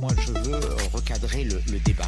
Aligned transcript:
Moi, 0.00 0.10
je 0.24 0.32
veux 0.32 0.54
euh, 0.54 0.76
recadrer 0.92 1.42
le, 1.42 1.60
le 1.72 1.78
débat. 1.80 2.04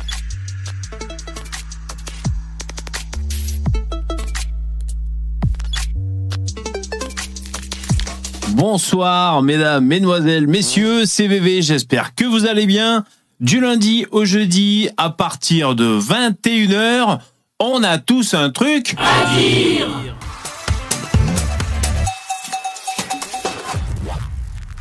Bonsoir, 8.51 9.43
mesdames, 9.43 9.85
mesdemoiselles, 9.85 10.47
messieurs, 10.47 11.05
CVV, 11.05 11.63
j'espère 11.63 12.15
que 12.15 12.25
vous 12.25 12.47
allez 12.47 12.67
bien. 12.67 13.05
Du 13.41 13.61
lundi 13.61 14.07
au 14.13 14.25
jeudi, 14.25 14.89
à 14.97 15.11
partir 15.11 15.75
de 15.75 15.99
21h, 15.99 17.19
on 17.59 17.83
a 17.83 17.99
tous 17.99 18.35
un 18.35 18.51
truc 18.51 18.95
à 18.99 19.35
dire. 19.37 20.10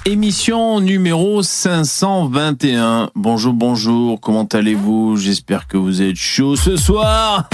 Émission 0.09 0.80
numéro 0.80 1.44
521. 1.44 3.12
Bonjour, 3.13 3.54
bonjour, 3.54 4.20
comment 4.20 4.48
allez-vous? 4.52 5.18
J'espère 5.18 5.68
que 5.68 5.77
vous 5.77 6.02
êtes 6.02 6.16
chaud 6.16 6.55
ce 6.55 6.77
soir. 6.77 7.48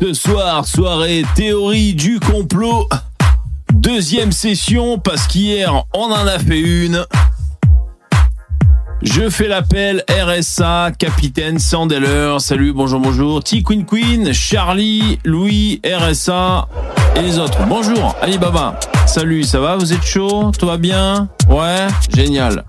Ce 0.00 0.14
soir, 0.14 0.66
soirée 0.66 1.26
théorie 1.34 1.92
du 1.92 2.20
complot. 2.20 2.88
Deuxième 3.74 4.32
session, 4.32 4.98
parce 4.98 5.26
qu'hier, 5.26 5.84
on 5.92 6.04
en 6.04 6.26
a 6.26 6.38
fait 6.38 6.58
une. 6.58 7.04
Je 9.02 9.28
fais 9.28 9.48
l'appel 9.48 10.02
RSA, 10.08 10.92
capitaine 10.98 11.58
Sandeller. 11.58 12.36
Salut, 12.38 12.72
bonjour, 12.72 13.00
bonjour. 13.00 13.42
T 13.42 13.62
Queen 13.62 13.84
Queen, 13.84 14.32
Charlie, 14.32 15.18
Louis, 15.24 15.80
RSA 15.84 16.68
et 17.16 17.22
les 17.22 17.38
autres. 17.38 17.58
Bonjour, 17.68 18.16
Alibaba. 18.22 18.78
Salut, 19.06 19.42
ça 19.44 19.60
va 19.60 19.76
Vous 19.76 19.92
êtes 19.92 20.04
chaud? 20.04 20.52
Tout 20.58 20.66
va 20.66 20.78
bien? 20.78 21.28
Ouais, 21.48 21.86
génial. 22.14 22.64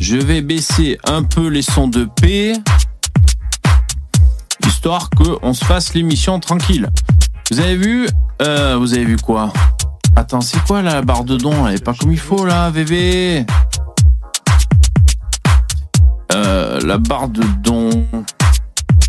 Je 0.00 0.16
vais 0.16 0.42
baisser 0.42 0.98
un 1.04 1.22
peu 1.22 1.48
les 1.48 1.62
sons 1.62 1.88
de 1.88 2.06
P, 2.20 2.52
histoire 4.66 5.08
qu'on 5.10 5.52
se 5.54 5.64
fasse 5.64 5.94
l'émission 5.94 6.38
tranquille. 6.38 6.88
Vous 7.50 7.60
avez 7.60 7.76
vu 7.76 8.08
euh, 8.42 8.76
Vous 8.78 8.94
avez 8.94 9.04
vu 9.04 9.16
quoi? 9.16 9.52
Attends, 10.16 10.40
c'est 10.40 10.62
quoi 10.64 10.82
la 10.82 11.00
barre 11.02 11.24
de 11.24 11.36
don? 11.36 11.66
Elle 11.66 11.76
est 11.76 11.84
pas 11.84 11.94
comme 11.94 12.12
il 12.12 12.18
faut 12.18 12.44
là, 12.44 12.70
VV 12.70 13.46
euh, 16.32 16.80
La 16.80 16.98
barre 16.98 17.28
de 17.28 17.42
don. 17.62 18.06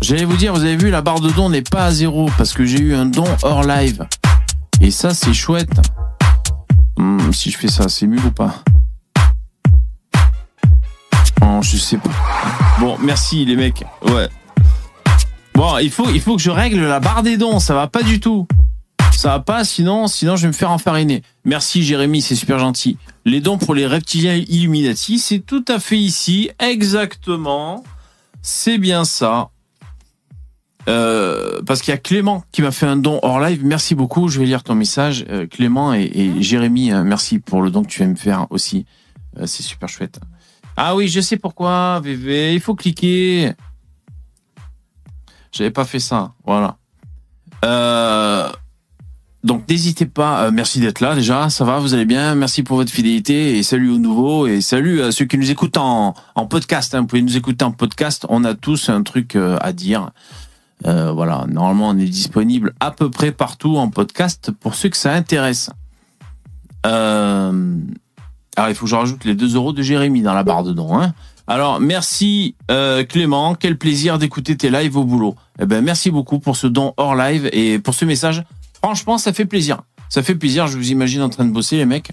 J'allais 0.02 0.24
vous 0.24 0.36
dire, 0.36 0.52
vous 0.54 0.62
avez 0.62 0.76
vu, 0.76 0.90
la 0.90 1.02
barre 1.02 1.20
de 1.20 1.30
don 1.30 1.50
n'est 1.50 1.62
pas 1.62 1.86
à 1.86 1.92
zéro 1.92 2.30
parce 2.38 2.52
que 2.52 2.64
j'ai 2.64 2.80
eu 2.80 2.94
un 2.94 3.06
don 3.06 3.24
hors 3.42 3.62
live. 3.62 4.06
Et 4.80 4.90
ça, 4.90 5.12
c'est 5.12 5.34
chouette. 5.34 5.80
Hmm, 6.96 7.32
si 7.32 7.50
je 7.50 7.58
fais 7.58 7.68
ça, 7.68 7.88
c'est 7.88 8.06
mieux 8.06 8.24
ou 8.24 8.30
pas? 8.30 8.62
Oh, 11.42 11.60
je 11.62 11.76
sais 11.76 11.98
pas. 11.98 12.10
Bon, 12.78 12.96
merci 13.00 13.44
les 13.44 13.56
mecs. 13.56 13.84
Ouais. 14.06 14.28
Bon, 15.54 15.76
il 15.78 15.90
faut, 15.90 16.08
il 16.10 16.20
faut 16.20 16.36
que 16.36 16.42
je 16.42 16.50
règle 16.50 16.80
la 16.80 17.00
barre 17.00 17.22
des 17.22 17.36
dons. 17.36 17.60
Ça 17.60 17.74
va 17.74 17.86
pas 17.86 18.02
du 18.02 18.20
tout. 18.20 18.46
Ça 19.20 19.28
va 19.28 19.40
pas, 19.40 19.64
sinon, 19.64 20.06
sinon 20.06 20.36
je 20.36 20.40
vais 20.40 20.48
me 20.48 20.54
faire 20.54 20.70
enfariner. 20.70 21.22
Merci 21.44 21.82
Jérémy, 21.82 22.22
c'est 22.22 22.34
super 22.34 22.58
gentil. 22.58 22.96
Les 23.26 23.42
dons 23.42 23.58
pour 23.58 23.74
les 23.74 23.86
reptiliens 23.86 24.34
Illuminati, 24.34 25.18
c'est 25.18 25.40
tout 25.40 25.62
à 25.68 25.78
fait 25.78 25.98
ici, 25.98 26.48
exactement. 26.58 27.84
C'est 28.40 28.78
bien 28.78 29.04
ça. 29.04 29.50
Euh, 30.88 31.60
parce 31.66 31.82
qu'il 31.82 31.92
y 31.92 31.94
a 31.94 31.98
Clément 31.98 32.44
qui 32.50 32.62
m'a 32.62 32.70
fait 32.70 32.86
un 32.86 32.96
don 32.96 33.20
hors 33.22 33.40
live. 33.40 33.62
Merci 33.62 33.94
beaucoup. 33.94 34.28
Je 34.28 34.40
vais 34.40 34.46
lire 34.46 34.62
ton 34.62 34.74
message, 34.74 35.26
euh, 35.28 35.46
Clément 35.46 35.92
et, 35.92 36.40
Jérémy. 36.40 36.90
euh, 36.90 37.04
merci 37.04 37.40
pour 37.40 37.60
le 37.60 37.70
don 37.70 37.82
que 37.82 37.88
tu 37.88 38.00
vas 38.00 38.06
me 38.06 38.14
faire 38.14 38.46
aussi. 38.48 38.86
Euh, 39.38 39.44
c'est 39.44 39.62
super 39.62 39.90
chouette. 39.90 40.18
Ah 40.78 40.96
oui, 40.96 41.08
je 41.08 41.20
sais 41.20 41.36
pourquoi, 41.36 42.00
VV. 42.02 42.54
Il 42.54 42.60
faut 42.60 42.74
cliquer. 42.74 43.52
J'avais 45.52 45.70
pas 45.70 45.84
fait 45.84 46.00
ça. 46.00 46.32
Voilà. 46.46 46.78
Donc 49.42 49.66
n'hésitez 49.68 50.04
pas. 50.06 50.44
euh, 50.44 50.50
merci 50.52 50.80
d'être 50.80 51.00
là 51.00 51.14
déjà. 51.14 51.48
Ça 51.48 51.64
va, 51.64 51.78
vous 51.78 51.94
allez 51.94 52.04
bien? 52.04 52.34
Merci 52.34 52.62
pour 52.62 52.76
votre 52.76 52.92
fidélité 52.92 53.58
et 53.58 53.62
salut 53.62 53.90
aux 53.90 53.98
nouveaux 53.98 54.46
et 54.46 54.60
salut 54.60 55.00
à 55.02 55.12
ceux 55.12 55.24
qui 55.24 55.38
nous 55.38 55.50
écoutent 55.50 55.78
en, 55.78 56.14
podcast. 56.48 56.94
hein. 56.94 57.00
Vous 57.00 57.06
pouvez 57.06 57.22
nous 57.22 57.36
écouter 57.36 57.64
en 57.64 57.70
podcast. 57.72 58.26
On 58.28 58.44
a 58.44 58.54
tous 58.54 58.90
un 58.90 59.02
truc 59.02 59.36
euh, 59.36 59.56
à 59.62 59.72
dire. 59.72 60.10
Euh, 60.86 61.12
voilà, 61.12 61.46
normalement 61.48 61.88
on 61.88 61.98
est 61.98 62.04
disponible 62.06 62.72
à 62.80 62.90
peu 62.90 63.10
près 63.10 63.32
partout 63.32 63.76
en 63.76 63.88
podcast 63.88 64.50
pour 64.50 64.74
ceux 64.74 64.88
que 64.88 64.96
ça 64.96 65.12
intéresse. 65.12 65.70
Euh, 66.86 67.76
alors 68.56 68.70
il 68.70 68.74
faut 68.74 68.86
que 68.86 68.90
je 68.90 68.96
rajoute 68.96 69.24
les 69.26 69.34
2 69.34 69.56
euros 69.56 69.72
de 69.74 69.82
Jérémy 69.82 70.22
dans 70.22 70.32
la 70.32 70.42
barre 70.42 70.64
de 70.64 70.72
don. 70.72 70.98
Hein. 70.98 71.12
Alors 71.46 71.80
merci 71.80 72.54
Clément, 73.08 73.54
quel 73.54 73.76
plaisir 73.76 74.18
d'écouter 74.18 74.56
tes 74.56 74.70
lives 74.70 74.96
au 74.96 75.04
boulot. 75.04 75.34
Eh 75.58 75.66
ben 75.66 75.84
merci 75.84 76.10
beaucoup 76.10 76.38
pour 76.38 76.56
ce 76.56 76.66
don 76.66 76.94
hors 76.96 77.14
live 77.14 77.50
et 77.52 77.78
pour 77.78 77.92
ce 77.92 78.06
message. 78.06 78.42
Franchement, 78.82 79.18
ça 79.18 79.32
fait 79.32 79.44
plaisir. 79.44 79.82
Ça 80.08 80.22
fait 80.22 80.34
plaisir. 80.34 80.66
Je 80.66 80.76
vous 80.76 80.90
imagine 80.90 81.22
en 81.22 81.28
train 81.28 81.44
de 81.44 81.52
bosser 81.52 81.76
les 81.76 81.86
mecs 81.86 82.12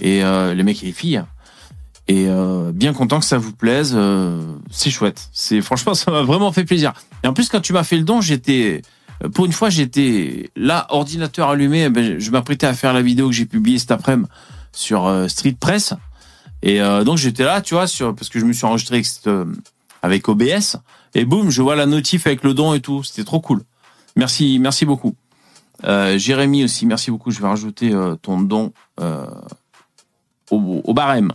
et 0.00 0.22
euh, 0.24 0.54
les 0.54 0.62
mecs 0.62 0.82
et 0.82 0.86
les 0.86 0.92
filles. 0.92 1.22
Et 2.08 2.26
euh, 2.28 2.72
bien 2.72 2.92
content 2.92 3.20
que 3.20 3.24
ça 3.26 3.38
vous 3.38 3.52
plaise. 3.52 3.94
euh, 3.96 4.42
c'est 4.70 4.90
chouette. 4.90 5.28
C'est 5.32 5.60
franchement, 5.60 5.94
ça 5.94 6.10
m'a 6.10 6.22
vraiment 6.22 6.52
fait 6.52 6.64
plaisir. 6.64 6.92
Et 7.22 7.28
en 7.28 7.32
plus, 7.32 7.48
quand 7.48 7.60
tu 7.60 7.72
m'as 7.72 7.84
fait 7.84 7.96
le 7.96 8.04
don, 8.04 8.20
j'étais 8.20 8.82
pour 9.34 9.44
une 9.44 9.52
fois, 9.52 9.68
j'étais 9.68 10.50
là, 10.56 10.86
ordinateur 10.88 11.50
allumé. 11.50 11.84
eh 11.84 11.90
ben, 11.90 12.18
je 12.18 12.30
m'apprêtais 12.30 12.66
à 12.66 12.72
faire 12.72 12.94
la 12.94 13.02
vidéo 13.02 13.28
que 13.28 13.34
j'ai 13.34 13.44
publiée 13.44 13.78
cet 13.78 13.90
après-midi 13.90 14.28
sur 14.72 15.12
Street 15.28 15.56
Press. 15.60 15.92
Et 16.62 16.78
donc 16.78 17.18
j'étais 17.18 17.44
là, 17.44 17.60
tu 17.60 17.74
vois, 17.74 17.84
parce 17.98 18.30
que 18.30 18.40
je 18.40 18.46
me 18.46 18.54
suis 18.54 18.64
enregistré 18.64 18.96
avec, 18.96 19.06
avec 20.02 20.28
OBS. 20.28 20.78
Et 21.14 21.26
boum, 21.26 21.50
je 21.50 21.60
vois 21.60 21.76
la 21.76 21.84
notif 21.86 22.26
avec 22.26 22.42
le 22.44 22.54
don 22.54 22.72
et 22.72 22.80
tout. 22.80 23.02
C'était 23.02 23.24
trop 23.24 23.40
cool. 23.40 23.62
Merci, 24.16 24.58
merci 24.58 24.86
beaucoup. 24.86 25.14
Euh, 25.84 26.18
Jérémy 26.18 26.64
aussi, 26.64 26.86
merci 26.86 27.10
beaucoup. 27.10 27.30
Je 27.30 27.40
vais 27.40 27.48
rajouter 27.48 27.92
euh, 27.92 28.16
ton 28.16 28.40
don 28.40 28.72
euh, 29.00 29.26
au, 30.50 30.82
au 30.84 30.94
barème. 30.94 31.32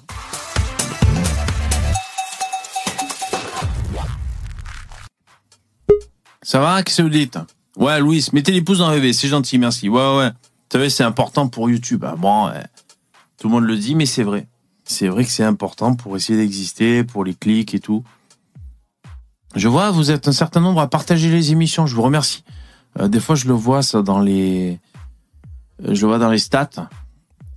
Ça 6.42 6.60
va? 6.60 6.84
Qu'est-ce 6.84 6.98
que 6.98 7.02
vous 7.02 7.10
dites? 7.10 7.40
Ouais, 7.76 8.00
Louis, 8.00 8.26
mettez 8.34 8.52
les 8.52 8.62
pouces 8.62 8.78
dans 8.78 8.92
le 8.92 9.14
c'est 9.14 9.28
gentil, 9.28 9.58
merci. 9.58 9.90
Ouais, 9.90 10.18
ouais. 10.18 10.30
Vous 10.30 10.72
savez, 10.72 10.90
c'est 10.90 11.04
important 11.04 11.48
pour 11.48 11.70
YouTube. 11.70 12.06
Ah, 12.08 12.16
bon, 12.16 12.52
tout 13.40 13.48
le 13.48 13.54
monde 13.54 13.66
le 13.66 13.78
dit, 13.78 13.96
mais 13.96 14.06
c'est 14.06 14.24
vrai. 14.24 14.48
C'est 14.84 15.08
vrai 15.08 15.26
que 15.26 15.32
c'est 15.32 15.44
important 15.44 15.96
pour 15.96 16.16
essayer 16.16 16.38
d'exister, 16.38 17.04
pour 17.04 17.26
les 17.26 17.34
clics 17.34 17.74
et 17.74 17.80
tout. 17.80 18.04
Je 19.56 19.68
vois, 19.68 19.90
vous 19.92 20.12
êtes 20.12 20.28
un 20.28 20.32
certain 20.32 20.60
nombre 20.60 20.82
à 20.82 20.88
partager 20.88 21.30
les 21.30 21.52
émissions. 21.52 21.88
Je 21.88 21.96
vous 21.96 22.04
remercie. 22.04 22.44
Euh, 23.00 23.08
des 23.08 23.20
fois, 23.20 23.36
je 23.36 23.48
le 23.48 23.54
vois 23.54 23.82
ça 23.82 24.02
dans 24.02 24.20
les, 24.20 24.80
je 25.80 26.02
le 26.02 26.08
vois 26.08 26.20
dans 26.20 26.30
les 26.30 26.38
stats. 26.38 26.90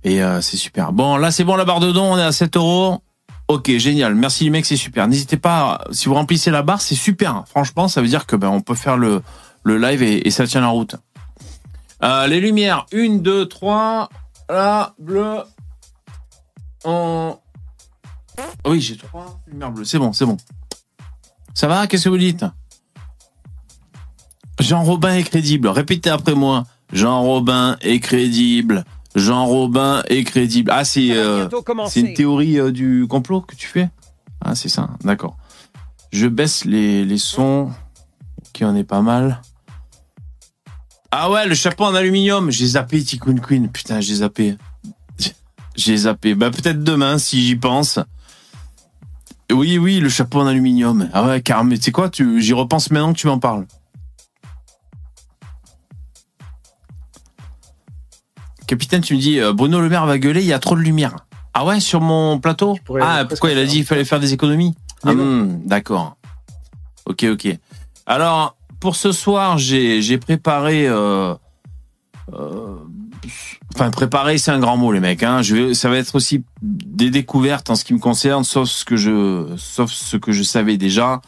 Et 0.03 0.23
euh, 0.23 0.41
c'est 0.41 0.57
super. 0.57 0.93
Bon, 0.93 1.17
là, 1.17 1.31
c'est 1.31 1.43
bon, 1.43 1.55
la 1.55 1.65
barre 1.65 1.79
de 1.79 1.91
don, 1.91 2.13
on 2.13 2.17
est 2.17 2.23
à 2.23 2.31
7 2.31 2.55
euros. 2.57 3.01
Ok, 3.47 3.71
génial. 3.77 4.15
Merci 4.15 4.43
les 4.43 4.49
mecs, 4.51 4.65
c'est 4.65 4.77
super. 4.77 5.07
N'hésitez 5.07 5.37
pas, 5.37 5.83
si 5.91 6.07
vous 6.07 6.13
remplissez 6.13 6.51
la 6.51 6.61
barre, 6.61 6.81
c'est 6.81 6.95
super. 6.95 7.43
Franchement, 7.47 7.87
ça 7.87 8.01
veut 8.01 8.07
dire 8.07 8.27
que 8.27 8.35
ben 8.35 8.49
on 8.49 8.61
peut 8.61 8.75
faire 8.75 8.95
le, 8.95 9.23
le 9.63 9.77
live 9.79 10.03
et, 10.03 10.29
ça 10.29 10.45
tient 10.45 10.61
la 10.61 10.67
route. 10.67 10.95
Euh, 12.03 12.27
les 12.27 12.39
lumières, 12.39 12.85
une, 12.91 13.21
deux, 13.21 13.47
trois. 13.47 14.09
Là, 14.49 14.93
bleu. 14.99 15.39
En... 16.83 17.39
Oui, 18.65 18.79
j'ai 18.81 18.97
trois 18.97 19.41
lumières 19.47 19.71
bleues. 19.71 19.85
C'est 19.85 19.99
bon, 19.99 20.13
c'est 20.13 20.25
bon. 20.25 20.37
Ça 21.55 21.67
va? 21.67 21.87
Qu'est-ce 21.87 22.05
que 22.05 22.09
vous 22.09 22.17
dites? 22.17 22.45
Jean 24.59 24.83
Robin 24.83 25.15
est 25.15 25.23
crédible. 25.23 25.67
Répétez 25.67 26.09
après 26.09 26.35
moi. 26.35 26.65
Jean 26.91 27.21
Robin 27.21 27.77
est 27.81 27.99
crédible. 27.99 28.83
Jean 29.15 29.45
Robin 29.45 30.03
est 30.07 30.23
crédible. 30.23 30.71
Ah, 30.73 30.83
c'est 30.83 31.11
euh, 31.11 31.47
c'est 31.87 32.01
une 32.01 32.13
théorie 32.13 32.59
euh, 32.59 32.71
du 32.71 33.05
complot 33.07 33.41
que 33.41 33.55
tu 33.55 33.67
fais? 33.67 33.89
Ah, 34.43 34.55
c'est 34.55 34.69
ça. 34.69 34.89
D'accord. 35.03 35.37
Je 36.11 36.27
baisse 36.27 36.65
les, 36.65 37.05
les 37.05 37.17
sons. 37.17 37.71
Qui 38.53 38.65
en 38.65 38.75
est 38.75 38.83
pas 38.83 39.01
mal. 39.01 39.41
Ah 41.11 41.29
ouais, 41.29 41.47
le 41.47 41.55
chapeau 41.55 41.85
en 41.85 41.95
aluminium. 41.95 42.51
J'ai 42.51 42.67
zappé 42.67 43.03
Tikkun 43.03 43.37
Queen. 43.37 43.69
Putain, 43.69 44.01
j'ai 44.01 44.15
zappé. 44.15 44.57
J'ai 45.75 45.97
zappé. 45.97 46.35
Bah 46.35 46.51
peut-être 46.51 46.83
demain 46.83 47.17
si 47.17 47.45
j'y 47.45 47.55
pense. 47.55 47.99
Oui, 49.51 49.77
oui, 49.77 49.99
le 49.99 50.09
chapeau 50.09 50.41
en 50.41 50.47
aluminium. 50.47 51.09
Ah 51.13 51.25
ouais, 51.25 51.41
car 51.41 51.63
mais 51.63 51.77
tu 51.77 51.85
sais 51.85 51.91
quoi, 51.91 52.09
j'y 52.11 52.53
repense 52.53 52.91
maintenant 52.91 53.13
que 53.13 53.19
tu 53.19 53.27
m'en 53.27 53.39
parles. 53.39 53.65
Capitaine, 58.69 59.01
tu 59.01 59.15
me 59.15 59.19
dis, 59.19 59.39
euh, 59.39 59.51
Bruno 59.51 59.81
Le 59.81 59.89
Maire 59.89 60.05
va 60.05 60.19
gueuler, 60.19 60.41
il 60.41 60.45
y 60.45 60.53
a 60.53 60.59
trop 60.59 60.75
de 60.75 60.81
lumière. 60.81 61.15
Ah 61.55 61.65
ouais, 61.65 61.79
sur 61.79 62.01
mon 62.01 62.37
plateau 62.37 62.77
Ah, 63.01 63.25
pourquoi 63.27 63.49
il 63.49 63.57
a 63.57 63.65
dit 63.65 63.77
qu'il 63.77 63.85
fallait 63.85 64.05
faire 64.05 64.19
des 64.19 64.33
économies 64.33 64.75
Ah, 65.03 65.11
hmm, 65.15 65.61
D'accord. 65.65 66.17
Ok, 67.07 67.23
ok. 67.23 67.47
Alors, 68.05 68.55
pour 68.79 68.95
ce 68.95 69.11
soir, 69.11 69.57
j'ai 69.57 70.19
préparé... 70.19 70.87
euh, 70.87 71.33
euh, 72.31 72.75
Enfin, 73.73 73.89
préparer, 73.89 74.37
c'est 74.37 74.51
un 74.51 74.59
grand 74.59 74.77
mot, 74.77 74.91
les 74.91 74.99
mecs. 74.99 75.23
Hein. 75.23 75.41
Je 75.41 75.55
vais, 75.55 75.73
ça 75.73 75.89
va 75.89 75.97
être 75.97 76.13
aussi 76.13 76.43
des 76.61 77.09
découvertes 77.09 77.71
en 77.71 77.75
ce 77.75 77.83
qui 77.83 77.95
me 77.95 77.99
concerne, 77.99 78.43
sauf 78.43 78.69
ce 78.69 78.85
que 78.85 78.97
je, 78.97 79.47
sauf 79.57 79.91
ce 79.91 80.15
que 80.15 80.31
je 80.31 80.43
savais 80.43 80.77
déjà. 80.77 81.21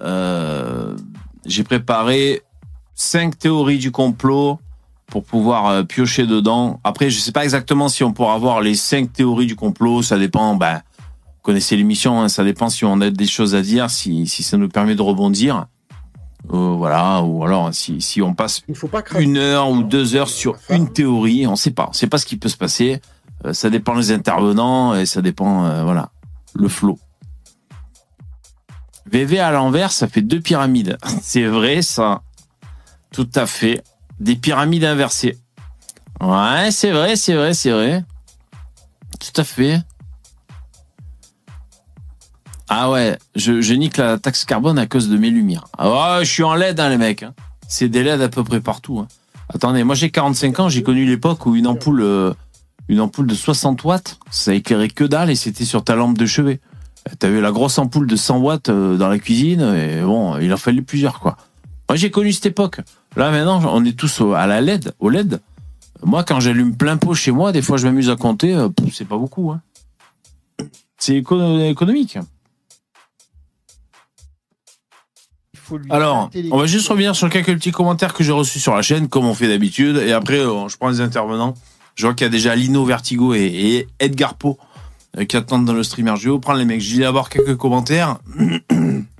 Euh, 0.00 0.96
j'ai 1.44 1.64
préparé 1.64 2.40
cinq 2.94 3.38
théories 3.38 3.78
du 3.78 3.90
complot 3.90 4.58
pour 5.08 5.24
pouvoir 5.24 5.66
euh, 5.66 5.82
piocher 5.82 6.26
dedans. 6.26 6.80
Après, 6.84 7.10
je 7.10 7.18
sais 7.18 7.32
pas 7.32 7.44
exactement 7.44 7.88
si 7.88 8.04
on 8.04 8.12
pourra 8.12 8.34
avoir 8.34 8.60
les 8.60 8.74
cinq 8.74 9.12
théories 9.12 9.46
du 9.46 9.56
complot. 9.56 10.02
Ça 10.02 10.18
dépend. 10.18 10.54
Ben, 10.54 10.82
vous 10.98 11.42
connaissez 11.42 11.76
l'émission. 11.76 12.22
Hein, 12.22 12.28
ça 12.28 12.44
dépend 12.44 12.68
si 12.68 12.84
on 12.84 13.00
a 13.00 13.10
des 13.10 13.26
choses 13.26 13.54
à 13.54 13.62
dire, 13.62 13.90
si, 13.90 14.26
si 14.26 14.42
ça 14.42 14.56
nous 14.56 14.68
permet 14.68 14.94
de 14.94 15.02
rebondir. 15.02 15.66
Euh, 16.52 16.74
voilà, 16.76 17.22
ou 17.22 17.44
alors 17.44 17.74
si, 17.74 18.00
si 18.00 18.22
on 18.22 18.32
passe 18.32 18.62
Il 18.68 18.72
ne 18.72 18.76
faut 18.76 18.88
pas 18.88 19.02
une 19.18 19.36
heure 19.36 19.68
ou 19.70 19.82
deux 19.82 20.14
heures 20.14 20.28
sur 20.28 20.56
une 20.70 20.90
théorie, 20.90 21.46
on 21.46 21.56
sait 21.56 21.72
pas. 21.72 21.86
On 21.90 21.92
sait 21.92 22.06
pas 22.06 22.18
ce 22.18 22.26
qui 22.26 22.36
peut 22.36 22.48
se 22.48 22.56
passer. 22.56 23.00
Euh, 23.44 23.52
ça 23.52 23.70
dépend 23.70 23.96
des 23.96 24.12
intervenants 24.12 24.94
et 24.94 25.04
ça 25.04 25.20
dépend, 25.20 25.64
euh, 25.66 25.84
voilà, 25.84 26.10
le 26.54 26.68
flot. 26.68 26.98
VV 29.10 29.40
à 29.40 29.50
l'envers, 29.50 29.92
ça 29.92 30.08
fait 30.08 30.22
deux 30.22 30.40
pyramides. 30.40 30.96
C'est 31.22 31.46
vrai, 31.46 31.82
ça. 31.82 32.22
Tout 33.12 33.28
à 33.34 33.46
fait. 33.46 33.82
Des 34.20 34.36
pyramides 34.36 34.84
inversées. 34.84 35.38
Ouais, 36.20 36.70
c'est 36.70 36.90
vrai, 36.90 37.16
c'est 37.16 37.34
vrai, 37.34 37.54
c'est 37.54 37.70
vrai. 37.70 38.04
Tout 39.20 39.40
à 39.40 39.44
fait. 39.44 39.80
Ah 42.68 42.90
ouais, 42.90 43.18
je, 43.34 43.72
nique 43.72 43.96
la 43.96 44.18
taxe 44.18 44.44
carbone 44.44 44.78
à 44.78 44.86
cause 44.86 45.08
de 45.08 45.16
mes 45.16 45.30
lumières. 45.30 45.66
Ah 45.78 46.18
je 46.22 46.30
suis 46.30 46.42
en 46.42 46.54
LED, 46.54 46.78
hein, 46.80 46.90
les 46.90 46.98
mecs. 46.98 47.22
hein. 47.22 47.34
C'est 47.66 47.88
des 47.88 48.02
LED 48.02 48.20
à 48.20 48.28
peu 48.28 48.44
près 48.44 48.60
partout. 48.60 48.98
hein. 48.98 49.08
Attendez, 49.54 49.84
moi 49.84 49.94
j'ai 49.94 50.10
45 50.10 50.60
ans, 50.60 50.68
j'ai 50.68 50.82
connu 50.82 51.06
l'époque 51.06 51.46
où 51.46 51.56
une 51.56 51.66
ampoule, 51.66 52.02
euh, 52.02 52.34
une 52.88 53.00
ampoule 53.00 53.26
de 53.26 53.34
60 53.34 53.84
watts, 53.84 54.18
ça 54.30 54.52
éclairait 54.52 54.88
que 54.88 55.04
dalle 55.04 55.30
et 55.30 55.34
c'était 55.34 55.64
sur 55.64 55.82
ta 55.82 55.94
lampe 55.96 56.18
de 56.18 56.26
chevet. 56.26 56.60
Euh, 57.08 57.14
T'avais 57.18 57.40
la 57.40 57.52
grosse 57.52 57.78
ampoule 57.78 58.06
de 58.06 58.16
100 58.16 58.38
watts 58.38 58.68
euh, 58.68 58.98
dans 58.98 59.08
la 59.08 59.18
cuisine 59.18 59.62
et 59.74 60.02
bon, 60.02 60.36
il 60.38 60.52
en 60.52 60.58
fallait 60.58 60.82
plusieurs 60.82 61.20
quoi. 61.20 61.38
Moi 61.88 61.96
j'ai 61.96 62.10
connu 62.10 62.32
cette 62.34 62.46
époque. 62.46 62.80
Là 63.16 63.30
maintenant, 63.30 63.60
on 63.72 63.84
est 63.84 63.98
tous 63.98 64.22
à 64.36 64.46
la 64.46 64.60
LED, 64.60 64.92
au 64.98 65.08
LED. 65.10 65.40
Moi 66.04 66.22
quand 66.24 66.40
j'allume 66.40 66.76
plein 66.76 66.96
pot 66.96 67.14
chez 67.14 67.32
moi, 67.32 67.52
des 67.52 67.62
fois 67.62 67.76
je 67.76 67.86
m'amuse 67.86 68.10
à 68.10 68.16
compter, 68.16 68.54
euh, 68.54 68.68
c'est 68.92 69.08
pas 69.08 69.18
beaucoup. 69.18 69.50
Hein. 69.50 69.60
C'est 70.98 71.16
éco- 71.16 71.60
économique. 71.60 72.18
Alors, 75.90 76.30
on 76.50 76.58
va 76.58 76.66
juste 76.66 76.88
revenir 76.88 77.14
sur 77.14 77.28
quelques 77.28 77.54
petits 77.54 77.72
commentaires 77.72 78.14
que 78.14 78.24
j'ai 78.24 78.32
reçus 78.32 78.58
sur 78.58 78.74
la 78.74 78.82
chaîne, 78.82 79.08
comme 79.08 79.26
on 79.26 79.34
fait 79.34 79.48
d'habitude. 79.48 79.96
Et 79.98 80.12
après, 80.12 80.38
euh, 80.38 80.68
je 80.68 80.76
prends 80.76 80.88
les 80.88 81.00
intervenants. 81.00 81.54
Je 81.94 82.06
vois 82.06 82.14
qu'il 82.14 82.24
y 82.24 82.28
a 82.28 82.30
déjà 82.30 82.54
Lino 82.56 82.84
Vertigo 82.84 83.34
et, 83.34 83.86
Edgar 83.98 84.34
Poe 84.34 84.56
euh, 85.18 85.24
qui 85.24 85.36
attendent 85.36 85.66
dans 85.66 85.72
le 85.74 85.82
streamer. 85.82 86.14
Je 86.16 86.24
vais 86.24 86.30
vous 86.30 86.40
prendre 86.40 86.58
les 86.58 86.64
mecs. 86.64 86.80
Je 86.80 86.96
vais 86.96 87.04
avoir 87.04 87.28
quelques 87.28 87.56
commentaires. 87.56 88.18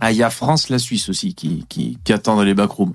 ah, 0.00 0.12
il 0.12 0.16
y 0.16 0.22
a 0.22 0.30
France, 0.30 0.68
la 0.68 0.78
Suisse 0.78 1.08
aussi, 1.08 1.34
qui, 1.34 1.64
qui, 1.68 1.98
qui 2.02 2.12
attend 2.12 2.36
dans 2.36 2.42
les 2.42 2.54
backrooms. 2.54 2.94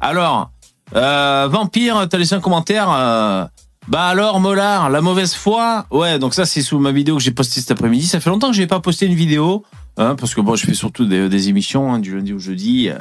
Alors, 0.00 0.50
euh, 0.94 1.48
Vampire, 1.50 2.06
t'as 2.08 2.18
laissé 2.18 2.34
un 2.34 2.40
commentaire. 2.40 2.90
euh, 2.90 3.44
bah 3.88 4.06
alors, 4.06 4.40
Mollard, 4.40 4.90
la 4.90 5.00
mauvaise 5.00 5.34
foi. 5.34 5.86
Ouais, 5.90 6.18
donc 6.18 6.34
ça, 6.34 6.44
c'est 6.44 6.62
sous 6.62 6.78
ma 6.78 6.90
vidéo 6.92 7.16
que 7.16 7.22
j'ai 7.22 7.30
postée 7.30 7.60
cet 7.60 7.70
après-midi. 7.70 8.06
Ça 8.06 8.18
fait 8.20 8.30
longtemps 8.30 8.48
que 8.50 8.56
j'ai 8.56 8.66
pas 8.66 8.80
posté 8.80 9.06
une 9.06 9.14
vidéo. 9.14 9.64
Hein, 9.96 10.14
parce 10.14 10.34
que 10.34 10.40
bon, 10.40 10.56
je 10.56 10.66
fais 10.66 10.74
surtout 10.74 11.06
des, 11.06 11.28
des 11.28 11.48
émissions 11.48 11.92
hein, 11.92 12.00
du 12.00 12.16
lundi 12.16 12.32
au 12.32 12.38
jeudi. 12.38 12.88
Euh, 12.90 12.96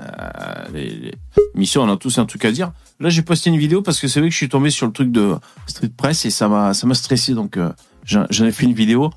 les, 0.73 1.11
émissions, 1.55 1.81
on 1.81 1.91
a 1.91 1.97
tous 1.97 2.17
un 2.19 2.25
truc 2.25 2.45
à 2.45 2.51
dire. 2.51 2.71
Là, 2.99 3.09
j'ai 3.09 3.21
posté 3.21 3.49
une 3.49 3.57
vidéo 3.57 3.81
parce 3.81 3.99
que 3.99 4.07
c'est 4.07 4.19
vrai 4.19 4.29
que 4.29 4.33
je 4.33 4.37
suis 4.37 4.49
tombé 4.49 4.69
sur 4.69 4.85
le 4.85 4.93
truc 4.93 5.11
de 5.11 5.35
Street 5.67 5.91
Press 5.95 6.23
et 6.25 6.29
ça 6.29 6.47
m'a 6.47 6.73
ça 6.73 6.87
m'a 6.87 6.93
stressé. 6.93 7.33
Donc, 7.33 7.57
euh, 7.57 7.71
j'en 8.05 8.25
ai 8.29 8.51
fait 8.51 8.65
une 8.65 8.73
vidéo. 8.73 9.11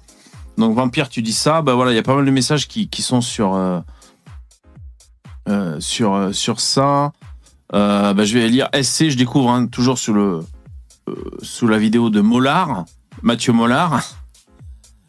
Donc, 0.57 0.75
Vampire, 0.75 1.09
tu 1.09 1.23
dis 1.23 1.33
ça. 1.33 1.63
Bah 1.63 1.75
voilà, 1.75 1.93
il 1.93 1.95
y 1.95 1.99
a 1.99 2.03
pas 2.03 2.17
mal 2.17 2.25
de 2.25 2.31
messages 2.31 2.67
qui, 2.67 2.89
qui 2.89 3.03
sont 3.03 3.21
sur 3.21 3.55
sur 5.81 6.15
euh, 6.15 6.33
sur 6.33 6.61
ça. 6.61 7.13
Euh, 7.75 8.15
bah, 8.15 8.25
je 8.25 8.39
vais 8.39 8.49
lire 8.49 8.69
SC. 8.75 9.11
Je 9.11 9.17
découvre 9.17 9.51
hein, 9.51 9.67
toujours 9.67 9.99
le 10.09 10.41
euh, 11.09 11.15
sous 11.43 11.69
la 11.69 11.79
vidéo 11.79 12.11
de 12.11 12.21
Mollard, 12.21 12.85
Mathieu 13.23 13.53
Mollard. 13.53 14.03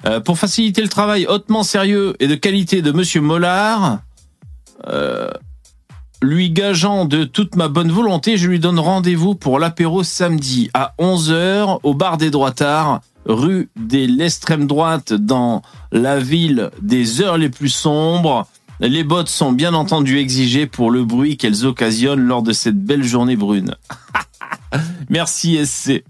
Euh, 0.06 0.20
pour 0.20 0.38
faciliter 0.38 0.82
le 0.82 0.88
travail 0.88 1.26
hautement 1.28 1.64
sérieux 1.64 2.16
et 2.20 2.28
de 2.28 2.36
qualité 2.36 2.82
de 2.82 2.92
Monsieur 2.92 3.22
Mollard, 3.22 4.00
euh, 4.88 5.30
lui 6.22 6.52
gageant 6.52 7.06
de 7.06 7.26
toute 7.26 7.56
ma 7.56 7.68
bonne 7.68 7.92
volonté, 7.92 8.38
je 8.38 8.48
lui 8.48 8.60
donne 8.60 8.80
rendez-vous 8.80 9.36
pour 9.36 9.60
l'apéro 9.60 10.04
samedi 10.04 10.70
à 10.74 10.94
11h 11.00 11.80
au 11.84 11.94
bar 11.94 12.18
des 12.18 12.30
Droitards, 12.30 13.02
rue 13.26 13.70
de 13.76 14.06
l'extrême 14.06 14.68
droite 14.68 15.14
dans 15.14 15.62
la 15.92 16.20
ville 16.20 16.72
des 16.82 17.22
heures 17.22 17.38
les 17.38 17.50
plus 17.50 17.70
sombres. 17.70 18.48
Les 18.82 19.04
bottes 19.04 19.28
sont 19.28 19.52
bien 19.52 19.74
entendu 19.74 20.20
exigées 20.20 20.66
pour 20.66 20.90
le 20.90 21.04
bruit 21.04 21.36
qu'elles 21.36 21.66
occasionnent 21.66 22.26
lors 22.26 22.42
de 22.42 22.54
cette 22.54 22.82
belle 22.82 23.04
journée 23.04 23.36
brune. 23.36 23.76
Merci 25.10 25.66
SC 25.66 26.06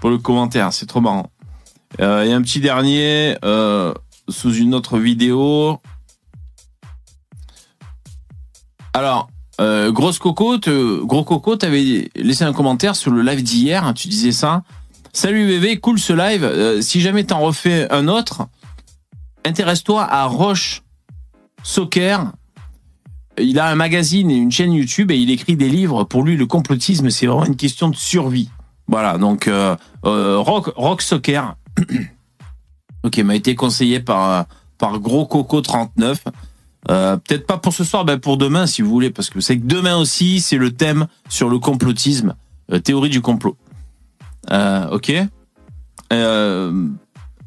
pour 0.00 0.10
le 0.10 0.18
commentaire, 0.18 0.72
c'est 0.72 0.86
trop 0.86 1.00
marrant. 1.00 1.30
Euh, 2.00 2.24
et 2.24 2.32
un 2.32 2.42
petit 2.42 2.58
dernier 2.58 3.36
euh, 3.44 3.94
sous 4.28 4.52
une 4.52 4.74
autre 4.74 4.98
vidéo. 4.98 5.80
Alors, 8.94 9.30
euh, 9.60 9.92
grosse 9.92 10.18
coco, 10.18 10.58
gros 10.58 11.24
coco, 11.24 11.54
t'avais 11.54 12.10
laissé 12.16 12.42
un 12.42 12.52
commentaire 12.52 12.96
sur 12.96 13.12
le 13.12 13.22
live 13.22 13.44
d'hier. 13.44 13.84
hein, 13.84 13.94
tu 13.94 14.08
disais 14.08 14.32
ça. 14.32 14.64
Salut 15.12 15.46
VV, 15.46 15.78
cool 15.78 16.00
ce 16.00 16.12
live. 16.12 16.80
Si 16.80 17.00
jamais 17.00 17.24
t'en 17.24 17.38
refais 17.38 17.88
un 17.92 18.08
autre, 18.08 18.48
intéresse-toi 19.44 20.02
à 20.02 20.26
Roche 20.26 20.82
Soccer. 21.62 22.32
Il 23.40 23.58
a 23.60 23.68
un 23.68 23.76
magazine 23.76 24.30
et 24.30 24.36
une 24.36 24.50
chaîne 24.50 24.72
YouTube 24.72 25.10
et 25.10 25.16
il 25.16 25.30
écrit 25.30 25.56
des 25.56 25.68
livres. 25.68 26.04
Pour 26.04 26.22
lui, 26.22 26.36
le 26.36 26.46
complotisme, 26.46 27.10
c'est 27.10 27.26
vraiment 27.26 27.44
une 27.44 27.56
question 27.56 27.88
de 27.88 27.96
survie. 27.96 28.50
Voilà, 28.88 29.18
donc 29.18 29.46
euh, 29.48 29.76
euh, 30.06 30.38
Rock, 30.38 31.02
Soccer, 31.02 31.56
ok, 33.04 33.18
m'a 33.18 33.36
été 33.36 33.54
conseillé 33.54 34.00
par 34.00 34.46
par 34.78 34.98
Gros 34.98 35.26
Coco 35.26 35.60
39. 35.60 36.24
Euh, 36.90 37.18
Peut-être 37.18 37.46
pas 37.46 37.58
pour 37.58 37.74
ce 37.74 37.84
soir, 37.84 38.06
ben 38.06 38.18
pour 38.18 38.38
demain 38.38 38.66
si 38.66 38.80
vous 38.80 38.88
voulez, 38.88 39.10
parce 39.10 39.28
que 39.28 39.40
c'est 39.40 39.58
que 39.58 39.66
demain 39.66 39.98
aussi 39.98 40.40
c'est 40.40 40.56
le 40.56 40.72
thème 40.72 41.06
sur 41.28 41.50
le 41.50 41.58
complotisme, 41.58 42.34
théorie 42.82 43.10
du 43.10 43.20
complot. 43.20 43.56
Ok. 44.90 45.12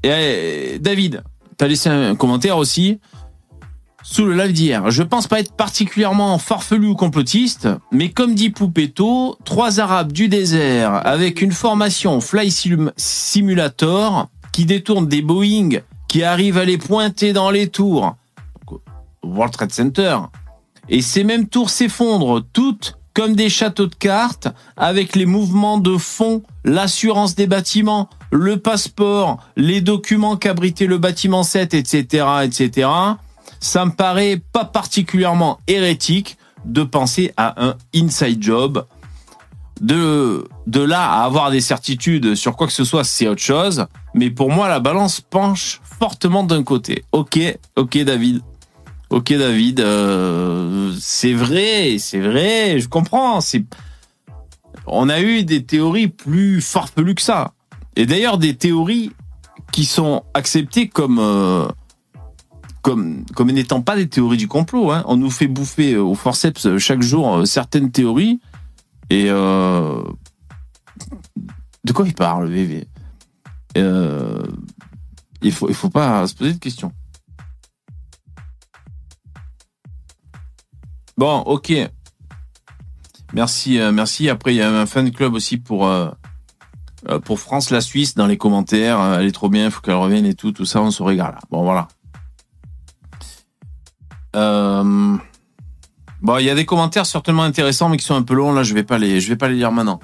Et, 0.03 0.79
David, 0.79 1.23
t'as 1.57 1.67
laissé 1.67 1.89
un 1.89 2.15
commentaire 2.15 2.57
aussi? 2.57 2.99
Sous 4.03 4.25
le 4.25 4.35
live 4.35 4.53
d'hier. 4.53 4.89
Je 4.91 5.03
pense 5.03 5.27
pas 5.27 5.39
être 5.39 5.53
particulièrement 5.53 6.37
farfelu 6.37 6.87
ou 6.87 6.95
complotiste, 6.95 7.67
mais 7.91 8.09
comme 8.09 8.35
dit 8.35 8.49
Poupetto, 8.49 9.37
trois 9.45 9.79
Arabes 9.79 10.11
du 10.11 10.27
désert 10.27 11.05
avec 11.05 11.41
une 11.41 11.51
formation 11.51 12.19
Fly 12.21 12.49
Sim- 12.51 12.91
Simulator 12.97 14.27
qui 14.51 14.65
détournent 14.65 15.07
des 15.07 15.21
Boeing 15.21 15.79
qui 16.07 16.23
arrivent 16.23 16.57
à 16.57 16.65
les 16.65 16.77
pointer 16.77 17.33
dans 17.33 17.51
les 17.51 17.67
tours. 17.67 18.15
World 19.23 19.53
Trade 19.53 19.71
Center. 19.71 20.17
Et 20.89 21.01
ces 21.01 21.23
mêmes 21.23 21.47
tours 21.47 21.69
s'effondrent 21.69 22.41
toutes 22.53 22.97
comme 23.13 23.35
des 23.35 23.49
châteaux 23.49 23.87
de 23.87 23.95
cartes 23.95 24.47
avec 24.77 25.15
les 25.15 25.25
mouvements 25.25 25.77
de 25.77 25.97
fond, 25.97 26.43
l'assurance 26.63 27.35
des 27.35 27.45
bâtiments, 27.45 28.09
le 28.31 28.57
passeport, 28.57 29.37
les 29.57 29.81
documents 29.81 30.37
qu'abritait 30.37 30.85
le 30.87 30.97
bâtiment 30.97 31.43
7, 31.43 31.73
etc., 31.73 32.25
etc 32.43 32.87
ça 33.61 33.85
me 33.85 33.91
paraît 33.91 34.41
pas 34.51 34.65
particulièrement 34.65 35.59
hérétique 35.67 36.37
de 36.65 36.83
penser 36.83 37.31
à 37.37 37.63
un 37.63 37.75
inside 37.95 38.43
job. 38.43 38.85
De, 39.79 40.47
de 40.67 40.81
là 40.81 41.11
à 41.11 41.23
avoir 41.23 41.49
des 41.49 41.61
certitudes 41.61 42.35
sur 42.35 42.55
quoi 42.55 42.67
que 42.67 42.73
ce 42.73 42.83
soit, 42.83 43.03
c'est 43.03 43.27
autre 43.27 43.41
chose. 43.41 43.85
Mais 44.13 44.29
pour 44.29 44.51
moi, 44.51 44.67
la 44.67 44.79
balance 44.79 45.21
penche 45.21 45.79
fortement 45.83 46.43
d'un 46.43 46.61
côté. 46.63 47.03
Ok, 47.11 47.39
ok 47.75 48.03
David. 48.03 48.41
Ok 49.09 49.33
David, 49.33 49.79
euh, 49.79 50.93
c'est 50.99 51.33
vrai, 51.33 51.97
c'est 51.99 52.19
vrai, 52.19 52.79
je 52.79 52.87
comprends. 52.87 53.39
On 54.85 55.09
a 55.09 55.19
eu 55.19 55.43
des 55.43 55.63
théories 55.63 56.07
plus 56.07 56.61
farfelues 56.61 57.15
que 57.15 57.21
ça. 57.21 57.53
Et 57.95 58.05
d'ailleurs 58.05 58.37
des 58.37 58.55
théories 58.55 59.11
qui 59.71 59.85
sont 59.85 60.23
acceptées 60.33 60.87
comme 60.87 61.19
euh, 61.19 61.67
comme, 62.81 63.25
comme 63.35 63.51
n'étant 63.51 63.81
pas 63.81 63.95
des 63.95 64.09
théories 64.09 64.37
du 64.37 64.47
complot. 64.47 64.91
Hein. 64.91 65.03
On 65.07 65.17
nous 65.17 65.29
fait 65.29 65.47
bouffer 65.47 65.97
au 65.97 66.15
forceps 66.15 66.65
euh, 66.65 66.77
chaque 66.77 67.01
jour 67.01 67.37
euh, 67.37 67.45
certaines 67.45 67.91
théories. 67.91 68.39
Et 69.09 69.25
euh, 69.29 70.03
de 71.83 71.91
quoi 71.91 72.07
il 72.07 72.13
parle, 72.13 72.47
VV 72.49 72.87
euh, 73.77 74.43
Il 75.41 75.51
faut, 75.51 75.69
il 75.69 75.75
faut 75.75 75.89
pas 75.89 76.27
se 76.27 76.35
poser 76.35 76.53
de 76.53 76.59
questions. 76.59 76.93
Bon, 81.17 81.39
ok. 81.39 81.73
Merci, 83.33 83.79
euh, 83.79 83.91
merci. 83.91 84.29
Après, 84.29 84.53
il 84.53 84.57
y 84.57 84.61
a 84.61 84.71
un 84.71 84.85
fan 84.85 85.11
club 85.11 85.33
aussi 85.33 85.57
pour 85.57 85.87
euh, 85.87 86.09
euh, 87.09 87.19
pour 87.19 87.39
France 87.39 87.69
la 87.69 87.81
Suisse 87.81 88.15
dans 88.15 88.27
les 88.27 88.37
commentaires. 88.37 88.99
euh, 88.99 89.19
elle 89.19 89.27
est 89.27 89.31
trop 89.31 89.49
bien, 89.49 89.65
il 89.65 89.71
faut 89.71 89.81
qu'elle 89.81 89.95
revienne 89.95 90.25
et 90.25 90.35
tout, 90.35 90.51
tout 90.51 90.65
ça, 90.65 90.81
on 90.81 90.91
se 90.91 91.01
régale. 91.03 91.39
Bon, 91.49 91.63
voilà. 91.63 91.87
Euh, 94.35 95.17
Bon, 96.21 96.37
il 96.37 96.45
y 96.45 96.51
a 96.51 96.55
des 96.55 96.65
commentaires 96.65 97.07
certainement 97.07 97.41
intéressants, 97.41 97.89
mais 97.89 97.97
qui 97.97 98.05
sont 98.05 98.13
un 98.13 98.21
peu 98.21 98.35
longs. 98.35 98.53
Là, 98.53 98.61
je 98.61 98.75
vais 98.75 98.83
pas 98.83 98.99
les, 98.99 99.19
je 99.19 99.27
vais 99.27 99.35
pas 99.35 99.47
les 99.47 99.55
lire 99.55 99.71
maintenant. 99.71 99.99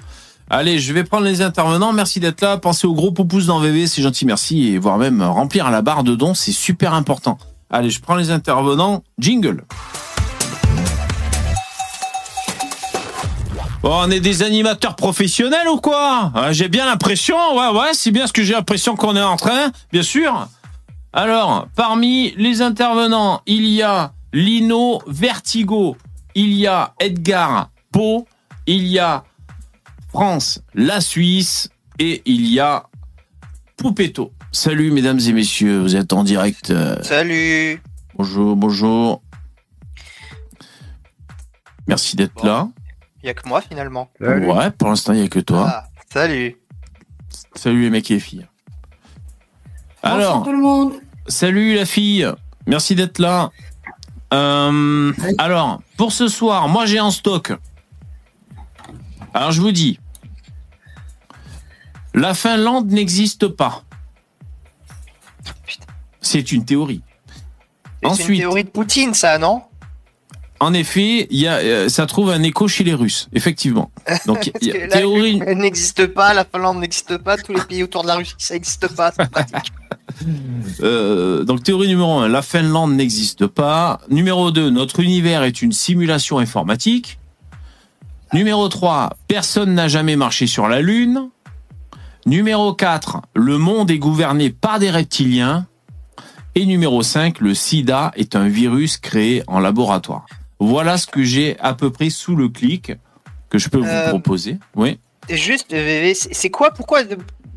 Allez, 0.50 0.80
je 0.80 0.92
vais 0.92 1.04
prendre 1.04 1.24
les 1.24 1.42
intervenants. 1.42 1.92
Merci 1.92 2.18
d'être 2.18 2.40
là. 2.40 2.56
Pensez 2.56 2.88
au 2.88 2.94
gros 2.94 3.12
pouce 3.12 3.46
dans 3.46 3.60
VV, 3.60 3.86
c'est 3.86 4.02
gentil, 4.02 4.26
merci. 4.26 4.68
Et 4.68 4.78
voire 4.78 4.98
même 4.98 5.22
remplir 5.22 5.70
la 5.70 5.80
barre 5.80 6.02
de 6.02 6.16
dons, 6.16 6.34
c'est 6.34 6.52
super 6.52 6.92
important. 6.92 7.38
Allez, 7.70 7.90
je 7.90 8.00
prends 8.00 8.16
les 8.16 8.32
intervenants. 8.32 9.04
Jingle. 9.18 9.64
Bon, 13.82 13.92
on 13.94 14.10
est 14.10 14.18
des 14.18 14.42
animateurs 14.42 14.96
professionnels 14.96 15.68
ou 15.68 15.76
quoi? 15.76 16.32
J'ai 16.50 16.68
bien 16.68 16.84
l'impression, 16.86 17.36
ouais, 17.56 17.78
ouais, 17.78 17.90
c'est 17.92 18.10
bien 18.10 18.26
ce 18.26 18.32
que 18.32 18.42
j'ai 18.42 18.54
l'impression 18.54 18.96
qu'on 18.96 19.14
est 19.14 19.22
en 19.22 19.36
train, 19.36 19.70
bien 19.92 20.02
sûr. 20.02 20.48
Alors, 21.12 21.68
parmi 21.76 22.34
les 22.36 22.60
intervenants, 22.60 23.40
il 23.46 23.66
y 23.66 23.82
a 23.82 24.12
Lino 24.32 25.00
Vertigo, 25.06 25.96
il 26.34 26.52
y 26.52 26.66
a 26.66 26.94
Edgar 27.00 27.70
Pau, 27.90 28.26
il 28.66 28.86
y 28.86 28.98
a 28.98 29.24
France, 30.10 30.62
la 30.74 31.00
Suisse 31.00 31.70
et 31.98 32.22
il 32.26 32.46
y 32.46 32.60
a 32.60 32.84
Poupetto. 33.76 34.32
Salut 34.52 34.90
mesdames 34.90 35.20
et 35.20 35.32
messieurs, 35.32 35.80
vous 35.80 35.96
êtes 35.96 36.12
en 36.12 36.24
direct. 36.24 36.70
euh, 36.70 37.02
Salut. 37.02 37.80
Bonjour, 38.16 38.56
bonjour. 38.56 39.22
Merci 41.86 42.16
d'être 42.16 42.34
Bon. 42.34 42.46
là. 42.46 42.68
Il 43.22 43.26
y 43.26 43.30
a 43.30 43.34
que 43.34 43.48
moi 43.48 43.60
finalement. 43.60 44.10
Ouais, 44.20 44.70
pour 44.72 44.88
l'instant, 44.88 45.12
il 45.12 45.20
n'y 45.20 45.26
a 45.26 45.28
que 45.28 45.40
toi. 45.40 45.66
Ah, 45.68 45.88
salut. 46.12 46.56
Salut 47.54 47.82
les 47.82 47.90
mecs 47.90 48.10
et 48.10 48.14
les 48.14 48.20
filles. 48.20 48.46
Alors, 50.02 50.44
tout 50.44 50.52
le 50.52 50.58
monde. 50.58 50.92
salut 51.26 51.74
la 51.74 51.84
fille. 51.84 52.26
Merci 52.66 52.94
d'être 52.94 53.18
là. 53.18 53.50
Euh, 54.34 55.12
alors, 55.38 55.80
pour 55.96 56.12
ce 56.12 56.28
soir, 56.28 56.68
moi 56.68 56.86
j'ai 56.86 57.00
en 57.00 57.10
stock. 57.10 57.52
Alors, 59.32 59.52
je 59.52 59.60
vous 59.60 59.72
dis, 59.72 59.98
la 62.14 62.34
Finlande 62.34 62.90
n'existe 62.90 63.48
pas. 63.48 63.84
C'est 66.20 66.52
une 66.52 66.64
théorie. 66.64 67.02
C'est 68.14 68.28
une 68.28 68.38
théorie 68.38 68.64
de 68.64 68.70
Poutine, 68.70 69.14
ça, 69.14 69.38
non? 69.38 69.62
En 70.60 70.74
effet, 70.74 71.28
il 71.30 71.38
y 71.38 71.46
a, 71.46 71.58
euh, 71.58 71.88
ça 71.88 72.06
trouve 72.06 72.30
un 72.30 72.42
écho 72.42 72.66
chez 72.66 72.82
les 72.82 72.94
Russes, 72.94 73.28
effectivement. 73.32 73.90
Donc, 74.26 74.46
il 74.46 74.52
Parce 74.52 74.64
y 74.66 74.70
que 74.70 74.76
a 74.76 74.86
là, 74.86 74.96
théorie. 74.96 75.40
N'existe 75.40 76.06
pas, 76.06 76.34
la 76.34 76.44
Finlande 76.44 76.78
n'existe 76.78 77.16
pas, 77.18 77.36
tous 77.36 77.52
les 77.52 77.62
pays 77.62 77.82
autour 77.82 78.02
de 78.02 78.08
la 78.08 78.16
Russie, 78.16 78.34
ça 78.38 78.54
n'existe 78.54 78.88
pas. 78.94 79.12
c'est 79.16 79.30
pratique. 79.30 79.72
Euh, 80.80 81.44
donc 81.44 81.62
théorie 81.62 81.86
numéro 81.86 82.18
1, 82.20 82.28
la 82.28 82.42
Finlande 82.42 82.94
n'existe 82.94 83.46
pas. 83.46 84.00
Numéro 84.08 84.50
2, 84.50 84.70
notre 84.70 85.00
univers 85.00 85.42
est 85.42 85.60
une 85.62 85.70
simulation 85.70 86.38
informatique. 86.38 87.18
Numéro 88.32 88.68
3, 88.68 89.10
personne 89.28 89.74
n'a 89.74 89.86
jamais 89.86 90.16
marché 90.16 90.46
sur 90.46 90.66
la 90.66 90.80
Lune. 90.80 91.28
Numéro 92.26 92.72
4, 92.72 93.22
le 93.34 93.58
monde 93.58 93.90
est 93.90 93.98
gouverné 93.98 94.50
par 94.50 94.78
des 94.78 94.90
reptiliens. 94.90 95.66
Et 96.54 96.66
numéro 96.66 97.02
5, 97.02 97.40
le 97.40 97.54
sida 97.54 98.10
est 98.16 98.34
un 98.34 98.48
virus 98.48 98.96
créé 98.96 99.42
en 99.46 99.60
laboratoire. 99.60 100.26
Voilà 100.60 100.98
ce 100.98 101.06
que 101.06 101.22
j'ai 101.22 101.58
à 101.60 101.74
peu 101.74 101.90
près 101.90 102.10
sous 102.10 102.34
le 102.36 102.48
clic 102.48 102.92
que 103.50 103.58
je 103.58 103.68
peux 103.68 103.78
vous 103.78 103.86
Euh, 103.86 104.08
proposer. 104.10 104.58
Oui. 104.76 104.98
Juste, 105.30 105.70
VV, 105.72 106.14
c'est 106.14 106.34
c'est 106.34 106.50
quoi 106.50 106.70
Pourquoi 106.70 107.00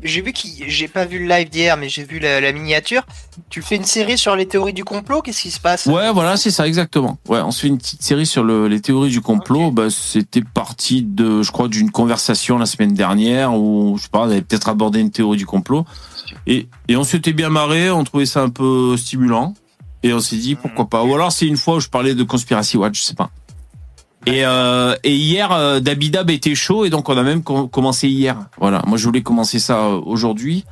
J'ai 0.02 0.20
vu 0.20 0.32
qu'il, 0.32 0.68
j'ai 0.68 0.88
pas 0.88 1.04
vu 1.06 1.18
le 1.20 1.26
live 1.26 1.48
d'hier, 1.48 1.76
mais 1.78 1.88
j'ai 1.88 2.04
vu 2.04 2.18
la, 2.18 2.40
la 2.40 2.52
miniature. 2.52 3.02
Tu 3.50 3.62
fais 3.62 3.76
une 3.76 3.84
série 3.84 4.18
sur 4.18 4.36
les 4.36 4.46
théories 4.46 4.72
du 4.74 4.84
complot 4.84 5.22
Qu'est-ce 5.22 5.42
qui 5.42 5.50
se 5.50 5.60
passe? 5.60 5.86
Ouais, 5.86 6.12
voilà, 6.12 6.36
c'est 6.36 6.50
ça, 6.50 6.66
exactement. 6.66 7.18
Ouais, 7.28 7.40
on 7.40 7.50
se 7.50 7.60
fait 7.62 7.68
une 7.68 7.78
petite 7.78 8.02
série 8.02 8.26
sur 8.26 8.44
le- 8.44 8.68
les 8.68 8.80
théories 8.80 9.10
du 9.10 9.20
complot. 9.22 9.66
Ok. 9.68 9.74
Bah, 9.74 9.90
c'était 9.90 10.42
parti 10.42 11.02
de, 11.02 11.42
je 11.42 11.50
crois, 11.50 11.68
d'une 11.68 11.90
conversation 11.90 12.58
la 12.58 12.66
semaine 12.66 12.92
dernière 12.94 13.54
où, 13.54 13.96
je 13.96 14.02
sais 14.02 14.08
pas, 14.10 14.20
on 14.20 14.30
avait 14.30 14.42
peut-être 14.42 14.68
abordé 14.68 15.00
une 15.00 15.10
théorie 15.10 15.38
du 15.38 15.46
complot. 15.46 15.86
Et, 16.46 16.68
et 16.88 16.96
on 16.96 17.04
s'était 17.04 17.32
bien 17.32 17.48
marré, 17.48 17.90
on 17.90 18.04
trouvait 18.04 18.26
ça 18.26 18.42
un 18.42 18.48
peu 18.50 18.96
stimulant. 18.98 19.54
Et 20.02 20.12
on 20.12 20.20
s'est 20.20 20.36
dit, 20.36 20.54
pourquoi 20.56 20.86
pas. 20.88 21.04
Ou 21.04 21.14
alors, 21.14 21.30
c'est 21.32 21.46
une 21.46 21.56
fois 21.56 21.76
où 21.76 21.80
je 21.80 21.88
parlais 21.88 22.14
de 22.14 22.22
Conspiracy 22.24 22.76
Watch, 22.76 22.98
je 22.98 23.04
sais 23.04 23.14
pas. 23.14 23.30
Et, 24.26 24.44
euh, 24.44 24.94
et 25.04 25.14
hier, 25.16 25.50
euh, 25.52 25.80
Dabidab 25.80 26.30
était 26.30 26.54
chaud 26.54 26.84
et 26.84 26.90
donc 26.90 27.08
on 27.08 27.16
a 27.16 27.22
même 27.24 27.42
com- 27.42 27.68
commencé 27.68 28.08
hier. 28.08 28.36
Voilà, 28.58 28.82
moi 28.86 28.96
je 28.96 29.04
voulais 29.04 29.22
commencer 29.22 29.58
ça 29.58 29.78
euh, 29.86 30.00
aujourd'hui. 30.04 30.64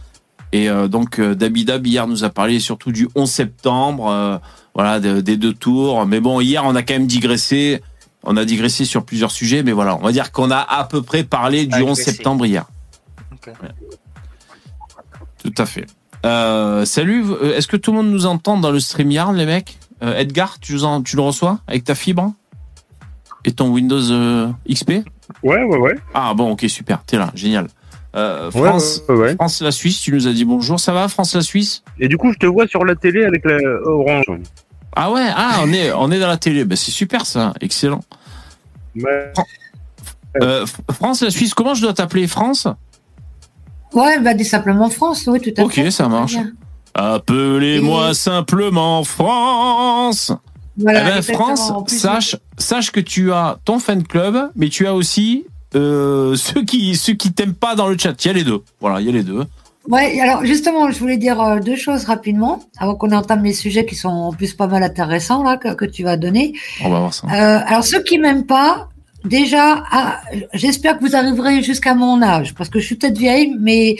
Et 0.52 0.68
euh, 0.70 0.86
donc 0.86 1.18
euh, 1.18 1.34
Dabidab 1.34 1.84
hier 1.84 2.06
nous 2.06 2.22
a 2.22 2.30
parlé 2.30 2.60
surtout 2.60 2.92
du 2.92 3.08
11 3.16 3.28
septembre, 3.28 4.08
euh, 4.08 4.38
voilà, 4.74 5.00
de- 5.00 5.20
des 5.20 5.36
deux 5.36 5.52
tours. 5.52 6.06
Mais 6.06 6.20
bon, 6.20 6.40
hier 6.40 6.64
on 6.64 6.76
a 6.76 6.82
quand 6.84 6.94
même 6.94 7.08
digressé. 7.08 7.82
On 8.22 8.36
a 8.36 8.44
digressé 8.44 8.84
sur 8.84 9.04
plusieurs 9.04 9.30
sujets, 9.32 9.62
mais 9.64 9.72
voilà, 9.72 9.96
on 9.96 10.02
va 10.02 10.12
dire 10.12 10.30
qu'on 10.30 10.50
a 10.52 10.58
à 10.58 10.84
peu 10.84 11.02
près 11.02 11.24
parlé 11.24 11.66
du 11.66 11.74
Ah, 11.74 11.82
11 11.82 11.96
digressé. 11.98 12.02
septembre 12.12 12.46
hier. 12.46 12.66
Tout 15.42 15.54
à 15.58 15.66
fait. 15.66 15.86
Euh, 16.26 16.84
salut, 16.84 17.24
euh, 17.30 17.56
est-ce 17.56 17.66
que 17.66 17.76
tout 17.76 17.92
le 17.92 17.98
monde 17.98 18.10
nous 18.10 18.26
entend 18.26 18.58
dans 18.58 18.70
le 18.70 18.80
StreamYard, 18.80 19.34
les 19.34 19.46
mecs? 19.46 19.78
Euh, 20.02 20.16
Edgar, 20.18 20.58
tu, 20.60 20.74
nous 20.74 20.84
en- 20.84 21.02
tu 21.02 21.16
le 21.16 21.22
reçois 21.22 21.60
avec 21.66 21.84
ta 21.84 21.94
fibre 21.94 22.32
Et 23.44 23.52
ton 23.52 23.68
Windows 23.70 24.10
euh, 24.10 24.48
XP 24.70 25.02
Ouais, 25.42 25.62
ouais, 25.62 25.78
ouais. 25.78 25.94
Ah 26.14 26.34
bon, 26.34 26.50
ok, 26.52 26.64
super, 26.68 27.02
t'es 27.04 27.16
là, 27.16 27.30
génial. 27.34 27.68
Euh, 28.16 28.50
France, 28.50 29.02
ouais, 29.08 29.14
ouais. 29.14 29.34
France 29.36 29.62
la 29.62 29.70
Suisse, 29.70 30.00
tu 30.00 30.12
nous 30.12 30.26
as 30.26 30.32
dit 30.32 30.44
bonjour, 30.44 30.80
ça 30.80 30.92
va 30.92 31.06
France 31.08 31.34
la 31.34 31.42
Suisse? 31.42 31.82
Et 31.98 32.08
du 32.08 32.16
coup, 32.18 32.32
je 32.32 32.38
te 32.38 32.46
vois 32.46 32.66
sur 32.66 32.84
la 32.84 32.96
télé 32.96 33.24
avec 33.24 33.44
la 33.44 33.56
orange. 33.84 34.24
Ah 34.96 35.12
ouais, 35.12 35.28
ah 35.34 35.60
on 35.62 35.72
est 35.72 35.92
on 35.92 36.10
est 36.10 36.18
dans 36.18 36.26
la 36.26 36.36
télé, 36.36 36.64
ben 36.64 36.74
c'est 36.76 36.90
super 36.90 37.24
ça, 37.24 37.54
excellent. 37.60 38.00
Euh, 40.42 40.66
France 40.92 41.22
la 41.22 41.30
Suisse, 41.30 41.54
comment 41.54 41.74
je 41.74 41.82
dois 41.82 41.92
t'appeler 41.94 42.26
France? 42.26 42.66
Ouais, 43.94 44.18
bah, 44.20 44.34
dis 44.34 44.44
simplement 44.44 44.88
France, 44.90 45.24
oui, 45.26 45.40
tout 45.40 45.50
à 45.60 45.64
Ok, 45.64 45.74
fait. 45.74 45.90
ça 45.90 46.08
marche. 46.08 46.36
Appelez-moi 46.94 48.10
Et- 48.10 48.14
simplement 48.14 49.02
France. 49.04 50.32
Voilà, 50.78 51.00
eh 51.02 51.04
ben. 51.20 51.22
France, 51.22 51.72
plus, 51.86 51.98
sache 51.98 52.36
sache 52.56 52.90
que 52.90 53.00
tu 53.00 53.32
as 53.32 53.58
ton 53.64 53.78
fan 53.78 54.02
club, 54.02 54.50
mais 54.56 54.68
tu 54.68 54.86
as 54.86 54.94
aussi 54.94 55.44
euh, 55.74 56.36
ceux 56.36 56.62
qui 56.64 56.96
ceux 56.96 57.14
qui 57.14 57.32
t'aiment 57.32 57.54
pas 57.54 57.74
dans 57.74 57.88
le 57.88 57.96
chat. 57.98 58.14
Il 58.24 58.28
y 58.28 58.30
a 58.30 58.34
les 58.34 58.44
deux. 58.44 58.60
Voilà, 58.80 59.00
il 59.00 59.06
y 59.06 59.08
a 59.08 59.12
les 59.12 59.22
deux. 59.22 59.44
Ouais, 59.88 60.20
alors 60.20 60.44
justement, 60.44 60.90
je 60.90 60.98
voulais 60.98 61.16
dire 61.16 61.40
euh, 61.40 61.58
deux 61.58 61.76
choses 61.76 62.04
rapidement, 62.04 62.60
avant 62.78 62.94
qu'on 62.94 63.12
entame 63.12 63.42
les 63.42 63.54
sujets 63.54 63.86
qui 63.86 63.94
sont 63.94 64.08
en 64.08 64.32
plus 64.32 64.52
pas 64.54 64.66
mal 64.66 64.82
intéressants 64.82 65.42
là 65.42 65.56
que, 65.56 65.74
que 65.74 65.84
tu 65.86 66.04
vas 66.04 66.16
donner. 66.16 66.52
On 66.84 66.90
va 66.90 66.98
voir 67.00 67.14
ça. 67.14 67.26
Euh, 67.28 67.60
alors 67.66 67.82
ceux 67.84 68.02
qui 68.02 68.18
m'aiment 68.18 68.46
pas, 68.46 68.88
déjà, 69.24 69.84
ah, 69.90 70.20
j'espère 70.54 70.98
que 70.98 71.04
vous 71.04 71.16
arriverez 71.16 71.62
jusqu'à 71.62 71.94
mon 71.94 72.22
âge, 72.22 72.54
parce 72.54 72.68
que 72.70 72.78
je 72.78 72.86
suis 72.86 72.96
peut-être 72.96 73.18
vieille, 73.18 73.54
mais 73.58 73.96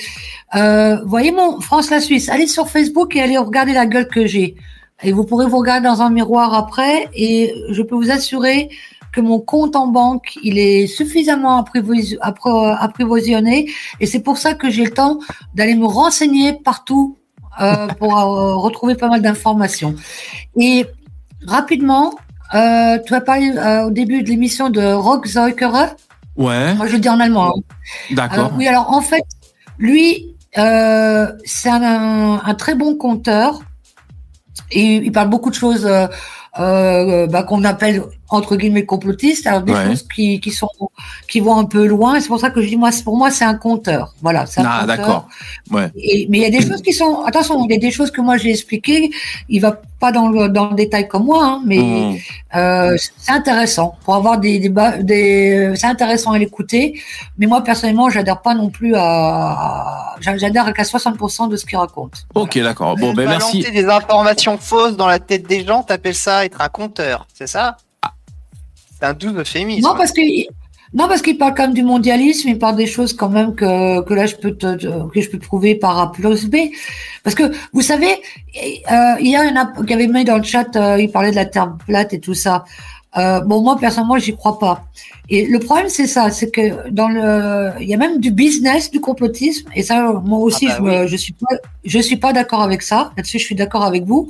euh, 0.54 0.96
voyez 1.04 1.32
mon 1.32 1.60
France 1.60 1.90
la 1.90 2.00
Suisse, 2.00 2.28
allez 2.28 2.46
sur 2.46 2.68
Facebook 2.68 3.16
et 3.16 3.20
allez 3.22 3.36
regarder 3.36 3.72
la 3.72 3.86
gueule 3.86 4.08
que 4.08 4.26
j'ai. 4.26 4.56
Et 5.02 5.12
vous 5.12 5.24
pourrez 5.24 5.46
vous 5.46 5.58
regarder 5.58 5.86
dans 5.86 6.02
un 6.02 6.10
miroir 6.10 6.54
après, 6.54 7.08
et 7.14 7.54
je 7.70 7.82
peux 7.82 7.94
vous 7.94 8.10
assurer 8.10 8.68
que 9.12 9.20
mon 9.20 9.40
compte 9.40 9.74
en 9.74 9.88
banque, 9.88 10.38
il 10.42 10.58
est 10.58 10.86
suffisamment 10.86 11.60
apprivois- 11.62 12.18
appro- 12.20 12.76
apprivoisonné, 12.78 13.68
et 13.98 14.06
c'est 14.06 14.20
pour 14.20 14.38
ça 14.38 14.54
que 14.54 14.70
j'ai 14.70 14.84
le 14.84 14.92
temps 14.92 15.18
d'aller 15.54 15.74
me 15.74 15.86
renseigner 15.86 16.52
partout 16.52 17.16
euh, 17.60 17.88
pour 17.98 18.16
euh, 18.16 18.54
retrouver 18.56 18.94
pas 18.94 19.08
mal 19.08 19.22
d'informations. 19.22 19.96
Et 20.56 20.86
rapidement, 21.46 22.14
euh, 22.54 22.99
tu 23.07 23.14
as 23.14 23.21
parlé 23.21 23.52
euh, 23.57 23.85
au 23.87 23.90
début 23.90 24.23
de 24.23 24.28
l'émission 24.28 24.71
de 24.71 24.83
Rock 24.92 25.26
Zeukerer. 25.26 25.87
Ouais, 26.37 26.75
Moi, 26.75 26.87
je 26.87 26.92
le 26.95 26.99
dis 26.99 27.09
en 27.09 27.21
allemand. 27.21 27.54
hein. 27.57 27.62
d'accord. 28.12 28.47
Euh, 28.47 28.57
oui, 28.57 28.66
alors 28.69 28.90
en 28.92 29.02
fait, 29.02 29.25
lui, 29.78 30.37
euh, 30.59 31.30
c'est 31.45 31.69
un, 31.69 32.40
un 32.45 32.54
très 32.54 32.75
bon 32.75 32.95
conteur. 32.97 33.61
Et 34.73 34.97
il 34.97 35.11
parle 35.12 35.28
beaucoup 35.28 35.50
de 35.50 35.54
choses 35.54 35.85
euh, 35.87 36.07
euh, 36.61 37.26
bah, 37.26 37.42
qu'on 37.42 37.64
appelle 37.64 38.02
entre 38.30 38.56
guillemets 38.56 38.87
complotistes, 38.87 39.46
alors 39.46 39.62
des 39.62 39.72
Ouais. 39.72 39.87
choses 39.87 40.06
qui, 40.14 40.40
qui 40.40 40.50
sont 40.50 40.68
qui 41.28 41.40
vont 41.40 41.56
un 41.58 41.64
peu 41.64 41.87
loin. 41.87 42.14
Et 42.16 42.20
c'est 42.20 42.28
pour 42.28 42.40
ça 42.40 42.50
que 42.50 42.60
je 42.62 42.68
dis 42.68 42.76
moi, 42.76 42.90
pour 43.04 43.16
moi, 43.16 43.30
c'est 43.30 43.44
un 43.44 43.54
conteur. 43.54 44.14
Voilà, 44.22 44.46
c'est 44.46 44.60
un 44.60 44.64
Ah, 44.66 44.80
conteur. 44.82 44.96
d'accord. 44.96 45.28
Ouais. 45.70 45.90
Et- 45.96 46.26
mais 46.30 46.38
il 46.38 46.42
y 46.42 46.46
a 46.46 46.50
des 46.50 46.66
choses 46.66 46.80
qui 46.82 46.92
sont 46.92 47.22
attention, 47.25 47.64
il 47.68 47.72
y 47.72 47.76
a 47.76 47.78
des 47.78 47.90
choses 47.90 48.10
que 48.10 48.20
moi 48.20 48.37
j'ai 48.37 48.50
expliquées. 48.50 49.10
Il 49.49 49.60
va 49.60 49.72
pas 49.99 50.12
dans 50.12 50.28
le 50.28 50.49
dans 50.49 50.70
le 50.70 50.75
détail 50.76 51.08
comme 51.08 51.25
moi, 51.25 51.44
hein, 51.44 51.62
mais 51.66 51.78
Mmh. 51.78 52.16
euh, 52.56 52.96
c'est 53.18 53.32
intéressant 53.32 53.96
pour 54.04 54.14
avoir 54.14 54.38
des 54.38 54.58
débats. 54.58 54.96
Des, 54.99 55.72
c'est 55.76 55.87
intéressant 55.87 56.32
à 56.32 56.38
l'écouter. 56.38 57.00
Mais 57.38 57.46
moi 57.46 57.62
personnellement, 57.62 58.08
j'adhère 58.10 58.40
pas 58.40 58.54
non 58.54 58.70
plus 58.70 58.94
à. 58.96 60.14
j'a- 60.20 60.37
J'adhère 60.37 60.72
qu'à 60.72 60.84
60% 60.84 61.49
de 61.49 61.56
ce 61.56 61.66
qu'il 61.66 61.76
raconte. 61.78 62.26
Ok, 62.34 62.58
d'accord. 62.58 62.96
Bon, 62.96 63.12
ben 63.12 63.28
merci. 63.28 63.62
des 63.72 63.84
informations 63.87 64.56
fausses 64.58 64.96
dans 64.96 65.06
la 65.08 65.18
tête 65.18 65.46
des 65.46 65.64
gens, 65.66 65.82
t'appelles 65.82 66.14
ça 66.14 66.44
être 66.44 66.60
un 66.60 66.68
conteur, 66.68 67.26
c'est 67.34 67.46
ça? 67.46 67.76
C'est 69.00 69.07
un 69.07 69.14
doux 69.14 69.33
euphémisme. 69.38 69.87
Non, 69.87 69.95
parce 69.97 70.12
que 70.12 70.21
Non, 70.92 71.07
parce 71.09 71.23
qu'il 71.23 71.38
parle 71.38 71.54
quand 71.54 71.64
même 71.64 71.75
du 71.75 71.85
mondialisme, 71.85 72.49
il 72.49 72.59
parle 72.59 72.76
des 72.76 72.87
choses 72.87 73.12
quand 73.12 73.28
même 73.28 73.54
que, 73.54 74.02
que 74.02 74.14
là 74.14 74.26
je 74.26 74.35
peux 74.35 74.52
te, 74.57 74.76
que 75.09 75.21
je 75.21 75.30
peux 75.30 75.38
prouver 75.38 75.75
par 75.76 75.99
A 75.99 76.12
plus 76.12 76.47
B. 76.47 76.57
Parce 77.23 77.37
que 77.37 77.45
vous 77.73 77.83
savez, 77.83 78.11
euh, 78.11 79.14
il 79.21 79.28
y 79.28 79.37
a 79.37 79.42
un 79.42 79.85
qui 79.85 79.95
avait 79.95 80.09
mis 80.09 80.25
dans 80.25 80.38
le 80.38 80.42
chat, 80.42 80.75
euh, 80.76 81.00
il 81.00 81.11
parlait 81.11 81.30
de 81.30 81.37
la 81.37 81.47
terre 81.47 81.76
plate 81.87 82.12
et 82.12 82.21
tout 82.21 82.35
ça. 82.35 82.64
Euh, 83.16 83.40
bon, 83.40 83.60
moi 83.62 83.76
personnellement, 83.78 84.18
j'y 84.18 84.36
crois 84.36 84.58
pas. 84.58 84.84
Et 85.28 85.46
le 85.46 85.58
problème, 85.58 85.88
c'est 85.88 86.06
ça, 86.06 86.30
c'est 86.30 86.50
que 86.50 86.88
dans 86.90 87.08
le, 87.08 87.70
il 87.80 87.88
y 87.88 87.94
a 87.94 87.96
même 87.96 88.18
du 88.20 88.30
business, 88.30 88.90
du 88.90 89.00
complotisme, 89.00 89.68
et 89.74 89.82
ça, 89.82 90.12
moi 90.24 90.38
aussi, 90.38 90.66
Ah 90.70 90.78
bah 90.80 90.92
je, 90.92 91.02
me- 91.02 91.06
je 91.08 91.16
suis 91.16 91.32
pas, 91.32 91.56
je 91.84 91.98
suis 91.98 92.16
pas 92.16 92.32
d'accord 92.32 92.62
avec 92.62 92.82
ça. 92.82 93.12
Là-dessus, 93.16 93.38
je 93.38 93.44
suis 93.44 93.54
d'accord 93.54 93.84
avec 93.84 94.04
vous. 94.04 94.28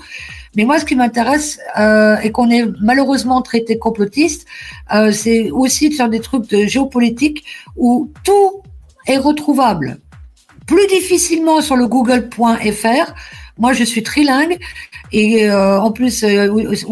Mais 0.56 0.64
moi, 0.64 0.78
ce 0.78 0.84
qui 0.84 0.96
m'intéresse 0.96 1.58
euh, 1.78 2.16
et 2.18 2.32
qu'on 2.32 2.50
est 2.50 2.64
malheureusement 2.80 3.40
traité 3.42 3.78
complotiste, 3.78 4.46
euh, 4.94 5.12
c'est 5.12 5.50
aussi 5.50 5.88
de 5.90 5.94
faire 5.94 6.08
des 6.08 6.20
trucs 6.20 6.48
de 6.50 6.64
géopolitique 6.66 7.44
où 7.76 8.10
tout 8.24 8.62
est 9.06 9.18
retrouvable 9.18 9.98
plus 10.66 10.86
difficilement 10.86 11.60
sur 11.62 11.76
le 11.76 11.86
google.fr. 11.86 13.14
Moi, 13.60 13.72
je 13.74 13.84
suis 13.84 14.02
trilingue 14.02 14.58
et 15.12 15.50
euh, 15.50 15.80
en 15.80 15.92
plus, 15.92 16.24
euh, 16.24 16.46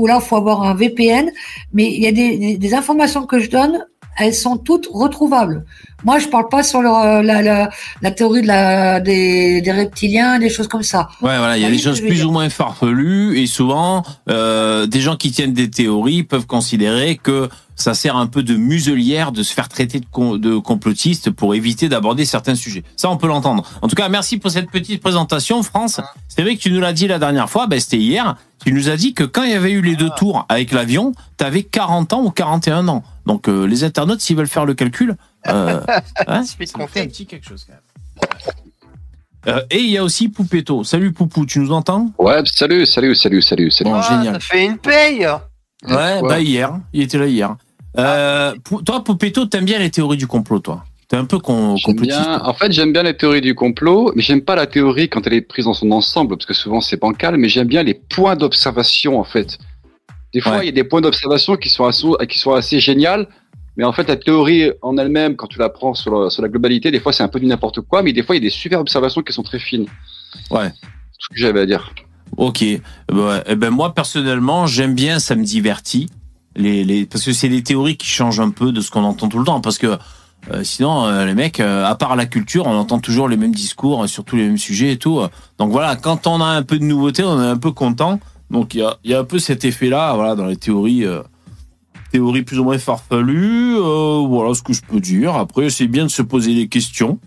là, 0.06 0.18
il 0.20 0.26
faut 0.26 0.36
avoir 0.36 0.62
un 0.62 0.74
VPN. 0.74 1.30
Mais 1.72 1.86
il 1.86 2.02
y 2.02 2.06
a 2.06 2.12
des 2.56 2.74
informations 2.74 3.26
que 3.26 3.38
je 3.38 3.50
donne, 3.50 3.86
elles 4.18 4.34
sont 4.34 4.56
toutes 4.56 4.88
retrouvables. 4.92 5.64
Moi, 6.04 6.18
je 6.20 6.28
parle 6.28 6.48
pas 6.48 6.62
sur 6.62 6.80
le- 6.80 7.22
la, 7.22 7.42
la, 7.42 7.70
la 8.02 8.10
théorie 8.12 8.42
de 8.42 8.46
la, 8.46 9.00
des, 9.00 9.60
des 9.60 9.72
reptiliens, 9.72 10.38
des 10.38 10.48
choses 10.48 10.68
comme 10.68 10.82
ça. 10.84 11.08
Ouais, 11.22 11.36
voilà, 11.38 11.56
il 11.56 11.62
y 11.62 11.66
a 11.66 11.70
des 11.70 11.78
choses 11.78 12.00
plus 12.00 12.24
ou 12.24 12.30
moins 12.30 12.48
farfelues 12.50 13.38
et 13.38 13.46
souvent, 13.46 14.04
euh, 14.28 14.86
des 14.86 15.00
gens 15.00 15.16
qui 15.16 15.32
tiennent 15.32 15.52
des 15.54 15.70
théories 15.70 16.22
peuvent 16.22 16.46
considérer 16.46 17.18
que 17.20 17.48
ça 17.74 17.94
sert 17.94 18.16
un 18.16 18.26
peu 18.26 18.42
de 18.42 18.56
muselière 18.56 19.30
de 19.30 19.42
se 19.44 19.52
faire 19.54 19.68
traiter 19.68 20.00
de, 20.00 20.06
com- 20.10 20.36
de 20.38 20.56
complotiste 20.58 21.30
pour 21.30 21.54
éviter 21.54 21.88
d'aborder 21.88 22.24
certains 22.24 22.56
sujets. 22.56 22.82
Ça, 22.96 23.08
on 23.10 23.16
peut 23.16 23.28
l'entendre. 23.28 23.64
En 23.82 23.88
tout 23.88 23.94
cas, 23.94 24.08
merci 24.08 24.36
pour 24.38 24.50
cette 24.50 24.68
petite 24.70 25.00
présentation, 25.00 25.62
France. 25.62 26.00
C'est 26.28 26.42
vrai 26.42 26.56
que 26.56 26.60
tu 26.60 26.72
nous 26.72 26.80
l'as 26.80 26.92
dit 26.92 27.06
la 27.06 27.18
dernière 27.20 27.48
fois, 27.48 27.66
ben, 27.68 27.78
c'était 27.78 27.98
hier. 27.98 28.36
Tu 28.64 28.72
nous 28.72 28.88
as 28.88 28.96
dit 28.96 29.14
que 29.14 29.22
quand 29.22 29.44
il 29.44 29.50
y 29.50 29.54
avait 29.54 29.70
eu 29.70 29.80
les 29.80 29.94
deux 29.94 30.10
tours 30.16 30.44
avec 30.48 30.72
l'avion, 30.72 31.12
tu 31.38 31.44
avais 31.44 31.62
40 31.62 32.12
ans 32.14 32.22
ou 32.24 32.30
41 32.30 32.88
ans. 32.88 33.04
Donc, 33.28 33.46
euh, 33.46 33.66
les 33.66 33.84
internautes, 33.84 34.20
s'ils 34.22 34.36
veulent 34.36 34.48
faire 34.48 34.64
le 34.64 34.72
calcul, 34.74 35.14
euh, 35.48 35.80
hein, 36.26 36.42
ça 36.42 36.56
fait 36.56 36.72
compter. 36.72 37.00
un 37.02 37.06
petit 37.06 37.26
quelque 37.26 37.46
chose 37.46 37.64
quand 37.66 37.74
même. 37.74 37.82
Euh, 39.46 39.60
et 39.70 39.78
il 39.80 39.90
y 39.90 39.98
a 39.98 40.02
aussi 40.02 40.28
Poupetto. 40.30 40.82
Salut 40.82 41.12
Poupou, 41.12 41.44
tu 41.46 41.58
nous 41.60 41.70
entends? 41.70 42.10
Ouais, 42.18 42.40
salut, 42.46 42.86
salut, 42.86 43.14
salut, 43.14 43.42
salut, 43.42 43.70
salut. 43.70 43.90
Bon, 43.90 43.96
Ah, 44.02 44.08
génial. 44.18 44.34
Ça 44.34 44.40
fait 44.40 44.64
une 44.64 44.78
paye. 44.78 45.26
Ouais, 45.86 45.94
Ouais. 45.94 46.22
bah 46.22 46.40
hier, 46.40 46.80
il 46.94 47.02
était 47.02 47.18
là 47.18 47.26
hier. 47.26 47.54
Euh, 47.98 48.54
toi, 48.84 49.04
Poupetto, 49.04 49.44
t'aimes 49.44 49.66
bien 49.66 49.78
les 49.78 49.90
théories 49.90 50.16
du 50.16 50.26
complot, 50.26 50.60
toi? 50.60 50.84
T'es 51.08 51.16
un 51.16 51.24
peu 51.26 51.38
con, 51.38 51.76
bien, 51.86 52.40
en 52.42 52.52
fait, 52.54 52.72
j'aime 52.72 52.92
bien 52.92 53.02
les 53.02 53.16
théories 53.16 53.40
du 53.40 53.54
complot, 53.54 54.12
mais 54.14 54.22
j'aime 54.22 54.42
pas 54.42 54.56
la 54.56 54.66
théorie 54.66 55.08
quand 55.08 55.26
elle 55.26 55.32
est 55.34 55.40
prise 55.42 55.64
dans 55.66 55.72
son 55.74 55.90
ensemble, 55.90 56.36
parce 56.36 56.44
que 56.46 56.52
souvent 56.54 56.80
c'est 56.82 56.98
bancal, 57.00 57.36
mais 57.38 57.48
j'aime 57.48 57.66
bien 57.68 57.82
les 57.82 57.94
points 57.94 58.36
d'observation, 58.36 59.18
en 59.18 59.24
fait. 59.24 59.58
Des 60.34 60.40
fois, 60.40 60.52
Ouais. 60.52 60.62
il 60.64 60.66
y 60.66 60.68
a 60.68 60.72
des 60.72 60.84
points 60.84 61.00
d'observation 61.00 61.56
qui 61.56 61.68
sont 61.68 61.84
assez, 61.86 62.06
qui 62.28 62.38
sont 62.38 62.52
assez 62.52 62.80
génials, 62.80 63.26
mais 63.76 63.84
en 63.84 63.92
fait, 63.92 64.08
la 64.08 64.16
théorie 64.16 64.70
en 64.82 64.96
elle-même, 64.98 65.36
quand 65.36 65.46
tu 65.46 65.58
la 65.58 65.68
prends 65.68 65.94
sur 65.94 66.12
la, 66.24 66.30
sur 66.30 66.42
la 66.42 66.48
globalité, 66.48 66.90
des 66.90 67.00
fois 67.00 67.12
c'est 67.12 67.22
un 67.22 67.28
peu 67.28 67.40
du 67.40 67.46
n'importe 67.46 67.80
quoi, 67.82 68.02
mais 68.02 68.12
des 68.12 68.22
fois, 68.22 68.34
il 68.36 68.42
y 68.42 68.44
a 68.44 68.48
des 68.48 68.54
super 68.54 68.80
observations 68.80 69.22
qui 69.22 69.32
sont 69.32 69.42
très 69.42 69.58
fines. 69.58 69.86
Ouais. 70.50 70.68
C'est 71.12 71.18
ce 71.20 71.28
que 71.28 71.36
j'avais 71.36 71.60
à 71.60 71.66
dire. 71.66 71.92
Ok. 72.36 72.62
Bah, 73.10 73.42
eh 73.46 73.56
ben 73.56 73.70
moi, 73.70 73.94
personnellement, 73.94 74.66
j'aime 74.66 74.94
bien, 74.94 75.18
ça 75.18 75.34
me 75.34 75.44
divertit. 75.44 76.08
Les, 76.56 76.84
les, 76.84 77.06
parce 77.06 77.24
que 77.24 77.32
c'est 77.32 77.48
des 77.48 77.62
théories 77.62 77.96
qui 77.96 78.06
changent 78.08 78.40
un 78.40 78.50
peu 78.50 78.72
de 78.72 78.80
ce 78.80 78.90
qu'on 78.90 79.04
entend 79.04 79.28
tout 79.28 79.38
le 79.38 79.44
temps. 79.44 79.60
Parce 79.60 79.78
que 79.78 79.96
euh, 80.52 80.62
sinon, 80.64 81.06
euh, 81.06 81.24
les 81.24 81.34
mecs, 81.34 81.60
euh, 81.60 81.84
à 81.84 81.94
part 81.94 82.16
la 82.16 82.26
culture, 82.26 82.66
on 82.66 82.74
entend 82.76 82.98
toujours 82.98 83.28
les 83.28 83.36
mêmes 83.36 83.54
discours 83.54 84.08
sur 84.08 84.24
tous 84.24 84.36
les 84.36 84.44
mêmes 84.46 84.58
sujets 84.58 84.92
et 84.92 84.96
tout. 84.98 85.20
Donc 85.58 85.70
voilà, 85.70 85.96
quand 85.96 86.26
on 86.26 86.40
a 86.40 86.46
un 86.46 86.62
peu 86.62 86.78
de 86.78 86.84
nouveauté, 86.84 87.22
on 87.24 87.40
est 87.42 87.46
un 87.46 87.56
peu 87.56 87.70
content. 87.72 88.20
Donc 88.50 88.74
il 88.74 88.80
y 88.80 88.82
a, 88.82 88.96
y 89.04 89.14
a 89.14 89.18
un 89.20 89.24
peu 89.24 89.38
cet 89.38 89.64
effet-là, 89.64 90.14
voilà, 90.14 90.34
dans 90.34 90.46
les 90.46 90.56
théories. 90.56 91.04
euh, 91.04 91.22
théories 92.10 92.42
plus 92.42 92.58
ou 92.58 92.64
moins 92.64 92.78
farfelues. 92.78 93.76
euh, 93.76 94.24
voilà 94.26 94.54
ce 94.54 94.62
que 94.62 94.72
je 94.72 94.80
peux 94.82 95.00
dire. 95.00 95.34
Après, 95.36 95.68
c'est 95.68 95.86
bien 95.86 96.04
de 96.04 96.10
se 96.10 96.22
poser 96.22 96.54
des 96.54 96.66
questions. 96.68 97.18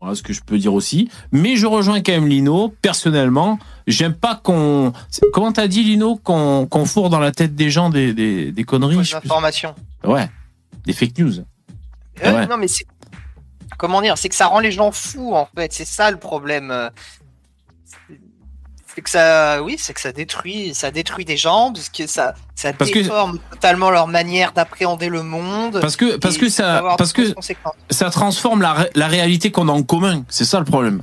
Voilà 0.00 0.14
ce 0.14 0.22
que 0.22 0.32
je 0.32 0.42
peux 0.42 0.58
dire 0.58 0.74
aussi. 0.74 1.10
Mais 1.32 1.56
je 1.56 1.66
rejoins 1.66 2.00
quand 2.02 2.12
même 2.12 2.28
Lino. 2.28 2.72
Personnellement, 2.82 3.58
j'aime 3.88 4.14
pas 4.14 4.36
qu'on. 4.36 4.92
Comment 5.32 5.50
t'as 5.52 5.66
dit 5.66 5.82
Lino 5.82 6.16
qu'on 6.16 6.66
qu'on 6.66 6.84
fourre 6.84 7.10
dans 7.10 7.18
la 7.18 7.32
tête 7.32 7.56
des 7.56 7.70
gens 7.70 7.90
des, 7.90 8.12
des, 8.14 8.52
des 8.52 8.64
conneries 8.64 8.94
Fausse 8.96 9.06
je 9.06 9.10
sais 9.12 9.20
plus. 9.20 9.26
information. 9.28 9.74
Ouais. 10.04 10.28
Des 10.84 10.92
fake 10.92 11.18
news. 11.18 11.38
Euh, 11.40 11.42
Ouais. 12.32 12.46
Non, 12.46 12.56
mais 12.58 12.68
c'est. 12.68 12.84
Comment 13.78 14.00
dire 14.00 14.16
C'est 14.16 14.28
que 14.28 14.34
ça 14.36 14.46
rend 14.46 14.60
les 14.60 14.70
gens 14.70 14.92
fous, 14.92 15.34
en 15.34 15.48
fait. 15.56 15.72
C'est 15.72 15.84
ça 15.86 16.10
le 16.12 16.18
problème. 16.18 16.70
C'est- 18.96 19.02
que 19.02 19.10
ça. 19.10 19.62
Oui, 19.62 19.76
c'est 19.78 19.92
que 19.92 20.00
ça 20.00 20.10
détruit, 20.12 20.74
ça 20.74 20.90
détruit 20.90 21.24
des 21.24 21.36
gens, 21.36 21.70
parce 21.72 21.88
que 21.90 22.06
ça, 22.06 22.34
ça 22.54 22.72
Parce 22.72 22.90
que- 22.90 23.00
déforme 23.00 23.38
totalement 23.50 23.90
leur 23.90 24.06
manière 24.08 24.52
d'appréhender 24.52 25.08
le 25.08 25.22
monde. 25.22 25.78
Parce 25.80 25.96
que 25.96 26.16
parce 26.16 26.38
que 26.38 26.48
ça 26.48 26.82
parce 26.96 27.12
que 27.12 27.34
ça 27.90 28.10
transforme 28.10 28.62
la, 28.62 28.72
ré- 28.72 28.90
la 28.94 29.06
réalité 29.06 29.50
qu'on 29.50 29.68
a 29.68 29.72
en 29.72 29.82
commun. 29.82 30.24
C'est 30.28 30.44
ça 30.46 30.58
le 30.58 30.64
problème. 30.64 31.02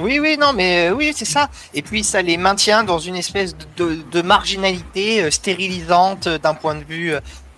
Oui, 0.00 0.18
oui, 0.18 0.36
non, 0.40 0.52
mais 0.52 0.88
euh, 0.88 0.94
oui, 0.94 1.12
c'est 1.14 1.24
ça. 1.24 1.48
Et 1.74 1.82
puis 1.82 2.02
ça 2.02 2.20
les 2.22 2.36
maintient 2.36 2.82
dans 2.82 2.98
une 2.98 3.14
espèce 3.14 3.54
de, 3.56 3.66
de- 3.94 4.02
de 4.10 4.22
marginalité 4.22 5.22
euh, 5.22 5.30
stérilisante 5.30 6.26
euh, 6.26 6.38
d'un 6.38 6.54
point 6.54 6.74
de 6.74 6.82
vue 6.84 7.12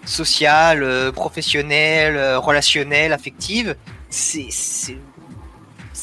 social, 0.04 1.10
professionnel, 1.12 2.36
relationnel, 2.36 3.12
affective. 3.14 3.74
C'est, 4.10 4.48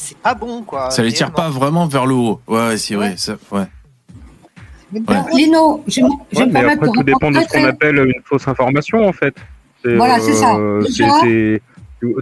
c'est, 0.04 0.18
pas 0.18 0.34
bon, 0.34 0.62
quoi. 0.62 0.90
ça 0.90 1.02
les 1.02 1.12
tire 1.12 1.32
pas 1.32 1.48
vraiment 1.50 1.86
vers 1.86 2.06
le 2.06 2.14
haut. 2.14 2.40
Ouais, 2.46 2.68
ouais, 2.68 2.76
c'est 2.76 2.94
vrai. 2.94 3.10
Ouais. 3.10 3.16
Ça, 3.16 3.36
ouais. 3.52 3.64
Alors, 5.08 5.28
Lino, 5.34 5.84
je, 5.88 6.00
vais- 6.00 6.06
je 6.32 6.38
vais 6.44 6.44
Ouais, 6.52 6.72
après, 6.72 6.88
tout 6.92 7.02
dépend 7.02 7.30
de 7.30 7.40
ce 7.40 7.48
qu'on 7.48 7.64
appelle 7.64 7.96
une 7.98 8.22
fausse 8.24 8.46
information, 8.46 9.06
en 9.08 9.12
fait. 9.12 9.34
Voilà, 9.84 10.20
c'est 10.20 10.32
ça. 10.34 10.56
c'est- 10.90 11.60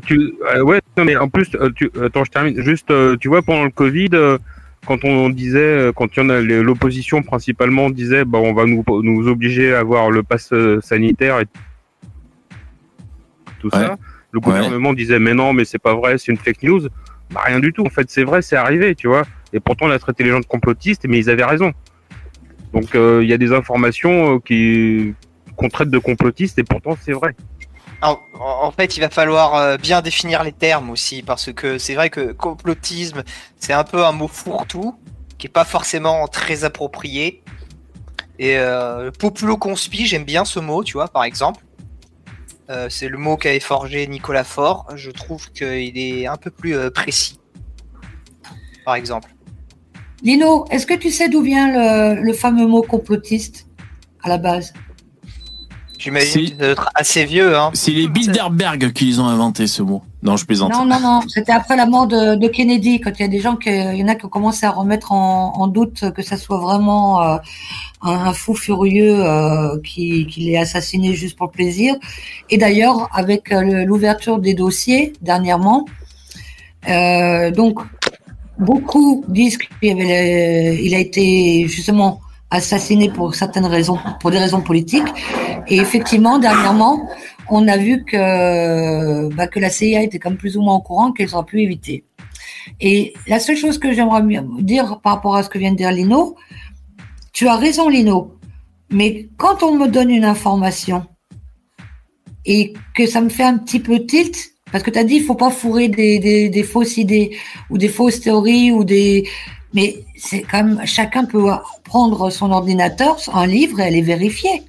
tu, 0.07 0.35
euh, 0.55 0.63
ouais, 0.63 0.81
non, 0.97 1.05
mais 1.05 1.17
en 1.17 1.29
plus, 1.29 1.49
euh, 1.57 1.71
tu, 1.75 1.91
attends, 2.03 2.25
je 2.25 2.31
termine. 2.31 2.61
Juste, 2.63 2.91
euh, 2.91 3.17
tu 3.21 3.29
vois, 3.29 3.43
pendant 3.43 3.65
le 3.65 3.71
Covid, 3.71 4.11
euh, 4.15 4.39
quand 4.87 5.05
on 5.05 5.29
disait, 5.29 5.59
euh, 5.59 5.93
quand 5.93 6.07
il 6.17 6.21
y 6.23 6.27
en 6.27 6.29
a 6.29 6.41
l'opposition 6.41 7.23
principalement 7.23 7.91
disait, 7.91 8.25
bah, 8.25 8.39
on 8.39 8.53
va 8.55 8.65
nous, 8.65 8.85
nous 9.03 9.29
obliger 9.29 9.75
à 9.75 9.81
avoir 9.81 10.11
le 10.11 10.23
pass 10.23 10.51
euh, 10.53 10.81
sanitaire 10.83 11.41
et 11.41 11.47
tout 13.61 13.69
Ouais. 13.73 13.81
ça, 13.87 13.97
le 14.31 14.41
gouvernement 14.41 14.93
disait, 14.93 15.19
mais 15.19 15.35
non, 15.35 15.53
mais 15.53 15.65
c'est 15.65 15.79
pas 15.79 15.95
vrai, 15.95 16.17
c'est 16.19 16.31
une 16.33 16.39
fake 16.39 16.63
news. 16.63 16.83
Bah, 17.33 17.43
rien 17.45 17.61
du 17.61 17.73
tout. 17.73 17.85
En 17.85 17.91
fait, 17.91 18.11
c'est 18.11 18.25
vrai, 18.25 18.43
c'est 18.43 18.57
arrivé, 18.57 18.95
tu 18.95 19.09
vois. 19.09 19.25
Et 19.53 19.61
pourtant, 19.61 19.87
on 19.87 19.91
a 19.91 19.99
traité 19.99 20.25
les 20.25 20.31
gens 20.31 20.41
de 20.41 20.47
complotistes, 20.47 21.05
mais 21.07 21.19
ils 21.19 21.31
avaient 21.31 21.45
raison. 21.45 21.73
Donc, 22.73 22.95
euh, 22.95 23.21
il 23.23 23.29
y 23.29 23.33
a 23.33 23.39
des 23.39 23.53
informations 23.53 24.37
euh, 24.37 24.39
qui 24.39 25.15
qu'on 25.57 25.69
traite 25.69 25.91
de 25.91 25.99
complotistes, 25.99 26.59
et 26.59 26.65
pourtant, 26.65 26.97
c'est 27.01 27.13
vrai. 27.13 27.37
En, 28.01 28.73
fait, 28.73 28.97
il 28.97 29.01
va 29.01 29.11
falloir 29.11 29.55
euh, 29.55 29.77
bien 29.77 30.03
définir 30.03 30.43
les 30.43 30.51
termes 30.53 30.91
aussi, 30.91 31.23
parce 31.23 31.53
que 31.53 31.79
c'est 31.79 31.95
vrai 31.95 32.11
que 32.11 32.33
complotisme, 32.33 33.23
c'est 33.59 33.73
un 33.73 33.85
peu 33.85 34.05
un 34.05 34.11
mot 34.11 34.27
fourre-tout, 34.27 34.99
qui 35.39 35.47
est 35.47 35.51
pas 35.51 35.65
forcément 35.65 36.27
très 36.27 36.65
approprié. 36.65 37.43
Et 38.41 38.59
euh, 38.59 39.13
populo-conspi, 39.13 40.07
j'aime 40.07 40.25
bien 40.25 40.45
ce 40.45 40.59
mot, 40.59 40.83
tu 40.83 40.95
vois, 40.95 41.07
par 41.07 41.23
exemple. 41.23 41.63
Euh, 42.73 42.87
c'est 42.89 43.09
le 43.09 43.19
mot 43.19 43.37
qu'avait 43.37 43.61
forgé 43.61 44.07
Nicolas 44.07 44.45
Faure. 44.45 44.87
Je 44.95 45.11
trouve 45.11 45.53
qu'il 45.53 45.99
est 45.99 46.27
un 46.27 46.37
peu 46.37 46.51
plus 46.51 46.75
euh, 46.75 46.91
précis. 46.91 47.39
Par 48.85 48.95
exemple. 48.95 49.35
Lino, 50.23 50.65
est-ce 50.71 50.87
que 50.87 50.95
tu 50.95 51.11
sais 51.11 51.29
d'où 51.29 51.43
vient 51.43 51.69
le, 51.71 52.23
le 52.23 52.33
fameux 52.33 52.67
mot 52.67 52.83
complotiste 52.83 53.67
à 54.23 54.31
la 54.31 54.39
base? 54.39 54.73
J'imagine 55.99 56.61
être 56.61 56.89
assez 56.95 57.25
vieux, 57.25 57.57
hein. 57.57 57.71
C'est 57.75 57.93
les 57.93 58.09
Bilderberg 58.09 58.93
qui 58.93 59.05
les 59.05 59.21
ont 59.21 59.27
inventé 59.27 59.69
ce 59.69 59.83
mot. 59.83 60.03
Non, 60.23 60.37
je 60.37 60.45
plaisante. 60.47 60.73
Non, 60.73 60.85
non, 60.85 60.99
non. 60.99 61.21
C'était 61.29 61.53
après 61.53 61.77
la 61.77 61.87
mort 61.87 62.09
de, 62.09 62.35
de 62.35 62.49
Kennedy, 62.49 63.01
quand 63.01 63.13
il 63.19 63.23
y 63.23 63.25
a 63.25 63.29
des 63.29 63.39
gens 63.41 63.55
qui, 63.55 63.71
il 63.71 63.97
y 63.97 64.03
en 64.03 64.09
a 64.09 64.17
qui 64.17 64.25
ont 64.25 64.29
commencé 64.29 64.67
à 64.67 64.71
remettre 64.71 65.13
en, 65.13 65.53
en 65.55 65.67
doute 65.69 66.11
que 66.13 66.23
ça 66.23 66.37
soit 66.37 66.59
vraiment 66.59 67.23
euh, 67.23 67.37
un, 68.03 68.33
fou 68.33 68.55
furieux 68.55 69.25
euh, 69.25 69.81
qui, 69.83 70.27
qui 70.27 70.41
l'ait 70.41 70.57
assassiné 70.57 71.15
juste 71.15 71.37
pour 71.37 71.51
plaisir. 71.51 71.95
Et 72.51 72.59
d'ailleurs, 72.59 73.09
avec 73.13 73.53
euh, 73.53 73.85
l'ouverture 73.85 74.39
des 74.39 74.55
dossiers 74.55 75.13
dernièrement, 75.21 75.87
euh, 76.89 77.51
donc 77.51 77.79
beaucoup 78.59 79.25
disent 79.29 79.59
qu'il 79.59 80.95
a 80.95 80.99
été 80.99 81.67
justement 81.69 82.21
assassiné 82.51 83.09
pour 83.09 83.35
certaines 83.35 83.67
raisons, 83.67 83.99
pour 84.21 84.31
des 84.31 84.39
raisons 84.39 84.61
politiques. 84.61 85.09
Et 85.69 85.77
effectivement, 85.77 86.39
dernièrement, 86.39 87.09
on 87.49 87.67
a 87.67 87.77
vu 87.77 88.05
que, 88.05 89.35
bah, 89.35 89.47
que 89.47 89.59
la 89.59 89.71
CIA 89.71 90.03
était 90.03 90.19
comme 90.19 90.37
plus 90.37 90.57
ou 90.57 90.63
moins 90.63 90.75
au 90.75 90.81
courant 90.81 91.13
qu'elles 91.13 91.35
auraient 91.35 91.45
pu 91.45 91.63
éviter. 91.63 92.05
Et 92.81 93.15
la 93.27 93.39
seule 93.41 93.57
chose 93.57 93.79
que 93.79 93.93
j'aimerais 93.93 94.23
dire 94.61 95.01
par 95.01 95.15
rapport 95.15 95.37
à 95.37 95.43
ce 95.43 95.49
que 95.49 95.59
vient 95.59 95.73
de 95.73 95.77
dire 95.77 95.91
Lino, 95.91 96.37
tu 97.33 97.49
as 97.49 97.57
raison 97.57 97.89
Lino, 97.89 98.37
mais 98.91 99.29
quand 99.37 99.63
on 99.63 99.77
me 99.77 99.89
donne 99.89 100.11
une 100.11 100.25
information, 100.25 101.07
et 102.45 102.75
que 102.95 103.07
ça 103.07 103.21
me 103.21 103.29
fait 103.29 103.45
un 103.45 103.59
petit 103.59 103.81
peu 103.81 104.05
tilt 104.05 104.37
parce 104.71 104.83
que 104.83 104.91
tu 104.91 104.99
as 104.99 105.05
dit 105.05 105.17
il 105.17 105.25
faut 105.25 105.35
pas 105.35 105.51
fourrer 105.51 105.89
des, 105.89 106.19
des, 106.19 106.49
des 106.49 106.63
fausses 106.63 106.97
idées 106.97 107.37
ou 107.71 107.79
des 107.79 107.89
fausses 107.89 108.21
théories 108.21 108.73
ou 108.73 108.85
des 108.85 109.29
mais 109.75 110.05
c'est 110.17 110.43
quand 110.43 110.65
même 110.65 110.87
chacun 110.87 111.25
peut 111.25 111.51
prendre 111.85 112.31
son 112.31 112.51
ordinateur, 112.51 113.17
un 113.33 113.47
livre 113.47 113.81
et 113.81 113.85
aller 113.85 114.03
vérifier. 114.03 114.63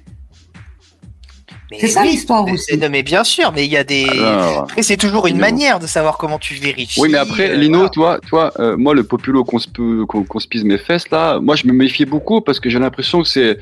C'est 1.80 1.88
ça 1.88 2.02
oui, 2.02 2.10
l'histoire 2.10 2.44
mais- 2.44 2.52
aussi. 2.52 2.76
non, 2.78 2.88
mais 2.90 3.02
bien 3.02 3.24
sûr, 3.24 3.52
mais 3.54 3.64
il 3.64 3.70
y 3.72 3.76
a 3.76 3.84
des. 3.84 4.06
Alors, 4.08 4.66
c'est 4.80 4.96
toujours 4.96 5.26
une 5.26 5.34
Lino. 5.34 5.46
manière 5.46 5.78
de 5.78 5.86
savoir 5.86 6.18
comment 6.18 6.38
tu 6.38 6.54
vérifies. 6.54 7.00
Oui, 7.00 7.08
mais 7.10 7.18
après, 7.18 7.50
euh, 7.50 7.56
Lino, 7.56 7.78
voilà. 7.78 7.90
toi, 7.90 8.20
toi, 8.28 8.52
euh, 8.58 8.76
moi, 8.76 8.94
le 8.94 9.04
populo 9.04 9.44
qu'on 9.44 9.58
se 9.58 10.48
pise 10.48 10.64
mes 10.64 10.78
fesses 10.78 11.10
là, 11.10 11.38
moi, 11.40 11.56
je 11.56 11.66
me 11.66 11.72
méfiais 11.72 12.06
beaucoup 12.06 12.40
parce 12.40 12.60
que 12.60 12.68
j'ai 12.70 12.78
l'impression 12.78 13.22
que 13.22 13.28
c'est 13.28 13.58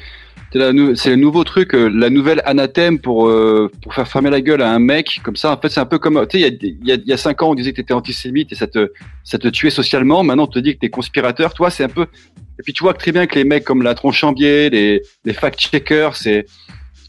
c'est 0.53 0.59
la 0.59 0.72
nou- 0.75 0.94
c'est 0.94 1.09
le 1.09 1.16
nouveau 1.16 1.44
truc, 1.44 1.75
euh, 1.75 1.88
la 1.88 2.11
nouvelle 2.11 2.42
anathème 2.44 2.98
pour 2.98 3.27
euh, 3.29 3.70
pour 3.83 3.94
faire 3.94 4.07
fermer 4.07 4.29
la 4.29 4.42
gueule 4.42 4.61
à 4.61 4.70
un 4.70 4.79
mec 4.79 5.20
comme 5.22 5.37
ça. 5.37 5.51
En 5.53 5.57
fait, 5.59 5.70
c'est 5.70 5.81
un 5.81 5.87
peu 5.87 5.98
comme, 5.98 6.27
tu 6.29 6.38
sais, 6.38 6.46
il 6.46 6.53
y 6.62 6.66
a, 6.66 6.68
il 6.83 6.88
y, 6.88 6.92
a, 6.92 6.96
y 7.07 7.12
a 7.12 7.16
cinq 7.16 7.40
ans, 7.42 7.51
on 7.51 7.55
disait 7.55 7.70
que 7.72 7.77
t'étais 7.77 7.94
antisémite 7.94 8.53
et 8.53 8.55
ça 8.55 8.66
te 8.66 8.92
ça 9.25 9.38
te 9.38 9.48
tuait 9.48 9.70
socialement. 9.70 10.22
Maintenant, 10.22 10.44
on 10.44 10.48
te 10.48 10.59
dit 10.59 10.75
que 10.75 10.81
t'es 10.81 10.90
conspirateur. 10.90 11.55
Toi, 11.55 11.70
c'est 11.70 11.85
un 11.85 11.88
peu. 11.88 12.03
Et 12.59 12.62
puis, 12.62 12.75
tu 12.75 12.83
vois 12.83 12.92
très 12.92 13.12
bien 13.12 13.27
que 13.27 13.35
les 13.37 13.44
mecs 13.44 13.64
comme 13.64 13.81
la 13.83 13.94
Tronchambier, 13.94 14.68
les 14.68 15.01
les 15.25 15.33
fact-checkers, 15.33 16.16
c'est 16.16 16.44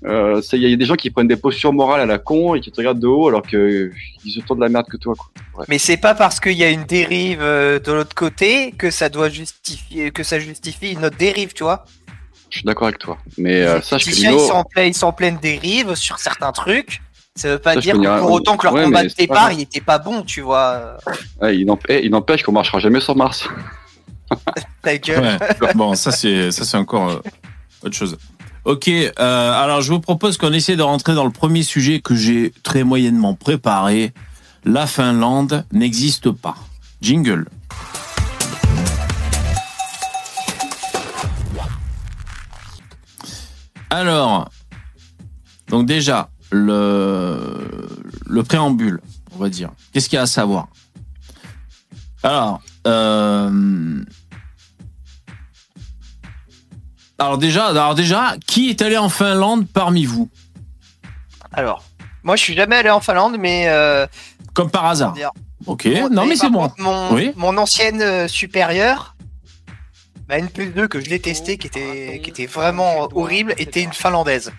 euh, 0.05 0.41
il 0.53 0.59
y 0.69 0.73
a 0.73 0.75
des 0.75 0.85
gens 0.85 0.95
qui 0.95 1.09
prennent 1.09 1.27
des 1.27 1.35
postures 1.37 1.71
morales 1.73 2.01
à 2.01 2.05
la 2.05 2.17
con 2.17 2.55
et 2.55 2.61
qui 2.61 2.71
te 2.71 2.77
regardent 2.77 2.99
de 2.99 3.07
haut 3.07 3.27
alors 3.29 3.41
que 3.41 3.55
euh, 3.57 3.91
ils 4.25 4.37
ont 4.37 4.41
autant 4.41 4.55
de 4.55 4.61
la 4.61 4.69
merde 4.69 4.87
que 4.89 4.97
toi. 4.97 5.13
Quoi. 5.53 5.65
Mais 5.69 5.77
c'est 5.77 5.97
pas 5.97 6.13
parce 6.15 6.39
qu'il 6.39 6.53
y 6.53 6.63
a 6.63 6.69
une 6.69 6.83
dérive 6.83 7.41
euh, 7.41 7.79
de 7.79 7.91
l'autre 7.91 8.15
côté 8.15 8.71
que 8.71 8.91
ça 8.91 9.09
doit 9.09 9.29
justifier, 9.29 10.11
que 10.11 10.23
ça 10.23 10.39
justifie 10.39 10.91
une 10.91 11.05
autre 11.05 11.17
dérive, 11.17 11.53
tu 11.53 11.63
vois. 11.63 11.85
Je 12.49 12.57
suis 12.59 12.65
d'accord 12.65 12.87
avec 12.87 12.99
toi. 12.99 13.17
Mais 13.37 13.61
euh, 13.61 13.81
sache 13.81 14.05
que 14.05 14.11
Lino, 14.11 14.37
ils 14.37 14.47
sont 14.47 14.53
en 14.53 14.63
pleine, 14.63 14.87
ils 14.89 14.93
sont 14.93 15.07
en 15.07 15.13
pleine 15.13 15.37
dérive 15.41 15.95
sur 15.95 16.19
certains 16.19 16.51
trucs. 16.51 17.01
Ça 17.35 17.49
veut 17.49 17.57
pas 17.59 17.73
Ça, 17.73 17.79
dire 17.79 17.95
que 17.95 18.19
pour 18.19 18.31
autant 18.31 18.57
que 18.57 18.65
leur 18.67 18.73
Ouais, 18.75 18.83
combat 18.83 19.03
de 19.03 19.09
départ, 19.17 19.51
il 19.51 19.61
était 19.61 19.81
pas 19.81 19.97
bon, 19.97 20.21
tu 20.21 20.41
vois. 20.41 20.97
ouais, 21.41 21.57
il 21.57 21.65
n'emp- 21.65 21.89
il 21.89 22.11
n'empêche 22.11 22.43
qu'on 22.43 22.51
marchera 22.51 22.77
jamais 22.79 22.99
sur 22.99 23.15
Mars. 23.15 23.47
Ta 24.83 24.97
gueule. 24.97 25.37
Ouais. 25.61 25.73
Bon, 25.75 25.95
ça 25.95 26.11
c'est 26.11 26.51
ça 26.51 26.63
c'est 26.63 26.77
encore 26.77 27.09
euh, 27.09 27.21
autre 27.83 27.95
chose. 27.95 28.17
Ok, 28.65 28.87
euh, 28.87 29.11
alors 29.19 29.81
je 29.81 29.91
vous 29.91 29.99
propose 29.99 30.37
qu'on 30.37 30.53
essaie 30.53 30.77
de 30.77 30.81
rentrer 30.81 31.13
dans 31.15 31.25
le 31.25 31.31
premier 31.31 31.63
sujet 31.63 31.99
que 31.99 32.15
j'ai 32.15 32.53
très 32.63 32.85
moyennement 32.85 33.33
préparé. 33.33 34.13
La 34.63 34.87
Finlande 34.87 35.65
n'existe 35.73 36.31
pas. 36.31 36.55
Jingle. 37.01 37.45
Alors, 43.89 44.49
donc 45.67 45.85
déjà 45.85 46.29
le 46.49 47.67
le 48.25 48.43
préambule, 48.43 49.01
on 49.35 49.39
va 49.39 49.49
dire. 49.49 49.71
Qu'est-ce 49.91 50.07
qu'il 50.07 50.15
y 50.15 50.19
a 50.19 50.23
à 50.23 50.27
savoir? 50.27 50.67
Alors. 52.23 52.61
Euh, 52.87 54.03
alors 57.25 57.37
déjà, 57.37 57.67
alors 57.67 57.95
déjà, 57.95 58.35
qui 58.45 58.69
est 58.69 58.81
allé 58.81 58.97
en 58.97 59.09
Finlande 59.09 59.67
parmi 59.67 60.05
vous 60.05 60.29
Alors, 61.51 61.83
moi, 62.23 62.35
je 62.35 62.41
suis 62.43 62.53
jamais 62.55 62.75
allé 62.77 62.89
en 62.89 62.99
Finlande, 63.01 63.35
mais 63.39 63.65
euh, 63.67 64.07
Comme 64.53 64.69
par 64.71 64.85
hasard. 64.85 65.13
Ok, 65.65 65.87
Bon, 65.87 66.09
non 66.09 66.25
mais 66.25 66.35
c'est 66.35 66.49
contre, 66.49 66.75
Mon, 66.79 67.13
Oui. 67.13 67.31
mon 67.37 67.57
ancienne 67.57 68.01
euh, 68.01 68.27
supérieure, 68.27 69.15
bah, 70.27 70.37
une 70.37 70.49
plus 70.49 70.67
2 70.67 70.87
que 70.87 70.99
je 70.99 71.09
détestais, 71.09 71.57
qui 71.57 71.67
était, 71.67 72.19
qui 72.23 72.29
était 72.29 72.45
vraiment 72.47 73.07
horrible, 73.13 73.53
était 73.57 73.81
une 73.81 73.93
finlandaise. 73.93 74.51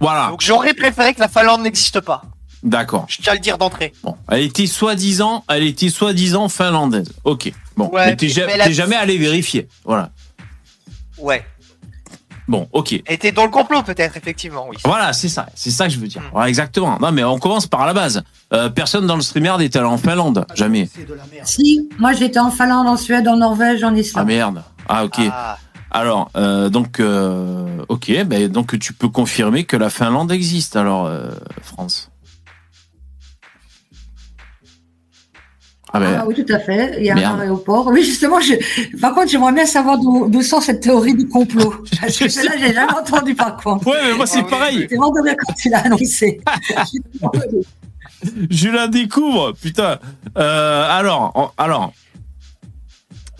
Voilà, 0.00 0.28
Donc 0.30 0.40
j'aurais 0.40 0.74
préféré 0.74 1.14
que 1.14 1.20
la 1.20 1.28
Finlande 1.28 1.62
n'existe 1.62 2.00
pas. 2.00 2.22
d'accord. 2.64 3.06
Je 3.08 3.18
tiens 3.22 3.32
à 3.32 3.36
le 3.36 3.40
dire 3.40 3.58
d'entrée. 3.58 3.92
Bon, 4.02 4.16
elle 4.28 4.42
était 4.42 4.66
soi-disant, 4.66 5.44
elle 5.48 5.62
était 5.62 5.88
soi-disant 5.88 6.48
finlandaise. 6.48 7.12
Ok, 7.22 7.52
bon, 7.76 7.88
Ouais, 7.90 8.06
mais 8.06 8.16
t'es 8.16 8.28
ja- 8.28 8.70
jamais 8.72 8.96
allé 8.96 9.16
vérifier. 9.18 9.68
Voilà. 9.84 10.10
Ouais. 11.18 11.44
Bon, 12.48 12.68
ok. 12.72 12.92
Était 13.06 13.32
dans 13.32 13.44
le 13.44 13.50
complot, 13.50 13.82
peut-être, 13.82 14.16
effectivement, 14.16 14.66
oui. 14.68 14.76
Voilà, 14.84 15.12
c'est 15.12 15.28
ça, 15.28 15.46
c'est 15.54 15.70
ça 15.70 15.86
que 15.86 15.92
je 15.92 15.98
veux 15.98 16.08
dire. 16.08 16.20
Mm. 16.22 16.30
Voilà, 16.32 16.48
exactement. 16.48 16.98
Non, 17.00 17.12
mais 17.12 17.22
on 17.24 17.38
commence 17.38 17.66
par 17.66 17.86
la 17.86 17.94
base. 17.94 18.22
Euh, 18.52 18.68
personne 18.68 19.06
dans 19.06 19.16
le 19.16 19.22
streamer 19.22 19.54
n'est 19.58 19.76
allé 19.76 19.86
en 19.86 19.96
Finlande, 19.98 20.44
jamais. 20.54 20.88
Si, 21.44 21.88
moi 21.98 22.12
j'étais 22.12 22.38
en 22.40 22.50
Finlande, 22.50 22.86
en 22.88 22.96
Suède, 22.96 23.26
en 23.28 23.36
Norvège, 23.36 23.82
en 23.84 23.94
Ah 23.94 23.98
Islande. 23.98 24.26
merde. 24.26 24.62
Ah 24.88 25.04
ok. 25.04 25.20
Ah, 25.30 25.58
Alors, 25.90 26.30
euh, 26.36 26.68
donc, 26.68 27.00
euh, 27.00 27.84
ok, 27.88 28.24
ben, 28.26 28.48
donc 28.48 28.78
tu 28.78 28.92
peux 28.92 29.08
confirmer 29.08 29.64
que 29.64 29.76
la 29.76 29.90
Finlande 29.90 30.32
existe, 30.32 30.74
alors, 30.76 31.06
euh, 31.06 31.30
France. 31.62 32.10
Ah 35.94 36.00
ben, 36.00 36.18
Ah 36.20 36.24
oui, 36.26 36.34
tout 36.34 36.52
à 36.52 36.58
fait. 36.58 36.96
Il 36.98 37.04
y 37.04 37.10
a 37.10 37.14
Merde. 37.14 37.38
un 37.38 37.42
aéroport. 37.42 37.86
Oui, 37.88 38.02
justement, 38.02 38.40
je... 38.40 38.54
par 38.98 39.14
contre, 39.14 39.28
j'aimerais 39.30 39.52
bien 39.52 39.66
savoir 39.66 39.98
d'où 39.98 40.42
sort 40.42 40.62
cette 40.62 40.80
théorie 40.80 41.14
du 41.14 41.28
complot. 41.28 41.74
Parce 42.00 42.16
que 42.16 42.28
celle-là, 42.28 42.52
j'ai 42.58 42.72
jamais 42.72 42.92
entendu 42.92 43.34
par 43.34 43.56
contre. 43.56 43.86
ouais, 43.86 43.98
mais 44.08 44.14
moi 44.14 44.26
c'est 44.26 44.40
Ah 44.40 44.44
pareil. 44.44 44.86
C'est 44.88 44.96
vraiment 44.96 45.22
bien 45.22 45.34
quand 45.34 45.54
il 45.64 45.74
a 45.74 45.78
annoncé. 45.80 46.40
Je 48.50 48.68
la 48.68 48.88
découvre, 48.88 49.52
putain. 49.52 49.98
Euh, 50.38 50.86
alors, 50.90 51.52
alors. 51.58 51.92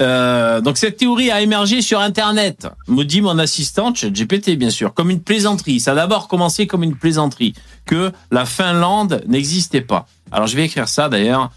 Euh, 0.00 0.60
donc 0.60 0.78
cette 0.78 0.96
théorie 0.96 1.30
a 1.30 1.42
émergé 1.42 1.80
sur 1.80 2.00
Internet, 2.00 2.66
me 2.88 3.04
dit 3.04 3.20
mon 3.20 3.38
assistante, 3.38 4.04
GPT 4.04 4.56
bien 4.56 4.70
sûr, 4.70 4.94
comme 4.94 5.10
une 5.10 5.20
plaisanterie. 5.20 5.78
Ça 5.80 5.92
a 5.92 5.94
d'abord 5.94 6.26
commencé 6.28 6.66
comme 6.66 6.82
une 6.82 6.96
plaisanterie, 6.96 7.54
que 7.86 8.10
la 8.32 8.44
Finlande 8.44 9.22
n'existait 9.28 9.82
pas. 9.82 10.06
Alors 10.32 10.48
je 10.48 10.56
vais 10.56 10.64
écrire 10.64 10.88
ça 10.88 11.08
d'ailleurs. 11.08 11.52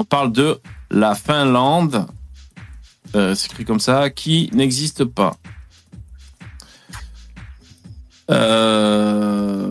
On 0.00 0.04
parle 0.04 0.32
de 0.32 0.58
la 0.90 1.14
Finlande, 1.14 2.06
euh, 3.14 3.34
c'est 3.34 3.50
écrit 3.52 3.66
comme 3.66 3.80
ça, 3.80 4.08
qui 4.08 4.48
n'existe 4.54 5.04
pas. 5.04 5.36
Euh, 8.30 9.70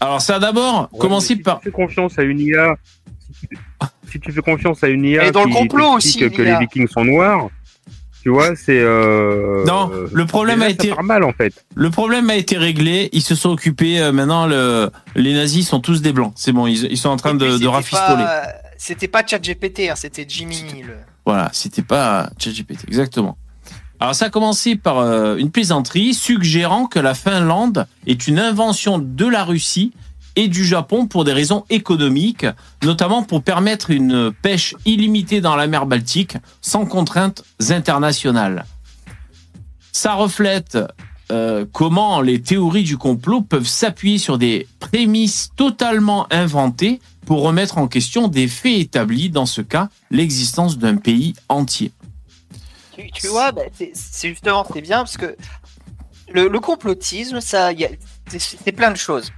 alors 0.00 0.20
ça 0.20 0.40
d'abord 0.40 0.88
Ouais, 0.92 0.98
commencé 0.98 1.34
mais 1.34 1.38
si 1.38 1.42
par... 1.44 1.58
Tu 1.60 1.64
fais 1.66 1.70
confiance 1.70 2.18
à 2.18 2.22
une 2.24 2.40
IA. 2.40 2.74
Si 3.30 3.46
tu, 3.46 3.58
si 4.10 4.18
tu 4.20 4.32
fais 4.32 4.42
confiance 4.42 4.82
à 4.82 4.88
une 4.88 5.04
IA 5.04 5.26
Et 5.28 5.30
dans 5.30 5.44
le 5.44 5.50
qui 5.50 5.52
complot 5.58 5.92
t'explique 6.00 6.22
aussi, 6.24 6.36
que 6.36 6.42
l'IA. 6.42 6.54
les 6.58 6.66
Vikings 6.66 6.88
sont 6.88 7.04
noirs, 7.04 7.48
tu 8.22 8.30
vois, 8.30 8.56
c'est. 8.56 8.80
Euh, 8.80 9.64
Non, 9.64 9.88
le 10.12 10.26
problème 10.26 10.56
déjà, 10.58 10.66
a 10.66 10.70
été 10.70 10.92
mal 11.04 11.22
en 11.22 11.32
fait. 11.32 11.64
Le 11.76 11.90
problème 11.90 12.28
a 12.30 12.34
été 12.34 12.56
réglé. 12.58 13.10
Ils 13.12 13.22
se 13.22 13.36
sont 13.36 13.50
occupés. 13.50 14.00
euh, 14.00 14.10
maintenant, 14.10 14.48
le, 14.48 14.90
les 15.14 15.34
nazis 15.34 15.68
sont 15.68 15.78
tous 15.78 16.02
des 16.02 16.12
blancs. 16.12 16.32
C'est 16.34 16.50
bon. 16.50 16.66
Ils, 16.66 16.86
ils 16.90 16.96
sont 16.98 17.10
en 17.10 17.16
train 17.16 17.34
Et 17.36 17.38
de, 17.38 17.58
de 17.58 17.66
rafistoler. 17.68 18.24
pas- 18.24 18.48
C'était 18.78 19.08
pas 19.08 19.24
ChatGPT, 19.26 19.88
hein, 19.90 19.94
c'était 19.96 20.26
Jiminy. 20.28 20.82
le- 20.82 20.96
Voilà. 21.24 21.50
C'était 21.52 21.82
pas 21.82 22.30
ChatGPT. 22.38 22.84
Exactement. 22.88 23.36
Alors, 23.98 24.14
ça 24.14 24.26
a 24.26 24.30
commencé 24.30 24.76
par 24.76 24.98
euh, 24.98 25.36
une 25.36 25.50
plaisanterie 25.50 26.12
suggérant 26.12 26.86
que 26.86 26.98
la 26.98 27.14
Finlande 27.14 27.86
est 28.06 28.26
une 28.28 28.38
invention 28.38 28.98
de 28.98 29.26
la 29.26 29.42
Russie 29.44 29.92
et 30.38 30.48
du 30.48 30.66
Japon 30.66 31.06
pour 31.06 31.24
des 31.24 31.32
raisons 31.32 31.64
économiques, 31.70 32.44
notamment 32.84 33.22
pour 33.22 33.42
permettre 33.42 33.90
une 33.90 34.32
pêche 34.42 34.74
illimitée 34.84 35.40
dans 35.40 35.56
la 35.56 35.66
mer 35.66 35.86
Baltique 35.86 36.36
sans 36.60 36.84
contraintes 36.84 37.42
internationales. 37.70 38.66
Ça 39.92 40.12
reflète 40.12 40.76
euh, 41.32 41.64
comment 41.72 42.20
les 42.20 42.42
théories 42.42 42.84
du 42.84 42.98
complot 42.98 43.40
peuvent 43.40 43.66
s'appuyer 43.66 44.18
sur 44.18 44.36
des 44.36 44.68
prémices 44.78 45.48
totalement 45.56 46.26
inventées 46.30 47.00
pour 47.26 47.42
remettre 47.42 47.76
en 47.76 47.88
question 47.88 48.28
des 48.28 48.48
faits 48.48 48.78
établis, 48.78 49.28
dans 49.28 49.46
ce 49.46 49.60
cas, 49.60 49.88
l'existence 50.10 50.78
d'un 50.78 50.96
pays 50.96 51.34
entier. 51.48 51.92
Tu, 53.14 53.26
vois, 53.26 53.52
bah, 53.52 53.62
c'est 53.74 54.28
justement 54.28 54.64
c'est 54.72 54.80
bien 54.80 54.98
parce 54.98 55.18
que 55.18 55.36
le, 56.32 56.48
complotisme, 56.60 57.40
c'est 57.40 58.72
plein 58.72 58.90
de 58.90 58.96
choses. 58.96 59.32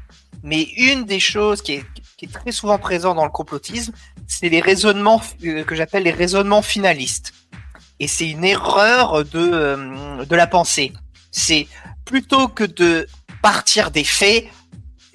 Mais 0.45 0.69
une 0.77 1.05
des 1.05 1.19
choses 1.19 1.63
qui 1.63 1.73
est, 1.73 1.85
très 2.33 2.53
souvent 2.53 2.79
présente 2.79 3.17
dans 3.17 3.25
le 3.25 3.31
complotisme, 3.31 3.93
c'est 4.27 4.49
les 4.49 4.61
raisonnements 4.61 5.21
euh, 5.45 5.65
que 5.65 5.75
j'appelle 5.75 6.03
les 6.03 6.13
raisonnements 6.13 6.63
finalistes. 6.63 7.33
Et 8.01 8.07
c'est 8.07 8.29
une 8.29 8.45
erreur 8.45 9.25
de, 9.25 9.29
euh, 9.35 10.25
de 10.25 10.37
la 10.37 10.47
pensée. 10.47 10.93
C'est 11.31 11.67
plutôt 12.05 12.49
que 12.49 12.65
de 12.65 13.09
partir 13.43 13.91
des 13.91 14.05
faits, 14.05 14.47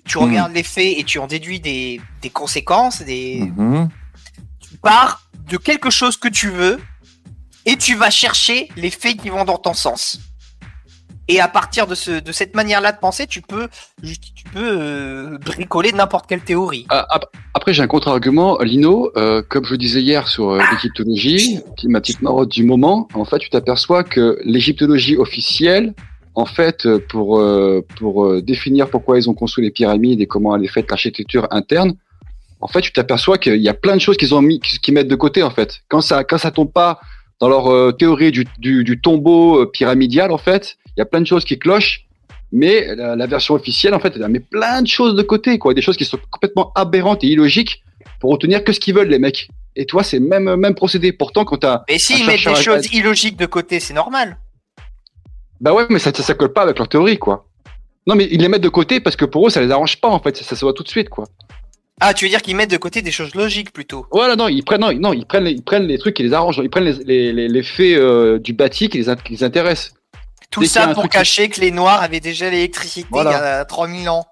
tu 0.05 0.17
Mhm. 0.17 0.23
regardes 0.25 0.53
les 0.53 0.63
faits 0.63 0.97
et 0.97 1.03
tu 1.03 1.19
en 1.19 1.27
déduis 1.27 1.59
des, 1.59 2.01
des 2.21 2.29
conséquences, 2.29 3.01
des, 3.01 3.51
Mhm. 3.55 3.89
tu 4.59 4.77
pars 4.77 5.21
de 5.49 5.57
quelque 5.57 5.89
chose 5.89 6.17
que 6.17 6.27
tu 6.27 6.49
veux 6.49 6.79
et 7.65 7.77
tu 7.77 7.95
vas 7.95 8.09
chercher 8.09 8.69
les 8.75 8.89
faits 8.89 9.17
qui 9.21 9.29
vont 9.29 9.45
dans 9.45 9.57
ton 9.57 9.73
sens. 9.73 10.19
Et 11.29 11.39
à 11.39 11.47
partir 11.47 11.87
de, 11.87 11.95
ce, 11.95 12.19
de 12.19 12.31
cette 12.33 12.53
manière-là 12.53 12.91
de 12.91 12.97
penser, 12.97 13.27
tu 13.27 13.41
peux, 13.41 13.69
tu 14.03 14.43
peux 14.53 14.59
euh, 14.81 15.37
bricoler 15.37 15.93
n'importe 15.93 16.27
quelle 16.27 16.41
théorie. 16.41 16.85
Ah, 16.89 17.05
ap- 17.09 17.31
Après, 17.53 17.73
j'ai 17.73 17.81
un 17.81 17.87
contre-argument. 17.87 18.57
Lino, 18.59 19.09
euh, 19.15 19.41
comme 19.41 19.63
je 19.63 19.75
disais 19.75 20.01
hier 20.01 20.27
sur 20.27 20.49
euh, 20.49 20.61
l'égyptologie, 20.73 21.59
qui- 21.77 21.87
ma 21.87 22.01
petite 22.01 22.21
marotte 22.21 22.49
du 22.49 22.65
moment, 22.65 23.07
en 23.13 23.23
fait, 23.23 23.39
tu 23.39 23.49
t'aperçois 23.49 24.03
que 24.03 24.37
l'égyptologie 24.43 25.15
officielle 25.15 25.93
en 26.35 26.45
fait, 26.45 26.85
euh, 26.85 26.99
pour 27.09 27.39
euh, 27.39 27.85
pour 27.97 28.25
euh, 28.25 28.41
définir 28.41 28.89
pourquoi 28.89 29.17
ils 29.17 29.29
ont 29.29 29.33
construit 29.33 29.63
les 29.63 29.71
pyramides 29.71 30.21
et 30.21 30.27
comment 30.27 30.55
elle 30.55 30.63
est 30.63 30.67
faite 30.67 30.89
l'architecture 30.89 31.47
interne, 31.51 31.95
en 32.61 32.67
fait, 32.67 32.81
tu 32.81 32.91
t'aperçois 32.91 33.37
qu'il 33.37 33.61
y 33.61 33.69
a 33.69 33.73
plein 33.73 33.95
de 33.95 34.01
choses 34.01 34.17
qu'ils 34.17 34.33
ont 34.33 34.41
mis, 34.41 34.59
qu'ils 34.59 34.93
mettent 34.93 35.07
de 35.07 35.15
côté 35.15 35.43
en 35.43 35.51
fait. 35.51 35.81
Quand 35.89 36.01
ça 36.01 36.23
quand 36.23 36.37
ça 36.37 36.51
tombe 36.51 36.71
pas 36.71 36.99
dans 37.39 37.49
leur 37.49 37.67
euh, 37.67 37.91
théorie 37.91 38.31
du, 38.31 38.45
du, 38.57 38.83
du 38.83 39.01
tombeau 39.01 39.61
euh, 39.61 39.65
pyramidal, 39.65 40.31
en 40.31 40.37
fait, 40.37 40.77
il 40.87 40.99
y 40.99 41.01
a 41.01 41.05
plein 41.05 41.21
de 41.21 41.27
choses 41.27 41.43
qui 41.43 41.59
clochent. 41.59 42.05
Mais 42.51 42.95
la, 42.95 43.15
la 43.15 43.25
version 43.25 43.55
officielle, 43.55 43.95
en 43.95 43.99
fait, 43.99 44.13
elle 44.15 44.27
met 44.29 44.39
plein 44.39 44.83
de 44.83 44.87
choses 44.87 45.15
de 45.15 45.23
côté, 45.23 45.57
quoi, 45.57 45.73
des 45.73 45.81
choses 45.81 45.97
qui 45.97 46.05
sont 46.05 46.19
complètement 46.29 46.71
aberrantes 46.75 47.23
et 47.23 47.27
illogiques 47.27 47.83
pour 48.19 48.29
retenir 48.31 48.63
que 48.63 48.71
ce 48.71 48.79
qu'ils 48.79 48.93
veulent, 48.93 49.09
les 49.09 49.19
mecs. 49.19 49.49
Et 49.75 49.85
toi, 49.85 50.03
c'est 50.03 50.19
même 50.19 50.55
même 50.55 50.75
procédé. 50.75 51.11
Pourtant, 51.11 51.45
quand 51.45 51.57
t'as 51.57 51.83
Mais 51.89 51.97
s'ils 51.97 52.23
Un 52.23 52.27
mettent 52.27 52.45
des 52.45 52.55
choses 52.55 52.93
illogiques 52.93 53.37
de 53.37 53.47
côté, 53.47 53.79
c'est 53.79 53.95
normal. 53.95 54.37
Bah 55.63 55.73
ouais, 55.73 55.85
mais 55.89 55.97
ça, 55.97 56.11
ça, 56.13 56.21
ça 56.21 56.33
colle 56.35 56.53
pas 56.53 56.61
avec 56.63 56.77
leur 56.77 56.87
théorie, 56.89 57.17
quoi. 57.17 57.45
Non, 58.05 58.15
mais 58.15 58.27
ils 58.29 58.41
les 58.41 58.49
mettent 58.49 58.61
de 58.61 58.69
côté 58.69 58.99
parce 58.99 59.15
que 59.15 59.23
pour 59.25 59.47
eux, 59.47 59.49
ça 59.49 59.61
les 59.61 59.71
arrange 59.71 59.99
pas, 60.01 60.09
en 60.09 60.19
fait. 60.19 60.35
Ça, 60.37 60.43
ça 60.43 60.55
se 60.55 60.63
voit 60.65 60.73
tout 60.73 60.83
de 60.83 60.89
suite, 60.89 61.07
quoi. 61.09 61.23
Ah, 62.01 62.13
tu 62.13 62.25
veux 62.25 62.29
dire 62.29 62.41
qu'ils 62.41 62.55
mettent 62.55 62.71
de 62.71 62.77
côté 62.77 63.01
des 63.01 63.11
choses 63.11 63.33
logiques 63.33 63.71
plutôt? 63.71 64.05
Voilà, 64.11 64.35
non, 64.35 64.49
ils 64.49 64.63
prennent, 64.63 64.81
non, 64.81 64.91
non, 64.93 65.13
ils 65.13 65.25
prennent, 65.25 65.45
les, 65.45 65.51
ils 65.51 65.63
prennent 65.63 65.87
les 65.87 65.97
trucs 65.97 66.15
qui 66.17 66.23
les 66.23 66.33
arrangent. 66.33 66.59
Ils 66.61 66.69
prennent 66.69 66.83
les, 66.83 67.03
les, 67.05 67.31
les, 67.33 67.47
les 67.47 67.63
faits 67.63 67.97
euh, 67.97 68.39
du 68.39 68.51
bâti 68.53 68.89
qui 68.89 68.97
les, 68.97 69.07
int- 69.09 69.23
qui 69.23 69.33
les 69.33 69.43
intéressent. 69.43 69.93
Tout 70.51 70.59
Dès 70.59 70.67
ça 70.67 70.87
pour 70.89 71.07
cacher 71.07 71.47
que 71.49 71.61
les 71.61 71.71
Noirs 71.71 72.03
avaient 72.03 72.19
déjà 72.19 72.49
l'électricité 72.49 73.07
Voilà. 73.09 73.31
il 73.31 73.33
y 73.33 73.37
a 73.37 73.65
3000 73.65 74.09
ans. 74.09 74.25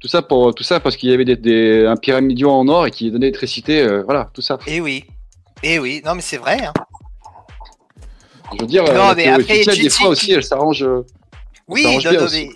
Tout 0.00 0.08
ça 0.08 0.20
pour 0.20 0.54
tout 0.54 0.62
ça 0.64 0.78
parce 0.80 0.96
qu'il 0.96 1.08
y 1.10 1.14
avait 1.14 1.24
des, 1.24 1.36
des, 1.36 1.86
un 1.86 1.96
pyramidion 1.96 2.50
en 2.50 2.68
or 2.68 2.86
et 2.86 2.90
qui 2.90 3.10
donnait 3.10 3.26
l'électricité. 3.26 3.80
euh, 3.80 4.02
voilà, 4.04 4.28
tout 4.34 4.42
ça. 4.42 4.58
Eh 4.66 4.80
oui. 4.80 5.04
Eh 5.62 5.78
oui, 5.78 6.02
non 6.04 6.14
mais 6.14 6.20
c'est 6.22 6.36
vrai. 6.36 6.58
hein. 6.64 6.72
Je 8.52 8.60
veux 8.60 8.66
dire, 8.66 8.84
Non, 8.84 8.92
la 9.08 9.14
mais 9.14 9.28
après, 9.28 9.60
tu- 9.60 9.70
des 9.70 9.82
tu- 9.82 9.90
fois 9.90 10.08
aussi, 10.08 10.32
elle 10.32 10.42
s'arrange. 10.42 10.82
euh, 10.82 11.04
Oui, 11.68 11.84
non, 12.04 12.26
mais... 12.30 12.50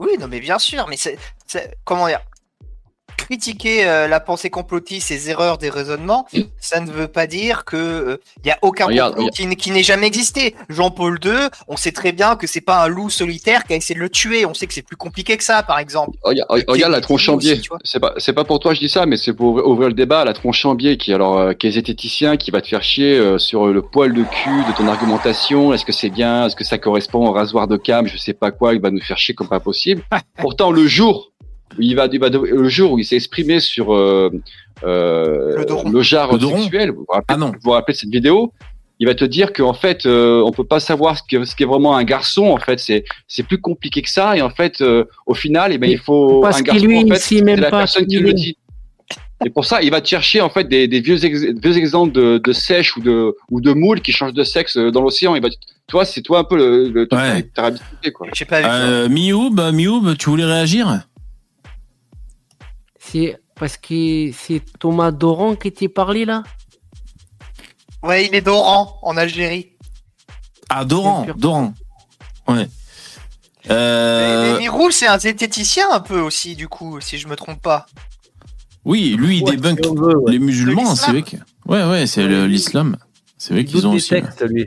oui, 0.00 0.10
non, 0.18 0.26
mais 0.28 0.40
bien 0.40 0.58
sûr, 0.58 0.86
mais 0.88 0.96
c'est, 0.96 1.16
c'est- 1.46 1.76
comment 1.84 2.06
dire 2.08 2.20
Critiquer 3.26 3.88
euh, 3.88 4.06
la 4.06 4.20
pensée 4.20 4.50
complotiste, 4.50 5.08
ses 5.08 5.30
erreurs 5.30 5.58
des 5.58 5.68
raisonnements, 5.68 6.26
ça 6.60 6.78
ne 6.78 6.88
veut 6.88 7.08
pas 7.08 7.26
dire 7.26 7.64
que 7.64 8.20
il 8.44 8.46
y 8.46 8.52
a 8.52 8.58
aucun 8.62 8.86
Regarde, 8.86 9.16
complot 9.16 9.56
qui, 9.58 9.72
n'ait 9.72 9.82
jamais 9.82 10.06
existé. 10.06 10.54
Jean-Paul 10.68 11.18
II, 11.24 11.32
on 11.66 11.76
sait 11.76 11.90
très 11.90 12.12
bien 12.12 12.36
que 12.36 12.46
c'est 12.46 12.60
pas 12.60 12.84
un 12.84 12.86
loup 12.86 13.10
solitaire 13.10 13.64
qui 13.64 13.72
a 13.72 13.76
essayé 13.76 13.96
de 13.96 14.00
le 14.00 14.10
tuer. 14.10 14.46
On 14.46 14.54
sait 14.54 14.68
que 14.68 14.74
c'est 14.74 14.82
plus 14.82 14.96
compliqué 14.96 15.36
que 15.36 15.42
ça, 15.42 15.64
par 15.64 15.80
exemple. 15.80 16.16
Regarde, 16.22 16.92
la 16.92 17.00
tronche 17.00 17.28
en 17.28 17.36
biais. 17.36 17.60
C'est 17.82 17.98
pas, 17.98 18.14
c'est 18.18 18.32
pas 18.32 18.44
pour 18.44 18.60
toi 18.60 18.74
je 18.74 18.80
dis 18.80 18.88
ça, 18.88 19.06
mais 19.06 19.16
c'est 19.16 19.32
pour 19.32 19.56
ouvrir- 19.66 19.88
le 19.88 19.94
débat. 19.94 20.24
La 20.24 20.32
tronche 20.32 20.64
en 20.64 20.76
biais 20.76 20.96
qui, 20.96 21.12
alors, 21.12 21.36
euh, 21.36 21.52
qui 21.52 21.66
est 21.66 21.72
zététicien, 21.72 22.36
qui 22.36 22.52
va 22.52 22.60
te 22.60 22.68
faire 22.68 22.84
chier 22.84 23.18
euh, 23.18 23.38
sur 23.38 23.66
le 23.66 23.82
poil 23.82 24.14
de 24.14 24.22
cul 24.22 24.64
de 24.68 24.76
ton 24.76 24.86
argumentation. 24.86 25.74
Est-ce 25.74 25.84
que 25.84 25.92
c'est 25.92 26.10
bien? 26.10 26.46
Est-ce 26.46 26.54
que 26.54 26.64
ça 26.64 26.78
correspond 26.78 27.26
au 27.26 27.32
rasoir 27.32 27.66
de 27.66 27.76
cam? 27.76 28.06
Je 28.06 28.16
sais 28.16 28.34
pas 28.34 28.52
quoi. 28.52 28.74
Il 28.74 28.80
va 28.80 28.92
nous 28.92 29.00
faire 29.00 29.18
chier 29.18 29.34
comme 29.34 29.48
pas 29.48 29.58
possible. 29.58 30.02
Pourtant, 30.38 30.70
le 30.70 30.86
jour 30.86 31.32
il 31.78 31.94
va, 31.96 32.06
il 32.10 32.20
va 32.20 32.28
le 32.28 32.68
jour 32.68 32.92
où 32.92 32.98
il 32.98 33.04
s'est 33.04 33.16
exprimé 33.16 33.60
sur 33.60 33.94
euh, 33.94 34.30
euh, 34.84 35.56
Le 35.56 35.90
le 35.92 36.02
genre 36.02 36.32
Le 36.32 36.40
sexuel, 36.40 36.90
vous 36.90 37.00
vous 37.00 37.06
rappelez, 37.08 37.24
Ah 37.28 37.36
non. 37.36 37.46
vous 37.48 37.58
vous 37.64 37.70
rappelez 37.70 37.94
de 37.94 37.98
cette 37.98 38.10
vidéo 38.10 38.52
il 38.98 39.06
va 39.06 39.14
te 39.14 39.26
dire 39.26 39.52
qu'en 39.52 39.74
fait, 39.74 40.06
euh, 40.06 40.42
on 40.46 40.52
peut 40.52 40.64
pas 40.64 40.80
savoir 40.80 41.18
ce 41.18 41.22
qu'est 41.28 41.44
ce 41.44 41.54
qu'est 41.54 41.66
vraiment 41.66 41.98
un 41.98 42.04
garçon. 42.04 42.44
En 42.44 42.56
fait, 42.56 42.80
c'est 42.80 43.04
c'est 43.28 43.42
plus 43.42 43.58
compliqué 43.60 44.00
que 44.00 44.08
ça. 44.08 44.38
Et 44.38 44.40
en 44.40 44.48
fait, 44.48 44.80
euh, 44.80 45.04
au 45.26 45.34
final, 45.34 45.70
eh 45.74 45.76
ben, 45.76 45.90
il 45.90 45.98
faut 45.98 46.40
Parce 46.40 46.60
un 46.60 46.62
qu'il, 46.62 46.66
garçon. 46.72 46.86
lui, 46.86 47.04
en 47.04 47.06
fait, 47.14 47.20
c'est 47.20 47.40
la 47.56 47.68
pas 47.70 47.78
personne 47.80 48.06
qui 48.06 48.16
le 48.16 48.30
est. 48.30 48.32
dit. 48.32 48.56
Et 49.44 49.50
pour 49.50 49.66
ça, 49.66 49.82
il 49.82 49.90
va 49.90 50.00
te 50.00 50.08
chercher 50.08 50.40
en 50.40 50.48
fait 50.48 50.66
des, 50.66 50.88
des 50.88 51.00
vieux, 51.00 51.22
ex- 51.22 51.42
vieux 51.62 51.76
exemples 51.76 52.12
de, 52.14 52.38
de 52.38 52.52
sèche 52.54 52.96
ou 52.96 53.02
de 53.02 53.36
ou 53.50 53.60
de 53.60 53.74
moules 53.74 54.00
qui 54.00 54.12
changent 54.12 54.32
de 54.32 54.44
sexe 54.44 54.78
dans 54.78 55.02
l'océan. 55.02 55.34
Il 55.34 55.42
va, 55.42 55.48
toi, 55.86 56.06
c'est 56.06 56.22
toi 56.22 56.38
un 56.38 56.44
peu 56.44 56.56
le, 56.56 56.88
le 56.88 57.06
truc 57.06 57.20
Ouais. 57.20 57.42
que 57.54 57.60
habitué, 57.60 58.12
quoi. 58.12 58.28
Pas 58.48 58.60
vu. 58.62 58.66
Euh, 58.66 59.08
Mioub, 59.10 59.60
Mioub, 59.74 60.16
tu 60.16 60.30
voulais 60.30 60.46
réagir? 60.46 61.02
C'est 63.10 63.38
parce 63.54 63.76
que 63.76 64.30
c'est 64.32 64.60
Thomas 64.78 65.10
Doran 65.12 65.54
qui 65.56 65.72
t'est 65.72 65.88
parlé 65.88 66.24
là? 66.24 66.42
Ouais, 68.02 68.26
il 68.26 68.34
est 68.34 68.40
d'Oran, 68.40 68.98
en 69.02 69.16
Algérie. 69.16 69.72
Ah, 70.68 70.84
Doran. 70.84 71.26
Doran. 71.36 71.74
Ouais. 72.48 72.54
Mais, 72.54 72.68
Euh, 73.70 74.52
mais 74.54 74.58
Mirou, 74.60 74.90
c'est 74.90 75.06
un 75.08 75.18
zététicien 75.18 75.86
un 75.92 76.00
peu 76.00 76.20
aussi, 76.20 76.54
du 76.54 76.68
coup, 76.68 77.00
si 77.00 77.18
je 77.18 77.26
me 77.26 77.34
trompe 77.36 77.60
pas. 77.62 77.86
oui, 78.84 79.16
lui, 79.18 79.38
il 79.38 79.44
Ouais, 79.44 79.52
débunk 79.56 79.80
si 79.82 79.90
on 79.90 79.94
veut, 79.94 80.16
ouais. 80.18 80.32
les 80.32 80.38
musulmans, 80.38 80.94
c'est 80.94 81.10
vrai 81.10 81.22
que. 81.22 81.36
Ouais, 81.66 81.84
ouais, 81.84 82.06
c'est 82.06 82.26
l'islam. 82.46 82.96
C'est 83.38 83.54
vrai 83.54 83.62
Il 83.62 83.66
qu'ils 83.66 83.86
ont 83.86 83.92
aussi. 83.94 84.10
textes, 84.10 84.42
lui. 84.48 84.66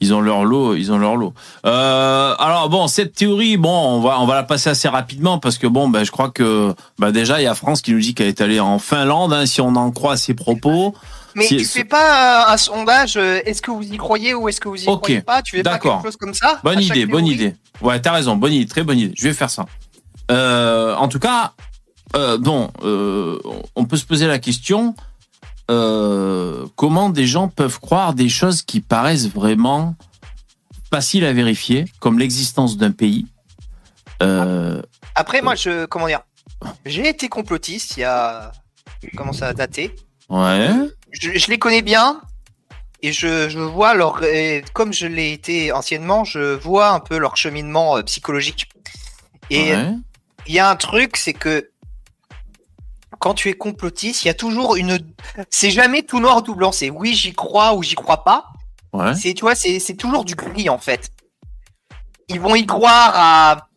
Ils 0.00 0.14
ont 0.14 0.20
leur 0.20 0.44
lot, 0.44 0.74
ils 0.76 0.92
ont 0.92 0.98
leur 0.98 1.16
lot. 1.16 1.34
Euh, 1.66 2.34
alors 2.38 2.68
bon, 2.68 2.86
cette 2.86 3.14
théorie, 3.14 3.56
bon, 3.56 3.68
on 3.96 4.00
va 4.00 4.20
on 4.20 4.26
va 4.26 4.36
la 4.36 4.42
passer 4.44 4.70
assez 4.70 4.88
rapidement 4.88 5.38
parce 5.40 5.58
que 5.58 5.66
bon, 5.66 5.88
ben 5.88 6.04
je 6.04 6.12
crois 6.12 6.30
que 6.30 6.72
bah 7.00 7.10
déjà 7.10 7.40
il 7.40 7.44
y 7.44 7.48
a 7.48 7.54
France 7.56 7.82
qui 7.82 7.92
nous 7.92 7.98
dit 7.98 8.14
qu'elle 8.14 8.28
est 8.28 8.40
allée 8.40 8.60
en 8.60 8.78
Finlande, 8.78 9.32
hein, 9.32 9.44
si 9.44 9.60
on 9.60 9.74
en 9.74 9.90
croit 9.90 10.16
ses 10.16 10.34
propos. 10.34 10.94
Mais 11.34 11.46
Si- 11.46 11.56
tu 11.56 11.64
fais 11.64 11.84
pas 11.84 12.52
un 12.52 12.56
sondage, 12.56 13.16
euh, 13.16 13.40
est-ce 13.44 13.60
que 13.60 13.70
vous 13.72 13.82
y 13.82 13.96
croyez 13.96 14.34
ou 14.34 14.48
est-ce 14.48 14.60
que 14.60 14.68
vous 14.68 14.80
y 14.80 14.86
croyez 14.86 15.20
pas? 15.20 15.42
Tu 15.42 15.56
fais 15.56 15.62
pas 15.64 15.72
d'accord. 15.72 15.96
quelque 15.96 16.06
chose 16.12 16.16
comme 16.16 16.34
ça 16.34 16.60
Bonne 16.62 16.80
idée, 16.80 17.06
bonne 17.06 17.26
idée. 17.26 17.54
Ouais, 17.80 18.00
t'as 18.00 18.12
raison, 18.12 18.36
bonne 18.36 18.52
idée, 18.52 18.66
très 18.66 18.84
bonne 18.84 18.98
idée. 18.98 19.14
Je 19.16 19.28
vais 19.28 19.34
faire 19.34 19.50
ça. 19.50 19.66
Euh, 20.30 20.94
en 20.96 21.08
tout 21.08 21.18
cas, 21.18 21.52
euh, 22.16 22.38
bon, 22.38 22.70
euh, 22.84 23.38
on 23.76 23.84
peut 23.84 23.96
se 23.96 24.04
poser 24.04 24.26
la 24.26 24.38
question 24.38 24.94
euh, 25.70 26.66
comment 26.76 27.10
des 27.10 27.26
gens 27.26 27.48
peuvent 27.48 27.80
croire 27.80 28.14
des 28.14 28.28
choses 28.28 28.62
qui 28.62 28.80
paraissent 28.80 29.28
vraiment 29.28 29.94
faciles 30.90 31.24
à 31.24 31.32
vérifier, 31.32 31.84
comme 32.00 32.18
l'existence 32.18 32.76
d'un 32.76 32.92
pays. 32.92 33.26
Euh, 34.22 34.80
Après, 35.14 35.42
moi, 35.42 35.54
je. 35.54 35.86
Comment 35.86 36.06
dire 36.06 36.22
J'ai 36.86 37.08
été 37.08 37.28
complotiste 37.28 37.96
il 37.96 38.00
y 38.00 38.04
a. 38.04 38.52
Comment 39.16 39.32
ça 39.32 39.48
a 39.48 39.52
daté 39.52 39.94
ouais. 40.28 40.70
je, 41.12 41.30
je 41.38 41.46
les 41.48 41.58
connais 41.58 41.82
bien 41.82 42.20
et 43.02 43.12
je, 43.12 43.48
je 43.48 43.60
vois 43.60 43.94
leur. 43.94 44.24
et 44.24 44.64
Comme 44.72 44.92
je 44.92 45.06
l'ai 45.06 45.32
été 45.32 45.70
anciennement, 45.70 46.24
je 46.24 46.54
vois 46.54 46.90
un 46.90 47.00
peu 47.00 47.18
leur 47.18 47.36
cheminement 47.36 47.96
euh, 47.98 48.02
psychologique. 48.02 48.68
Et 49.50 49.72
ouais. 49.72 49.94
il 50.46 50.54
y 50.54 50.58
a 50.58 50.68
un 50.68 50.76
truc, 50.76 51.16
c'est 51.16 51.32
que 51.32 51.70
quand 53.18 53.34
tu 53.34 53.48
es 53.48 53.52
complotiste, 53.54 54.24
il 54.24 54.28
y 54.28 54.30
a 54.30 54.34
toujours 54.34 54.76
une. 54.76 54.98
C'est 55.50 55.70
jamais 55.70 56.02
tout 56.02 56.20
noir 56.20 56.36
ou 56.38 56.40
tout 56.42 56.54
blanc. 56.54 56.72
C'est 56.72 56.90
oui, 56.90 57.14
j'y 57.14 57.32
crois 57.32 57.74
ou 57.74 57.82
j'y 57.82 57.94
crois 57.94 58.24
pas. 58.24 58.46
Ouais. 58.92 59.14
C'est 59.14 59.34
tu 59.34 59.42
vois, 59.42 59.54
c'est 59.54 59.78
c'est 59.80 59.94
toujours 59.94 60.24
du 60.24 60.34
gris 60.34 60.68
en 60.68 60.78
fait. 60.78 61.10
Ils 62.28 62.40
vont 62.40 62.54
y 62.54 62.66
croire 62.66 63.12
à 63.14 63.68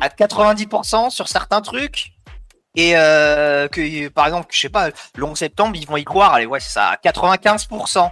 à 0.00 0.08
90% 0.08 1.10
sur 1.10 1.28
certains 1.28 1.60
trucs 1.60 2.12
et 2.74 2.96
euh, 2.96 3.68
que 3.68 4.08
par 4.08 4.26
exemple, 4.26 4.46
je 4.50 4.58
sais 4.60 4.68
pas, 4.68 4.88
le 5.16 5.24
11 5.24 5.38
septembre, 5.38 5.76
ils 5.76 5.86
vont 5.86 5.96
y 5.96 6.04
croire. 6.04 6.34
Allez, 6.34 6.46
ouais, 6.46 6.60
c'est 6.60 6.72
ça, 6.72 6.88
à 6.88 6.96
95% 6.96 8.10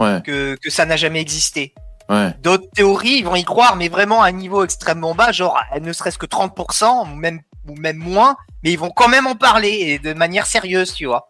Ouais. 0.00 0.22
que 0.24 0.56
que 0.62 0.70
ça 0.70 0.84
n'a 0.86 0.96
jamais 0.96 1.20
existé. 1.20 1.74
Ouais. 2.08 2.32
D'autres 2.40 2.70
théories, 2.74 3.18
ils 3.18 3.24
vont 3.24 3.34
y 3.34 3.44
croire, 3.44 3.74
mais 3.76 3.88
vraiment 3.88 4.22
à 4.22 4.28
un 4.28 4.32
niveau 4.32 4.64
extrêmement 4.64 5.14
bas, 5.14 5.32
genre 5.32 5.60
ne 5.80 5.92
serait-ce 5.92 6.16
que 6.18 6.24
30%, 6.26 7.02
ou 7.12 7.16
même, 7.16 7.40
ou 7.68 7.76
même 7.76 7.96
moins, 7.98 8.36
mais 8.62 8.72
ils 8.72 8.78
vont 8.78 8.90
quand 8.90 9.08
même 9.08 9.26
en 9.26 9.34
parler, 9.36 9.68
et 9.68 9.98
de 9.98 10.12
manière 10.14 10.46
sérieuse, 10.46 10.92
tu 10.94 11.06
vois. 11.06 11.28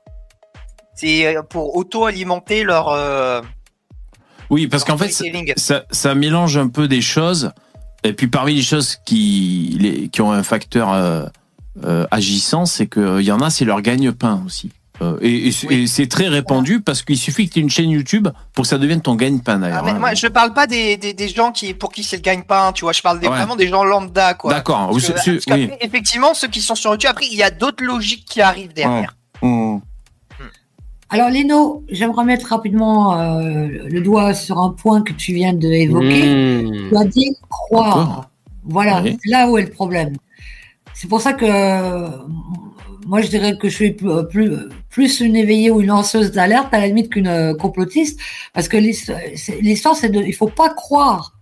C'est 0.94 1.36
euh, 1.36 1.42
pour 1.42 1.76
auto-alimenter 1.76 2.64
leur... 2.64 2.88
euh, 2.88 3.40
Oui, 4.50 4.66
parce 4.66 4.84
qu'en 4.84 4.98
fait, 4.98 5.08
ça, 5.08 5.24
storytelling. 5.24 5.52
ça, 5.56 5.84
ça 5.90 6.14
mélange 6.14 6.56
un 6.56 6.68
peu 6.68 6.88
des 6.88 7.02
choses. 7.02 7.52
Et 8.04 8.12
puis 8.12 8.28
parmi 8.28 8.54
les 8.54 8.62
choses 8.62 8.96
qui, 9.04 9.76
les, 9.80 10.08
qui 10.08 10.22
ont 10.22 10.30
un 10.32 10.42
facteur 10.44 10.92
euh, 10.92 11.26
euh, 11.84 12.06
agissant, 12.10 12.64
c'est 12.64 12.86
qu'il 12.86 13.22
y 13.22 13.32
en 13.32 13.40
a, 13.40 13.50
c'est 13.50 13.64
leur 13.64 13.80
gagne-pain 13.82 14.42
aussi. 14.46 14.70
Euh, 15.00 15.16
et 15.20 15.46
et 15.48 15.52
c'est- 15.52 15.66
Oui. 15.68 15.74
et 15.82 15.86
c'est 15.86 16.08
très 16.08 16.26
répandu 16.28 16.80
parce 16.80 17.02
qu'il 17.02 17.16
suffit 17.18 17.48
que 17.48 17.52
tu 17.54 17.60
aies 17.60 17.62
une 17.62 17.70
chaîne 17.70 17.90
YouTube 17.90 18.26
pour 18.52 18.62
que 18.62 18.68
ça 18.68 18.78
devienne 18.78 19.00
ton 19.00 19.14
gagne-pain 19.14 19.54
Ah, 19.56 19.58
d'ailleurs. 19.58 19.84
mais 19.84 19.90
hein. 19.92 19.98
moi, 20.00 20.14
je 20.14 20.26
parle 20.26 20.52
pas 20.54 20.66
des, 20.66 20.96
des, 20.96 21.12
des 21.14 21.28
gens 21.28 21.52
qui, 21.52 21.72
pour 21.72 21.92
qui 21.92 22.02
c'est 22.02 22.16
le 22.16 22.22
gagne-pain, 22.22 22.72
tu 22.72 22.84
vois, 22.84 22.92
je 22.92 23.00
parle 23.02 23.20
des, 23.20 23.28
Ouais. 23.28 23.36
vraiment 23.36 23.54
des 23.54 23.68
gens 23.68 23.84
lambda, 23.84 24.34
quoi. 24.34 24.52
D'accord. 24.52 24.90
Oui, 24.92 25.00
effectivement, 25.80 26.34
ceux 26.34 26.48
qui 26.48 26.60
sont 26.60 26.74
sur 26.74 26.90
YouTube, 26.90 27.10
après, 27.10 27.26
il 27.30 27.36
y 27.36 27.42
a 27.44 27.50
d'autres 27.50 27.84
logiques 27.84 28.24
qui 28.24 28.40
arrivent 28.40 28.72
derrière. 28.72 29.14
Mmh. 29.42 29.78
Alors, 31.10 31.30
Leno, 31.30 31.84
j'aimerais 31.88 32.24
mettre 32.24 32.48
rapidement 32.48 33.18
euh, 33.18 33.66
le 33.88 34.00
doigt 34.02 34.34
sur 34.34 34.58
un 34.58 34.70
point 34.70 35.00
que 35.02 35.12
tu 35.14 35.32
viens 35.32 35.54
d'évoquer. 35.54 36.62
Mmh. 36.64 36.88
Tu 36.90 36.96
as 36.96 37.04
dit 37.04 37.36
croire. 37.48 38.30
Voilà, 38.64 39.00
Oui. 39.02 39.16
là 39.24 39.48
où 39.48 39.56
est 39.56 39.62
le 39.62 39.70
problème. 39.70 40.14
C'est 40.92 41.08
pour 41.08 41.20
ça 41.22 41.32
que 41.32 41.46
euh, 41.46 42.08
moi 43.08 43.22
je 43.22 43.28
dirais 43.28 43.56
que 43.56 43.68
je 43.70 43.74
suis 43.74 43.92
plus, 43.92 44.50
plus, 44.90 45.20
une 45.20 45.34
éveillée 45.34 45.70
ou 45.70 45.80
une 45.80 45.88
lanceuse 45.88 46.30
d'alerte 46.30 46.72
à 46.74 46.78
la 46.80 46.88
limite 46.88 47.10
qu'une 47.10 47.26
euh, 47.26 47.54
complotiste, 47.54 48.20
parce 48.52 48.68
que 48.68 48.76
l'histoire, 48.76 49.96
c'est- 49.96 50.10
de, 50.10 50.20
il 50.20 50.34
faut 50.34 50.48
pas 50.62 50.68
croire. 50.68 51.32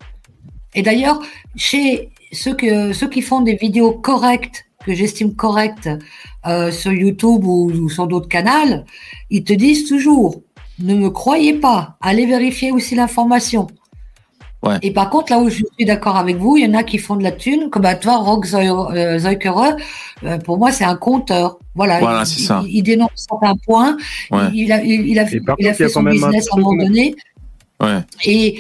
Et 0.76 0.82
d'ailleurs, 0.82 1.20
chez 1.56 2.10
ceux 2.32 2.54
qui 2.54 3.22
font 3.22 3.40
des 3.40 3.56
vidéos 3.56 3.92
correctes, 3.92 4.64
que 4.84 4.94
j'estime 4.94 5.34
correctes 5.34 5.90
euh, 6.46 6.70
sur 6.70 6.92
YouTube 6.92 7.44
ou, 7.44 7.72
ou 7.72 7.88
sur 7.88 8.06
d'autres 8.06 8.28
canaux, 8.28 8.84
ils 9.30 9.42
te 9.42 9.52
disent 9.52 9.88
toujours 9.88 10.42
ne 10.78 10.94
me 10.94 11.10
croyez 11.10 11.54
pas, 11.54 11.96
allez 12.00 12.26
vérifier 12.26 12.70
aussi 12.70 12.94
l'information. 12.94 13.66
Ouais. 14.66 14.78
Et 14.82 14.90
par 14.92 15.10
contre, 15.10 15.32
là 15.32 15.38
où 15.38 15.48
je 15.48 15.62
suis 15.76 15.84
d'accord 15.86 16.16
avec 16.16 16.36
vous, 16.36 16.56
il 16.56 16.64
y 16.64 16.68
en 16.68 16.74
a 16.74 16.82
qui 16.82 16.98
font 16.98 17.16
de 17.16 17.22
la 17.22 17.32
thune, 17.32 17.70
comme 17.70 17.84
à 17.84 17.94
toi, 17.94 18.16
Rock 18.18 18.46
Zeu- 18.46 19.18
Zeukerer, 19.18 19.72
euh, 20.24 20.38
pour 20.38 20.58
moi, 20.58 20.72
c'est 20.72 20.84
un 20.84 20.96
compteur. 20.96 21.58
Voilà, 21.74 21.98
Voilà, 22.00 22.22
il, 22.22 22.26
c'est 22.26 22.40
ça. 22.40 22.62
il- 22.64 22.76
il 22.78 22.82
dénonce 22.82 23.10
certains 23.14 23.54
points. 23.66 23.96
Ouais. 24.30 24.48
Il, 24.54 24.72
a, 24.72 24.82
il, 24.82 25.06
il 25.08 25.18
a, 25.18 25.22
Et 25.30 25.40
par 25.40 25.56
il 25.58 25.66
a 25.68 25.70
contre, 25.70 25.70
il 25.70 25.72
y 25.72 25.74
fait 25.74 25.84
a 25.84 25.88
son 25.88 26.02
business 26.02 26.48
à 26.52 26.56
un 26.56 26.60
moment 26.60 26.82
donné. 26.84 27.14
Ouais. 27.82 27.98
Et 28.24 28.58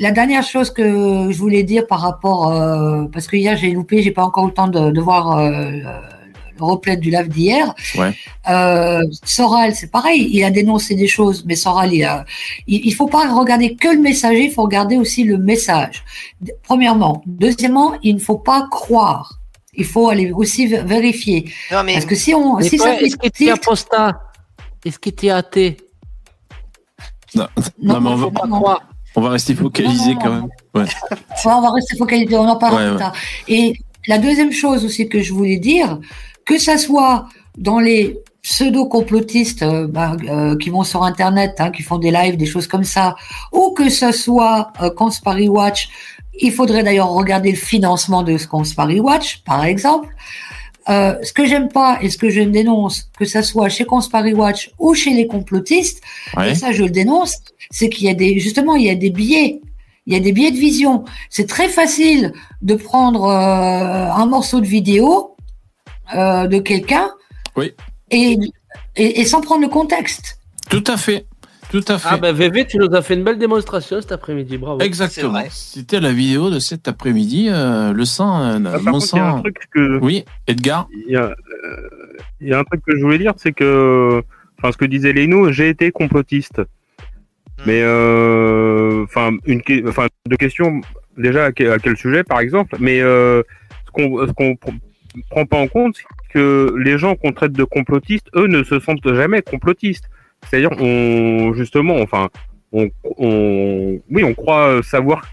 la 0.00 0.10
dernière 0.10 0.42
chose 0.42 0.70
que 0.70 1.28
je 1.30 1.38
voulais 1.38 1.62
dire 1.62 1.86
par 1.86 2.00
rapport, 2.00 2.50
euh, 2.52 3.04
parce 3.12 3.26
que 3.26 3.36
hier 3.36 3.56
j'ai 3.56 3.70
loupé, 3.70 4.02
j'ai 4.02 4.10
pas 4.10 4.24
encore 4.24 4.44
eu 4.44 4.48
le 4.48 4.54
temps 4.54 4.68
de, 4.68 4.90
de 4.90 5.00
voir 5.00 5.38
euh, 5.38 5.70
replay 6.66 6.96
du 6.96 7.10
live 7.10 7.28
d'hier. 7.28 7.74
Ouais. 7.96 8.14
Euh, 8.48 9.02
Soral, 9.24 9.74
c'est 9.74 9.90
pareil, 9.90 10.28
il 10.32 10.42
a 10.44 10.50
dénoncé 10.50 10.94
des 10.94 11.08
choses, 11.08 11.44
mais 11.46 11.56
Soral, 11.56 11.92
il 11.92 12.04
a, 12.04 12.24
il, 12.66 12.84
il 12.86 12.94
faut 12.94 13.06
pas 13.06 13.32
regarder 13.34 13.74
que 13.76 13.88
le 13.88 14.00
messager, 14.00 14.44
il 14.44 14.52
faut 14.52 14.62
regarder 14.62 14.96
aussi 14.96 15.24
le 15.24 15.38
message. 15.38 16.04
Premièrement, 16.64 17.22
deuxièmement, 17.26 17.94
il 18.02 18.14
ne 18.16 18.20
faut 18.20 18.38
pas 18.38 18.66
croire. 18.70 19.34
Il 19.74 19.84
faut 19.84 20.08
aller 20.08 20.32
aussi 20.32 20.66
vé- 20.66 20.84
vérifier. 20.84 21.52
Non, 21.70 21.82
mais 21.84 21.92
Parce 21.94 22.04
que 22.06 22.16
si 22.16 22.34
on, 22.34 22.56
Mais 22.56 22.68
si 22.68 22.76
toi, 22.78 22.86
ça 22.86 22.96
fait 22.96 23.04
est-ce 23.06 23.16
que 23.16 23.20
tu 23.22 23.26
es 23.28 23.30
tilt, 23.30 23.50
apostat 23.52 24.20
Est-ce 24.84 24.98
tu 24.98 25.26
es 25.26 25.30
athée 25.30 25.76
Non, 27.34 27.46
non, 27.80 28.00
mais 28.00 28.08
on 28.10 28.16
va, 28.16 28.24
faut 28.24 28.30
pas 28.32 28.48
croire. 28.48 28.82
on 29.14 29.20
va 29.20 29.28
rester 29.30 29.54
focalisé 29.54 30.14
Non, 30.14 30.14
non, 30.14 30.20
quand 30.20 30.30
même. 30.32 30.48
Ouais. 30.74 30.84
On 31.44 31.60
va 31.60 31.70
rester 31.70 31.96
focalisé, 31.96 32.36
on 32.36 32.48
en 32.48 32.56
parlera 32.56 32.80
Ouais, 32.82 32.86
plus 32.88 32.92
ouais. 32.94 32.98
tard. 32.98 33.12
Et 33.46 33.72
la 34.08 34.18
deuxième 34.18 34.50
chose 34.52 34.84
aussi 34.84 35.08
que 35.08 35.20
je 35.20 35.32
voulais 35.32 35.58
dire, 35.58 36.00
que 36.48 36.58
ça 36.58 36.78
soit 36.78 37.26
dans 37.58 37.78
les 37.78 38.18
pseudo-complotistes 38.42 39.62
euh, 39.62 39.86
bah, 39.86 40.16
euh, 40.28 40.56
qui 40.56 40.70
vont 40.70 40.84
sur 40.84 41.02
Internet, 41.02 41.56
hein, 41.58 41.70
qui 41.70 41.82
font 41.82 41.98
des 41.98 42.10
lives, 42.10 42.36
des 42.36 42.46
choses 42.46 42.66
comme 42.66 42.84
ça, 42.84 43.16
ou 43.52 43.72
que 43.72 43.88
ce 43.90 44.10
soit 44.12 44.72
euh, 44.82 44.90
Conspiracy 44.90 45.48
Watch, 45.48 45.88
il 46.40 46.52
faudrait 46.52 46.82
d'ailleurs 46.82 47.10
regarder 47.10 47.50
le 47.50 47.56
financement 47.56 48.22
de 48.22 48.38
ce 48.38 48.46
Conspiracy 48.46 49.00
Watch, 49.00 49.42
par 49.44 49.64
exemple. 49.64 50.08
Euh, 50.88 51.14
ce 51.22 51.32
que 51.34 51.44
j'aime 51.44 51.68
pas 51.68 51.98
et 52.00 52.08
ce 52.08 52.16
que 52.16 52.30
je 52.30 52.40
dénonce, 52.40 53.10
que 53.18 53.26
ça 53.26 53.42
soit 53.42 53.68
chez 53.68 53.84
Conspiracy 53.84 54.32
Watch 54.32 54.70
ou 54.78 54.94
chez 54.94 55.10
les 55.10 55.26
complotistes, 55.26 56.00
Ouais. 56.36 56.52
et 56.52 56.54
ça 56.54 56.72
je 56.72 56.82
le 56.84 56.90
dénonce, 56.90 57.34
c'est 57.70 57.90
qu'il 57.90 58.06
y 58.06 58.10
a 58.10 58.14
des 58.14 58.38
justement 58.38 58.74
il 58.76 58.84
y 58.86 58.90
a 58.90 58.94
des 58.94 59.10
biais, 59.10 59.60
il 60.06 60.14
y 60.14 60.16
a 60.16 60.20
des 60.20 60.32
biais 60.32 60.50
de 60.50 60.56
vision. 60.56 61.04
C'est 61.28 61.46
très 61.46 61.68
facile 61.68 62.32
de 62.62 62.74
prendre 62.74 63.24
euh, 63.24 64.10
un 64.22 64.26
morceau 64.26 64.60
de 64.60 64.66
vidéo 64.66 65.34
euh, 66.14 66.46
de 66.46 66.58
quelqu'un 66.58 67.08
Oui. 67.56 67.72
et, 68.10 68.36
et, 68.96 69.20
et 69.20 69.24
sans 69.24 69.40
prendre 69.40 69.62
le 69.62 69.68
contexte. 69.68 70.38
Tout 70.70 70.84
à 70.86 70.96
fait. 70.96 71.26
Tout 71.70 71.84
à 71.88 71.98
fait. 71.98 72.08
Ah 72.10 72.16
ben 72.16 72.34
VV, 72.34 72.66
tu 72.66 72.78
nous 72.78 72.94
as 72.94 73.02
fait 73.02 73.12
une 73.12 73.24
belle 73.24 73.38
démonstration 73.38 74.00
cet 74.00 74.10
après-midi, 74.12 74.56
bravo. 74.56 74.80
Exactement. 74.80 75.42
C'était 75.50 76.00
la 76.00 76.12
vidéo 76.12 76.48
de 76.50 76.60
cet 76.60 76.88
après-midi. 76.88 77.48
euh, 77.50 77.92
le 77.92 78.04
sang, 78.06 78.40
euh, 78.42 78.58
Ah, 78.64 78.78
mon 78.78 78.92
contre, 78.92 79.06
il 79.12 79.16
y 79.16 79.20
a 79.20 79.26
un 79.28 79.30
sang. 79.36 79.42
truc 79.42 79.56
que 79.74 79.98
Oui, 79.98 80.24
Edgar. 80.46 80.88
il 81.06 81.12
y 81.12 81.16
a, 81.16 81.24
euh, 81.24 81.88
il 82.40 82.48
y 82.48 82.54
a 82.54 82.58
un 82.60 82.64
truc 82.64 82.80
que 82.86 82.96
je 82.96 83.02
voulais 83.02 83.18
dire, 83.18 83.34
c'est 83.36 83.52
que, 83.52 84.22
enfin, 84.58 84.72
ce 84.72 84.78
que 84.78 84.86
disait 84.86 85.12
Léno, 85.12 85.52
j'ai 85.52 85.68
été 85.68 85.90
complotiste. 85.90 86.62
Mais, 87.66 87.82
euh, 87.82 89.04
enfin, 89.04 89.32
une, 89.44 89.60
enfin, 89.88 90.06
deux 90.26 90.36
questions. 90.38 90.80
Déjà, 91.18 91.46
à 91.46 91.52
quel, 91.52 91.96
sujet, 91.96 92.22
par 92.24 92.38
exemple 92.40 92.76
Mais 92.80 93.00
euh, 93.00 93.42
ce 93.86 93.90
qu'on, 93.92 94.26
ce 94.26 94.32
pr- 95.18 95.28
prend 95.30 95.46
pas 95.46 95.58
en 95.58 95.68
compte, 95.68 95.96
que 96.30 96.74
les 96.78 96.98
gens 96.98 97.14
qu'on 97.16 97.32
traite 97.32 97.52
de 97.52 97.64
complotistes, 97.64 98.28
eux, 98.34 98.46
ne 98.46 98.62
se 98.62 98.78
sentent 98.80 99.14
jamais 99.14 99.42
complotistes. 99.42 100.04
C'est-à-dire, 100.48 100.70
on, 100.80 101.52
justement, 101.54 101.96
enfin, 102.00 102.28
on, 102.72 102.88
on, 103.18 104.00
oui, 104.10 104.24
on 104.24 104.34
croit 104.34 104.82
savoir, 104.82 105.26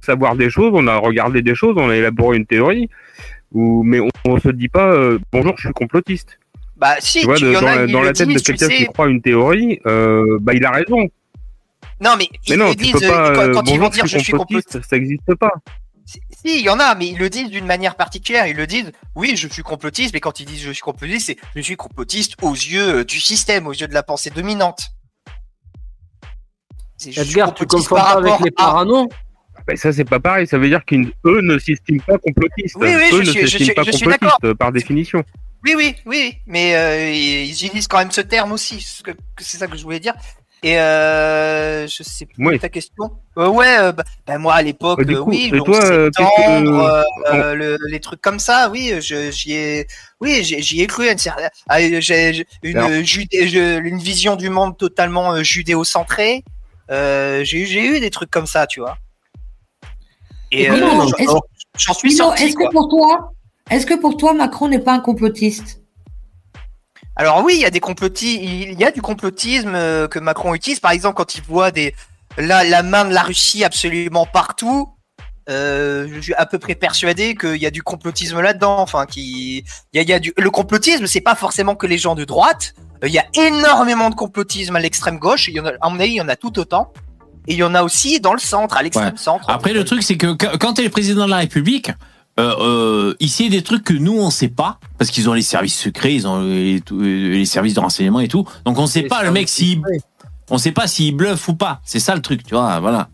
savoir 0.00 0.34
des 0.36 0.50
choses, 0.50 0.72
on 0.74 0.86
a 0.86 0.96
regardé 0.96 1.42
des 1.42 1.54
choses, 1.54 1.74
on 1.78 1.88
a 1.90 1.96
élaboré 1.96 2.36
une 2.36 2.46
théorie, 2.46 2.88
ou, 3.52 3.82
mais 3.82 4.00
on, 4.00 4.08
on 4.24 4.38
se 4.38 4.48
dit 4.48 4.68
pas, 4.68 4.92
euh, 4.92 5.18
bonjour, 5.32 5.54
je 5.56 5.66
suis 5.66 5.72
complotiste. 5.74 6.38
bah 6.76 6.94
si, 7.00 7.20
Tu 7.20 7.26
vois, 7.26 7.36
tu- 7.36 7.44
de- 7.44 7.54
en 7.56 7.60
dans, 7.60 7.66
a, 7.66 7.76
la, 7.76 7.86
dans 7.86 8.02
tête 8.12 8.28
de 8.28 8.32
disent, 8.32 8.42
quelqu'un 8.42 8.66
sais. 8.68 8.76
qui 8.76 8.86
croit 8.86 9.08
une 9.08 9.20
théorie, 9.22 9.80
euh, 9.86 10.38
bah, 10.40 10.54
il 10.54 10.64
a 10.64 10.70
raison. 10.70 11.08
Non, 12.02 12.12
mais 12.18 12.28
Mais 12.32 12.38
ils 12.54 12.56
non, 12.56 12.68
le 12.70 12.74
disent 12.74 12.92
pas. 13.08 13.32
quand, 13.34 13.40
euh, 13.42 13.62
ils 13.66 13.78
vont 13.78 13.88
dire 13.90 14.06
je 14.06 14.16
suis 14.18 14.32
complotiste. 14.32 14.68
complotiste, 14.72 14.88
ça 14.90 14.96
existe 14.96 15.34
pas. 15.34 15.52
Si, 16.10 16.58
il 16.58 16.62
y 16.62 16.68
en 16.68 16.80
a, 16.80 16.94
mais 16.94 17.06
ils 17.08 17.18
le 17.18 17.30
disent 17.30 17.50
d'une 17.50 17.66
manière 17.66 17.94
particulière. 17.94 18.46
Ils 18.46 18.56
le 18.56 18.66
disent, 18.66 18.90
oui, 19.14 19.36
je 19.36 19.46
suis 19.46 19.62
complotiste, 19.62 20.12
mais 20.12 20.20
quand 20.20 20.40
ils 20.40 20.46
disent 20.46 20.62
je 20.62 20.72
suis 20.72 20.82
complotiste, 20.82 21.26
c'est 21.26 21.36
je 21.54 21.60
suis 21.60 21.76
complotiste 21.76 22.34
aux 22.42 22.54
yeux 22.54 23.04
du 23.04 23.20
système, 23.20 23.66
aux 23.66 23.72
yeux 23.72 23.86
de 23.86 23.94
la 23.94 24.02
pensée 24.02 24.30
dominante. 24.30 24.80
Edgar, 27.06 27.54
tu 27.54 27.64
pas 27.88 28.02
avec 28.16 28.40
les 28.40 28.48
à- 28.56 28.62
parano? 28.64 29.08
Bah, 29.66 29.76
ça, 29.76 29.92
c'est 29.92 30.04
pas 30.04 30.20
pareil. 30.20 30.46
Ça 30.46 30.58
veut 30.58 30.68
dire 30.68 30.84
qu'eux 30.84 31.40
ne 31.42 31.58
s'estiment 31.58 32.02
pas 32.06 32.18
complotistes. 32.18 32.76
Oui, 32.76 32.88
oui, 32.94 33.04
eux 33.12 33.22
je 33.22 33.28
ne 33.28 33.32
suis- 33.32 33.40
je 33.40 33.46
s'estiment 33.46 33.64
suis- 33.64 33.74
pas 33.74 33.82
je 33.84 33.90
suis 33.92 34.04
complotistes, 34.04 34.42
d'accord. 34.42 34.56
par 34.56 34.72
définition. 34.72 35.22
Oui, 35.64 35.74
oui, 35.76 35.94
oui, 36.06 36.34
mais 36.46 36.74
euh, 36.74 37.12
ils 37.12 37.50
utilisent 37.50 37.86
quand 37.88 37.98
même 37.98 38.10
ce 38.10 38.22
terme 38.22 38.52
aussi. 38.52 38.80
C'est 39.38 39.58
ça 39.58 39.66
que 39.66 39.76
je 39.76 39.82
voulais 39.82 40.00
dire. 40.00 40.14
Et 40.62 40.78
euh, 40.78 41.86
je 41.86 42.02
sais 42.02 42.26
plus 42.26 42.44
Oui. 42.46 42.58
ta 42.58 42.68
question. 42.68 43.10
Euh, 43.38 43.48
ouais, 43.48 43.78
euh, 43.78 43.92
bah, 43.92 44.04
bah, 44.26 44.36
moi 44.36 44.54
à 44.54 44.62
l'époque, 44.62 45.02
Bah, 45.04 45.12
euh, 45.14 45.20
oui, 45.20 45.50
11 45.54 45.64
toi, 45.64 45.84
euh, 45.86 46.10
que- 46.10 47.54
le- 47.54 47.78
les 47.88 48.00
trucs 48.00 48.20
comme 48.20 48.38
ça, 48.38 48.68
oui, 48.70 48.92
je- 49.00 49.30
j'y 49.30 49.54
ai, 49.54 49.86
oui, 50.20 50.44
j'y 50.44 50.82
ai 50.82 50.86
cru. 50.86 51.08
à 51.08 51.12
une 51.12 51.18
cer- 51.18 51.50
à- 51.68 52.00
J'ai 52.00 52.44
une, 52.62 53.02
judé- 53.04 53.78
une 53.82 53.98
vision 53.98 54.36
du 54.36 54.50
monde 54.50 54.76
totalement 54.76 55.42
judéo-centrée. 55.42 56.44
Euh, 56.90 57.42
J'ai 57.44 57.60
eu, 57.62 57.66
j'ai 57.66 57.86
eu 57.86 58.00
des 58.00 58.10
trucs 58.10 58.30
comme 58.30 58.46
ça, 58.46 58.66
tu 58.66 58.80
vois. 58.80 58.98
Et 60.52 60.68
euh, 60.68 60.76
j'en- 61.78 61.94
suis 61.94 62.12
sorti. 62.12 62.42
est-ce 62.44 62.56
que 62.56 62.70
pour 62.70 62.88
toi, 62.88 63.32
est-ce 63.70 63.86
que 63.86 63.94
pour 63.94 64.16
toi 64.16 64.34
Macron 64.34 64.68
n'est 64.68 64.80
pas 64.80 64.92
un 64.94 65.00
complotiste? 65.00 65.79
Alors 67.16 67.42
oui, 67.44 67.54
il 67.56 67.60
y 67.60 67.66
a 67.66 67.70
des 67.70 67.80
complotis, 67.80 68.40
il 68.42 68.80
y 68.80 68.84
a 68.84 68.90
du 68.90 69.02
complotisme 69.02 69.74
euh, 69.74 70.08
que 70.08 70.18
Macron 70.18 70.54
utilise. 70.54 70.80
Par 70.80 70.92
exemple, 70.92 71.16
quand 71.16 71.34
il 71.34 71.42
voit 71.42 71.70
des 71.70 71.94
la, 72.38 72.64
la 72.64 72.82
main 72.82 73.04
de 73.04 73.12
la 73.12 73.22
Russie 73.22 73.64
absolument 73.64 74.26
partout, 74.26 74.88
euh, 75.48 76.08
je 76.12 76.20
suis 76.20 76.34
à 76.34 76.46
peu 76.46 76.58
près 76.58 76.74
persuadé 76.74 77.34
qu'il 77.34 77.56
y 77.56 77.66
a 77.66 77.70
du 77.70 77.82
complotisme 77.82 78.40
là-dedans. 78.40 78.78
Enfin, 78.78 79.06
qui 79.06 79.64
il 79.92 79.96
y 79.96 79.98
a, 79.98 80.02
y 80.02 80.12
a 80.12 80.18
du 80.18 80.32
le 80.36 80.50
complotisme, 80.50 81.06
c'est 81.06 81.20
pas 81.20 81.34
forcément 81.34 81.74
que 81.74 81.86
les 81.86 81.98
gens 81.98 82.14
de 82.14 82.24
droite. 82.24 82.74
Euh, 83.02 83.08
Il 83.08 83.12
y 83.12 83.18
a 83.18 83.26
énormément 83.34 84.10
de 84.10 84.14
complotisme 84.14 84.76
à 84.76 84.80
l'extrême 84.80 85.18
gauche. 85.18 85.48
Il 85.48 85.54
y 85.54 85.60
en 85.60 85.66
a, 85.66 85.72
à 85.80 85.88
mon 85.90 85.98
avis, 85.98 86.12
il 86.12 86.16
y 86.16 86.20
en 86.20 86.28
a 86.28 86.36
tout 86.36 86.58
autant. 86.58 86.92
Et 87.48 87.54
il 87.54 87.58
y 87.58 87.62
en 87.62 87.74
a 87.74 87.82
aussi 87.82 88.20
dans 88.20 88.34
le 88.34 88.38
centre, 88.38 88.76
à 88.76 88.82
l'extrême 88.82 89.16
centre. 89.16 89.48
Après, 89.48 89.72
le 89.72 89.84
truc, 89.84 90.02
c'est 90.02 90.16
que 90.16 90.34
quand 90.34 90.58
quand 90.58 90.74
t'es 90.74 90.84
le 90.84 90.90
président 90.90 91.24
de 91.24 91.30
la 91.30 91.38
République, 91.38 91.90
euh, 92.40 92.54
euh, 92.60 93.14
il 93.20 93.28
sait 93.28 93.48
des 93.48 93.62
trucs 93.62 93.84
que 93.84 93.92
nous, 93.92 94.18
on 94.18 94.30
sait 94.30 94.48
pas, 94.48 94.78
parce 94.98 95.10
qu'ils 95.10 95.28
ont 95.28 95.34
les 95.34 95.42
services 95.42 95.78
secrets, 95.78 96.14
ils 96.14 96.26
ont 96.26 96.40
les, 96.40 97.44
services 97.44 97.74
de 97.74 97.80
renseignement 97.80 98.20
et 98.20 98.28
tout. 98.28 98.46
Donc, 98.64 98.78
on 98.78 98.86
sait 98.86 99.02
Les 99.02 99.08
pas, 99.08 99.22
le 99.22 99.30
mec, 99.30 99.48
s'il, 99.48 99.82
on 100.50 100.58
sait 100.58 100.72
pas 100.72 100.86
s'il 100.86 101.14
bluffe 101.14 101.48
ou 101.48 101.54
pas. 101.54 101.80
C'est 101.84 102.00
ça 102.00 102.14
le 102.14 102.22
truc, 102.22 102.42
tu 102.44 102.54
vois, 102.54 102.80
voilà. 102.80 103.08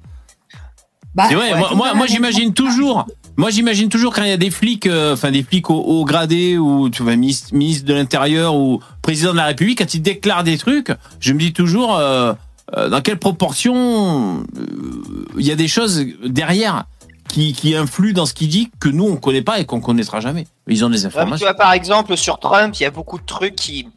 Bah, 1.15 1.25
C'est 1.29 1.35
vrai, 1.35 1.53
ouais, 1.53 1.59
moi, 1.59 1.75
moi, 1.75 1.95
moi, 1.95 2.07
j'imagine 2.07 2.53
toujours, 2.53 3.07
moi, 3.37 3.51
j'imagine 3.51 3.89
toujours 3.89 4.15
quand 4.15 4.23
il 4.23 4.29
y 4.29 4.33
a 4.33 4.37
des 4.37 4.51
flics, 4.51 4.87
euh, 4.87 5.15
enfin, 5.15 5.31
des 5.31 5.43
flics 5.43 5.71
au 5.71 5.77
haut 5.77 6.05
gradé 6.05 6.59
ou, 6.59 6.89
tu 6.91 7.03
vois, 7.03 7.17
ministre, 7.17 7.55
ministre 7.55 7.87
de 7.87 7.95
l'Intérieur 7.95 8.55
ou 8.55 8.81
président 9.03 9.33
de 9.33 9.37
la 9.37 9.47
République, 9.47 9.79
quand 9.79 9.95
ils 9.95 10.03
déclarent 10.03 10.45
des 10.45 10.59
trucs, 10.59 10.93
je 11.21 11.33
me 11.33 11.39
dis 11.39 11.53
toujours, 11.53 11.97
euh, 11.97 12.33
euh, 12.77 12.89
dans 12.89 13.01
quelle 13.01 13.19
proportion 13.19 14.43
euh, 14.57 15.25
il 15.39 15.47
y 15.47 15.53
a 15.53 15.55
des 15.55 15.69
choses 15.69 16.05
derrière 16.25 16.87
qui, 17.29 17.53
qui 17.53 17.75
influent 17.77 18.13
dans 18.13 18.27
ce 18.27 18.35
qu'il 18.35 18.49
dit 18.49 18.71
que 18.81 18.89
nous, 18.89 19.05
on 19.07 19.17
connaît 19.17 19.43
pas 19.43 19.59
et 19.59 19.65
qu'on 19.67 19.81
connaîtra 19.81 20.21
jamais. 20.21 20.47
Ils 20.67 20.85
ont 20.85 20.91
des 20.91 20.99
Ouais, 20.99 21.05
mais 21.05 21.11
tu 21.13 21.19
informations. 21.19 21.47
vois, 21.47 21.55
par 21.55 21.73
exemple, 21.73 22.17
sur 22.17 22.39
Trump, 22.39 22.75
il 22.79 22.83
y 22.83 22.87
a 22.87 22.91
beaucoup 22.91 23.19
de 23.19 23.25
trucs 23.25 23.55
qui, 23.57 23.89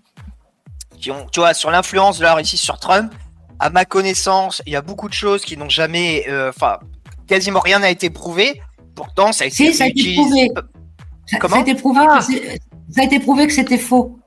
qui 1.00 1.12
ont, 1.12 1.26
tu 1.32 1.40
vois, 1.40 1.54
sur 1.54 1.72
l'influence 1.72 2.18
de 2.20 2.24
la 2.24 2.34
Russie 2.34 2.58
sur 2.58 2.78
Trump. 2.80 3.12
À 3.60 3.70
ma 3.70 3.86
connaissance, 3.86 4.62
il 4.66 4.74
y 4.74 4.76
a 4.76 4.82
beaucoup 4.82 5.10
de 5.10 5.14
choses 5.14 5.42
qui 5.44 5.58
n'ont 5.58 5.70
jamais, 5.70 6.26
euh, 6.30 6.50
enfin, 6.50 6.80
quasiment 7.28 7.60
rien 7.60 7.80
n'a 7.80 7.90
été 7.90 8.10
prouvé. 8.10 8.62
Pourtant, 8.96 9.32
ça 9.32 9.44
a 9.44 9.48
été 9.48 9.56
Si, 9.56 9.74
ça 9.74 9.84
a 9.86 9.88
été 9.88 10.02
réutilisé- 10.02 10.48
prouvé. 10.54 10.70
Ça, 11.26 11.38
Comment 11.40 11.56
ça 11.56 11.60
a 11.60 11.64
été 11.64 11.76
prouvé 11.76 12.00
que 12.08 12.24
c'est- 12.24 12.60
ça 12.90 13.02
a 13.02 13.04
été 13.04 13.20
prouvé 13.20 13.48
que 13.48 13.54
c'était 13.54 13.78
faux. 13.78 14.20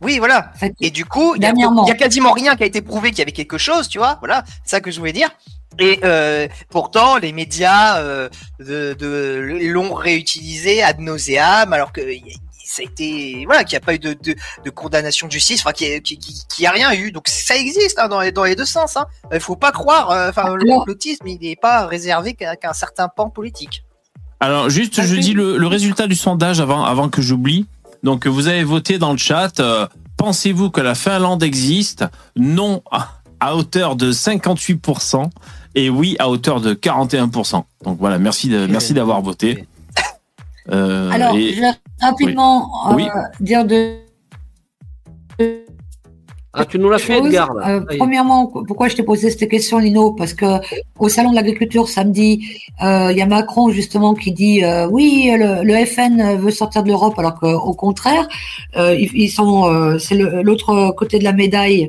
Oui, 0.00 0.18
voilà. 0.18 0.50
Et 0.80 0.90
du 0.90 1.04
coup, 1.04 1.34
il 1.36 1.42
y, 1.42 1.46
a, 1.46 1.52
Dernièrement. 1.52 1.84
il 1.84 1.88
y 1.88 1.92
a 1.92 1.94
quasiment 1.94 2.32
rien 2.32 2.56
qui 2.56 2.64
a 2.64 2.66
été 2.66 2.82
prouvé 2.82 3.10
qu'il 3.10 3.20
y 3.20 3.22
avait 3.22 3.30
quelque 3.30 3.58
chose, 3.58 3.88
tu 3.88 3.98
vois. 3.98 4.16
Voilà, 4.18 4.42
c'est 4.64 4.70
ça 4.70 4.80
que 4.80 4.90
je 4.90 4.98
voulais 4.98 5.12
dire. 5.12 5.30
Et 5.78 6.00
euh, 6.04 6.48
pourtant, 6.70 7.16
les 7.18 7.32
médias 7.32 7.98
euh, 7.98 8.28
de, 8.60 8.94
de- 8.98 9.58
l'ont 9.70 9.94
réutilisé 9.94 10.82
ad 10.82 11.00
nauseam, 11.00 11.72
alors 11.72 11.92
que 11.92 12.00
ça 12.64 12.82
a 12.82 12.84
été 12.84 13.44
voilà 13.46 13.64
qu'il 13.64 13.76
n'y 13.76 13.82
a 13.82 13.86
pas 13.86 13.94
eu 13.94 13.98
de, 13.98 14.12
de, 14.14 14.34
de 14.64 14.70
condamnation 14.70 15.26
de 15.26 15.32
justice, 15.32 15.60
enfin 15.60 15.72
qu'il 15.72 15.88
n'y 16.58 16.66
a, 16.66 16.70
rien 16.70 16.92
eu. 16.92 17.10
Donc 17.12 17.28
ça 17.28 17.56
existe 17.56 17.98
hein, 17.98 18.08
dans, 18.08 18.20
les, 18.20 18.32
dans 18.32 18.44
les 18.44 18.54
deux 18.56 18.64
sens. 18.64 18.96
Hein. 18.96 19.06
Il 19.32 19.40
faut 19.40 19.56
pas 19.56 19.72
croire. 19.72 20.10
euh, 20.10 20.28
Enfin, 20.30 20.54
le 20.54 20.62
Alors- 20.64 20.78
complotisme, 20.80 21.26
il 21.26 21.38
n'est 21.40 21.56
pas 21.56 21.86
réservé 21.86 22.34
qu'à 22.34 22.54
un 22.62 22.72
certain 22.72 23.08
pan 23.08 23.30
politique. 23.30 23.84
Alors, 24.40 24.68
juste, 24.70 25.00
je 25.02 25.14
dis 25.16 25.34
le, 25.34 25.56
le 25.56 25.66
résultat 25.68 26.06
du 26.08 26.16
sondage 26.16 26.60
avant, 26.60 26.84
avant 26.84 27.08
que 27.08 27.22
j'oublie. 27.22 27.66
Donc, 28.02 28.26
vous 28.26 28.48
avez 28.48 28.64
voté 28.64 28.98
dans 28.98 29.12
le 29.12 29.18
chat. 29.18 29.60
euh, 29.60 29.86
Pensez-vous 30.16 30.70
que 30.70 30.80
la 30.80 30.94
Finlande 30.96 31.42
existe? 31.44 32.04
Non, 32.36 32.82
à- 32.90 33.20
à 33.38 33.54
hauteur 33.56 33.94
de 33.96 34.12
58%. 34.12 35.30
Et 35.74 35.90
oui 35.90 36.16
à 36.18 36.28
hauteur 36.28 36.60
de 36.60 36.74
41%. 36.74 37.62
Donc 37.84 37.98
voilà, 37.98 38.18
merci 38.18 38.48
de, 38.48 38.66
merci 38.66 38.94
d'avoir 38.94 39.20
voté. 39.22 39.64
Euh, 40.70 41.10
Alors, 41.10 41.34
et- 41.36 41.54
je 41.54 41.60
vais 41.60 41.70
rapidement 42.00 42.70
euh, 42.90 42.94
Oui. 42.94 43.04
dire 43.40 43.64
deux 43.64 43.96
Ah, 46.54 46.66
tu 46.66 46.78
nous 46.78 46.90
l'as 46.90 46.98
fait. 46.98 47.16
Edgar. 47.18 47.54
là. 47.54 47.68
Euh, 47.70 47.80
premièrement, 47.98 48.46
pourquoi 48.46 48.88
je 48.88 48.94
t'ai 48.94 49.02
posé 49.02 49.30
cette 49.30 49.48
question, 49.48 49.78
Lino? 49.78 50.12
Parce 50.12 50.34
que 50.34 50.60
au 50.98 51.08
salon 51.08 51.30
de 51.30 51.34
l'agriculture 51.34 51.88
samedi, 51.88 52.46
euh, 52.84 53.08
il 53.10 53.16
y 53.16 53.22
a 53.22 53.26
Macron 53.26 53.70
justement 53.70 54.12
qui 54.12 54.32
dit 54.32 54.62
euh, 54.62 54.86
oui, 54.86 55.32
le, 55.34 55.64
le 55.64 55.84
FN 55.86 56.36
veut 56.36 56.50
sortir 56.50 56.82
de 56.82 56.88
l'Europe, 56.88 57.18
alors 57.18 57.40
qu'au 57.40 57.72
contraire, 57.72 58.28
euh, 58.76 58.94
ils, 58.94 59.10
ils 59.14 59.30
sont, 59.30 59.64
euh, 59.64 59.98
c'est 59.98 60.14
l'autre 60.14 60.90
côté 60.90 61.18
de 61.18 61.24
la 61.24 61.32
médaille, 61.32 61.88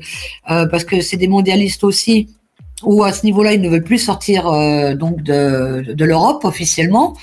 euh, 0.49 0.65
parce 0.67 0.85
que 0.85 1.01
c'est 1.01 1.17
des 1.17 1.27
mondialistes 1.27 1.83
aussi. 1.83 2.29
Où 2.85 3.03
à 3.03 3.13
ce 3.13 3.25
niveau-là, 3.25 3.53
ils 3.53 3.61
ne 3.61 3.69
veulent 3.69 3.83
plus 3.83 3.97
sortir 3.99 4.47
euh, 4.47 4.93
donc 4.95 5.21
de, 5.21 5.93
de 5.93 6.05
l'Europe 6.05 6.43
officiellement. 6.45 7.15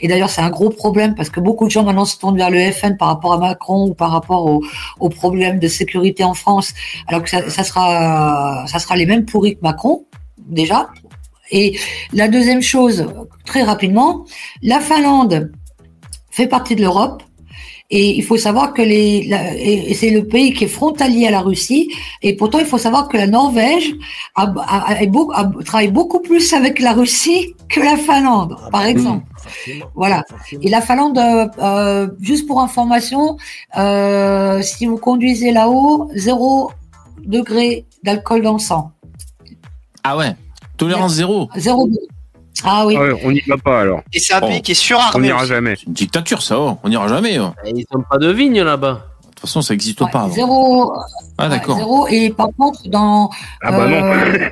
Et 0.00 0.08
d'ailleurs, 0.08 0.30
c'est 0.30 0.40
un 0.40 0.50
gros 0.50 0.70
problème 0.70 1.14
parce 1.14 1.28
que 1.30 1.40
beaucoup 1.40 1.66
de 1.66 1.70
gens 1.70 1.84
maintenant 1.84 2.04
se 2.04 2.18
tournent 2.18 2.36
vers 2.36 2.50
le 2.50 2.58
FN 2.72 2.96
par 2.96 3.08
rapport 3.08 3.32
à 3.34 3.38
Macron 3.38 3.88
ou 3.88 3.94
par 3.94 4.10
rapport 4.10 4.46
au- 4.46 4.62
aux 5.00 5.08
problèmes 5.08 5.58
de 5.58 5.68
sécurité 5.68 6.24
en 6.24 6.34
France 6.34 6.72
alors 7.08 7.22
que 7.22 7.30
ça, 7.30 7.48
ça 7.50 7.62
sera 7.64 8.64
ça 8.66 8.78
sera 8.78 8.96
les 8.96 9.06
mêmes 9.06 9.24
pourris 9.24 9.56
que 9.56 9.62
Macron 9.62 10.04
déjà. 10.38 10.88
Et 11.50 11.78
la 12.14 12.28
deuxième 12.28 12.62
chose, 12.62 13.06
très 13.44 13.62
rapidement, 13.62 14.24
la 14.62 14.80
Finlande 14.80 15.52
fait 16.30 16.46
partie 16.46 16.74
de 16.76 16.80
l'Europe. 16.80 17.22
Et 17.94 18.16
il 18.16 18.24
faut 18.24 18.38
savoir 18.38 18.72
que 18.72 18.80
les, 18.92 19.24
la- 19.32 19.54
et 19.54 19.90
et 19.90 19.94
c'est 19.94 20.08
le 20.18 20.24
pays 20.26 20.54
qui 20.54 20.64
est 20.64 20.74
frontalier 20.80 21.26
à 21.26 21.30
la 21.30 21.42
Russie. 21.42 21.90
Et 22.22 22.34
pourtant, 22.34 22.58
il 22.58 22.64
faut 22.72 22.78
savoir 22.86 23.06
que 23.08 23.18
la 23.18 23.26
Norvège 23.26 23.88
a, 24.34 24.44
a- 24.44 24.92
a- 24.92 25.02
est 25.02 25.06
beau- 25.16 25.30
a- 25.34 25.50
travaille 25.70 25.90
beaucoup 25.92 26.20
plus 26.20 26.46
avec 26.54 26.80
la 26.80 26.92
Russie 26.94 27.54
que 27.68 27.80
la 27.80 27.96
Finlande, 27.98 28.52
Ah 28.58 28.70
par 28.70 28.82
bah, 28.82 28.88
exemple. 28.88 29.24
forcément, 29.36 29.86
Voilà. 29.94 30.24
forcément. 30.28 30.62
Et 30.64 30.68
la 30.70 30.80
Finlande, 30.80 31.18
euh, 31.18 31.46
euh, 31.58 32.08
juste 32.20 32.46
pour 32.48 32.58
information, 32.62 33.36
euh, 33.76 34.62
si 34.62 34.86
vous 34.86 34.96
conduisez 34.96 35.52
là-haut, 35.52 36.10
zéro 36.14 36.70
degré 37.24 37.84
d'alcool 38.04 38.40
dans 38.42 38.54
le 38.54 38.58
sang. 38.58 38.92
Ah 40.02 40.16
ouais, 40.16 40.32
tolérance 40.78 41.12
zéro. 41.12 41.48
Zéro 41.56 41.86
degré. 41.86 42.06
Ah 42.64 42.86
oui. 42.86 42.94
Ah 42.96 43.02
ouais, 43.02 43.20
on 43.24 43.32
n'y 43.32 43.40
va 43.48 43.56
pas 43.56 43.80
alors. 43.80 44.02
Et 44.12 44.20
c'est 44.20 44.34
un 44.34 44.40
pays 44.40 44.62
qui 44.62 44.72
est 44.72 44.74
On 44.74 44.78
surarmé. 44.78 45.26
n'ira 45.28 45.38
aussi. 45.40 45.48
jamais. 45.48 45.74
C'est 45.76 45.86
une 45.86 45.92
dictature 45.94 46.42
ça, 46.42 46.58
oh. 46.60 46.78
on 46.82 46.88
n'ira 46.88 47.08
jamais. 47.08 47.38
oh. 47.38 47.52
De 47.64 47.70
Ils 47.78 47.86
n'ont 47.92 48.04
pas 48.08 48.18
de 48.18 48.30
vigne 48.30 48.60
là-bas. 48.62 49.06
toute 49.30 49.40
façon, 49.40 49.62
ça 49.62 49.74
n'existe 49.74 50.00
Ouais, 50.00 50.10
pas. 50.10 50.20
avant. 50.22 50.34
zéro, 50.34 50.92
Ah 51.38 51.48
d'accord. 51.48 51.76
zéro. 51.76 52.06
Et 52.08 52.30
par 52.30 52.48
contre, 52.58 52.88
dans. 52.88 53.30
Ah 53.62 53.72
bah 53.72 53.88
non. 53.88 53.96
euh, 54.04 54.48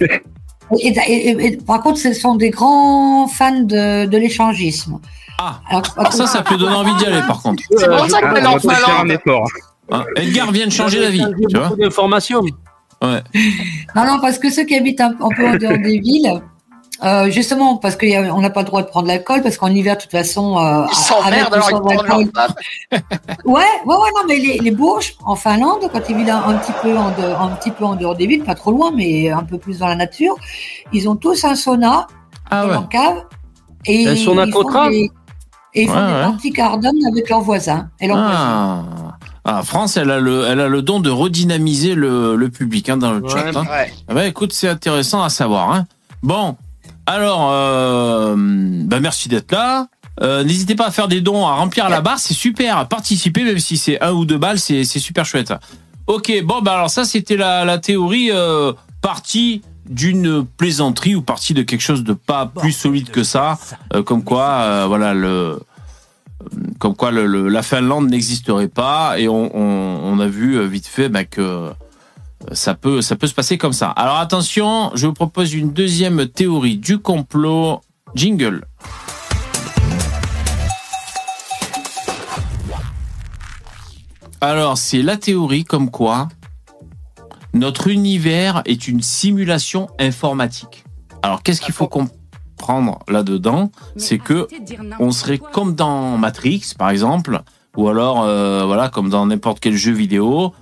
et, 0.79 0.89
et- 0.89 1.29
et- 1.31 1.47
et 1.47 1.57
par 1.59 1.81
contre, 1.83 1.99
ce 1.99 2.13
sont 2.13 2.35
des 2.37 2.51
grands 2.51 3.27
fans 3.29 3.61
de, 3.61 4.07
de 4.07 4.19
l'échangisme. 4.19 4.99
Ah. 5.39 5.61
Alors, 5.69 5.83
Alors 5.97 6.13
ça, 6.13 6.27
ça 6.27 6.43
peut 6.43 6.57
donner 6.57 6.75
envie 6.77 6.95
d'y 6.97 7.07
aller 7.07 7.23
par 7.27 7.41
contre. 7.43 7.63
C'est 7.77 7.89
pour 7.89 8.09
ça 8.11 8.21
que 8.21 8.27
Ah, 8.27 8.35
t'es 8.41 8.47
on 8.47 8.57
va 8.57 8.61
faire 8.75 8.89
un 8.89 8.93
Finlande. 9.03 9.11
effort. 9.11 9.49
Hein, 9.93 10.05
Edgar 10.17 10.53
vient 10.53 10.67
de 10.67 10.73
changer 10.73 11.01
d'avis, 11.01 11.25
tu 11.49 11.57
vois. 11.57 11.69
Beaucoup 11.69 11.81
d'informations. 11.81 12.41
Ouais. 13.03 13.23
Non, 13.97 14.05
non, 14.07 14.19
parce 14.21 14.39
que 14.39 14.51
ceux 14.51 14.65
qui 14.65 14.77
habitent 14.77 15.01
un, 15.01 15.11
un 15.21 15.29
peu 15.35 15.49
en 15.49 15.57
dehors 15.57 15.79
des 15.79 15.99
villes, 15.99 16.41
euh, 17.03 17.31
justement, 17.31 17.77
parce 17.77 17.97
qu'on 17.97 18.41
n'a 18.41 18.51
pas 18.51 18.61
le 18.61 18.67
droit 18.67 18.83
de 18.83 18.87
prendre 18.89 19.07
l'alcool, 19.09 19.43
parce 19.43 19.57
qu'en 19.57 19.69
hiver, 19.69 19.97
de 19.97 20.03
toute 20.03 20.11
façon, 20.11 20.59
euh, 20.59 20.85
Ils 20.91 20.95
s'emmerdent 20.97 21.55
alors 21.55 21.71
ils 21.71 21.81
prennent 21.81 22.07
leur. 22.07 22.19
Ouais, 23.45 23.63
ouais, 23.87 23.95
ouais, 23.97 24.11
non, 24.17 24.23
mais 24.29 24.37
les, 24.39 24.59
les 24.59 24.71
Bourges, 24.71 25.15
en 25.25 25.35
Finlande, 25.37 25.81
quand 25.93 26.01
ils 26.09 26.17
vivent 26.17 26.29
un, 26.31 26.43
un 26.49 26.55
petit 26.55 26.73
peu 26.83 26.97
en 26.97 27.11
dehors, 27.11 27.41
un 27.41 27.49
petit 27.57 27.71
peu 27.71 27.85
en 27.85 27.97
dehors 27.97 28.15
des 28.17 28.27
villes, 28.27 28.45
pas 28.45 28.55
trop 28.55 28.71
loin, 28.73 28.93
mais 28.95 29.31
un 29.31 29.43
peu 29.43 29.59
plus 29.59 29.79
dans 29.79 29.89
la 29.89 29.97
nature, 29.97 30.35
ils 30.93 31.09
ont 31.09 31.17
tous 31.17 31.45
un 31.45 31.55
sauna 31.55 32.07
Ah 32.51 32.63
dans 32.63 32.69
ouais. 32.69 32.75
leur 32.75 32.89
cave. 32.89 33.25
Et 33.87 34.07
Un 34.07 34.17
sauna 34.17 34.45
ils 34.47 34.53
font 34.53 34.89
des, 34.91 35.11
et 35.75 35.83
ils 35.83 35.89
font 35.89 35.95
Ouais, 35.95 36.07
des 36.07 36.13
ouais. 36.13 36.21
parties 36.23 36.53
cardone 36.53 36.97
avec 37.11 37.31
leurs 37.31 37.41
voisins 37.41 37.89
et 38.01 38.09
leurs 38.09 38.17
voisins. 38.19 38.35
Ah. 38.37 39.17
Ah, 39.43 39.63
France, 39.63 39.97
elle 39.97 40.11
a 40.11 40.21
le, 40.21 40.45
elle 40.47 40.61
a 40.61 40.69
le 40.69 40.83
don 40.83 41.01
de 41.01 41.09
redynamiser 41.09 41.95
le, 41.95 42.37
le 42.37 42.51
public 42.51 42.91
hein, 42.91 42.99
dans 42.99 43.13
le 43.13 43.23
Ouais. 43.23 43.31
chat. 43.31 43.57
hein. 43.57 43.65
Ouais. 43.71 43.91
Ah 44.07 44.13
bah, 44.15 44.27
écoute, 44.27 44.53
c'est 44.53 44.69
intéressant 44.69 45.23
à 45.23 45.31
savoir. 45.31 45.73
Hein. 45.73 45.87
Bon, 46.23 46.57
alors, 47.11 47.51
euh, 47.53 48.35
bah, 48.37 49.01
merci 49.01 49.29
d'être 49.29 49.53
là. 49.53 49.87
Euh, 50.23 50.45
N'hésitez 50.45 50.75
pas 50.75 50.87
à 50.89 50.91
faire 50.91 51.09
des 51.09 51.21
dons, 51.21 51.47
à 51.47 51.55
remplir 51.55 51.89
la 51.89 52.01
barre, 52.01 52.19
c'est 52.19 52.35
super. 52.35 52.77
À 52.77 52.85
participer, 52.85 53.43
même 53.45 53.59
si 53.59 53.77
c'est 53.77 54.01
un 54.03 54.13
ou 54.13 54.25
deux 54.25 54.37
balles, 54.39 54.59
c'est 54.59 54.85
super 54.85 55.25
chouette. 55.25 55.53
Ok, 56.07 56.33
bon, 56.45 56.61
bah 56.61 56.75
alors 56.75 56.91
ça, 56.91 57.05
c'était 57.05 57.37
la, 57.37 57.65
la 57.65 57.79
théorie 57.79 58.31
euh, 58.33 58.73
partie 59.01 59.63
d'une 59.89 60.45
plaisanterie 60.45 61.15
ou 61.15 61.23
partie 61.23 61.55
de 61.55 61.63
quelque 61.63 61.81
chose 61.81 62.05
de 62.05 62.13
pas 62.13 62.47
plus 62.47 62.73
solide 62.73 63.11
que 63.11 63.23
ça, 63.25 63.59
euh, 63.95 64.03
comme 64.03 64.23
quoi, 64.25 64.87
voilà, 64.87 65.15
le, 65.15 65.61
comme 66.79 66.95
quoi 66.95 67.11
le, 67.11 67.27
le- 67.27 67.49
la 67.49 67.63
Finlande 67.63 68.09
n'existerait 68.11 68.69
pas, 68.69 69.19
et 69.19 69.29
on, 69.29 69.57
on, 69.57 70.01
on 70.05 70.21
a 70.21 70.27
vu 70.27 70.65
vite 70.67 70.87
fait 70.87 71.09
bah, 71.09 71.25
que 71.25 71.71
ça 72.53 72.75
peut, 72.75 73.03
ça 73.03 73.17
peut 73.17 73.27
se 73.27 73.35
passer 73.35 73.59
comme 73.59 73.73
ça. 73.73 73.91
Alors 73.91 74.17
attention, 74.17 74.91
je 74.95 75.07
vous 75.07 75.13
propose 75.13 75.55
une 75.55 75.73
deuxième 75.73 76.27
théorie 76.27 76.77
du 76.77 76.99
complot. 76.99 77.81
Jingle. 78.15 78.67
Alors, 84.41 84.79
c'est 84.79 85.03
la 85.03 85.17
théorie 85.17 85.65
comme 85.65 85.91
quoi 85.91 86.29
notre 87.53 87.89
univers 87.89 88.63
est 88.65 88.89
une 88.89 89.03
simulation 89.03 89.89
informatique. 89.99 90.85
Alors, 91.23 91.43
qu'est-ce 91.43 91.61
qu'il 91.61 91.75
faut 91.75 91.89
comprendre 91.89 93.01
là-dedans? 93.09 93.71
C'est 93.97 94.19
que 94.19 94.47
on 94.99 95.11
serait 95.11 95.39
comme 95.39 95.75
dans 95.75 96.17
Matrix, 96.17 96.73
par 96.79 96.91
exemple, 96.91 97.43
ou 97.77 97.89
alors, 97.89 98.23
euh, 98.23 98.65
voilà, 98.65 98.89
comme 98.89 99.11
dans 99.11 99.27
n'importe 99.27 99.61
quel 99.61 99.77
jeu 99.77 99.93
vidéo. 99.93 100.55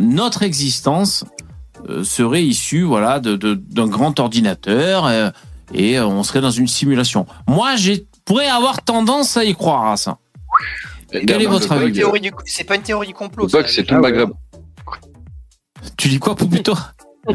Notre 0.00 0.42
existence 0.42 1.24
euh, 1.88 2.02
serait 2.04 2.44
issue, 2.44 2.82
voilà, 2.82 3.20
de- 3.20 3.36
de- 3.36 3.54
d'un 3.54 3.86
grand 3.88 4.18
ordinateur 4.20 5.06
euh, 5.06 5.30
et 5.72 5.98
euh, 5.98 6.06
on 6.06 6.22
serait 6.22 6.40
dans 6.40 6.50
une 6.50 6.68
simulation. 6.68 7.26
Moi, 7.48 7.76
j'ai 7.76 8.06
pourrais 8.24 8.46
avoir 8.48 8.82
tendance 8.82 9.36
à 9.36 9.44
y 9.44 9.54
croire 9.54 9.90
à 9.92 9.96
ça. 9.96 10.18
Quel 11.10 11.42
est 11.42 11.46
votre 11.46 11.62
C'est 11.64 11.68
pas 11.68 11.76
une 11.76 11.82
avis 11.82 11.92
théorie 11.92 12.20
du- 12.20 12.32
C'est 12.46 12.64
pas 12.64 12.76
une 12.76 12.82
théorie 12.82 13.06
du 13.08 13.14
complot. 13.14 13.48
C'est 13.66 13.84
tout 13.84 13.94
Maghreb. 13.96 14.30
Tu 15.96 16.08
dis 16.08 16.18
quoi, 16.18 16.34
plutôt 16.34 16.74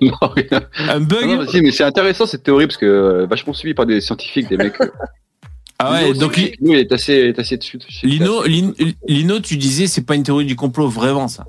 Non, 0.00 0.12
rien. 0.36 0.62
Un 0.78 1.00
bug 1.00 1.24
Non, 1.26 1.44
vas-y, 1.44 1.60
mais 1.62 1.70
c'est 1.70 1.84
intéressant 1.84 2.26
cette 2.26 2.42
théorie 2.42 2.66
parce 2.66 2.76
que 2.76 2.86
euh, 2.86 3.26
vachement 3.26 3.52
suivi 3.52 3.74
par 3.74 3.86
des 3.86 4.00
scientifiques, 4.00 4.48
des 4.48 4.56
mecs. 4.56 4.76
Ah 5.80 5.90
ouais, 5.90 6.12
Lino, 6.12 6.20
donc 6.20 6.36
Lino, 6.36 6.54
il 6.62 6.76
est 6.76 6.92
assez, 6.92 7.12
est 7.12 7.38
assez 7.38 7.56
dessus. 7.56 7.80
Lino, 8.04 8.44
Lin- 8.44 8.72
Lino, 9.08 9.40
tu 9.40 9.56
disais 9.56 9.88
c'est 9.88 10.02
pas 10.06 10.14
une 10.14 10.22
théorie 10.22 10.44
du 10.46 10.54
complot 10.54 10.86
vraiment 10.88 11.26
ça. 11.26 11.46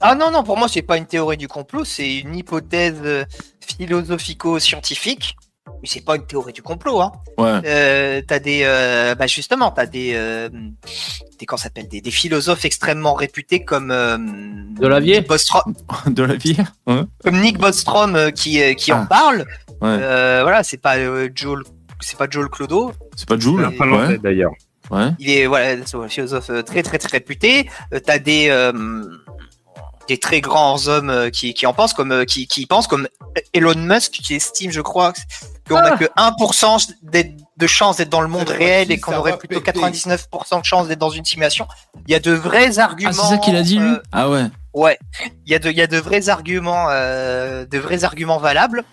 Ah 0.00 0.14
non, 0.14 0.30
non, 0.30 0.42
pour 0.44 0.56
moi, 0.56 0.68
c'est 0.68 0.82
pas 0.82 0.96
une 0.96 1.06
théorie 1.06 1.36
du 1.36 1.48
complot, 1.48 1.84
c'est 1.84 2.18
une 2.18 2.36
hypothèse 2.36 3.00
euh, 3.04 3.24
philosophico-scientifique. 3.66 5.36
Mais 5.82 5.86
c'est 5.88 6.04
pas 6.04 6.16
une 6.16 6.26
théorie 6.26 6.52
du 6.52 6.62
complot, 6.62 7.00
hein. 7.00 7.12
Ouais. 7.36 7.60
Euh, 7.66 8.22
t'as 8.26 8.38
des, 8.38 8.62
euh, 8.64 9.14
bah 9.14 9.26
justement, 9.26 9.70
t'as 9.70 9.86
des, 9.86 10.12
euh, 10.14 10.48
des, 11.38 11.46
comment 11.46 11.58
s'appelle, 11.58 11.88
des, 11.88 12.00
des 12.00 12.10
philosophes 12.10 12.64
extrêmement 12.64 13.12
réputés 13.14 13.64
comme 13.64 13.90
euh, 13.90 14.16
Delavier 14.80 15.18
Nick 15.18 15.28
Bostrom, 15.28 15.74
De 16.06 16.22
la 16.24 16.34
vie. 16.34 16.56
Ouais. 16.86 17.02
comme 17.22 17.40
Nick 17.40 17.58
Bostrom 17.58 18.16
euh, 18.16 18.30
qui, 18.30 18.60
euh, 18.62 18.72
qui 18.74 18.92
Ah. 18.92 19.02
en 19.02 19.06
parle. 19.06 19.40
Ouais. 19.82 19.98
Euh, 20.00 20.40
voilà, 20.42 20.62
c'est 20.64 20.78
pas 20.78 20.96
euh, 20.96 21.28
Joel, 21.34 21.62
c'est 22.00 22.18
pas 22.18 22.26
Joel 22.28 22.48
Clodo. 22.48 22.92
C'est 23.14 23.28
pas 23.28 23.36
La 23.36 23.70
La 23.86 24.08
Ouais. 24.08 24.18
d'ailleurs. 24.18 24.52
Ouais. 24.90 25.10
Il 25.18 25.30
est 25.30 25.46
voilà, 25.46 25.76
c'est 25.84 25.96
un 25.98 26.08
philosophe 26.08 26.50
très 26.64 26.82
très 26.82 26.96
très 26.98 27.08
réputé. 27.18 27.68
Euh, 27.92 28.00
T'as 28.04 28.18
des 28.18 28.48
euh, 28.48 28.72
des 30.08 30.18
très 30.18 30.40
grands 30.40 30.88
hommes 30.88 31.10
euh, 31.10 31.30
qui, 31.30 31.54
qui 31.54 31.66
en 31.66 31.72
pensent 31.74 31.92
comme 31.92 32.10
euh, 32.12 32.24
qui, 32.24 32.46
qui 32.48 32.66
pensent 32.66 32.86
comme 32.86 33.06
Elon 33.52 33.74
Musk 33.76 34.12
qui 34.12 34.34
estime, 34.34 34.70
je 34.72 34.80
crois, 34.80 35.12
qu'on 35.68 35.76
a 35.76 35.96
que 35.96 36.06
1% 36.16 36.90
d'être- 37.02 37.36
de 37.56 37.66
chance 37.66 37.96
d'être 37.98 38.08
dans 38.08 38.20
le 38.22 38.28
monde 38.28 38.48
réel 38.48 38.90
et 38.90 38.98
qu'on 38.98 39.14
aurait 39.16 39.36
plutôt 39.36 39.60
péter. 39.60 39.78
99% 39.80 40.60
de 40.60 40.64
chance 40.64 40.88
d'être 40.88 40.98
dans 40.98 41.10
une 41.10 41.24
simulation. 41.24 41.66
Il 42.06 42.12
y 42.12 42.14
a 42.14 42.20
de 42.20 42.32
vrais 42.32 42.78
arguments. 42.78 43.10
Ah 43.12 43.22
c'est 43.22 43.28
ça 43.34 43.38
qu'il 43.38 43.54
a 43.56 43.62
dit 43.62 43.78
lui? 43.78 43.88
euh, 43.90 44.02
Ah 44.12 44.28
ouais. 44.30 44.44
Ouais, 44.74 44.98
il 45.44 45.52
y 45.52 45.54
a 45.54 45.58
de, 45.58 45.70
il 45.70 45.76
y 45.76 45.82
a 45.82 45.86
de 45.86 45.96
vrais 45.98 46.28
arguments, 46.28 46.86
euh, 46.90 47.66
de 47.66 47.78
vrais 47.78 48.04
arguments 48.04 48.38
valables. 48.38 48.84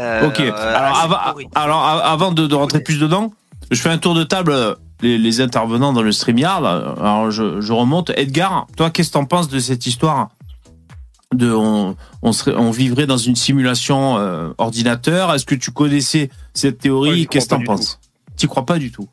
Euh, 0.00 0.26
Ok. 0.28 0.40
alors, 0.40 1.24
théorie. 1.24 1.48
alors 1.54 1.84
av- 1.86 2.02
avant 2.04 2.32
de, 2.32 2.46
de 2.46 2.54
rentrer 2.54 2.80
plus 2.80 2.98
dedans, 2.98 3.32
je 3.70 3.80
fais 3.80 3.90
un 3.90 3.98
tour 3.98 4.14
de 4.14 4.24
table. 4.24 4.76
Les, 5.02 5.18
les 5.18 5.40
intervenants 5.40 5.92
dans 5.92 6.02
le 6.02 6.12
StreamYard. 6.12 6.64
Alors 6.64 7.30
je, 7.30 7.60
je 7.60 7.72
remonte. 7.72 8.10
Edgar, 8.16 8.66
toi, 8.76 8.90
qu'est-ce 8.90 9.08
que 9.08 9.14
t'en 9.14 9.24
penses 9.24 9.48
de 9.48 9.58
cette 9.58 9.86
histoire 9.86 10.30
de 11.34 11.52
on, 11.52 11.96
on 12.22 12.32
serait 12.32 12.54
on 12.56 12.70
vivrait 12.70 13.06
dans 13.06 13.18
une 13.18 13.34
simulation 13.36 14.16
euh, 14.18 14.52
ordinateur? 14.56 15.34
Est-ce 15.34 15.44
que 15.44 15.56
tu 15.56 15.72
connaissais 15.72 16.30
cette 16.54 16.78
théorie? 16.78 17.26
Qu'est-ce 17.26 17.46
que 17.48 17.56
t'en 17.56 17.64
penses? 17.64 18.00
Tu 18.36 18.46
crois 18.46 18.64
pas 18.64 18.78
du 18.78 18.92
tout? 18.92 19.08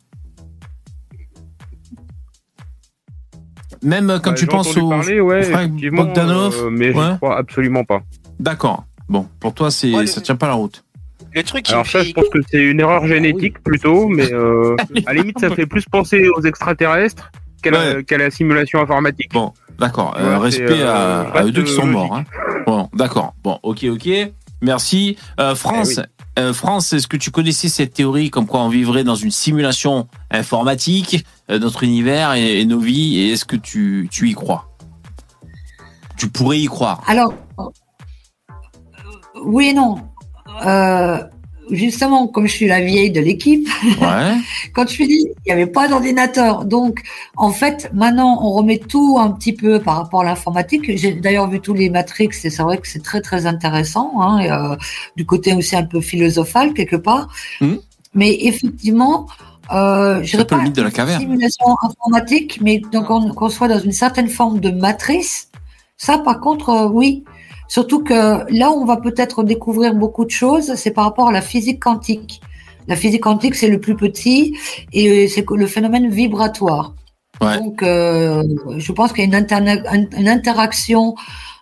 Même 3.81 4.19
quand 4.23 4.31
Bah, 4.31 4.37
tu 4.37 4.45
penses 4.45 4.77
au 4.77 4.89
parler, 4.89 5.19
ouais, 5.19 5.67
Bogdanov, 5.89 6.55
euh, 6.55 6.69
mais 6.69 6.93
ouais. 6.93 7.11
je 7.13 7.15
crois 7.17 7.37
absolument 7.37 7.83
pas. 7.83 8.01
D'accord. 8.39 8.85
Bon, 9.09 9.27
pour 9.39 9.55
toi, 9.55 9.71
c'est 9.71 10.05
ça 10.05 10.21
tient 10.21 10.35
pas 10.35 10.47
la 10.47 10.53
route. 10.53 10.83
Le 11.33 11.43
truc 11.43 11.63
qui 11.63 11.71
Alors 11.71 11.85
me 11.85 11.89
ça, 11.89 11.99
fait- 11.99 12.09
je 12.09 12.13
pense 12.13 12.27
que 12.29 12.39
c'est 12.49 12.61
une 12.61 12.79
erreur 12.79 13.07
génétique 13.07 13.61
plutôt, 13.63 14.07
mais 14.09 14.31
euh, 14.31 14.75
à 15.05 15.13
la 15.13 15.21
limite, 15.21 15.39
ça 15.39 15.49
fait 15.49 15.65
plus 15.65 15.85
penser 15.85 16.27
aux 16.29 16.41
extraterrestres 16.41 17.31
qu'à 17.63 18.17
la, 18.17 18.31
simulation 18.31 18.81
informatique. 18.81 19.31
Bon, 19.33 19.53
d'accord. 19.79 20.15
euh, 20.17 20.33
Ouais, 20.37 20.43
respect 20.43 20.81
euh, 20.81 21.23
à, 21.31 21.43
eux 21.45 21.51
deux 21.51 21.63
qui 21.63 21.71
sont 21.73 21.85
logique. 21.85 21.93
morts. 21.93 22.15
Hein. 22.17 22.25
Bon, 22.65 22.89
d'accord. 22.93 23.33
Bon, 23.43 23.59
ok, 23.63 23.85
ok. 23.91 24.09
Merci. 24.63 25.17
Euh, 25.39 25.55
France, 25.55 25.99
Eh 26.37 26.39
euh, 26.39 26.53
France, 26.53 26.93
est-ce 26.93 27.07
que 27.07 27.17
tu 27.17 27.31
connaissais 27.31 27.67
cette 27.69 27.93
théorie 27.93 28.29
comme 28.29 28.45
quoi 28.45 28.61
on 28.61 28.69
vivrait 28.69 29.03
dans 29.03 29.15
une 29.15 29.31
simulation 29.31 30.07
informatique, 30.31 31.25
euh, 31.49 31.59
notre 31.59 31.83
univers 31.83 32.33
et, 32.33 32.61
et 32.61 32.65
nos 32.65 32.79
vies, 32.79 33.19
et 33.19 33.31
est-ce 33.31 33.45
que 33.45 33.55
tu, 33.55 34.07
tu 34.11 34.29
y 34.29 34.33
crois? 34.33 34.69
Tu 36.17 36.29
pourrais 36.29 36.59
y 36.59 36.65
croire. 36.65 37.01
Alors, 37.07 37.33
oui 39.43 39.67
et 39.69 39.73
non. 39.73 39.95
Euh, 40.65 41.17
justement, 41.69 42.27
comme 42.27 42.47
je 42.47 42.51
suis 42.53 42.67
la 42.67 42.81
vieille 42.81 43.11
de 43.11 43.21
l'équipe, 43.21 43.67
Ouais. 44.01 44.35
quand 44.73 44.83
je 44.87 44.93
suis 44.93 45.07
dit, 45.07 45.25
il 45.27 45.47
n'y 45.47 45.51
avait 45.53 45.67
pas 45.71 45.87
d'ordinateur. 45.87 46.65
Donc, 46.65 47.01
en 47.37 47.51
fait, 47.51 47.89
maintenant, 47.93 48.39
on 48.43 48.51
remet 48.51 48.77
tout 48.77 49.17
un 49.19 49.31
petit 49.31 49.53
peu 49.53 49.79
par 49.79 49.95
rapport 49.97 50.21
à 50.21 50.25
l'informatique. 50.25 50.97
J'ai 50.97 51.13
d'ailleurs 51.13 51.49
vu 51.49 51.59
tous 51.61 51.73
les 51.73 51.89
Matrix 51.89 52.29
et 52.43 52.49
c'est 52.49 52.63
vrai 52.63 52.77
que 52.77 52.87
c'est 52.87 53.03
très, 53.03 53.21
très 53.21 53.45
intéressant, 53.45 54.21
hein, 54.21 54.39
et, 54.39 54.51
euh, 54.51 54.75
du 55.15 55.25
côté 55.25 55.53
aussi 55.53 55.75
un 55.75 55.83
peu 55.85 56.01
philosophal, 56.01 56.73
quelque 56.73 56.97
part. 56.97 57.29
Mhm. 57.61 57.79
Mais 58.13 58.37
effectivement, 58.41 59.27
euh, 59.71 60.21
je 60.23 60.35
le 60.35 60.43
pas 60.43 60.57
mythe 60.61 60.75
de 60.75 60.81
la 60.81 60.89
une 60.89 60.93
caverne. 60.93 61.21
simulation 61.21 61.65
informatique, 61.81 62.59
mais 62.61 62.81
donc 62.91 63.09
on, 63.09 63.29
qu'on 63.33 63.47
soit 63.47 63.69
dans 63.69 63.79
une 63.79 63.93
certaine 63.93 64.27
forme 64.27 64.59
de 64.59 64.69
matrice. 64.71 65.47
Ça, 65.95 66.17
par 66.17 66.41
contre, 66.41 66.69
euh, 66.69 66.87
oui. 66.89 67.23
Surtout 67.75 68.03
que 68.03 68.19
là, 68.61 68.67
on 68.79 68.83
va 68.83 68.97
peut-être 68.97 69.43
découvrir 69.43 69.93
beaucoup 70.03 70.25
de 70.25 70.29
choses. 70.43 70.67
C'est 70.75 70.91
par 70.91 71.05
rapport 71.05 71.29
à 71.29 71.31
la 71.31 71.41
physique 71.51 71.79
quantique. 71.87 72.41
La 72.89 72.97
physique 72.97 73.21
quantique, 73.27 73.55
c'est 73.55 73.69
le 73.75 73.79
plus 73.79 73.95
petit 73.95 74.57
et 74.91 75.29
c'est 75.29 75.45
le 75.63 75.67
phénomène 75.67 76.09
vibratoire. 76.09 76.93
Ouais. 77.39 77.57
Donc, 77.59 77.81
euh, 77.81 78.43
je 78.85 78.91
pense 78.91 79.13
qu'il 79.13 79.21
y 79.23 79.25
a 79.25 79.29
une, 79.33 79.41
interna- 79.45 79.81
une 80.21 80.27
interaction 80.27 81.15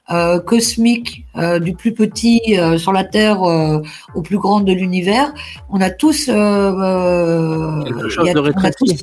euh, 0.09 0.39
cosmique 0.39 1.25
euh, 1.37 1.59
du 1.59 1.73
plus 1.81 1.93
petit 1.93 2.41
euh, 2.57 2.79
sur 2.79 2.91
la 2.91 3.03
Terre 3.03 3.43
euh, 3.43 3.79
au 4.15 4.23
plus 4.23 4.39
grand 4.39 4.61
de 4.61 4.73
l'univers. 4.73 5.31
On 5.69 5.79
a 5.79 5.91
tous, 5.91 6.27
euh, 6.27 6.33
euh, 6.33 7.83
Quelque 7.83 8.09
chose 8.09 8.23
il 8.25 8.27
y 8.27 8.31
a- 8.31 8.33
de 8.33 8.39
on 8.39 8.63
a 8.63 8.71
tous, 8.71 8.93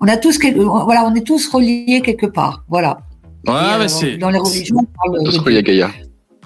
on 0.00 0.06
a 0.06 0.16
tous, 0.16 0.38
voilà, 0.86 1.04
on 1.10 1.14
est 1.16 1.26
tous 1.26 1.48
reliés 1.52 2.00
quelque 2.04 2.26
part. 2.26 2.62
Voilà. 2.68 2.98
Ouais, 3.46 3.52
Et, 3.54 3.78
mais 3.78 3.84
euh, 3.84 3.88
c'est. 3.88 4.16
dans 4.16 4.30
les 4.30 4.38
religions, 4.38 4.76
on 4.78 5.10
parle 5.10 5.24
de 5.24 5.30
ce 5.30 5.40
qu'il 5.40 5.52
y 5.52 5.58
a 5.58 5.62
Gaïa. 5.62 5.90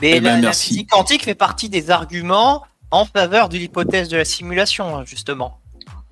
Mais 0.01 0.13
Eh 0.17 0.21
ben, 0.21 0.25
la, 0.31 0.35
la 0.37 0.41
merci. 0.43 0.69
physique 0.69 0.91
quantique 0.91 1.25
fait 1.25 1.35
partie 1.35 1.69
des 1.69 1.91
arguments 1.91 2.63
en 2.91 3.05
faveur 3.05 3.49
de 3.49 3.57
l'hypothèse 3.59 4.09
de 4.09 4.17
la 4.17 4.25
simulation, 4.25 4.97
hein, 4.97 5.03
justement. 5.05 5.59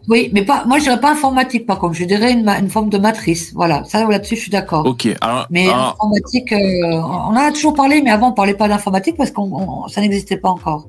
Oui, 0.09 0.31
mais 0.33 0.43
pas, 0.45 0.65
moi 0.67 0.79
je 0.79 0.85
dirais 0.85 1.01
pas 1.01 1.11
informatique 1.11 1.67
par 1.67 1.81
contre, 1.81 1.95
je 1.95 2.05
dirais 2.05 2.33
une, 2.33 2.71
forme 2.71 2.91
de 2.91 2.99
matrice. 2.99 3.53
Voilà, 3.55 3.83
ça 3.85 4.07
là-dessus 4.09 4.37
je 4.37 4.41
suis 4.43 4.51
d'accord. 4.53 4.87
Ok. 4.87 5.09
Alors, 5.21 5.47
Mais 5.51 5.69
alors, 5.69 5.97
informatique, 6.01 6.53
euh, 6.53 6.93
on 6.93 7.33
en 7.33 7.37
a 7.37 7.51
toujours 7.51 7.75
parlé, 7.75 8.03
mais 8.03 8.11
avant 8.11 8.29
on 8.29 8.33
parlait 8.33 8.55
pas 8.55 8.69
d'informatique 8.69 9.17
parce 9.17 9.33
qu'on 9.33 9.51
on- 9.53 9.89
ça 9.89 10.01
n'existait 10.01 10.37
pas 10.37 10.51
encore. 10.51 10.89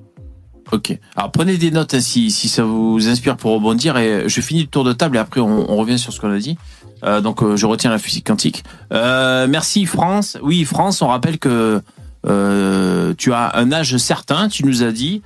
ok. 0.72 1.00
Alors 1.16 1.32
prenez 1.32 1.58
des 1.58 1.72
notes 1.72 1.95
hein, 1.95 2.00
si, 2.00 2.30
si 2.30 2.48
ça 2.48 2.64
vous 2.64 3.08
inspire 3.08 3.38
pour 3.38 3.54
rebondir 3.54 3.98
et 3.98 4.30
je 4.30 4.41
finis 4.41 4.62
le 4.62 4.68
tour 4.68 4.84
de 4.84 4.93
table 4.93 5.18
et 5.18 5.20
après 5.20 5.39
on, 5.41 5.72
on 5.72 5.78
revient 5.78 5.98
sur 5.98 6.14
ce 6.14 6.20
qu'on 6.22 6.32
a 6.32 6.38
dit. 6.38 6.56
Euh, 7.04 7.22
donc 7.22 7.43
euh, 7.43 7.56
je 7.56 7.66
retiens 7.66 7.91
la 7.91 8.00
physique 8.00 8.26
quantique. 8.28 8.64
Euh, 8.91 9.48
merci 9.48 9.86
France. 9.86 10.38
Oui 10.41 10.66
France, 10.66 11.02
on 11.02 11.08
rappelle 11.08 11.38
que 11.39 11.82
euh, 12.26 13.14
tu 13.18 13.34
as 13.34 13.52
un 13.56 13.72
âge 13.72 13.98
certain, 13.98 14.48
tu 14.50 14.66
nous 14.66 14.84
as 14.84 14.91
dit. 14.91 15.22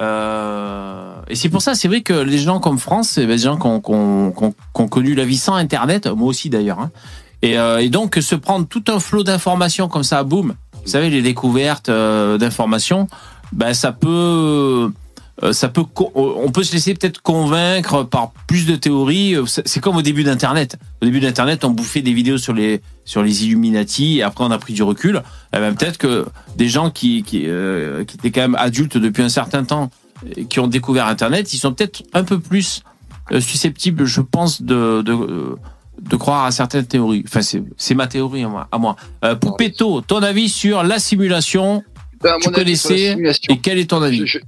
Euh, 0.00 1.12
et 1.28 1.34
c'est 1.34 1.48
pour 1.48 1.62
ça, 1.62 1.74
c'est 1.74 1.88
vrai 1.88 2.00
que 2.02 2.12
les 2.14 2.38
gens 2.38 2.58
comme 2.60 2.78
France, 2.78 3.10
c'est 3.10 3.26
des 3.26 3.38
gens 3.38 3.56
qui 3.56 3.66
ont, 3.66 3.80
qui 3.80 3.90
ont- 3.92 4.32
qui 4.32 4.80
ont- 4.82 4.88
connu 4.88 5.14
la 5.14 5.24
vie 5.24 5.36
sans 5.36 5.54
Internet, 5.54 6.06
moi 6.08 6.28
aussi 6.28 6.50
d'ailleurs. 6.50 6.80
hein. 6.80 6.90
Et, 7.42 7.54
et 7.80 7.88
donc 7.90 8.16
se 8.20 8.34
prendre 8.36 8.66
tout 8.66 8.84
un 8.88 9.00
flot 9.00 9.22
d'informations 9.24 9.88
comme 9.88 10.04
ça, 10.04 10.22
boum, 10.22 10.54
vous 10.84 10.90
savez 10.90 11.10
les 11.10 11.22
découvertes 11.22 11.90
d'informations, 11.90 13.08
ben 13.52 13.74
ça 13.74 13.92
peut, 13.92 14.90
ça 15.52 15.68
peut, 15.68 15.82
on 16.14 16.50
peut 16.52 16.62
se 16.62 16.72
laisser 16.74 16.94
peut-être 16.94 17.20
convaincre 17.22 18.02
par 18.04 18.32
plus 18.46 18.66
de 18.66 18.76
théories. 18.76 19.34
C'est 19.46 19.66
c'est 19.66 19.80
comme 19.80 19.96
au 19.96 20.02
début 20.02 20.24
d'Internet. 20.24 20.76
Au 21.00 21.06
début 21.06 21.20
d'Internet, 21.20 21.64
on 21.64 21.70
bouffait 21.70 22.02
des 22.02 22.12
vidéos 22.12 22.38
sur 22.38 22.52
les 22.52 22.80
sur 23.04 23.22
les 23.22 23.44
Illuminati 23.46 24.18
et 24.18 24.22
après 24.22 24.44
on 24.44 24.50
a 24.50 24.58
pris 24.58 24.74
du 24.74 24.82
recul. 24.82 25.22
Eh 25.54 25.58
ben, 25.58 25.74
peut-être 25.74 25.98
que 25.98 26.26
des 26.56 26.68
gens 26.68 26.90
qui 26.90 27.22
qui, 27.22 27.44
euh, 27.46 28.04
qui 28.04 28.16
étaient 28.16 28.30
quand 28.30 28.42
même 28.42 28.54
adultes 28.56 28.98
depuis 28.98 29.22
un 29.22 29.28
certain 29.30 29.64
temps, 29.64 29.90
qui 30.48 30.60
ont 30.60 30.68
découvert 30.68 31.06
Internet, 31.06 31.52
ils 31.54 31.58
sont 31.58 31.72
peut-être 31.72 32.02
un 32.12 32.24
peu 32.24 32.38
plus 32.38 32.82
euh, 33.32 33.40
susceptibles, 33.40 34.04
je 34.04 34.20
pense, 34.20 34.62
de 34.62 35.02
de, 35.02 35.12
euh, 35.12 35.56
de 36.00 36.16
croire 36.16 36.44
à 36.44 36.50
certaines 36.50 36.86
théories. 36.86 37.24
Enfin, 37.26 37.40
c'est 37.42 37.94
ma 37.94 38.06
théorie 38.06 38.44
à 38.44 38.48
moi. 38.48 38.68
À 38.70 38.78
moi. 38.78 38.96
Euh, 39.24 39.34
Poupetto, 39.34 40.02
ton 40.02 40.22
avis 40.22 40.48
sur 40.50 40.82
la 40.82 40.98
simulation 40.98 41.82
Ben, 42.22 42.34
Tu 42.40 42.50
connaissais 42.54 43.16
et 43.48 43.58
quel 43.58 43.78
est 43.78 43.90
ton 43.90 44.02
avis? 44.02 44.18
Je- 44.20 44.26
je- 44.26 44.38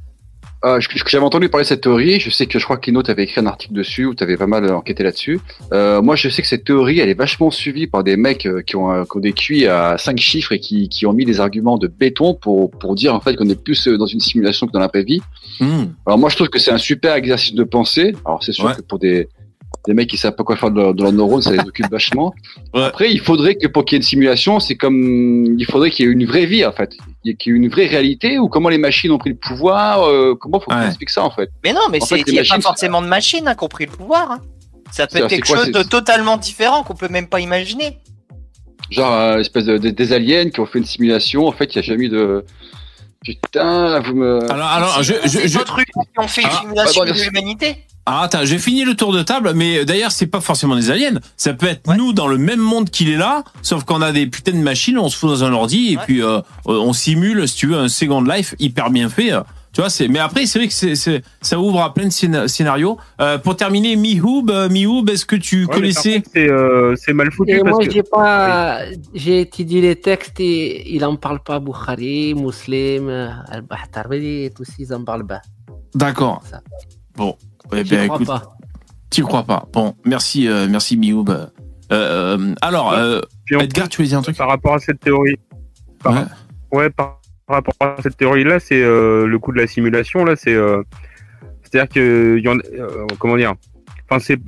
euh, 0.64 0.80
J'avais 1.06 1.24
entendu 1.24 1.48
parler 1.48 1.64
de 1.64 1.68
cette 1.68 1.82
théorie. 1.82 2.18
Je 2.20 2.30
sais 2.30 2.46
que 2.46 2.58
je 2.58 2.64
crois 2.64 2.76
que 2.76 2.86
Lino 2.86 3.02
t'avait 3.02 3.24
écrit 3.24 3.40
un 3.40 3.46
article 3.46 3.74
dessus 3.74 4.06
ou 4.06 4.14
t'avais 4.14 4.36
pas 4.36 4.46
mal 4.46 4.70
enquêté 4.72 5.02
là-dessus. 5.02 5.40
Euh, 5.72 6.00
moi, 6.02 6.16
je 6.16 6.28
sais 6.28 6.42
que 6.42 6.48
cette 6.48 6.64
théorie, 6.64 7.00
elle 7.00 7.08
est 7.08 7.14
vachement 7.18 7.50
suivie 7.50 7.86
par 7.86 8.02
des 8.04 8.16
mecs 8.16 8.46
euh, 8.46 8.62
qui 8.62 8.76
ont, 8.76 8.90
euh, 8.92 9.04
qui 9.04 9.16
ont 9.16 9.20
des 9.20 9.32
QI 9.32 9.66
à 9.66 9.96
5 9.98 10.18
chiffres 10.18 10.52
et 10.52 10.58
qui, 10.60 10.88
qui 10.88 11.06
ont 11.06 11.12
mis 11.12 11.24
des 11.24 11.40
arguments 11.40 11.76
de 11.78 11.86
béton 11.86 12.34
pour, 12.34 12.70
pour 12.70 12.94
dire 12.94 13.14
en 13.14 13.20
fait 13.20 13.36
qu'on 13.36 13.48
est 13.48 13.60
plus 13.62 13.86
euh, 13.88 13.98
dans 13.98 14.06
une 14.06 14.20
simulation 14.20 14.66
que 14.66 14.72
dans 14.72 14.80
la 14.80 14.88
vraie 14.88 15.04
vie. 15.04 15.20
Hmm. 15.60 15.84
Alors 16.06 16.18
moi, 16.18 16.30
je 16.30 16.36
trouve 16.36 16.48
que 16.48 16.58
c'est 16.58 16.72
un 16.72 16.78
super 16.78 17.14
exercice 17.14 17.54
de 17.54 17.64
pensée. 17.64 18.14
Alors 18.24 18.42
c'est 18.42 18.52
sûr 18.52 18.64
Ouais. 18.64 18.74
que 18.74 18.80
pour 18.82 18.98
des 18.98 19.28
des 19.86 19.92
mecs 19.94 20.08
qui 20.08 20.16
savent 20.16 20.34
pas 20.34 20.44
quoi 20.44 20.56
faire 20.56 20.70
de 20.70 20.80
leur, 20.80 20.94
leurs 20.94 21.12
neurones, 21.12 21.42
ça 21.42 21.52
les 21.52 21.58
occupe 21.60 21.90
vachement. 21.90 22.32
Ouais. 22.72 22.82
Après, 22.84 23.10
il 23.12 23.20
faudrait 23.20 23.54
que 23.56 23.66
pour 23.66 23.84
qu'il 23.84 23.96
y 23.96 23.96
ait 23.96 24.00
une 24.00 24.06
simulation, 24.06 24.58
c'est 24.60 24.76
comme 24.76 25.56
il 25.58 25.66
faudrait 25.66 25.90
qu'il 25.90 26.06
y 26.06 26.08
ait 26.08 26.12
une 26.12 26.24
vraie 26.24 26.46
vie 26.46 26.64
en 26.64 26.72
fait, 26.72 26.96
Il 27.24 27.28
y 27.28 27.30
ait- 27.32 27.36
qu'il 27.36 27.52
y 27.52 27.54
ait 27.54 27.58
une 27.58 27.68
vraie 27.68 27.86
réalité 27.86 28.38
ou 28.38 28.48
comment 28.48 28.70
les 28.70 28.78
machines 28.78 29.10
ont 29.10 29.18
pris 29.18 29.30
le 29.30 29.36
pouvoir. 29.36 30.04
euh, 30.08 30.34
comment 30.40 30.58
faut 30.60 30.70
qu'on 30.70 30.78
Ouais. 30.78 30.86
explique 30.86 31.10
ça 31.10 31.22
en 31.22 31.30
fait 31.30 31.50
Mais 31.64 31.72
non, 31.74 31.80
mais 31.90 31.98
il 31.98 32.14
n'y 32.16 32.20
a 32.20 32.24
pas 32.24 32.32
machines, 32.48 32.62
forcément 32.62 33.02
de 33.02 33.06
machine 33.08 33.46
hein, 33.46 33.54
qui 33.54 33.64
ont 33.64 33.68
pris 33.68 33.84
le 33.86 33.92
pouvoir. 33.92 34.30
hein. 34.30 34.40
Ça 34.90 35.06
peut 35.06 35.18
être 35.18 35.28
quelque 35.28 35.46
quoi, 35.48 35.56
chose 35.64 35.72
de 35.72 35.82
totalement 35.82 36.36
différent 36.36 36.82
qu'on 36.84 36.94
peut 36.94 37.08
même 37.08 37.26
pas 37.26 37.40
imaginer. 37.40 37.98
Genre 38.90 39.12
euh, 39.12 39.38
espèce 39.38 39.64
de, 39.64 39.76
de- 39.78 39.90
des 39.90 40.12
aliens 40.12 40.48
qui 40.50 40.60
ont 40.60 40.66
fait 40.66 40.78
une 40.78 40.84
simulation. 40.84 41.46
En 41.46 41.52
fait, 41.52 41.72
il 41.74 41.76
y 41.76 41.78
a 41.80 41.82
jamais 41.82 42.04
eu 42.04 42.08
de 42.08 42.44
putain. 43.24 43.88
là, 43.90 44.00
vous 44.00 44.14
me. 44.14 44.38
Alors, 44.50 44.66
alors, 44.66 45.02
je, 45.02 45.14
je, 45.24 45.28
C'est 45.28 45.48
je- 45.48 45.58
qui 45.58 45.64
ont 46.18 46.28
fait 46.28 46.42
une 46.42 46.48
Ah, 46.50 46.60
simulation 46.60 47.04
bah, 47.04 47.10
bon, 47.10 47.16
de 47.18 47.22
l'humanité. 47.24 47.84
Alors 48.06 48.20
attends, 48.20 48.44
j'ai 48.44 48.58
fini 48.58 48.84
le 48.84 48.94
tour 48.94 49.12
de 49.14 49.22
table, 49.22 49.52
mais 49.54 49.84
d'ailleurs 49.86 50.12
c'est 50.12 50.26
pas 50.26 50.40
forcément 50.42 50.76
des 50.76 50.90
aliens. 50.90 51.18
Ça 51.38 51.54
peut 51.54 51.66
être 51.66 51.88
Ouais. 51.88 51.96
nous 51.96 52.12
dans 52.12 52.26
le 52.28 52.36
même 52.36 52.60
monde 52.60 52.90
qu'il 52.90 53.08
est 53.08 53.16
là, 53.16 53.44
sauf 53.62 53.84
qu'on 53.84 54.02
a 54.02 54.12
des 54.12 54.26
putains 54.26 54.52
de 54.52 54.58
machines, 54.58 54.98
on 54.98 55.08
se 55.08 55.16
fout 55.16 55.30
dans 55.30 55.42
un 55.44 55.52
ordi 55.54 55.92
et 55.92 55.96
Ouais. 55.96 56.02
puis 56.04 56.22
euh, 56.22 56.40
on 56.66 56.92
simule, 56.92 57.48
si 57.48 57.56
tu 57.56 57.66
veux, 57.68 57.76
un 57.78 57.88
Second 57.88 58.20
Life 58.22 58.54
hyper 58.58 58.90
bien 58.90 59.08
fait. 59.08 59.32
euh. 59.32 59.40
Tu 59.72 59.80
vois, 59.80 59.90
c'est. 59.90 60.06
Mais 60.06 60.20
après, 60.20 60.46
c'est 60.46 60.60
vrai 60.60 60.68
que 60.68 60.72
c'est, 60.74 61.22
ça 61.42 61.58
ouvre 61.58 61.80
à 61.82 61.92
plein 61.92 62.04
de 62.04 62.10
scéna- 62.10 62.46
scénarios. 62.46 62.96
Euh, 63.20 63.38
pour 63.38 63.56
terminer, 63.56 63.96
Mihoub, 63.96 64.48
euh, 64.48 64.68
Mihoub, 64.68 65.08
est-ce 65.10 65.26
que 65.26 65.34
tu 65.34 65.64
Ouais, 65.64 65.74
connaissais 65.74 66.22
C'est 66.32 66.48
euh, 66.48 66.94
mal 67.12 67.32
foutu 67.32 67.52
Et 67.56 67.58
parce 67.60 67.70
moi, 67.78 67.84
que 67.84 67.90
j'ai 67.90 68.04
pas, 68.04 68.80
j'ai 69.14 69.40
étudié 69.40 69.80
les 69.80 69.96
textes 69.96 70.38
et 70.38 70.94
il 70.94 71.04
en 71.04 71.16
parle 71.16 71.40
pas 71.42 71.58
Bukhari, 71.58 72.34
Muslim, 72.34 73.08
Al-Bahtari, 73.48 74.50
tous 74.54 74.68
ils 74.78 74.94
en 74.94 75.02
parlent 75.02 75.26
pas. 75.26 75.40
D'accord. 75.94 76.42
Bon, 77.16 77.36
Je 77.72 77.82
ben, 77.82 78.06
crois 78.06 78.16
écoute, 78.16 78.26
pas. 78.26 78.56
tu 79.10 79.22
crois 79.22 79.44
pas. 79.44 79.66
Bon, 79.72 79.94
merci, 80.04 80.48
euh, 80.48 80.66
merci 80.68 80.96
Mihoub. 80.96 81.30
Euh, 81.30 81.46
euh, 81.92 82.54
alors, 82.62 82.92
euh, 82.92 83.20
Edgar, 83.50 83.88
tu 83.88 83.98
voulais 83.98 84.08
dire 84.08 84.18
un 84.18 84.22
truc 84.22 84.36
par 84.36 84.48
rapport 84.48 84.74
à 84.74 84.78
cette 84.78 85.00
théorie. 85.00 85.38
Par, 86.02 86.14
Ouais. 86.14 86.24
ouais, 86.72 86.90
par, 86.90 87.20
rapport 87.48 87.74
à 87.80 87.96
cette 88.02 88.16
théorie-là, 88.16 88.58
c'est 88.58 88.82
euh, 88.82 89.26
le 89.26 89.38
coup 89.38 89.52
de 89.52 89.58
la 89.58 89.66
simulation. 89.66 90.24
Là, 90.24 90.34
c'est 90.36 90.54
euh, 90.54 90.82
c'est-à-dire 91.62 91.92
que 91.92 92.38
y 92.38 92.48
en, 92.48 92.56
euh, 92.56 93.06
comment 93.18 93.36
dire. 93.36 93.54
Enfin, 94.08 94.18
c'est, 94.18 94.38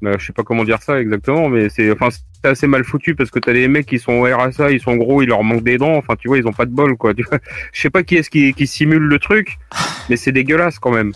bah, 0.00 0.12
je 0.18 0.26
sais 0.26 0.32
pas 0.32 0.42
comment 0.42 0.64
dire 0.64 0.82
ça 0.82 1.00
exactement, 1.00 1.48
mais 1.48 1.68
c'est, 1.68 1.90
enfin, 1.92 2.08
c'est 2.10 2.48
assez 2.48 2.66
mal 2.66 2.84
foutu 2.84 3.14
parce 3.14 3.30
que 3.30 3.38
t'as 3.38 3.52
des 3.52 3.68
mecs 3.68 3.86
qui 3.86 3.98
sont 3.98 4.12
au 4.12 4.24
RSA, 4.24 4.70
ils 4.70 4.80
sont 4.80 4.96
gros, 4.96 5.22
il 5.22 5.28
leur 5.28 5.42
manque 5.44 5.62
des 5.62 5.78
dents. 5.78 5.96
Enfin, 5.96 6.14
tu 6.16 6.28
vois, 6.28 6.38
ils 6.38 6.46
ont 6.46 6.52
pas 6.52 6.66
de 6.66 6.72
bol, 6.72 6.96
quoi. 6.96 7.14
Tu 7.14 7.22
vois. 7.22 7.38
Je 7.72 7.80
sais 7.80 7.90
pas 7.90 8.02
qui 8.02 8.16
est-ce 8.16 8.30
qui, 8.30 8.52
qui 8.54 8.66
simule 8.66 9.02
le 9.02 9.18
truc, 9.18 9.58
mais 10.08 10.16
c'est 10.16 10.32
dégueulasse 10.32 10.78
quand 10.78 10.90
même. 10.92 11.12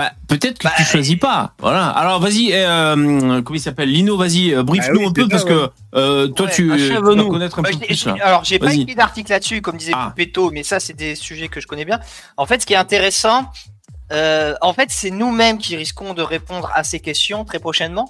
Bah, 0.00 0.12
peut-être 0.28 0.58
que 0.58 0.64
Bah, 0.64 0.72
tu 0.78 0.82
choisis 0.82 1.16
pas. 1.16 1.52
Voilà. 1.58 1.88
Alors, 1.88 2.20
vas-y, 2.20 2.52
euh, 2.54 3.42
comment 3.42 3.56
il 3.56 3.60
s'appelle? 3.60 3.90
Lino, 3.90 4.16
vas-y, 4.16 4.54
euh, 4.54 4.62
brief-nous 4.62 4.94
Ah 4.94 5.02
oui, 5.02 5.06
un 5.08 5.12
peu 5.12 5.28
parce 5.28 5.44
que 5.44 5.68
euh, 5.94 6.28
toi, 6.28 6.46
Ouais, 6.46 6.52
tu, 6.52 6.68
dois 6.68 7.28
connaître 7.28 7.58
un 7.58 7.62
Bah, 7.62 7.68
peu 7.70 7.78
plus. 7.86 8.06
là. 8.06 8.16
alors, 8.22 8.42
j'ai 8.44 8.58
pas 8.58 8.72
écrit 8.72 8.94
d'article 8.94 9.30
là-dessus, 9.30 9.60
comme 9.60 9.76
disait 9.76 9.92
Ah. 9.94 10.14
Mais 10.52 10.62
ça, 10.62 10.80
c'est 10.80 10.94
des 10.94 11.14
sujets 11.14 11.48
que 11.48 11.60
je 11.60 11.66
connais 11.66 11.84
bien. 11.84 12.00
En 12.38 12.46
fait, 12.46 12.62
ce 12.62 12.66
qui 12.66 12.72
est 12.72 12.76
intéressant, 12.76 13.50
euh, 14.10 14.54
en 14.62 14.72
fait, 14.72 14.88
c'est 14.90 15.10
nous-mêmes 15.10 15.58
qui 15.58 15.76
risquons 15.76 16.14
de 16.14 16.22
répondre 16.22 16.70
à 16.74 16.82
ces 16.82 17.00
questions 17.00 17.44
très 17.44 17.58
prochainement. 17.58 18.08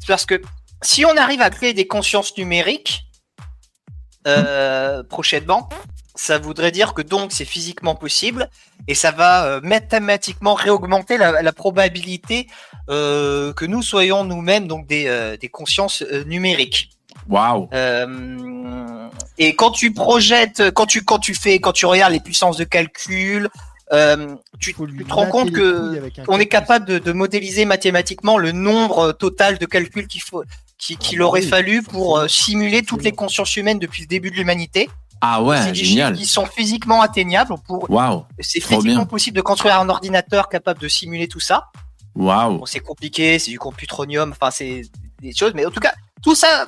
C'est 0.00 0.08
parce 0.08 0.26
que 0.26 0.42
si 0.82 1.04
on 1.04 1.16
arrive 1.16 1.42
à 1.42 1.50
créer 1.50 1.74
des 1.74 1.86
consciences 1.86 2.36
numériques 2.36 3.04
euh, 4.26 5.02
prochainement, 5.04 5.68
ça 6.14 6.38
voudrait 6.38 6.70
dire 6.70 6.94
que 6.94 7.02
donc 7.02 7.32
c'est 7.32 7.44
physiquement 7.44 7.94
possible 7.94 8.48
et 8.88 8.94
ça 8.94 9.10
va 9.10 9.44
euh, 9.46 9.60
mathématiquement 9.62 10.54
réaugmenter 10.54 11.18
la, 11.18 11.42
la 11.42 11.52
probabilité 11.52 12.46
euh, 12.88 13.52
que 13.52 13.64
nous 13.64 13.82
soyons 13.82 14.24
nous-mêmes 14.24 14.68
donc 14.68 14.86
des, 14.86 15.06
euh, 15.08 15.36
des 15.36 15.48
consciences 15.48 16.02
euh, 16.02 16.24
numériques. 16.24 16.90
Waouh. 17.28 17.68
Et 19.38 19.54
quand 19.56 19.70
tu 19.70 19.92
projettes, 19.92 20.70
quand 20.72 20.86
tu 20.86 21.04
quand 21.04 21.18
tu 21.18 21.34
fais, 21.34 21.58
quand 21.58 21.72
tu 21.72 21.86
regardes 21.86 22.12
les 22.12 22.20
puissances 22.20 22.56
de 22.56 22.64
calcul, 22.64 23.48
euh, 23.92 24.34
tu, 24.60 24.74
te 24.74 25.12
rends 25.12 25.26
compte 25.26 25.52
que 25.52 26.00
on 26.28 26.38
est 26.38 26.46
capable 26.46 26.86
de, 26.86 26.98
de 26.98 27.12
modéliser 27.12 27.64
mathématiquement 27.64 28.38
le 28.38 28.52
nombre 28.52 29.12
total 29.12 29.58
de 29.58 29.66
calculs 29.66 30.06
qu'il 30.06 30.22
faut 30.22 30.44
qui- 30.78 30.96
qu'il 30.96 31.18
bah 31.18 31.26
aurait 31.26 31.42
oui, 31.42 31.48
fallu 31.48 31.82
pour 31.82 32.18
euh, 32.18 32.28
simuler 32.28 32.82
toutes 32.82 33.04
les 33.04 33.12
consciences 33.12 33.56
humaines 33.56 33.78
depuis 33.78 34.02
le 34.02 34.08
début 34.08 34.30
de 34.30 34.36
l'humanité. 34.36 34.88
Ah 35.26 35.36
c'est 35.38 35.44
ouais, 35.44 35.72
des 35.72 35.74
génial. 35.74 36.14
qui 36.14 36.26
sont 36.26 36.44
physiquement 36.44 37.00
atteignables. 37.00 37.54
Pour, 37.66 37.88
Waouh. 37.90 38.26
c'est 38.40 38.60
physiquement 38.60 38.82
bien. 38.82 39.06
possible 39.06 39.36
de 39.36 39.42
construire 39.42 39.80
un 39.80 39.88
ordinateur 39.88 40.50
capable 40.50 40.80
de 40.80 40.88
simuler 40.88 41.28
tout 41.28 41.40
ça. 41.40 41.68
Waouh. 42.14 42.58
Bon, 42.58 42.66
c'est 42.66 42.80
compliqué, 42.80 43.38
c'est 43.38 43.50
du 43.50 43.58
computronium, 43.58 44.32
enfin 44.32 44.50
c'est 44.50 44.82
des 45.22 45.34
choses, 45.34 45.52
mais 45.54 45.64
en 45.64 45.70
tout 45.70 45.80
cas, 45.80 45.94
tout 46.22 46.34
ça, 46.34 46.66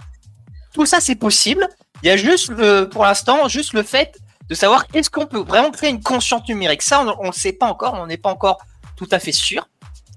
tout 0.73 0.87
ça 0.87 1.01
c'est 1.01 1.17
possible. 1.17 1.69
Il 2.03 2.09
y 2.09 2.11
a 2.11 2.17
juste 2.17 2.49
le, 2.49 2.89
pour 2.89 3.05
l'instant, 3.05 3.47
juste 3.49 3.75
le 3.75 3.83
fait 3.83 4.17
de 4.49 4.55
savoir 4.55 4.87
est-ce 4.95 5.11
qu'on 5.11 5.27
peut 5.27 5.41
vraiment 5.41 5.71
créer 5.71 5.91
une 5.91 6.03
conscience 6.03 6.49
numérique. 6.49 6.81
Ça, 6.81 7.05
on 7.21 7.27
ne 7.27 7.33
sait 7.33 7.53
pas 7.53 7.67
encore, 7.67 7.95
on 7.95 8.07
n'est 8.07 8.17
pas 8.17 8.31
encore 8.31 8.59
tout 8.97 9.09
à 9.11 9.19
fait 9.19 9.33
sûr. 9.33 9.69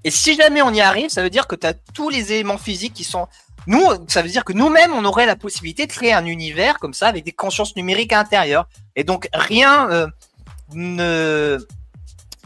Et 0.06 0.12
si 0.12 0.36
jamais 0.36 0.62
on 0.62 0.74
y 0.74 0.80
arrive, 0.80 1.10
ça 1.10 1.22
veut 1.22 1.30
dire 1.30 1.46
que 1.46 1.56
tu 1.56 1.68
as 1.68 1.74
tous 1.74 2.10
les 2.10 2.32
éléments 2.32 2.58
physiques 2.58 2.94
qui 2.94 3.04
sont 3.04 3.28
nous, 3.68 3.84
ça 4.08 4.22
veut 4.22 4.30
dire 4.30 4.44
que 4.46 4.54
nous-mêmes, 4.54 4.92
on 4.94 5.06
aurait 5.06 5.26
la 5.26 5.36
possibilité 5.36 5.86
de 5.86 5.92
créer 5.92 6.14
un 6.14 6.26
univers 6.26 6.80
comme 6.80 6.94
ça 6.94 7.08
avec 7.08 7.24
des 7.24 7.32
consciences 7.34 7.76
numériques 7.76 8.14
à 8.14 8.18
l'intérieur. 8.18 8.68
Et 8.96 9.04
donc 9.04 9.28
rien 9.34 9.90
euh, 9.92 10.08
ne 10.74 11.58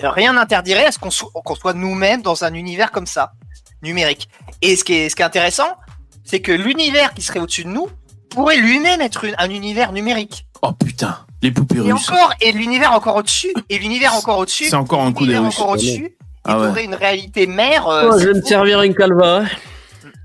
rien 0.01 0.34
n'interdirait 0.34 0.86
à 0.86 0.91
ce 0.91 0.99
qu'on 0.99 1.11
so- 1.11 1.30
qu'on 1.45 1.55
soit 1.55 1.74
nous-mêmes 1.74 2.22
dans 2.22 2.43
un 2.43 2.53
univers 2.53 2.91
comme 2.91 3.05
ça, 3.07 3.34
numérique. 3.82 4.28
Et 4.61 4.76
ce 4.76 4.84
qui 4.84 4.93
est, 4.93 5.09
ce 5.09 5.16
qui 5.16 5.22
est 5.22 5.26
intéressant, 5.26 5.78
c'est 6.24 6.39
que 6.41 6.51
l'univers 6.51 7.14
qui 7.14 7.22
serait 7.22 7.39
au-dessus 7.39 7.64
de 7.64 7.70
nous 7.70 7.88
pourrait 8.30 8.57
lui-même 8.57 9.01
être 9.01 9.26
une- 9.26 9.36
un 9.38 9.49
univers 9.49 9.91
numérique. 9.91 10.47
Oh 10.61 10.72
putain, 10.72 11.20
les 11.41 11.51
poupées 11.51 11.78
Et 11.78 11.91
russes. 11.91 12.09
encore, 12.09 12.34
et 12.41 12.51
l'univers 12.53 12.93
encore 12.93 13.18
au-dessus, 13.18 13.53
et 13.70 13.78
l'univers 13.78 14.16
encore 14.16 14.39
au-dessus, 14.39 14.66
C'est 14.70 14.76
encore 14.76 15.01
un 15.01 15.11
coup 15.14 15.26
des 15.26 15.34
l'univers 15.34 15.49
Russes. 15.51 15.59
encore 15.59 15.74
au-dessus, 15.74 16.16
Ah 16.45 16.53
et 16.53 16.72
ouais. 16.72 16.86
une 16.86 16.95
réalité 16.95 17.45
mère. 17.47 17.88
euh, 17.88 18.09
Oh, 18.11 18.20
je 18.20 18.28
vais 18.30 18.34
me 18.34 18.41
servir 18.41 18.82
une 18.82 18.95
calva. 18.95 19.43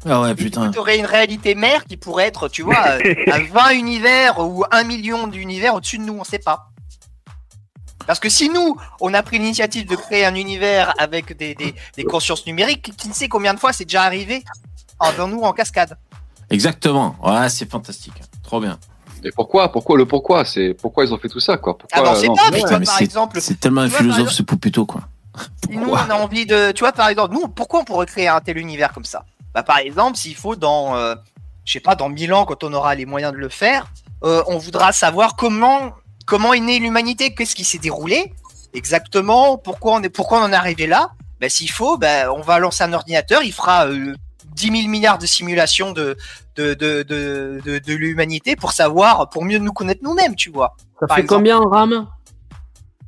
Ah 0.07 0.20
ouais, 0.20 0.34
putain. 0.34 0.70
tu 0.70 0.78
aurais 0.78 0.99
une 0.99 1.07
réalité 1.07 1.55
mère 1.55 1.84
qui 1.84 1.96
pourrait 1.96 2.26
être, 2.26 2.49
tu 2.49 2.62
vois, 2.62 2.99
euh, 3.05 3.14
à 3.32 3.38
20 3.40 3.70
univers 3.70 4.38
ou 4.38 4.64
1 4.70 4.84
million 4.84 5.26
d'univers 5.26 5.74
au-dessus 5.74 5.99
de 5.99 6.05
nous, 6.05 6.16
on 6.18 6.24
sait 6.24 6.38
pas. 6.38 6.70
Parce 8.07 8.20
que 8.20 8.28
si 8.28 8.49
nous, 8.49 8.76
on 9.01 9.12
a 9.12 9.22
pris 9.22 9.38
l'initiative 9.38 9.86
de 9.86 9.96
créer 9.96 10.24
un 10.24 10.34
univers 10.34 10.94
avec 10.99 11.36
des, 11.36 11.55
des, 11.55 11.74
des 11.96 12.05
consciences 12.05 12.46
numériques, 12.46 12.92
qui 12.96 13.09
ne 13.09 13.12
sait 13.12 13.28
combien 13.28 13.53
de 13.53 13.59
fois 13.61 13.72
c'est 13.72 13.84
déjà 13.84 14.03
arrivé 14.05 14.44
dans 15.16 15.28
nous 15.28 15.40
en 15.42 15.53
cascade. 15.53 15.96
Exactement. 16.51 17.16
Ouais, 17.22 17.49
c'est 17.51 17.70
fantastique. 17.70 18.14
Trop 18.42 18.61
bien. 18.61 18.78
Et 19.24 19.30
pourquoi? 19.32 19.70
Pourquoi 19.70 19.99
le 19.99 20.07
pourquoi? 20.07 20.44
C'est 20.44 20.74
pourquoi 20.74 21.05
ils 21.05 21.12
ont 21.12 21.18
fait 21.18 21.28
tout 21.28 21.40
ça 21.40 21.57
quoi? 21.59 21.76
Ah 21.92 22.01
Pourquoi 22.01 22.12
non, 22.14 22.20
c'est 22.20 22.26
pas, 22.28 22.78
par 22.84 23.01
exemple, 23.03 23.40
C'est 23.40 23.59
tellement 23.61 23.82
un 23.82 23.90
philosophe 23.90 24.20
exemple- 24.20 24.32
ce 24.32 24.42
poupito 24.42 24.86
quoi. 24.86 25.03
Si 25.68 25.76
nous, 25.76 25.90
on 25.90 25.96
a 25.96 26.14
envie 26.14 26.46
de. 26.46 26.72
Tu 26.72 26.80
vois, 26.80 26.92
par 26.92 27.09
exemple, 27.09 27.34
nous, 27.34 27.46
pourquoi 27.49 27.80
on 27.80 27.84
pourrait 27.84 28.07
créer 28.07 28.28
un 28.28 28.40
tel 28.40 28.59
univers 28.59 28.92
comme 28.92 29.05
ça? 29.05 29.24
Bah, 29.55 29.62
Par 29.62 29.78
exemple, 29.78 30.16
s'il 30.16 30.34
faut, 30.36 30.57
dans. 30.57 30.96
euh, 30.96 31.14
je 31.64 31.74
sais 31.74 31.80
pas, 31.80 31.94
dans 31.94 32.09
1000 32.09 32.32
ans, 32.32 32.46
quand 32.46 32.64
on 32.64 32.72
aura 32.72 32.94
les 32.94 33.05
moyens 33.05 33.32
de 33.32 33.36
le 33.38 33.51
faire, 33.51 33.92
euh, 34.24 34.42
on 34.46 34.57
voudra 34.57 34.92
savoir 34.92 35.36
comment, 35.36 35.92
comment 36.24 36.55
est 36.55 36.61
née 36.61 36.78
l'humanité, 36.78 37.34
qu'est-ce 37.34 37.55
qui 37.55 37.64
s'est 37.64 37.78
déroulé 37.78 38.32
exactement, 38.74 39.59
pourquoi 39.59 39.94
on, 39.94 40.03
est, 40.03 40.09
pourquoi 40.09 40.40
on 40.40 40.44
en 40.44 40.53
est 40.53 40.57
arrivé 40.57 40.86
là. 40.86 41.11
Bah, 41.40 41.49
s'il 41.49 41.70
faut, 41.70 41.99
bah, 41.99 42.32
on 42.32 42.40
va 42.40 42.59
lancer 42.59 42.84
un 42.84 42.92
ordinateur, 42.92 43.42
il 43.42 43.53
fera 43.53 43.86
euh, 43.86 44.14
10 44.55 44.78
000 44.80 44.88
milliards 44.88 45.18
de 45.18 45.26
simulations 45.26 45.92
de, 45.92 46.16
de, 46.57 46.74
de, 46.74 47.03
de, 47.03 47.61
de, 47.64 47.78
de 47.78 47.94
l'humanité 47.94 48.57
pour 48.57 48.72
savoir, 48.72 49.28
pour 49.28 49.44
mieux 49.44 49.59
nous 49.59 49.72
connaître 49.72 50.01
nous-mêmes, 50.03 50.34
tu 50.36 50.51
vois. 50.51 50.76
Ça 51.01 51.07
fait 51.07 51.20
exemple. 51.20 51.34
combien 51.38 51.59
en 51.59 51.68
RAM? 51.68 52.09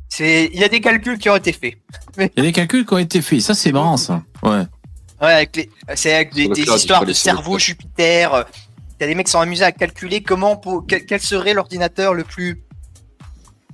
C'est, 0.09 0.51
il 0.53 0.61
y 0.61 0.65
a 0.65 0.69
des 0.69 0.81
calculs 0.81 1.19
qui 1.19 1.31
ont 1.31 1.37
été 1.37 1.53
faits. 1.53 1.75
Il 2.19 2.31
y 2.37 2.41
a 2.41 2.43
des 2.43 2.53
calculs 2.53 2.85
qui 2.85 2.95
ont 2.95 2.99
été 2.99 3.23
faits. 3.23 3.41
Ça, 3.41 3.55
c'est 3.55 3.73
marrant, 3.73 3.97
ça. 3.97 4.23
Ouais. 4.43 4.65
Ouais, 5.21 5.33
avec 5.33 5.57
les, 5.57 5.71
c'est 5.97 6.15
avec 6.15 6.33
des, 6.35 6.49
cloud, 6.49 6.77
histoires 6.77 7.05
de 7.05 7.13
cerveau. 7.13 7.59
Jupiter. 7.59 8.35
euh, 8.35 8.43
T'as 8.99 9.07
des 9.07 9.15
mecs 9.15 9.27
qui 9.27 9.33
sont 9.33 9.41
amusés 9.41 9.65
à 9.65 9.73
calculer 9.73 10.23
comment, 10.23 10.57
pour, 10.57 10.85
quel, 10.87 11.07
quel 11.07 11.21
serait 11.21 11.55
l'ordinateur 11.55 12.13
le 12.15 12.25
plus 12.25 12.63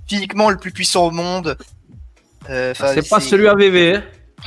physiquement 0.08 0.50
le 0.50 0.56
plus 0.56 0.70
puissant 0.72 1.06
au 1.06 1.10
monde. 1.10 1.56
Euh, 2.48 2.72
C'est 2.76 3.08
pas 3.08 3.18
celui 3.20 3.48
AVV. 3.48 3.96
hein. 3.96 4.02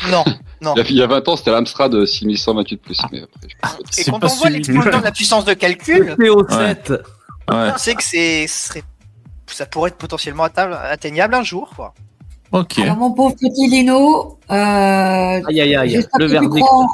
Non, 0.09 0.23
non. 0.61 0.73
Il 0.75 0.79
y 0.79 0.81
a- 0.81 0.89
il 0.89 0.95
y 0.97 1.01
a 1.01 1.07
20 1.07 1.27
ans, 1.27 1.35
c'était 1.35 1.51
l'Amstrad 1.51 1.93
euh, 1.93 2.05
6128 2.05 2.77
plus. 2.77 2.97
Mais 3.11 3.21
après, 3.23 3.47
je- 3.95 4.01
Et 4.01 4.05
quand 4.05 4.23
on 4.23 4.27
voit 4.27 4.49
l'explosion 4.49 4.99
de 4.99 5.03
la 5.03 5.11
puissance 5.11 5.43
de 5.45 5.53
calcul, 5.53 6.15
PO7. 6.17 6.91
Ouais. 6.91 6.97
on 7.49 7.77
sait 7.77 7.95
que 7.95 8.03
c'est, 8.03 8.47
ce 8.47 8.67
serait, 8.69 8.83
ça 9.47 9.65
pourrait 9.65 9.89
être 9.89 9.97
potentiellement 9.97 10.43
atteignable 10.45 11.33
un 11.35 11.43
jour, 11.43 11.73
quoi. 11.75 11.93
Ok. 12.51 12.79
Alors, 12.79 12.97
mon 12.97 13.11
pauvre 13.11 13.35
petit 13.35 13.67
Lino, 13.67 14.37
euh, 14.51 14.55
Aïe 15.47 15.61
aïe 15.61 15.75
aïe. 15.75 15.89
j'espère 15.89 16.19
Le 16.19 16.25
que 16.25 16.31
tu 16.31 16.39
verdict. 16.39 16.65
crois. 16.65 16.87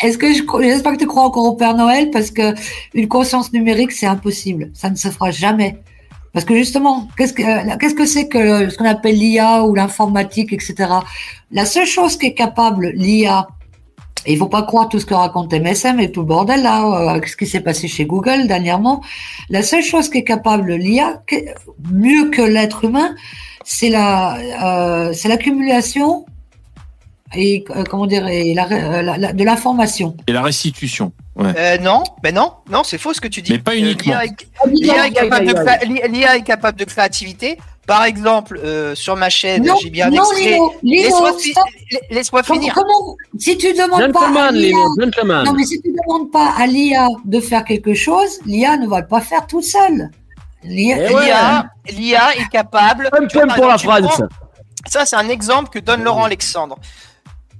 Est-ce 0.00 0.18
que 0.18 0.32
je, 0.32 0.42
j'espère 0.62 0.92
que 0.92 0.98
tu 0.98 1.06
crois 1.06 1.24
encore 1.24 1.44
au 1.46 1.54
Père 1.56 1.74
Noël 1.74 2.10
parce 2.10 2.30
que 2.30 2.54
une 2.94 3.08
conscience 3.08 3.52
numérique 3.52 3.90
c'est 3.92 4.06
impossible, 4.06 4.70
ça 4.74 4.90
ne 4.90 4.96
se 4.96 5.08
fera 5.08 5.30
jamais. 5.30 5.80
Parce 6.32 6.44
que 6.44 6.54
justement, 6.54 7.08
qu'est-ce 7.16 7.32
que 7.32 7.42
euh, 7.42 7.76
qu'est-ce 7.80 7.94
que 7.94 8.06
c'est 8.06 8.28
que 8.28 8.68
ce 8.68 8.76
qu'on 8.76 8.84
appelle 8.84 9.16
l'IA 9.16 9.64
ou 9.64 9.74
l'informatique, 9.74 10.52
etc. 10.52 10.74
La 11.50 11.64
seule 11.64 11.86
chose 11.86 12.16
qui 12.16 12.26
est 12.26 12.34
capable 12.34 12.90
l'IA, 12.90 13.48
il 14.26 14.36
faut 14.36 14.48
pas 14.48 14.62
croire 14.62 14.88
tout 14.88 14.98
ce 14.98 15.06
que 15.06 15.14
raconte 15.14 15.52
MSM 15.52 16.00
et 16.00 16.10
tout 16.12 16.20
le 16.20 16.26
bordel 16.26 16.62
là, 16.62 16.84
euh, 16.84 17.08
avec 17.08 17.28
ce 17.28 17.36
qui 17.36 17.46
s'est 17.46 17.60
passé 17.60 17.88
chez 17.88 18.04
Google 18.04 18.46
dernièrement. 18.46 19.02
La 19.48 19.62
seule 19.62 19.82
chose 19.82 20.08
qui 20.10 20.18
est 20.18 20.24
capable 20.24 20.74
l'IA, 20.74 21.22
mieux 21.92 22.30
que 22.30 22.42
l'être 22.42 22.84
humain, 22.84 23.14
c'est 23.64 23.88
la, 23.90 24.36
euh, 24.38 25.12
c'est 25.12 25.28
l'accumulation 25.28 26.26
et 27.34 27.64
euh, 27.76 27.84
comment 27.84 28.06
dire, 28.06 28.26
et 28.26 28.54
la, 28.54 28.66
la- 29.02 29.16
la- 29.18 29.32
de 29.34 29.44
l'information. 29.44 30.16
Et 30.26 30.32
la 30.32 30.42
restitution. 30.42 31.12
Ouais. 31.36 31.52
Euh, 31.56 31.78
non, 31.78 32.02
ben 32.22 32.34
non, 32.34 32.52
non, 32.70 32.82
c'est 32.84 32.98
faux 32.98 33.12
ce 33.12 33.20
que 33.20 33.28
tu 33.28 33.42
dis. 33.42 33.52
Mais 33.52 33.58
pas 33.58 33.76
uniquement. 33.76 34.14
est- 34.20 36.08
l'IA 36.10 36.36
est 36.36 36.42
capable 36.42 36.78
de 36.78 36.84
créativité. 36.84 37.58
Par 37.88 38.04
exemple, 38.04 38.60
euh, 38.62 38.94
sur 38.94 39.16
ma 39.16 39.30
chaîne, 39.30 39.64
Non, 39.64 39.74
j'ai 39.82 39.88
bien 39.90 40.10
non, 40.10 40.22
Lino, 40.36 40.72
Laisse-moi 42.10 42.42
finir. 42.42 42.74
comment- 42.74 43.16
si 43.38 43.56
tu 43.56 43.72
demandes 43.72 44.12
pas 44.12 44.26
à 44.48 44.50
Lino, 44.52 44.78
non 45.46 45.52
mais 45.54 45.64
si 45.64 45.80
tu 45.80 45.90
demandes 45.90 46.30
pas 46.30 46.52
à 46.58 46.66
l'IA 46.66 47.08
de 47.24 47.40
faire 47.40 47.64
quelque 47.64 47.94
chose, 47.94 48.40
l'IA 48.44 48.76
ne 48.76 48.86
va 48.86 49.00
le 49.00 49.06
pas 49.06 49.22
faire 49.22 49.46
toute 49.46 49.64
seule. 49.64 50.10
L'IA, 50.64 50.96
Eh 51.10 51.14
ouais. 51.14 51.24
L'IA, 51.24 51.66
l'IA 51.88 52.34
est 52.36 52.48
capable. 52.50 53.08
Vois, 53.10 53.26
par 53.46 53.56
pour 53.56 53.66
la 53.68 53.74
exemple, 53.76 54.02
France. 54.02 54.16
prends- 54.18 54.28
Ça, 54.86 55.06
c'est 55.06 55.16
un 55.16 55.28
exemple 55.30 55.70
que 55.70 55.78
donne 55.78 56.02
Laurent 56.02 56.24
Alexandre. 56.24 56.78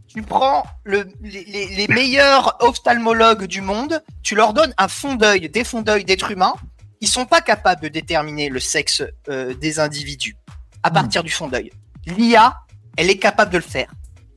Tu 0.09 0.20
prends 0.22 0.64
le, 0.85 1.07
les, 1.22 1.45
les- 1.45 1.66
les 1.74 1.89
meilleurs 1.89 2.57
ophtalmologues 2.61 3.45
du 3.47 3.61
monde, 3.62 4.03
tu 4.22 4.35
leur 4.35 4.53
donnes 4.53 4.74
un 4.76 4.89
fond 4.89 5.14
d'œil, 5.14 5.49
des 5.49 5.64
fonds 5.64 5.81
d'œil 5.83 6.05
d'êtres 6.05 6.31
humains, 6.33 6.55
ils 7.01 7.09
sont 7.09 7.27
pas 7.27 7.41
capables 7.41 7.83
de 7.83 7.89
déterminer 7.89 8.49
le 8.49 8.61
sexe 8.61 9.03
euh, 9.29 9.55
des 9.55 9.79
individus 9.81 10.37
à 10.83 10.91
partir 10.91 11.23
du 11.23 11.31
fond 11.31 11.49
d'œil. 11.49 11.71
L'IA, 12.07 12.55
elle 12.97 13.11
est 13.11 13.19
capable 13.19 13.53
de 13.53 13.59
le 13.59 13.63
faire. 13.63 13.91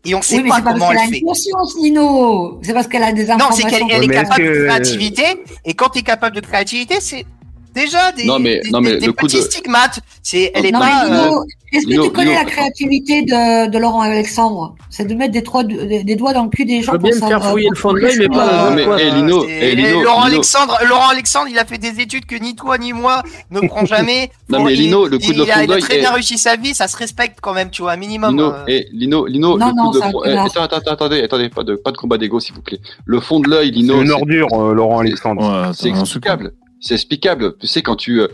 Et 0.03 0.15
on 0.15 0.21
sait 0.23 0.37
oui, 0.37 0.43
mais 0.43 0.49
pas 0.49 0.61
comment 0.61 0.77
parce 0.79 0.89
qu'elle 0.89 0.97
elle 0.97 1.07
a 1.07 1.11
fait. 1.11 1.19
une 1.19 1.25
conscience, 1.27 1.75
Lino. 1.75 2.59
C'est 2.63 2.73
parce 2.73 2.87
qu'elle 2.87 3.03
a 3.03 3.11
des 3.13 3.25
Non, 3.25 3.33
informations. 3.35 3.69
c'est 3.69 3.75
qu'elle 3.87 3.91
elle 3.91 4.03
est 4.03 4.07
capable 4.07 4.43
de 4.43 4.47
que- 4.49 4.65
créativité. 4.65 5.23
Et 5.63 5.73
quand 5.75 5.89
tu 5.89 5.99
es 5.99 6.01
capable 6.01 6.35
de 6.35 6.41
créativité, 6.41 6.99
c'est 6.99 7.25
déjà 7.73 8.11
des, 8.11 8.25
Non, 8.25 8.39
mais- 8.39 8.59
des, 8.61 8.69
non, 8.71 8.81
mais 8.81 8.91
des- 8.93 8.97
des 8.99 9.05
le 9.07 9.13
coup 9.13 9.25
petits 9.25 9.37
de- 9.37 9.41
stigmates. 9.41 9.99
C'est, 10.23 10.51
elle 10.53 10.65
est 10.65 10.71
non, 10.71 10.79
pas. 10.79 11.05
euh, 11.05 11.09
Lino, 11.09 11.43
est-ce 11.73 11.85
que 11.85 11.89
Lino, 11.89 12.03
tu 12.05 12.11
connais 12.11 12.31
Lino. 12.31 12.39
la 12.43 12.45
créativité 12.45 13.21
de, 13.23 13.69
de 13.69 13.77
Laurent 13.79 14.01
Alexandre? 14.01 14.75
C'est 14.89 15.05
de 15.07 15.15
mettre 15.15 15.31
des, 15.31 15.41
trois- 15.41 15.63
des, 15.63 16.03
des 16.03 16.15
doigts 16.15 16.33
dans 16.33 16.43
le 16.43 16.49
cul 16.49 16.65
des 16.65 16.81
Je 16.81 16.85
gens 16.85 16.91
veux 16.93 16.97
bien 16.99 17.11
pour 17.17 17.23
me 17.23 17.27
faire 17.29 17.43
fouiller 17.49 17.69
le 17.69 17.75
fond 17.75 17.93
de 17.93 17.99
l'œil, 17.99 18.17
mais 18.19 18.27
pas 18.27 18.69
Non, 18.69 18.75
mais, 18.75 18.83
quoi. 18.85 19.01
eh, 19.01 19.09
Lino, 19.11 19.45
c'est- 19.45 19.49
eh, 19.71 19.75
Lino, 19.75 20.03
Laurent 20.03 20.25
Lino. 20.25 20.35
Alexandre, 20.35 20.77
Laurent 20.87 21.09
Alexandre, 21.09 21.47
il 21.49 21.57
a 21.57 21.65
fait 21.65 21.77
des 21.77 21.99
études 22.01 22.25
que 22.25 22.35
ni 22.35 22.55
toi 22.55 22.77
ni 22.77 22.93
moi 22.93 23.23
ne 23.49 23.61
prend 23.67 23.85
jamais. 23.85 24.29
Non, 24.49 24.59
Bon, 24.59 24.65
mais 24.65 24.73
il- 24.73 24.81
Lino, 24.81 25.07
le 25.07 25.17
coup 25.17 25.31
de 25.33 25.43
il 25.43 25.49
a, 25.51 25.55
fond 25.55 25.61
il 25.63 25.71
a 25.73 25.77
très 25.79 25.97
bien 25.99 26.11
réussi 26.11 26.37
sa 26.37 26.55
vie, 26.57 26.73
ça 26.75 26.87
se 26.87 26.97
respecte 26.97 27.39
quand 27.41 27.53
même, 27.53 27.69
tu 27.71 27.81
vois, 27.81 27.93
un 27.93 27.97
minimum. 27.97 28.31
Lino, 28.31 28.51
euh. 28.51 28.63
eh, 28.67 28.87
Lino, 28.91 29.25
Lino, 29.25 29.57
Non, 29.57 29.67
le 29.69 29.73
non, 29.73 29.91
coup 29.91 29.97
de 30.23 30.29
eh, 30.29 30.37
attends, 30.37 30.61
attends, 30.63 30.91
attendez, 30.91 31.23
attendez, 31.23 31.49
pas 31.49 31.63
de, 31.63 31.75
pas 31.75 31.91
de 31.91 31.97
combat 31.97 32.17
d'ego, 32.17 32.39
s'il 32.39 32.53
vous 32.53 32.61
plaît. 32.61 32.79
Le 33.05 33.19
fond 33.21 33.39
de 33.39 33.49
l'œil, 33.49 33.67
C'est 33.69 33.75
Lino, 33.75 34.01
une 34.01 34.07
c'est- 34.07 34.13
ordure, 34.13 34.47
euh, 34.53 34.73
Laurent 34.73 34.99
Alexandre. 34.99 35.71
C'est 35.73 35.89
explicable. 35.89 36.51
C'est 36.81 36.95
explicable. 36.95 37.55
Tu 37.59 37.67
sais, 37.67 37.81
quand 37.81 37.95
tu, 37.95 38.19
euh, 38.21 38.27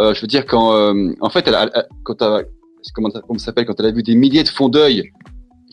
euh, 0.00 0.12
je 0.14 0.20
veux 0.20 0.26
dire, 0.26 0.44
quand, 0.46 0.74
euh, 0.74 1.12
en 1.20 1.30
fait, 1.30 1.46
elle, 1.48 1.54
a- 1.54 1.70
elle- 1.74 1.86
quand 2.04 2.14
t'as- 2.16 2.42
comment, 2.94 3.08
comment 3.26 3.38
ça 3.38 3.46
s'appelle, 3.46 3.64
quand 3.64 3.78
elle 3.80 3.86
a 3.86 3.90
vu 3.92 4.02
des 4.02 4.14
milliers 4.14 4.42
de 4.42 4.48
fonds 4.48 4.68
d'œil, 4.68 5.10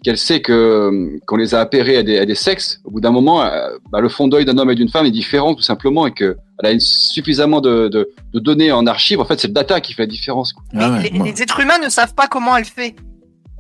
qu'elle 0.02 0.18
sait 0.18 0.40
que 0.42 0.54
euh, 0.54 1.20
qu'on 1.28 1.36
les 1.36 1.54
a 1.56 1.60
appairés 1.60 1.98
à 1.98 2.04
des, 2.04 2.20
à 2.20 2.26
des 2.26 2.36
sexes, 2.36 2.80
au 2.86 2.92
bout 2.92 3.02
d'un 3.02 3.12
moment, 3.12 3.44
euh, 3.44 3.70
bah, 3.92 4.00
le 4.00 4.08
fond 4.08 4.30
d'œil 4.30 4.46
d'un 4.46 4.58
homme 4.58 4.70
et 4.70 4.76
d'une 4.76 4.88
femme 4.88 5.06
est 5.06 5.12
différent, 5.12 5.54
tout 5.56 5.62
simplement, 5.62 6.08
et 6.08 6.12
que 6.14 6.38
elle 6.60 6.66
a 6.70 6.72
une- 6.72 6.80
suffisamment 6.80 7.60
de, 7.60 7.90
de, 7.90 8.10
de 8.34 8.40
données 8.40 8.72
en 8.72 8.86
archive. 8.88 9.20
En 9.20 9.26
fait, 9.26 9.38
c'est 9.40 9.48
le 9.50 9.54
data 9.54 9.82
qui 9.82 9.94
fait 9.94 10.04
la 10.04 10.08
différence. 10.08 10.54
quoi. 10.54 10.64
Ah 10.78 10.92
ouais, 10.92 11.10
les, 11.10 11.20
les 11.32 11.42
êtres 11.42 11.60
humains 11.60 11.80
ne 11.84 11.90
savent 11.90 12.14
pas 12.16 12.28
comment 12.28 12.56
elle 12.56 12.64
fait. 12.66 12.96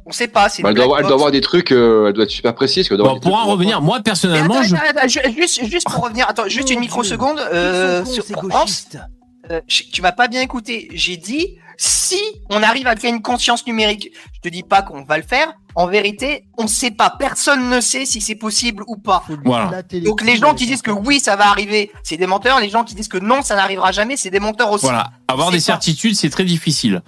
On 0.10 0.12
sait 0.12 0.28
pas. 0.28 0.50
C'est 0.50 0.64
Bah, 0.64 0.70
elle, 0.70 0.76
doit 0.76 0.86
avoir, 0.86 1.00
elle 1.00 1.06
doit 1.06 1.14
avoir 1.14 1.32
des 1.32 1.42
trucs, 1.42 1.72
euh, 1.72 2.08
elle 2.08 2.14
doit 2.14 2.24
être 2.24 2.32
super 2.32 2.56
précise. 2.56 2.90
doit 2.90 2.98
Bon, 3.14 3.20
pour 3.20 3.36
en 3.36 3.46
revenir, 3.46 3.80
moi 3.82 4.00
personnellement, 4.00 4.56
attends, 4.56 4.64
je. 4.64 4.76
attends, 4.76 4.86
attends, 4.98 5.08
ju- 5.08 5.20
juste, 5.38 5.66
juste 5.66 5.88
pour 5.88 6.04
revenir, 6.04 6.28
attends, 6.28 6.48
juste 6.48 6.72
une 6.72 6.80
microseconde. 6.80 7.40
Euh, 7.40 8.04
sur, 8.06 8.26
pour 8.26 8.50
France, 8.50 8.88
euh, 9.52 9.62
tu 9.68 10.02
m'as 10.02 10.12
pas 10.12 10.28
bien 10.28 10.42
écouté. 10.42 10.88
J'ai 10.94 11.16
dit 11.18 11.58
si 11.78 12.20
on 12.50 12.62
arrive 12.64 12.88
à 12.88 12.96
créer 12.96 13.12
une 13.12 13.22
conscience 13.22 13.66
numérique. 13.68 14.10
Je 14.34 14.40
te 14.42 14.50
dis 14.50 14.64
pas 14.64 14.82
qu'on 14.82 15.04
va 15.04 15.18
le 15.18 15.24
faire. 15.24 15.54
En 15.76 15.86
vérité, 15.86 16.46
on 16.58 16.66
sait 16.68 16.92
pas. 16.92 17.14
Personne 17.18 17.70
ne 17.70 17.80
sait 17.80 18.06
si 18.06 18.20
c'est 18.20 18.36
possible 18.36 18.84
ou 18.88 18.98
pas. 18.98 19.24
Voilà. 19.46 19.84
Donc 20.04 20.24
les 20.24 20.36
gens 20.36 20.56
qui 20.56 20.66
disent 20.66 20.82
que 20.82 20.92
oui, 20.92 21.20
ça 21.20 21.36
va 21.36 21.48
arriver, 21.50 21.92
c'est 22.04 22.18
des 22.18 22.26
menteurs. 22.28 22.60
Les 22.60 22.70
gens 22.70 22.84
qui 22.84 22.96
disent 22.96 23.08
que 23.08 23.20
non, 23.20 23.44
ça 23.44 23.56
n'arrivera 23.56 23.92
jamais, 23.92 24.18
c'est 24.18 24.32
des 24.32 24.40
menteurs 24.40 24.72
aussi. 24.72 24.86
Voilà. 24.86 25.12
Avoir 25.28 25.52
des 25.52 25.58
pas- 25.58 25.64
certitudes, 25.64 26.16
c'est 26.16 26.32
très 26.32 26.44
difficile. 26.44 27.02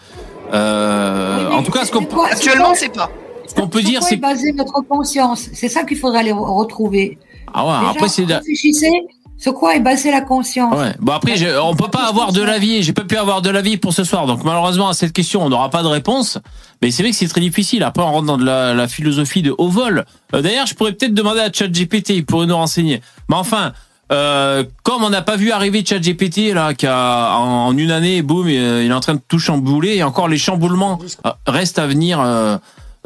Euh, 0.53 1.49
en 1.51 1.63
tout 1.63 1.71
cas, 1.71 1.85
ce 1.85 1.91
qu'on 1.91 2.01
c'est 2.01 2.31
Actuellement, 2.33 2.71
on 2.71 2.75
sait 2.75 2.89
pas. 2.89 3.09
ce 3.47 3.53
qu'on 3.55 3.67
peut 3.67 3.79
Sur 3.79 3.89
dire, 3.89 3.99
quoi 3.99 4.09
c'est 4.09 4.15
est 4.15 4.19
basée 4.19 4.51
notre 4.53 4.81
conscience? 4.87 5.47
C'est 5.53 5.69
ça 5.69 5.83
qu'il 5.83 5.97
faudrait 5.97 6.19
aller 6.19 6.31
re- 6.33 6.55
retrouver. 6.57 7.17
ah 7.53 7.65
ouais. 7.65 7.77
Déjà, 7.79 7.89
Après, 7.91 8.09
c'est 8.09 8.25
réfléchissez 8.25 8.91
sur 9.37 9.53
quoi 9.55 9.75
est 9.75 9.79
basée 9.79 10.11
la 10.11 10.21
conscience? 10.21 10.75
Ouais. 10.77 10.93
Bon 10.99 11.13
après, 11.13 11.35
je- 11.35 11.59
on 11.61 11.75
peut 11.75 11.87
pas 11.89 12.03
avoir 12.07 12.31
de 12.31 12.41
l'avis. 12.43 12.83
J'ai 12.83 12.93
pas 12.93 13.03
pu 13.03 13.17
avoir 13.17 13.41
de 13.41 13.49
l'avis 13.49 13.77
pour 13.77 13.91
ce 13.93 14.03
soir. 14.03 14.27
Donc 14.27 14.43
malheureusement 14.43 14.89
à 14.89 14.93
cette 14.93 15.13
question, 15.13 15.41
on 15.43 15.49
n'aura 15.49 15.69
pas 15.69 15.81
de 15.83 15.87
réponse. 15.87 16.37
Mais 16.81 16.91
c'est 16.91 17.01
vrai 17.03 17.11
que 17.11 17.17
c'est 17.17 17.27
très 17.27 17.41
difficile. 17.41 17.83
Après, 17.83 18.03
on 18.03 18.11
rentre 18.11 18.27
dans 18.27 18.37
de 18.37 18.45
la, 18.45 18.73
la 18.73 18.87
philosophie 18.87 19.41
de 19.41 19.53
haut 19.57 19.69
vol. 19.69 20.05
Euh, 20.35 20.41
D'ailleurs, 20.41 20.67
je 20.67 20.75
pourrais 20.75 20.91
peut-être 20.93 21.13
demander 21.13 21.39
à 21.39 21.51
ChatGPT. 21.51 22.09
Il 22.11 22.25
pourrait 22.25 22.45
nous 22.45 22.55
renseigner. 22.57 23.01
Mais 23.29 23.35
enfin. 23.35 23.73
Euh, 24.11 24.63
comme 24.83 25.03
on 25.03 25.09
n'a 25.09 25.21
pas 25.21 25.37
vu 25.37 25.51
arriver 25.51 25.85
ChatGPT 25.85 26.53
là, 26.53 26.73
qui 26.73 26.87
en, 26.87 27.75
une 27.77 27.91
année, 27.91 28.21
boum, 28.21 28.49
il 28.49 28.55
il 28.55 28.91
est 28.91 28.93
en 28.93 28.99
train 28.99 29.15
de 29.15 29.21
tout 29.25 29.39
chambouler 29.39 29.95
et 29.95 30.03
encore 30.03 30.27
les 30.27 30.37
chamboulements 30.37 30.99
euh, 31.25 31.31
restent 31.47 31.79
à 31.79 31.87
venir. 31.87 32.19
Euh, 32.19 32.57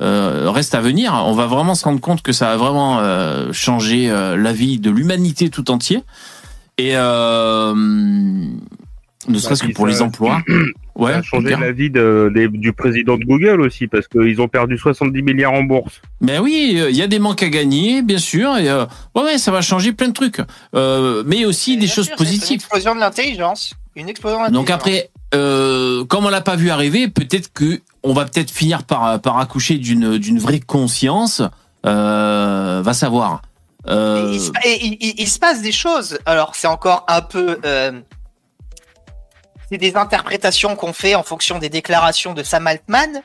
euh, 0.01 0.51
à 0.73 0.81
venir. 0.81 1.13
On 1.25 1.33
va 1.33 1.45
vraiment 1.45 1.75
se 1.75 1.85
rendre 1.85 2.01
compte 2.01 2.21
que 2.21 2.33
ça 2.33 2.51
a 2.51 2.57
vraiment 2.57 2.99
euh, 2.99 3.53
changé 3.53 4.09
euh, 4.09 4.35
la 4.35 4.51
vie 4.51 4.79
de 4.79 4.89
l'humanité 4.89 5.49
tout 5.49 5.71
entier. 5.71 6.03
Et 6.77 6.97
euh, 6.97 7.73
ne 9.27 9.37
serait-ce 9.37 9.61
que 9.61 9.65
puis 9.67 9.73
pour 9.73 9.85
ça- 9.85 9.91
les 9.91 10.01
emplois. 10.01 10.41
Ouais, 10.95 11.11
ça 11.13 11.17
a 11.19 11.21
changé 11.23 11.55
la 11.55 11.71
vie 11.71 11.89
de- 11.89 12.31
du 12.53 12.73
président 12.73 13.17
de 13.17 13.23
Google 13.25 13.61
aussi, 13.61 13.87
parce 13.87 14.07
qu'ils 14.07 14.39
ont 14.41 14.47
perdu 14.47 14.77
70 14.77 15.21
milliards 15.21 15.53
en 15.53 15.63
bourse. 15.63 16.01
Mais 16.21 16.39
oui, 16.39 16.75
euh, 16.77 16.89
il 16.89 16.95
y 16.95 17.01
a 17.01 17.07
des 17.07 17.19
manques 17.19 17.43
à 17.43 17.49
gagner, 17.49 18.01
bien 18.01 18.17
sûr. 18.17 18.57
Et 18.57 18.69
euh, 18.69 18.85
ouais, 19.15 19.23
ouais, 19.23 19.37
ça 19.37 19.51
va 19.51 19.61
changer 19.61 19.91
plein 19.93 20.07
de 20.09 20.13
trucs. 20.13 20.39
Euh, 20.75 21.23
mais 21.25 21.45
aussi 21.45 21.77
des 21.77 21.87
choses 21.87 22.05
sûr, 22.05 22.15
c'est 22.17 22.23
Une 22.23 22.29
positives. 22.29 22.55
explosion 22.55 22.95
de 22.95 22.99
l'intelligence. 22.99 23.73
Une 23.95 24.09
explosion 24.09 24.37
de 24.39 24.43
l'intelligence. 24.43 24.65
Donc 24.67 24.73
après, 24.73 25.09
euh, 25.33 26.03
comme 26.05 26.25
on 26.25 26.29
l'a 26.29 26.41
pas 26.41 26.55
vu 26.55 26.69
arriver, 26.69 27.07
peut-être 27.07 27.51
que 27.53 27.81
on 28.03 28.13
va 28.13 28.25
peut-être 28.25 28.51
finir 28.51 28.83
par 28.83 29.19
par 29.21 29.39
accoucher 29.39 29.77
d'une 29.77 30.17
d'une 30.17 30.37
vraie 30.39 30.59
conscience. 30.59 31.41
Euh, 31.85 32.81
va 32.83 32.93
savoir. 32.93 33.41
Et 33.87 33.91
Euh, 33.91 34.31
il, 34.33 34.39
se, 34.39 34.49
et 34.65 34.83
il- 34.85 34.97
il- 34.99 35.13
il 35.19 35.27
se 35.27 35.37
passe 35.37 35.61
des 35.61 35.71
choses. 35.71 36.17
Alors, 36.25 36.55
c'est 36.55 36.65
encore 36.67 37.05
un 37.07 37.21
peu. 37.21 37.57
C'est 39.71 39.77
des 39.77 39.95
interprétations 39.95 40.75
qu'on 40.75 40.93
fait 40.93 41.15
en 41.15 41.23
fonction 41.23 41.59
des 41.59 41.69
déclarations 41.69 42.33
de 42.33 42.43
Sam 42.43 42.67
Altman, 42.67 43.21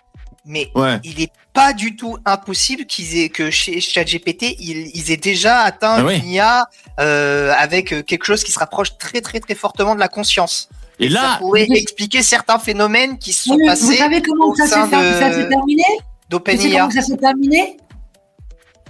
mais 0.47 0.71
ouais. 0.75 0.99
il 1.05 1.21
est 1.21 1.33
pas 1.53 1.73
du 1.73 1.97
tout 1.97 2.17
impossible 2.25 2.87
qu'ils 2.87 3.19
aient 3.19 3.29
que 3.29 3.51
chez 3.51 3.81
ChatGPT, 3.81 4.57
ils, 4.59 4.91
ils 4.97 5.11
aient 5.11 5.17
déjà 5.17 5.61
atteint 5.61 6.05
Ah 6.07 6.13
une 6.15 6.27
IA 6.31 6.67
euh, 7.01 7.53
avec 7.59 7.93
euh, 7.93 8.03
quelque 8.03 8.25
chose 8.25 8.43
qui 8.45 8.53
se 8.53 8.59
rapproche 8.59 8.97
très 8.99 9.21
très 9.21 9.41
très 9.41 9.55
fortement 9.55 9.95
de 9.95 10.01
la 10.01 10.09
conscience. 10.09 10.69
Et 10.99 11.09
ça 11.11 11.15
là, 11.23 11.37
pourrait 11.39 11.67
Oui. 11.69 11.77
expliquer 11.79 12.23
certains 12.23 12.59
phénomènes 12.59 13.19
qui 13.19 13.33
se 13.33 13.45
sont 13.45 13.57
Oui, 13.57 13.67
passés 13.67 13.85
vous 13.85 13.93
savez 13.95 14.23
comment 14.23 14.55
ça 14.55 14.67
s'est 14.67 14.87
fait- 14.87 15.15
de- 15.15 15.19
ça 15.19 15.33
s'est 15.33 15.49
terminé? 15.49 15.83
Vous 15.89 15.97
savez 15.99 16.07
d'OpenIA. 16.29 16.79
comment 16.81 16.91
ça 16.91 17.03
s'est 17.03 17.17
terminé? 17.17 17.77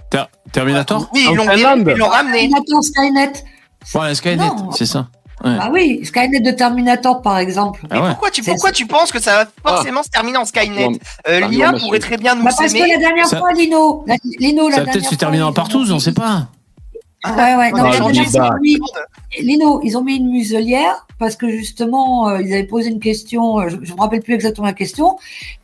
Ter- 0.09 0.27
Terminator? 0.51 1.09
Oui, 1.13 1.25
ils 1.29 1.35
l'ont 1.35 1.45
ramené. 1.45 2.31
Terminator 2.49 2.83
Skynet. 2.83 3.33
Ouais, 3.95 4.13
Skynet, 4.15 4.49
c'est 4.77 4.85
ça. 4.85 5.07
Ouais. 5.43 5.57
Ah 5.59 5.69
oui, 5.71 6.01
Skynet 6.05 6.39
de 6.39 6.51
Terminator 6.51 7.21
par 7.21 7.37
exemple. 7.39 7.81
Ah 7.89 8.01
ouais. 8.01 8.09
Pourquoi 8.09 8.29
tu, 8.31 8.43
pourquoi 8.43 8.71
tu 8.71 8.85
penses 8.85 9.11
que 9.11 9.19
ça 9.19 9.43
va 9.43 9.71
forcément 9.75 10.03
se 10.03 10.09
terminer 10.09 10.37
en 10.37 10.45
Skynet 10.45 10.89
euh, 11.27 11.47
L'IA 11.47 11.73
pourrait 11.73 11.99
très 11.99 12.17
bien 12.17 12.35
nous 12.35 12.43
Bah 12.43 12.51
parce 12.57 12.71
que 12.73 12.79
la 12.79 12.97
dernière 12.97 13.25
Ça- 13.25 13.39
fois, 13.39 13.51
Lino, 13.53 14.03
la, 14.07 14.15
Lino, 14.39 14.69
la 14.69 14.75
Ça 14.75 14.79
va 14.81 14.85
dernière 14.85 14.93
peut-être 14.93 15.09
se 15.09 15.15
terminer 15.15 15.43
en 15.43 15.49
ont 15.49 15.91
on 15.91 15.99
sait 15.99 16.13
pas. 16.13 16.47
Ouais, 17.23 17.55
ouais. 17.55 17.71
Non, 17.71 17.83
Ah, 17.85 17.91
ils 17.95 18.01
ont 18.01 18.59
mis- 18.61 18.79
Lino, 19.39 19.79
ils 19.83 19.95
ont 19.97 20.03
mis 20.03 20.15
une 20.17 20.29
muselière 20.31 21.05
parce 21.19 21.35
que 21.35 21.47
justement, 21.49 22.27
euh, 22.29 22.41
ils 22.41 22.51
avaient 22.51 22.63
posé 22.65 22.89
une 22.89 22.99
question, 22.99 23.59
euh, 23.59 23.69
je 23.69 23.75
ne 23.75 23.81
me 23.81 24.01
rappelle 24.01 24.21
plus 24.23 24.33
exactement 24.33 24.65
la 24.65 24.73
question, 24.73 25.17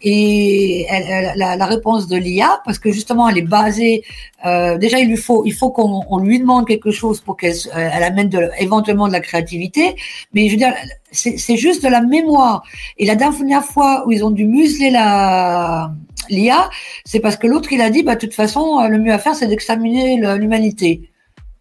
et 0.04 0.86
elle- 0.88 1.06
elle- 1.10 1.32
la, 1.36 1.56
la 1.56 1.66
réponse 1.66 2.08
de 2.08 2.16
l'IA, 2.16 2.62
parce 2.64 2.78
que 2.78 2.92
justement, 2.92 3.28
elle 3.28 3.40
est 3.40 3.42
basée. 3.42 4.04
euh, 4.46 4.78
déjà, 4.78 5.00
il 5.00 5.10
lui 5.10 5.18
faut, 5.18 5.44
il 5.46 5.54
faut 5.54 5.72
qu'on 5.72 6.04
on 6.10 6.20
lui 6.20 6.40
demande 6.40 6.68
quelque 6.68 6.92
chose 6.92 7.22
pour 7.22 7.36
qu'elle 7.38 7.56
euh, 7.76 7.90
elle 7.94 8.04
amène 8.04 8.30
de, 8.30 8.52
éventuellement 8.60 9.08
de 9.08 9.14
la 9.14 9.20
créativité, 9.20 9.96
mais 10.34 10.46
je 10.48 10.52
veux 10.52 10.58
dire, 10.58 10.76
c'est 11.12 11.58
juste 11.58 11.84
de 11.84 11.90
la 11.90 12.02
mémoire. 12.02 12.62
Et 13.00 13.06
la 13.08 13.16
dernière 13.16 13.64
fois 13.66 14.04
où 14.06 14.12
ils 14.12 14.24
ont 14.24 14.30
dû 14.30 14.46
museler 14.46 14.92
la 14.92 15.92
l'IA, 16.30 16.70
c'est 17.06 17.20
parce 17.20 17.38
que 17.38 17.48
l'autre 17.48 17.72
il 17.74 17.82
a 17.82 17.90
dit, 17.90 18.04
bah 18.04 18.14
de 18.16 18.20
toute 18.20 18.34
façon, 18.36 18.88
le 18.88 19.00
mieux 19.00 19.14
à 19.14 19.18
faire, 19.18 19.34
c'est 19.36 19.48
d'examiner 19.48 20.18
l'humanité. 20.38 21.10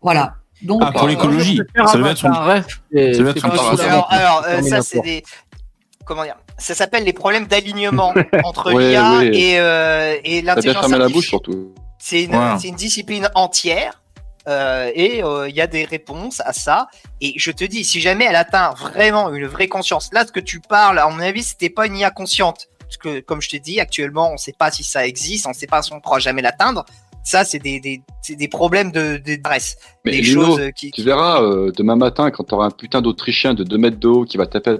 Voilà. 0.07 0.35
Donc, 0.63 0.81
Ah, 0.85 0.93
pour 0.93 1.03
euh, 1.05 1.09
l'écologie. 1.09 1.61
Ça 1.87 1.99
devait 1.99 2.11
être 2.13 2.25
une- 2.25 2.33
ça 2.33 2.41
devait 2.41 2.59
être 2.61 2.71
c'est 2.91 3.19
une 3.19 3.41
pas 3.41 3.57
parole. 3.57 3.77
sous- 3.77 3.83
Alors, 3.85 4.07
alors, 4.13 4.39
euh, 4.39 4.43
ça 4.43 4.51
Terminator. 4.53 4.85
c'est 4.85 5.01
des 5.01 5.23
comment 6.05 6.23
dire 6.23 6.37
Ça 6.59 6.75
s'appelle 6.77 7.03
les 7.05 7.13
problèmes 7.13 7.47
d'alignement 7.47 8.15
entre 8.45 8.73
Ouais, 8.73 8.89
l'IA 8.91 9.19
ouais. 9.19 9.31
et, 9.37 9.59
euh, 9.59 10.17
et 10.25 10.43
l'intelligence 10.43 10.89
la 10.91 11.09
bouche 11.09 11.27
surtout. 11.29 11.75
C'est 11.99 12.23
une, 12.23 12.77
discipline 12.77 13.29
entière. 13.35 14.01
euh, 14.49 14.93
et 14.95 15.25
euh, 15.25 15.49
il 15.49 15.57
y 15.57 15.61
a 15.61 15.67
des 15.67 15.85
réponses 15.85 16.41
à 16.47 16.53
ça. 16.53 16.87
Et 17.21 17.33
je 17.37 17.51
te 17.51 17.65
dis, 17.65 17.85
si 17.85 18.01
jamais 18.01 18.27
elle 18.27 18.37
atteint 18.37 18.73
vraiment 18.75 19.35
une 19.35 19.47
vraie 19.47 19.67
conscience, 19.67 20.09
là, 20.13 20.25
ce 20.25 20.31
que 20.31 20.39
tu 20.39 20.61
parles, 20.61 21.01
à 21.01 21.09
mon 21.09 21.19
avis, 21.19 21.43
c'était 21.43 21.69
pas 21.69 21.87
une 21.87 21.97
IA 21.97 22.11
consciente. 22.13 22.69
Parce 22.79 22.97
que, 22.97 23.19
comme 23.19 23.43
je 23.43 23.49
t'ai 23.49 23.59
dit, 23.59 23.81
actuellement, 23.81 24.31
on 24.33 24.37
sait 24.37 24.55
pas 24.57 24.71
si 24.71 24.85
ça 24.85 25.05
existe, 25.05 25.49
on 25.49 25.53
sait 25.53 25.67
pas 25.67 25.83
si 25.83 25.93
on 25.93 26.01
pourra 26.01 26.21
jamais 26.21 26.43
l'atteindre. 26.43 26.85
Ça, 27.27 27.45
c'est 27.45 27.59
des, 27.59 27.81
des, 27.81 28.01
c'est 28.22 28.37
des 28.37 28.47
problèmes 28.47 28.93
de, 28.93 29.16
de 29.16 29.35
d'adresse. 29.35 29.77
Mais 30.05 30.12
Des 30.12 30.20
Lino, 30.20 30.45
choses 30.45 30.70
qui, 30.77 30.93
tu 30.93 31.03
verras 31.03 31.43
euh, 31.43 31.72
demain 31.77 31.97
matin 31.97 32.31
quand 32.31 32.45
t'auras 32.45 32.66
un 32.66 32.70
putain 32.70 33.03
d'Autrichien 33.03 33.53
de 33.53 33.64
2 33.64 33.79
mètres 33.79 33.99
de 33.99 34.07
haut 34.07 34.24
qui 34.24 34.37
va 34.37 34.47
taper. 34.47 34.77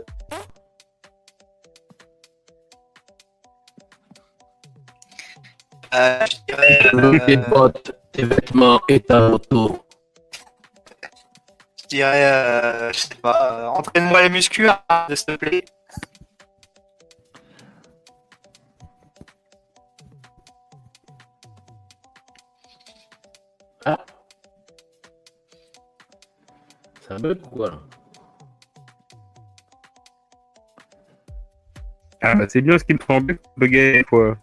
euh, 5.95 6.25
je 6.31 6.37
dirais, 6.55 6.79
Tes 7.27 7.37
euh, 7.39 7.43
bottes, 7.49 7.93
tes 8.13 8.25
vêtements 8.25 8.81
et 8.89 9.01
ta 9.01 9.29
moto. 9.29 9.85
je 11.83 11.89
dirais, 11.89 12.25
euh, 12.27 12.93
je 12.93 12.99
sais 13.01 13.15
pas, 13.21 13.53
euh, 13.53 13.67
entraîne-moi 13.69 14.23
la 14.23 14.29
muscu, 14.29 14.69
hein, 14.69 14.79
s'il 15.09 15.27
te 15.27 15.37
plaît. 15.37 15.65
Ça 27.07 27.17
bug 27.19 27.39
ou 27.45 27.49
quoi 27.49 27.71
là 27.71 27.79
Ah, 32.23 32.35
bah, 32.35 32.47
c'est 32.49 32.61
bien 32.63 32.79
ce 32.79 32.85
qui 32.85 32.95
me 32.95 32.99
semblait, 32.99 33.39
bugger, 33.57 34.05
quoi. 34.09 34.37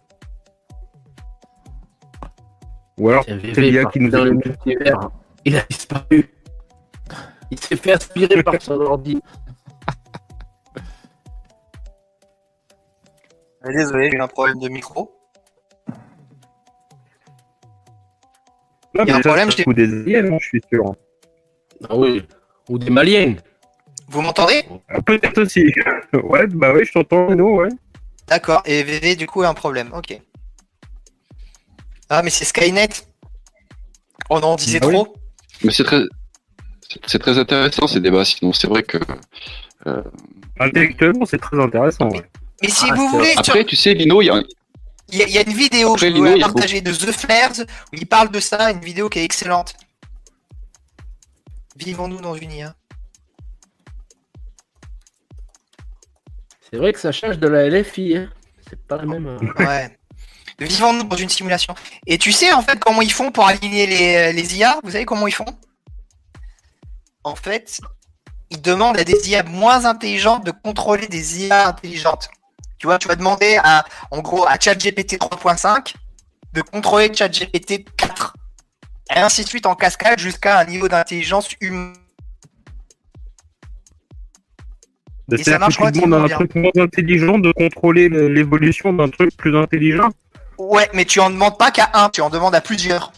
Ou 2.98 3.08
alors, 3.10 3.24
C'est 3.24 3.60
l'IA 3.60 3.84
qui 3.86 4.00
nous 4.00 4.10
dans 4.10 4.24
le 4.24 4.30
écoute. 4.32 4.46
multivers. 4.66 5.10
Il 5.44 5.56
a 5.56 5.62
disparu. 5.68 6.30
Il 7.50 7.58
s'est 7.60 7.76
fait 7.76 7.92
aspirer 7.92 8.42
par 8.42 8.62
son 8.62 8.80
ordi. 8.80 9.20
Désolé, 13.66 14.10
j'ai 14.10 14.16
eu 14.16 14.20
un 14.20 14.28
problème 14.28 14.58
de 14.60 14.68
micro. 14.68 15.12
Non, 18.94 19.04
Il 19.04 19.08
y 19.08 19.10
a 19.10 19.16
un 19.16 19.20
problème, 19.20 19.48
hein, 19.48 20.38
je 20.40 20.46
suis 20.46 20.60
sûr. 20.70 20.94
Ah 21.88 21.96
oui. 21.96 22.26
Ou 22.68 22.78
des 22.78 22.90
Maliens. 22.90 23.34
Vous 24.08 24.20
m'entendez 24.22 24.64
Ah, 24.88 25.00
Peut-être 25.02 25.42
aussi. 25.42 25.64
ouais, 26.12 26.46
bah 26.48 26.72
ouais, 26.72 26.84
je 26.84 26.92
t'entends, 26.92 27.34
nous, 27.34 27.56
ouais. 27.56 27.68
D'accord. 28.28 28.62
Et 28.64 28.82
VV, 28.82 29.16
du 29.16 29.26
coup, 29.26 29.42
a 29.42 29.48
un 29.48 29.54
problème. 29.54 29.90
Ok. 29.94 30.18
Ah, 32.08 32.22
mais 32.22 32.30
c'est 32.30 32.44
Skynet. 32.44 32.88
On 34.30 34.40
en 34.40 34.56
disait 34.56 34.78
Ah 34.82 34.86
oui. 34.86 34.94
trop. 34.94 35.14
Mais 35.62 35.72
c'est 35.72 35.84
très, 35.84 36.02
c'est- 37.06 37.18
très 37.18 37.38
intéressant 37.38 37.86
ces 37.86 38.00
débats. 38.00 38.24
Sinon, 38.24 38.52
c'est 38.52 38.66
vrai 38.68 38.82
que 38.82 38.98
Intellectuellement, 40.60 41.26
c'est 41.26 41.38
très 41.40 41.60
intéressant. 41.60 42.08
Ouais. 42.10 42.22
Mais 42.62 42.68
si 42.68 42.86
Ah, 42.90 42.94
vous 42.94 43.08
voulez, 43.08 43.30
sur- 43.32 43.40
après, 43.40 43.64
tu 43.64 43.76
sais, 43.76 43.92
Lino, 43.94 44.22
il 44.22 44.26
y 44.26 44.30
a, 44.30 44.42
il 45.10 45.18
y, 45.18 45.22
a- 45.22 45.26
il 45.26 45.34
y 45.34 45.38
a 45.38 45.42
une 45.42 45.52
vidéo 45.52 45.94
Après, 45.94 46.06
que 46.06 46.12
je 46.12 46.14
Lino, 46.14 46.20
voulais 46.26 46.36
il 46.38 46.40
y 46.40 46.44
a 46.44 46.46
partager 46.46 46.80
de 46.80 46.92
The 46.92 47.10
Flares 47.12 47.60
où 47.92 47.96
il 47.96 48.06
parle 48.06 48.30
de 48.30 48.40
ça, 48.40 48.70
une 48.70 48.80
vidéo 48.80 49.08
qui 49.08 49.18
est 49.18 49.24
excellente. 49.24 49.74
Vivons-nous 51.76 52.20
dans 52.20 52.34
une 52.34 52.52
IA 52.52 52.74
C'est 56.70 56.76
vrai 56.78 56.92
que 56.92 57.00
ça 57.00 57.12
change 57.12 57.38
de 57.38 57.48
la 57.48 57.68
LFI. 57.68 58.16
Hein. 58.16 58.30
C'est 58.68 58.80
pas 58.86 58.96
la 58.96 59.04
même. 59.06 59.26
euh. 59.26 59.64
Ouais. 59.64 59.96
Vivons 60.58 61.02
dans 61.04 61.16
une 61.16 61.28
simulation. 61.28 61.74
Et 62.06 62.16
tu 62.18 62.32
sais 62.32 62.52
en 62.52 62.62
fait 62.62 62.78
comment 62.78 63.02
ils 63.02 63.12
font 63.12 63.30
pour 63.32 63.46
aligner 63.46 63.86
les, 63.86 64.32
les 64.32 64.56
IA 64.56 64.78
Vous 64.84 64.92
savez 64.92 65.04
comment 65.04 65.26
ils 65.26 65.32
font? 65.34 65.44
En 67.24 67.34
fait, 67.34 67.80
ils 68.50 68.60
demandent 68.60 68.98
à 68.98 69.04
des 69.04 69.30
IA 69.30 69.42
moins 69.42 69.84
intelligentes 69.84 70.44
de 70.44 70.50
contrôler 70.52 71.08
des 71.08 71.44
IA 71.46 71.68
intelligentes. 71.68 72.28
Tu 72.78 72.86
vois, 72.86 72.98
tu 72.98 73.08
vas 73.08 73.16
demander 73.16 73.58
à, 73.64 73.84
en 74.10 74.20
gros, 74.20 74.46
à 74.46 74.58
ChatGPT 74.60 75.18
3.5 75.18 75.94
de 76.52 76.62
contrôler 76.62 77.12
ChatGPT 77.12 77.84
4. 77.96 78.33
Et 79.14 79.18
ainsi 79.18 79.44
de 79.44 79.48
suite 79.48 79.66
en 79.66 79.74
cascade 79.74 80.18
jusqu'à 80.18 80.58
un 80.60 80.64
niveau 80.64 80.88
d'intelligence 80.88 81.48
humaine. 81.60 81.92
Et 85.32 85.42
ça 85.42 85.58
marche 85.58 85.78
que 85.78 85.84
un 85.84 86.28
truc 86.28 86.54
moins 86.54 86.70
intelligent 86.78 87.38
de 87.38 87.50
contrôler 87.52 88.08
le- 88.08 88.28
l'évolution 88.28 88.92
d'un 88.92 89.08
truc 89.08 89.34
plus 89.36 89.56
intelligent. 89.56 90.10
Ouais, 90.58 90.88
mais 90.92 91.04
tu 91.04 91.20
en 91.20 91.30
demandes 91.30 91.58
pas 91.58 91.70
qu'à 91.70 91.90
un, 91.94 92.10
tu 92.10 92.20
en 92.20 92.30
demandes 92.30 92.54
à 92.54 92.60
plusieurs. 92.60 93.12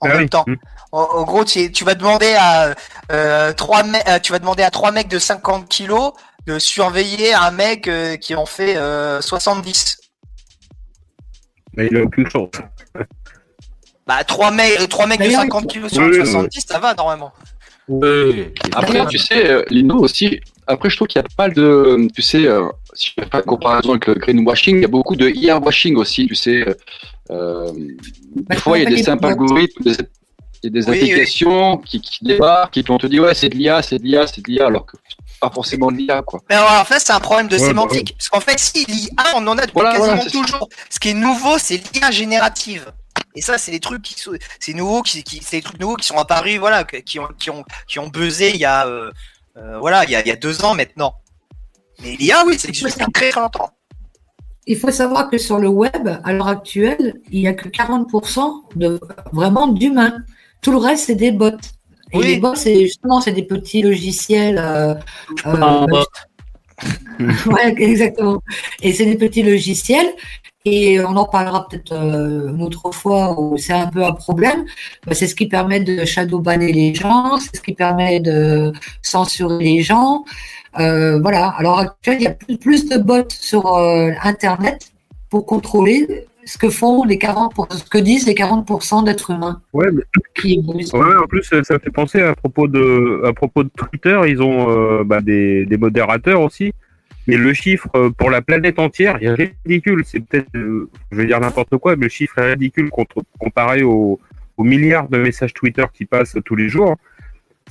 En 0.00 0.06
Ah 0.06 0.08
même 0.08 0.22
oui. 0.22 0.28
temps. 0.28 0.44
Mm. 0.46 0.54
En, 0.92 1.02
en 1.02 1.22
gros, 1.24 1.44
tu, 1.44 1.70
tu 1.70 1.84
vas 1.84 1.94
demander 1.94 2.34
à 2.38 2.74
euh, 3.12 3.52
trois 3.52 3.82
euh, 4.08 4.18
tu 4.18 4.32
vas 4.32 4.38
demander 4.38 4.62
à 4.62 4.70
trois 4.70 4.92
mecs 4.92 5.08
de 5.08 5.18
50 5.18 5.68
kilos 5.68 6.12
de 6.46 6.58
surveiller 6.58 7.34
un 7.34 7.50
mec 7.50 7.86
euh, 7.86 8.16
qui 8.16 8.34
en 8.34 8.46
fait 8.46 8.76
euh, 8.76 9.20
70. 9.20 9.98
Mais 11.76 11.86
il 11.90 11.96
a 11.98 12.02
aucune 12.02 12.28
chance. 12.28 12.50
Bah 14.10 14.24
trois 14.24 14.50
mecs, 14.50 14.80
euh, 14.80 14.86
trois 14.88 15.06
mecs 15.06 15.20
de 15.20 15.24
D'ailleurs, 15.26 15.42
50 15.42 15.66
kilos 15.68 15.92
sur 15.92 16.02
Oui, 16.02 16.08
oui, 16.10 16.16
70, 16.26 16.64
ça 16.66 16.80
va 16.80 16.94
normalement. 16.94 17.32
Ouais. 17.86 18.52
Après, 18.74 19.06
tu 19.06 19.18
sais, 19.18 19.48
euh, 19.48 19.62
Lino 19.70 20.00
aussi, 20.00 20.40
après, 20.66 20.90
je 20.90 20.96
trouve 20.96 21.06
qu'il 21.06 21.22
y 21.22 21.24
a 21.24 21.28
pas 21.36 21.44
mal 21.44 21.52
de, 21.54 22.08
tu 22.12 22.20
sais, 22.20 22.44
euh, 22.44 22.66
si 22.92 23.10
je 23.16 23.22
fais 23.22 23.28
pas 23.28 23.40
de 23.40 23.46
comparaison 23.46 23.90
avec 23.90 24.06
le 24.06 24.14
greenwashing, 24.14 24.78
il 24.78 24.82
y 24.82 24.84
a 24.84 24.88
beaucoup 24.88 25.14
de 25.14 25.28
IA 25.28 25.60
washing 25.60 25.94
aussi, 25.96 26.26
tu 26.26 26.34
sais. 26.34 26.64
Euh, 27.30 27.70
Bah, 28.34 28.56
des 28.56 28.60
fois, 28.60 28.78
il 28.78 28.84
y 28.84 28.86
a 28.88 28.90
des 28.90 29.00
simples 29.02 29.26
algorithmes, 29.26 29.84
des, 29.84 29.92
il 30.64 30.74
y 30.74 30.78
a 30.78 30.82
des 30.82 30.88
Oui, 30.90 30.96
applications 30.96 31.76
Qui, 31.78 32.00
qui 32.00 32.24
débarquent 32.24 32.78
et 32.78 32.82
puis 32.82 32.92
on 32.92 32.98
te 32.98 33.06
dit, 33.06 33.20
ouais, 33.20 33.34
c'est 33.34 33.48
de 33.48 33.54
l'IA, 33.54 33.80
c'est 33.80 33.98
de 34.00 34.02
l'IA, 34.04 34.26
c'est 34.26 34.40
de 34.44 34.50
l'IA, 34.50 34.66
alors 34.66 34.86
que 34.86 34.96
pas 35.40 35.50
forcément 35.50 35.90
de 35.92 35.98
l'IA, 35.98 36.20
quoi. 36.22 36.40
Mais 36.50 36.56
alors, 36.56 36.80
en 36.80 36.84
fait, 36.84 36.98
c'est 36.98 37.12
un 37.12 37.20
problème 37.20 37.46
de 37.46 37.56
Ouais, 37.56 37.64
sémantique. 37.64 38.14
Parce 38.18 38.28
qu'en 38.28 38.40
fait, 38.40 38.58
si 38.58 38.84
l'IA, 38.86 39.36
on 39.36 39.46
en 39.46 39.56
a 39.56 39.62
depuis 39.62 39.72
Voilà, 39.74 39.92
quasiment 39.92 40.16
voilà, 40.16 40.22
c'est 40.22 40.36
ça. 40.36 40.42
toujours. 40.44 40.68
Ce 40.90 40.98
qui 40.98 41.10
est 41.10 41.14
nouveau, 41.14 41.58
c'est 41.58 41.80
l'IA 41.94 42.10
générative. 42.10 42.86
Et 43.36 43.40
ça, 43.42 43.58
c'est 43.58 43.70
des 43.70 43.80
trucs 43.80 44.02
qui 44.02 44.14
sont, 44.18 44.32
c'est 44.58 44.74
nouveau, 44.74 45.02
qui, 45.02 45.22
qui- 45.22 45.40
c'est 45.42 45.58
des 45.58 45.62
trucs 45.62 45.80
nouveaux 45.80 45.96
qui 45.96 46.06
sont 46.06 46.16
apparus, 46.18 46.58
voilà, 46.58 46.84
qui 46.84 47.18
ont, 47.20 47.28
qui 47.38 47.50
ont, 47.50 47.64
qui 47.86 47.98
ont 47.98 48.08
buzzé 48.08 48.50
il 48.50 48.56
y 48.56 48.64
a, 48.64 48.86
euh, 48.86 49.10
euh, 49.56 49.78
voilà, 49.78 50.04
il 50.04 50.10
y 50.10 50.16
a, 50.16 50.20
il 50.20 50.26
y 50.26 50.32
a 50.32 50.36
deux 50.36 50.64
ans 50.64 50.74
maintenant. 50.74 51.14
Mais 52.02 52.16
l'IA, 52.16 52.44
oui, 52.46 52.56
depuis 52.56 52.82
très 53.12 53.30
très 53.30 53.40
longtemps. 53.40 53.70
Il 54.66 54.78
faut 54.78 54.90
savoir 54.90 55.30
que 55.30 55.38
sur 55.38 55.58
le 55.58 55.68
web, 55.68 56.08
à 56.24 56.32
l'heure 56.32 56.48
actuelle, 56.48 57.20
il 57.30 57.40
n'y 57.40 57.48
a 57.48 57.54
que 57.54 57.68
40% 57.68 58.64
de 58.76 59.00
vraiment 59.32 59.68
d'humains. 59.68 60.16
Tout 60.60 60.72
le 60.72 60.78
reste, 60.78 61.06
c'est 61.06 61.14
des 61.14 61.32
bots. 61.32 61.48
Et 62.12 62.18
Oui. 62.18 62.26
les 62.26 62.36
bots, 62.38 62.54
c'est 62.54 62.80
justement 62.80 63.20
c'est 63.20 63.32
des 63.32 63.44
petits 63.44 63.82
logiciels. 63.82 64.58
euh, 64.58 64.94
euh, 65.46 65.86
ouais, 67.46 67.74
exactement. 67.82 68.42
Et 68.82 68.92
c'est 68.92 69.04
des 69.06 69.16
petits 69.16 69.42
logiciels. 69.42 70.08
Et 70.66 71.00
on 71.00 71.16
en 71.16 71.24
parlera 71.24 71.66
peut-être 71.66 71.92
euh, 71.92 72.50
une 72.52 72.62
autre 72.62 72.90
fois 72.92 73.40
où 73.40 73.56
c'est 73.56 73.72
un 73.72 73.86
peu 73.86 74.04
un 74.04 74.12
problème. 74.12 74.64
Bah, 75.06 75.14
c'est 75.14 75.26
ce 75.26 75.34
qui 75.34 75.46
permet 75.48 75.80
de 75.80 76.04
shadowbanner 76.04 76.72
les 76.72 76.94
gens, 76.94 77.38
c'est 77.38 77.56
ce 77.56 77.62
qui 77.62 77.72
permet 77.72 78.20
de 78.20 78.72
censurer 79.00 79.64
les 79.64 79.82
gens. 79.82 80.24
Euh, 80.78 81.18
voilà. 81.20 81.46
À 81.56 81.62
l'heure 81.62 81.78
actuelle, 81.78 82.18
il 82.20 82.24
y 82.24 82.26
a 82.26 82.32
plus, 82.32 82.58
plus 82.58 82.88
de 82.88 82.98
bots 82.98 83.24
sur 83.30 83.74
euh, 83.74 84.10
Internet 84.22 84.90
pour 85.30 85.46
contrôler 85.46 86.26
ce 86.44 86.58
que 86.58 86.68
font 86.68 87.04
les 87.04 87.16
40 87.18 87.54
pour- 87.54 87.68
ce 87.72 87.84
que 87.84 87.98
disent 87.98 88.26
les 88.26 88.34
40% 88.34 89.04
d'êtres 89.04 89.30
humains 89.30 89.60
Ouais, 89.72 89.88
mais 89.92 90.02
qui. 90.34 90.58
Ouais, 90.92 91.14
en 91.22 91.26
plus, 91.26 91.42
ça 91.42 91.78
fait 91.78 91.90
penser 91.90 92.20
à 92.20 92.34
propos 92.34 92.66
de, 92.68 93.22
à 93.26 93.32
propos 93.32 93.62
de 93.62 93.70
Twitter, 93.76 94.18
ils 94.28 94.42
ont 94.42 94.68
euh, 94.70 95.04
bah, 95.04 95.20
des, 95.22 95.64
des 95.66 95.76
modérateurs 95.78 96.40
aussi. 96.42 96.72
Mais 97.26 97.36
le 97.36 97.52
chiffre 97.52 97.88
euh, 97.94 98.10
pour 98.10 98.30
la 98.30 98.40
planète 98.42 98.78
entière 98.78 99.18
est 99.22 99.54
ridicule. 99.66 100.02
C'est 100.06 100.20
peut-être, 100.20 100.48
euh, 100.56 100.88
je 101.12 101.16
vais 101.18 101.26
dire 101.26 101.38
n'importe 101.40 101.76
quoi, 101.76 101.94
mais 101.96 102.04
le 102.06 102.08
chiffre 102.10 102.38
est 102.38 102.52
ridicule 102.52 102.90
contre, 102.90 103.16
comparé 103.38 103.82
aux, 103.82 104.18
aux 104.56 104.64
milliards 104.64 105.08
de 105.08 105.18
messages 105.18 105.52
Twitter 105.54 105.84
qui 105.92 106.06
passent 106.06 106.36
tous 106.44 106.56
les 106.56 106.68
jours. 106.68 106.96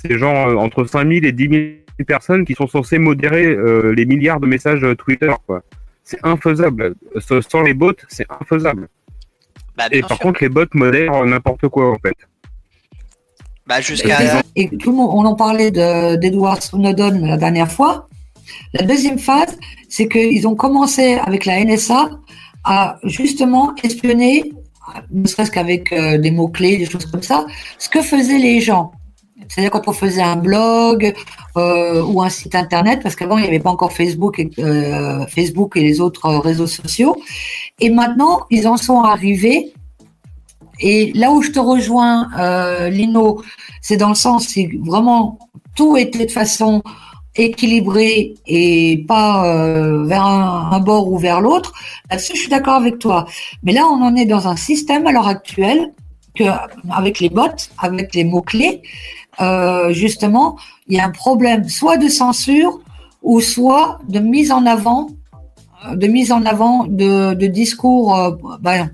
C'est 0.02 0.18
genre 0.18 0.48
euh, 0.50 0.56
entre 0.56 0.86
5000 0.86 1.26
et 1.26 1.32
10 1.32 1.50
000 1.50 1.62
personnes 2.08 2.46
qui 2.46 2.54
sont 2.54 2.68
censées 2.68 3.00
modérer 3.00 3.46
euh, 3.48 3.92
les 3.94 4.06
milliards 4.06 4.40
de 4.40 4.48
messages 4.48 4.86
Twitter. 4.98 5.32
quoi. 5.46 5.64
C'est 6.04 6.20
infaisable. 6.24 6.96
Sans 7.50 7.62
les 7.62 7.74
bots, 7.74 7.94
c'est 8.08 8.26
infaisable. 8.42 8.88
Bah, 9.76 9.86
Et 9.92 10.02
par 10.02 10.12
sûr. 10.12 10.20
contre, 10.20 10.42
les 10.42 10.50
bots 10.50 10.66
modèrent 10.74 11.26
n'importe 11.26 11.68
quoi 11.68 11.92
en 11.92 11.98
fait. 12.00 12.16
Bah, 13.68 13.82
jusqu'à. 13.82 14.42
Et 14.56 14.70
tout 14.78 14.92
le 14.92 14.98
monde, 14.98 15.10
on 15.14 15.26
en 15.26 15.36
parlait 15.36 15.70
de- 15.72 16.16
d'Edward 16.16 16.62
Snowden 16.62 17.26
la 17.28 17.38
dernière 17.38 17.72
fois. 17.72 18.08
La 18.74 18.86
deuxième 18.86 19.20
phase, 19.20 19.58
c'est 19.88 20.08
qu'ils 20.08 20.48
ont 20.48 20.56
commencé 20.56 21.16
avec 21.16 21.46
la 21.46 21.64
NSA 21.64 22.10
à 22.64 22.98
justement 23.04 23.74
espionner, 23.84 24.52
ne 25.12 25.28
serait-ce 25.28 25.52
qu'avec 25.52 25.92
euh, 25.92 26.18
des 26.18 26.32
mots-clés, 26.32 26.78
des 26.78 26.86
choses 26.86 27.06
comme 27.06 27.24
ça, 27.24 27.46
ce 27.78 27.90
que 27.90 28.02
faisaient 28.02 28.38
les 28.38 28.62
gens. 28.62 28.92
C'est-à-dire 29.48 29.72
quand 29.72 29.88
on 29.88 29.94
faisait 29.94 30.22
un 30.22 30.36
blog 30.36 31.14
euh, 31.58 32.04
ou 32.04 32.22
un 32.22 32.30
site 32.30 32.54
internet, 32.54 33.00
parce 33.02 33.16
qu'avant 33.16 33.38
il 33.38 33.42
n'y 33.42 33.48
avait 33.48 33.60
pas 33.60 33.72
encore 33.72 33.94
Facebook 33.94 34.38
et, 34.40 34.52
euh, 34.60 35.26
Facebook 35.28 35.76
et 35.76 35.82
les 35.82 36.02
autres 36.02 36.30
réseaux 36.30 36.68
sociaux. 36.68 37.16
Et 37.80 37.90
maintenant, 37.90 38.46
ils 38.52 38.68
en 38.68 38.78
sont 38.78 39.02
arrivés. 39.02 39.74
Et 40.82 41.12
là 41.14 41.32
où 41.32 41.42
je 41.42 41.52
te 41.52 41.60
rejoins, 41.60 42.30
Lino, 42.90 43.42
c'est 43.82 43.98
dans 43.98 44.10
le 44.10 44.16
sens, 44.16 44.48
c'est 44.48 44.70
vraiment 44.82 45.40
tout 45.76 45.98
était 45.98 46.26
de 46.26 46.32
façon 46.32 46.82
équilibrée 47.46 48.36
et 48.46 49.04
pas 49.08 49.46
euh, 49.46 50.04
vers 50.06 50.26
un, 50.26 50.80
bord 50.80 51.12
ou 51.12 51.18
vers 51.18 51.42
l'autre. 51.42 51.74
Là-dessus, 52.10 52.34
je 52.36 52.42
suis 52.42 52.50
d'accord 52.50 52.76
avec 52.76 53.00
toi. 53.00 53.26
Mais 53.64 53.72
là, 53.72 53.86
on 53.88 54.02
en 54.02 54.16
est 54.16 54.26
dans 54.26 54.48
un 54.48 54.56
système 54.56 55.08
à 55.08 55.12
l'heure 55.12 55.28
actuelle 55.28 55.94
que, 56.36 56.44
avec 56.92 57.20
les 57.20 57.30
bots, 57.30 57.44
avec 57.78 58.14
les 58.16 58.24
mots-clés, 58.24 58.82
euh, 59.42 59.92
justement, 59.94 60.58
il 60.88 60.98
y 60.98 61.00
a 61.00 61.06
un 61.06 61.12
problème 61.12 61.68
soit 61.70 61.98
de 61.98 62.08
censure 62.08 62.80
ou 63.22 63.42
soit 63.42 64.00
de 64.08 64.20
mise 64.20 64.52
en 64.52 64.66
avant, 64.66 65.08
euh, 65.86 65.96
de 65.96 66.08
mise 66.08 66.32
en 66.32 66.46
avant 66.46 66.86
de, 66.86 67.34
discours, 67.48 68.38
ben, 68.62 68.92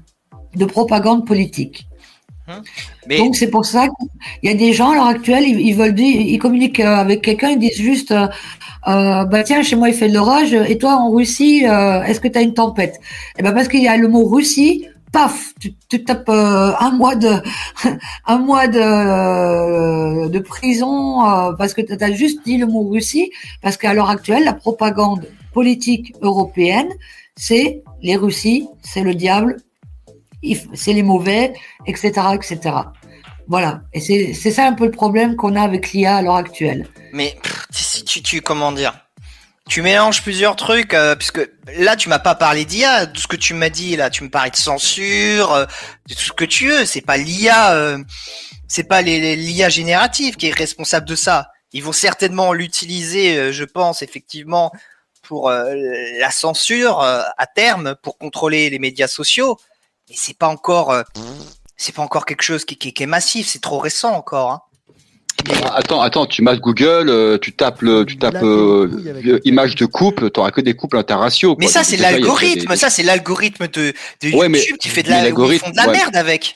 de 0.56 0.66
propagande 0.66 1.26
politique. 1.26 1.88
Mais 3.08 3.18
Donc 3.18 3.36
c'est 3.36 3.50
pour 3.50 3.66
ça 3.66 3.88
qu'il 3.88 4.50
y 4.50 4.54
a 4.54 4.56
des 4.56 4.74
gens 4.74 4.92
à 4.92 4.96
l'heure 4.96 5.08
actuelle, 5.08 5.46
ils, 5.48 5.60
ils 5.60 5.76
veulent 5.76 5.96
dire, 5.96 6.22
ils 6.22 6.38
communiquent 6.38 6.80
euh, 6.80 6.96
avec 6.96 7.22
quelqu'un, 7.22 7.50
ils 7.50 7.60
disent 7.60 7.78
juste, 7.78 8.12
euh, 8.12 8.28
euh, 8.88 9.26
bah 9.26 9.44
tiens, 9.44 9.64
chez 9.64 9.76
moi 9.76 9.90
il 9.90 9.96
fait 9.96 10.10
de 10.10 10.14
l'orage, 10.14 10.54
et 10.54 10.78
toi 10.78 10.96
en 10.96 11.10
Russie, 11.10 11.66
euh, 11.68 12.04
est-ce 12.04 12.20
que 12.20 12.28
tu 12.28 12.38
as 12.38 12.42
une 12.42 12.54
tempête? 12.54 13.00
Et 13.38 13.42
ben 13.44 13.52
parce 13.52 13.68
qu'il 13.68 13.82
y 13.82 13.88
a 13.88 13.98
le 13.98 14.08
mot 14.08 14.26
Russie, 14.26 14.86
paf, 15.12 15.54
tu, 15.60 15.74
tu 15.90 16.04
tapes 16.04 16.30
euh, 16.30 16.74
un 16.80 16.92
mois 16.92 17.16
de 17.16 17.32
un 18.28 18.38
mois 18.38 18.68
de, 18.68 20.28
de 20.28 20.40
prison 20.40 21.26
euh, 21.26 21.54
parce 21.54 21.74
que 21.74 21.82
tu 21.82 21.94
as 22.04 22.12
juste 22.12 22.46
dit 22.46 22.58
le 22.58 22.68
mot 22.68 22.88
Russie, 22.90 23.32
parce 23.62 23.78
qu'à 23.78 23.94
l'heure 23.94 24.10
actuelle, 24.10 24.44
la 24.44 24.54
propagande 24.54 25.28
politique 25.54 26.14
européenne, 26.22 26.90
c'est 27.36 27.82
les 28.04 28.18
Russies, 28.18 28.68
c'est 28.84 29.02
le 29.02 29.16
diable, 29.16 29.58
c'est 30.74 30.94
les 30.94 31.04
mauvais, 31.04 31.54
etc., 31.88 32.12
etc. 32.34 32.76
Voilà. 33.48 33.82
Et 33.94 34.00
c'est 34.34 34.52
ça 34.52 34.66
un 34.66 34.74
peu 34.74 34.86
le 34.86 34.92
problème 34.92 35.36
qu'on 35.36 35.56
a 35.56 35.62
avec 35.62 35.92
l'IA 35.92 36.18
à 36.18 36.22
l'heure 36.22 36.36
actuelle. 36.36 36.88
Mais 37.14 37.38
si 37.72 38.04
tu, 38.04 38.22
tu 38.22 38.42
comment 38.42 38.72
dire? 38.72 38.94
Tu 39.68 39.82
mélanges 39.82 40.22
plusieurs 40.22 40.56
trucs 40.56 40.94
euh, 40.94 41.16
puisque 41.16 41.42
là 41.76 41.96
tu 41.96 42.08
m'as 42.08 42.20
pas 42.20 42.36
parlé 42.36 42.66
d'IA, 42.66 43.08
tout 43.08 43.22
ce 43.22 43.28
que 43.28 43.36
tu 43.36 43.56
m'as 43.56 43.70
dit 43.70 43.96
là, 43.96 44.12
tu 44.12 44.24
me 44.24 44.30
parlais 44.30 44.52
de 44.52 44.56
censure, 44.56 45.54
euh, 45.54 45.66
de 46.08 46.14
tout 46.14 46.22
ce 46.22 46.32
que 46.32 46.46
tu 46.46 46.68
veux. 46.68 46.86
C'est 46.86 47.02
pas 47.02 47.18
l'IA, 47.18 47.74
euh, 47.74 48.04
c'est 48.68 48.84
pas 48.84 49.02
l'IA 49.02 49.70
générative 49.70 50.36
qui 50.36 50.48
est 50.48 50.56
responsable 50.56 51.08
de 51.08 51.16
ça. 51.16 51.50
Ils 51.74 51.84
vont 51.84 51.94
certainement 51.94 52.54
l'utiliser, 52.54 53.38
euh, 53.38 53.52
je 53.52 53.64
pense 53.64 54.02
effectivement 54.02 54.72
pour 55.24 55.50
la 55.50 56.30
censure 56.30 57.00
à 57.02 57.48
terme, 57.48 57.96
pour 58.04 58.20
contrôler 58.20 58.70
les 58.70 58.78
médias 58.78 59.08
sociaux. 59.08 59.58
Mais 60.10 60.16
c'est 60.18 60.38
pas 60.38 60.48
encore, 60.48 60.92
euh, 60.92 61.04
c'est 61.78 61.94
pas 61.96 62.02
encore 62.04 62.26
quelque 62.26 62.44
chose 62.44 62.66
qui, 62.66 62.76
qui- 62.78 62.94
qui 62.94 63.04
est 63.04 63.08
massif. 63.08 63.48
C'est 63.48 63.62
trop 63.62 63.80
récent 63.80 64.14
encore. 64.14 64.52
Hein. 64.52 64.62
Attends, 65.76 66.02
attends, 66.02 66.26
tu 66.26 66.42
masses 66.42 66.60
Google, 66.60 67.10
euh, 67.10 67.38
tu 67.38 67.54
tapes, 67.54 67.82
le, 67.82 68.04
tu 68.06 68.18
tapes 68.18 68.36
euh, 68.42 68.90
euh, 69.26 69.40
image 69.44 69.76
de 69.76 69.86
couple, 69.86 70.30
t'auras 70.32 70.52
que 70.52 70.62
des 70.62 70.76
couples 70.76 70.98
interraciaux. 70.98 71.56
Mais 71.60 71.66
quoi. 71.66 71.74
ça, 71.74 71.84
c'est 71.84 71.98
l'algorithme. 71.98 72.70
des- 72.70 72.76
Ça, 72.78 72.90
c'est 72.90 73.04
l'algorithme 73.04 73.68
de, 73.68 73.94
de 74.22 74.36
Ouais, 74.36 74.48
mais- 74.50 74.60
YouTube 74.60 74.78
qui 74.78 74.90
fait 74.90 75.04
de 75.04 75.10
mais 75.10 75.16
la, 75.16 75.20
où 75.20 75.22
ils 75.22 75.26
l'algorithme, 75.26 75.66
font 75.66 75.72
de 75.72 75.78
la 75.78 75.88
ouais. 75.88 75.92
merde 75.98 76.16
avec. 76.16 76.56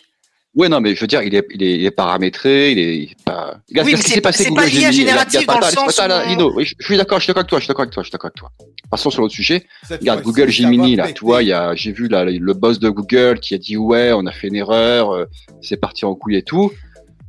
Ouais, 0.56 0.68
non, 0.68 0.82
mais 0.82 0.96
je 0.96 1.02
veux 1.02 1.08
dire, 1.08 1.22
il 1.22 1.36
est, 1.36 1.46
il 1.54 1.62
est, 1.62 1.76
il 1.76 1.86
est 1.86 1.92
paramétré, 1.92 2.72
il 2.72 2.80
est, 2.80 2.98
il 2.98 3.04
est 3.12 3.24
pas. 3.24 3.60
Regarde, 3.70 3.88
Oui, 3.88 3.96
ce 3.98 4.04
qui 4.04 4.10
c'est 4.10 4.16
s'est 4.16 4.22
pas- 4.22 4.30
passé 4.30 4.44
c'est 4.46 4.92
générative 4.92 5.42
regarde, 5.42 5.62
dans 5.62 5.68
le 5.68 5.72
attends, 5.72 5.90
sens 5.90 6.08
là, 6.08 6.26
Lino, 6.26 6.52
oui, 6.56 6.66
je 6.66 6.74
je 6.80 6.86
suis 6.86 6.98
d'accord, 6.98 7.20
je 7.20 7.26
suis 7.26 7.30
d'accord 7.32 7.42
avec 7.42 7.50
toi, 7.50 7.60
je 7.60 7.64
suis 7.66 7.68
d'accord 7.70 7.82
avec 7.84 7.94
toi, 7.94 8.02
je 8.04 8.08
suis 8.08 8.12
d'accord 8.12 8.28
avec 8.30 8.36
toi. 8.36 8.52
Passons 8.90 9.12
sur 9.12 9.22
l'autre 9.22 9.34
sujet. 9.36 9.66
Cette 9.88 10.00
Regarde, 10.02 10.24
Google 10.24 10.50
Gemini, 10.50 10.96
là, 10.96 11.12
tu 11.12 11.24
vois, 11.24 11.44
il 11.44 11.50
y 11.50 11.54
a, 11.54 11.76
j'ai 11.76 11.92
vu 11.92 12.08
là, 12.08 12.26
le 12.26 12.54
boss 12.54 12.80
de 12.80 12.90
Google 12.90 13.40
qui 13.40 13.54
a 13.54 13.60
dit 13.60 13.78
ouais, 13.78 14.12
on 14.14 14.26
a 14.26 14.32
fait 14.32 14.48
une 14.48 14.56
erreur, 14.56 15.12
euh, 15.12 15.26
c'est 15.62 15.78
parti 15.78 16.04
en 16.06 16.16
couille 16.16 16.38
et 16.38 16.42
tout. 16.44 16.72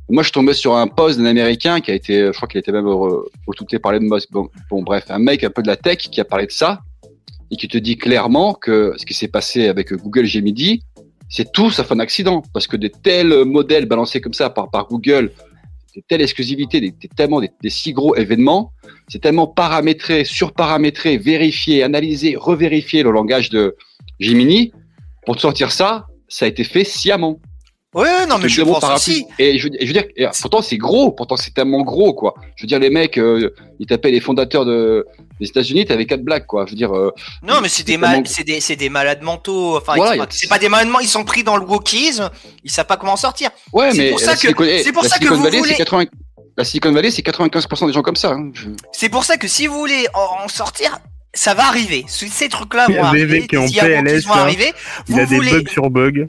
Moi, 0.09 0.23
je 0.23 0.27
suis 0.27 0.33
tombé 0.33 0.53
sur 0.53 0.75
un 0.75 0.87
post 0.87 1.17
d'un 1.19 1.25
Américain 1.25 1.79
qui 1.79 1.91
a 1.91 1.93
été, 1.93 2.25
je 2.25 2.31
crois 2.31 2.47
qu'il 2.47 2.59
était 2.59 2.71
même 2.73 2.87
retweeté 2.87 3.77
par 3.79 3.93
Elon 3.93 4.13
Musk. 4.15 4.29
Bon, 4.31 4.49
bon, 4.69 4.81
bref, 4.81 5.05
un 5.09 5.19
mec 5.19 5.43
un 5.43 5.49
peu 5.51 5.61
de 5.61 5.67
la 5.67 5.77
tech 5.77 5.99
qui 5.99 6.19
a 6.19 6.25
parlé 6.25 6.47
de 6.47 6.51
ça 6.51 6.81
et 7.51 7.55
qui 7.55 7.67
te 7.67 7.77
dit 7.77 7.97
clairement 7.97 8.53
que 8.53 8.93
ce 8.97 9.05
qui 9.05 9.13
s'est 9.13 9.27
passé 9.29 9.67
avec 9.67 9.93
Google 9.93 10.25
Gemini, 10.25 10.83
c'est 11.31 11.51
tout 11.53 11.71
sauf 11.71 11.91
un 11.93 11.99
accident 11.99 12.43
parce 12.53 12.67
que 12.67 12.75
des 12.75 12.89
tels 12.89 13.45
modèles 13.45 13.85
balancés 13.85 14.19
comme 14.19 14.33
ça 14.33 14.49
par, 14.49 14.87
Google, 14.87 15.31
des 15.95 16.01
telles 16.01 16.21
exclusivités, 16.21 16.81
des, 16.81 16.93
tellement 17.15 17.39
des, 17.39 17.49
des 17.63 17.69
si 17.69 17.93
gros 17.93 18.15
événements, 18.15 18.73
c'est 19.07 19.19
tellement 19.19 19.47
paramétré, 19.47 20.25
surparamétré, 20.25 21.17
vérifié, 21.17 21.83
analysé, 21.83 22.35
revérifié 22.35 23.01
le 23.01 23.11
langage 23.11 23.49
de 23.49 23.77
Gemini. 24.19 24.73
Pour 25.25 25.37
te 25.37 25.41
sortir 25.41 25.71
ça, 25.71 26.07
ça 26.27 26.45
a 26.45 26.47
été 26.49 26.65
fait 26.65 26.83
sciemment. 26.83 27.39
Ouais, 27.93 28.03
ouais, 28.03 28.25
non, 28.25 28.37
mais 28.37 28.47
je 28.47 28.61
pense 28.61 28.83
aussi. 28.89 29.25
Et 29.37 29.59
je, 29.59 29.67
veux- 29.67 29.75
et 29.81 29.85
je 29.85 29.87
veux 29.87 29.93
dire, 29.93 30.05
et 30.15 30.25
pourtant 30.41 30.61
c'est 30.61 30.77
gros, 30.77 31.11
pourtant 31.11 31.35
c'est 31.35 31.53
tellement 31.53 31.81
gros, 31.81 32.13
quoi. 32.13 32.35
Je 32.55 32.63
veux 32.63 32.67
dire, 32.67 32.79
les 32.79 32.89
mecs, 32.89 33.17
euh, 33.17 33.53
ils 33.79 33.85
tapaient 33.85 34.11
les 34.11 34.21
fondateurs 34.21 34.63
de, 34.63 35.05
des 35.41 35.47
États-Unis, 35.47 35.85
t'avais 35.85 36.05
quatre 36.05 36.23
blagues, 36.23 36.45
quoi. 36.45 36.65
Je 36.65 36.71
veux 36.71 36.77
dire, 36.77 36.95
euh, 36.95 37.11
Non, 37.43 37.55
mais 37.61 37.67
c'est 37.67 37.83
des, 37.83 37.93
tellement- 37.93 38.07
mal, 38.07 38.27
c'est 38.27 38.45
des, 38.45 38.61
c'est 38.61 38.77
des 38.77 38.87
malades 38.87 39.21
mentaux. 39.23 39.75
Enfin, 39.75 39.95
Voilà, 39.97 40.25
c'est 40.29 40.47
pas 40.47 40.57
des 40.57 40.69
malades 40.69 40.87
mentaux, 40.87 41.03
ils 41.03 41.09
sont 41.09 41.25
pris 41.25 41.43
dans 41.43 41.57
le 41.57 41.65
wokisme. 41.65 42.29
Ils 42.63 42.71
savent 42.71 42.85
pas 42.87 42.95
comment 42.95 43.13
en 43.13 43.17
sortir. 43.17 43.49
ouais, 43.73 43.91
C'est 43.91 43.97
mais 43.97 44.09
pour 44.11 44.19
ça 44.21 44.25
la 44.27 44.33
que- 44.35 44.39
Silicon, 44.39 44.63
c'est 44.83 44.91
pour 44.93 45.05
ça 45.05 45.19
que 45.19 45.27
vous 45.27 45.43
Valley, 45.43 45.57
voulez- 45.57 45.71
c'est 45.71 45.77
80, 45.77 46.05
la 46.57 46.63
Silicon 46.63 46.93
Valley, 46.93 47.11
c'est 47.11 47.23
95% 47.23 47.87
des 47.87 47.93
gens 47.93 48.03
comme 48.03 48.15
ça. 48.15 48.31
hein. 48.31 48.51
Je- 48.53 48.69
C'est 48.93 49.09
pour 49.09 49.25
ça 49.25 49.35
que 49.35 49.49
si 49.49 49.67
vous 49.67 49.77
voulez 49.77 50.05
en 50.13 50.45
en 50.45 50.47
sortir, 50.47 50.99
ça 51.33 51.53
va 51.55 51.67
arriver. 51.67 52.05
Ce- 52.07 52.25
Ces 52.25 52.47
trucs-là 52.47 52.87
vont 52.87 53.03
arriver. 53.03 53.47
qui 53.47 53.57
PLS, 53.57 54.25
là. 54.27 54.33
arriver. 54.35 54.71
Il 55.09 55.15
Vous 55.15 55.19
a 55.19 55.25
des 55.25 55.35
voulez, 55.35 55.51
bugs 55.51 55.69
sur 55.69 55.89
bugs. 55.89 56.27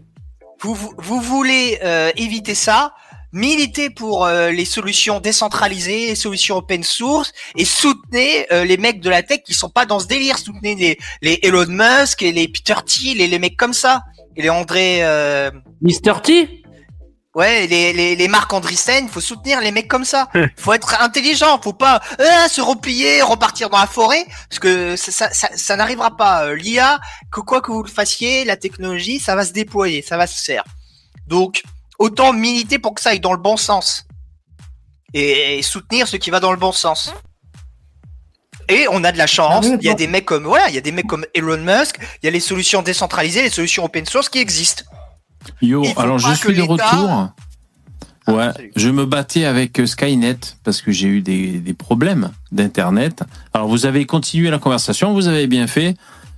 Vous, 0.62 0.92
vous, 0.96 1.20
voulez 1.20 1.78
euh, 1.82 2.10
éviter 2.16 2.54
ça, 2.54 2.94
militez 3.32 3.90
pour 3.90 4.24
euh, 4.24 4.50
les 4.50 4.64
solutions 4.64 5.20
décentralisées, 5.20 6.08
les 6.08 6.14
solutions 6.14 6.56
open 6.58 6.82
source, 6.82 7.32
et 7.56 7.64
soutenez 7.64 8.46
euh, 8.52 8.64
les 8.64 8.76
mecs 8.76 9.00
de 9.00 9.10
la 9.10 9.22
tech 9.22 9.42
qui 9.44 9.54
sont 9.54 9.70
pas 9.70 9.86
dans 9.86 9.98
ce 9.98 10.06
délire. 10.06 10.38
Soutenez 10.38 10.74
les, 10.74 10.98
les 11.22 11.38
Elon 11.42 11.66
Musk 11.68 12.22
et 12.22 12.32
les 12.32 12.48
Peter 12.48 12.74
Thiel 12.86 13.20
et 13.20 13.26
les 13.26 13.38
mecs 13.38 13.56
comme 13.56 13.74
ça. 13.74 14.02
Et 14.36 14.42
les 14.42 14.50
André, 14.50 14.98
euh, 15.02 15.50
Mr. 15.82 16.22
T? 16.22 16.61
Ouais, 17.34 17.66
les, 17.66 17.92
les, 17.92 18.16
les 18.16 18.28
Marc 18.28 18.52
Andreessen, 18.52 19.08
faut 19.08 19.20
soutenir 19.20 19.60
les 19.60 19.70
mecs 19.72 19.88
comme 19.88 20.04
ça. 20.04 20.28
Faut 20.56 20.72
être 20.72 21.00
intelligent, 21.00 21.60
faut 21.60 21.72
pas 21.72 22.00
euh, 22.20 22.48
se 22.48 22.60
replier, 22.60 23.22
repartir 23.22 23.70
dans 23.70 23.78
la 23.78 23.86
forêt, 23.86 24.24
parce 24.48 24.58
que 24.58 24.96
ça, 24.96 25.10
ça, 25.12 25.32
ça, 25.32 25.48
ça 25.54 25.76
n'arrivera 25.76 26.16
pas. 26.16 26.44
Euh, 26.44 26.54
L'IA, 26.54 27.00
que 27.30 27.40
quoi 27.40 27.60
que 27.60 27.70
vous 27.72 27.82
le 27.82 27.90
fassiez, 27.90 28.44
la 28.44 28.56
technologie, 28.56 29.18
ça 29.18 29.34
va 29.34 29.44
se 29.44 29.52
déployer, 29.52 30.02
ça 30.02 30.16
va 30.16 30.26
se 30.26 30.42
faire. 30.42 30.64
Donc, 31.26 31.62
autant 31.98 32.32
militer 32.32 32.78
pour 32.78 32.94
que 32.94 33.00
ça 33.00 33.10
aille 33.10 33.20
dans 33.20 33.32
le 33.32 33.38
bon 33.38 33.56
sens. 33.56 34.06
Et, 35.14 35.58
et 35.58 35.62
soutenir 35.62 36.08
ce 36.08 36.16
qui 36.16 36.30
va 36.30 36.40
dans 36.40 36.52
le 36.52 36.58
bon 36.58 36.72
sens. 36.72 37.12
Et 38.68 38.86
on 38.90 39.04
a 39.04 39.12
de 39.12 39.18
la 39.18 39.26
chance, 39.26 39.66
Ah 39.68 39.76
il 39.80 39.86
y 39.86 39.90
a 39.90 39.94
des 39.94 40.06
mecs 40.06 40.24
comme 40.24 40.44
voilà, 40.44 40.68
il 40.68 40.74
y 40.74 40.78
a 40.78 40.80
des 40.80 40.92
mecs 40.92 41.06
comme 41.06 41.26
Elon 41.34 41.58
Musk, 41.58 41.98
il 42.22 42.26
y 42.26 42.28
a 42.28 42.30
les 42.30 42.40
solutions 42.40 42.80
décentralisées, 42.80 43.42
les 43.42 43.50
solutions 43.50 43.84
open 43.84 44.06
source 44.06 44.28
qui 44.28 44.38
existent. 44.38 44.84
Yo, 45.60 45.84
alors 45.96 46.18
je 46.18 46.32
suis 46.34 46.54
de 46.54 46.62
retour. 46.62 47.28
Ouais, 48.28 48.52
salut. 48.54 48.72
je 48.76 48.88
me 48.88 49.04
battais 49.04 49.44
avec 49.46 49.80
euh, 49.80 49.86
Skynet 49.86 50.38
parce 50.62 50.80
que 50.80 50.92
j'ai 50.92 51.08
eu 51.08 51.22
des, 51.22 51.58
des 51.58 51.74
problèmes 51.74 52.30
d'internet. 52.52 53.24
Alors 53.52 53.66
vous 53.66 53.84
avez 53.84 54.04
continué 54.06 54.48
la 54.50 54.58
conversation, 54.58 55.12
vous 55.12 55.26
avez 55.26 55.48
bien 55.48 55.66
fait. 55.66 55.96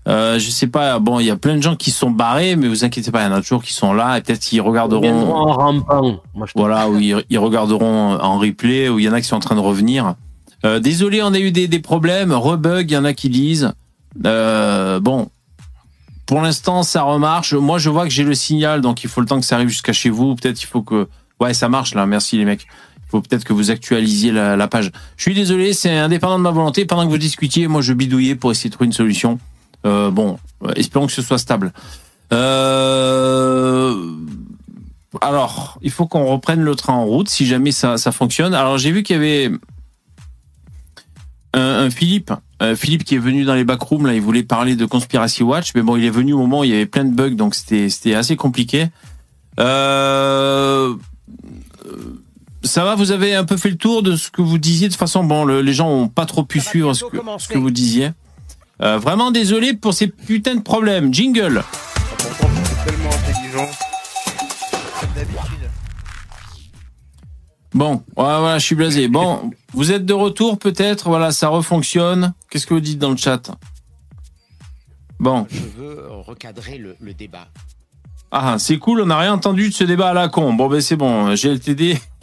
Euh, 0.08 0.38
je 0.38 0.50
sais 0.50 0.66
pas, 0.66 0.98
bon, 0.98 1.18
il 1.20 1.26
y 1.26 1.30
a 1.30 1.36
plein 1.36 1.56
de 1.56 1.62
gens 1.62 1.76
qui 1.76 1.90
sont 1.90 2.10
barrés, 2.10 2.56
mais 2.56 2.68
vous 2.68 2.84
inquiétez 2.84 3.10
pas, 3.10 3.22
il 3.22 3.24
y 3.24 3.28
en 3.28 3.32
a 3.36 3.40
toujours 3.42 3.62
qui 3.62 3.72
sont 3.74 3.92
là 3.94 4.16
et 4.18 4.20
peut-être 4.22 4.40
qu'ils 4.40 4.60
regarderont. 4.62 5.32
en 5.34 5.52
rampant. 5.52 6.20
Moi, 6.34 6.46
je 6.46 6.52
te- 6.52 6.58
Voilà, 6.58 6.88
ils, 6.98 7.22
ils 7.30 7.38
regarderont 7.38 8.14
en 8.18 8.38
replay, 8.38 8.88
où 8.88 8.98
il 8.98 9.04
y 9.04 9.08
en 9.08 9.12
a 9.14 9.20
qui 9.20 9.26
sont 9.28 9.36
en 9.36 9.40
train 9.40 9.54
de 9.54 9.60
revenir. 9.60 10.14
Euh, 10.64 10.78
désolé, 10.78 11.22
on 11.22 11.32
a 11.34 11.38
eu 11.38 11.52
des, 11.52 11.68
des 11.68 11.78
problèmes, 11.80 12.32
rebug, 12.32 12.90
il 12.90 12.94
y 12.94 12.96
en 12.96 13.04
a 13.04 13.12
qui 13.14 13.28
disent. 13.30 13.72
Euh, 14.26 15.00
bon, 15.00 15.28
pour 16.26 16.40
l'instant, 16.40 16.82
ça 16.82 17.02
remarche. 17.02 17.52
Moi, 17.52 17.78
je 17.78 17.90
vois 17.90 18.04
que 18.04 18.10
j'ai 18.10 18.24
le 18.24 18.34
signal, 18.34 18.80
donc 18.80 19.04
il 19.04 19.10
faut 19.10 19.20
le 19.20 19.26
temps 19.26 19.40
que 19.40 19.46
ça 19.46 19.56
arrive 19.56 19.68
jusqu'à 19.68 19.92
chez 19.92 20.10
vous. 20.10 20.34
Peut-être 20.34 20.62
il 20.62 20.66
faut 20.66 20.82
que... 20.82 21.08
Ouais, 21.40 21.52
ça 21.52 21.68
marche 21.68 21.94
là, 21.94 22.06
merci 22.06 22.38
les 22.38 22.44
mecs. 22.44 22.66
Il 22.96 23.10
faut 23.10 23.20
peut-être 23.20 23.44
que 23.44 23.52
vous 23.52 23.70
actualisiez 23.70 24.32
la, 24.32 24.68
page. 24.68 24.90
Je 25.16 25.22
suis 25.22 25.34
désolé, 25.34 25.72
c'est 25.72 25.96
indépendant 25.96 26.38
de 26.38 26.42
ma 26.42 26.50
volonté. 26.50 26.86
Pendant 26.86 27.04
que 27.04 27.10
vous 27.10 27.18
discutiez, 27.18 27.68
moi, 27.68 27.82
je 27.82 27.92
bidouillais 27.92 28.36
pour 28.36 28.50
essayer 28.50 28.70
de 28.70 28.74
trouver 28.74 28.86
une 28.86 28.92
solution. 28.92 29.38
Euh, 29.84 30.10
bon, 30.10 30.38
euh, 30.64 30.72
espérons 30.76 31.06
que 31.06 31.12
ce 31.12 31.22
soit 31.22 31.38
stable. 31.38 31.72
Euh... 32.32 33.94
Alors, 35.20 35.78
il 35.82 35.90
faut 35.90 36.06
qu'on 36.06 36.24
reprenne 36.24 36.62
le 36.62 36.74
train 36.74 36.94
en 36.94 37.04
route 37.04 37.28
si 37.28 37.46
jamais 37.46 37.70
ça, 37.70 37.96
fonctionne. 38.10 38.54
Alors, 38.54 38.78
j'ai 38.78 38.90
vu 38.90 39.02
qu'il 39.02 39.14
y 39.14 39.18
avait 39.18 39.50
un 41.52 41.88
Philippe, 41.90 42.32
euh, 42.62 42.76
Philippe 42.76 43.04
qui 43.04 43.14
est 43.16 43.18
venu 43.18 43.44
dans 43.44 43.54
les 43.54 43.64
backrooms, 43.64 44.06
là, 44.06 44.14
il 44.14 44.20
voulait 44.20 44.42
parler 44.44 44.76
de 44.76 44.86
Conspiracy 44.86 45.42
Watch, 45.42 45.72
mais 45.74 45.82
bon, 45.82 45.96
il 45.96 46.04
est 46.04 46.10
venu 46.10 46.32
au 46.32 46.38
moment 46.38 46.60
où 46.60 46.64
il 46.64 46.70
y 46.70 46.74
avait 46.74 46.86
plein 46.86 47.04
de 47.04 47.14
bugs, 47.14 47.30
donc 47.34 47.54
c'était 47.54 48.14
assez 48.14 48.36
compliqué. 48.36 48.86
Euh, 49.60 50.94
ça 52.62 52.84
va, 52.84 52.94
vous 52.94 53.10
avez 53.12 53.34
un 53.34 53.44
peu 53.44 53.56
fait 53.56 53.70
le 53.70 53.76
tour 53.76 54.02
de 54.02 54.16
ce 54.16 54.30
que 54.30 54.40
vous 54.42 54.58
disiez. 54.58 54.88
De 54.88 54.92
toute 54.92 54.98
façon, 55.00 55.22
bon, 55.24 55.44
le- 55.44 55.60
les 55.62 55.74
gens 55.74 55.88
ont 55.90 56.08
pas 56.08 56.26
trop 56.26 56.44
pu 56.44 56.60
suivre 56.60 56.94
ce 56.94 57.04
que, 57.04 57.16
commencer. 57.18 57.46
ce 57.46 57.52
que 57.52 57.58
vous 57.58 57.70
disiez. 57.70 58.10
Euh, 58.82 58.98
vraiment 58.98 59.30
désolé 59.30 59.74
pour 59.74 59.94
ces 59.94 60.08
putains 60.08 60.54
de 60.56 60.60
problèmes. 60.62 61.12
Jingle. 61.12 61.62
Bon, 67.72 68.02
voilà, 68.16 68.58
je 68.58 68.64
suis 68.66 68.74
blasé. 68.76 69.08
Bon, 69.08 69.50
vous 69.74 69.92
êtes 69.92 70.06
de 70.06 70.12
retour 70.14 70.58
peut-être, 70.58 71.08
voilà, 71.08 71.30
ça 71.32 71.48
refonctionne. 71.48 72.32
Qu'est-ce 72.50 72.66
que 72.66 72.74
vous 72.74 72.80
dites 72.80 72.98
dans 72.98 73.10
le 73.10 73.16
chat? 73.16 73.50
Bon, 75.20 75.46
Je 75.50 75.60
veux 75.80 76.06
recadrer 76.26 76.78
le, 76.78 76.96
le 77.00 77.14
débat. 77.14 77.48
ah, 78.30 78.56
c'est 78.58 78.78
cool, 78.78 79.00
on 79.02 79.06
n'a 79.06 79.18
rien 79.18 79.32
entendu 79.32 79.68
de 79.68 79.74
ce 79.74 79.84
débat 79.84 80.10
à 80.10 80.12
la 80.14 80.28
con. 80.28 80.52
Bon, 80.52 80.68
ben 80.68 80.80
c'est 80.80 80.96
bon, 80.96 81.34
GLTD, 81.34 81.98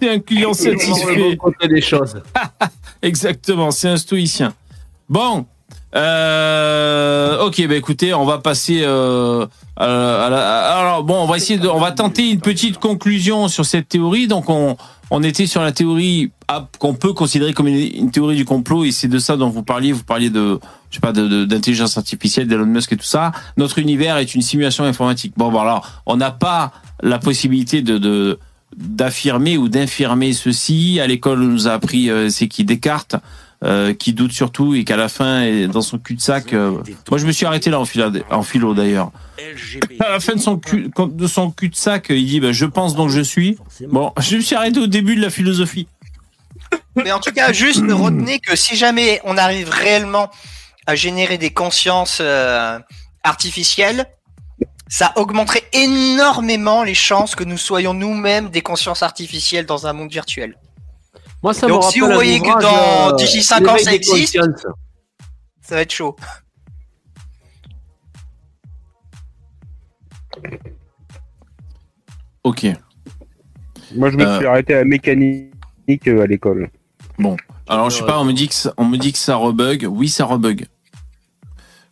c'est 0.00 0.10
un 0.10 0.18
client 0.20 0.52
satisfait. 0.52 1.16
bon 1.16 1.36
côté 1.36 1.68
des 1.68 1.80
choses. 1.80 2.20
Exactement, 3.02 3.70
c'est 3.70 3.88
un 3.88 3.96
stoïcien. 3.96 4.52
Bon, 5.08 5.46
euh, 5.94 7.40
ok, 7.44 7.66
bah 7.68 7.76
écoutez, 7.76 8.12
on 8.14 8.24
va 8.24 8.38
passer. 8.38 8.82
Euh, 8.82 9.46
à 9.76 9.86
la- 9.86 10.24
à 10.26 10.30
la- 10.30 10.78
alors 10.78 11.02
bon, 11.04 11.22
on 11.22 11.26
va 11.26 11.36
essayer 11.36 11.58
de, 11.58 11.68
on 11.68 11.78
va 11.78 11.92
tenter 11.92 12.30
une 12.30 12.40
petite 12.40 12.78
conclusion 12.78 13.48
sur 13.48 13.64
cette 13.66 13.88
théorie. 13.88 14.26
Donc 14.26 14.48
on, 14.50 14.76
on 15.10 15.22
était 15.22 15.46
sur 15.46 15.62
la 15.62 15.72
théorie 15.72 16.32
ah, 16.48 16.68
qu'on 16.78 16.94
peut 16.94 17.12
considérer 17.12 17.52
comme 17.52 17.68
une, 17.68 18.10
théorie 18.10 18.36
du 18.36 18.44
complot, 18.44 18.84
et 18.84 18.92
c'est 18.92 19.08
de 19.08 19.18
ça 19.18 19.36
dont 19.36 19.48
vous 19.48 19.62
parliez. 19.62 19.92
Vous 19.92 20.02
parliez 20.04 20.30
de, 20.30 20.58
je 20.90 20.96
sais 20.96 21.00
pas, 21.00 21.12
de- 21.12 21.28
de- 21.28 21.44
d'intelligence 21.44 21.96
artificielle, 21.96 22.48
d'Elon 22.48 22.66
Musk 22.66 22.92
et 22.92 22.96
tout 22.96 23.04
ça. 23.04 23.32
Notre 23.56 23.78
univers 23.78 24.16
est 24.16 24.34
une 24.34 24.42
simulation 24.42 24.84
informatique. 24.84 25.32
Bon, 25.36 25.50
voilà, 25.50 25.80
on 26.06 26.16
n'a 26.16 26.30
pas 26.30 26.72
la 27.02 27.18
possibilité 27.18 27.82
de, 27.82 27.98
de 27.98 28.38
d'affirmer 28.76 29.56
ou 29.56 29.68
d'infirmer 29.68 30.32
ceci. 30.32 31.00
À 31.00 31.06
l'école, 31.06 31.40
on 31.42 31.46
nous 31.46 31.68
a 31.68 31.72
appris 31.72 32.10
euh, 32.10 32.28
c'est 32.28 32.48
qui 32.48 32.64
Descartes, 32.64 33.16
euh, 33.64 33.94
qui 33.94 34.12
doute 34.12 34.32
surtout 34.32 34.74
et 34.74 34.84
qu'à 34.84 34.96
la 34.96 35.08
fin, 35.08 35.42
est 35.42 35.66
dans 35.66 35.82
son 35.82 35.98
cul-de-sac. 35.98 36.52
euh, 36.52 36.72
moi, 37.10 37.18
je 37.18 37.26
me 37.26 37.32
suis 37.32 37.46
arrêté 37.46 37.70
là 37.70 37.80
en 37.80 37.84
philo, 37.84 38.10
en 38.30 38.42
philo 38.42 38.74
d'ailleurs. 38.74 39.12
À 40.00 40.10
la 40.10 40.20
fin 40.20 40.34
de 40.34 40.40
son 40.40 40.58
cul, 40.58 40.90
de 40.98 41.26
son 41.26 41.50
cul-de-sac, 41.50 42.06
il 42.10 42.26
dit 42.26 42.40
bah, 42.40 42.52
je 42.52 42.64
pense 42.66 42.94
donc 42.94 43.10
je 43.10 43.20
suis. 43.20 43.58
Bon, 43.88 44.12
je 44.20 44.36
me 44.36 44.40
suis 44.40 44.54
arrêté 44.56 44.78
au 44.80 44.86
début 44.86 45.16
de 45.16 45.22
la 45.22 45.30
philosophie. 45.30 45.88
Mais 46.96 47.12
en 47.12 47.20
tout 47.20 47.32
cas, 47.32 47.52
juste 47.52 47.80
retenez 47.88 48.38
que 48.40 48.56
si 48.56 48.76
jamais 48.76 49.20
on 49.24 49.36
arrive 49.36 49.68
réellement 49.68 50.30
à 50.86 50.94
générer 50.94 51.36
des 51.38 51.50
consciences 51.50 52.18
euh, 52.20 52.78
artificielles, 53.22 54.06
ça 54.88 55.12
augmenterait 55.16 55.64
énormément 55.72 56.82
les 56.84 56.94
chances 56.94 57.34
que 57.34 57.44
nous 57.44 57.58
soyons 57.58 57.92
nous-mêmes 57.92 58.48
des 58.50 58.62
consciences 58.62 59.02
artificielles 59.02 59.66
dans 59.66 59.86
un 59.86 59.92
monde 59.92 60.10
virtuel. 60.12 60.56
Moi, 61.42 61.52
ça 61.54 61.66
Donc, 61.66 61.84
me 61.84 61.90
si 61.90 62.00
vous 62.00 62.10
voyez 62.10 62.40
que 62.40 62.60
dans- 62.62 63.10
euh, 63.12 63.16
d'ici 63.16 63.42
cinq 63.42 63.66
ans, 63.66 63.74
l'éveil 63.74 63.84
ça 63.84 63.90
des 63.90 63.96
existe. 63.96 64.38
Ça 65.60 65.74
va 65.74 65.80
être 65.82 65.92
chaud. 65.92 66.16
Ok. 72.44 72.66
Moi, 73.94 74.10
je 74.10 74.16
me 74.16 74.24
Euh. 74.24 74.36
suis 74.38 74.46
arrêté 74.46 74.74
à 74.74 74.78
la 74.78 74.84
mécanique 74.84 75.50
euh, 76.08 76.22
à 76.22 76.26
l'école. 76.26 76.70
Alors 77.68 77.90
je 77.90 77.96
sais 77.98 78.06
pas, 78.06 78.20
on 78.20 78.24
me 78.24 78.32
dit 78.32 78.46
que 78.48 78.54
ça, 78.54 78.72
on 78.76 78.84
me 78.84 78.96
dit 78.98 79.12
que 79.12 79.18
ça 79.18 79.36
rebug. 79.36 79.86
Oui, 79.90 80.08
ça 80.08 80.24
rebug. 80.24 80.66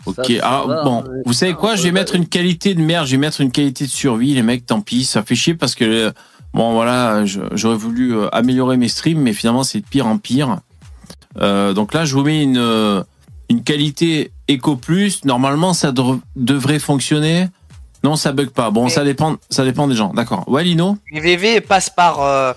Ok, 0.07 0.27
Ça, 0.39 0.41
ah, 0.43 0.65
va, 0.67 0.85
bon, 0.85 1.03
vous 1.25 1.33
savez 1.33 1.55
quoi, 1.55 1.77
je 1.77 1.83
vais 1.83 1.91
mettre 1.91 2.15
une 2.15 2.27
qualité 2.27 2.75
de 2.75 2.83
merde, 2.83 3.07
je 3.07 3.13
vais 3.13 3.17
mettre 3.19 3.41
une 3.41 3.51
qualité 3.51 3.85
de 3.85 3.91
survie, 3.91 4.35
les 4.35 4.43
mecs, 4.43 4.67
tant 4.67 4.83
pis, 4.83 5.05
ça 5.05 5.23
fait 5.23 5.35
chier 5.35 5.55
parce 5.55 5.75
que, 5.75 5.85
euh, 5.85 6.13
bon, 6.53 6.73
voilà, 6.75 7.25
j'aurais 7.25 7.77
voulu 7.79 8.15
améliorer 8.31 8.77
mes 8.77 8.89
streams, 8.89 9.19
mais 9.21 9.33
finalement, 9.33 9.65
c'est 9.65 9.81
de 9.81 9.87
pire 9.87 10.07
en 10.07 10.19
pire. 10.19 10.59
Euh, 11.41 11.73
donc 11.73 11.95
là, 11.95 12.05
je 12.05 12.15
vous 12.15 12.23
mets 12.23 12.43
une, 12.43 13.03
une 13.49 13.63
qualité 13.65 14.31
Eco 14.51 14.77
Plus, 14.77 15.25
normalement, 15.25 15.73
ça 15.73 15.91
devr- 15.91 16.21
devrait 16.37 16.79
fonctionner. 16.81 17.49
Non, 18.05 18.17
ça 18.17 18.33
bug 18.33 18.51
pas. 18.51 18.71
Bon, 18.71 18.85
Mais- 18.85 18.91
ça 18.91 19.03
dépend, 19.03 19.37
ça 19.51 19.65
dépend 19.65 19.89
des 19.89 19.97
gens. 19.97 20.13
D'accord. 20.15 20.45
Ouais, 20.49 20.63
Lino 20.63 20.99
Les 21.11 21.21
VV 21.21 21.61
passe 21.63 21.91
par. 21.91 22.21
euh, 22.21 22.53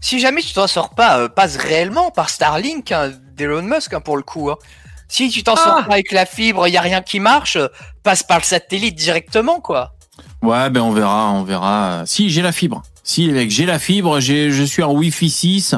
Si 0.00 0.20
jamais 0.20 0.40
tu 0.42 0.52
t'en 0.52 0.66
sors 0.68 0.90
pas, 0.90 1.18
euh, 1.18 1.28
passe 1.28 1.56
réellement 1.56 2.10
par 2.10 2.30
Starlink 2.30 2.92
hein, 2.92 3.10
d'Elon 3.36 3.62
Musk 3.62 3.92
hein, 3.94 4.00
pour 4.00 4.16
le 4.16 4.22
coup. 4.22 4.50
hein. 4.50 4.56
Si 5.08 5.28
tu 5.30 5.42
t'en 5.42 5.54
Ah. 5.54 5.62
sors 5.64 5.74
pas 5.86 5.92
avec 5.94 6.12
la 6.12 6.24
fibre, 6.26 6.68
il 6.68 6.72
y 6.74 6.76
a 6.76 6.80
rien 6.80 7.00
qui 7.02 7.18
marche, 7.18 7.58
passe 8.04 8.22
par 8.22 8.38
le 8.38 8.44
satellite 8.44 8.94
directement 8.94 9.58
quoi. 9.60 9.92
Ouais, 10.42 10.70
ben 10.70 10.82
on 10.82 10.92
verra, 10.92 11.32
on 11.32 11.42
verra. 11.42 12.02
Si, 12.06 12.30
j'ai 12.30 12.42
la 12.42 12.52
fibre. 12.52 12.82
Si, 13.02 13.26
les 13.26 13.32
mecs, 13.32 13.50
j'ai 13.50 13.66
la 13.66 13.78
fibre, 13.78 14.20
j'ai, 14.20 14.50
je 14.52 14.62
suis 14.62 14.82
en 14.82 14.92
Wi-Fi 14.92 15.30
6. 15.30 15.74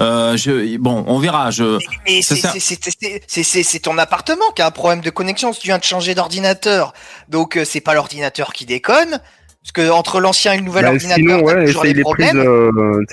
Euh, 0.00 0.36
je, 0.36 0.76
bon, 0.78 1.04
on 1.06 1.18
verra. 1.18 1.50
Je, 1.50 1.78
Mais 2.06 2.22
c'est 2.22 2.36
sert- 2.36 2.52
c'est- 2.52 2.60
c'est- 2.60 2.78
c'est- 2.82 3.22
c'est- 3.26 3.42
c'est- 3.42 3.62
c'est 3.62 3.78
ton 3.80 3.98
appartement 3.98 4.44
qui 4.56 4.62
a 4.62 4.66
un 4.66 4.70
problème 4.70 5.00
de 5.02 5.10
connexion 5.10 5.52
si 5.52 5.60
tu 5.60 5.66
viens 5.68 5.78
de 5.78 5.84
changer 5.84 6.14
d'ordinateur. 6.14 6.94
Donc 7.28 7.56
euh, 7.56 7.64
c'est 7.64 7.80
pas 7.80 7.94
l'ordinateur 7.94 8.52
qui 8.52 8.64
déconne. 8.66 9.20
Parce 9.62 9.72
que 9.72 9.90
entre 9.90 10.20
l'ancien 10.20 10.54
et 10.54 10.56
le 10.56 10.62
nouvel 10.62 10.84
Bah, 10.84 10.90
ordinateur, 10.92 11.16
sinon, 11.18 11.42
ouais, 11.44 11.66
toujours 11.66 11.84
essaye 11.84 11.92
des 11.92 11.98
les 11.98 12.02
prises. 12.02 12.26
problèmes. 12.30 12.38
euh, 12.38 13.04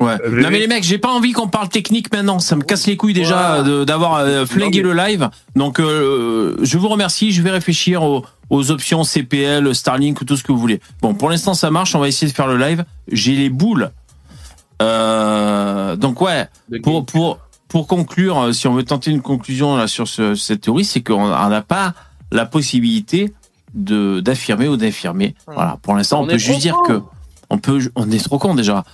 Ouais. 0.00 0.12
Euh, 0.24 0.40
non 0.42 0.48
mais 0.50 0.58
les 0.58 0.66
mecs, 0.66 0.82
j'ai 0.82 0.96
pas 0.96 1.10
envie 1.10 1.32
qu'on 1.32 1.46
parle 1.48 1.68
technique 1.68 2.10
maintenant. 2.10 2.38
Ça 2.38 2.56
me 2.56 2.62
casse 2.62 2.86
les 2.86 2.96
couilles 2.96 3.12
déjà 3.12 3.62
d'avoir 3.84 4.26
flingué 4.46 4.80
le 4.80 4.94
live. 4.94 5.28
Donc 5.56 5.78
euh, 5.78 6.56
je 6.62 6.78
vous 6.78 6.88
remercie. 6.88 7.32
Je 7.32 7.42
vais 7.42 7.50
réfléchir 7.50 8.02
aux, 8.02 8.24
aux 8.48 8.70
options 8.70 9.04
CPL, 9.04 9.74
Starlink 9.74 10.22
ou 10.22 10.24
tout 10.24 10.38
ce 10.38 10.42
que 10.42 10.52
vous 10.52 10.58
voulez. 10.58 10.80
Bon, 11.02 11.12
pour 11.12 11.28
l'instant 11.28 11.52
ça 11.52 11.70
marche. 11.70 11.94
On 11.94 11.98
va 12.00 12.08
essayer 12.08 12.30
de 12.32 12.34
faire 12.34 12.46
le 12.46 12.56
live. 12.56 12.86
J'ai 13.12 13.32
les 13.32 13.50
boules. 13.50 13.90
Euh, 14.80 15.96
donc 15.96 16.20
ouais, 16.20 16.48
pour 16.82 17.04
pour 17.06 17.38
pour 17.68 17.86
conclure, 17.86 18.38
euh, 18.38 18.52
si 18.52 18.66
on 18.66 18.74
veut 18.74 18.82
tenter 18.84 19.10
une 19.10 19.20
conclusion 19.22 19.76
là 19.76 19.86
sur 19.86 20.08
ce- 20.08 20.34
cette 20.34 20.62
théorie, 20.62 20.84
c'est 20.84 21.02
qu'on 21.02 21.22
on 21.32 21.48
n'a 21.48 21.62
pas 21.62 21.94
la 22.32 22.46
possibilité 22.46 23.32
de 23.74 24.20
d'affirmer 24.20 24.68
ou 24.68 24.76
d'infirmer. 24.76 25.34
Voilà. 25.46 25.78
Pour 25.82 25.94
l'instant, 25.94 26.20
on, 26.20 26.24
On 26.24 26.26
peut 26.26 26.38
juste 26.38 26.60
dire 26.60 26.76
que 26.86 27.00
on 27.50 27.58
peut, 27.58 27.80
on 27.96 28.10
est 28.10 28.24
trop 28.24 28.38
con 28.38 28.54
déjà. 28.54 28.84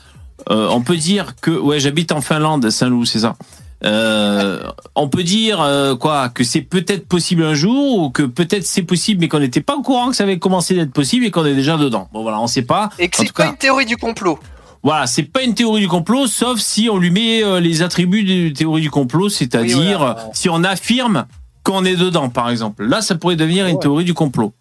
Euh, 0.50 0.68
on 0.70 0.80
peut 0.82 0.96
dire 0.96 1.34
que, 1.40 1.50
ouais, 1.50 1.80
j'habite 1.80 2.12
en 2.12 2.20
Finlande, 2.20 2.68
Saint-Loup, 2.70 3.04
c'est 3.06 3.20
ça. 3.20 3.36
Euh, 3.84 4.62
on 4.94 5.08
peut 5.08 5.22
dire 5.22 5.60
euh, 5.60 5.96
quoi 5.96 6.28
que 6.30 6.44
c'est 6.44 6.62
peut-être 6.62 7.06
possible 7.06 7.42
un 7.44 7.52
jour 7.54 7.98
ou 7.98 8.10
que 8.10 8.22
peut-être 8.22 8.64
c'est 8.66 8.82
possible 8.82 9.20
mais 9.20 9.28
qu'on 9.28 9.38
n'était 9.40 9.60
pas 9.60 9.76
au 9.76 9.82
courant 9.82 10.08
que 10.08 10.16
ça 10.16 10.24
avait 10.24 10.38
commencé 10.38 10.74
d'être 10.74 10.92
possible 10.92 11.26
et 11.26 11.30
qu'on 11.30 11.44
est 11.44 11.54
déjà 11.54 11.76
dedans. 11.76 12.08
Bon 12.12 12.22
voilà, 12.22 12.40
on 12.40 12.46
sait 12.46 12.62
pas. 12.62 12.88
Et 12.98 13.08
que 13.08 13.18
c'est 13.18 13.32
pas 13.32 13.44
cas- 13.44 13.50
une 13.50 13.56
théorie 13.56 13.84
du 13.84 13.96
complot. 13.98 14.38
Voilà, 14.82 15.06
c'est 15.06 15.22
pas 15.24 15.42
une 15.42 15.54
théorie 15.54 15.80
du 15.80 15.88
complot, 15.88 16.26
sauf 16.26 16.58
si 16.60 16.88
on 16.90 16.98
lui 16.98 17.10
met 17.10 17.42
euh, 17.42 17.58
les 17.60 17.82
attributs 17.82 18.22
de 18.24 18.54
théorie 18.54 18.82
du 18.82 18.90
complot, 18.90 19.28
c'est-à-dire 19.28 19.78
Oui, 19.78 19.94
voilà. 19.96 20.16
euh, 20.18 20.30
si 20.32 20.48
on 20.48 20.62
affirme 20.64 21.26
qu'on 21.64 21.84
est 21.84 21.96
dedans, 21.96 22.28
par 22.28 22.50
exemple. 22.50 22.84
Là, 22.84 23.02
ça 23.02 23.14
pourrait 23.16 23.36
devenir 23.36 23.66
une 23.66 23.78
théorie 23.78 24.04
du 24.04 24.14
complot. 24.14 24.52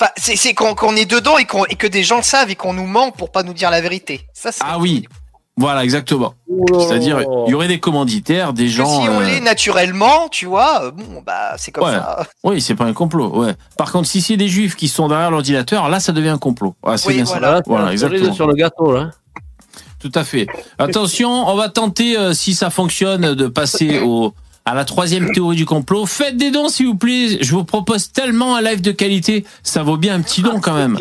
Enfin, 0.00 0.10
c'est 0.16 0.36
c'est 0.36 0.54
qu'on 0.54 0.74
qu'on 0.74 0.94
est 0.96 1.10
dedans 1.10 1.36
et, 1.38 1.44
qu'on- 1.44 1.64
et 1.66 1.74
que 1.74 1.86
des 1.86 2.02
gens 2.02 2.16
le 2.18 2.22
savent 2.22 2.50
et 2.50 2.54
qu'on 2.54 2.72
nous 2.72 2.86
ment 2.86 3.10
pour 3.10 3.30
pas 3.32 3.42
nous 3.42 3.52
dire 3.54 3.70
la 3.70 3.80
vérité. 3.80 4.20
Ça, 4.32 4.50
c'est 4.52 4.62
Ah 4.64 4.78
oui, 4.78 5.04
voilà, 5.56 5.84
exactement. 5.84 6.34
Oh 6.48 6.80
C'est-à-dire, 6.80 7.20
il 7.46 7.50
y 7.50 7.54
aurait 7.54 7.68
des 7.68 7.78
commanditaires, 7.78 8.52
des 8.52 8.68
gens. 8.68 9.02
si 9.02 9.08
on 9.08 9.20
euh, 9.20 9.24
l'est 9.24 9.40
naturellement, 9.40 10.28
tu 10.30 10.46
vois, 10.46 10.84
euh, 10.84 10.90
bon, 10.92 11.22
bah, 11.24 11.54
c'est 11.58 11.70
comme 11.72 11.84
Ouais. 11.84 11.92
ça. 11.92 12.24
Oui, 12.42 12.60
c'est 12.60 12.74
pas 12.74 12.84
un 12.84 12.92
complot. 12.94 13.28
Ouais. 13.38 13.54
Par 13.76 13.92
contre, 13.92 14.08
si 14.08 14.22
c'est 14.22 14.36
des 14.36 14.48
juifs 14.48 14.76
qui 14.76 14.88
sont 14.88 15.08
derrière 15.08 15.30
l'ordinateur, 15.30 15.88
là, 15.88 16.00
ça 16.00 16.12
devient 16.12 16.30
un 16.30 16.38
complot. 16.38 16.74
Ah, 16.84 16.96
c'est 16.96 17.08
Oui, 17.08 17.14
bien 17.16 17.24
voilà. 17.24 17.56
ça. 17.58 17.62
Voilà, 17.66 17.92
exactement. 17.92 18.32
sur 18.32 18.46
le 18.46 18.54
gâteau, 18.54 18.92
là. 18.92 19.10
Tout 20.02 20.12
à 20.14 20.24
fait. 20.24 20.46
Attention, 20.78 21.30
on 21.48 21.54
va 21.54 21.68
tenter, 21.68 22.18
euh, 22.18 22.32
si 22.34 22.54
ça 22.54 22.70
fonctionne, 22.70 23.34
de 23.34 23.46
passer 23.46 24.00
au 24.00 24.34
à 24.64 24.74
la 24.76 24.84
troisième 24.84 25.32
théorie 25.32 25.56
du 25.56 25.64
complot. 25.66 26.06
Faites 26.06 26.36
des 26.36 26.50
dons, 26.52 26.68
s'il 26.68 26.86
vous 26.86 26.94
plaît. 26.94 27.38
Je 27.40 27.50
vous 27.52 27.64
propose 27.64 28.12
tellement 28.12 28.54
un 28.54 28.62
live 28.62 28.80
de 28.80 28.92
qualité. 28.92 29.44
Ça 29.64 29.82
vaut 29.82 29.96
bien 29.96 30.14
un 30.14 30.20
petit 30.20 30.40
don 30.40 30.60
quand 30.60 30.74
même. 30.74 30.96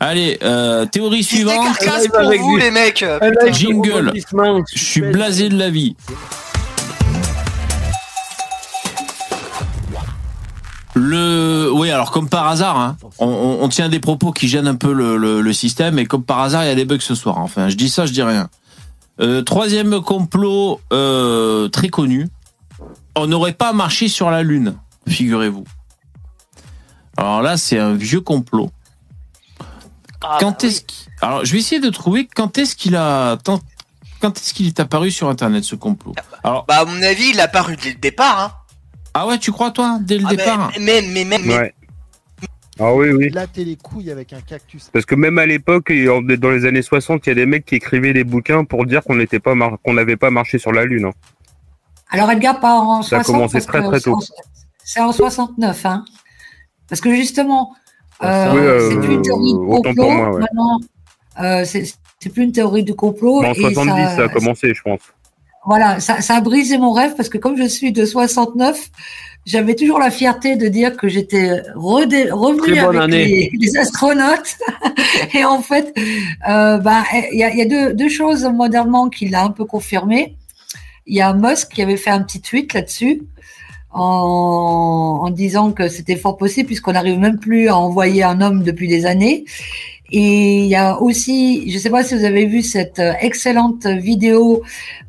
Allez, 0.00 0.38
euh, 0.42 0.86
théorie 0.86 1.22
suivante. 1.22 1.64
carcasses 1.78 2.02
live 2.02 2.10
pour 2.10 2.20
avec 2.20 2.40
vous, 2.40 2.54
du- 2.56 2.62
les 2.64 2.70
mecs. 2.70 3.02
Un 3.02 3.18
live 3.20 3.38
de 3.46 3.52
Jingle. 3.52 4.12
Je 4.74 4.78
suis 4.84 5.00
blasé 5.02 5.50
de 5.50 5.58
la 5.58 5.68
vie. 5.68 5.96
Le, 10.94 11.70
oui, 11.72 11.90
alors 11.90 12.10
comme 12.12 12.28
par 12.28 12.46
hasard, 12.46 12.78
hein, 12.78 12.96
on, 13.18 13.26
on- 13.26 13.64
on 13.64 13.68
tient 13.68 13.88
des 13.88 13.98
propos 14.00 14.30
qui 14.32 14.46
gênent 14.48 14.68
un 14.68 14.76
peu 14.76 14.92
le, 14.92 15.16
le- 15.16 15.40
le 15.40 15.52
système, 15.52 15.98
et 15.98 16.06
comme 16.06 16.22
par 16.24 16.40
hasard, 16.40 16.64
il 16.64 16.68
y 16.68 16.70
a 16.70 16.74
des 16.76 16.84
bugs 16.84 17.00
ce 17.00 17.14
soir. 17.16 17.38
Enfin, 17.38 17.68
je 17.68 17.74
dis 17.76 17.88
ça, 17.90 18.06
je 18.06 18.12
dis 18.12 18.22
rien. 18.22 18.48
Euh, 19.20 19.42
troisième 19.42 20.00
complot 20.00 20.80
euh, 20.92 21.68
très 21.68 21.88
connu. 21.88 22.28
On 23.16 23.26
n'aurait 23.26 23.52
pas 23.52 23.72
marché 23.72 24.08
sur 24.08 24.30
la 24.30 24.42
Lune, 24.42 24.74
figurez-vous. 25.08 25.64
Alors 27.16 27.42
là, 27.42 27.56
c'est 27.56 27.78
un 27.78 27.94
vieux 27.94 28.20
complot. 28.20 28.70
ah, 30.20 30.38
quand 30.40 30.50
bah 30.50 30.56
oui. 30.62 30.68
est-ce 30.68 30.80
qu'il- 30.82 31.12
Alors, 31.20 31.44
je 31.44 31.52
vais 31.52 31.58
essayer 31.58 31.80
de 31.80 31.90
trouver 31.90 32.28
quand 32.32 32.56
est-ce 32.58 32.76
qu'il 32.76 32.94
a 32.96 33.36
quand 34.20 34.38
est-ce 34.38 34.54
qu'il 34.54 34.66
est 34.68 34.80
apparu 34.80 35.10
sur 35.10 35.28
Internet 35.28 35.64
ce 35.64 35.74
complot? 35.74 36.14
Alors, 36.44 36.64
Bah, 36.66 36.78
à 36.80 36.84
mon 36.86 37.02
avis, 37.02 37.30
il 37.34 37.40
a 37.40 37.46
paru 37.48 37.76
dès 37.76 37.90
le 37.90 37.96
départ. 37.98 38.40
Hein. 38.40 38.52
Ah 39.14 39.26
ouais, 39.26 39.38
tu 39.38 39.52
crois 39.52 39.70
toi 39.70 39.98
dès 40.00 40.18
le 40.18 40.24
Ah, 40.26 40.30
mais- 40.30 40.36
départ 40.36 40.72
mais, 40.80 41.02
mais, 41.02 41.24
mais, 41.24 41.38
mais- 41.44 41.56
Ouais. 41.56 41.74
Ah 42.80 42.92
oui, 42.92 43.10
oui. 43.10 43.30
Les 43.56 43.76
couilles 43.76 44.10
avec 44.10 44.32
un 44.32 44.40
cactus. 44.40 44.90
Parce 44.92 45.06
que 45.06 45.14
même 45.14 45.38
à 45.38 45.46
l'époque, 45.46 45.92
dans 45.92 46.50
les 46.50 46.64
années 46.64 46.82
60, 46.82 47.24
il 47.24 47.28
y 47.28 47.32
a 47.32 47.34
des 47.36 47.46
mecs 47.46 47.64
qui 47.64 47.76
écrivaient 47.76 48.12
des 48.12 48.24
bouquins 48.24 48.64
pour 48.64 48.84
dire 48.84 49.04
qu'on 49.04 49.14
n'était 49.14 49.38
pas 49.38 49.54
mar- 49.54 49.78
qu'on 49.84 49.92
n'avait 49.94 50.16
pas 50.16 50.30
marché 50.30 50.58
sur 50.58 50.72
la 50.72 50.84
Lune. 50.84 51.04
hein. 51.04 51.12
Alors, 52.10 52.30
Edgar, 52.32 52.58
pas 52.58 52.74
en 52.80 53.02
Ça 53.02 53.18
a 53.18 53.22
60, 53.24 53.36
commencé 53.36 53.60
très, 53.66 53.80
très 53.82 54.00
tôt. 54.00 54.18
C'est 54.84 55.00
en 55.00 55.12
69, 55.12 55.86
hein. 55.86 56.04
Parce 56.88 57.00
que 57.00 57.14
justement, 57.14 57.74
Ah, 58.20 58.48
euh, 58.48 58.54
Oui, 58.54 58.60
euh, 58.60 58.90
c'est 58.90 58.98
plus 59.00 59.14
une 59.14 59.22
théorie 59.22 59.52
du 59.52 59.58
autant 59.58 59.82
complot. 59.90 59.94
pour 60.04 60.12
moi, 60.12 60.30
ouais. 60.30 60.40
Maintenant, 60.40 60.78
euh, 61.40 61.64
c'est 61.64 62.30
plus 62.32 62.42
une 62.44 62.52
théorie 62.52 62.84
du 62.84 62.94
complot. 62.94 63.40
Mais 63.42 63.48
en 63.48 63.52
et 63.52 63.60
70, 63.74 64.16
ça, 64.16 64.24
a 64.24 64.28
commencé, 64.28 64.72
je 64.74 64.82
pense. 64.82 65.00
Voilà, 65.66 66.00
ça, 66.00 66.20
ça 66.20 66.36
a 66.36 66.40
brisé 66.40 66.78
mon 66.78 66.92
rêve 66.92 67.14
parce 67.16 67.28
que 67.28 67.38
comme 67.38 67.56
je 67.56 67.66
suis 67.66 67.92
de 67.92 68.04
69, 68.04 68.90
j'avais 69.46 69.74
toujours 69.74 69.98
la 69.98 70.10
fierté 70.10 70.56
de 70.56 70.68
dire 70.68 70.96
que 70.96 71.08
j'étais 71.08 71.62
bonne 71.76 72.12
avec 72.78 73.10
les, 73.10 73.50
les 73.52 73.76
astronautes. 73.76 74.56
Et 75.34 75.44
en 75.44 75.60
fait, 75.60 75.94
euh, 76.48 76.78
bah, 76.78 77.04
il 77.32 77.38
y 77.38 77.44
a, 77.44 77.50
il 77.50 77.58
y 77.58 77.62
a 77.62 77.66
deux, 77.66 77.94
deux 77.94 78.08
choses 78.08 78.44
modernement 78.44 79.08
qui 79.08 79.28
l'a 79.28 79.44
un 79.44 79.50
peu 79.50 79.64
confirmé. 79.64 80.36
Il 81.06 81.14
y 81.14 81.20
a 81.20 81.34
Musk 81.34 81.72
qui 81.72 81.82
avait 81.82 81.98
fait 81.98 82.10
un 82.10 82.22
petit 82.22 82.40
tweet 82.40 82.72
là-dessus 82.72 83.22
en, 83.90 85.20
en 85.22 85.30
disant 85.30 85.72
que 85.72 85.88
c'était 85.88 86.16
fort 86.16 86.36
possible 86.36 86.66
puisqu'on 86.66 86.92
n'arrive 86.92 87.18
même 87.18 87.38
plus 87.38 87.68
à 87.68 87.76
envoyer 87.76 88.22
un 88.22 88.40
homme 88.40 88.62
depuis 88.62 88.88
des 88.88 89.04
années. 89.04 89.44
Et 90.16 90.58
il 90.58 90.66
y 90.66 90.76
a 90.76 91.02
aussi, 91.02 91.68
je 91.68 91.74
ne 91.74 91.80
sais 91.80 91.90
pas 91.90 92.04
si 92.04 92.14
vous 92.14 92.24
avez 92.24 92.46
vu 92.46 92.62
cette 92.62 93.00
euh, 93.00 93.14
excellente 93.20 93.84
vidéo 93.86 94.62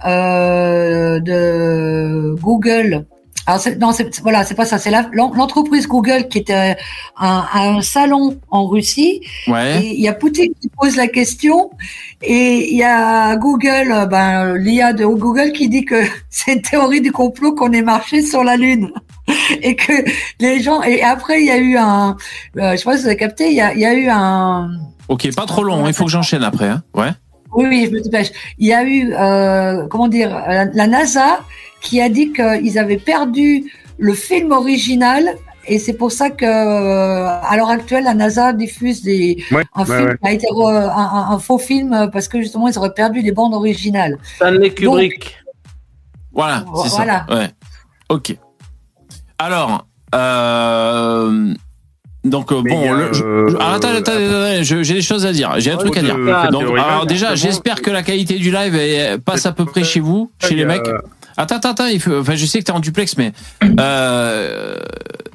euh, 0.04 1.20
de 1.20 2.36
Google. 2.42 3.06
Alors 3.46 3.62
non, 3.80 3.92
voilà, 4.24 4.44
c'est 4.44 4.56
pas 4.56 4.66
ça. 4.66 4.80
C'est 4.80 4.90
l'entreprise 5.14 5.88
Google 5.88 6.28
qui 6.28 6.40
était 6.40 6.76
à, 7.16 7.60
à 7.60 7.68
un 7.70 7.82
salon 7.82 8.40
en 8.50 8.66
Russie. 8.66 9.22
Ouais. 9.48 9.84
Et 9.84 9.94
il 9.94 10.02
y 10.02 10.08
a 10.08 10.14
Poutine 10.14 10.52
qui 10.60 10.70
pose 10.70 10.96
la 10.96 11.08
question 11.08 11.70
et 12.24 12.72
il 12.72 12.76
y 12.76 12.84
a 12.84 13.36
Google, 13.36 13.92
euh, 13.92 14.06
ben, 14.08 14.56
l'IA 14.56 14.94
de 14.94 15.06
Google 15.06 15.52
qui 15.52 15.70
dit 15.70 15.86
que 15.86 16.02
c'est 16.32 16.54
une 16.54 16.62
théorie 16.64 17.02
du 17.02 17.12
complot 17.12 17.54
qu'on 17.54 17.72
ait 17.74 17.84
marché 17.84 18.24
sur 18.24 18.44
la 18.44 18.58
Lune. 18.58 18.92
Et 19.62 19.76
que 19.76 19.94
les 20.40 20.62
gens, 20.62 20.82
et 20.84 21.02
après 21.02 21.42
il 21.42 21.48
y 21.48 21.52
a 21.52 21.58
eu 21.58 21.78
un, 21.78 22.16
euh, 22.58 22.72
je 22.72 22.78
sais 22.78 22.84
pas 22.84 22.96
si 22.96 23.04
vous 23.04 23.08
avez 23.08 23.18
capté, 23.18 23.50
il 23.50 23.56
y 23.56 23.62
a, 23.62 23.74
il 23.74 23.80
y 23.80 23.86
a 23.86 23.94
eu 23.94 24.08
un, 24.08 24.70
Ok, 25.08 25.34
pas 25.36 25.46
trop 25.46 25.64
long. 25.64 25.86
hein, 25.86 25.88
Il 25.88 25.94
faut 25.94 26.06
que 26.06 26.12
j'enchaîne 26.12 26.44
après. 26.44 26.68
Hein. 26.68 26.84
Ouais. 26.94 27.12
oui, 27.54 27.66
oui, 27.70 27.86
je 27.88 27.92
me 27.96 28.02
dépêche. 28.02 28.32
Il 28.58 28.68
y 28.68 28.74
a 28.74 28.84
eu, 28.84 29.14
euh, 29.14 29.88
comment 29.88 30.08
dire, 30.08 30.30
la, 30.30 30.66
la 30.66 30.88
NASA 30.88 31.40
qui 31.82 32.02
a 32.02 32.10
dit 32.10 32.34
qu'ils 32.34 32.80
avaient 32.80 32.98
perdu 32.98 33.72
le 33.98 34.14
film 34.14 34.52
original 34.52 35.36
et 35.68 35.80
c'est 35.80 35.94
pour 35.94 36.12
ça 36.12 36.30
que, 36.30 36.46
euh, 36.46 37.28
à 37.28 37.56
l'heure 37.58 37.70
actuelle, 37.70 38.04
la 38.04 38.14
NASA 38.14 38.54
diffuse 38.54 39.02
des, 39.04 39.44
Ouais, 39.52 39.64
un 39.76 39.84
ouais, 39.86 39.98
film 39.98 40.10
ouais. 40.10 40.18
qui 40.22 40.28
a 40.28 40.32
été 40.32 40.48
re- 40.48 40.74
un, 40.76 40.88
un- 40.90 41.32
un 41.36 41.40
faux 41.40 41.58
film 41.58 42.10
parce 42.12 42.28
que 42.28 42.40
justement 42.42 42.68
ils 42.68 42.78
auraient 42.78 42.94
perdu 42.94 43.22
les 43.22 43.32
bandes 43.32 43.54
originales. 43.54 44.18
Stanley 44.36 44.72
Kubrick. 44.72 45.36
Voilà, 46.34 46.66
c'est 46.84 46.90
Voilà. 46.90 47.26
ça. 47.30 47.36
Ouais. 47.36 47.50
Ok. 48.10 48.36
Alors, 49.40 49.88
euh, 50.14 51.54
donc 52.26 52.52
euh, 52.52 52.62
Mais 52.64 52.72
bon, 52.72 52.92
le- 52.94 53.04
euh, 53.04 53.48
je- 53.50 53.56
ah, 53.60 53.78
euh, 53.84 54.64
je- 54.64 54.84
j'ai 54.84 54.94
des 54.96 55.02
choses 55.02 55.26
à 55.26 55.32
dire. 55.32 55.54
J'ai 55.60 55.72
un 55.72 55.76
Ouais, 55.78 55.84
truc 55.84 55.98
à 55.98 56.02
dire. 56.02 56.18
Donc, 56.52 56.62
théorie-là, 56.64 56.84
alors 56.88 57.06
déjà, 57.06 57.36
j'espère 57.36 57.82
que 57.82 57.92
la 57.92 58.04
qualité 58.04 58.36
du 58.36 58.52
live 58.52 59.20
passe 59.24 59.46
à 59.46 59.52
peu 59.52 59.66
près 59.66 59.84
chez 59.84 60.00
vous, 60.00 60.32
chez 60.42 60.50
il 60.52 60.54
y 60.54 60.56
les 60.58 60.66
mecs. 60.66 60.88
Attends, 61.38 61.56
attends, 61.56 61.72
attends. 61.72 61.88
Il 61.88 62.00
faut... 62.00 62.20
Enfin, 62.20 62.36
je 62.36 62.46
sais 62.46 62.60
que 62.60 62.66
tu 62.66 62.72
es 62.72 62.76
en 62.76 62.80
duplex, 62.80 63.18
mais 63.18 63.34
euh... 63.80 64.78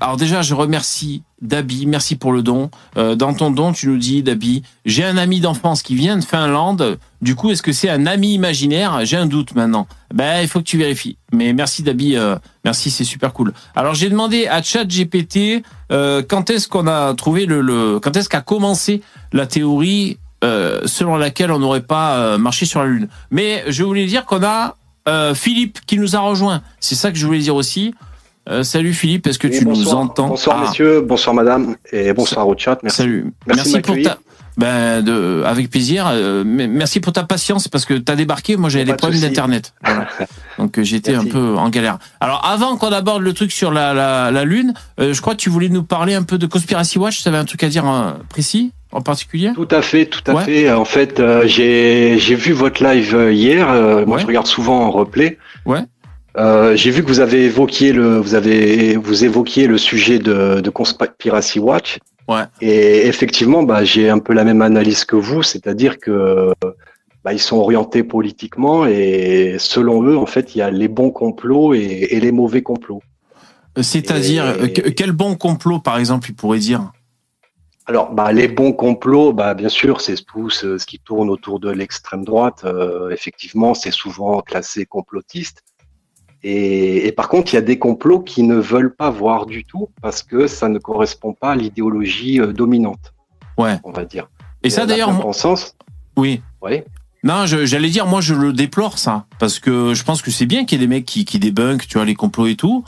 alors 0.01 0.17
déjà, 0.17 0.43
je 0.43 0.55
remercie 0.55 1.23
Dabi. 1.43 1.87
Merci 1.87 2.17
pour 2.17 2.33
le 2.33 2.43
don. 2.43 2.71
Euh, 2.97 3.15
dans 3.15 3.35
ton 3.35 3.51
don, 3.51 3.73
tu 3.73 3.89
nous 3.89 3.99
dis, 3.99 4.23
Dabi, 4.23 4.63
j'ai 4.85 5.05
un 5.05 5.17
ami 5.17 5.41
d'enfance 5.41 5.83
qui 5.83 5.95
vient 5.95 6.17
de 6.17 6.25
Finlande. 6.25 6.99
Du 7.23 7.35
coup, 7.35 7.51
est-ce 7.51 7.63
que 7.63 7.73
c'est 7.73 7.91
un 7.91 8.07
ami 8.07 8.35
imaginaire? 8.35 9.05
J'ai 9.05 9.17
un 9.17 9.27
doute 9.27 9.55
maintenant. 9.55 9.87
Ben, 10.15 10.41
il 10.43 10.49
faut 10.49 10.61
que 10.61 10.65
tu 10.65 10.79
vérifies. 10.79 11.17
Mais 11.33 11.53
merci, 11.53 11.83
Dabi. 11.83 12.17
Euh, 12.17 12.37
merci, 12.65 12.91
c'est 12.91 13.05
super 13.05 13.33
cool. 13.33 13.53
Alors, 13.75 13.95
j'ai 13.95 14.11
demandé 14.11 14.47
à 14.47 14.63
ChatGPT 14.63 15.63
euh, 15.93 16.23
quand 16.27 16.51
est-ce 16.51 16.69
qu'on 16.69 16.87
a 16.87 17.15
trouvé 17.15 17.47
le, 17.47 17.61
le 17.61 18.01
quand 18.01 18.17
est-ce 18.17 18.29
qu'a 18.29 18.41
commencé 18.41 19.03
la 19.33 19.47
théorie 19.47 20.19
euh, 20.43 20.81
selon 20.87 21.19
laquelle 21.19 21.53
on 21.53 21.59
n'aurait 21.59 21.83
pas 21.83 22.17
euh, 22.17 22.39
marché 22.39 22.65
sur 22.65 22.81
la 22.81 22.87
Lune. 22.87 23.09
Mais 23.31 23.63
je 23.69 23.85
voulais 23.85 24.07
dire 24.07 24.25
qu'on 24.25 24.43
a 24.43 24.77
euh, 25.09 25.35
Philippe 25.35 25.81
qui 25.87 25.99
nous 25.99 26.17
a 26.17 26.21
rejoint. 26.21 26.63
C'est 26.81 26.95
ça 26.95 27.11
que 27.11 27.19
je 27.19 27.27
voulais 27.27 27.39
dire 27.39 27.55
aussi. 27.55 27.95
Euh, 28.49 28.63
salut 28.63 28.95
Philippe, 28.95 29.27
est-ce 29.27 29.39
que 29.39 29.49
Oui, 29.49 29.59
tu 29.59 29.67
nous 29.67 29.95
entends 29.95 30.29
Bonsoir 30.29 30.61
Ah, 30.61 30.69
messieurs, 30.69 31.03
bonsoir 31.03 31.35
madame, 31.35 31.77
et 31.93 32.13
bonsoir 32.13 32.49
au 32.49 32.57
chat. 32.57 32.79
Merci. 32.83 32.99
Salut. 32.99 33.33
Merci 33.47 33.81
pour 33.81 33.97
ta 34.03 34.19
ben 34.57 35.03
de 35.03 35.43
avec 35.47 35.71
plaisir. 35.71 36.09
Euh, 36.11 36.43
merci 36.45 37.01
pour 37.01 37.13
ta 37.13 37.23
patience 37.23 37.69
parce 37.69 37.85
que 37.85 37.95
tu 37.95 38.11
as 38.11 38.17
débarqué. 38.17 38.57
Moi 38.57 38.69
j'avais 38.69 38.85
des 38.85 38.93
de 38.93 38.97
problèmes 38.97 39.21
d'internet. 39.21 39.75
Voilà. 39.85 40.09
Donc 40.59 40.81
j'étais 40.81 41.15
un 41.15 41.25
peu 41.25 41.57
en 41.57 41.69
galère. 41.71 41.99
Alors 42.21 42.45
avant 42.45 42.77
qu'on 42.77 42.93
aborde 42.93 43.23
le 43.23 43.33
truc 43.33 43.53
sur 43.53 43.71
la 43.71 43.95
la, 43.95 44.31
la 44.31 44.45
lune, 44.45 44.75
euh, 44.99 45.15
je 45.15 45.21
crois 45.21 45.35
que 45.35 45.41
tu 45.41 45.51
voulais 45.51 45.69
nous 45.69 45.83
parler 45.83 46.15
un 46.15 46.23
peu 46.23 46.37
de 46.37 46.47
Conspiracy 46.47 46.99
Watch. 46.99 47.23
Tu 47.23 47.29
avais 47.29 47.39
un 47.39 47.45
truc 47.45 47.63
à 47.63 47.69
dire 47.69 47.85
précis? 48.29 48.73
En 48.93 49.01
particulier 49.01 49.51
Tout 49.55 49.69
à 49.71 49.83
fait, 49.83 50.07
tout 50.07 50.23
à 50.31 50.35
Ouais. 50.35 50.45
fait. 50.45 50.73
En 50.73 50.85
fait, 50.85 51.21
euh, 51.21 51.47
j'ai 51.47 52.19
j'ai 52.19 52.35
vu 52.35 52.53
votre 52.53 52.83
live 52.83 53.15
euh, 53.15 53.33
hier. 53.33 53.71
euh, 53.71 54.05
moi, 54.07 54.19
je 54.19 54.27
regarde 54.27 54.47
souvent 54.47 54.81
en 54.85 54.91
replay. 54.91 55.39
Ouais. 55.67 55.81
Euh, 56.37 56.77
j'ai 56.77 56.91
vu 56.91 57.03
que 57.03 57.09
vous 57.09 57.21
avez 57.21 57.45
évoqué 57.47 57.93
le, 57.93 58.19
vous 58.19 58.35
avez, 58.35 58.97
vous 58.97 59.25
évoquiez 59.25 59.67
le 59.67 59.79
sujet 59.79 60.19
de, 60.19 60.61
de 60.61 60.71
Conspiracy 60.71 61.59
Watch. 61.59 61.99
Ouais. 62.29 62.43
Et 62.61 63.07
effectivement, 63.09 63.63
bah, 63.65 63.83
j'ai 63.85 64.09
un 64.09 64.21
peu 64.21 64.33
la 64.33 64.45
même 64.45 64.63
analyse 64.63 65.05
que 65.05 65.17
vous, 65.17 65.43
c'est-à-dire 65.43 65.99
que 65.99 66.53
bah, 67.25 67.33
ils 67.33 67.41
sont 67.41 67.57
orientés 67.57 68.05
politiquement 68.05 68.87
et 68.87 69.57
selon 69.59 70.05
eux, 70.05 70.17
en 70.17 70.27
fait, 70.27 70.55
il 70.55 70.59
y 70.59 70.63
a 70.63 70.71
les 70.71 70.87
bons 70.89 71.11
complots 71.11 71.75
et, 71.75 72.07
et 72.11 72.21
les 72.21 72.31
mauvais 72.33 72.63
complots. 72.63 73.03
C'est-à-dire 73.81 74.55
Et- 74.63 74.73
quel 74.95 75.13
bon 75.13 75.35
complot 75.37 75.81
par 75.81 75.99
exemple 75.99 76.29
il 76.31 76.35
pourrait 76.35 76.59
dire? 76.59 76.93
Alors, 77.91 78.13
bah, 78.13 78.31
les 78.31 78.47
bons 78.47 78.73
complots, 78.73 79.33
bah, 79.33 79.53
bien 79.53 79.69
sûr, 79.69 80.01
c'est 80.01 80.15
tout 80.25 80.49
ce, 80.49 80.79
ce 80.79 80.87
qui 80.87 81.01
tourne 81.01 81.29
autour 81.29 81.59
de 81.59 81.71
l'extrême 81.71 82.25
droite. 82.25 82.63
Euh, 82.65 83.11
effectivement, 83.11 83.75
c'est 83.75 83.91
souvent 83.91 84.43
classé 84.43 84.87
complotiste. 84.87 85.65
Et, 86.45 87.09
et 87.09 87.11
par 87.11 87.29
contre, 87.29 87.53
il 87.53 87.57
y 87.57 87.59
a 87.59 87.63
des 87.63 87.81
complots 87.81 88.21
qui 88.21 88.45
ne 88.45 88.55
veulent 88.55 88.95
pas 88.95 89.11
voir 89.11 89.45
du 89.45 89.65
tout 89.65 89.89
parce 90.01 90.23
que 90.23 90.47
ça 90.47 90.69
ne 90.69 90.79
correspond 90.79 91.33
pas 91.33 91.51
à 91.51 91.57
l'idéologie 91.57 92.41
euh, 92.41 92.53
dominante. 92.53 93.13
Ouais. 93.59 93.81
On 93.83 93.91
va 93.91 94.05
dire. 94.05 94.31
Et 94.63 94.71
ça 94.71 94.87
d'ailleurs, 94.87 95.13
bon 95.13 95.33
sens. 95.33 95.75
oui. 96.17 96.43
Oui. 96.63 96.83
Non, 97.25 97.45
j'allais 97.47 97.91
dire, 97.91 98.07
moi, 98.07 98.21
je 98.21 98.35
le 98.35 98.53
déplore, 98.53 98.99
ça. 98.99 99.27
Parce 99.41 99.59
que 99.59 99.95
je 99.95 100.05
pense 100.05 100.23
que 100.23 100.31
c'est 100.31 100.47
bien 100.47 100.65
qu'il 100.65 100.81
y 100.81 100.85
ait 100.85 100.87
des 100.87 100.95
mecs 100.95 101.07
qui, 101.07 101.25
qui 101.25 101.41
débunkent, 101.41 101.89
tu 101.89 101.95
vois, 101.95 102.05
les 102.05 102.15
complots 102.15 102.47
et 102.47 102.55
tout. 102.55 102.85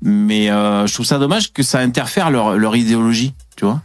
Mais 0.00 0.50
euh, 0.50 0.86
je 0.86 0.94
trouve 0.94 1.04
ça 1.04 1.18
dommage 1.18 1.52
que 1.52 1.62
ça 1.62 1.80
interfère 1.80 2.30
leur, 2.30 2.56
leur 2.56 2.76
idéologie, 2.76 3.34
tu 3.54 3.66
vois. 3.66 3.82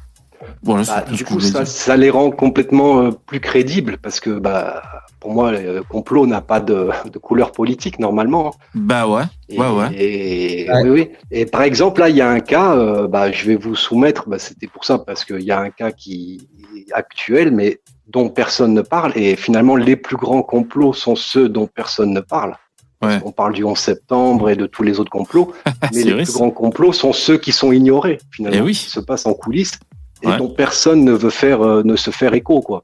Voilà, 0.64 0.84
Bah, 0.86 1.06
du 1.11 1.24
coup, 1.26 1.40
ça, 1.40 1.98
les 1.98 2.10
rend 2.10 2.32
complètement 2.32 2.99
euh, 3.02 3.11
plus 3.11 3.40
crédibles 3.40 3.98
parce 3.98 4.20
que, 4.20 4.30
bah, 4.32 4.82
pour 5.20 5.32
moi, 5.34 5.52
le 5.53 5.84
complot 5.84 6.26
n'a 6.28 6.41
pas 6.41 6.60
de, 6.60 6.90
de 7.11 7.18
couleur 7.18 7.52
politique 7.52 7.99
normalement. 7.99 8.48
hein. 8.48 8.52
Bah 8.76 9.07
ouais, 9.07 9.24
Et, 9.49 9.60
ouais, 9.60 9.70
ouais. 9.70 9.90
Et, 9.95 10.70
Ouais. 10.70 10.82
oui, 10.84 10.90
oui. 10.90 11.10
Et 11.32 11.45
par 11.45 11.61
exemple, 11.64 12.02
là, 12.02 12.10
il 12.10 12.15
y 12.18 12.22
a 12.22 12.30
un 12.30 12.40
cas, 12.40 12.76
euh, 12.76 13.07
bah, 13.07 13.32
je 13.32 13.45
vais 13.45 13.56
vous 13.56 13.76
soumettre, 13.76 14.28
bah, 14.28 14.40
c'était 14.40 14.68
pour 14.68 14.86
ça, 14.86 14.98
parce 14.99 15.24
qu'il 15.26 15.41
y 15.41 15.52
a 15.52 15.60
un 15.60 15.70
cas 15.70 15.91
qui 15.91 16.48
est 16.76 16.91
actuel, 16.94 17.52
mais 17.52 17.80
dont 18.07 18.30
personne 18.30 18.74
ne 18.74 18.82
parle. 18.82 19.14
Et 19.15 19.36
finalement, 19.36 19.76
les 19.78 19.95
plus 19.95 20.18
grands 20.18 20.41
complots 20.44 20.94
sont 20.94 21.15
ceux 21.15 21.48
dont 21.49 21.68
personne 21.68 22.11
ne 22.14 22.20
parle. 22.22 22.56
Ouais. 23.02 23.20
On 23.26 23.32
parle 23.34 23.52
du 23.53 23.65
11 23.65 23.78
septembre 23.78 24.49
et 24.49 24.56
de 24.56 24.65
tous 24.65 24.82
les 24.84 24.98
autres 24.99 25.10
complots, 25.11 25.53
mais 25.94 26.03
les 26.03 26.14
vrai, 26.14 26.24
plus 26.24 26.32
grands 26.34 26.52
complots 26.52 26.94
sont 26.94 27.11
ceux 27.11 27.38
qui 27.38 27.52
sont 27.52 27.74
ignorés, 27.74 28.18
finalement, 28.32 28.60
Eh 28.60 28.61
oui. 28.61 28.74
qui 28.74 28.90
se 28.90 29.02
passent 29.02 29.26
en 29.26 29.34
coulisses 29.34 29.78
et 30.23 30.27
Ouais. 30.27 30.37
dont 30.37 30.49
personne 30.49 31.03
ne 31.03 31.11
veut 31.11 31.29
faire, 31.29 31.61
euh, 31.61 31.83
ne 31.83 31.95
se 31.95 32.09
faire 32.11 32.33
écho, 32.33 32.61
quoi. 32.61 32.83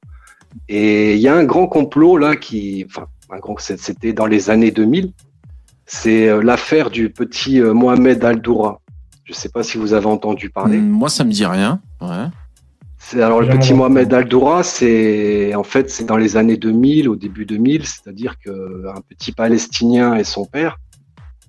Et 0.68 1.16
il 1.16 1.20
y 1.22 1.28
a 1.28 1.36
un 1.36 1.44
grand 1.46 1.68
complot 1.68 2.18
là 2.18 2.36
qui, 2.36 2.86
enfin, 2.88 3.08
un 3.32 3.38
grand, 3.40 3.58
c'est- 3.60 3.80
c'était 3.80 4.14
dans 4.14 4.26
les 4.28 4.50
années 4.50 4.72
2000. 4.72 5.12
C'est 5.86 6.28
euh, 6.30 6.42
l'affaire 6.44 6.90
du 6.90 7.10
petit 7.10 7.60
euh, 7.62 7.74
Mohamed 7.74 8.24
Al-Doura. 8.24 8.82
Je 9.26 9.32
ne 9.32 9.36
sais 9.36 9.50
pas 9.50 9.64
si 9.64 9.78
vous 9.78 9.94
avez 9.94 10.08
entendu 10.08 10.50
parler. 10.50 10.78
Hum, 10.80 10.90
Moi, 10.90 11.10
ça 11.10 11.24
me 11.24 11.32
dit 11.32 11.46
rien. 11.46 11.80
Ouais. 12.02 12.26
C'est 12.98 13.22
alors 13.22 13.42
le 13.42 13.48
petit. 13.50 13.74
Mohamed 13.74 14.14
Al-Doura, 14.14 14.62
c'est 14.64 15.56
en 15.56 15.64
fait 15.64 15.90
c'est 15.90 16.04
dans 16.06 16.18
les 16.18 16.36
années 16.38 16.58
2000, 16.58 17.08
au 17.10 17.16
début 17.16 17.46
2000, 17.46 17.86
c'est-à-dire 17.86 18.36
que 18.44 18.86
un 18.88 19.02
petit 19.08 19.32
Palestinien 19.32 20.16
et 20.16 20.24
son 20.24 20.46
père 20.46 20.78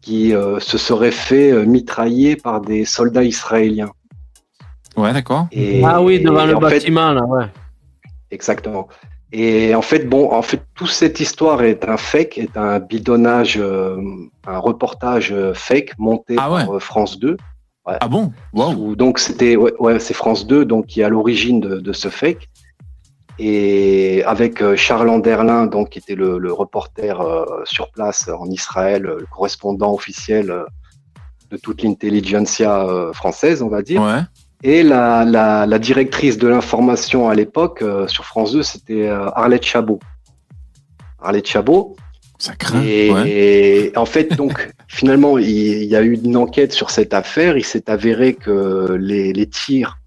qui 0.01 0.33
euh, 0.35 0.59
se 0.61 0.79
seraient 0.79 1.11
fait 1.11 1.51
euh, 1.53 1.67
mitrailler 1.67 2.37
par 2.37 2.61
des 2.63 2.85
soldats 2.87 3.25
israéliens. 3.25 3.91
Ouais, 4.97 5.13
d'accord. 5.13 5.47
Et, 5.53 5.83
Ah 5.85 6.03
oui, 6.03 6.21
devant 6.21 6.45
le 6.47 6.55
fait, 6.55 6.61
bâtiment, 6.61 7.13
là, 7.13 7.25
ouais. 7.25 7.45
Exactement. 8.31 8.89
Et 9.33 9.75
en 9.75 9.83
fait, 9.83 10.09
bon, 10.09 10.33
en 10.33 10.43
fait, 10.43 10.61
toute 10.75 10.91
cette 10.91 11.21
histoire 11.21 11.63
est 11.63 11.89
un 11.89 11.97
fake, 11.97 12.39
est 12.39 12.57
un 12.57 12.81
bidonnage, 12.81 13.57
euh, 13.59 13.97
un 14.47 14.59
reportage 14.59 15.33
euh, 15.33 15.55
fake 15.55 15.93
monté 15.99 16.35
Ah 16.37 16.53
ouais. 16.53 16.65
par 16.65 16.77
euh, 16.77 16.79
France 16.81 17.19
2. 17.19 17.37
Ah 17.87 18.09
bon? 18.09 18.33
Donc 18.95 19.19
c'était, 19.19 19.57
ouais, 19.57 19.73
ouais, 19.81 19.99
c'est 19.99 20.15
France 20.15 20.47
2 20.47 20.65
donc 20.65 20.87
qui 20.87 21.01
est 21.01 21.05
à 21.05 21.09
l'origine 21.09 21.61
de, 21.61 21.81
de 21.81 21.93
ce 21.93 22.09
fake. 22.09 22.49
Et 23.39 24.23
avec 24.27 24.61
euh, 24.63 24.77
Charles 24.77 25.09
Anderlin, 25.09 25.67
donc 25.67 25.91
qui 25.91 25.99
était 25.99 26.15
le, 26.15 26.39
le 26.39 26.53
reporter 26.53 27.21
euh, 27.21 27.45
sur 27.65 27.91
place 27.91 28.29
en 28.29 28.47
Israël, 28.51 29.03
le 29.03 29.27
correspondant 29.33 29.95
officiel 29.95 30.55
de 31.51 31.57
toute 31.57 31.83
l'intelligentsia 31.83 32.87
française, 33.13 33.61
on 33.63 33.69
va 33.69 33.83
dire. 33.83 34.01
Et 34.63 34.83
la, 34.83 35.25
la, 35.25 35.67
la 35.67 35.79
directrice 35.79 36.37
de 36.39 36.47
l'information 36.49 37.29
à 37.29 37.35
l'époque 37.35 37.81
euh, 37.83 38.07
sur 38.09 38.25
France 38.25 38.53
2, 38.53 38.63
c'était 38.63 39.09
euh, 39.09 39.29
Arlette 39.31 39.65
Chabot. 39.65 39.99
Arlette 41.19 41.47
Chabot. 41.47 41.97
Ça 42.39 42.55
craint. 42.57 42.83
Et, 42.83 43.11
Ouais. 43.11 43.31
et 43.31 43.93
en 43.97 44.07
fait, 44.07 44.35
donc, 44.37 44.71
finalement, 44.89 45.39
il, 45.39 45.49
il 45.49 45.85
y 45.85 45.97
a 45.97 46.03
eu 46.03 46.15
une 46.23 46.37
enquête 46.37 46.73
sur 46.73 46.91
cette 46.91 47.15
affaire. 47.15 47.57
Il 47.57 47.65
s'est 47.65 47.91
avéré 47.91 48.35
que 48.35 48.97
les, 49.01 49.33
les 49.33 49.47
tirs 49.47 49.99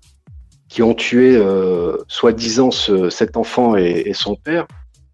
qui 0.69 0.81
ont 0.81 0.93
tué, 0.95 1.35
euh, 1.35 1.97
soi-disant, 2.07 2.71
ce- 2.71 3.09
cet 3.11 3.37
enfant 3.37 3.75
et, 3.75 4.03
et 4.07 4.13
son 4.13 4.35
père 4.35 4.65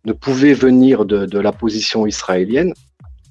ne 0.05 0.13
pouvaient 0.13 0.53
venir 0.53 1.03
de, 1.05 1.25
de 1.25 1.39
la 1.39 1.51
position 1.51 2.05
israélienne. 2.07 2.73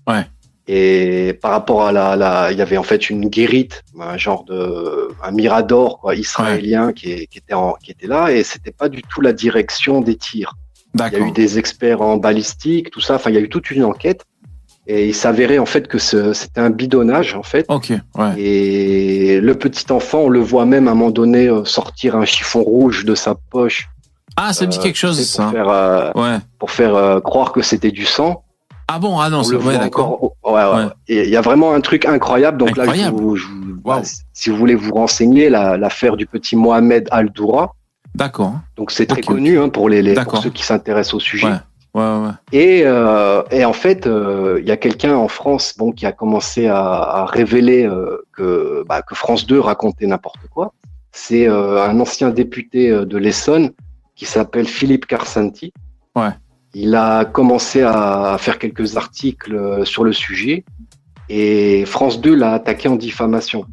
Ouais. 0.07 0.27
Et 0.71 1.33
par 1.41 1.53
rapport 1.53 1.83
à 1.87 1.93
la, 1.93 2.15
la, 2.15 2.53
il 2.53 2.59
y 2.59 2.63
avait 2.63 2.77
en 2.77 2.83
fait 2.83 3.09
une 3.09 3.29
guérite, 3.29 3.83
un 3.99 4.19
genre 4.19 4.45
de, 4.45 5.09
un 5.25 5.31
mirador 5.31 5.99
quoi, 5.99 6.15
israélien 6.15 6.93
qui, 6.93 7.11
est- 7.13 7.27
qui 7.27 7.39
était 7.39 7.55
en, 7.55 7.73
qui 7.83 7.91
était 7.93 8.07
là, 8.07 8.31
et 8.31 8.45
c'était 8.45 8.71
pas 8.71 8.91
du 8.91 9.03
tout 9.03 9.23
la 9.23 9.33
direction 9.33 10.03
des 10.03 10.17
tirs. 10.17 10.53
Il 10.95 11.01
y 11.13 11.17
a 11.17 11.27
eu 11.27 11.33
des 11.33 11.59
experts 11.59 12.03
en 12.03 12.17
balistique, 12.17 12.91
tout 12.91 13.01
ça. 13.01 13.15
Enfin, 13.17 13.31
il 13.31 13.35
y 13.35 13.39
a 13.39 13.41
eu 13.41 13.49
toute 13.49 13.71
une 13.71 13.85
enquête. 13.85 14.25
Et 14.91 15.09
il 15.09 15.15
s'avérait 15.15 15.59
en 15.59 15.67
fait 15.67 15.87
que 15.87 15.99
c'était 15.99 16.61
un 16.61 16.71
bidonnage 16.71 17.35
en 17.35 17.43
fait. 17.43 17.67
Ok. 17.69 17.93
Ouais. 18.17 18.41
Et 18.41 19.39
le 19.41 19.55
petit 19.55 19.91
enfant, 19.93 20.21
on 20.21 20.29
le 20.31 20.41
voit 20.41 20.65
même 20.65 20.89
à 20.89 20.93
un 20.93 20.95
moment 20.95 21.11
donné 21.11 21.47
euh, 21.47 21.65
sortir 21.67 22.17
un 22.17 22.25
chiffon 22.25 22.63
rouge 22.63 23.05
de 23.05 23.15
sa 23.15 23.35
poche. 23.35 23.89
Ah, 24.37 24.53
ça 24.55 24.65
me 24.65 24.71
dit 24.71 24.79
euh, 24.79 24.83
quelque 24.83 24.97
chose, 24.97 25.17
pour 25.19 25.27
ça. 25.45 25.51
faire, 25.51 25.69
euh, 25.69 26.11
Ouais. 26.15 26.39
pour 26.59 26.71
faire 26.71 26.95
euh, 26.95 27.21
croire 27.21 27.53
que 27.53 27.61
c'était 27.61 27.91
du 27.91 28.07
sang. 28.07 28.45
Ah 28.89 28.99
bon 28.99 29.19
Ah 29.21 29.29
non, 29.31 29.41
on 29.41 29.43
c'est 29.43 29.53
le 29.53 29.59
ouais, 29.59 29.79
d'accord. 29.79 30.33
Ouais, 30.45 30.53
ouais. 30.53 30.87
Il 31.09 31.29
y 31.29 31.37
a 31.37 31.41
vraiment 31.43 31.73
un 31.75 31.81
truc 31.81 32.05
incroyable. 32.07 32.59
Donc 32.59 32.71
Incroyable. 32.71 32.97
là, 32.99 33.07
je 33.19 33.23
vous- 33.23 33.37
je 33.37 33.47
vous- 33.47 33.81
Waouh. 33.85 34.01
bah, 34.01 34.07
si 34.33 34.51
vous 34.51 34.57
voulez 34.57 34.75
vous 34.75 34.95
renseigner, 34.95 35.51
la- 35.51 35.77
l'affaire 35.77 36.17
du 36.17 36.27
petit 36.27 36.57
Mohamed 36.57 37.07
Al-Doura. 37.11 37.75
D'accord. 38.15 38.55
Donc 38.77 38.91
c'est 38.91 39.07
très 39.07 39.21
connu 39.21 39.59
hein, 39.61 39.69
pour 39.69 39.89
les, 39.89 40.03
les- 40.03 40.15
pour 40.15 40.39
ceux 40.39 40.51
qui 40.51 40.63
s'intéressent 40.65 41.15
au 41.15 41.21
sujet. 41.21 41.47
Ouais. 41.47 41.53
Ouais, 41.95 42.03
ouais. 42.03 42.31
Et, 42.53 42.83
euh, 42.85 43.43
et 43.51 43.65
en 43.65 43.73
fait, 43.73 44.07
euh, 44.07 44.59
il 44.61 44.69
y 44.69 44.71
a 44.71 44.77
quelqu'un 44.77 45.17
en 45.17 45.29
France 45.29 45.75
bon, 45.79 45.91
qui 45.93 46.05
a 46.07 46.13
commencé 46.13 46.67
à, 46.67 46.79
à 46.81 47.25
révéler 47.27 47.85
euh, 47.87 48.19
que, 48.37 48.85
bah, 48.89 49.03
que 49.03 49.15
France 49.15 49.47
2 49.47 49.59
racontait 49.61 50.07
n'importe 50.07 50.41
quoi. 50.53 50.73
C'est 51.13 51.47
un 51.49 51.99
ancien 51.99 52.31
député 52.31 52.91
de 52.91 53.17
l'Essonne 53.19 53.71
qui 54.15 54.27
s'appelle 54.27 54.67
Philippe 54.67 55.07
Carsanti. 55.07 55.73
Ouais. 56.15 56.29
Il 56.75 56.95
a 56.95 57.25
commencé 57.25 57.83
à, 57.83 58.37
faire 58.39 58.59
quelques 58.59 58.97
articles 58.97 59.55
euh, 59.55 59.85
sur 59.85 60.05
le 60.05 60.13
sujet 60.13 60.65
et 61.29 61.85
France 61.87 62.21
2 62.21 62.35
l'a 62.35 62.53
attaqué 62.53 62.89
en 62.89 62.97
diffamation. 62.97 63.65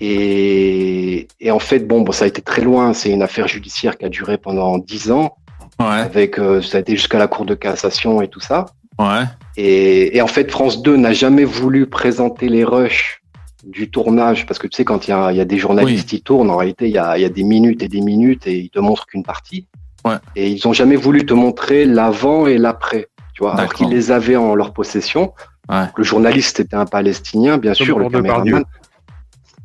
Et, 0.00 1.28
et 1.40 1.50
en 1.50 1.58
fait, 1.58 1.80
bon, 1.86 2.02
bon, 2.02 2.12
ça 2.12 2.24
a 2.24 2.28
été 2.28 2.42
très 2.42 2.62
loin. 2.62 2.92
C'est 2.92 3.10
une 3.10 3.22
affaire 3.22 3.46
judiciaire 3.46 3.96
qui 3.96 4.04
a 4.04 4.08
duré 4.08 4.38
pendant 4.38 4.78
dix 4.78 5.10
ans 5.10 5.36
Ouais. 5.80 5.86
avec 5.86 6.38
euh, 6.38 6.62
ça 6.62 6.76
a 6.76 6.80
été 6.80 6.94
jusqu'à 6.94 7.18
la 7.18 7.26
cour 7.26 7.44
de 7.44 7.54
cassation 7.54 8.22
et 8.22 8.28
tout 8.28 8.38
ça. 8.38 8.66
Ouais. 8.98 9.24
Et, 9.56 10.16
et 10.16 10.22
en 10.22 10.28
fait, 10.28 10.48
France 10.50 10.82
2 10.82 10.96
n'a 10.96 11.12
jamais 11.12 11.44
voulu 11.44 11.86
présenter 11.86 12.48
les 12.48 12.62
rushs 12.62 13.22
du 13.64 13.90
tournage, 13.90 14.46
parce 14.46 14.58
que 14.58 14.66
tu 14.66 14.76
sais, 14.76 14.84
quand 14.84 15.08
il 15.08 15.10
y 15.10 15.14
a, 15.14 15.32
il 15.32 15.36
y 15.36 15.40
a 15.40 15.44
des 15.44 15.58
journalistes 15.58 16.08
qui 16.08 16.22
tournent, 16.22 16.50
en 16.50 16.56
réalité, 16.56 16.86
il 16.86 16.90
y 16.90 16.94
y 16.94 16.98
a 16.98 17.28
des 17.28 17.42
minutes 17.42 17.82
et 17.82 17.88
des 17.88 18.02
minutes 18.02 18.46
et 18.46 18.58
ils 18.58 18.70
te 18.70 18.78
montrent 18.78 19.06
qu'une 19.06 19.24
partie. 19.24 19.66
Ouais. 20.04 20.16
Et 20.36 20.50
ils 20.50 20.66
ont 20.68 20.72
jamais 20.72 20.96
voulu 20.96 21.24
te 21.24 21.32
montrer 21.34 21.84
l'avant 21.86 22.46
et 22.46 22.58
l'après, 22.58 23.08
tu 23.34 23.42
vois, 23.42 23.52
alors 23.54 23.64
D'accord. 23.66 23.78
qu'ils 23.78 23.88
les 23.88 24.10
avaient 24.10 24.36
en 24.36 24.54
leur 24.54 24.72
possession. 24.72 25.32
Ouais. 25.70 25.84
Le 25.96 26.04
journaliste 26.04 26.60
était 26.60 26.76
un 26.76 26.84
Palestinien, 26.86 27.56
bien 27.58 27.72
sûr, 27.74 27.98
le 27.98 28.08
caméraman. 28.10 28.64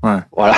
Ouais. 0.01 0.17
Voilà. 0.35 0.55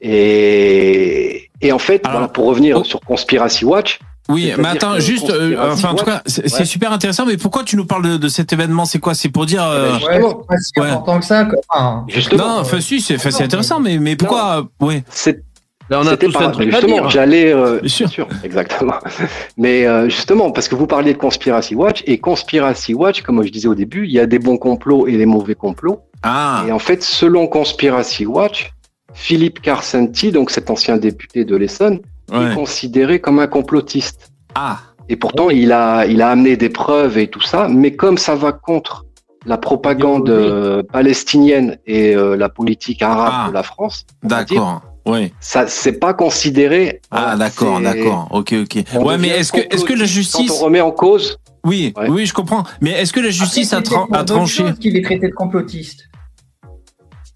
Et, 0.00 1.50
et 1.60 1.72
en 1.72 1.78
fait, 1.78 2.00
Alors, 2.04 2.18
voilà, 2.18 2.28
pour 2.28 2.46
revenir 2.46 2.78
oh. 2.80 2.84
sur 2.84 3.00
Conspiracy 3.00 3.64
Watch, 3.64 3.98
Oui, 4.28 4.52
mais 4.58 4.68
attends, 4.68 4.98
juste, 4.98 5.30
euh, 5.30 5.56
enfin, 5.72 5.90
en 5.90 5.94
tout 5.94 6.04
cas, 6.04 6.20
c'est 6.26 6.52
Ouais. 6.52 6.64
super 6.64 6.92
intéressant, 6.92 7.24
mais 7.26 7.36
pourquoi 7.36 7.62
tu 7.62 7.76
nous 7.76 7.86
parles 7.86 8.02
de, 8.02 8.16
de 8.16 8.28
cet 8.28 8.52
événement? 8.52 8.84
C'est 8.84 8.98
quoi? 8.98 9.14
C'est 9.14 9.28
pour 9.28 9.46
dire. 9.46 9.62
euh, 9.64 9.92
Ouais, 9.98 10.20
c'est 10.20 10.46
pas 10.48 10.56
si 10.58 10.80
Ouais. 10.80 10.90
important 10.90 11.20
que 11.20 11.24
ça. 11.26 11.44
Quoi. 11.44 11.58
Enfin, 11.68 12.04
justement, 12.08 12.56
non, 12.56 12.60
enfin, 12.60 12.80
si, 12.80 13.00
c'est 13.00 13.40
intéressant, 13.42 13.78
mais, 13.78 13.98
mais 13.98 14.16
pourquoi 14.16 14.58
euh, 14.58 14.84
Ouais. 14.84 15.04
c'est 15.10 15.44
Là, 15.88 16.00
on 16.02 16.06
a 16.06 16.16
tous 16.16 16.32
par- 16.32 16.42
un 16.42 16.50
truc 16.50 16.68
à 16.68 16.80
justement, 16.80 17.08
j'allais, 17.08 17.52
euh, 17.52 17.78
Bien 17.80 18.06
sûr. 18.08 18.26
exactement. 18.42 18.94
Mais 19.56 19.86
euh, 19.86 20.08
justement, 20.08 20.50
parce 20.50 20.68
que 20.68 20.74
vous 20.74 20.86
parliez 20.88 21.12
de 21.12 21.18
Conspiracy 21.18 21.74
Watch 21.76 22.02
et 22.06 22.18
Conspiracy 22.18 22.92
Watch, 22.94 23.22
comme 23.22 23.42
je 23.44 23.50
disais 23.52 23.68
au 23.68 23.74
début, 23.74 24.04
il 24.04 24.10
y 24.12 24.18
a 24.18 24.26
des 24.26 24.38
bons 24.40 24.56
complots 24.58 25.06
et 25.06 25.16
des 25.16 25.26
mauvais 25.26 25.54
complots. 25.54 26.00
Ah, 26.22 26.64
Et 26.66 26.72
en 26.72 26.78
fait, 26.80 27.02
selon 27.04 27.46
Conspiracy 27.46 28.26
Watch, 28.26 28.72
Philippe 29.14 29.60
Carcenti, 29.62 30.32
donc 30.32 30.50
cet 30.50 30.70
ancien 30.70 30.96
député 30.96 31.44
de 31.44 31.54
l'Essonne, 31.56 32.00
est 32.32 32.54
considéré 32.54 33.20
comme 33.20 33.38
un 33.38 33.46
complotiste. 33.46 34.32
Ah, 34.56 34.78
Et 35.08 35.14
pourtant, 35.14 35.50
il 35.50 35.70
a, 35.70 36.04
il 36.06 36.20
a 36.20 36.30
amené 36.30 36.56
des 36.56 36.68
preuves 36.68 37.16
et 37.18 37.28
tout 37.28 37.40
ça, 37.42 37.68
mais 37.70 37.94
comme 37.94 38.18
ça 38.18 38.34
va 38.34 38.50
contre 38.50 39.04
la 39.44 39.56
propagande 39.58 40.28
euh, 40.28 40.82
palestinienne 40.82 41.78
et 41.86 42.16
euh, 42.16 42.36
la 42.36 42.48
politique 42.48 43.00
arabe 43.02 43.32
Ah. 43.32 43.48
de 43.48 43.54
la 43.54 43.62
France, 43.62 44.04
d'accord. 44.24 44.82
Oui. 45.06 45.32
ça 45.40 45.66
c'est 45.68 45.92
pas 46.00 46.14
considéré. 46.14 47.00
Ah, 47.10 47.20
voilà, 47.20 47.36
d'accord, 47.36 47.80
d'accord. 47.80 48.28
Ok, 48.32 48.54
ok. 48.60 48.84
on 48.94 49.04
Ouais, 49.06 49.18
mais 49.18 49.28
est-ce 49.28 49.52
que, 49.52 49.60
est-ce 49.74 49.84
que 49.84 49.94
la 49.94 50.04
justice. 50.04 50.50
Quand 50.50 50.56
on 50.62 50.64
remet 50.64 50.80
en 50.80 50.90
cause, 50.90 51.38
Oui, 51.64 51.92
Ouais. 51.96 52.08
oui, 52.08 52.26
je 52.26 52.32
comprends. 52.34 52.64
Mais 52.80 52.90
est-ce 52.90 53.12
que 53.12 53.20
la 53.20 53.30
justice 53.30 53.72
a, 53.72 53.78
Après, 53.78 53.90
c'est 53.90 53.96
tra- 53.96 54.14
a 54.14 54.18
d'autres 54.24 54.34
tranché? 54.34 54.64
qu'il 54.80 54.96
est 54.96 55.02
traité 55.02 55.28
de 55.28 55.34
complotiste. 55.34 56.04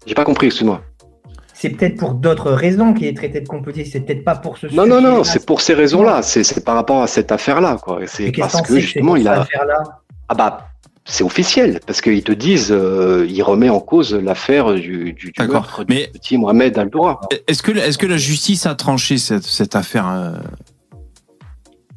j'ai 0.05 0.13
pas 0.15 0.23
compris, 0.25 0.47
excuse-moi. 0.47 0.81
C'est 1.53 1.69
peut-être 1.69 1.97
pour 1.97 2.13
d'autres 2.15 2.51
raisons 2.51 2.93
qu'il 2.93 3.05
est 3.07 3.15
traité 3.15 3.39
de 3.39 3.47
complotiste. 3.47 3.91
C'est 3.93 3.99
peut-être 4.01 4.23
pas 4.23 4.35
pour 4.35 4.57
ce 4.57 4.67
Non, 4.73 4.87
non, 4.87 4.99
non, 4.99 5.23
c'est 5.23 5.45
pour 5.45 5.61
ces 5.61 5.73
raisons-là. 5.75 6.23
C'est 6.23 6.43
c'est 6.43 6.63
par 6.65 6.75
rapport 6.75 7.03
à 7.03 7.07
cette 7.07 7.31
affaire-là, 7.31 7.77
quoi. 7.81 7.99
C'est 8.07 8.31
parce 8.31 8.61
que 8.63 8.79
justement, 8.79 9.13
c'est 9.15 9.21
il 9.21 9.25
pour 9.25 9.33
a. 9.33 9.35
cette 9.45 9.53
affaire-là? 9.55 9.83
Ah 10.29 10.33
bah, 10.33 10.67
c'est 11.05 11.23
officiel, 11.23 11.79
parce 11.85 11.99
qu'ils 12.01 12.23
te 12.23 12.31
disent, 12.31 12.71
euh, 12.71 13.25
il 13.29 13.41
remet 13.41 13.69
en 13.69 13.79
cause 13.79 14.13
l'affaire 14.13 14.73
du, 14.75 15.13
du, 15.13 15.31
du 15.31 15.31
petit 15.33 16.37
Mohamed 16.37 16.77
Al-Doura. 16.77 17.21
Est-ce 17.47 17.63
que, 17.63 17.71
est-ce 17.71 17.97
que 17.97 18.05
la 18.05 18.17
justice 18.17 18.65
a 18.65 18.75
tranché 18.75 19.17
cette, 19.17 19.43
cette 19.43 19.75
affaire 19.75 20.07
euh? 20.07 20.31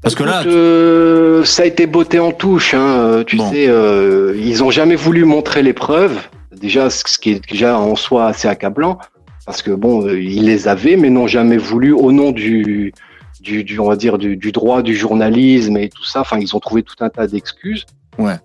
Parce 0.02 0.14
que 0.14 0.22
là, 0.22 0.42
euh, 0.46 1.44
ça 1.44 1.62
a 1.62 1.66
été 1.66 1.86
botté 1.86 2.18
en 2.18 2.30
touche. 2.30 2.74
Hein, 2.74 2.98
euh, 2.98 3.24
tu 3.24 3.36
Bon. 3.36 3.50
sais, 3.50 3.66
euh, 3.68 4.34
ils 4.38 4.62
ont 4.62 4.70
jamais 4.70 4.96
voulu 4.96 5.24
montrer 5.24 5.62
les 5.62 5.72
preuves. 5.72 6.18
Déjà, 6.52 6.90
ce 6.90 7.18
qui 7.18 7.30
est 7.30 7.50
déjà 7.50 7.78
en 7.78 7.96
soi 7.96 8.26
assez 8.26 8.46
accablant, 8.46 8.98
parce 9.46 9.62
que 9.62 9.70
bon, 9.70 10.06
ils 10.08 10.44
les 10.44 10.68
avaient, 10.68 10.96
mais 10.96 11.08
n'ont 11.08 11.26
jamais 11.26 11.56
voulu 11.56 11.92
au 11.92 12.12
nom 12.12 12.32
du, 12.32 12.92
du, 13.40 13.64
du 13.64 13.78
on 13.80 13.88
va 13.88 13.96
dire 13.96 14.18
du, 14.18 14.36
du 14.36 14.52
droit 14.52 14.82
du 14.82 14.94
journalisme 14.94 15.76
et 15.78 15.88
tout 15.88 16.04
ça. 16.04 16.20
Enfin, 16.20 16.38
ils 16.38 16.54
ont 16.54 16.60
trouvé 16.60 16.82
tout 16.82 16.96
un 17.00 17.08
tas 17.08 17.26
d'excuses. 17.26 17.86
Ouais. 18.18 18.36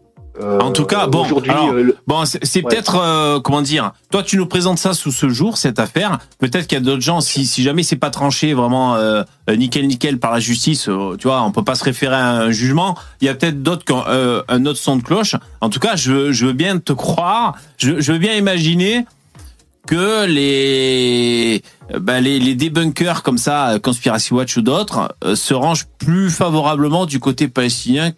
Euh, 0.41 0.59
En 0.59 0.71
tout 0.71 0.85
cas, 0.85 1.07
bon, 1.07 1.23
alors- 1.49 1.69
euh, 1.73 1.83
le- 1.83 1.97
Bon, 2.07 2.23
c'est 2.25 2.39
Ouais. 2.63 2.69
peut-être 2.69 2.95
euh, 2.95 3.39
comment 3.41 3.61
dire. 3.61 3.91
Toi, 4.11 4.23
tu 4.23 4.37
nous 4.37 4.45
présentes 4.45 4.77
ça 4.77 4.93
sous 4.93 5.11
ce 5.11 5.27
jour, 5.29 5.57
cette 5.57 5.79
affaire. 5.79 6.19
Peut-être 6.39 6.65
qu'il 6.67 6.77
y 6.77 6.81
a 6.81 6.83
d'autres 6.83 7.01
gens. 7.01 7.19
Si, 7.19 7.45
si 7.45 7.61
jamais 7.61 7.83
c'est 7.83 7.97
pas 7.97 8.09
tranché 8.09 8.53
vraiment 8.53 8.95
euh, 8.95 9.23
nickel 9.49 9.85
nickel 9.87 10.17
par 10.17 10.31
la 10.31 10.39
justice, 10.39 10.87
euh, 10.87 11.17
tu 11.17 11.27
vois, 11.27 11.41
on 11.43 11.51
peut 11.51 11.63
pas 11.63 11.75
se 11.75 11.83
référer 11.83 12.15
à 12.15 12.29
un 12.31 12.51
jugement. 12.51 12.95
Il 13.21 13.25
y 13.25 13.29
a 13.29 13.33
peut-être 13.35 13.61
d'autres 13.61 13.83
qui 13.83 13.91
ont 13.91 14.03
euh, 14.07 14.41
un 14.47 14.65
autre 14.65 14.79
son 14.79 14.95
de 14.95 15.03
cloche. 15.03 15.35
En 15.61 15.69
tout 15.69 15.79
cas, 15.79 15.95
je, 15.97 16.11
veux- 16.13 16.31
je 16.31 16.45
veux 16.45 16.53
bien 16.53 16.79
te 16.79 16.93
croire. 16.93 17.55
Je, 17.77 17.99
je 17.99 18.11
veux 18.13 18.17
bien 18.19 18.35
imaginer 18.35 19.05
que 19.87 20.25
les 20.25 21.61
ben, 21.99 22.21
les, 22.21 22.39
les 22.39 22.55
débunkers 22.55 23.23
comme 23.23 23.37
ça, 23.39 23.77
Conspiracy 23.81 24.33
Watch 24.33 24.55
ou 24.57 24.61
d'autres, 24.61 25.13
euh, 25.23 25.35
se 25.35 25.53
rangent 25.53 25.85
plus 25.97 26.29
favorablement 26.29 27.05
du 27.05 27.19
côté 27.19 27.47
palestinien. 27.47 28.11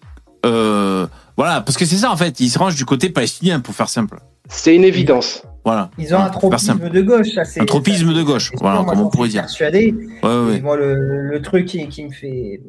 Euh, 0.45 1.05
voilà, 1.37 1.61
parce 1.61 1.77
que 1.77 1.85
c'est 1.85 1.95
ça 1.97 2.11
en 2.11 2.17
fait. 2.17 2.39
Ils 2.39 2.49
se 2.49 2.59
rangent 2.59 2.75
du 2.75 2.85
côté 2.85 3.09
palestinien 3.09 3.59
pour 3.59 3.73
faire 3.73 3.89
simple. 3.89 4.19
c'est 4.49 4.75
une 4.75 4.83
évidence. 4.83 5.43
Voilà. 5.63 5.91
Ils 5.99 6.13
ont 6.15 6.19
un 6.19 6.29
tropisme 6.29 6.89
de 6.89 7.01
gauche. 7.01 7.29
Ça, 7.35 7.43
c'est- 7.45 7.61
Un 7.61 7.65
tropisme 7.65 8.07
ça, 8.07 8.13
de 8.17 8.23
gauche, 8.23 8.51
voilà, 8.59 8.81
moi, 8.81 8.91
comme 8.93 9.01
on 9.05 9.09
pourrait 9.09 9.29
dire. 9.29 9.41
Persuadé. 9.43 9.93
Ouais, 10.23 10.29
ouais, 10.45 10.61
moi, 10.61 10.75
le, 10.75 10.95
le 11.29 11.41
truc 11.41 11.67
qui, 11.67 11.87
qui 11.87 12.03
me 12.05 12.11
fait, 12.11 12.61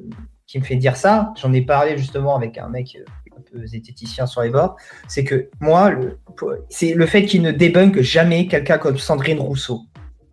qui 0.47 0.59
me 0.59 0.65
fait 0.65 0.77
dire 0.77 0.97
ça, 0.97 1.33
j'en 1.41 1.53
ai 1.55 1.63
parlé 1.63 1.97
justement 1.97 2.37
avec 2.37 2.59
un 2.59 2.69
mec 2.69 2.97
euh, 3.01 3.05
un 3.39 3.41
peu 3.51 3.67
zététicien 3.67 4.27
sur 4.27 4.43
les 4.43 4.51
bords, 4.51 4.77
c'est 5.09 5.25
que 5.25 5.49
moi, 5.61 5.91
le, 5.91 6.19
c'est 6.69 6.93
le 6.93 7.07
fait 7.07 7.25
qu'il 7.25 7.41
ne 7.41 7.51
débunk 7.51 8.01
jamais 8.03 8.47
quelqu'un 8.47 8.77
comme 8.77 8.99
Sandrine 8.99 9.41
Rousseau. 9.41 9.81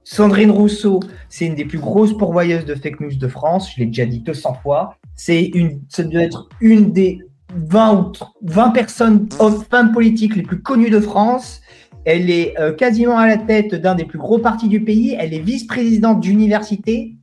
Sandrine 0.04 0.52
Rousseau, 0.52 1.00
c'est 1.30 1.46
une 1.46 1.56
des 1.56 1.66
plus 1.66 1.78
grosses 1.80 2.18
pourvoyeuses 2.18 2.66
de 2.66 2.76
fake 2.76 3.00
news 3.00 3.16
de 3.16 3.28
France, 3.28 3.70
je 3.74 3.80
l'ai 3.80 3.86
déjà 3.86 4.06
dit 4.06 4.20
200 4.20 4.56
fois. 4.64 4.96
C'est 5.16 5.44
une, 5.44 5.82
ça 5.88 6.04
doit 6.04 6.24
être 6.24 6.50
une 6.62 6.92
des 6.92 7.20
20 7.56 7.94
ou 7.94 8.04
30 8.12 8.34
20 8.44 8.70
personnes, 8.70 9.30
hommes, 9.40 9.64
femmes 9.70 9.92
politiques 9.92 10.36
les 10.36 10.44
plus 10.44 10.62
connues 10.62 10.90
de 10.90 11.00
France. 11.00 11.62
Elle 12.06 12.30
est 12.30 12.60
euh, 12.60 12.74
quasiment 12.74 13.18
à 13.18 13.28
la 13.28 13.38
tête 13.38 13.76
d'un 13.76 13.96
des 13.96 14.06
plus 14.06 14.20
gros 14.20 14.40
partis 14.40 14.68
du 14.68 14.84
pays. 14.84 15.16
Elle 15.20 15.34
est 15.34 15.40
vice-présidente 15.40 16.22
d'université. 16.22 17.16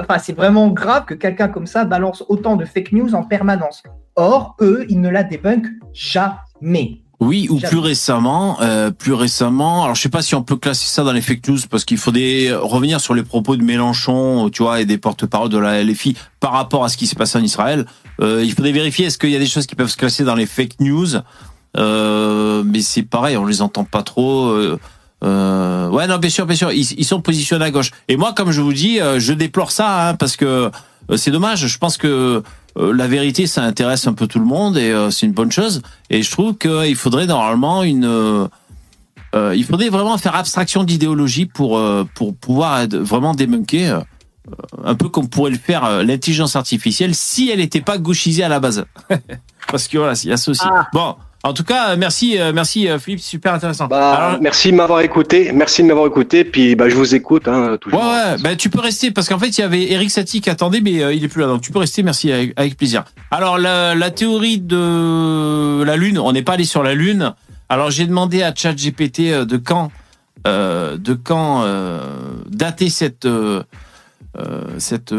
Enfin, 0.00 0.18
c'est 0.18 0.32
vraiment 0.32 0.68
grave 0.68 1.04
que 1.04 1.14
quelqu'un 1.14 1.48
comme 1.48 1.66
ça 1.66 1.84
balance 1.84 2.24
autant 2.28 2.56
de 2.56 2.64
fake 2.64 2.92
news 2.92 3.14
en 3.14 3.22
permanence. 3.22 3.82
Or, 4.16 4.56
eux, 4.60 4.86
ils 4.88 5.00
ne 5.00 5.08
la 5.08 5.22
débunkent 5.22 5.68
jamais. 5.92 7.02
Oui, 7.20 7.48
ou 7.50 7.58
plus 7.58 7.78
récemment, 7.78 8.58
euh, 8.60 8.92
plus 8.92 9.12
récemment. 9.12 9.82
Alors, 9.82 9.96
je 9.96 10.02
sais 10.02 10.08
pas 10.08 10.22
si 10.22 10.36
on 10.36 10.42
peut 10.42 10.56
classer 10.56 10.86
ça 10.86 11.02
dans 11.02 11.12
les 11.12 11.20
fake 11.20 11.48
news 11.48 11.58
parce 11.68 11.84
qu'il 11.84 11.98
faudrait 11.98 12.52
revenir 12.52 13.00
sur 13.00 13.12
les 13.12 13.24
propos 13.24 13.56
de 13.56 13.62
Mélenchon, 13.64 14.50
tu 14.50 14.62
vois, 14.62 14.80
et 14.80 14.84
des 14.84 14.98
porte-paroles 14.98 15.48
de 15.48 15.58
la 15.58 15.82
LFI 15.82 16.16
par 16.38 16.52
rapport 16.52 16.84
à 16.84 16.88
ce 16.88 16.96
qui 16.96 17.08
s'est 17.08 17.16
passé 17.16 17.36
en 17.36 17.42
Israël. 17.42 17.86
Euh, 18.20 18.42
il 18.44 18.52
faudrait 18.52 18.72
vérifier 18.72 19.06
est-ce 19.06 19.18
qu'il 19.18 19.30
y 19.30 19.36
a 19.36 19.40
des 19.40 19.46
choses 19.46 19.66
qui 19.66 19.74
peuvent 19.74 19.90
se 19.90 19.96
classer 19.96 20.22
dans 20.22 20.36
les 20.36 20.46
fake 20.46 20.78
news? 20.80 21.08
Euh, 21.76 22.62
mais 22.64 22.80
c'est 22.80 23.02
pareil, 23.02 23.36
on 23.36 23.46
les 23.46 23.62
entend 23.62 23.84
pas 23.84 24.02
trop. 24.02 24.46
Euh, 24.46 24.78
euh, 25.24 25.88
ouais, 25.88 26.06
non, 26.06 26.18
bien 26.18 26.30
sûr, 26.30 26.46
bien 26.46 26.56
sûr, 26.56 26.72
ils, 26.72 26.92
ils 26.98 27.04
sont 27.04 27.20
positionnés 27.20 27.64
à 27.64 27.70
gauche. 27.70 27.90
Et 28.08 28.16
moi, 28.16 28.32
comme 28.32 28.52
je 28.52 28.60
vous 28.60 28.72
dis, 28.72 29.00
euh, 29.00 29.18
je 29.18 29.32
déplore 29.32 29.72
ça 29.72 30.08
hein, 30.08 30.14
parce 30.14 30.36
que 30.36 30.70
euh, 31.10 31.16
c'est 31.16 31.30
dommage. 31.30 31.66
Je 31.66 31.78
pense 31.78 31.96
que 31.96 32.42
euh, 32.76 32.92
la 32.92 33.06
vérité, 33.06 33.46
ça 33.46 33.62
intéresse 33.62 34.06
un 34.06 34.12
peu 34.12 34.26
tout 34.26 34.38
le 34.38 34.44
monde 34.44 34.76
et 34.76 34.90
euh, 34.90 35.10
c'est 35.10 35.26
une 35.26 35.32
bonne 35.32 35.52
chose. 35.52 35.82
Et 36.10 36.22
je 36.22 36.30
trouve 36.30 36.56
qu'il 36.56 36.96
faudrait 36.96 37.26
normalement 37.26 37.82
une, 37.82 38.04
euh, 38.04 38.46
euh, 39.34 39.54
il 39.54 39.64
faudrait 39.64 39.88
vraiment 39.88 40.16
faire 40.16 40.34
abstraction 40.34 40.84
d'idéologie 40.84 41.46
pour 41.46 41.78
euh, 41.78 42.04
pour 42.14 42.34
pouvoir 42.34 42.80
être 42.80 42.96
vraiment 42.96 43.34
débunker, 43.34 43.98
euh, 43.98 44.02
un 44.84 44.94
peu 44.94 45.08
comme 45.08 45.28
pourrait 45.28 45.50
le 45.50 45.58
faire 45.58 45.84
euh, 45.84 46.02
l'intelligence 46.02 46.56
artificielle 46.56 47.14
si 47.14 47.50
elle 47.50 47.58
n'était 47.58 47.82
pas 47.82 47.98
gauchisée 47.98 48.42
à 48.42 48.48
la 48.48 48.60
base. 48.60 48.86
Parce 49.70 49.86
que 49.86 49.98
voilà, 49.98 50.14
il 50.22 50.30
y 50.30 50.32
a 50.32 50.34
aussi. 50.34 50.64
Ah. 50.64 50.86
Bon, 50.94 51.16
en 51.44 51.52
tout 51.52 51.62
cas, 51.64 51.94
merci, 51.96 52.38
euh, 52.38 52.52
merci 52.52 52.88
euh, 52.88 52.98
Philippe, 52.98 53.20
super 53.20 53.54
intéressant. 53.54 53.86
Bah, 53.86 54.12
Alors, 54.12 54.40
merci 54.42 54.70
de 54.72 54.76
m'avoir 54.76 55.00
écouté. 55.00 55.50
Merci 55.54 55.82
de 55.82 55.88
m'avoir 55.88 56.06
écouté. 56.06 56.44
Puis, 56.44 56.74
bah, 56.74 56.88
je 56.88 56.94
vous 56.96 57.14
écoute, 57.14 57.46
hein, 57.46 57.76
toujours. 57.80 58.00
ouais, 58.00 58.36
bah, 58.42 58.56
tu 58.56 58.70
peux 58.70 58.80
rester 58.80 59.10
parce 59.12 59.28
qu'en 59.28 59.38
fait, 59.38 59.48
il 59.56 59.60
y 59.60 59.64
avait 59.64 59.90
Eric 59.92 60.10
Satie 60.10 60.40
qui 60.40 60.50
attendait, 60.50 60.80
mais 60.80 61.02
euh, 61.02 61.12
il 61.14 61.22
est 61.22 61.28
plus 61.28 61.40
là. 61.40 61.46
Donc, 61.46 61.60
tu 61.62 61.70
peux 61.70 61.78
rester, 61.78 62.02
merci, 62.02 62.32
avec, 62.32 62.52
avec 62.56 62.76
plaisir. 62.76 63.04
Alors, 63.30 63.56
la, 63.58 63.94
la 63.94 64.10
théorie 64.10 64.58
de 64.58 65.82
la 65.84 65.96
Lune, 65.96 66.18
on 66.18 66.32
n'est 66.32 66.42
pas 66.42 66.54
allé 66.54 66.64
sur 66.64 66.82
la 66.82 66.94
Lune. 66.94 67.32
Alors, 67.68 67.90
j'ai 67.90 68.06
demandé 68.06 68.42
à 68.42 68.52
ChatGPT 68.54 69.20
de 69.44 69.56
quand, 69.58 69.92
euh, 70.46 70.96
de 70.96 71.14
quand 71.14 71.62
euh, 71.64 72.00
dater 72.48 72.88
cette, 72.90 73.28
cette 74.78 75.14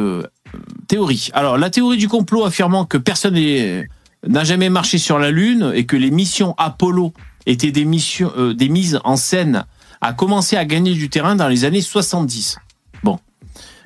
théorie. 0.88 1.30
Alors, 1.34 1.58
la 1.58 1.70
théorie 1.70 1.98
du 1.98 2.08
complot 2.08 2.46
affirmant 2.46 2.86
que 2.86 2.98
personne 2.98 3.36
n'est- 3.36 3.88
n'a 4.28 4.44
jamais 4.44 4.70
marché 4.70 4.98
sur 4.98 5.20
la 5.20 5.32
Lune 5.32 5.72
et 5.74 5.86
que 5.86 5.96
les 5.96 6.12
missions 6.12 6.56
Apollo 6.58 7.14
étaient 7.46 7.72
des 7.72 7.86
euh, 7.86 8.54
mises 8.70 9.00
en 9.04 9.16
scène 9.16 9.66
a 10.02 10.14
commencé 10.14 10.56
à 10.56 10.66
gagner 10.66 10.94
du 10.94 11.10
terrain 11.10 11.36
dans 11.36 11.48
les 11.48 11.66
années 11.66 11.82
70. 11.82 12.58
Bon. 13.04 13.20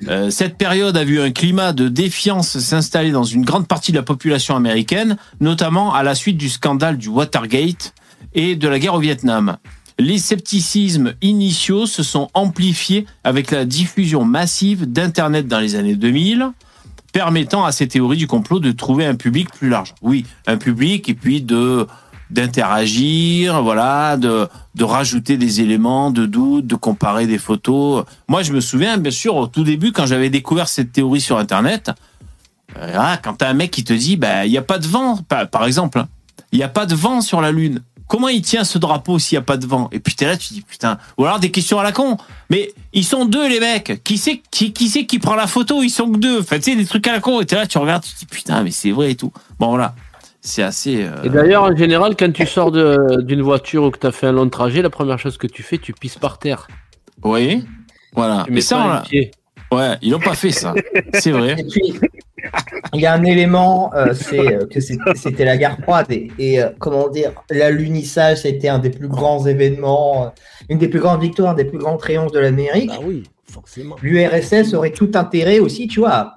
Euh, 0.08 0.30
cette 0.30 0.56
période 0.56 0.96
a 0.96 1.04
vu 1.04 1.20
un 1.20 1.30
climat 1.30 1.72
de 1.72 1.88
défiance 1.88 2.58
s'installer 2.58 3.10
dans 3.10 3.24
une 3.24 3.44
grande 3.44 3.66
partie 3.66 3.92
de 3.92 3.96
la 3.96 4.02
population 4.02 4.54
américaine, 4.54 5.16
notamment 5.40 5.94
à 5.94 6.02
la 6.02 6.14
suite 6.14 6.36
du 6.36 6.48
scandale 6.48 6.98
du 6.98 7.08
Watergate 7.08 7.94
et 8.34 8.56
de 8.56 8.68
la 8.68 8.78
guerre 8.78 8.94
au 8.94 9.00
Vietnam. 9.00 9.56
Les 9.98 10.18
scepticismes 10.18 11.14
initiaux 11.22 11.86
se 11.86 12.02
sont 12.02 12.28
amplifiés 12.34 13.06
avec 13.22 13.52
la 13.52 13.64
diffusion 13.64 14.24
massive 14.24 14.90
d'Internet 14.90 15.46
dans 15.46 15.60
les 15.60 15.76
années 15.76 15.94
2000. 15.94 16.50
Permettant 17.14 17.64
à 17.64 17.70
ces 17.70 17.86
théories 17.86 18.18
du 18.18 18.26
complot 18.26 18.58
de 18.58 18.72
trouver 18.72 19.06
un 19.06 19.14
public 19.14 19.48
plus 19.50 19.68
large. 19.68 19.94
Oui, 20.02 20.26
un 20.48 20.58
public 20.58 21.08
et 21.08 21.14
puis 21.14 21.40
de 21.40 21.86
d'interagir, 22.30 23.62
voilà, 23.62 24.16
de 24.16 24.48
rajouter 24.80 25.36
des 25.36 25.60
éléments 25.60 26.10
de 26.10 26.26
doute, 26.26 26.66
de 26.66 26.74
comparer 26.74 27.28
des 27.28 27.38
photos. 27.38 28.04
Moi, 28.26 28.42
je 28.42 28.52
me 28.52 28.60
souviens 28.60 28.96
bien 28.96 29.12
sûr 29.12 29.36
au 29.36 29.46
tout 29.46 29.62
début 29.62 29.92
quand 29.92 30.06
j'avais 30.06 30.30
découvert 30.30 30.66
cette 30.66 30.90
théorie 30.90 31.20
sur 31.20 31.38
internet, 31.38 31.92
euh, 32.76 32.96
ah, 32.98 33.18
quand 33.22 33.34
t'as 33.34 33.48
un 33.48 33.54
mec 33.54 33.70
qui 33.70 33.84
te 33.84 33.92
dit 33.92 34.16
bah 34.16 34.46
il 34.46 34.52
y 34.52 34.58
a 34.58 34.62
pas 34.62 34.78
de 34.78 34.86
vent 34.88 35.18
par, 35.28 35.64
exemple, 35.64 36.00
hein, 36.00 36.08
il 36.50 36.58
y 36.58 36.64
a 36.64 36.68
pas 36.68 36.86
de 36.86 36.96
vent 36.96 37.20
sur 37.20 37.40
la 37.40 37.52
lune. 37.52 37.80
Comment 38.14 38.28
il 38.28 38.42
tient 38.42 38.62
ce 38.62 38.78
drapeau 38.78 39.18
s'il 39.18 39.34
y 39.34 39.38
a 39.38 39.42
pas 39.42 39.56
de 39.56 39.66
vent? 39.66 39.88
Et 39.90 39.98
puis 39.98 40.14
t'es 40.14 40.24
là, 40.24 40.36
tu 40.36 40.46
te 40.50 40.54
dis 40.54 40.60
putain. 40.62 40.98
Ou 41.18 41.24
alors 41.24 41.40
des 41.40 41.50
questions 41.50 41.80
à 41.80 41.82
la 41.82 41.90
con. 41.90 42.16
Mais 42.48 42.72
ils 42.92 43.02
sont 43.02 43.24
deux 43.24 43.48
les 43.48 43.58
mecs. 43.58 44.04
Qui 44.04 44.18
c'est 44.18 44.40
qui 44.52 44.72
qui 44.72 44.88
c'est 44.88 45.04
qui 45.04 45.18
prend 45.18 45.34
la 45.34 45.48
photo? 45.48 45.82
Ils 45.82 45.90
sont 45.90 46.08
que 46.12 46.18
deux. 46.18 46.38
Enfin, 46.38 46.58
tu 46.58 46.62
sais 46.70 46.76
des 46.76 46.86
trucs 46.86 47.08
à 47.08 47.12
la 47.12 47.18
con. 47.18 47.40
Et 47.40 47.44
t'es 47.44 47.56
là, 47.56 47.66
tu 47.66 47.76
regardes, 47.76 48.04
tu 48.04 48.14
te 48.14 48.18
dis 48.20 48.26
putain, 48.26 48.62
mais 48.62 48.70
c'est 48.70 48.92
vrai 48.92 49.10
et 49.10 49.16
tout. 49.16 49.32
Bon 49.58 49.66
voilà, 49.70 49.96
c'est 50.40 50.62
assez. 50.62 51.02
euh, 51.02 51.24
Et 51.24 51.28
d'ailleurs, 51.28 51.64
en 51.64 51.74
général, 51.74 52.14
quand 52.16 52.32
tu 52.32 52.46
sors 52.46 52.70
de- 52.70 53.20
d'une 53.22 53.42
voiture 53.42 53.82
ou 53.82 53.90
que 53.90 53.98
tu 53.98 54.06
as 54.06 54.12
fait 54.12 54.28
un 54.28 54.32
long 54.32 54.48
trajet, 54.48 54.80
la 54.80 54.90
première 54.90 55.18
chose 55.18 55.36
que 55.36 55.48
tu 55.48 55.64
fais, 55.64 55.78
tu 55.78 55.92
pisses 55.92 56.18
par 56.18 56.38
terre. 56.38 56.68
Voyez 57.20 57.64
Voilà. 58.12 58.44
Tu 58.46 58.52
Mais 58.52 58.60
ça, 58.60 58.78
on 58.78 58.88
l'a-. 58.90 59.02
Ouais, 59.72 59.96
ils 60.02 60.10
l'ont 60.10 60.18
pas 60.20 60.34
fait 60.34 60.50
ça. 60.50 60.74
C'est 61.14 61.30
vrai. 61.30 61.56
Et 61.58 61.64
puis, 61.64 62.00
il 62.92 63.00
y 63.00 63.06
a 63.06 63.14
un 63.14 63.24
élément, 63.24 63.92
euh, 63.94 64.12
c'est 64.14 64.38
euh, 64.38 64.66
que 64.66 64.80
c'était 64.80 65.44
la 65.44 65.56
guerre 65.56 65.78
froide 65.82 66.06
et, 66.10 66.30
et, 66.38 66.62
euh, 66.62 66.68
comment 66.78 67.08
dire, 67.08 67.32
l'alunissage, 67.50 68.42
c'était 68.42 68.68
un 68.68 68.78
des 68.78 68.90
plus 68.90 69.08
grands 69.08 69.46
événements, 69.46 70.32
une 70.68 70.78
des 70.78 70.88
plus 70.88 71.00
grandes 71.00 71.22
victoires, 71.22 71.52
un 71.52 71.54
des 71.54 71.64
plus 71.64 71.78
grands 71.78 71.96
triomphes 71.96 72.32
de 72.32 72.38
l'Amérique. 72.38 72.90
Bah 72.90 72.98
oui, 73.02 73.24
forcément. 73.50 73.96
L'URSS 74.02 74.74
aurait 74.74 74.92
tout 74.92 75.10
intérêt 75.14 75.58
aussi, 75.58 75.88
tu 75.88 76.00
vois, 76.00 76.12
à, 76.12 76.34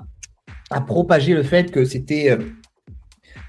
à 0.72 0.82
propager 0.82 1.34
le 1.34 1.44
fait 1.44 1.72
que 1.72 1.84
c'était 1.86 2.32
euh, 2.32 2.38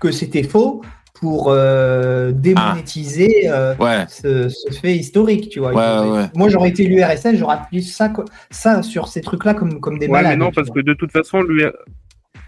que 0.00 0.12
c'était 0.12 0.44
faux 0.44 0.82
pour 1.20 1.48
euh, 1.50 2.30
démonétiser 2.32 3.48
euh, 3.48 3.74
Ouais. 3.80 4.04
ce, 4.08 4.48
ce 4.48 4.70
fait 4.80 4.94
historique, 4.94 5.48
tu 5.48 5.58
vois. 5.58 5.72
Ouais, 5.72 6.10
ouais. 6.10 6.24
Moi, 6.34 6.48
j'aurais 6.48 6.68
été 6.68 6.84
l'URSS, 6.84 7.34
j'aurais 7.34 7.56
appuyé 7.56 7.82
ça, 7.82 8.12
ça 8.50 8.82
sur 8.82 9.08
ces 9.08 9.20
trucs-là 9.20 9.54
comme, 9.54 9.80
comme 9.80 9.98
des 9.98 10.06
Ouais, 10.06 10.12
malades. 10.12 10.38
mais 10.38 10.44
non, 10.44 10.52
parce 10.52 10.68
vois. 10.68 10.76
que 10.76 10.80
de 10.86 10.94
toute 10.94 11.10
façon, 11.12 11.42
l'UR- 11.42 11.72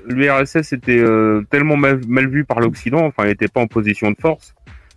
l'URSS 0.06 0.72
était 0.72 0.98
euh, 0.98 1.42
tellement 1.50 1.76
mal, 1.76 2.00
mal 2.06 2.28
vu 2.28 2.44
par 2.44 2.60
l'Occident, 2.60 3.04
enfin, 3.06 3.24
il 3.24 3.28
n'était 3.28 3.48
pas 3.48 3.60
en 3.60 3.66
position 3.66 4.10
de 4.10 4.16
force, 4.20 4.54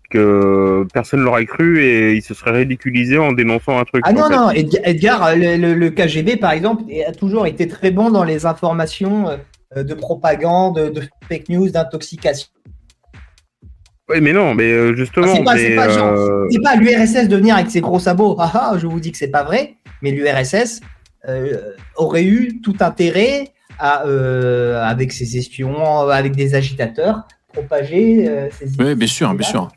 que 0.10 0.86
personne 0.94 1.22
l'aurait 1.22 1.46
cru 1.46 1.82
et 1.84 2.14
il 2.14 2.22
se 2.22 2.34
serait 2.34 2.52
ridiculisé 2.52 3.18
en 3.18 3.32
dénonçant 3.32 3.80
un 3.80 3.84
truc. 3.86 4.04
Ah 4.06 4.14
non, 4.14 4.28
fait. 4.28 4.36
non, 4.36 4.50
Edgar, 4.84 5.36
le, 5.36 5.58
le- 5.58 5.74
le 5.74 5.90
KGB, 5.90 6.38
par 6.38 6.52
exemple, 6.52 6.84
a 7.08 7.12
toujours 7.12 7.48
été 7.48 7.68
très 7.68 7.90
bon 7.92 8.12
dans 8.12 8.24
les 8.24 8.46
informations 8.46 9.30
euh, 9.76 9.84
de 9.84 9.94
propagande, 9.96 10.92
de 10.92 11.02
fake 11.28 11.50
news, 11.50 11.70
d'intoxication. 11.70 12.50
Oui, 14.10 14.20
mais 14.22 14.34
non, 14.34 14.54
mais 14.54 14.72
euh, 14.72 14.90
Ah, 14.92 14.96
justement, 14.98 15.28
C'est 15.36 15.44
pas, 15.44 15.58
c'est 15.58 15.70
mais, 15.70 15.76
pas, 15.76 15.90
genre- 15.90 16.14
euh, 16.18 16.48
c'est 16.52 16.62
pas 16.62 16.76
l'URSS 16.76 17.28
de 17.30 17.36
venir 17.38 17.56
avec 17.56 17.70
ses 17.72 17.80
gros 17.82 18.00
sabots. 18.00 18.36
Ah, 18.40 18.52
ah, 18.54 18.78
je 18.78 18.86
vous 18.86 19.00
dis 19.00 19.12
que 19.12 19.18
c'est 19.18 19.30
pas 19.32 19.44
vrai, 19.44 19.76
mais 20.02 20.12
l'URSS 20.12 20.82
euh, 21.30 21.58
aurait 21.96 22.26
eu 22.26 22.60
tout 22.62 22.76
intérêt 22.82 23.48
à, 23.80 24.06
euh, 24.06 24.84
avec 24.84 25.14
ses 25.14 25.38
espions, 25.38 26.10
avec 26.10 26.36
des 26.36 26.54
agitateurs, 26.54 27.22
propager 27.54 28.28
euh, 28.28 28.50
ces 28.52 28.66
Oui, 28.78 28.94
bien 28.96 29.08
sûr, 29.08 29.34
bien 29.34 29.48
sûr. 29.48 29.70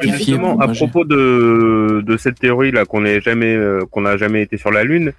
Justement, 0.00 0.58
à 0.60 0.68
propos 0.68 1.04
de, 1.04 2.02
de 2.06 2.16
cette 2.16 2.38
théorie 2.38 2.70
là 2.70 2.84
qu'on 2.84 3.00
n'a 3.00 3.18
jamais 3.18 3.54
euh, 3.54 3.80
qu'on 3.90 4.02
n'a 4.02 4.16
jamais 4.16 4.42
été 4.42 4.56
sur 4.58 4.70
la 4.70 4.84
lune, 4.84 5.12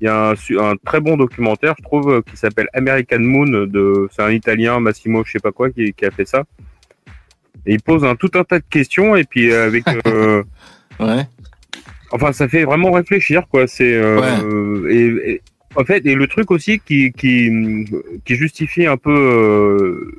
il 0.00 0.04
y 0.04 0.08
a 0.08 0.30
un, 0.30 0.36
su- 0.36 0.60
un 0.60 0.74
très 0.84 1.00
bon 1.00 1.16
documentaire, 1.16 1.74
je 1.78 1.82
trouve, 1.84 2.22
qui 2.30 2.36
s'appelle 2.36 2.68
American 2.74 3.18
Moon 3.20 3.66
de 3.66 4.08
c'est 4.14 4.22
un 4.22 4.30
Italien 4.30 4.78
Massimo, 4.78 5.24
je 5.24 5.32
sais 5.32 5.38
pas 5.40 5.52
quoi, 5.52 5.70
qui, 5.70 5.92
qui 5.94 6.04
a 6.04 6.10
fait 6.10 6.26
ça. 6.26 6.44
Et 7.66 7.74
il 7.74 7.82
pose 7.82 8.04
un 8.04 8.14
tout 8.16 8.30
un 8.34 8.44
tas 8.44 8.58
de 8.58 8.64
questions 8.70 9.16
et 9.16 9.24
puis 9.24 9.50
euh, 9.52 9.66
avec 9.66 9.84
euh, 10.06 10.42
ouais. 10.98 11.24
Enfin, 12.12 12.32
ça 12.32 12.48
fait 12.48 12.64
vraiment 12.64 12.90
réfléchir, 12.90 13.46
quoi. 13.48 13.66
C'est 13.66 13.94
euh, 13.94 14.88
et, 14.90 15.32
et- 15.32 15.42
en 15.76 15.84
fait 15.84 16.04
et 16.04 16.16
le 16.16 16.26
truc 16.26 16.50
aussi 16.50 16.80
qui 16.80 17.12
qui 17.12 17.48
qui 18.24 18.34
justifie 18.34 18.86
un 18.86 18.96
peu 18.96 20.10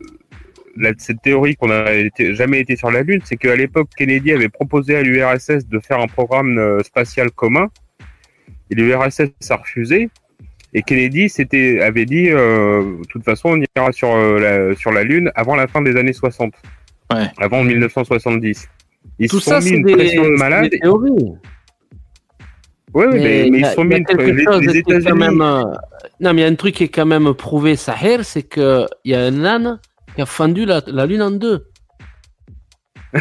la- 0.77 0.93
cette 0.97 1.21
théorie 1.21 1.55
qu'on 1.57 1.69
a 1.69 1.91
été, 1.93 2.33
jamais 2.35 2.61
été 2.61 2.77
sur 2.77 2.89
la 2.91 3.01
Lune, 3.03 3.19
c'est 3.25 3.35
qu'à 3.35 3.55
l'époque 3.57 3.89
Kennedy 3.97 4.31
avait 4.31 4.47
proposé 4.47 4.95
à 4.95 5.01
l'URSS 5.01 5.67
de 5.67 5.79
faire 5.79 5.99
un 5.99 6.07
programme 6.07 6.57
euh, 6.57 6.81
spatial 6.83 7.31
commun 7.31 7.67
et 8.69 8.75
l'URSS 8.75 9.31
a 9.49 9.55
refusé. 9.57 10.09
Et 10.73 10.83
Kennedy 10.83 11.27
s'était 11.27 11.81
avait 11.81 12.05
dit, 12.05 12.29
euh, 12.29 12.99
de 12.99 13.05
toute 13.09 13.25
façon, 13.25 13.49
on 13.49 13.61
ira 13.77 13.91
sur 13.91 14.13
euh, 14.15 14.39
la 14.69 14.75
sur 14.77 14.93
la 14.93 15.03
Lune 15.03 15.29
avant 15.35 15.57
la 15.57 15.67
fin 15.67 15.81
des 15.81 15.97
années 15.97 16.13
60, 16.13 16.53
avant 17.37 17.63
1970. 17.63 18.67
Ils 19.19 19.29
Tout 19.29 19.39
se 19.39 19.45
sont 19.45 19.51
ça, 19.51 19.59
mis 19.59 19.63
c'est 19.65 19.75
une 19.75 19.83
des, 19.83 19.93
pression 19.93 20.23
de 20.23 20.27
c'est 20.35 20.43
malade. 20.43 20.69
des 20.69 20.79
théories. 20.79 21.11
Oui, 22.93 23.05
mais, 23.11 23.19
mais 23.19 23.47
il 23.47 23.55
y 23.55 23.59
ils 23.59 23.65
se 23.65 23.73
sont 23.73 23.83
mis 23.85 23.95
une 23.97 24.05
les, 24.17 24.43
chose 24.43 24.61
les 24.61 24.77
est 24.77 24.81
quand 24.83 24.91
États-Unis. 24.99 25.19
même, 25.19 25.41
euh, 25.41 25.63
Non, 26.19 26.33
mais 26.33 26.41
il 26.41 26.43
y 26.43 26.43
a 26.43 26.47
un 26.47 26.55
truc 26.55 26.75
qui 26.75 26.83
est 26.85 26.87
quand 26.89 27.05
même 27.05 27.33
prouvé, 27.33 27.75
Sahir, 27.75 28.25
c'est 28.25 28.43
que 28.43 28.85
il 29.05 29.11
y 29.11 29.15
a 29.15 29.21
un 29.21 29.45
âne 29.45 29.79
qui 30.15 30.21
a 30.21 30.25
fendu 30.25 30.65
la, 30.65 30.81
la 30.87 31.05
Lune 31.05 31.21
en 31.21 31.31
deux. 31.31 31.67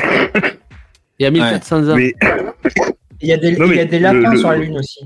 Il 1.18 1.24
y 1.24 1.26
a 1.26 1.30
1400 1.30 1.88
ans. 1.90 1.96
Mais- 1.96 2.14
Il 3.20 3.28
y 3.28 3.32
a 3.32 3.36
des, 3.36 3.52
Non, 3.56 3.66
il 3.66 3.76
y 3.76 3.80
a 3.80 3.84
mais 3.84 3.86
des 3.86 3.98
lapins 3.98 4.32
le- 4.32 4.38
sur 4.38 4.48
la 4.50 4.56
Lune 4.56 4.78
aussi. 4.78 5.00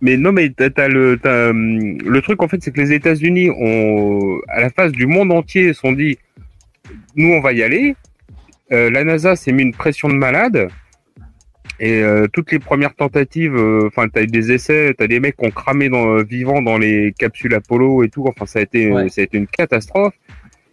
Mais 0.00 0.16
non, 0.16 0.30
mais 0.30 0.50
t'as, 0.50 0.70
t'as 0.70 0.86
le, 0.88 1.18
t'as, 1.20 1.50
hum, 1.50 1.98
le 1.98 2.22
truc 2.22 2.40
en 2.42 2.46
fait, 2.48 2.62
c'est 2.62 2.70
que 2.70 2.80
les 2.80 2.92
États-Unis 2.92 3.50
ont, 3.50 4.38
à 4.48 4.60
la 4.60 4.70
face 4.70 4.92
du 4.92 5.06
monde 5.06 5.32
entier, 5.32 5.72
se 5.72 5.80
sont 5.80 5.92
dit, 5.92 6.18
nous 7.14 7.32
on 7.32 7.40
va 7.40 7.52
y 7.52 7.62
aller. 7.62 7.94
Euh, 8.72 8.90
la 8.90 9.04
NASA 9.04 9.36
s'est 9.36 9.52
mis 9.52 9.62
une 9.62 9.72
pression 9.74 10.08
de 10.08 10.14
malade. 10.14 10.68
Et 11.78 12.00
euh, 12.02 12.26
toutes 12.32 12.52
les 12.52 12.58
premières 12.58 12.94
tentatives, 12.94 13.54
euh, 13.54 13.86
enfin, 13.88 14.08
t'as 14.08 14.22
eu 14.22 14.26
des 14.26 14.50
essais, 14.50 14.94
t'as 14.96 15.06
des 15.06 15.20
mecs 15.20 15.36
qui 15.36 15.46
ont 15.46 15.50
cramé 15.50 15.90
dans, 15.90 16.22
vivants 16.22 16.62
dans 16.62 16.78
les 16.78 17.12
capsules 17.18 17.52
Apollo 17.54 18.02
et 18.02 18.08
tout. 18.08 18.24
Enfin, 18.26 18.46
ça 18.46 18.60
a 18.60 18.62
été, 18.62 18.90
Ouais. 18.90 19.08
ça 19.10 19.20
a 19.20 19.24
été 19.24 19.36
une 19.36 19.46
catastrophe. 19.46 20.14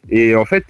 Et 0.10 0.34
en 0.36 0.46
fait, 0.46 0.64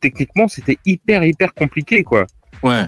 techniquement, 0.00 0.48
c'était 0.48 0.78
hyper, 0.86 1.24
hyper 1.24 1.52
compliqué, 1.54 2.02
quoi. 2.02 2.24
Ouais. 2.62 2.84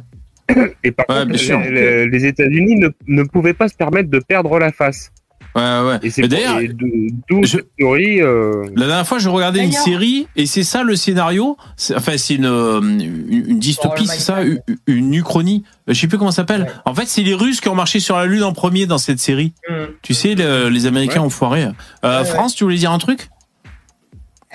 Et 0.83 0.91
par 0.91 1.07
Ouais, 1.09 1.27
contre, 1.27 1.71
les- 1.71 2.07
les 2.09 2.27
États-Unis 2.27 2.77
ne, 2.77 2.89
ne 3.07 3.23
pouvaient 3.23 3.55
pas 3.55 3.69
se 3.69 3.77
permettre 3.77 4.11
de 4.11 4.19
perdre 4.19 4.59
la 4.59 4.73
face. 4.73 5.13
Ouais, 5.57 5.63
ouais. 5.63 5.99
Et 6.05 6.11
c'est 6.11 6.29
d'ailleurs, 6.29 6.61
je- 6.61 7.59
euh, 7.83 8.65
La 8.77 8.87
dernière 8.87 9.07
fois, 9.07 9.19
je 9.19 9.29
regardais 9.29 9.65
une 9.65 9.73
série 9.73 10.29
et 10.37 10.47
c'est 10.47 10.63
ça 10.63 10.85
le 10.85 10.95
scénario. 10.95 11.57
C'est- 11.77 11.97
Enfin, 11.97 12.17
c'est 12.17 12.37
une, 12.37 12.45
euh, 12.47 12.81
une, 12.81 13.33
une 13.49 13.59
dystopie, 13.59 14.07
c'est 14.07 14.21
ça, 14.21 14.43
une, 14.43 14.61
une 14.87 15.13
uchronie. 15.15 15.65
Je 15.89 15.95
sais 15.95 16.07
plus 16.07 16.19
comment 16.19 16.31
ça 16.31 16.37
s'appelle. 16.43 16.73
En 16.85 16.95
fait, 16.95 17.07
c'est 17.07 17.23
les 17.23 17.35
Russes 17.35 17.61
qui 17.61 17.69
ont 17.69 17.75
marché 17.75 17.99
sur 17.99 18.17
la 18.17 18.27
Lune 18.27 18.45
en 18.45 18.53
premier 18.53 18.87
dans 18.87 18.99
cette 18.99 19.19
série. 19.19 19.53
Mm. 19.69 19.73
Tu 20.03 20.15
sais, 20.15 20.37
le- 20.37 20.69
les 20.69 20.87
Américains 20.87 21.21
Ouais. 21.21 21.27
ont 21.27 21.31
foiré. 21.31 21.67
Euh, 22.05 22.25
France, 22.25 22.55
tu 22.55 22.63
voulais 22.63 22.77
dire 22.77 22.93
un 22.93 22.99
truc? 22.99 23.29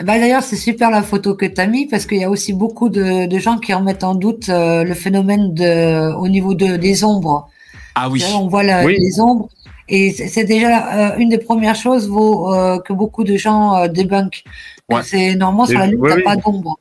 Bah, 0.03 0.17
D'ailleurs, 0.17 0.43
c'est 0.43 0.55
super 0.57 0.91
la 0.91 1.01
photo 1.03 1.35
que 1.35 1.45
tu 1.45 1.59
as 1.61 1.67
mis 1.67 1.87
parce 1.87 2.05
qu'il 2.05 2.17
y 2.19 2.23
a 2.23 2.29
aussi 2.29 2.53
beaucoup 2.53 2.89
de, 2.89 3.27
de 3.27 3.39
gens 3.39 3.57
qui 3.57 3.73
remettent 3.73 4.03
en 4.03 4.13
doute 4.15 4.49
euh, 4.49 4.83
le 4.83 4.93
phénomène 4.93 5.53
de, 5.53 6.13
au 6.15 6.27
niveau 6.27 6.53
de, 6.53 6.75
des 6.75 7.03
ombres. 7.03 7.49
Ah 7.95 8.09
oui. 8.09 8.23
On 8.37 8.47
voit 8.47 8.63
la- 8.63 8.83
Oui. 8.85 8.97
les 8.99 9.19
ombres 9.21 9.49
et 9.87 10.11
c'est 10.11 10.43
déjà 10.45 11.13
euh, 11.13 11.17
une 11.17 11.29
des 11.29 11.37
premières 11.37 11.75
choses 11.75 12.09
euh, 12.11 12.79
que 12.79 12.93
beaucoup 12.93 13.23
de 13.23 13.35
gens 13.37 13.75
euh, 13.75 13.87
débunkent. 13.87 14.43
Ouais. 14.89 15.01
C'est 15.03 15.35
normalement 15.35 15.65
sur 15.65 15.79
la 15.79 15.87
Lune, 15.87 15.99
ouais, 15.99 16.09
t'as 16.09 16.15
oui. 16.17 16.23
pas 16.23 16.35
d'ombre. 16.35 16.79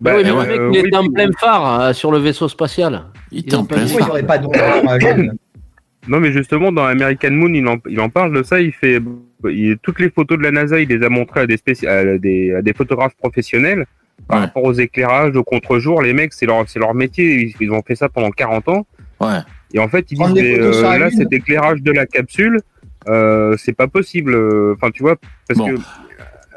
Bah, 0.00 0.14
oui, 0.16 0.22
mais 0.24 0.30
euh, 0.30 0.42
le 0.42 0.48
mec, 0.48 0.58
euh, 0.58 0.70
il 0.72 0.80
oui, 0.80 0.86
était 0.88 0.96
en 0.96 1.08
plein 1.08 1.30
phare 1.38 1.80
euh, 1.80 1.92
sur 1.92 2.10
le 2.10 2.18
vaisseau 2.18 2.48
spatial. 2.48 3.04
Il 3.30 3.40
était 3.40 3.54
en 3.54 3.64
plein 3.64 3.82
Pourquoi 3.86 4.00
il 4.00 4.04
n'y 4.04 4.10
aurait 4.10 4.22
pas 4.26 4.38
d'ombre 4.38 4.54
sur 4.56 4.84
la 4.84 4.98
Lune 5.14 5.34
Non, 6.08 6.18
mais 6.18 6.32
justement, 6.32 6.72
dans 6.72 6.84
American 6.84 7.30
Moon, 7.30 7.52
il 7.54 7.66
en, 7.68 7.76
il 7.88 8.00
en 8.00 8.08
parle 8.10 8.32
de 8.36 8.42
ça. 8.42 8.60
Il 8.60 8.72
fait 8.72 9.00
il- 9.48 9.76
toutes 9.82 10.00
les 10.00 10.10
photos 10.10 10.38
de 10.38 10.42
la 10.42 10.50
NASA, 10.50 10.80
il 10.80 10.88
les 10.88 11.04
a 11.04 11.08
montrées 11.08 11.40
à 11.42 11.46
des, 11.46 11.56
spéci- 11.56 11.86
à 11.86 12.18
des, 12.18 12.52
à 12.54 12.62
des 12.62 12.72
photographes 12.72 13.14
professionnels 13.16 13.86
par 14.26 14.40
rapport 14.40 14.64
aux 14.64 14.72
éclairages, 14.72 15.36
au 15.36 15.44
contre-jour. 15.44 16.02
Les 16.02 16.12
mecs, 16.12 16.32
c'est 16.32 16.46
leur, 16.46 16.68
c'est 16.68 16.78
leur 16.80 16.94
métier. 16.94 17.42
Ils, 17.42 17.54
ils 17.60 17.70
ont 17.70 17.82
fait 17.86 17.94
ça 17.94 18.08
pendant 18.08 18.30
40 18.30 18.68
ans. 18.68 18.86
Ouais. 19.20 19.38
Et 19.74 19.78
en 19.78 19.88
fait, 19.88 20.06
ils 20.10 20.16
Prendre 20.18 20.34
disent 20.34 20.42
euh, 20.58 20.98
là, 20.98 21.10
cet 21.10 21.32
éclairage 21.32 21.82
de 21.82 21.92
la 21.92 22.06
capsule, 22.06 22.60
euh, 23.08 23.56
c'est 23.58 23.72
pas 23.72 23.88
possible. 23.88 24.36
Enfin, 24.74 24.90
tu 24.90 25.02
vois, 25.02 25.16
parce 25.48 25.58
que. 25.70 25.76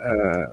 euh, 0.06 0.46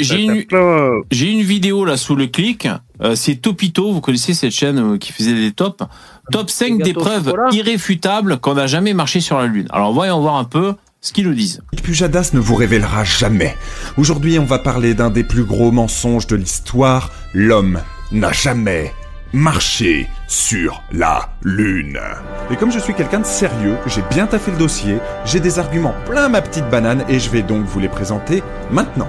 J'ai 0.00 0.22
une, 0.24 0.44
plein- 0.46 1.00
j'ai 1.10 1.30
une 1.30 1.42
vidéo 1.42 1.84
là 1.84 1.96
sous 1.96 2.16
le 2.16 2.26
clic. 2.26 2.68
Euh, 3.02 3.14
c'est 3.14 3.36
Topito, 3.36 3.92
vous 3.92 4.00
connaissez 4.00 4.34
cette 4.34 4.50
chaîne 4.52 4.78
euh, 4.94 4.98
qui 4.98 5.12
faisait 5.12 5.34
des 5.34 5.52
tops. 5.52 5.84
Top 6.32 6.50
5 6.50 6.78
des 6.82 6.92
preuves 6.94 7.32
irréfutables 7.52 8.38
qu'on 8.38 8.54
n'a 8.54 8.66
jamais 8.66 8.94
marché 8.94 9.20
sur 9.20 9.38
la 9.38 9.46
Lune. 9.46 9.68
Alors 9.70 9.92
voyons 9.92 10.20
voir 10.20 10.36
un 10.36 10.44
peu 10.44 10.74
ce 11.02 11.12
qu'ils 11.12 11.28
nous 11.28 11.34
disent. 11.34 11.62
Pujadas 11.84 12.30
ne 12.32 12.40
vous 12.40 12.54
révélera 12.56 13.04
jamais. 13.04 13.54
Aujourd'hui, 13.96 14.38
on 14.40 14.44
va 14.44 14.58
parler 14.58 14.94
d'un 14.94 15.10
des 15.10 15.22
plus 15.22 15.44
gros 15.44 15.70
mensonges 15.70 16.26
de 16.26 16.34
l'histoire. 16.36 17.12
L'homme 17.32 17.80
n'a 18.10 18.32
jamais 18.32 18.92
marcher 19.32 20.08
sur 20.28 20.82
la 20.92 21.30
Lune. 21.42 21.98
Et 22.50 22.56
comme 22.56 22.70
je 22.70 22.78
suis 22.78 22.94
quelqu'un 22.94 23.20
de 23.20 23.26
sérieux, 23.26 23.76
j'ai 23.86 24.02
bien 24.10 24.26
taffé 24.26 24.50
le 24.50 24.58
dossier, 24.58 24.98
j'ai 25.24 25.40
des 25.40 25.58
arguments 25.58 25.94
plein 26.06 26.28
ma 26.28 26.42
petite 26.42 26.68
banane 26.70 27.04
et 27.08 27.18
je 27.18 27.30
vais 27.30 27.42
donc 27.42 27.64
vous 27.64 27.80
les 27.80 27.88
présenter 27.88 28.42
maintenant. 28.70 29.08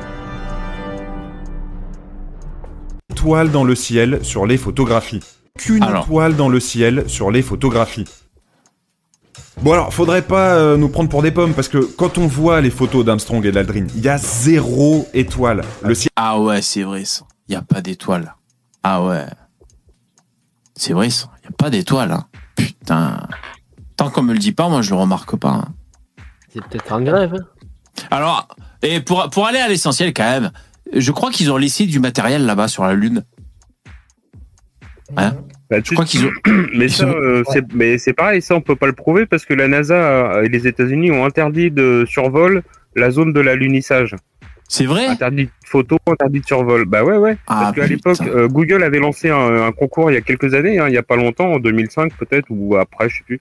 Étoile 3.12 3.52
dans 3.52 3.64
le 3.64 3.76
ciel 3.76 4.20
sur 4.24 4.46
les 4.46 4.58
photographies. 4.58 5.22
Qu'une 5.58 5.84
Alors. 5.84 6.06
étoile 6.06 6.36
dans 6.36 6.50
le 6.50 6.60
ciel 6.60 7.04
sur 7.08 7.32
les 7.32 7.42
photographies. 7.42 8.06
Bon 9.64 9.74
alors, 9.74 9.92
faudrait 9.92 10.22
pas 10.22 10.54
euh, 10.56 10.78
nous 10.78 10.88
prendre 10.88 11.10
pour 11.10 11.24
des 11.24 11.32
pommes 11.32 11.54
parce 11.54 11.68
que 11.68 11.80
quand 11.80 12.20
on 12.20 12.28
voit 12.28 12.62
les 12.62 12.70
photos 12.70 13.04
d'Armstrong 13.04 13.44
et 13.44 13.52
d'Aldrin, 13.52 13.88
il 13.96 14.04
y 14.04 14.10
a 14.10 14.18
zéro 14.20 15.08
étoile. 15.16 15.64
Le 15.82 15.96
ciel 15.96 16.12
Ah 16.16 16.40
ouais, 16.40 16.62
c'est 16.62 16.84
vrai 16.84 17.06
ça. 17.06 17.24
Il 17.48 17.54
n'y 17.54 17.58
a 17.58 17.64
pas 17.64 17.82
d'étoile. 17.82 18.36
Ah 18.84 19.04
ouais. 19.04 19.26
C'est 20.78 20.94
vrai. 20.94 21.08
Il 21.08 21.42
n'y 21.42 21.48
a 21.48 21.56
pas 21.58 21.70
d'étoile. 21.70 22.12
hein. 22.12 22.26
Putain. 22.56 23.28
Tant 23.98 24.10
qu'on 24.10 24.22
me 24.24 24.34
le 24.34 24.40
dit 24.40 24.52
pas, 24.52 24.70
moi 24.70 24.82
je 24.82 24.92
le 24.92 24.96
remarque 24.96 25.36
pas. 25.36 25.50
hein. 25.50 25.68
C'est 26.54 26.64
peut-être 26.66 26.92
en 26.94 27.02
grève. 27.02 27.34
hein. 27.36 28.04
Alors, 28.12 28.48
et 28.84 29.02
pour, 29.02 29.30
pour 29.32 29.48
aller 29.48 29.60
à 29.60 29.68
l'essentiel 29.68 30.14
quand 30.14 30.24
même, 30.24 30.52
je 30.96 31.12
crois 31.12 31.32
qu'ils 31.32 31.52
ont 31.52 31.58
laissé 31.58 31.86
du 31.88 32.00
matériel 32.00 32.46
là-bas 32.46 32.68
sur 32.68 32.84
la 32.86 32.94
Lune. 32.94 33.24
Hein? 35.16 35.34
Bah, 35.70 35.78
je 35.84 35.94
crois 35.94 36.06
qu'ils 36.06 36.26
ont. 36.26 36.32
Mais 36.76 36.90
ça, 36.90 37.08
ont- 37.08 37.12
euh, 37.16 37.44
c'est, 37.52 37.74
mais 37.74 37.98
c'est 37.98 38.14
pareil, 38.14 38.42
ça 38.42 38.56
on 38.56 38.62
peut 38.62 38.76
pas 38.76 38.86
le 38.88 38.94
prouver 38.94 39.26
parce 39.26 39.46
que 39.46 39.54
la 39.54 39.68
NASA 39.68 40.42
et 40.44 40.50
les 40.50 40.68
États-Unis 40.68 41.12
ont 41.12 41.26
interdit 41.26 41.72
de 41.72 42.06
survol 42.08 42.62
la 42.96 43.10
zone 43.12 43.34
de 43.34 43.40
l'alunissage. 43.40 44.16
C'est 44.68 44.86
vrai 44.86 45.06
Interdit 45.06 45.46
de 45.46 45.52
photo, 45.66 45.98
interdit 46.08 46.42
de 46.42 46.46
survol. 46.46 46.86
Bah 46.86 47.04
ouais, 47.04 47.18
ouais. 47.18 47.38
Ah, 47.48 47.72
parce 47.74 47.76
qu'à 47.76 47.88
l'époque, 47.88 48.18
euh, 48.22 48.48
Google 48.48 48.84
avait 48.84 49.00
lancé 49.00 49.30
un, 49.30 49.64
un 49.64 49.72
concours 49.72 50.12
il 50.12 50.16
y 50.16 50.18
a 50.18 50.22
quelques 50.22 50.54
années, 50.54 50.78
hein, 50.78 50.88
il 50.90 50.94
y 50.94 50.98
a 50.98 51.04
pas 51.04 51.16
longtemps, 51.16 51.54
en 51.54 51.60
2005 51.60 52.14
peut-être 52.18 52.48
ou 52.50 52.76
après, 52.76 53.10
je 53.10 53.18
sais 53.18 53.24
plus, 53.24 53.40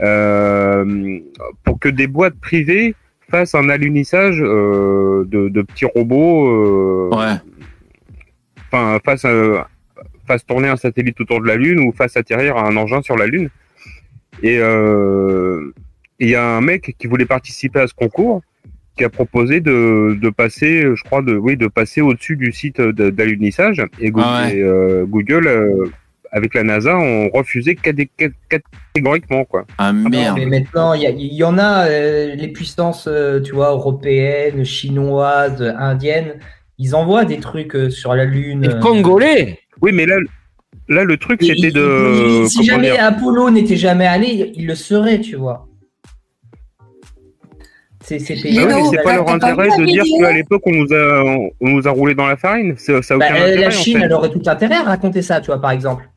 euh, 0.00 1.18
pour 1.64 1.78
que 1.78 1.88
des 1.88 2.06
boîtes 2.06 2.38
privées 2.40 2.94
fassent 3.30 3.54
un 3.54 3.68
alunissage 3.68 4.40
euh, 4.40 5.24
de, 5.26 5.48
de 5.48 5.62
petits 5.62 5.86
robots. 5.86 7.10
Ouais. 7.16 7.34
enfin 8.70 8.98
fasse 9.04 9.24
euh, 9.24 9.58
fasse 10.26 10.44
tourner 10.46 10.68
un 10.68 10.76
satellite 10.76 11.20
autour 11.20 11.40
de 11.40 11.46
la 11.46 11.56
Lune 11.56 11.80
ou 11.80 11.92
fasse 11.92 12.16
atterrir 12.16 12.56
un 12.56 12.76
engin 12.76 13.02
sur 13.02 13.16
la 13.16 13.26
Lune. 13.26 13.48
Et 14.42 14.56
il 16.20 16.28
y 16.28 16.34
a 16.34 16.44
un 16.44 16.60
mec 16.60 16.94
qui 16.98 17.06
voulait 17.06 17.26
participer 17.26 17.80
à 17.80 17.86
ce 17.86 17.94
concours 17.94 18.42
qui 18.98 19.04
a 19.04 19.08
proposé 19.08 19.60
de, 19.60 20.18
de 20.20 20.28
passer, 20.30 20.82
je 20.94 21.02
crois, 21.04 21.22
de 21.22 21.34
oui, 21.36 21.56
de 21.56 21.68
passer 21.68 22.00
au-dessus 22.02 22.36
du 22.36 22.52
site 22.52 22.80
d'alunissage. 22.80 23.80
Et, 24.00 24.10
Ah 24.16 24.42
ouais. 24.44 24.56
et, 24.56 24.62
euh, 24.62 25.06
Google, 25.06 25.46
euh, 25.46 25.84
avec 26.32 26.52
la 26.54 26.64
NASA, 26.64 26.98
ont 26.98 27.30
refusé 27.30 27.74
catég- 27.74 28.10
catégoriquement 28.50 29.44
quoi. 29.44 29.64
Ah 29.78 29.92
Non, 29.92 30.10
merde. 30.10 30.36
mais 30.38 30.46
maintenant, 30.46 30.92
il 30.92 31.02
y, 31.02 31.06
a- 31.06 31.10
il 31.10 31.32
y 31.32 31.44
en 31.44 31.56
a, 31.56 31.86
euh, 31.88 32.34
les 32.34 32.48
puissances, 32.48 33.08
tu 33.44 33.52
vois, 33.52 33.70
européennes, 33.70 34.64
chinoises, 34.64 35.62
indiennes, 35.78 36.34
ils 36.76 36.94
envoient 36.94 37.24
des 37.24 37.38
trucs 37.38 37.76
sur 37.90 38.14
la 38.14 38.24
Lune. 38.24 38.78
Congolais 38.82 39.60
Oui, 39.80 39.92
mais 39.94 40.06
là, 40.06 40.16
là 40.88 41.04
le 41.04 41.16
truc 41.16 41.40
c'était 41.42 41.70
de 41.70 42.44
si 42.48 42.64
jamais 42.64 42.90
dire, 42.90 43.04
Apollo 43.04 43.50
n'était 43.50 43.76
jamais 43.76 44.06
allé, 44.06 44.52
il 44.56 44.66
le 44.66 44.74
serait, 44.74 45.20
tu 45.20 45.36
vois. 45.36 45.67
Bah 48.10 48.24
payé. 48.42 48.58
ouais, 48.60 48.66
mais 48.66 48.74
Léo, 48.74 48.90
c'est 48.90 48.96
t'as- 48.96 49.02
pas 49.02 49.14
leur 49.16 49.28
intérêt 49.28 49.68
de 49.78 49.84
dire 49.84 50.04
qu'à 50.20 50.32
l'époque 50.32 50.62
on 50.66 50.72
nous 50.72 50.92
a 50.94 51.24
on, 51.60 51.68
nous 51.68 51.86
a 51.88 51.90
roulé 51.90 52.14
dans 52.14 52.26
la 52.26 52.36
farine. 52.36 52.74
C'est- 52.78 53.02
Ça 53.02 53.14
a 53.14 53.18
Bah, 53.18 53.26
aucun 53.26 53.34
euh, 53.36 53.42
intérêt. 53.46 53.60
la 53.60 53.66
en 53.68 53.70
Chine, 53.70 53.98
fait. 53.98 54.04
elle 54.04 54.12
aurait 54.12 54.30
tout 54.30 54.42
intérêt 54.46 54.74
à 54.76 54.82
raconter 54.82 55.22
ça, 55.22 55.40
tu 55.40 55.46
vois, 55.46 55.60
par 55.60 55.70
exemple. 55.72 56.08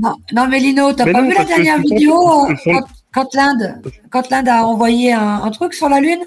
Non, 0.00 0.14
non 0.32 0.46
mais 0.48 0.58
Lino, 0.58 0.92
t'as 0.92 1.04
pas 1.04 1.20
non, 1.20 1.28
vu 1.28 1.34
la 1.34 1.42
que 1.44 1.48
dernière 1.48 1.78
vidéo 1.80 2.14
euh, 2.14 2.54
sont- 2.56 2.72
quand, 2.72 2.84
quand 3.12 3.34
l'Inde 3.34 3.74
quand 4.10 4.30
l'Inde 4.30 4.48
a 4.48 4.64
envoyé 4.64 5.12
un, 5.12 5.42
un 5.44 5.50
truc 5.50 5.74
sur 5.74 5.88
la 5.88 6.00
Lune? 6.00 6.20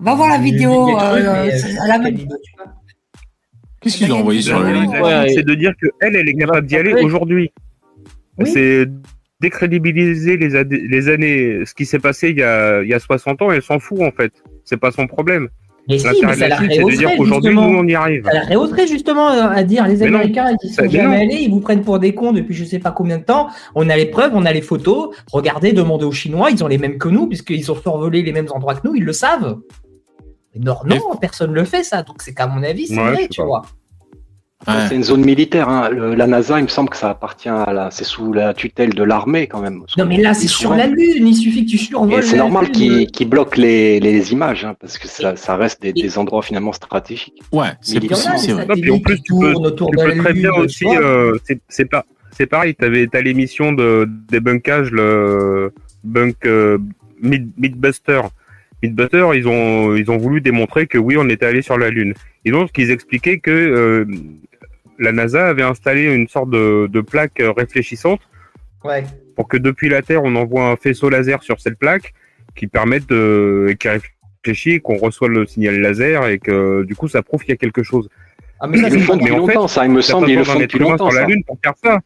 Va 0.00 0.14
voir 0.14 0.28
la 0.28 0.38
vidéo. 0.38 0.98
euh, 0.98 1.48
Qu'est-ce 3.80 3.98
qu'ils 3.98 4.12
ont 4.12 4.18
envoyé 4.20 4.42
sur 4.42 4.58
la 4.60 4.72
Lune? 4.72 4.90
C'est 5.34 5.44
de 5.44 5.54
dire 5.54 5.72
qu'elle, 5.80 6.16
elle 6.16 6.28
est 6.28 6.34
capable 6.34 6.66
d'y 6.66 6.76
aller 6.76 6.94
Oui. 6.94 7.02
aujourd'hui. 7.02 7.52
Oui. 8.38 8.50
C'est 8.52 8.86
décrédibiliser 9.44 10.36
les, 10.36 11.08
années, 11.08 11.64
ce 11.64 11.74
qui 11.74 11.84
s'est 11.86 11.98
passé 11.98 12.30
il 12.30 12.38
y, 12.38 12.42
a, 12.42 12.82
il 12.82 12.88
y 12.88 12.94
a 12.94 12.98
60 12.98 13.42
ans, 13.42 13.50
elle 13.50 13.62
s'en 13.62 13.78
fout 13.78 14.00
en 14.00 14.10
fait. 14.10 14.32
C'est 14.64 14.78
pas 14.78 14.90
son 14.90 15.06
problème. 15.06 15.48
Mais 15.86 15.98
si, 15.98 16.06
mais 16.06 16.12
de 16.14 16.38
ça 16.38 16.48
la 16.48 16.56
c'est 16.56 16.66
de 16.82 16.96
dire 16.96 17.10
qu'aujourd'hui, 17.16 17.54
nous, 17.54 17.60
on 17.60 17.86
y 17.86 17.94
arrive. 17.94 18.24
Ça 18.24 18.32
la 18.32 18.40
rehausserait 18.46 18.86
justement 18.86 19.28
euh, 19.30 19.48
à 19.60 19.62
dire 19.64 19.86
les 19.86 19.96
Mais 19.96 20.08
non. 20.08 20.18
Américains 20.20 20.56
ils 20.62 20.70
sont 20.70 20.82
Mais 20.82 20.88
jamais 20.88 21.04
non. 21.16 21.22
allés, 21.22 21.42
ils 21.42 21.50
vous 21.50 21.60
prennent 21.60 21.82
pour 21.82 21.98
des 21.98 22.14
cons 22.14 22.32
depuis 22.32 22.54
je 22.54 22.64
sais 22.64 22.78
pas 22.78 22.90
combien 22.90 23.18
de 23.18 23.24
temps. 23.24 23.48
On 23.74 23.90
a 23.90 23.96
les 23.96 24.06
preuves, 24.06 24.32
on 24.34 24.46
a 24.46 24.52
les 24.52 24.62
photos. 24.62 25.14
Regardez, 25.30 25.72
demandez 25.72 26.06
aux 26.06 26.12
Chinois, 26.12 26.50
ils 26.50 26.64
ont 26.64 26.68
les 26.68 26.78
mêmes 26.78 26.96
que 26.96 27.08
nous 27.08 27.26
puisqu'ils 27.26 27.70
ont 27.70 27.76
survolé 27.76 28.22
les 28.22 28.32
mêmes 28.32 28.48
endroits 28.50 28.74
que 28.76 28.86
nous, 28.88 28.94
ils 28.94 29.04
le 29.04 29.12
savent. 29.12 29.58
Non, 30.56 30.76
non, 30.86 31.00
personne 31.20 31.50
ne 31.50 31.56
le 31.56 31.64
fait 31.64 31.82
ça. 31.82 32.02
Donc 32.02 32.22
c'est 32.22 32.32
qu'à 32.32 32.46
mon 32.46 32.62
avis, 32.62 32.86
c'est 32.86 32.96
Ouais, 32.96 33.12
vrai, 33.12 33.28
tu 33.28 33.40
pas. 33.42 33.46
vois. 33.46 33.62
Ouais. 34.66 34.74
C'est 34.88 34.94
une 34.96 35.04
zone 35.04 35.24
militaire. 35.24 35.68
Hein. 35.68 35.88
Le- 35.90 36.14
la 36.14 36.26
NASA, 36.26 36.58
il 36.58 36.64
me 36.64 36.68
semble 36.68 36.88
que 36.90 36.96
ça 36.96 37.10
appartient 37.10 37.48
à 37.48 37.72
la. 37.72 37.90
C'est 37.90 38.04
sous 38.04 38.32
la 38.32 38.54
tutelle 38.54 38.94
de 38.94 39.02
l'armée 39.02 39.46
quand 39.46 39.60
même. 39.60 39.82
Non 39.98 40.06
mais 40.06 40.16
là 40.18 40.34
c'est 40.34 40.48
sur 40.48 40.74
la 40.74 40.86
lune, 40.86 41.26
il 41.26 41.34
suffit 41.34 41.64
que 41.66 41.70
tu 41.70 41.78
survoles. 41.78 42.18
Et 42.18 42.22
c'est 42.22 42.36
normal 42.36 42.70
qu'ils 42.70 43.28
bloquent 43.28 43.60
les, 43.60 44.00
les 44.00 44.32
images, 44.32 44.64
hein, 44.64 44.74
parce 44.80 44.98
que 44.98 45.06
ça, 45.08 45.36
ça 45.36 45.56
reste 45.56 45.82
des, 45.82 45.92
des 45.92 46.18
endroits 46.18 46.42
finalement 46.42 46.72
stratégiques. 46.72 47.40
Ouais, 47.52 47.68
c'est 47.80 48.00
possible, 48.00 48.64
puis 48.80 48.90
en 48.90 48.98
plus, 49.00 49.20
tu 49.22 49.32
peux, 49.38 49.52
autour 49.52 49.90
tu 49.90 49.96
de 49.96 50.02
peux 50.02 50.08
la 50.08 50.16
très 50.22 50.32
Lune, 50.32 50.42
bien 50.42 50.52
aussi. 50.54 50.86
euh, 50.86 51.36
c'est- 51.68 51.84
pas, 51.84 52.04
c'est 52.30 52.46
pareil. 52.46 52.74
T'avais, 52.74 53.06
t'as 53.06 53.20
l'émission 53.20 53.72
de 53.72 54.08
débunkage, 54.30 54.90
le 54.90 55.72
bunk 56.02 56.36
euh, 56.46 56.78
Mythbuster. 57.22 58.22
Mythbuster, 58.82 59.26
ils 59.34 59.48
ont, 59.48 59.94
ils 59.94 60.10
ont 60.10 60.18
voulu 60.18 60.40
démontrer 60.40 60.86
que 60.86 60.98
oui, 60.98 61.16
on 61.18 61.28
était 61.28 61.46
allé 61.46 61.62
sur 61.62 61.78
la 61.78 61.90
Lune. 61.90 62.14
Et 62.44 62.50
donc, 62.50 62.70
ils 62.76 62.90
expliquaient 62.90 63.38
que 63.38 63.50
euh, 63.50 64.04
la 64.98 65.12
NASA 65.12 65.46
avait 65.46 65.62
installé 65.62 66.04
une 66.14 66.28
sorte 66.28 66.50
de, 66.50 66.86
de 66.90 67.00
plaque 67.00 67.42
réfléchissante 67.56 68.20
Ouais. 68.84 69.02
pour 69.34 69.48
que 69.48 69.56
depuis 69.56 69.88
la 69.88 70.02
Terre, 70.02 70.22
on 70.22 70.36
envoie 70.36 70.66
un 70.68 70.76
faisceau 70.76 71.08
laser 71.08 71.42
sur 71.42 71.58
cette 71.58 71.78
plaque 71.78 72.12
qui 72.54 72.66
permette 72.66 73.08
de, 73.08 73.66
et 73.70 73.76
qui 73.76 73.88
réfléchit, 73.88 74.80
qu'on 74.82 74.96
reçoit 74.98 75.28
le 75.28 75.46
signal 75.46 75.80
laser 75.80 76.26
et 76.28 76.38
que 76.38 76.82
du 76.82 76.94
coup, 76.94 77.08
ça 77.08 77.22
prouve 77.22 77.40
qu'il 77.40 77.50
y 77.50 77.54
a 77.54 77.56
quelque 77.56 77.82
chose. 77.82 78.08
Ah, 78.60 78.66
mais 78.66 78.76
ça, 78.78 78.88
Ils 78.88 78.94
le 78.94 79.00
font 79.00 79.16
depuis 79.16 79.30
longtemps, 79.34 79.68
ça, 79.68 79.86
il 79.86 79.90
me 79.90 80.02
semble, 80.02 80.28
ils 80.28 80.36
le 80.36 80.44
font 80.44 80.58
depuis 80.58 80.78
longtemps, 80.78 81.10
sur 81.10 81.18
la. 81.20 81.26
Lune 81.26 81.42
pour 81.44 81.58
faire 81.64 81.72
ça. 81.82 81.98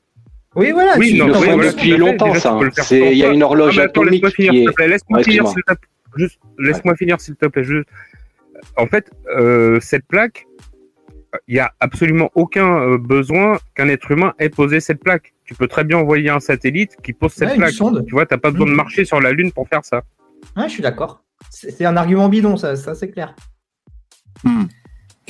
Oui, 0.55 0.71
voilà. 0.71 0.95
Oui, 0.99 1.11
Ils 1.11 1.19
le 1.19 1.25
oui, 1.25 1.33
font 1.33 1.41
voilà, 1.57 1.73
depuis 1.73 1.97
longtemps, 1.97 2.35
ça. 2.35 2.59
Il 2.93 3.15
y 3.15 3.25
a 3.25 3.33
une 3.33 3.43
horloge 3.43 3.79
atomique 3.81 4.23
laisse-moi 4.25 4.31
finir, 4.31 4.51
qui 4.53 4.59
s'il 4.59 4.63
est. 4.63 4.71
te 4.71 4.75
plaît. 4.75 4.89
Laisse-moi 4.89 5.23
finir, 5.25 5.47
s'il 5.49 5.63
te 5.63 5.75
plaît. 5.75 5.89
Juste, 6.17 6.39
laisse-moi 6.59 6.95
finir, 6.97 7.21
s'il 7.21 7.35
te 7.37 7.47
plaît. 7.47 7.65
Juste. 7.65 7.89
En 8.77 8.87
fait, 8.87 9.11
euh, 9.37 9.79
cette 9.81 10.07
plaque, 10.07 10.47
il 11.47 11.55
n'y 11.55 11.61
a 11.61 11.73
absolument 11.81 12.31
aucun 12.35 12.79
euh, 12.81 12.99
besoin 12.99 13.59
qu'un 13.75 13.89
être 13.89 14.11
humain 14.11 14.35
ait 14.39 14.49
posé 14.49 14.81
cette 14.81 15.03
plaque. 15.03 15.35
Tu 15.45 15.55
peux 15.55 15.67
très 15.69 15.85
bien 15.85 15.99
envoyer 15.99 16.31
un 16.31 16.41
satellite 16.41 16.97
qui 17.03 17.13
pose 17.13 17.33
cette 17.33 17.51
Ouais, 17.51 17.57
plaque. 17.57 17.73
Tu 17.75 18.13
vois, 18.13 18.27
t'as 18.27 18.39
pas 18.39 18.51
besoin 18.51 18.67
de 18.67 18.71
Mhm. 18.73 18.77
marcher 18.77 19.05
sur 19.05 19.21
la 19.21 19.33
Lune 19.33 19.53
pour 19.53 19.69
faire 19.69 19.85
ça. 19.85 20.03
Ouais, 20.57 20.65
je 20.65 20.73
suis 20.75 20.83
d'accord. 20.83 21.23
C'est 21.51 21.71
c'est 21.71 21.85
un 21.85 21.97
argument 21.97 22.29
bidon, 22.29 22.57
ça, 22.57 22.77
ça 22.77 22.95
c'est 22.95 23.11
clair. 23.11 23.35
Hmm. 24.45 24.65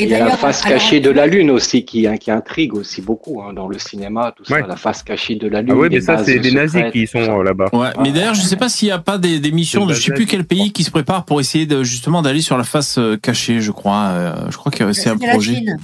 Et 0.00 0.04
Il 0.04 0.10
y 0.10 0.14
a 0.14 0.24
la 0.24 0.36
face 0.36 0.64
alors, 0.64 0.78
cachée 0.78 1.00
de 1.00 1.10
la 1.10 1.26
Lune 1.26 1.50
aussi 1.50 1.84
qui, 1.84 2.06
hein, 2.06 2.16
qui 2.16 2.30
intrigue 2.30 2.72
aussi 2.74 3.02
beaucoup 3.02 3.42
hein, 3.42 3.52
dans 3.52 3.66
le 3.66 3.78
cinéma, 3.80 4.32
tout 4.36 4.44
ça. 4.44 4.54
Ouais. 4.54 4.64
La 4.66 4.76
face 4.76 5.02
cachée 5.02 5.34
de 5.34 5.48
la 5.48 5.60
Lune. 5.60 5.72
Ah 5.74 5.76
oui, 5.76 5.88
les 5.90 5.96
mais 5.96 6.00
ça, 6.00 6.22
c'est 6.24 6.38
les 6.38 6.52
nazis 6.52 6.84
qui 6.92 7.06
sont 7.08 7.42
là-bas. 7.42 7.66
Ouais, 7.72 7.88
mais 8.00 8.12
d'ailleurs, 8.12 8.34
je 8.34 8.42
sais 8.42 8.54
pas 8.56 8.68
s'il 8.68 8.88
y 8.88 8.92
a 8.92 9.00
pas 9.00 9.18
des, 9.18 9.40
des 9.40 9.50
missions 9.50 9.86
de 9.86 9.94
je 9.94 10.00
sais 10.00 10.12
plus 10.12 10.26
quel 10.26 10.44
pays 10.44 10.72
qui 10.72 10.84
se 10.84 10.92
prépare 10.92 11.24
pour 11.24 11.40
essayer 11.40 11.66
de 11.66 11.82
justement 11.82 12.22
d'aller 12.22 12.42
sur 12.42 12.56
la 12.56 12.62
face 12.64 12.96
euh, 12.98 13.16
cachée, 13.16 13.60
je 13.60 13.72
crois. 13.72 14.06
Euh, 14.10 14.50
je 14.50 14.56
crois 14.56 14.70
que 14.70 14.92
c'est 14.92 15.08
un 15.10 15.16
la 15.20 15.32
projet. 15.32 15.54
Chine. 15.56 15.76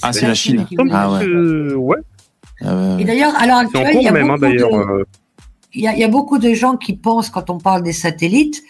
Ah, 0.00 0.12
c'est 0.14 0.26
la 0.26 0.34
Chine. 0.34 0.66
voulait. 0.78 0.90
Ah 0.94 1.12
ouais. 1.12 1.24
Euh, 1.26 1.74
ouais. 1.74 1.96
Ah 2.62 2.74
ouais. 2.74 3.02
Et 3.02 3.04
d'ailleurs, 3.04 3.34
à 3.38 3.46
l'heure 3.46 3.60
C'est 3.70 3.78
en 3.78 3.82
actuelle, 3.82 3.96
il 4.00 4.02
y 4.02 4.06
cours 4.06 4.08
a 4.08 4.12
même, 4.12 4.30
hein, 4.30 4.34
beaucoup 4.38 4.40
d'ailleurs. 4.40 4.70
de- 4.70 4.92
euh, 5.00 5.04
il 5.74 5.82
y, 5.82 5.88
a, 5.88 5.92
il 5.92 5.98
y 5.98 6.04
a 6.04 6.08
beaucoup 6.08 6.38
de 6.38 6.54
gens 6.54 6.76
qui 6.76 6.96
pensent, 6.96 7.28
quand 7.28 7.50
on 7.50 7.58
parle 7.58 7.82
des 7.82 7.92
satellites, 7.92 8.62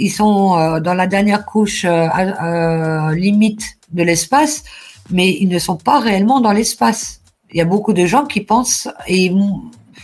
ils 0.00 0.10
sont 0.10 0.56
euh, 0.58 0.80
dans 0.80 0.94
la 0.94 1.06
dernière 1.06 1.44
couche 1.44 1.84
euh, 1.84 2.08
euh, 2.42 3.14
limite 3.14 3.78
de 3.92 4.02
l'espace, 4.02 4.64
mais 5.10 5.28
ils 5.30 5.48
ne 5.48 5.58
sont 5.58 5.76
pas 5.76 6.00
réellement 6.00 6.40
dans 6.40 6.52
l'espace. 6.52 7.20
Il 7.52 7.58
y 7.58 7.60
a 7.60 7.64
beaucoup 7.64 7.92
de 7.92 8.06
gens 8.06 8.24
qui 8.26 8.40
pensent, 8.40 8.88
et, 9.06 9.30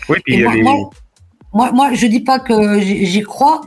Oui, 0.09 0.19
puis 0.25 0.35
et 0.35 0.37
il 0.37 0.41
y 0.41 0.45
a 0.45 0.49
moi, 0.49 0.55
les. 0.55 0.63
moi, 0.63 0.91
moi, 1.53 1.73
moi, 1.73 1.95
je 1.95 2.07
dis 2.07 2.21
pas 2.21 2.39
que 2.39 2.79
j'y 2.81 3.23
crois, 3.23 3.63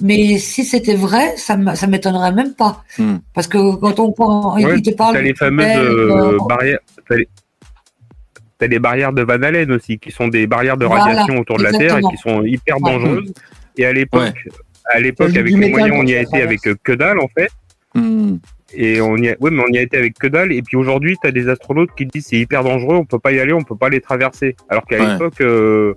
mais 0.00 0.38
si 0.38 0.64
c'était 0.64 0.94
vrai, 0.94 1.36
ça 1.36 1.56
ça 1.74 1.86
m'étonnerait 1.86 2.32
même 2.32 2.54
pas. 2.54 2.82
Hmm. 2.98 3.16
Parce 3.34 3.46
que 3.46 3.76
quand 3.76 4.00
on 4.00 4.12
prend, 4.12 4.54
Ouais, 4.54 4.76
il 4.76 4.82
te 4.82 4.90
parle 4.90 5.14
T'as 5.14 5.20
les 5.22 5.32
de 5.32 5.38
fameuses 5.38 5.66
euh, 5.66 6.38
barrières. 6.48 6.78
T'as 8.58 8.66
les... 8.66 8.78
barrières 8.78 9.12
de 9.12 9.22
Van 9.22 9.42
Allen 9.42 9.70
aussi, 9.72 9.98
qui 9.98 10.10
sont 10.10 10.28
des 10.28 10.46
barrières 10.46 10.76
de 10.78 10.86
Voilà, 10.86 11.04
radiation 11.04 11.36
autour 11.38 11.58
de 11.58 11.64
la 11.64 11.72
Terre 11.72 11.98
et 11.98 12.02
qui 12.02 12.16
sont 12.16 12.42
hyper 12.44 12.80
Ouais. 12.80 12.92
dangereuses. 12.92 13.32
Et 13.76 13.84
à 13.84 13.92
l'époque, 13.92 14.48
à 14.86 15.00
l'époque 15.00 15.36
avec 15.36 15.52
les 15.54 15.70
moyens, 15.70 15.96
on 15.98 16.06
y 16.06 16.14
a 16.14 16.20
été 16.22 16.42
avec 16.42 16.66
euh, 16.66 16.74
que 16.82 16.92
dalle 16.92 17.18
en 17.20 17.28
fait. 17.28 17.50
Hmm. 17.94 18.36
Et 18.76 19.00
on 19.00 19.16
y 19.16 19.28
a, 19.28 19.36
ouais, 19.40 19.50
mais 19.52 19.62
on 19.68 19.72
y 19.72 19.78
a 19.78 19.82
été 19.82 19.96
avec 19.96 20.18
que 20.18 20.26
dalle. 20.26 20.52
Et 20.52 20.60
puis 20.62 20.76
aujourd'hui, 20.76 21.16
t'as 21.22 21.30
des 21.30 21.48
astronautes 21.48 21.90
qui 21.96 22.06
disent 22.06 22.26
c'est 22.30 22.36
hyper 22.38 22.64
dangereux, 22.64 22.96
on 22.96 23.04
peut 23.04 23.20
pas 23.20 23.30
y 23.32 23.38
aller, 23.38 23.52
on 23.52 23.62
peut 23.62 23.76
pas 23.76 23.88
les 23.88 24.00
traverser. 24.00 24.56
Alors 24.68 24.84
qu'à 24.84 24.98
Ouais. 24.98 25.12
l'époque, 25.12 25.40
euh, 25.42 25.94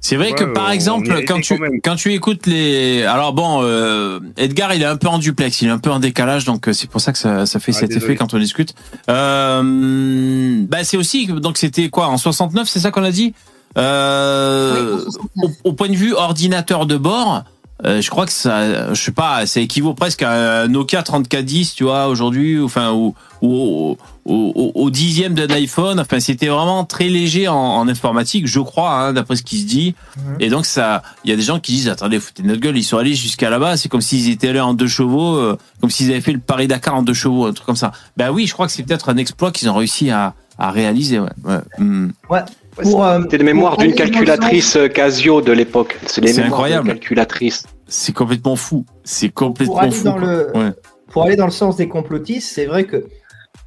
C'est 0.00 0.16
vrai 0.16 0.32
que 0.32 0.44
par 0.44 0.70
exemple, 0.70 1.08
quand 1.26 1.40
tu 1.40 1.54
quand 1.82 1.96
tu 1.96 2.12
écoutes 2.12 2.46
les, 2.46 3.02
alors 3.04 3.32
bon, 3.32 3.60
euh, 3.62 4.20
Edgar, 4.36 4.74
il 4.74 4.82
est 4.82 4.86
un 4.86 4.96
peu 4.96 5.08
en 5.08 5.18
duplex, 5.18 5.60
il 5.62 5.68
est 5.68 5.72
un 5.72 5.78
peu 5.78 5.90
en 5.90 5.98
décalage, 5.98 6.44
donc 6.44 6.68
c'est 6.72 6.88
pour 6.90 7.00
ça 7.00 7.10
que 7.12 7.18
ça, 7.18 7.46
ça 7.46 7.58
fait 7.58 7.72
Ah, 7.74 7.80
cet 7.80 7.88
désolé. 7.88 8.04
effet 8.04 8.16
quand 8.16 8.32
on 8.34 8.38
discute. 8.38 8.74
Euh, 9.08 10.64
bah 10.68 10.84
c'est 10.84 10.96
aussi 10.96 11.26
donc 11.26 11.56
c'était 11.58 11.88
quoi 11.88 12.06
en 12.08 12.16
69, 12.18 12.68
c'est 12.68 12.80
ça 12.80 12.90
qu'on 12.90 13.02
a 13.04 13.10
dit? 13.10 13.34
Euh, 13.76 14.74
Oui, 14.74 14.92
en 14.92 15.10
69. 15.10 15.50
au, 15.64 15.68
au 15.70 15.72
point 15.72 15.88
de 15.88 15.96
vue 15.96 16.12
ordinateur 16.14 16.86
de 16.86 16.96
bord. 16.96 17.44
Euh, 17.86 18.00
je 18.02 18.10
crois 18.10 18.26
que 18.26 18.32
ça, 18.32 18.92
je 18.94 19.00
sais 19.00 19.12
pas, 19.12 19.46
ça 19.46 19.60
équivaut 19.60 19.94
presque 19.94 20.22
à 20.22 20.62
un 20.62 20.68
Nokia 20.68 21.02
3410, 21.02 21.74
tu 21.74 21.84
vois, 21.84 22.08
aujourd'hui, 22.08 22.60
enfin, 22.60 22.92
ou, 22.92 23.14
ou 23.40 23.54
au, 23.54 23.98
au, 24.24 24.72
au- 24.74 24.90
dixième 24.90 25.34
d'un 25.34 25.48
iPhone. 25.54 26.00
Enfin, 26.00 26.18
c'était 26.20 26.48
vraiment 26.48 26.84
très 26.84 27.08
léger 27.08 27.46
en, 27.48 27.54
en 27.56 27.86
informatique, 27.88 28.46
je 28.46 28.58
crois, 28.60 28.92
hein, 28.94 29.12
d'après 29.12 29.36
ce 29.36 29.42
qui 29.44 29.60
se 29.60 29.66
dit. 29.66 29.94
Mhm. 30.16 30.36
Et 30.40 30.48
donc 30.48 30.66
ça, 30.66 31.02
il 31.24 31.30
y 31.30 31.32
a 31.32 31.36
des 31.36 31.42
gens 31.42 31.60
qui 31.60 31.72
disent 31.72 31.88
attendez, 31.88 32.18
foutez 32.20 32.42
notre 32.42 32.60
gueule, 32.60 32.76
ils 32.76 32.82
sont 32.82 32.98
allés 32.98 33.14
jusqu'à 33.14 33.48
là-bas, 33.50 33.76
c'est 33.76 33.88
comme 33.88 34.00
s'ils 34.00 34.28
étaient 34.28 34.48
allés 34.48 34.60
en 34.60 34.74
deux 34.74 34.88
chevaux, 34.88 35.36
euh, 35.36 35.56
comme 35.80 35.90
s'ils 35.90 36.10
avaient 36.10 36.20
fait 36.20 36.32
le 36.32 36.40
Paris 36.40 36.66
Dakar 36.66 36.96
en 36.96 37.02
deux 37.02 37.14
chevaux, 37.14 37.46
un 37.46 37.52
truc 37.52 37.64
comme 37.66 37.76
ça. 37.76 37.92
Ben 38.16 38.30
oui, 38.30 38.46
je 38.46 38.52
crois 38.54 38.66
que 38.66 38.72
c'est 38.72 38.82
peut-être 38.82 39.08
un 39.08 39.16
exploit 39.16 39.52
qu'ils 39.52 39.70
ont 39.70 39.74
réussi 39.74 40.10
à, 40.10 40.34
à 40.58 40.70
réaliser. 40.72 41.20
Ouais. 41.20 41.28
Ouais. 41.44 41.58
Hmm. 41.78 42.10
Ouais. 42.28 42.40
Pour, 42.82 43.04
euh, 43.04 43.20
C'était 43.22 43.38
les 43.38 43.44
mémoires 43.44 43.74
pour 43.74 43.82
d'une 43.82 43.94
calculatrice 43.94 44.76
euh, 44.76 44.88
Casio 44.88 45.40
de 45.40 45.52
l'époque. 45.52 45.98
C'est 46.06 46.20
les 46.20 46.28
C'est 46.32 46.42
mémoires 46.42 46.60
incroyable. 46.60 46.88
calculatrice. 46.88 47.64
C'est 47.86 48.12
complètement 48.12 48.56
fou. 48.56 48.84
C'est 49.04 49.28
pour 49.28 49.46
complètement 49.48 49.78
aller 49.78 49.90
fou. 49.90 50.04
dans 50.04 50.16
le 50.18 50.50
Ouais. 50.54 50.70
pour 51.10 51.22
aller 51.24 51.36
dans 51.36 51.46
le 51.46 51.50
sens 51.50 51.76
des 51.76 51.88
complotistes, 51.88 52.52
c'est 52.54 52.66
vrai 52.66 52.84
que 52.84 53.06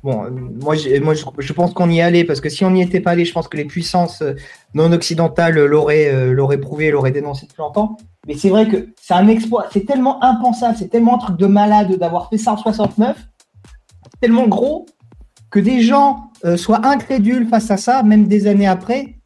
bon, 0.03 0.23
euh, 0.25 0.29
moi, 0.29 0.75
moi 1.01 1.13
je, 1.13 1.23
je 1.39 1.53
pense 1.53 1.73
qu'on 1.73 1.89
y 1.89 1.99
est 1.99 2.01
allé 2.03 2.23
parce 2.23 2.39
que 2.41 2.49
si 2.49 2.63
on 2.63 2.71
n'y 2.71 2.81
était 2.83 2.99
pas 2.99 3.11
allé, 3.11 3.25
je 3.25 3.33
pense 3.33 3.47
que 3.47 3.57
les 3.57 3.65
puissances 3.65 4.21
euh, 4.21 4.33
non 4.75 4.91
occidentales 4.91 5.55
l'auraient 5.65 6.09
euh, 6.13 6.31
l'auraient 6.33 6.59
prouvé, 6.59 6.91
l'auraient 6.91 7.11
dénoncé 7.11 7.45
depuis 7.47 7.59
longtemps. 7.61 7.97
Mais 8.27 8.35
c'est 8.35 8.49
vrai 8.49 8.67
que 8.67 8.89
c'est 9.01 9.15
un 9.15 9.27
exploit, 9.27 9.65
c'est 9.73 9.85
tellement 9.88 10.23
impensable, 10.23 10.75
c'est 10.77 10.89
tellement 10.89 11.15
un 11.15 11.17
truc 11.17 11.38
de 11.38 11.47
malade 11.47 11.95
d'avoir 11.97 12.29
fait 12.29 12.38
ça 12.38 12.53
en 12.53 12.57
69, 12.57 13.17
tellement 14.21 14.47
gros 14.47 14.85
que 15.52 15.60
des 15.60 15.82
gens 15.82 16.32
euh, 16.45 16.57
soient 16.57 16.86
incrédules 16.88 17.48
face 17.48 17.69
à 17.69 17.78
ça, 17.78 18.02
même 18.03 18.28
des 18.28 18.48
années 18.48 18.68
après, 18.68 19.18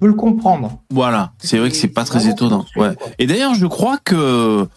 veulent 0.00 0.10
le 0.10 0.16
comprendre. 0.16 0.78
Voilà, 0.90 1.32
c'est 1.38 1.58
vrai 1.58 1.70
que 1.70 1.76
c'est 1.76 1.88
pas 1.88 2.04
très 2.04 2.28
étonnant. 2.28 2.64
Ouais. 2.76 2.90
Et 3.18 3.26
d'ailleurs, 3.26 3.54
je 3.54 3.66
crois 3.66 3.96
que, 4.04 4.68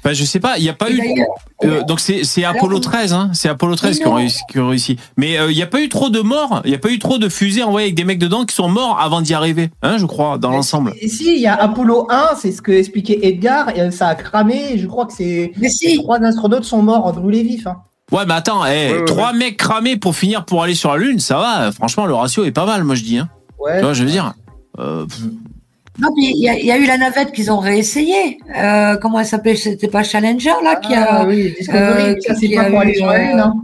enfin, 0.00 0.12
je 0.12 0.22
sais 0.24 0.40
pas, 0.40 0.58
il 0.58 0.62
n'y 0.62 0.68
a 0.68 0.74
pas 0.74 0.90
Et 0.90 0.94
eu. 0.94 1.24
Euh, 1.64 1.82
donc 1.84 1.98
c'est 2.00 2.44
Apollo 2.44 2.76
on- 2.76 2.80
13, 2.80 3.14
hein. 3.14 3.30
C'est 3.32 3.48
Apollo 3.48 3.76
13 3.76 3.96
Mais 3.98 4.02
qui 4.02 4.08
ont 4.08 4.14
réussi. 4.14 4.40
Qui 4.50 4.58
ont 4.58 4.68
réussi. 4.68 4.98
Mais 5.16 5.38
euh, 5.38 5.50
il 5.50 5.54
n'y 5.54 5.62
a 5.62 5.66
pas 5.66 5.80
eu 5.80 5.88
trop 5.88 6.10
de 6.10 6.20
morts. 6.20 6.60
Il 6.66 6.70
n'y 6.70 6.76
a 6.76 6.78
pas 6.78 6.90
eu 6.90 6.98
trop 6.98 7.16
de 7.16 7.30
fusées 7.30 7.62
envoyées 7.62 7.86
avec 7.86 7.94
des 7.94 8.04
mecs 8.04 8.18
dedans 8.18 8.44
qui 8.44 8.54
sont 8.54 8.68
morts 8.68 9.00
avant 9.00 9.22
d'y 9.22 9.32
arriver, 9.32 9.70
hein, 9.80 9.96
je 9.96 10.04
crois, 10.04 10.36
dans 10.36 10.50
l'ensemble. 10.50 10.92
Et 11.00 11.08
si, 11.08 11.36
il 11.36 11.40
y 11.40 11.46
a 11.46 11.54
Apollo 11.54 12.08
1, 12.10 12.30
c'est 12.38 12.52
ce 12.52 12.60
que 12.60 12.72
expliquait 12.72 13.20
Edgar, 13.22 13.70
ça 13.92 14.08
a 14.08 14.14
cramé, 14.14 14.76
je 14.76 14.86
crois 14.86 15.06
que 15.06 15.14
c'est 15.14 15.52
Mais 15.56 15.70
si, 15.70 15.96
trois 15.96 16.18
astronautes 16.22 16.64
sont 16.64 16.82
morts 16.82 17.10
brûlés 17.14 17.42
vifs. 17.44 17.66
Hein. 17.66 17.78
Ouais, 18.12 18.24
mais 18.26 18.34
attends, 18.34 18.64
eh, 18.66 18.68
Ouais, 18.92 18.98
ouais, 18.98 19.04
trois 19.06 19.32
mecs 19.32 19.56
cramés 19.56 19.96
pour 19.96 20.14
finir 20.14 20.44
pour 20.44 20.62
aller 20.62 20.74
sur 20.74 20.92
la 20.92 20.98
Lune, 20.98 21.18
ça 21.20 21.38
va. 21.38 21.72
Franchement, 21.72 22.06
le 22.06 22.14
ratio 22.14 22.44
est 22.44 22.52
pas 22.52 22.66
mal, 22.66 22.84
moi 22.84 22.94
je 22.94 23.02
dis. 23.02 23.18
Hein. 23.18 23.28
Ouais. 23.58 23.78
Tu 23.78 23.82
vois, 23.84 23.92
je 23.94 24.04
veux 24.04 24.10
dire? 24.10 24.34
Euh, 24.78 25.06
non, 26.00 26.08
mais 26.16 26.24
il 26.34 26.42
y, 26.42 26.48
a- 26.48 26.58
il 26.58 26.66
y 26.66 26.70
a 26.72 26.76
eu 26.76 26.86
la 26.86 26.98
navette 26.98 27.32
qu'ils 27.32 27.50
ont 27.50 27.58
réessayé. 27.60 28.38
Euh, 28.56 28.96
comment 28.96 29.20
elle 29.20 29.26
s'appelait 29.26 29.56
C'était 29.56 29.88
pas 29.88 30.02
Challenger 30.02 30.52
là 30.62 30.76
qui 30.76 30.92
a. 30.94 31.20
Ah 31.20 31.24
oui, 31.26 31.54
Discovery, 31.58 32.02
euh, 32.10 32.16
ça 32.26 32.34
c'est 32.34 32.48
pas 32.48 32.64
pour 32.64 32.80
aller 32.80 32.92
eu, 32.92 32.96
sur 32.96 33.06
la 33.06 33.12
euh, 33.14 33.18
Lune. 33.18 33.40
Hein. 33.40 33.54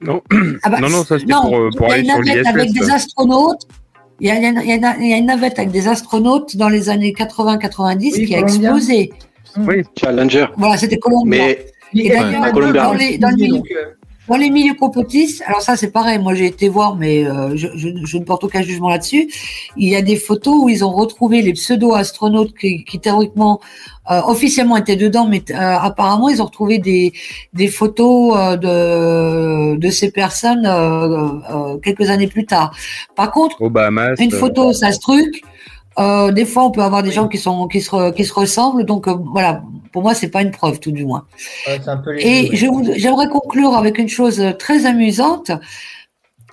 non, 0.00 0.22
Ah 0.64 0.70
bah, 0.70 0.80
non, 0.80 0.90
non, 0.90 1.04
ça 1.04 1.18
c'était 1.18 1.32
pour, 1.32 1.56
euh, 1.56 1.70
pour 1.76 1.86
il 1.86 1.90
y 1.90 1.92
a 1.92 1.94
aller 1.94 2.02
une 2.02 2.10
sur 2.10 2.20
navette 2.24 2.46
avec 2.46 2.72
des 2.72 2.80
l'ISS. 2.80 2.90
astronautes. 2.90 3.62
Il 4.22 4.28
y, 4.28 4.30
a, 4.30 4.34
il 4.36 4.42
y 4.42 4.46
a 4.46 4.74
une- 4.74 5.02
il 5.02 5.08
y 5.08 5.14
a 5.14 5.20
navette 5.22 5.58
avec 5.58 5.70
des 5.70 5.88
astronautes 5.88 6.56
dans 6.56 6.68
les 6.68 6.90
années 6.90 7.14
80-90 7.16 8.14
Oui, 8.18 8.26
qui 8.26 8.34
a 8.34 8.40
explosé. 8.40 9.10
Oui, 9.56 9.82
Challenger. 9.98 10.46
Voilà, 10.58 10.76
c'était 10.76 10.98
Columbia. 10.98 11.24
Mais 11.30 11.66
Et 11.94 12.02
Ouais. 12.02 12.08
d'ailleurs, 12.10 12.52
Dans 12.52 12.92
les- 12.92 13.18
dans 13.18 13.30
Dans 14.28 14.36
les 14.36 14.50
milieux 14.50 14.74
complotistes, 14.74 15.42
alors 15.44 15.60
ça 15.60 15.74
c'est 15.74 15.90
pareil, 15.90 16.20
moi 16.20 16.34
j'ai 16.34 16.46
été 16.46 16.68
voir, 16.68 16.94
mais 16.94 17.24
euh, 17.26 17.56
je, 17.56 17.66
je- 17.74 17.88
je 18.04 18.16
ne 18.18 18.22
porte 18.22 18.44
aucun 18.44 18.62
jugement 18.62 18.88
là-dessus. 18.88 19.28
Il 19.76 19.88
y 19.88 19.96
a 19.96 20.02
des 20.02 20.14
photos 20.14 20.54
où 20.62 20.68
ils 20.68 20.84
ont 20.84 20.92
retrouvé 20.92 21.42
les 21.42 21.52
pseudo-astronautes 21.54 22.54
qui, 22.56 22.84
qui 22.84 23.00
théoriquement, 23.00 23.58
euh, 24.08 24.20
officiellement 24.26 24.76
étaient 24.76 24.94
dedans, 24.94 25.26
mais 25.26 25.42
euh, 25.50 25.54
apparemment 25.56 26.28
ils 26.28 26.40
ont 26.40 26.44
retrouvé 26.44 26.78
des, 26.78 27.12
des 27.54 27.66
photos 27.66 28.36
euh, 28.36 28.56
de, 29.74 29.76
de 29.78 29.90
ces 29.90 30.12
personnes 30.12 30.64
euh, 30.64 31.26
euh, 31.50 31.78
quelques 31.78 32.08
années 32.08 32.28
plus 32.28 32.46
tard. 32.46 32.72
Par 33.16 33.32
contre, 33.32 33.56
Bahamas. 33.68 34.14
une 34.20 34.30
photo, 34.30 34.72
ça 34.72 34.92
se 34.92 35.00
truc. 35.00 35.42
Euh, 35.98 36.30
des 36.30 36.44
fois, 36.46 36.64
on 36.64 36.70
peut 36.70 36.82
avoir 36.82 37.02
des 37.02 37.10
gens 37.10 37.28
qui 37.28 37.38
sont 37.38 37.66
qui 37.68 37.80
se 37.80 37.90
re- 37.90 38.14
qui 38.14 38.24
se 38.24 38.32
ressemblent, 38.32 38.84
donc 38.84 39.08
euh, 39.08 39.14
voilà. 39.32 39.62
Pour 39.92 40.02
moi, 40.02 40.14
c'est 40.14 40.28
pas 40.28 40.42
une 40.42 40.52
preuve, 40.52 40.78
tout 40.78 40.92
du 40.92 41.04
moins. 41.04 41.24
ouais, 41.66 41.80
c'est 41.82 41.90
un 41.90 41.96
peu 41.96 42.12
les 42.12 42.22
Et 42.24 42.56
j'aimerais 42.96 43.28
conclure 43.28 43.74
avec 43.76 43.98
une 43.98 44.08
chose 44.08 44.40
très 44.58 44.86
amusante. 44.86 45.50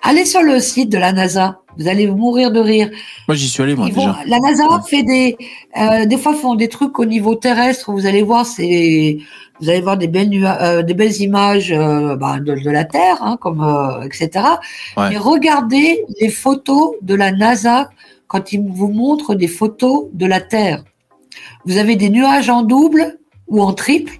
Allez 0.04 0.26
sur 0.26 0.42
le 0.42 0.60
site 0.60 0.90
de 0.92 0.98
la 0.98 1.12
NASA. 1.12 1.60
Vous 1.78 1.88
allez 1.88 2.08
mourir 2.08 2.52
de 2.52 2.60
rire. 2.60 2.90
moi, 3.28 3.36
j'y 3.36 3.48
suis 3.48 3.62
allé, 3.62 3.76
moi, 3.76 3.86
Ils 3.88 3.94
vont- 3.94 4.08
déjà. 4.08 4.18
la 4.26 4.40
NASA 4.40 4.64
fait 4.90 5.04
des, 5.04 5.38
euh, 5.80 6.06
des 6.08 6.18
fois 6.18 6.34
font 6.34 6.56
des 6.56 6.70
trucs 6.70 6.98
au 6.98 7.06
niveau 7.06 7.36
terrestre. 7.36 7.92
Vous 7.92 8.08
allez 8.08 8.24
voir, 8.24 8.46
c'est, 8.48 9.18
vous 9.60 9.70
allez 9.70 9.82
voir 9.82 9.98
des 9.98 10.08
belles, 10.08 10.32
euh, 10.44 10.82
des 10.82 10.96
belles 10.96 11.22
images 11.22 11.72
euh, 11.72 12.16
bah, 12.16 12.40
de, 12.40 12.56
de 12.56 12.70
la 12.72 12.86
Terre, 12.86 13.18
hein, 13.22 13.38
comme 13.40 13.62
euh, 13.62 14.02
etc. 14.04 14.30
Ouais. 14.98 15.10
Mais 15.12 15.18
regardez 15.18 16.04
les 16.20 16.30
photos 16.30 16.94
de 17.04 17.14
la 17.14 17.32
NASA 17.32 17.90
quand 18.28 18.54
ils 18.54 18.62
vous 18.62 18.90
montrent 18.90 19.36
des 19.36 19.48
photos 19.48 20.08
de 20.14 20.26
la 20.26 20.42
Terre. 20.42 20.84
Vous 21.66 21.78
avez 21.78 21.96
des 21.96 22.10
nuages 22.10 22.50
en 22.50 22.64
double 22.64 23.20
ou 23.48 23.62
en 23.62 23.74
triple. 23.74 24.20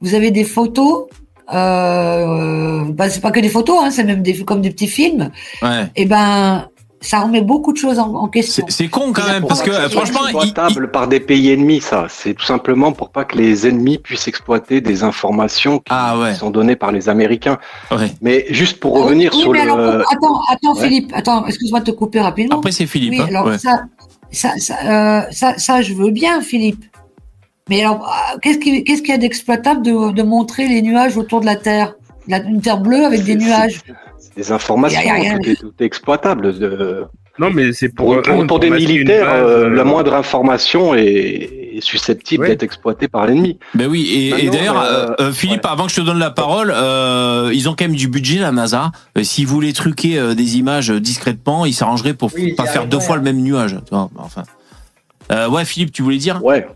Vous 0.00 0.14
avez 0.14 0.30
des 0.30 0.44
photos. 0.44 1.06
Euh, 1.52 2.84
bah, 2.90 3.08
c'est 3.08 3.20
pas 3.20 3.30
que 3.30 3.40
des 3.40 3.48
photos, 3.48 3.78
hein, 3.80 3.90
c'est 3.90 4.04
même 4.04 4.22
des, 4.22 4.44
comme 4.44 4.60
des 4.60 4.70
petits 4.70 4.88
films. 4.88 5.30
Ouais. 5.62 5.86
Et 5.94 6.06
ben, 6.06 6.68
ça 7.06 7.20
remet 7.20 7.40
beaucoup 7.40 7.72
de 7.72 7.78
choses 7.78 7.98
en, 7.98 8.14
en 8.14 8.28
question. 8.28 8.64
C'est 8.68 8.88
con 8.88 9.12
quand 9.12 9.26
même, 9.26 9.46
parce 9.46 9.62
que 9.62 9.72
ça 9.72 9.82
euh, 9.82 9.86
qu'il 9.88 9.94
y 9.94 9.98
a 9.98 10.00
franchement, 10.04 10.20
c'est 10.26 10.32
il- 10.32 10.36
exploitable 10.36 10.90
par 10.90 11.08
des 11.08 11.20
pays 11.20 11.50
ennemis, 11.52 11.80
ça. 11.80 12.06
C'est 12.08 12.34
tout 12.34 12.44
simplement 12.44 12.92
pour 12.92 13.10
pas 13.10 13.24
que 13.24 13.36
les 13.36 13.66
ennemis 13.66 13.98
puissent 13.98 14.28
exploiter 14.28 14.80
des 14.80 15.02
informations 15.02 15.78
qui 15.78 15.84
ah 15.90 16.18
ouais, 16.18 16.34
sont 16.34 16.50
données 16.50 16.76
par 16.76 16.92
les 16.92 17.08
Américains. 17.08 17.58
ouais. 17.90 18.12
Mais 18.22 18.46
juste 18.50 18.80
pour 18.80 19.00
revenir 19.00 19.32
oui, 19.34 19.40
sur 19.42 19.50
mais 19.52 19.64
le. 19.64 19.72
alors, 19.72 20.04
attends, 20.12 20.40
attends, 20.50 20.74
Ouais. 20.74 20.82
Philippe, 20.88 21.12
attends, 21.14 21.46
excuse-moi 21.46 21.80
de 21.80 21.84
te 21.86 21.90
couper 21.96 22.20
rapidement. 22.20 22.58
Après, 22.58 22.72
c'est 22.72 22.86
Philippe. 22.86 23.12
oui, 23.12 23.20
hein, 23.20 23.26
alors 23.28 23.46
ouais. 23.46 23.58
ça, 23.58 23.82
ça, 24.30 24.50
ça, 24.58 24.74
euh, 24.84 25.22
ça, 25.30 25.58
ça, 25.58 25.82
je 25.82 25.94
veux 25.94 26.10
bien, 26.10 26.40
Philippe. 26.40 26.84
Mais 27.68 27.82
alors, 27.82 28.06
euh, 28.06 28.38
qu'est-ce 28.42 28.58
qui- 28.58 28.84
qu'est-ce 28.84 29.02
qu'il 29.02 29.10
y 29.10 29.14
a 29.14 29.18
d'exploitable 29.18 29.82
de, 29.82 30.12
de 30.12 30.22
montrer 30.22 30.68
les 30.68 30.82
nuages 30.82 31.16
autour 31.16 31.40
de 31.40 31.46
la 31.46 31.56
Terre? 31.56 31.95
La- 32.28 32.40
Une 32.42 32.60
Terre 32.60 32.78
bleue 32.78 33.04
avec 33.04 33.22
des 33.24 33.32
c'est- 33.38 33.46
nuages. 33.46 33.80
c'est 34.18 34.34
Des 34.36 34.52
informations, 34.52 35.00
Y 35.00 35.02
a- 35.02 35.06
y 35.06 35.10
a 35.10 35.14
rien. 35.14 35.38
tout, 35.38 35.50
est, 35.50 35.54
tout 35.56 35.72
est 35.80 35.84
exploitable. 35.84 36.58
De... 36.58 37.04
Non, 37.38 37.50
mais 37.50 37.72
c'est 37.72 37.88
pour, 37.90 38.06
Pour, 38.06 38.16
euh, 38.16 38.22
pour- 38.22 38.46
pour 38.46 38.58
des 38.60 38.70
militaires, 38.70 39.26
base, 39.26 39.40
euh, 39.42 39.64
euh, 39.66 39.68
la 39.70 39.84
moindre 39.84 40.14
information 40.14 40.94
est, 40.94 41.04
est 41.04 41.80
susceptible 41.82 42.42
Ouais. 42.44 42.48
d'être 42.50 42.62
exploitée 42.62 43.08
par 43.08 43.26
l'ennemi. 43.26 43.58
Ben 43.74 43.86
oui, 43.88 44.08
et, 44.10 44.28
et 44.28 44.30
Maintenant, 44.32 44.50
d'ailleurs, 44.52 44.80
euh, 44.80 45.06
euh, 45.08 45.14
euh, 45.20 45.32
Philippe, 45.32 45.64
avant 45.66 45.84
que 45.84 45.90
je 45.92 45.96
te 45.96 46.00
donne 46.00 46.18
la 46.18 46.30
parole, 46.30 46.72
euh, 46.74 47.50
ils 47.52 47.68
ont 47.68 47.74
quand 47.78 47.84
même 47.84 47.94
du 47.96 48.08
budget, 48.08 48.38
la 48.38 48.52
NASA. 48.52 48.90
Euh, 49.18 49.22
S'ils 49.22 49.46
voulaient 49.46 49.74
truquer 49.74 50.18
euh, 50.18 50.34
des 50.34 50.56
images 50.56 50.90
euh, 50.90 50.98
discrètement, 51.00 51.66
ils 51.66 51.74
s'arrangeraient 51.74 52.14
pour 52.14 52.30
Oui, 52.34 52.54
pas 52.54 52.64
faire 52.64 52.86
deux 52.86 53.00
fois 53.00 53.16
hein. 53.16 53.18
le 53.18 53.24
même 53.24 53.42
nuage. 53.42 53.76
Tu 53.86 53.90
vois, 53.94 54.08
enfin. 54.16 54.42
Euh, 55.32 55.48
ouais, 55.48 55.64
Philippe, 55.64 55.92
tu 55.92 56.02
voulais 56.02 56.18
dire? 56.18 56.42
Ouais. 56.44 56.66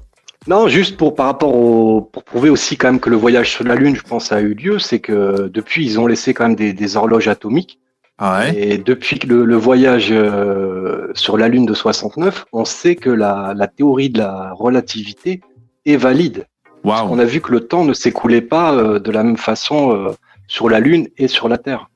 Non, 0.46 0.68
juste 0.68 0.96
pour 0.96 1.14
par 1.14 1.26
rapport 1.26 1.54
au 1.54 2.00
pour 2.00 2.24
prouver 2.24 2.48
aussi 2.50 2.76
quand 2.76 2.88
même 2.88 3.00
que 3.00 3.10
le 3.10 3.16
voyage 3.16 3.50
sur 3.50 3.64
la 3.64 3.74
Lune, 3.74 3.94
je 3.94 4.02
pense, 4.02 4.32
a 4.32 4.40
eu 4.40 4.54
lieu, 4.54 4.78
c'est 4.78 4.98
que 4.98 5.48
depuis 5.48 5.84
ils 5.84 6.00
ont 6.00 6.06
laissé 6.06 6.32
quand 6.32 6.44
même 6.44 6.56
des, 6.56 6.72
des 6.72 6.96
horloges 6.96 7.28
atomiques. 7.28 7.78
Ah 8.18 8.40
ouais. 8.40 8.54
Et 8.56 8.78
depuis 8.78 9.18
que 9.18 9.26
le, 9.26 9.44
le 9.44 9.56
voyage 9.56 10.08
euh, 10.10 11.08
sur 11.14 11.36
la 11.38 11.48
Lune 11.48 11.66
de 11.66 11.74
69, 11.74 12.46
on 12.52 12.64
sait 12.64 12.94
que 12.96 13.10
la, 13.10 13.54
la 13.56 13.66
théorie 13.66 14.10
de 14.10 14.18
la 14.18 14.52
relativité 14.52 15.40
est 15.86 15.96
valide. 15.96 16.46
Waouh. 16.84 17.08
On 17.10 17.18
a 17.18 17.24
vu 17.24 17.40
que 17.40 17.52
le 17.52 17.60
temps 17.60 17.84
ne 17.84 17.92
s'écoulait 17.92 18.40
pas 18.42 18.74
euh, 18.74 18.98
de 18.98 19.10
la 19.10 19.22
même 19.22 19.36
façon 19.38 19.92
euh, 19.94 20.10
sur 20.48 20.68
la 20.70 20.80
Lune 20.80 21.08
et 21.18 21.28
sur 21.28 21.48
la 21.48 21.58
Terre. 21.58 21.88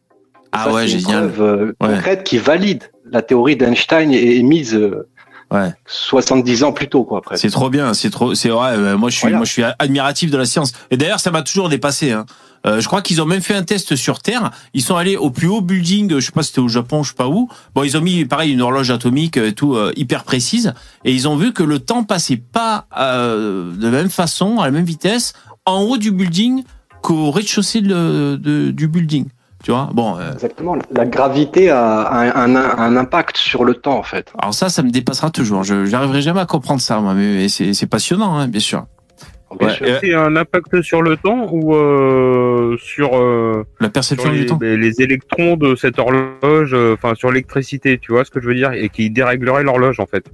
Ah 0.53 0.65
Ça, 0.65 0.73
ouais, 0.73 0.87
c'est 0.87 0.95
une 0.95 1.01
génial. 1.01 1.29
preuve, 1.31 1.43
euh, 1.43 1.66
Ouais. 1.81 1.95
concrète 1.95 2.25
qui 2.25 2.39
valide 2.39 2.85
la 3.11 3.21
théorie 3.23 3.57
d'Einstein 3.57 4.12
et 4.12 4.37
émise 4.37 4.75
euh, 4.75 5.09
Ouais. 5.53 5.73
70 5.87 6.65
ans 6.65 6.73
plus 6.73 6.89
tôt, 6.89 7.05
quoi, 7.05 7.21
presque. 7.23 7.43
C'est 7.43 7.51
trop 7.51 7.71
bien, 7.71 7.95
c'est 7.95 8.11
trop, 8.11 8.35
c'est 8.35 8.49
vrai. 8.49 8.77
euh, 8.77 8.97
moi, 8.97 9.11
je 9.11 9.16
suis, 9.19 9.29
moi, 9.37 9.45
je 9.45 9.53
suis 9.53 9.62
admiratif 9.79 10.31
de 10.31 10.37
la 10.39 10.47
science. 10.47 10.73
Et 10.91 10.97
d'ailleurs, 10.97 11.21
ça 11.21 11.31
m'a 11.31 11.43
toujours 11.43 11.69
dépassé. 11.69 12.12
Hein. 12.12 12.27
Euh, 12.66 12.81
je 12.81 12.87
crois 12.87 13.03
qu'ils 13.03 13.21
ont 13.21 13.27
même 13.27 13.43
fait 13.43 13.55
un 13.55 13.62
test 13.62 13.95
sur 13.95 14.21
Terre. 14.21 14.51
Ils 14.73 14.81
sont 14.83 14.97
allés 14.97 15.16
au 15.16 15.31
plus 15.31 15.49
haut 15.49 15.61
building, 15.61 16.15
je 16.19 16.21
sais 16.25 16.33
pas 16.33 16.43
si 16.43 16.49
c'était 16.49 16.61
au 16.62 16.69
Japon, 16.69 17.03
je 17.03 17.11
sais 17.11 17.15
pas 17.15 17.29
où. 17.29 17.49
Bon, 17.75 17.83
ils 17.83 17.97
ont 17.97 18.01
mis 18.01 18.25
pareil 18.25 18.53
une 18.53 18.62
horloge 18.62 18.91
atomique, 18.91 19.37
euh, 19.37 19.53
tout 19.53 19.75
euh, 19.75 19.93
hyper 19.97 20.25
précise, 20.25 20.73
et 21.05 21.12
ils 21.12 21.29
ont 21.29 21.37
vu 21.37 21.53
que 21.53 21.62
le 21.62 21.79
temps 21.79 22.05
passait 22.05 22.39
pas 22.39 22.87
euh, 22.99 23.71
de 23.77 23.85
la 23.85 23.91
même 23.91 24.09
façon, 24.11 24.61
à 24.61 24.65
la 24.65 24.71
même 24.71 24.85
vitesse, 24.87 25.35
en 25.66 25.83
haut 25.83 25.99
du 25.99 26.11
building 26.11 26.65
qu'au 27.03 27.31
rez-de-chaussée 27.31 27.83
de- 27.83 28.41
de- 28.43 28.71
du 28.71 28.89
building. 28.89 29.27
Tu 29.65 29.70
vois 29.70 29.89
Bon. 29.95 30.19
euh, 30.19 30.31
Exactement. 30.35 30.77
La 30.95 31.07
gravité 31.07 31.70
a 31.70 32.12
un, 32.12 32.55
un- 32.55 32.78
un 32.78 32.97
impact 32.99 33.39
sur 33.39 33.65
le 33.65 33.73
temps, 33.74 33.97
en 33.99 34.03
fait. 34.03 34.31
alors 34.39 34.53
ça, 34.53 34.69
ça 34.69 34.82
me 34.82 34.91
dépassera 34.91 35.31
toujours. 35.31 35.62
Je 35.65 35.86
j'arriverai 35.86 36.20
jamais 36.20 36.41
à 36.41 36.45
comprendre 36.47 36.82
ça, 36.82 37.01
moi, 37.01 37.15
mais 37.15 37.49
c'est 37.49 37.73
c'est 37.73 37.86
passionnant, 37.86 38.36
hein, 38.36 38.47
bien 38.47 38.61
sûr. 38.61 38.85
Ouais, 39.61 39.70
sûr. 39.70 39.86
euh, 39.86 39.99
C'est 40.03 40.12
un 40.15 40.36
impact 40.36 40.82
sur 40.82 41.01
le 41.01 41.16
temps 41.16 41.49
ou 41.51 41.74
euh, 41.77 42.77
sur, 42.78 43.16
euh, 43.16 43.65
la 43.81 43.86
sur 43.86 43.93
perception 43.93 44.31
les, 44.32 44.39
du 44.41 44.47
temps. 44.47 44.59
les 44.61 45.01
électrons 45.01 45.57
de 45.57 45.77
cette 45.77 45.99
horloge, 45.99 46.74
euh, 46.74 46.95
enfin 46.95 47.15
sur 47.15 47.31
l'électricité, 47.31 47.99
tu 47.99 48.12
vois 48.12 48.24
ce 48.27 48.31
que 48.31 48.41
je 48.43 48.49
veux 48.49 48.55
dire, 48.55 48.73
et 48.73 48.91
qui 48.91 49.09
déréglerait 49.11 49.62
l'horloge 49.62 49.99
en 49.99 50.07
fait. 50.07 50.24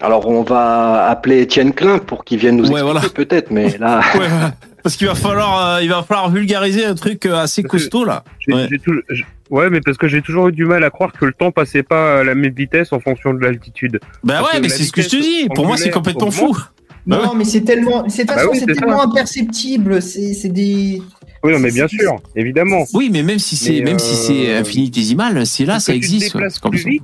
Alors, 0.00 0.26
on 0.28 0.42
va 0.42 1.04
appeler 1.06 1.40
Étienne 1.42 1.72
Klein 1.72 1.98
pour 1.98 2.24
qu'il 2.24 2.38
vienne 2.40 2.56
nous 2.56 2.64
Ouais, 2.64 2.80
expliquer 2.80 2.92
voilà. 2.92 3.08
peut-être, 3.14 3.50
mais 3.52 3.78
là, 3.78 4.00
Ouais, 4.18 4.26
voilà. 4.28 4.52
Parce 4.82 4.96
qu'il 4.96 5.06
va 5.06 5.14
falloir, 5.14 5.76
euh, 5.76 5.82
il 5.82 5.88
va 5.88 6.02
falloir 6.02 6.30
vulgariser 6.30 6.84
un 6.84 6.94
truc 6.94 7.26
euh, 7.26 7.36
assez 7.36 7.62
costaud 7.62 8.04
là. 8.04 8.24
Ouais. 8.48 8.68
tout- 8.84 9.00
mais 9.70 9.80
parce 9.80 9.98
que 9.98 10.08
j'ai 10.08 10.22
toujours 10.22 10.48
eu 10.48 10.52
du 10.52 10.64
mal 10.64 10.82
à 10.82 10.90
croire 10.90 11.12
que 11.12 11.24
le 11.24 11.32
temps 11.32 11.52
passait 11.52 11.82
pas 11.82 12.20
à 12.20 12.24
la 12.24 12.34
même 12.34 12.52
vitesse 12.52 12.92
en 12.92 13.00
fonction 13.00 13.34
de 13.34 13.40
l'altitude. 13.40 14.00
Bah 14.24 14.38
Parce 14.40 14.54
ouais, 14.54 14.60
mais 14.60 14.68
c'est 14.68 14.84
ce 14.84 14.92
que 14.92 15.02
je 15.02 15.08
te 15.08 15.16
dis. 15.16 15.48
Pour 15.54 15.66
moi, 15.66 15.76
c'est 15.76 15.90
complètement 15.90 16.30
fou. 16.30 16.46
augmente. 16.46 16.72
Bah 17.04 17.20
non, 17.24 17.34
mais 17.34 17.44
c'est 17.44 17.62
tellement. 17.62 18.08
C'est 18.08 18.30
Ah 18.30 18.36
bah 18.36 18.42
oui, 18.50 18.58
ça. 18.60 18.66
tellement 18.66 19.02
imperceptible. 19.02 20.00
C'est 20.00 20.48
des. 20.48 21.02
Oui, 21.44 21.52
non, 21.52 21.58
mais 21.58 21.72
bien 21.72 21.88
sûr, 21.88 22.16
évidemment. 22.36 22.84
Oui, 22.94 23.10
mais 23.12 23.22
même 23.24 23.40
si 23.40 23.56
c'est, 23.56 23.80
même 23.80 23.98
si 23.98 24.14
c'est 24.14 24.50
euh, 24.50 24.60
infinitésimal, 24.60 25.44
c'est 25.44 25.64
là, 25.64 25.74
Parce 25.74 25.86
ça 25.86 25.92
que 25.94 25.98
tu 25.98 26.08
te 26.08 26.14
existe. 26.14 26.60
comme 26.60 26.74
vite. 26.76 27.02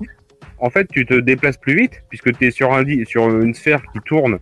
En 0.61 0.71
fait, 0.71 0.87
tu 0.93 1.05
te 1.07 1.15
déplaces 1.15 1.57
plus 1.57 1.77
vite 1.77 1.93
puisque 2.09 2.37
tu 2.37 2.47
es 2.47 2.51
sur, 2.51 2.73
un, 2.73 2.85
sur 3.07 3.29
une 3.29 3.55
sphère 3.55 3.81
qui 3.93 3.99
tourne. 4.05 4.39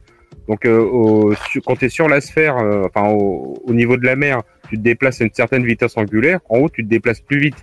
Donc, 0.48 0.64
euh, 0.64 0.78
au- 0.78 1.34
su- 1.50 1.60
quand 1.60 1.76
tu 1.76 1.86
es 1.86 1.88
sur 1.88 2.08
la 2.08 2.20
sphère, 2.20 2.56
euh, 2.58 2.84
enfin 2.86 3.08
au, 3.10 3.58
au 3.64 3.72
niveau 3.74 3.96
de 3.96 4.04
la 4.06 4.14
mer, 4.16 4.42
tu 4.68 4.76
te 4.76 4.82
déplaces 4.82 5.20
à 5.20 5.24
une 5.24 5.32
certaine 5.32 5.64
vitesse 5.64 5.96
angulaire. 5.96 6.38
En 6.48 6.58
haut, 6.58 6.68
tu 6.68 6.84
te 6.84 6.88
déplaces 6.88 7.20
plus 7.20 7.40
vite. 7.40 7.56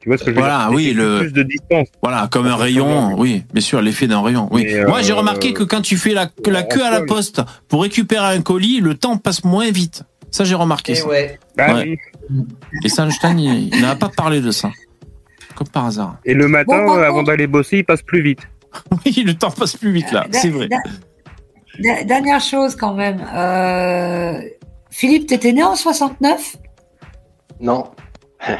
Tu 0.00 0.08
vois 0.08 0.18
ce 0.18 0.24
que 0.24 0.30
je 0.30 0.34
veux 0.34 0.40
Voilà, 0.42 0.66
dire? 0.68 0.76
oui, 0.76 0.92
le- 0.94 1.20
plus 1.20 1.32
de 1.32 1.42
distance. 1.44 1.88
Voilà, 2.02 2.28
comme 2.30 2.46
un 2.46 2.56
rayon, 2.56 3.14
oui, 3.18 3.44
bien 3.54 3.60
sûr, 3.62 3.80
l'effet 3.80 4.08
d'un 4.08 4.20
rayon. 4.20 4.48
Oui. 4.50 4.64
Mais, 4.66 4.84
Moi, 4.84 5.00
j'ai 5.02 5.12
euh, 5.12 5.16
remarqué 5.16 5.52
que 5.52 5.62
quand 5.62 5.80
tu 5.80 5.96
fais 5.96 6.12
la, 6.12 6.26
que 6.26 6.50
la 6.50 6.60
en 6.60 6.64
queue 6.64 6.84
à 6.84 6.90
la 6.90 7.02
poste 7.02 7.40
pour 7.68 7.82
récupérer 7.82 8.34
un 8.34 8.42
colis, 8.42 8.80
le 8.80 8.94
temps 8.94 9.16
passe 9.16 9.44
moins 9.44 9.70
vite. 9.70 10.02
Ça, 10.30 10.44
j'ai 10.44 10.54
remarqué 10.56 10.92
Et 10.92 10.94
ça. 10.96 11.06
ouais. 11.08 11.38
Bah 11.56 11.74
Ouais. 11.74 11.96
oui. 12.30 12.44
Et 12.84 12.88
ça, 12.88 13.04
Einstein, 13.04 13.38
il, 13.38 13.74
il 13.74 13.80
n'a 13.82 13.94
pas 13.94 14.08
parlé 14.08 14.40
de 14.40 14.50
ça. 14.50 14.70
Comme 15.54 15.68
par 15.68 15.86
hasard. 15.86 16.16
Et 16.24 16.34
le 16.34 16.48
matin, 16.48 16.84
Bon, 16.84 16.92
avant 16.94 17.22
d'aller 17.22 17.46
bosser, 17.46 17.78
il 17.78 17.84
passe 17.84 18.02
plus 18.02 18.22
vite. 18.22 18.40
Oui, 19.06 19.22
le 19.24 19.34
temps 19.34 19.50
passe 19.50 19.76
plus 19.76 19.92
vite 19.92 20.10
là, 20.12 20.26
c'est 20.32 20.48
vrai. 20.48 20.68
Dernière 21.78 22.40
chose 22.40 22.76
quand 22.76 22.94
même. 22.94 23.26
Euh, 23.34 24.40
Philippe, 24.90 25.26
t'étais 25.26 25.52
né 25.52 25.62
en 25.62 25.74
69 25.74 26.56
non, 27.62 27.84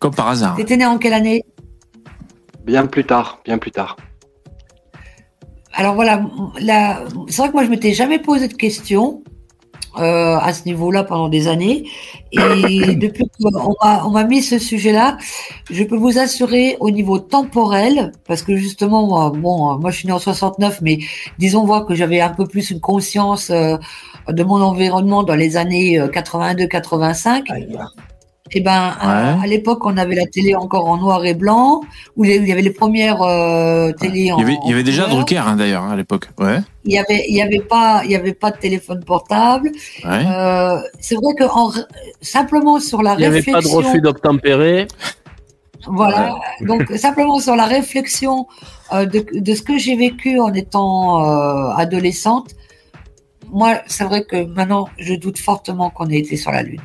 Comme 0.00 0.14
par 0.14 0.28
hasard. 0.28 0.56
T'étais 0.56 0.76
né 0.76 0.84
en 0.84 0.98
quelle 0.98 1.14
année? 1.14 1.44
Bien 2.64 2.86
plus 2.86 3.04
tard, 3.04 3.40
bien 3.44 3.58
plus 3.58 3.70
tard. 3.70 3.96
Alors 5.72 5.94
voilà, 5.94 6.22
c'est 7.28 7.36
vrai 7.36 7.48
que 7.48 7.52
moi 7.52 7.64
je 7.64 7.70
m'étais 7.70 7.92
jamais 7.92 8.18
posé 8.18 8.48
de 8.48 8.54
questions 8.54 9.22
euh, 9.98 10.38
à 10.38 10.52
ce 10.52 10.64
niveau-là 10.64 11.04
pendant 11.04 11.28
des 11.28 11.48
années. 11.48 11.84
Et 12.32 12.38
depuis 12.96 13.30
qu'on 13.40 14.10
m'a, 14.10 14.24
mis 14.24 14.42
ce 14.42 14.58
sujet-là, 14.58 15.16
je 15.70 15.84
peux 15.84 15.96
vous 15.96 16.18
assurer 16.18 16.76
au 16.80 16.90
niveau 16.90 17.18
temporel, 17.18 18.12
parce 18.26 18.42
que 18.42 18.56
justement, 18.56 19.06
moi, 19.06 19.30
bon, 19.30 19.72
euh, 19.72 19.78
moi 19.78 19.90
je 19.90 19.98
suis 19.98 20.06
né 20.06 20.12
en 20.12 20.18
69, 20.18 20.80
mais 20.82 20.98
disons 21.38 21.64
voir 21.64 21.86
que 21.86 21.94
j'avais 21.94 22.20
un 22.20 22.30
peu 22.30 22.46
plus 22.46 22.70
une 22.70 22.80
conscience 22.80 23.50
euh, 23.50 23.76
de 24.28 24.42
mon 24.44 24.60
environnement 24.60 25.22
dans 25.22 25.34
les 25.34 25.56
années 25.56 25.98
euh, 25.98 26.08
82-85. 26.08 27.44
Et 28.52 28.60
ben, 28.60 28.94
à, 29.00 29.40
à 29.42 29.46
l'époque, 29.46 29.84
on 29.84 29.96
avait 29.96 30.14
la 30.14 30.26
télé 30.26 30.54
encore 30.54 30.86
en 30.86 30.96
noir 30.98 31.24
et 31.26 31.34
blanc, 31.34 31.80
où 32.16 32.24
il 32.24 32.30
y 32.30 32.34
avait- 32.38 32.48
il 32.60 32.64
les 32.64 32.70
premières 32.70 33.20
euh, 33.22 33.92
télé 33.92 34.20
Il 34.26 34.32
en 34.32 34.38
y 34.38 34.42
avait, 34.42 34.58
il 34.64 34.70
y 34.70 34.72
avait 34.72 34.82
déjà. 34.84 35.06
Drucker 35.08 35.38
hein, 35.38 35.56
d'ailleurs 35.56 35.84
à 35.84 35.96
l'époque. 35.96 36.28
Ouais. 36.38 36.58
Il 36.84 36.92
y 36.92 36.98
avait, 36.98 37.24
il 37.28 37.34
y 37.36 37.42
avait 37.42 37.60
pas, 37.60 38.02
il 38.04 38.10
y 38.12 38.14
avait 38.16 38.34
pas 38.34 38.50
de 38.52 38.58
téléphone 38.58 39.02
portable. 39.04 39.70
Ouais. 40.04 40.24
Euh, 40.26 40.78
c'est 41.00 41.16
vrai 41.16 41.34
que 41.36 41.44
en, 41.44 41.72
simplement 42.20 42.78
sur 42.78 43.02
la 43.02 43.14
Il 43.14 43.18
n'y 43.18 43.24
avait 43.24 43.42
pas 43.42 43.50
de 43.52 43.56
réflexion, 43.56 43.78
refus 43.78 44.00
d'obtempérer. 44.00 44.86
voilà. 45.86 46.36
Donc 46.60 46.90
simplement 46.96 47.38
sur 47.40 47.56
la 47.56 47.64
réflexion 47.66 48.46
euh, 48.92 49.06
de, 49.06 49.24
de 49.32 49.54
ce 49.54 49.62
que 49.62 49.76
j'ai 49.78 49.96
vécu 49.96 50.38
en 50.40 50.52
étant 50.54 51.24
euh, 51.24 51.70
adolescente, 51.76 52.50
moi, 53.50 53.78
c'est 53.86 54.04
vrai 54.04 54.24
que 54.24 54.44
maintenant, 54.44 54.88
je 54.98 55.14
doute 55.14 55.38
fortement 55.38 55.90
qu'on 55.90 56.08
ait 56.10 56.18
été 56.18 56.36
sur 56.36 56.50
la 56.52 56.62
Lune 56.62 56.80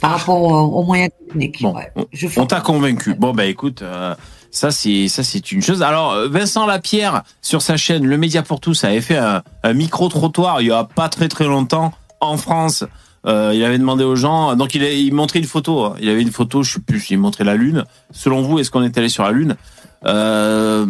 par 0.00 0.12
rapport 0.12 0.40
aux, 0.42 0.80
aux 0.80 0.84
moyens 0.84 1.10
techniques. 1.26 1.62
Bon, 1.62 1.74
ouais. 1.74 1.90
on- 1.96 2.06
Je 2.12 2.28
on 2.38 2.46
t'a 2.46 2.60
convaincu. 2.60 3.14
Bon 3.14 3.32
bah 3.32 3.46
écoute, 3.46 3.82
euh, 3.82 4.14
ça 4.50 4.70
c'est 4.70 5.08
ça 5.08 5.22
c'est 5.22 5.52
une 5.52 5.62
chose. 5.62 5.82
Alors 5.82 6.12
euh, 6.12 6.28
Vincent 6.28 6.66
Lapierre 6.66 7.22
sur 7.42 7.62
sa 7.62 7.76
chaîne 7.76 8.04
Le 8.06 8.16
Média 8.18 8.42
pour 8.42 8.60
tous 8.60 8.84
avait 8.84 9.00
fait 9.00 9.16
un, 9.18 9.42
un 9.62 9.72
micro 9.72 10.08
trottoir 10.08 10.60
il 10.62 10.68
y 10.68 10.72
a 10.72 10.84
pas 10.84 11.08
très 11.08 11.28
très 11.28 11.44
longtemps 11.46 11.92
en 12.20 12.36
France. 12.36 12.84
Euh, 13.26 13.50
il 13.54 13.64
avait 13.64 13.78
demandé 13.78 14.04
aux 14.04 14.14
gens, 14.14 14.54
donc 14.54 14.76
il, 14.76 14.84
a, 14.84 14.92
il 14.92 15.12
montrait 15.12 15.40
une 15.40 15.46
photo. 15.46 15.84
hein. 15.84 15.94
Il 16.00 16.08
avait 16.08 16.22
une 16.22 16.30
photo, 16.30 16.62
je 16.62 16.74
sais 16.74 16.80
plus, 16.80 17.10
il 17.10 17.18
montrait 17.18 17.42
la 17.42 17.56
lune. 17.56 17.84
Selon 18.12 18.40
vous, 18.42 18.60
est-ce 18.60 18.70
qu'on 18.70 18.84
est 18.84 18.96
allé 18.98 19.08
sur 19.08 19.24
la 19.24 19.32
lune? 19.32 19.56
Euh, 20.04 20.86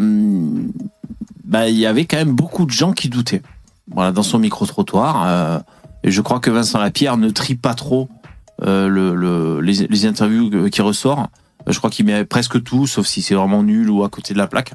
Bah 1.45 1.69
il 1.69 1.77
y 1.79 1.87
avait 1.87 2.05
quand 2.05 2.17
même 2.19 2.33
beaucoup 2.35 2.67
de 2.67 2.71
gens 2.73 2.93
qui 2.93 3.09
doutaient. 3.09 3.43
Voilà 3.91 4.13
dans 4.13 4.23
son 4.25 4.39
micro 4.39 4.67
trottoir. 4.67 5.63
Et 6.05 6.11
je 6.11 6.21
crois 6.21 6.39
que 6.41 6.51
Vincent 6.51 6.79
Lapierre 6.79 7.17
ne 7.17 7.31
trie 7.31 7.55
pas 7.55 7.75
trop 7.75 8.09
euh, 8.63 8.89
le, 8.89 9.15
le- 9.15 9.61
les, 9.61 9.87
les 9.87 10.07
interviews 10.07 10.69
qui 10.71 10.83
ressort. 10.83 11.29
Euh, 11.69 11.73
Je 11.73 11.79
crois 11.79 11.91
qu'il 11.91 12.07
met 12.07 12.25
presque 12.25 12.63
tout, 12.63 12.87
sauf 12.87 13.07
si 13.07 13.23
c'est 13.23 13.35
vraiment 13.35 13.63
nul 13.63 13.91
ou 13.91 14.05
à 14.05 14.09
côté 14.09 14.33
de 14.35 14.39
la 14.39 14.47
plaque. 14.47 14.73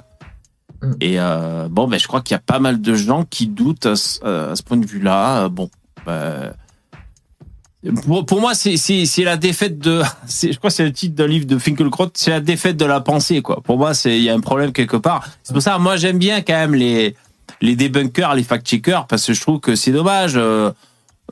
Mm. 0.81 0.91
Et 1.01 1.15
euh, 1.19 1.67
bon, 1.69 1.87
ben, 1.87 1.99
je 1.99 2.07
crois 2.07 2.21
qu'il 2.21 2.33
y 2.35 2.37
a 2.37 2.43
pas 2.45 2.59
mal 2.59 2.81
de 2.81 2.95
gens 2.95 3.23
qui 3.23 3.47
doutent 3.47 3.85
à 3.85 3.95
ce, 3.95 4.23
à 4.51 4.55
ce 4.55 4.63
point 4.63 4.77
de 4.77 4.85
vue-là. 4.85 5.49
Bon, 5.49 5.69
ben, 6.05 6.53
pour, 8.05 8.25
pour 8.27 8.39
moi, 8.41 8.53
c'est 8.53 9.23
la 9.23 9.37
défaite 9.37 9.79
de. 9.79 10.03
Je 10.29 10.55
crois 10.57 10.69
que 10.69 10.75
c'est 10.75 10.83
le 10.83 10.93
titre 10.93 11.15
d'un 11.15 11.25
livre 11.27 11.45
de 11.47 11.57
Finkelkraut. 11.57 12.09
C'est 12.13 12.29
la 12.29 12.39
défaite 12.39 12.77
de 12.77 12.85
la 12.85 13.01
pensée, 13.01 13.41
quoi. 13.41 13.61
Pour 13.63 13.77
moi, 13.79 13.93
c'est 13.95 14.17
il 14.17 14.23
y 14.23 14.29
a 14.29 14.35
un 14.35 14.39
problème 14.39 14.71
quelque 14.71 14.97
part. 14.97 15.27
C'est 15.41 15.53
pour 15.53 15.63
ça, 15.63 15.79
moi, 15.79 15.95
j'aime 15.97 16.19
bien 16.19 16.41
quand 16.41 16.53
même 16.53 16.75
les 16.75 17.15
les 17.59 17.75
débunkers, 17.75 18.33
les 18.35 18.43
fact-checkers, 18.43 19.05
parce 19.07 19.25
que 19.25 19.33
je 19.33 19.41
trouve 19.41 19.59
que 19.59 19.75
c'est 19.75 19.91
dommage. 19.91 20.33
euh, 20.35 20.71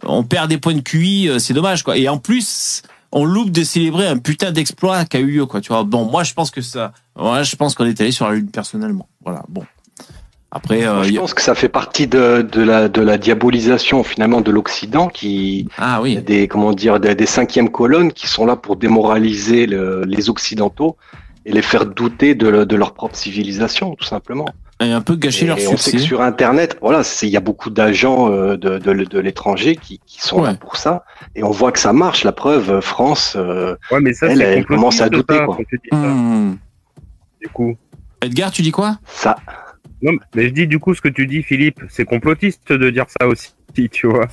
on 0.05 0.23
perd 0.23 0.49
des 0.49 0.57
points 0.57 0.73
de 0.75 0.81
QI, 0.81 1.29
euh, 1.29 1.39
c'est 1.39 1.53
dommage, 1.53 1.83
quoi. 1.83 1.97
Et 1.97 2.07
en 2.09 2.17
plus, 2.17 2.81
on 3.11 3.25
loupe 3.25 3.51
de 3.51 3.63
célébrer 3.63 4.07
un 4.07 4.17
putain 4.17 4.51
d'exploit 4.51 5.05
qui 5.05 5.17
a 5.17 5.19
eu 5.19 5.27
lieu, 5.31 5.45
quoi. 5.45 5.61
Tu 5.61 5.69
vois. 5.73 5.83
Bon, 5.83 6.05
moi, 6.05 6.23
je 6.23 6.33
pense 6.33 6.51
que 6.51 6.61
ça. 6.61 6.93
Moi, 7.17 7.43
je 7.43 7.55
pense 7.55 7.75
qu'on 7.75 7.85
est 7.85 7.99
allé 8.01 8.11
sur 8.11 8.27
la 8.27 8.35
lune 8.35 8.49
personnellement. 8.49 9.07
Voilà. 9.23 9.43
Bon. 9.49 9.63
Après, 10.51 10.83
euh, 10.87 11.03
je 11.03 11.13
pense 11.13 11.35
que 11.35 11.43
ça 11.43 11.53
fait 11.53 11.69
partie 11.69 12.07
de, 12.07 12.41
de, 12.51 12.61
la, 12.61 12.89
de 12.89 13.01
la 13.01 13.19
diabolisation 13.19 14.03
finalement 14.03 14.41
de 14.41 14.49
l'Occident 14.49 15.07
qui 15.07 15.67
ah 15.77 16.01
oui. 16.01 16.17
des 16.23 16.47
comment 16.47 16.73
dire 16.73 16.99
des, 16.99 17.13
des 17.13 17.27
cinquièmes 17.27 17.69
colonnes 17.69 18.11
qui 18.11 18.25
sont 18.27 18.47
là 18.47 18.55
pour 18.55 18.75
démoraliser 18.75 19.67
le- 19.67 20.05
les 20.07 20.27
Occidentaux 20.27 20.97
et 21.45 21.51
les 21.51 21.61
faire 21.61 21.85
douter 21.85 22.33
de 22.33 22.75
leur 22.75 22.95
propre 22.95 23.15
civilisation 23.15 23.93
tout 23.93 24.05
simplement. 24.05 24.45
Et 24.81 24.91
un 24.91 25.01
peu 25.01 25.15
gâcher 25.15 25.43
Et 25.43 25.47
leur 25.47 25.57
on 25.57 25.61
sait 25.61 25.75
que 25.75 25.81
succès. 25.81 25.97
sur 25.99 26.21
Internet, 26.21 26.77
voilà, 26.81 27.03
c'est- 27.03 27.27
il 27.27 27.31
y 27.31 27.37
a 27.37 27.41
beaucoup 27.41 27.69
d'agents 27.69 28.31
euh, 28.31 28.55
de, 28.55 28.77
de, 28.77 28.93
de 29.03 29.19
l'étranger 29.19 29.75
qui, 29.75 29.99
qui 30.05 30.21
sont 30.21 30.41
là 30.41 30.53
pour 30.53 30.77
ça, 30.77 31.03
et 31.35 31.43
on 31.43 31.51
voit 31.51 31.71
que 31.73 31.79
ça 31.79 31.91
marche. 31.91 32.23
La 32.23 32.31
preuve, 32.31 32.71
euh, 32.71 32.81
France, 32.81 33.33
euh, 33.35 33.75
Ouais, 33.91 33.99
mais 33.99 34.13
ça, 34.13 34.27
Elle, 34.27 34.41
elle 34.41 34.65
commence 34.65 35.01
à 35.01 35.09
douter, 35.09 35.35
ça, 35.37 35.45
quoi. 35.45 35.57
Hmm. 35.91 36.55
du 37.41 37.49
coup. 37.49 37.75
Edgar, 38.21 38.51
tu 38.51 38.61
dis 38.61 38.71
quoi? 38.71 38.99
Ça, 39.05 39.35
Non, 40.01 40.13
mais 40.33 40.45
je 40.47 40.53
dis 40.53 40.65
du 40.67 40.79
coup 40.79 40.93
ce 40.93 41.01
que 41.01 41.09
tu 41.09 41.27
dis, 41.27 41.43
Philippe, 41.43 41.81
c'est 41.89 42.05
complotiste 42.05 42.71
de 42.71 42.89
dire 42.89 43.05
ça 43.19 43.27
aussi, 43.27 43.53
tu 43.91 44.07
vois. 44.07 44.27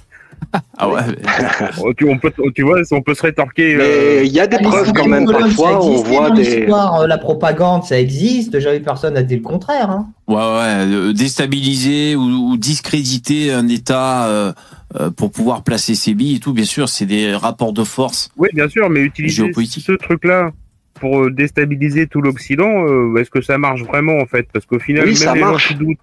Ah 0.79 0.89
ouais. 0.89 1.01
Oh, 1.83 1.93
tu, 1.93 2.09
on 2.09 2.19
peut, 2.19 2.33
tu 2.55 2.63
vois, 2.63 2.79
on 2.93 3.03
peut 3.03 3.15
se 3.15 3.23
rétorquer. 3.23 3.75
euh, 3.75 4.21
mais 4.21 4.27
il 4.27 4.33
y 4.33 4.41
a 4.41 4.47
des 4.47 4.57
Ah, 4.61 4.63
preuves 4.63 4.93
quand 4.93 5.07
même. 5.07 5.27
Parfois, 5.27 5.85
on 5.85 6.03
voit 6.03 6.29
dans 6.31 6.35
des. 6.35 6.43
l'histoire, 6.45 7.01
euh, 7.01 7.07
La 7.07 7.19
propagande, 7.19 7.85
ça 7.85 7.99
existe. 8.01 8.59
Jamais 8.61 8.81
personne 8.81 9.15
n'a 9.15 9.23
dit 9.23 9.37
le 9.37 9.43
contraire. 9.43 9.91
Hein. 9.91 10.09
Ouais, 10.29 10.37
ouais, 10.37 10.41
euh, 10.87 11.13
déstabiliser 11.13 12.17
ou, 12.17 12.23
ou 12.53 12.57
discréditer 12.57 13.53
un 13.53 13.69
État 13.69 14.27
euh, 14.29 14.53
euh, 14.99 15.11
pour 15.11 15.31
pouvoir 15.31 15.63
placer 15.63 15.95
ses 15.95 16.15
billes 16.15 16.37
et 16.37 16.41
tout, 16.41 16.53
bien 16.53 16.65
sûr, 16.65 16.89
c'est 16.89 17.07
des 17.07 17.35
rapports 17.35 17.73
de 17.73 17.85
force. 17.85 18.31
Oui, 18.37 18.49
bien 18.55 18.69
sûr, 18.69 18.89
mais 18.89 19.01
utiliser 19.01 19.53
ce 19.53 19.93
truc-là 19.93 20.51
pour 20.95 21.31
déstabiliser 21.31 22.07
tout 22.07 22.23
l'Occident, 22.23 22.87
euh, 22.89 23.17
est-ce 23.19 23.29
que 23.31 23.43
ça 23.43 23.59
marche 23.59 23.83
vraiment 23.83 24.17
en 24.19 24.27
fait? 24.27 24.47
Parce 24.53 24.65
qu'au 24.65 24.79
final, 24.79 25.03
Oui, 25.05 25.11
même 25.11 25.17
ça 25.17 25.35
les 25.35 25.41
marche. 25.41 25.69
gens 25.69 25.75
qui 25.79 25.85
doutent. 25.85 25.99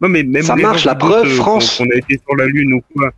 Non, 0.00 0.08
mais 0.08 0.24
même 0.24 0.42
Ça 0.42 0.56
les 0.56 0.62
marche, 0.62 0.82
gens 0.82 0.90
la 0.90 0.96
preuve, 0.96 1.28
France. 1.28 1.78
Qu'on 1.78 1.84
a 1.84 1.94
été 1.94 2.20
sur 2.26 2.34
la 2.36 2.46
Lune 2.46 2.72
ou 2.74 2.80
quoi. 2.92 3.10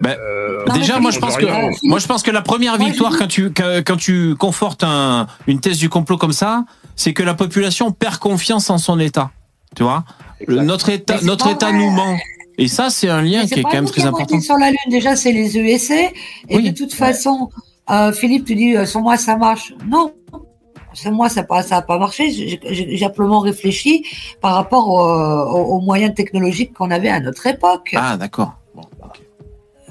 Ben, 0.00 0.16
Euh, 0.20 0.64
Déjà, 0.74 0.98
moi 1.00 1.10
je 1.10 1.18
pense 1.18 1.36
que 1.36 1.44
euh, 1.46 1.70
moi 1.84 1.98
je 1.98 2.06
pense 2.06 2.22
que 2.22 2.30
la 2.30 2.42
première 2.42 2.76
victoire 2.78 3.16
quand 3.18 3.26
tu 3.26 3.52
quand, 3.52 3.96
tu 3.96 4.34
confortes 4.36 4.82
un, 4.84 5.26
une 5.46 5.60
thèse 5.60 5.78
du 5.78 5.88
complot 5.88 6.16
comme 6.16 6.32
ça, 6.32 6.64
c'est 6.96 7.12
que 7.12 7.22
la 7.22 7.34
population 7.34 7.90
perd 7.92 8.16
confiance 8.18 8.70
en 8.70 8.78
son 8.78 8.98
État. 8.98 9.30
Tu 9.76 9.82
vois, 9.82 10.04
Le- 10.46 10.62
notre 10.62 10.88
État 10.90 11.18
notre 11.22 11.48
État 11.48 11.68
vrai. 11.70 11.78
nous 11.78 11.90
ment. 11.90 12.16
Et 12.56 12.68
ça, 12.68 12.88
c'est 12.88 13.08
un 13.08 13.20
lien 13.22 13.44
qui 13.46 13.54
est 13.58 13.62
quand 13.62 13.72
même 13.72 13.84
très 13.86 14.04
important. 14.06 14.40
sur 14.40 14.56
la 14.56 14.70
Lune, 14.70 14.78
déjà, 14.88 15.16
c'est 15.16 15.32
les 15.32 15.58
ESA. 15.58 15.94
Et 16.48 16.56
Oui. 16.56 16.70
de 16.70 16.76
toute 16.76 16.94
façon, 16.94 17.50
euh, 17.90 18.12
Philippe, 18.12 18.44
tu 18.44 18.54
dis, 18.54 18.76
euh, 18.76 18.86
sur 18.86 19.00
moi, 19.00 19.16
ça 19.16 19.36
marche. 19.36 19.74
Non. 19.88 20.12
Sur 20.92 21.10
moi, 21.10 21.28
ça 21.28 21.40
n'a 21.40 21.46
pas, 21.48 21.62
ça 21.64 21.78
a 21.78 21.82
pas 21.82 21.98
marché. 21.98 22.30
J'ai- 22.30 22.96
simplement 22.98 23.40
réfléchi 23.40 24.06
par 24.40 24.54
rapport 24.54 24.86
au- 24.88 25.00
aux, 25.00 25.76
aux 25.76 25.80
moyens 25.80 26.14
technologiques 26.14 26.72
qu'on 26.74 26.92
avait 26.92 27.08
à 27.08 27.18
notre 27.18 27.44
époque. 27.48 27.92
Ah, 27.96 28.16
d'accord. 28.16 28.54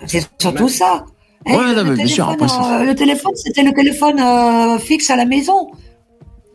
C'est 0.07 0.27
surtout 0.39 0.69
ça. 0.69 1.05
Ouais, 1.45 1.53
le, 1.57 1.75
non, 1.75 1.83
mais 1.83 1.89
le 1.91 1.95
bien 1.95 2.07
sûr, 2.07 2.25
téléphone, 2.25 2.33
après, 2.33 2.47
c'est- 2.47 2.73
euh, 2.81 2.85
le 2.85 2.95
téléphone, 2.95 3.31
c'était 3.35 3.63
le 3.63 3.73
téléphone 3.73 4.19
euh, 4.19 4.77
fixe 4.79 5.09
à 5.09 5.15
la 5.15 5.25
maison. 5.25 5.71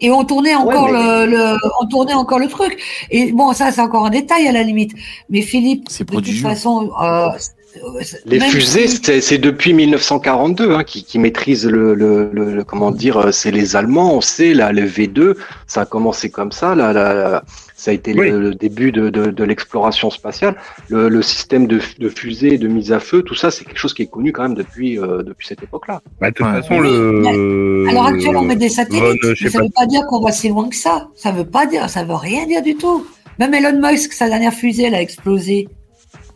Et 0.00 0.10
on 0.12 0.24
tournait 0.24 0.54
encore 0.54 0.90
mais- 0.92 1.26
le, 1.26 1.30
le- 1.32 1.56
on 1.82 1.86
tournait 1.86 2.14
encore 2.14 2.38
le 2.38 2.46
truc. 2.48 2.80
Et 3.10 3.32
bon, 3.32 3.52
ça, 3.52 3.72
c'est 3.72 3.80
encore 3.80 4.06
un 4.06 4.10
détail 4.10 4.46
à 4.46 4.52
la 4.52 4.62
limite. 4.62 4.92
Mais 5.28 5.42
Philippe, 5.42 5.88
de 5.88 6.04
toute 6.20 6.40
façon, 6.42 6.90
euh, 7.02 7.28
Les 8.24 8.38
même 8.38 8.50
fusées, 8.50 8.88
si- 8.88 9.00
c'est 9.02 9.20
c'est 9.20 9.38
depuis 9.38 9.72
1942 9.72 10.72
hein, 10.72 10.84
qui, 10.84 11.04
qui 11.04 11.18
maîtrisent 11.18 11.66
le, 11.66 11.94
le, 11.94 12.30
le- 12.32 12.54
le- 12.54 12.64
comment 12.64 12.90
dire, 12.90 13.18
euh, 13.18 13.30
c'est 13.30 13.50
les 13.50 13.76
Allemands. 13.76 14.14
On 14.14 14.20
sait 14.20 14.54
là, 14.54 14.72
le 14.72 14.82
V2, 14.82 15.34
ça 15.66 15.82
a 15.82 15.84
commencé 15.86 16.30
comme 16.30 16.50
ça. 16.50 16.74
Là, 16.74 16.92
là, 16.92 17.42
ça 17.76 17.90
a 17.90 17.94
été 17.94 18.12
le- 18.14 18.20
Oui. 18.20 18.30
le, 18.30 18.54
début 18.54 18.90
de, 18.90 19.10
de, 19.10 19.26
de 19.30 19.44
l'exploration 19.44 20.10
spatiale. 20.10 20.56
Le, 20.88 21.08
le 21.08 21.22
système 21.22 21.66
de, 21.66 21.78
de 21.98 22.08
fusée, 22.08 22.58
de 22.58 22.66
mise 22.68 22.90
à 22.92 23.00
feu, 23.00 23.22
tout 23.22 23.34
ça, 23.34 23.50
c'est 23.50 23.64
quelque 23.64 23.78
chose 23.78 23.94
qui 23.94 24.02
est 24.02 24.06
connu 24.10 24.32
quand 24.32 24.42
même 24.42 24.54
depuis 24.54 24.98
euh, 24.98 25.22
depuis 25.22 25.46
cette 25.46 25.62
époque-là. 25.62 26.00
Bah, 26.20 26.30
de 26.30 26.34
toute 26.34 26.46
Ouais. 26.46 26.52
façon, 26.62 26.78
Oui, 26.80 26.88
le. 26.88 27.86
À 27.88 27.92
l'heure 27.92 28.06
actuelle, 28.06 28.36
on 28.36 28.42
met 28.42 28.56
des 28.56 28.70
satellites. 28.70 29.02
Mais 29.22 29.48
ça 29.50 29.58
pas. 29.58 29.64
veut 29.64 29.70
pas 29.74 29.86
dire 29.86 30.06
qu'on 30.08 30.20
va 30.20 30.32
si 30.32 30.48
loin 30.48 30.68
que 30.68 30.76
ça. 30.76 31.08
Ça 31.14 31.30
veut 31.32 31.44
pas 31.46 31.66
dire, 31.66 31.88
ça 31.90 32.02
veut 32.04 32.14
rien 32.14 32.46
dire 32.46 32.62
du 32.62 32.76
tout. 32.76 33.06
Même 33.38 33.54
Elon 33.54 33.78
Musk, 33.80 34.12
sa 34.14 34.28
dernière 34.28 34.52
fusée, 34.54 34.84
elle 34.84 34.94
a 34.96 35.00
explosé. 35.02 35.68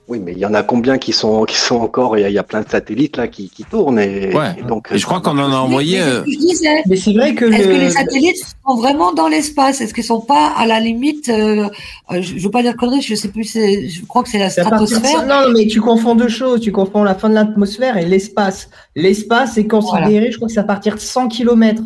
Oui, 0.09 0.19
mais 0.19 0.33
il 0.33 0.39
y 0.39 0.45
en 0.45 0.53
a 0.53 0.63
combien 0.65 0.99
qui 0.99 1.13
sont 1.13 1.45
qui 1.45 1.57
sont 1.57 1.77
encore 1.77 2.19
Il 2.19 2.23
y, 2.23 2.25
a- 2.25 2.29
il 2.29 2.35
y 2.35 2.39
a 2.39 2.43
plein 2.43 2.63
de 2.63 2.69
satellites 2.69 3.17
là 3.17 3.29
qui, 3.29 3.49
qui 3.49 3.63
tournent 3.65 4.01
et, 4.01 4.35
Ouais. 4.35 4.57
et 4.59 4.63
donc. 4.63 4.89
Et 4.93 4.99
je 4.99 5.07
crois 5.07 5.21
qu'on 5.21 5.39
en 5.39 5.53
a 5.53 5.57
envoyé. 5.57 6.01
Mais 6.01 6.55
c'est 6.55 6.69
euh. 6.69 6.81
Mais 6.87 6.97
c'est 6.97 7.13
vrai 7.13 7.35
que, 7.35 7.45
Est-ce 7.47 7.69
le- 7.69 7.75
que 7.75 7.81
les 7.81 7.91
satellites 7.91 8.37
sont 8.67 8.75
vraiment 8.77 9.13
dans 9.13 9.29
l'espace? 9.29 9.81
Est-ce 9.81 9.95
qu'ils 9.95 10.03
sont 10.05 10.21
pas 10.21 10.49
à 10.57 10.67
la 10.67 10.81
limite 10.81 11.29
euh, 11.29 11.69
euh, 12.11 12.21
Je 12.21 12.37
je 12.37 12.43
veux 12.45 12.51
pas 12.51 12.63
dire 12.63 12.77
conneries, 12.77 13.01
je 13.01 13.15
sais 13.15 13.29
plus. 13.29 13.45
c'est- 13.45 13.89
Je 13.89 14.05
crois 14.05 14.23
que 14.25 14.29
c'est 14.29 14.39
la 14.41 14.51
stratosphère. 14.51 15.25
Non, 15.25 15.47
non, 15.49 15.53
mais 15.57 15.67
tu 15.69 15.81
confonds 15.81 16.17
deux 16.17 16.29
choses. 16.29 16.61
Tu 16.61 16.73
confonds 16.73 17.05
la 17.05 17.15
fin 17.15 17.29
de 17.31 17.35
l'atmosphère 17.35 17.97
et 17.97 18.05
l'espace. 18.05 18.69
L'espace 18.97 19.57
est 19.57 19.69
considéré, 19.69 20.31
je 20.33 20.37
crois 20.37 20.49
que 20.49 20.55
c'est 20.55 20.61
à 20.61 20.65
partir 20.65 20.95
de 20.97 21.01
100 21.01 21.29
km. 21.29 21.81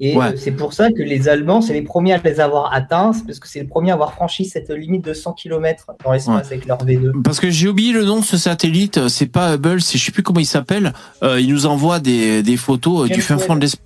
Et 0.00 0.16
Ouais. 0.16 0.24
euh, 0.26 0.32
c'est 0.36 0.50
pour 0.50 0.72
ça 0.72 0.90
que 0.90 1.02
les 1.02 1.28
Allemands, 1.28 1.60
c'est 1.60 1.72
les 1.72 1.82
premiers 1.82 2.14
à 2.14 2.18
les 2.24 2.40
avoir 2.40 2.72
atteints, 2.74 3.12
c'est 3.12 3.24
parce 3.24 3.38
que 3.38 3.46
c'est 3.48 3.60
les 3.60 3.66
premiers 3.66 3.92
à 3.92 3.94
avoir 3.94 4.12
franchi 4.14 4.44
cette 4.44 4.70
limite 4.70 5.04
de 5.04 5.12
100 5.14 5.34
km 5.34 5.86
dans 6.04 6.12
l'espace 6.12 6.46
avec 6.48 6.66
leur 6.66 6.78
V2. 6.84 7.22
Parce 7.22 7.38
que 7.38 7.48
j'ai 7.50 7.68
oublié 7.68 7.92
le 7.92 8.04
nom 8.04 8.18
de 8.20 8.24
ce 8.24 8.36
satellite, 8.36 8.98
euh, 8.98 9.08
c'est 9.08 9.26
pas 9.26 9.54
Hubble, 9.54 9.80
c'est 9.80 9.96
je 9.98 10.04
sais 10.04 10.12
plus 10.12 10.22
comment 10.24 10.40
il 10.40 10.46
s'appelle. 10.46 10.92
Euh, 11.22 11.40
il 11.40 11.48
nous 11.48 11.66
envoie 11.66 12.00
des, 12.00 12.42
des 12.42 12.56
photos 12.56 13.04
euh, 13.08 13.14
du 13.14 13.20
fin 13.22 13.38
fond 13.38 13.54
de 13.54 13.60
l'espace. 13.60 13.80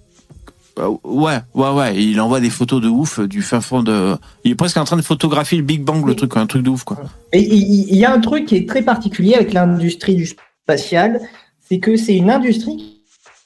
Ouais, 1.03 1.39
ouais, 1.55 1.71
ouais. 1.73 2.01
Il 2.03 2.21
envoie 2.21 2.39
des 2.39 2.51
photos 2.51 2.81
de 2.81 2.87
ouf 2.89 3.19
euh, 3.19 3.27
du 3.27 3.43
fin 3.43 3.61
fond 3.61 3.83
de. 3.83 4.17
Il 4.45 4.53
est 4.53 4.55
presque 4.55 4.77
en 4.77 4.85
train 4.85 4.97
de 4.97 5.03
photographier 5.03 5.59
le 5.59 5.65
Big 5.65 5.83
Bang, 5.83 6.07
le 6.07 6.15
truc, 6.15 6.37
un 6.37 6.47
truc 6.47 6.63
de 6.63 6.71
ouf, 6.71 6.85
quoi. 6.85 6.99
Et 7.33 7.41
il 7.43 7.97
y 7.97 8.05
a 8.05 8.13
un 8.13 8.21
truc 8.21 8.47
qui 8.47 8.55
est 8.57 8.69
très 8.69 8.83
particulier 8.83 9.35
avec 9.35 9.53
l'industrie 9.53 10.15
du 10.15 10.27
spatial, 10.27 11.21
c'est 11.69 11.81
que 11.81 11.97
c'est 11.97 12.15
une 12.15 12.31
industrie 12.31 13.03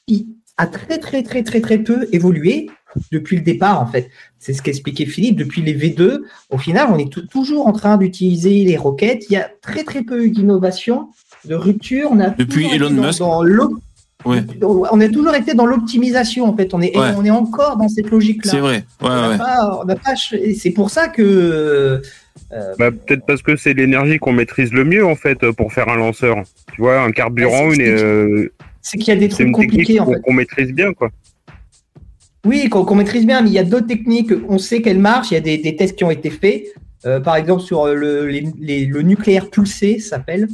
qui 0.06 0.28
a 0.58 0.66
très 0.66 0.98
très 0.98 1.22
très 1.22 1.42
très 1.42 1.60
très 1.60 1.78
peu 1.78 2.06
évolué 2.12 2.68
depuis 3.10 3.36
le 3.36 3.42
départ 3.42 3.80
en 3.80 3.86
fait. 3.86 4.10
C'est 4.38 4.52
ce 4.52 4.60
qu'expliquait 4.62 5.06
Philippe. 5.06 5.36
Depuis 5.36 5.62
les 5.62 5.74
V2, 5.74 6.20
au 6.50 6.58
final, 6.58 6.88
on 6.92 6.98
est 6.98 7.10
tou- 7.10 7.26
toujours 7.26 7.66
en 7.66 7.72
train 7.72 7.96
d'utiliser 7.96 8.64
les 8.64 8.76
roquettes. 8.76 9.24
Il 9.30 9.32
y 9.32 9.36
a 9.36 9.48
très 9.62 9.82
très 9.84 10.02
peu 10.02 10.24
eu 10.24 10.30
d'innovation, 10.30 11.08
de 11.46 11.54
rupture. 11.54 12.08
On 12.12 12.20
a 12.20 12.30
Depuis 12.30 12.64
toujours 12.64 12.74
Elon 12.74 12.90
dans- 12.90 13.06
Musk. 13.06 13.18
dans 13.20 13.42
l'op- 13.42 13.78
Ouais, 14.24 14.38
on 14.62 15.00
a 15.00 15.08
toujours 15.08 15.34
été 15.34 15.52
dans 15.54 15.66
l'optimisation 15.66 16.44
en 16.44 16.56
fait. 16.56 16.72
On 16.74 16.80
est, 16.80 16.96
Ouais. 16.96 17.08
on 17.16 17.24
est 17.24 17.30
encore 17.30 17.76
dans 17.76 17.88
cette 17.88 18.08
logique-là. 18.08 18.52
c'est 18.52 18.60
vrai. 18.60 18.76
Ouais, 18.76 18.84
On 19.00 19.08
n'a 19.08 19.28
ouais. 19.30 19.36
pas- 19.38 19.80
on 19.82 19.84
n'a 19.84 19.96
pas 19.96 20.14
ch- 20.14 20.34
et 20.40 20.54
c'est 20.54 20.70
pour 20.70 20.90
ça 20.90 21.08
que 21.08 21.22
euh, 22.52 22.74
Bah, 22.78 22.90
peut-être 22.92 23.24
parce 23.26 23.42
que 23.42 23.56
c'est 23.56 23.72
l'énergie 23.74 24.18
qu'on 24.18 24.32
maîtrise 24.32 24.72
le 24.72 24.84
mieux 24.84 25.04
en 25.04 25.16
fait 25.16 25.50
pour 25.52 25.72
faire 25.72 25.88
un 25.88 25.96
lanceur. 25.96 26.36
Tu 26.74 26.82
vois, 26.82 27.00
un 27.00 27.10
carburant, 27.10 27.70
c'est- 27.70 27.76
une, 27.84 27.98
euh, 27.98 28.52
c'est 28.82 28.98
qu'il 28.98 29.08
y 29.08 29.16
a 29.16 29.20
des 29.20 29.28
trucs 29.28 29.50
compliqués 29.52 30.00
en 30.00 30.04
qu'on 30.04 30.12
fait. 30.14 30.20
qu'on 30.20 30.32
maîtrise 30.34 30.72
bien 30.72 30.92
quoi. 30.92 31.10
Oui, 32.44 32.68
qu'on 32.68 32.94
maîtrise 32.96 33.24
bien, 33.24 33.40
mais 33.40 33.48
il 33.50 33.52
y 33.52 33.58
a 33.58 33.64
d'autres 33.64 33.86
techniques. 33.86 34.32
On 34.48 34.58
sait 34.58 34.82
qu'elles 34.82 34.98
marchent. 34.98 35.30
Il 35.30 35.34
y 35.34 35.36
a 35.36 35.40
des, 35.40 35.58
des 35.58 35.76
tests 35.76 35.94
qui 35.96 36.02
ont 36.04 36.10
été 36.10 36.28
faits. 36.28 36.64
Euh, 37.06 37.20
par 37.20 37.36
exemple, 37.36 37.62
sur 37.62 37.86
euh, 37.86 37.94
le, 37.94 38.26
les- 38.26 38.48
les- 38.58 38.84
le 38.86 39.02
nucléaire 39.02 39.48
pulsé, 39.48 40.00
ça 40.00 40.16
s'appelle. 40.16 40.48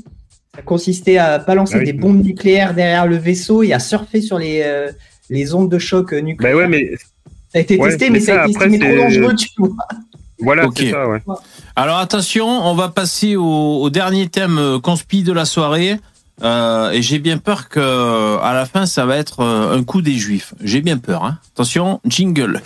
Ça 0.54 0.60
consistait 0.62 1.16
à 1.16 1.38
balancer 1.38 1.74
Ah 1.76 1.80
oui. 1.80 1.86
des 1.86 1.92
bombes 1.94 2.22
nucléaires 2.22 2.74
derrière 2.74 3.06
le 3.06 3.16
vaisseau 3.16 3.62
et 3.62 3.72
à 3.72 3.78
surfer 3.78 4.20
sur 4.20 4.38
les, 4.38 4.62
euh, 4.64 4.90
les 5.30 5.54
ondes 5.54 5.70
de 5.70 5.78
choc 5.78 6.10
Bah 6.12 6.20
nucléaires. 6.20 6.56
ouais, 6.56 6.68
mais 6.68 6.90
Ça 7.52 7.58
a 7.58 7.60
été 7.60 7.78
ouais, 7.78 7.88
testé, 7.90 8.06
mais 8.10 8.18
mais 8.18 8.20
ça, 8.20 8.34
ça, 8.34 8.42
a 8.42 8.46
été 8.48 8.56
après, 8.56 8.78
trop 8.78 8.96
dangereux, 8.96 9.34
tu 9.34 9.48
vois. 9.56 9.70
voilà, 10.40 10.66
Ok. 10.66 10.74
c'est 10.78 10.90
ça, 10.90 11.08
ouais. 11.08 11.20
Alors 11.74 11.98
attention, 11.98 12.46
on 12.46 12.74
va 12.74 12.88
passer 12.90 13.36
au, 13.36 13.44
au 13.82 13.88
dernier 13.88 14.28
thème 14.28 14.78
conspi 14.82 15.22
de 15.22 15.32
la 15.32 15.46
soirée. 15.46 15.96
Euh, 16.42 16.90
et 16.90 17.02
j'ai 17.02 17.18
bien 17.18 17.38
peur 17.38 17.68
que 17.68 18.38
à 18.42 18.52
la 18.54 18.64
fin 18.64 18.86
ça 18.86 19.04
va 19.06 19.16
être 19.16 19.40
euh, 19.40 19.76
un 19.76 19.82
coup 19.82 20.02
des 20.02 20.14
juifs. 20.14 20.54
J'ai 20.62 20.80
bien 20.80 20.98
peur. 20.98 21.24
Hein. 21.24 21.38
Attention, 21.54 22.00
jingle. 22.06 22.62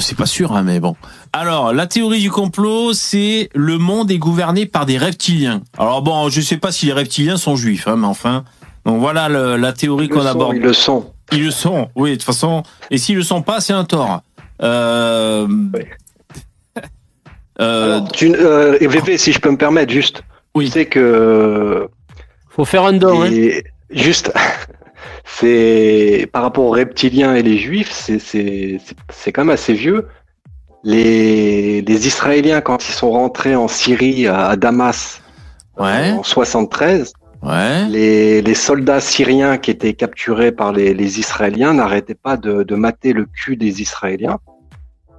C'est 0.00 0.16
pas 0.16 0.26
sûr, 0.26 0.52
hein, 0.52 0.64
mais 0.64 0.80
bon. 0.80 0.96
Alors, 1.32 1.72
la 1.72 1.86
théorie 1.86 2.20
du 2.20 2.30
complot, 2.30 2.92
c'est 2.94 3.48
le 3.54 3.78
monde 3.78 4.10
est 4.10 4.18
gouverné 4.18 4.66
par 4.66 4.86
des 4.86 4.98
reptiliens. 4.98 5.62
Alors 5.78 6.02
bon, 6.02 6.28
je 6.30 6.40
sais 6.40 6.56
pas 6.56 6.72
si 6.72 6.86
les 6.86 6.92
reptiliens 6.92 7.36
sont 7.36 7.54
juifs, 7.54 7.86
hein, 7.86 7.94
mais 7.96 8.06
enfin. 8.08 8.42
Donc 8.84 8.98
voilà 8.98 9.28
le- 9.28 9.56
la 9.56 9.72
théorie 9.72 10.08
qu'on 10.08 10.26
aborde. 10.26 10.56
Ils 10.56 10.62
le 10.62 10.72
sont. 10.72 11.12
Ils 11.32 11.44
le 11.44 11.50
sont, 11.52 11.90
oui, 11.94 12.10
de 12.10 12.14
toute 12.16 12.24
façon. 12.24 12.64
Et 12.90 12.98
s'ils 12.98 13.16
le 13.16 13.22
sont 13.22 13.40
pas, 13.42 13.60
c'est 13.60 13.72
un 13.72 13.84
tort. 13.84 14.22
Euh... 14.62 15.46
euh, 17.60 18.00
Tu, 18.12 18.34
euh, 18.34 18.76
VV, 18.80 19.16
si 19.18 19.32
je 19.32 19.40
peux 19.40 19.50
me 19.50 19.56
permettre, 19.56 19.92
juste. 19.92 20.22
Oui. 20.54 20.66
Tu 20.66 20.72
sais 20.72 20.86
que. 20.86 21.88
Faut 22.50 22.64
faire 22.64 22.84
un 22.84 22.92
don. 22.94 23.22
Hein. 23.24 23.30
Juste. 23.90 24.32
c'est. 25.24 26.28
Par 26.32 26.42
rapport 26.42 26.64
aux 26.64 26.70
reptiliens 26.70 27.34
et 27.34 27.42
les 27.42 27.58
juifs, 27.58 27.90
c'est- 27.92 28.18
c'est 28.18 28.78
c'est- 28.84 28.96
c'est 29.10 29.32
quand 29.32 29.42
même 29.44 29.54
assez 29.54 29.72
vieux. 29.74 30.06
Les, 30.82 31.80
les 31.82 32.06
Israéliens, 32.06 32.60
quand 32.60 32.86
ils 32.88 32.92
sont 32.92 33.10
rentrés 33.10 33.56
en 33.56 33.68
Syrie, 33.68 34.26
à, 34.26 34.48
à 34.48 34.56
Damas, 34.56 35.22
Ouais. 35.78 36.12
en 36.12 36.22
73, 36.22 37.14
ouais. 37.42 37.86
les, 37.88 38.42
les 38.42 38.54
soldats 38.54 39.00
syriens 39.00 39.56
qui 39.56 39.70
étaient 39.70 39.94
capturés 39.94 40.52
par 40.52 40.72
les, 40.72 40.92
les 40.94 41.18
Israéliens 41.18 41.72
n'arrêtaient 41.72 42.14
pas 42.14 42.36
de, 42.36 42.62
de 42.62 42.74
mater 42.74 43.12
le 43.14 43.24
cul 43.26 43.56
des 43.56 43.80
Israéliens. 43.80 44.38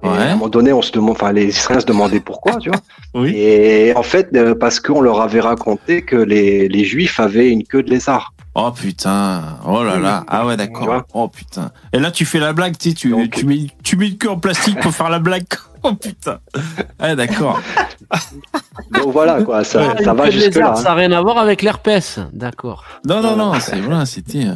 Et 0.06 0.18
Ouais. 0.18 0.18
à 0.18 0.32
un 0.32 0.36
moment 0.36 0.48
donné, 0.48 0.72
on 0.72 0.82
se 0.82 0.92
demande, 0.92 1.12
enfin, 1.16 1.32
les 1.32 1.46
Israéliens 1.48 1.80
se 1.80 1.86
demandaient 1.86 2.20
pourquoi, 2.20 2.56
tu 2.56 2.70
vois. 2.70 2.80
Oui. 3.14 3.32
Et 3.34 3.94
en 3.96 4.02
fait, 4.02 4.28
euh, 4.34 4.54
parce 4.54 4.78
qu'on 4.78 5.00
leur 5.00 5.20
avait 5.22 5.40
raconté 5.40 6.02
que 6.02 6.16
les, 6.16 6.68
les 6.68 6.84
Juifs 6.84 7.18
avaient 7.18 7.50
une 7.50 7.64
queue 7.64 7.82
de 7.82 7.88
lézard. 7.90 8.32
Oh 8.54 8.70
putain. 8.70 9.42
Oh 9.66 9.82
là 9.84 9.98
là. 9.98 10.24
Ah 10.28 10.46
ouais, 10.46 10.52
Tu 10.54 10.58
d'accord. 10.58 11.02
Oh 11.14 11.28
putain. 11.28 11.70
Et 11.92 11.98
là, 11.98 12.10
tu 12.10 12.24
fais 12.24 12.38
la 12.38 12.52
blague, 12.52 12.76
tu 12.78 12.90
sais, 12.90 12.94
tu, 12.94 13.10
Donc- 13.10 13.30
tu 13.30 13.44
mets, 13.46 13.66
tu 13.82 13.96
mets 13.96 14.08
le 14.08 14.14
cul 14.16 14.28
en 14.28 14.38
plastique 14.38 14.80
pour 14.80 14.92
faire 14.92 15.08
la 15.10 15.18
blague. 15.18 15.44
Oh 15.82 15.92
putain. 15.94 16.38
Ah 16.98 17.14
d'accord. 17.14 17.60
Donc 18.90 19.12
voilà, 19.12 19.40
quoi, 19.42 19.62
ça, 19.62 19.94
ça 20.02 20.10
une 20.10 20.16
va 20.16 20.24
queue 20.24 20.30
jusque 20.32 20.54
là. 20.56 20.60
lézard, 20.60 20.78
Ça 20.78 20.82
n'a 20.88 20.94
rien 20.94 21.12
à 21.12 21.20
voir 21.20 21.38
avec 21.38 21.62
l'herpès. 21.62 22.18
D'accord. 22.32 22.82
Non, 23.06 23.20
non, 23.22 23.36
non, 23.36 23.52
c'est 23.60 23.78
voilà, 23.80 24.04
c'était. 24.04 24.46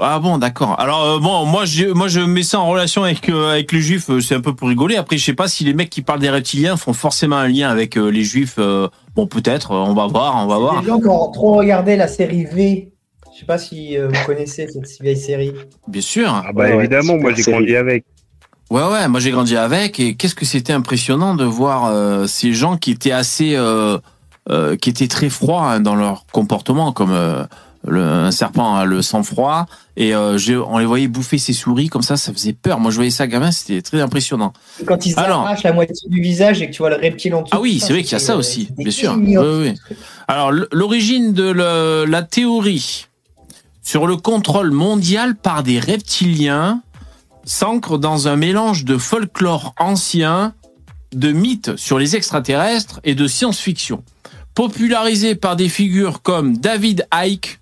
Ah 0.00 0.18
bon, 0.18 0.38
d'accord. 0.38 0.78
Alors 0.78 1.04
euh, 1.04 1.18
bon, 1.18 1.44
moi 1.44 1.64
je, 1.64 1.86
moi 1.86 2.08
je 2.08 2.20
mets 2.20 2.42
ça 2.42 2.60
en 2.60 2.68
relation 2.68 3.02
avec 3.04 3.28
euh, 3.28 3.52
avec 3.52 3.72
les 3.72 3.80
juifs, 3.80 4.10
euh, 4.10 4.20
c'est 4.20 4.34
un 4.34 4.40
peu 4.40 4.54
pour 4.54 4.68
rigoler. 4.68 4.96
Après, 4.96 5.16
je 5.18 5.24
sais 5.24 5.34
pas 5.34 5.48
si 5.48 5.64
les 5.64 5.74
mecs 5.74 5.90
qui 5.90 6.02
parlent 6.02 6.20
des 6.20 6.30
reptiliens 6.30 6.76
font 6.76 6.92
forcément 6.92 7.36
un 7.36 7.48
lien 7.48 7.68
avec 7.70 7.96
euh, 7.96 8.08
les 8.10 8.24
juifs. 8.24 8.56
euh, 8.58 8.88
bon, 9.14 9.26
peut-être, 9.26 9.70
on 9.72 9.94
va 9.94 10.06
voir, 10.06 10.36
on 10.44 10.46
va 10.46 10.58
voir. 10.58 10.80
Les 10.82 10.88
gens 10.88 11.00
qui 11.00 11.08
ont 11.08 11.30
trop 11.30 11.56
regardé 11.56 11.96
la 11.96 12.08
série 12.08 12.44
V. 12.44 12.90
Je 13.34 13.40
sais 13.40 13.46
pas 13.46 13.58
si 13.58 13.96
euh, 13.96 14.08
vous 14.08 14.24
connaissez 14.26 14.66
cette 14.66 15.00
vieille 15.00 15.16
série. 15.16 15.52
Bien 15.86 16.00
sûr. 16.02 16.28
Ah 16.28 16.52
bah 16.52 16.64
Ouais, 16.64 16.70
ouais, 16.72 16.78
évidemment, 16.80 17.16
moi 17.18 17.32
j'ai 17.34 17.42
grandi 17.42 17.76
avec. 17.76 18.04
Ouais, 18.70 18.82
ouais, 18.82 19.06
moi 19.08 19.20
j'ai 19.20 19.30
grandi 19.30 19.56
avec 19.56 19.98
et 20.00 20.14
qu'est-ce 20.16 20.34
que 20.34 20.44
c'était 20.44 20.72
impressionnant 20.72 21.34
de 21.34 21.44
voir 21.44 21.86
euh, 21.86 22.26
ces 22.26 22.52
gens 22.52 22.76
qui 22.76 22.90
étaient 22.90 23.12
assez, 23.12 23.54
euh, 23.54 23.96
euh, 24.50 24.76
qui 24.76 24.90
étaient 24.90 25.08
très 25.08 25.30
froids 25.30 25.62
hein, 25.70 25.80
dans 25.80 25.94
leur 25.94 26.26
comportement, 26.32 26.92
comme 26.92 27.12
euh, 27.12 27.44
le, 27.86 28.02
un 28.02 28.30
serpent 28.30 28.74
a 28.76 28.84
le 28.84 29.02
sang-froid 29.02 29.66
et 29.96 30.14
euh, 30.14 30.36
on 30.66 30.78
les 30.78 30.86
voyait 30.86 31.06
bouffer 31.08 31.38
ses 31.38 31.52
souris 31.52 31.88
comme 31.88 32.02
ça, 32.02 32.16
ça 32.16 32.32
faisait 32.32 32.52
peur. 32.52 32.80
Moi 32.80 32.90
je 32.90 32.96
voyais 32.96 33.10
ça 33.10 33.26
gamin, 33.26 33.50
c'était 33.52 33.82
très 33.82 34.00
impressionnant. 34.00 34.52
Quand 34.86 35.06
ils 35.06 35.18
Alors- 35.18 35.40
arrachent 35.42 35.62
la 35.62 35.72
moitié 35.72 35.94
du 36.08 36.20
visage 36.20 36.60
et 36.60 36.66
que 36.68 36.72
tu 36.72 36.78
vois 36.78 36.90
le 36.90 36.96
reptile 36.96 37.34
en 37.34 37.42
dessous. 37.42 37.54
Ah 37.56 37.60
oui, 37.60 37.78
c'est 37.80 37.92
vrai 37.92 38.02
qu'il 38.02 38.12
y 38.12 38.16
a 38.16 38.18
ça 38.18 38.34
euh, 38.34 38.38
aussi, 38.38 38.68
bien 38.76 38.90
sûr. 38.90 39.12
ignoble. 39.14 39.48
Oui, 39.62 39.74
oui. 39.90 39.96
Alors 40.26 40.50
l'origine 40.72 41.32
de 41.32 41.44
le- 41.50 42.04
la 42.08 42.22
théorie 42.22 43.06
sur 43.82 44.06
le 44.06 44.16
contrôle 44.16 44.70
mondial 44.72 45.34
par 45.36 45.62
des 45.62 45.78
reptiliens 45.78 46.82
s'ancre 47.44 47.96
dans 47.96 48.28
un 48.28 48.36
mélange 48.36 48.84
de 48.84 48.98
folklore 48.98 49.74
ancien 49.78 50.52
de 51.14 51.32
mythes 51.32 51.74
sur 51.76 51.98
les 51.98 52.16
extraterrestres 52.16 53.00
et 53.04 53.14
de 53.14 53.26
science-fiction. 53.26 54.02
Popularisée 54.54 55.34
par 55.36 55.56
des 55.56 55.68
figures 55.70 56.20
comme 56.20 56.56
David 56.58 57.06
Icke, 57.14 57.60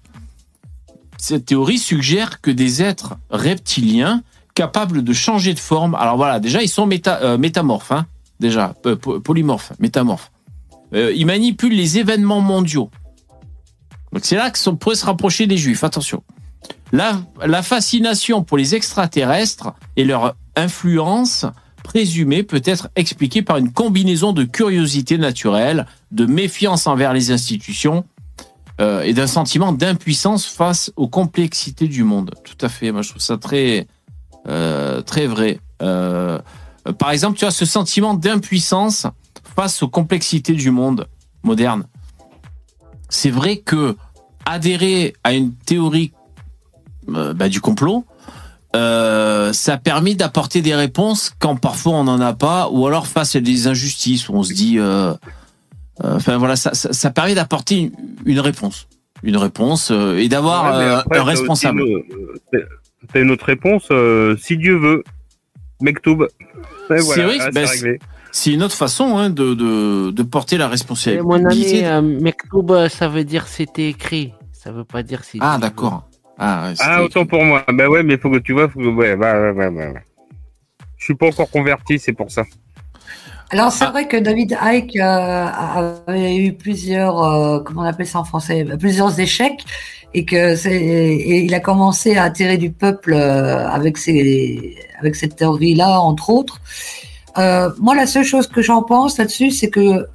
cette 1.19 1.47
théorie 1.47 1.79
suggère 1.79 2.41
que 2.41 2.51
des 2.51 2.83
êtres 2.83 3.17
reptiliens 3.31 4.23
capables 4.55 5.03
de 5.05 5.13
changer 5.13 5.55
de 5.55 5.59
forme. 5.59 5.95
Alors 5.95 6.17
voilà, 6.17 6.41
déjà 6.41 6.63
ils 6.63 6.69
sont 6.69 6.89
euh, 6.89 7.39
métamorphes, 7.39 7.93
hein, 7.93 8.07
déjà 8.41 8.75
po- 8.83 9.21
polymorphes, 9.21 9.73
métamorphes. 9.79 10.31
Euh, 10.95 11.13
ils 11.15 11.27
manipulent 11.27 11.77
les 11.77 11.99
événements 11.99 12.41
mondiaux. 12.41 12.91
C'est 14.23 14.37
là 14.37 14.51
qu'on 14.51 14.77
pourrait 14.77 14.95
se 14.95 15.05
rapprocher 15.05 15.47
des 15.47 15.59
juifs. 15.59 15.85
Attention. 15.85 16.23
La, 16.93 17.21
la 17.45 17.63
fascination 17.63 18.43
pour 18.43 18.57
les 18.57 18.75
extraterrestres 18.75 19.75
et 19.97 20.05
leur 20.05 20.37
influence 20.55 21.45
présumée 21.83 22.43
peut 22.43 22.63
être 22.65 22.89
expliquée 22.97 23.43
par 23.43 23.59
une 23.59 23.73
combinaison 23.73 24.33
de 24.33 24.45
curiosité 24.45 25.19
naturelle, 25.19 25.87
de 26.13 26.25
méfiance 26.25 26.87
envers 26.87 27.13
les 27.13 27.31
institutions 27.31 28.05
euh, 28.79 29.03
et 29.03 29.15
d'un 29.15 29.27
sentiment 29.27 29.73
d'impuissance 29.73 30.45
face 30.45 30.93
aux 30.97 31.09
complexités 31.09 31.89
du 31.89 32.05
monde. 32.05 32.33
Tout 32.45 32.59
à 32.61 32.69
fait. 32.69 32.93
Moi, 32.93 33.01
je 33.01 33.09
trouve 33.09 33.23
ça 33.23 33.39
très, 33.39 33.87
euh, 34.49 35.01
très 35.01 35.27
vrai. 35.27 35.61
Euh, 35.81 36.39
par 36.99 37.11
exemple, 37.11 37.39
tu 37.39 37.47
as 37.47 37.51
ce 37.51 37.65
sentiment 37.65 38.13
d'impuissance 38.13 39.07
face 39.57 39.83
aux 39.83 39.89
complexités 39.89 40.53
du 40.53 40.71
monde 40.71 41.09
moderne. 41.43 41.87
C'est 43.09 43.31
vrai 43.31 43.59
que 43.59 43.97
adhérer 44.45 45.15
à 45.25 45.33
une 45.33 45.55
théorie 45.55 46.13
bah, 47.09 47.49
du 47.49 47.61
complot, 47.61 48.05
ça 48.75 49.79
permet 49.83 50.15
d'apporter 50.15 50.61
des 50.61 50.75
réponses 50.75 51.33
quand 51.39 51.57
parfois 51.57 51.95
on 51.95 52.05
n'en 52.05 52.21
a 52.21 52.35
pas, 52.35 52.69
ou 52.69 52.87
alors 52.87 53.07
face 53.07 53.37
à 53.37 53.41
des 53.41 53.69
injustices 53.69 54.29
où 54.29 54.35
on 54.35 54.43
se 54.43 54.53
dit, 54.53 54.79
enfin 56.03 56.37
voilà, 56.39 56.57
ça, 56.57 56.75
ça, 56.75 56.93
ça 56.93 57.11
permet 57.11 57.35
d'apporter 57.35 57.79
une, 57.79 57.93
une 58.25 58.41
réponse, 58.41 58.89
une 59.23 59.37
réponse 59.37 59.91
euh, 59.91 60.17
et 60.19 60.29
d'avoir 60.29 60.77
Ouais, 60.77 60.85
euh, 60.85 60.99
après, 60.99 61.19
un 61.19 61.25
responsable. 61.25 61.83
euh, 61.83 62.03
T'as 63.13 63.21
une 63.21 63.31
autre 63.31 63.45
réponse, 63.47 63.89
euh, 63.91 64.37
si 64.37 64.57
Dieu 64.57 64.77
veut. 64.77 65.05
Mektoub. 65.81 66.23
Et 66.91 66.99
C'est 66.99 67.05
voilà, 67.05 67.33
ah, 67.41 67.51
bah, 67.51 67.67
c'est 67.67 67.73
réglé. 67.85 67.99
c'est 68.33 68.53
une 68.53 68.63
autre 68.63 68.75
façon 68.75 69.17
hein, 69.19 69.29
de, 69.31 69.55
de, 69.55 70.11
de 70.11 70.23
porter 70.23 70.57
la 70.57 70.65
Et 70.67 70.69
responsabilité. 70.69 71.23
mon 71.23 71.45
ami, 71.45 71.85
euh, 71.85 72.01
Mektoub, 72.01 72.71
euh, 72.71 72.89
ça 72.89 73.09
veut 73.09 73.25
dire 73.25 73.47
c'était 73.47 73.89
écrit. 73.89 74.33
Ça 74.53 74.73
veut 74.73 74.85
pas 74.85 75.03
dire 75.03 75.23
c'est. 75.25 75.39
Ah, 75.41 75.59
d'accord. 75.61 76.09
Ah, 76.39 76.73
Ah, 76.81 77.03
autant 77.03 77.27
pour 77.27 77.43
moi. 77.45 77.65
Bah 77.73 77.89
ouais, 77.89 78.03
mais 78.03 78.19
faut 78.19 78.31
que 78.31 78.39
tu 78.39 78.53
vois, 78.53 78.69
faut 78.69 78.81
que... 78.81 78.87
ouais, 78.89 79.17
bah, 79.17 79.41
ouais, 79.41 79.51
ouais, 79.53 79.69
ouais, 79.69 79.87
ouais. 79.93 80.05
Je 80.97 81.05
suis 81.05 81.15
pas 81.15 81.27
encore 81.27 81.51
converti, 81.51 81.99
c'est 81.99 82.13
pour 82.13 82.31
ça. 82.31 82.43
Alors 83.51 83.73
c'est 83.73 83.87
vrai 83.87 84.09
que 84.09 84.17
David 84.17 84.57
Icke 84.61 84.97
euh, 84.97 85.47
avait 86.07 86.37
eu 86.37 86.53
plusieurs, 86.53 87.23
euh, 87.23 87.61
comment 87.61 87.83
on 87.83 87.85
appelle 87.85 88.07
ça 88.07 88.19
en 88.19 88.25
français, 88.25 88.65
plusieurs 88.79 89.19
échecs 89.21 89.65
et 90.15 90.25
que 90.25 90.57
c'est, 90.57 90.75
et 90.75 91.45
il 91.45 91.55
a 91.55 91.61
commencé 91.61 92.17
à 92.17 92.25
attirer 92.25 92.57
du 92.57 92.71
peuple 92.71 93.13
euh, 93.15 93.69
avec 93.69 93.99
ses, 93.99 94.77
avec 94.99 95.15
cette 95.15 95.37
théorie-là 95.37 96.01
entre 96.01 96.31
autres. 96.31 96.61
Euh, 97.39 97.71
moi, 97.79 97.95
la 97.95 98.07
seule 98.07 98.25
chose 98.25 98.47
que 98.47 98.63
j'en 98.63 98.83
pense 98.83 99.19
là-dessus, 99.19 99.51
c'est 99.51 99.69
que 99.71 100.07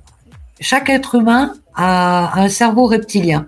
chaque 0.60 0.90
être 0.90 1.16
humain 1.16 1.54
a 1.76 2.40
un 2.42 2.50
cerveau 2.50 2.86
reptilien. 2.86 3.46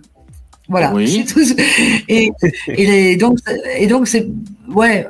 Voilà. 0.69 0.93
Oui. 0.93 1.25
Et, 2.07 2.31
et 2.67 2.85
les- 2.85 3.17
donc, 3.17 3.39
et 3.77 3.87
donc 3.87 4.07
c'est, 4.07 4.27
ouais, 4.69 5.07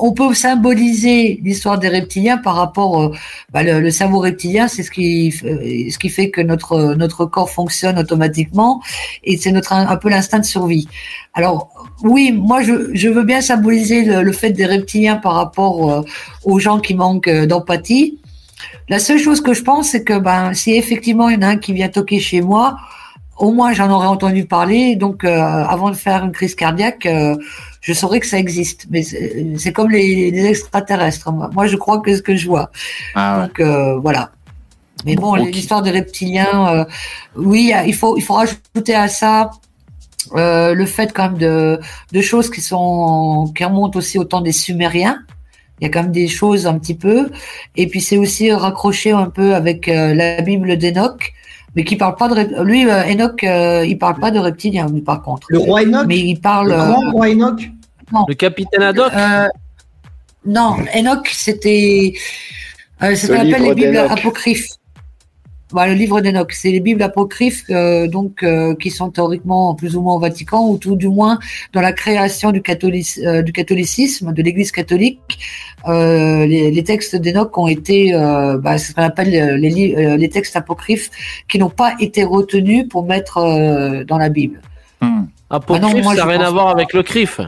on 0.00 0.12
peut 0.12 0.32
symboliser 0.34 1.40
l'histoire 1.42 1.78
des 1.78 1.88
reptiliens 1.88 2.38
par 2.38 2.54
rapport, 2.54 3.02
euh, 3.02 3.12
bah, 3.52 3.62
le, 3.62 3.80
le 3.80 3.90
cerveau 3.90 4.20
reptilien, 4.20 4.68
c'est 4.68 4.82
ce 4.82 4.90
qui, 4.90 5.30
f- 5.30 5.90
ce 5.92 5.98
qui 5.98 6.08
fait 6.08 6.30
que 6.30 6.40
notre 6.40 6.94
notre 6.94 7.26
corps 7.26 7.50
fonctionne 7.50 7.98
automatiquement 7.98 8.80
et 9.24 9.36
c'est 9.36 9.52
notre 9.52 9.72
un 9.72 9.96
peu 9.96 10.08
l'instinct 10.08 10.38
de 10.38 10.44
survie. 10.44 10.86
Alors 11.34 11.68
oui, 12.02 12.32
moi 12.32 12.62
je, 12.62 12.90
je 12.94 13.08
veux 13.08 13.24
bien 13.24 13.40
symboliser 13.40 14.04
le, 14.04 14.22
le 14.22 14.32
fait 14.32 14.50
des 14.50 14.66
reptiliens 14.66 15.16
par 15.16 15.34
rapport 15.34 15.90
euh, 15.90 16.02
aux 16.44 16.58
gens 16.58 16.78
qui 16.80 16.94
manquent 16.94 17.28
euh, 17.28 17.46
d'empathie. 17.46 18.18
La 18.88 18.98
seule 18.98 19.18
chose 19.18 19.40
que 19.40 19.54
je 19.54 19.62
pense, 19.62 19.90
c'est 19.90 20.04
que 20.04 20.18
ben 20.18 20.54
si 20.54 20.72
effectivement 20.72 21.28
il 21.28 21.34
y 21.34 21.38
en 21.38 21.42
a 21.42 21.50
un 21.50 21.56
qui 21.58 21.72
vient 21.72 21.88
toquer 21.88 22.20
chez 22.20 22.40
moi, 22.40 22.78
au 23.38 23.52
moins 23.52 23.72
j'en 23.72 23.90
aurais 23.90 24.08
entendu 24.08 24.46
parler. 24.46 24.96
Donc 24.96 25.24
euh, 25.24 25.38
avant 25.74 25.90
de 25.90 25.96
faire 25.96 26.24
une 26.24 26.32
crise 26.32 26.54
cardiaque, 26.54 27.06
euh, 27.06 27.36
je 27.80 27.92
saurais 27.92 28.20
que 28.20 28.26
ça 28.26 28.38
existe. 28.38 28.86
Mais 28.90 29.02
c'est 29.02 29.46
c'est 29.58 29.72
comme 29.72 29.90
les, 29.90 30.30
les 30.30 30.46
extraterrestres. 30.46 31.32
Moi, 31.32 31.50
Moi, 31.52 31.66
je 31.66 31.76
crois 31.76 32.00
que 32.00 32.14
ce 32.16 32.22
que 32.22 32.36
je 32.36 32.46
vois. 32.48 32.70
Ah 33.14 33.40
ouais. 33.40 33.46
Donc 33.46 33.60
euh, 33.60 33.98
voilà. 33.98 34.30
Mais 35.04 35.14
bon, 35.14 35.34
l'histoire 35.34 35.82
des 35.82 35.92
reptiliens, 35.92 36.74
euh, 36.74 36.84
oui, 37.36 37.72
il 37.86 37.94
faut 37.94 38.16
il 38.16 38.22
faut 38.22 38.34
rajouter 38.34 38.94
à 38.94 39.08
ça 39.08 39.50
euh, 40.34 40.74
le 40.74 40.86
fait 40.86 41.12
quand 41.12 41.30
même 41.30 41.38
de 41.38 41.80
de 42.12 42.20
choses 42.20 42.50
qui 42.50 42.60
sont 42.60 43.52
qui 43.56 43.64
remontent 43.64 43.96
aussi 43.98 44.18
au 44.18 44.24
temps 44.24 44.40
des 44.40 44.52
Sumériens. 44.52 45.20
Il 45.80 45.84
y 45.84 45.86
a 45.86 45.90
quand 45.90 46.02
même 46.02 46.12
des 46.12 46.28
choses 46.28 46.66
un 46.66 46.78
petit 46.78 46.94
peu. 46.94 47.30
Et 47.76 47.86
puis 47.86 48.00
c'est 48.00 48.16
aussi 48.16 48.52
raccroché 48.52 49.12
un 49.12 49.30
peu 49.30 49.54
avec 49.54 49.88
euh, 49.88 50.14
la 50.14 50.42
Bible 50.42 50.76
d'Enoch, 50.76 51.32
mais 51.78 51.84
qui 51.84 51.94
parle 51.94 52.16
pas 52.16 52.26
de 52.26 52.64
lui 52.64 52.90
euh, 52.90 53.04
Enoch, 53.04 53.44
euh, 53.44 53.86
il 53.86 53.96
parle 53.98 54.18
pas 54.18 54.32
de 54.32 54.40
reptiliens 54.40 54.88
lui 54.88 55.00
par 55.00 55.22
contre. 55.22 55.46
Le 55.48 55.58
roi 55.58 55.82
Enoch? 55.82 56.06
Mais 56.08 56.18
il 56.18 56.40
parle 56.40 56.70
Le 56.70 56.74
euh, 56.74 56.88
grand 56.88 57.10
roi 57.12 57.28
Enoch? 57.28 57.70
Le 58.26 58.34
capitaine 58.34 58.82
Haddock? 58.82 59.12
Euh, 59.14 59.46
non, 60.44 60.74
Enoch, 60.92 61.28
c'était 61.30 62.14
euh, 63.00 63.14
c'est 63.14 63.28
ce 63.28 63.32
Le 63.32 63.38
qu'on 63.38 63.40
appelle 63.42 63.62
livre 63.62 63.74
les 63.76 63.86
Bibles 63.86 63.96
apocryphes. 63.96 64.70
Voilà, 65.70 65.92
le 65.92 65.98
livre 65.98 66.20
d'Enoch, 66.22 66.52
c'est 66.52 66.70
les 66.70 66.80
Bibles 66.80 67.02
apocryphes 67.02 67.64
euh, 67.68 68.06
donc 68.06 68.42
euh, 68.42 68.74
qui 68.74 68.90
sont 68.90 69.10
théoriquement 69.10 69.74
plus 69.74 69.96
ou 69.96 70.00
moins 70.00 70.14
au 70.14 70.18
Vatican 70.18 70.66
ou 70.66 70.78
tout 70.78 70.96
du 70.96 71.08
moins 71.08 71.38
dans 71.74 71.82
la 71.82 71.92
création 71.92 72.52
du, 72.52 72.62
catholic- 72.62 73.20
euh, 73.22 73.42
du 73.42 73.52
catholicisme, 73.52 74.32
de 74.32 74.42
l'Église 74.42 74.72
catholique. 74.72 75.38
Euh, 75.86 76.46
les, 76.46 76.70
les 76.70 76.84
textes 76.84 77.16
d'Enoch 77.16 77.56
ont 77.58 77.68
été, 77.68 78.14
euh, 78.14 78.56
bah, 78.56 78.78
c'est 78.78 78.92
ce 78.92 78.94
qu'on 78.94 79.02
appelle 79.02 79.30
les, 79.60 79.94
euh, 79.94 80.16
les 80.16 80.28
textes 80.30 80.56
apocryphes 80.56 81.10
qui 81.48 81.58
n'ont 81.58 81.68
pas 81.70 81.94
été 82.00 82.24
retenus 82.24 82.88
pour 82.88 83.04
mettre 83.04 83.36
euh, 83.38 84.04
dans 84.04 84.16
la 84.16 84.30
Bible. 84.30 84.62
Hmm. 85.02 85.24
Apocryphe, 85.50 85.84
Ah 85.84 85.94
non, 85.94 86.02
moi, 86.02 86.14
ça 86.14 86.24
n'a 86.24 86.30
rien 86.32 86.40
à 86.40 86.50
voir 86.50 86.68
avec 86.68 86.92
le 86.94 87.02
CRIF. 87.02 87.40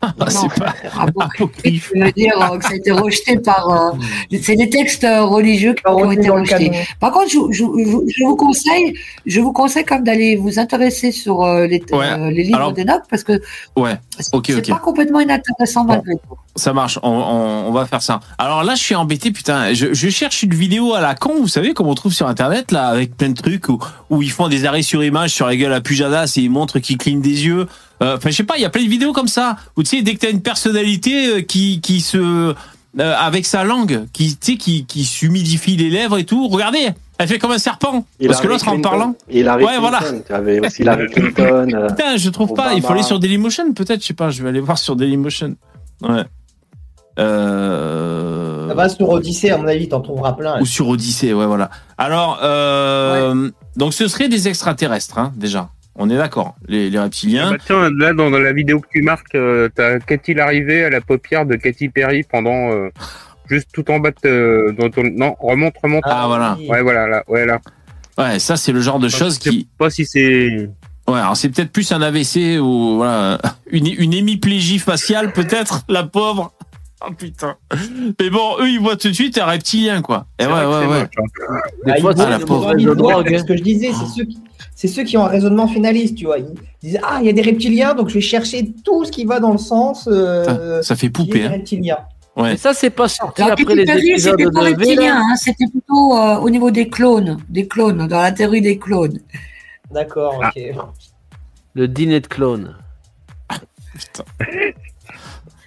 Ah, 0.00 0.12
Non, 0.18 0.26
c'est 0.28 0.60
pas 0.60 0.74
apocryphe, 1.00 1.92
je 1.94 2.02
veux 2.04 2.12
dire 2.12 2.34
euh, 2.40 2.58
que 2.58 2.64
ça 2.64 2.70
a 2.72 2.76
été 2.76 2.90
rejeté 2.90 3.38
par. 3.38 3.68
euh, 3.68 4.36
c'est 4.42 4.56
des 4.56 4.68
textes 4.70 5.04
euh, 5.04 5.24
religieux 5.24 5.74
qui 5.74 5.82
ont 5.86 6.10
été 6.10 6.30
rejetés. 6.30 6.70
Par 7.00 7.12
contre, 7.12 7.30
je, 7.30 7.38
je, 7.50 7.64
je, 7.64 8.12
je 8.16 8.24
vous 8.24 8.36
conseille, 8.36 8.94
je 9.26 9.40
vous 9.40 9.52
conseille 9.52 9.84
comme 9.84 10.04
d'aller 10.04 10.36
vous 10.36 10.58
intéresser 10.58 11.12
sur 11.12 11.42
euh, 11.42 11.66
les, 11.66 11.82
Ouais. 11.92 12.06
euh, 12.10 12.30
les 12.30 12.42
livres 12.44 12.56
Alors- 12.56 12.72
d'Enoch 12.72 13.02
parce 13.10 13.24
que 13.24 13.40
Ouais, 13.76 13.94
c'est 14.18 14.34
ok, 14.34 14.46
c'est 14.48 14.68
pas 14.68 14.76
complètement 14.78 15.20
inintéressant 15.20 15.84
Bon. 15.84 15.94
malgré 15.94 16.14
tout. 16.14 16.36
Ça 16.54 16.72
marche, 16.74 16.98
on, 17.02 17.08
on, 17.10 17.68
on 17.68 17.72
va 17.72 17.86
faire 17.86 18.02
ça. 18.02 18.20
Alors 18.38 18.62
là, 18.62 18.74
je 18.74 18.82
suis 18.82 18.94
embêté, 18.94 19.30
putain. 19.30 19.72
Je, 19.72 19.94
je 19.94 20.08
cherche 20.10 20.42
une 20.42 20.52
vidéo 20.54 20.92
à 20.92 21.00
la 21.00 21.14
con, 21.14 21.32
vous 21.38 21.48
savez, 21.48 21.72
comme 21.72 21.86
on 21.86 21.94
trouve 21.94 22.12
sur 22.12 22.26
Internet, 22.28 22.72
là, 22.72 22.88
avec 22.88 23.16
plein 23.16 23.30
de 23.30 23.40
trucs 23.40 23.68
où, 23.70 23.78
où 24.10 24.20
ils 24.22 24.30
font 24.30 24.48
des 24.48 24.66
arrêts 24.66 24.82
sur 24.82 25.02
image 25.02 25.30
sur 25.30 25.46
la 25.46 25.56
gueule 25.56 25.72
à 25.72 25.80
Pujadas 25.80 26.34
et 26.36 26.40
ils 26.42 26.50
montrent 26.50 26.78
qu'ils 26.78 26.98
clignent 26.98 27.22
des 27.22 27.46
yeux. 27.46 27.68
Euh, 28.02 28.16
Enfin, 28.16 28.30
je 28.30 28.36
sais 28.36 28.44
pas, 28.44 28.56
il 28.56 28.62
y 28.62 28.64
a 28.64 28.70
plein 28.70 28.82
de 28.84 28.88
vidéos 28.88 29.12
comme 29.12 29.28
ça, 29.28 29.56
où 29.76 29.82
tu 29.82 29.96
sais, 29.96 30.02
dès 30.02 30.14
que 30.14 30.20
t'as 30.20 30.30
une 30.30 30.42
personnalité 30.42 31.26
euh, 31.28 31.40
qui, 31.42 31.80
qui 31.80 32.00
se... 32.00 32.18
euh, 32.18 32.54
avec 32.98 33.46
sa 33.46 33.64
langue, 33.64 34.06
qui, 34.12 34.36
tu 34.36 34.52
sais, 34.52 34.58
qui, 34.58 34.84
qui 34.86 35.04
s'humidifie 35.04 35.76
les 35.76 35.88
lèvres 35.90 36.18
et 36.18 36.24
tout, 36.24 36.48
regardez, 36.48 36.88
elle 37.18 37.28
fait 37.28 37.38
comme 37.38 37.52
un 37.52 37.58
serpent. 37.58 38.04
Parce 38.26 38.40
que 38.40 38.48
l'autre, 38.48 38.66
en 38.68 38.80
parlant... 38.80 39.14
Hillary 39.30 39.64
Ouais, 39.64 39.78
voilà. 39.78 39.98
Clinton. 39.98 40.22
Tu 40.26 40.32
avais 40.32 40.60
aussi 40.66 40.82
Hillary 40.82 41.06
Clinton. 41.06 41.68
euh, 41.72 41.88
Putain, 41.88 42.16
je 42.16 42.30
trouve 42.30 42.52
pas. 42.54 42.74
Il 42.74 42.82
faut 42.82 42.92
aller 42.92 43.02
sur 43.04 43.20
Dailymotion, 43.20 43.72
peut-être. 43.72 44.02
Je 44.02 44.08
sais 44.08 44.14
pas. 44.14 44.30
Je 44.30 44.42
vais 44.42 44.48
aller 44.48 44.60
voir 44.60 44.76
sur 44.78 44.96
Dailymotion. 44.96 45.54
Ouais. 46.02 46.24
Euh... 47.18 48.68
Ça 48.68 48.74
va 48.74 48.88
sur 48.88 49.08
Odyssée, 49.08 49.50
à 49.50 49.58
mon 49.58 49.66
avis, 49.68 49.88
t'en 49.88 50.00
trouveras 50.00 50.32
plein. 50.32 50.60
Ou 50.60 50.66
sur 50.66 50.88
Odyssée, 50.88 51.32
ouais, 51.34 51.46
voilà. 51.46 51.70
Alors, 51.98 52.40
euh... 52.42 53.50
donc 53.76 53.92
ce 53.94 54.08
serait 54.08 54.28
des 54.28 54.48
extraterrestres, 54.48 55.18
hein, 55.18 55.32
déjà. 55.36 55.68
On 55.96 56.08
est 56.08 56.16
d'accord. 56.16 56.54
Les, 56.68 56.88
les 56.90 56.98
reptiliens. 56.98 57.50
Bah, 57.52 57.58
tiens, 57.64 57.90
là, 57.98 58.12
dans, 58.14 58.30
dans 58.30 58.38
la 58.38 58.52
vidéo 58.52 58.80
que 58.80 58.86
tu 58.90 59.02
marques, 59.02 59.34
euh, 59.34 59.68
t'as 59.74 59.98
qu'est-il 59.98 60.40
arrivé 60.40 60.84
à 60.84 60.90
la 60.90 61.00
paupière 61.00 61.44
de 61.46 61.56
Katy 61.56 61.88
Perry 61.90 62.22
pendant. 62.22 62.72
euh, 62.72 62.88
juste 63.48 63.68
tout 63.74 63.90
en 63.90 63.98
bas 64.00 64.10
de. 64.10 64.16
euh, 64.28 64.72
dans 64.72 64.88
ton- 64.90 65.02
Non, 65.04 65.36
remonte, 65.38 65.74
remonte. 65.82 66.04
Ah, 66.06 66.26
voilà. 66.26 66.56
Ouais, 66.68 66.80
voilà, 66.82 67.06
là, 67.06 67.24
ouais, 67.28 67.44
là. 67.44 67.60
Ouais, 68.18 68.38
ça, 68.38 68.56
c'est 68.56 68.72
le 68.72 68.80
genre 68.80 68.98
de 68.98 69.08
choses 69.08 69.36
Je 69.38 69.40
sais 69.44 69.50
qui. 69.50 69.68
pas 69.78 69.90
si 69.90 70.06
c'est. 70.06 70.68
Ouais, 71.08 71.18
alors 71.18 71.36
c'est 71.36 71.48
peut-être 71.48 71.72
plus 71.72 71.90
un 71.92 72.00
AVC 72.00 72.58
ou 72.60 72.96
voilà 72.96 73.38
une, 73.70 73.88
une 73.98 74.12
hémiplégie 74.14 74.78
faciale, 74.78 75.32
peut-être, 75.32 75.82
la 75.88 76.04
pauvre. 76.04 76.52
Oh 77.06 77.12
putain. 77.12 77.56
Mais 78.20 78.30
bon, 78.30 78.56
eux, 78.60 78.68
ils 78.68 78.78
voient 78.80 78.96
tout 78.96 79.08
de 79.08 79.12
suite 79.12 79.38
un 79.38 79.46
reptilien, 79.46 80.02
quoi. 80.02 80.26
Et 80.38 80.44
c'est 80.44 80.48
ouais, 80.48 80.64
ouais, 80.66 80.86
ouais. 80.86 81.00
hein. 81.02 81.60
Des 81.86 81.92
Ah, 81.92 82.00
fois, 82.00 82.12
ah, 82.18 82.30
la 82.30 82.38
pauvre. 82.38 82.74
C'est 83.28 83.38
ce 83.38 83.44
que 83.44 83.56
je 83.56 83.62
disais, 83.62 83.90
c'est 83.92 84.06
ceux, 84.06 84.24
qui, 84.24 84.38
c'est 84.74 84.88
ceux 84.88 85.02
qui 85.04 85.16
ont 85.16 85.24
un 85.24 85.28
raisonnement 85.28 85.66
finaliste, 85.68 86.14
tu 86.16 86.26
vois. 86.26 86.38
Ils 86.38 86.54
disent 86.82 86.98
Ah, 87.02 87.18
il 87.20 87.26
y 87.26 87.28
a 87.28 87.32
des 87.32 87.42
reptiliens, 87.42 87.94
donc 87.94 88.08
je 88.08 88.14
vais 88.14 88.20
chercher 88.20 88.72
tout 88.84 89.04
ce 89.04 89.10
qui 89.10 89.24
va 89.24 89.40
dans 89.40 89.52
le 89.52 89.58
sens. 89.58 90.08
euh, 90.10 90.76
Ça, 90.76 90.82
ça 90.82 90.96
fait 90.96 91.10
poupée, 91.10 91.44
hein. 91.44 91.50
reptiliens. 91.50 91.98
Mais 92.36 92.56
ça, 92.56 92.72
c'est 92.72 92.88
pas 92.90 93.08
sorti 93.08 93.42
après 93.42 93.74
les 93.74 93.82
épisodes 93.82 94.38
c'était 94.38 94.50
pas 94.50 94.60
de 94.60 94.64
reptilien, 94.70 95.16
hein, 95.18 95.36
c'était 95.36 95.66
plutôt 95.66 96.16
euh, 96.16 96.36
au 96.38 96.48
niveau 96.48 96.70
des 96.70 96.88
clones, 96.88 97.36
des 97.50 97.66
clones, 97.68 98.06
dans 98.08 98.22
la 98.22 98.32
théorie 98.32 98.62
des 98.62 98.78
clones. 98.78 99.18
D'accord, 99.90 100.42
ok. 100.42 100.62
Le 101.74 101.88
dîner 101.88 102.20
de 102.20 102.26
clones. 102.26 102.74
Oh, 103.52 104.22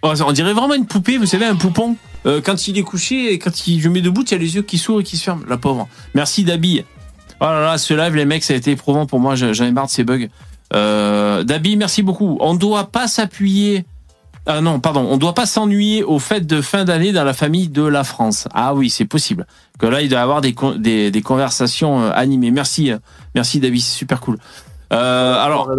on 0.06 0.32
dirait 0.32 0.54
vraiment 0.54 0.74
une 0.74 0.86
poupée, 0.86 1.18
vous 1.18 1.26
savez, 1.26 1.46
un 1.46 1.56
poupon. 1.56 1.96
Euh, 2.26 2.42
quand 2.44 2.68
il 2.68 2.78
est 2.78 2.84
couché 2.84 3.34
et 3.34 3.40
quand 3.40 3.68
il, 3.68 3.80
je 3.80 3.88
mets 3.90 4.02
debout, 4.02 4.24
il 4.24 4.32
y 4.32 4.34
a 4.36 4.38
les 4.38 4.56
yeux 4.56 4.64
qui 4.64 4.78
s'ouvrent 4.78 5.02
et 5.02 5.04
qui 5.04 5.16
se 5.18 5.24
ferment. 5.24 5.44
La 5.48 5.58
pauvre. 5.58 5.88
Merci 6.16 6.44
Dabi. 6.44 6.84
Oh 7.40 7.46
là 7.46 7.62
là, 7.62 7.78
ce 7.78 7.94
live, 7.94 8.16
les 8.16 8.26
mecs, 8.26 8.44
ça 8.44 8.54
a 8.54 8.58
été 8.58 8.72
éprouvant 8.72 9.06
pour 9.06 9.20
moi. 9.20 9.36
J'en 9.36 9.66
ai 9.66 9.72
marre 9.72 9.86
de 9.86 9.92
ces 9.92 10.04
bugs. 10.04 10.28
Euh, 10.74 11.44
Dabi, 11.44 11.78
merci 11.78 12.02
beaucoup. 12.02 12.38
On 12.40 12.56
doit 12.56 12.86
pas 12.86 13.08
s'appuyer. 13.08 13.86
Ah 14.48 14.62
non, 14.62 14.80
pardon. 14.80 15.08
On 15.10 15.18
doit 15.18 15.34
pas 15.34 15.46
s'ennuyer 15.46 16.04
aux 16.04 16.20
fêtes 16.20 16.48
de 16.48 16.62
fin 16.62 16.84
d'année 16.86 17.12
dans 17.12 17.24
la 17.24 17.34
famille 17.34 17.68
de 17.68 17.84
la 17.84 18.04
France. 18.04 18.48
Ah 18.54 18.74
oui, 18.74 18.90
c'est 18.90 19.06
possible. 19.06 19.46
Que 19.80 19.86
là, 19.86 20.02
il 20.02 20.10
doit 20.10 20.20
y 20.20 20.22
avoir 20.22 20.42
des, 20.42 20.54
con- 20.54 20.76
des, 20.78 21.12
des 21.12 21.22
conversations 21.22 22.02
euh, 22.02 22.12
animées. 22.14 22.52
Merci, 22.52 22.92
merci 23.36 23.60
Dabi, 23.60 23.82
c'est 23.82 23.98
super 23.98 24.20
cool. 24.20 24.38
Alors. 24.90 25.70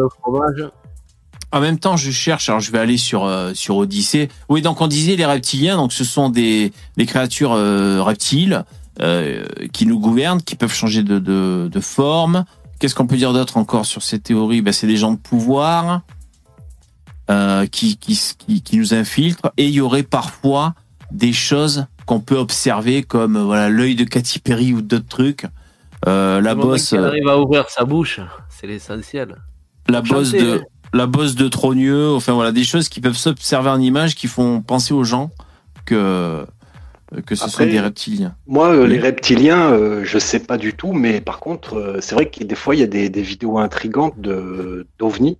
En 1.52 1.60
même 1.60 1.78
temps, 1.78 1.96
je 1.96 2.10
cherche. 2.10 2.48
Alors, 2.48 2.60
je 2.60 2.70
vais 2.70 2.78
aller 2.78 2.96
sur 2.96 3.24
euh, 3.24 3.52
sur 3.54 3.76
Odyssée. 3.76 4.28
Oui, 4.48 4.62
donc 4.62 4.80
on 4.80 4.86
disait 4.86 5.16
les 5.16 5.26
reptiliens. 5.26 5.76
Donc, 5.76 5.92
ce 5.92 6.04
sont 6.04 6.28
des 6.28 6.72
des 6.96 7.06
créatures 7.06 7.52
euh, 7.52 8.02
reptiles 8.02 8.64
euh, 9.00 9.44
qui 9.72 9.86
nous 9.86 9.98
gouvernent, 9.98 10.42
qui 10.42 10.56
peuvent 10.56 10.74
changer 10.74 11.02
de 11.02 11.18
de, 11.18 11.68
de 11.70 11.80
forme. 11.80 12.44
Qu'est-ce 12.78 12.94
qu'on 12.94 13.06
peut 13.06 13.16
dire 13.16 13.32
d'autre 13.32 13.56
encore 13.56 13.86
sur 13.86 14.02
cette 14.02 14.24
théorie 14.24 14.60
ben, 14.60 14.72
c'est 14.72 14.86
des 14.86 14.96
gens 14.96 15.12
de 15.12 15.18
pouvoir 15.18 16.02
euh, 17.30 17.66
qui, 17.66 17.96
qui 17.96 18.18
qui 18.38 18.62
qui 18.62 18.76
nous 18.78 18.94
infiltrent. 18.94 19.52
Et 19.56 19.66
il 19.66 19.72
y 19.72 19.80
aurait 19.80 20.02
parfois 20.02 20.74
des 21.10 21.32
choses 21.32 21.86
qu'on 22.06 22.20
peut 22.20 22.36
observer 22.36 23.02
comme 23.02 23.38
voilà 23.38 23.68
l'œil 23.68 23.94
de 23.96 24.04
Katy 24.04 24.38
Perry 24.40 24.72
ou 24.72 24.82
d'autres 24.82 25.08
trucs. 25.08 25.46
Euh, 26.06 26.40
la 26.40 26.54
bosse. 26.54 26.90
qu'il 26.90 26.98
euh, 26.98 27.08
arrive 27.08 27.28
à 27.28 27.38
ouvrir 27.38 27.68
sa 27.68 27.84
bouche, 27.84 28.20
c'est 28.48 28.66
l'essentiel. 28.66 29.36
la 29.88 30.02
bosse 30.02 30.30
de 30.30 30.62
la 30.92 31.06
bosse 31.06 31.34
de 31.34 31.48
Trogneux, 31.48 32.10
enfin 32.12 32.32
voilà 32.32 32.52
des 32.52 32.64
choses 32.64 32.88
qui 32.88 33.00
peuvent 33.00 33.16
s'observer 33.16 33.70
en 33.70 33.80
image 33.80 34.14
qui 34.14 34.26
font 34.28 34.60
penser 34.62 34.94
aux 34.94 35.04
gens 35.04 35.30
que 35.84 36.46
que 37.26 37.34
ce 37.36 37.44
sont 37.44 37.50
Après, 37.60 37.66
des 37.66 37.78
reptiliens. 37.80 38.34
Moi, 38.48 38.68
euh, 38.74 38.82
Oui. 38.82 38.88
les 38.90 38.98
reptiliens, 38.98 39.70
euh, 39.70 40.02
je 40.04 40.18
sais 40.18 40.40
pas 40.40 40.58
du 40.58 40.74
tout, 40.74 40.92
mais 40.92 41.20
par 41.20 41.38
contre, 41.38 41.76
euh, 41.78 41.98
c'est 42.00 42.16
vrai 42.16 42.26
que 42.28 42.42
des 42.42 42.54
fois, 42.56 42.74
il 42.74 42.80
y 42.80 42.82
a 42.82 42.88
des, 42.88 43.08
des 43.08 43.22
vidéos 43.22 43.58
intrigantes 43.58 44.14
de 44.20 44.88
d'ovnis 44.98 45.38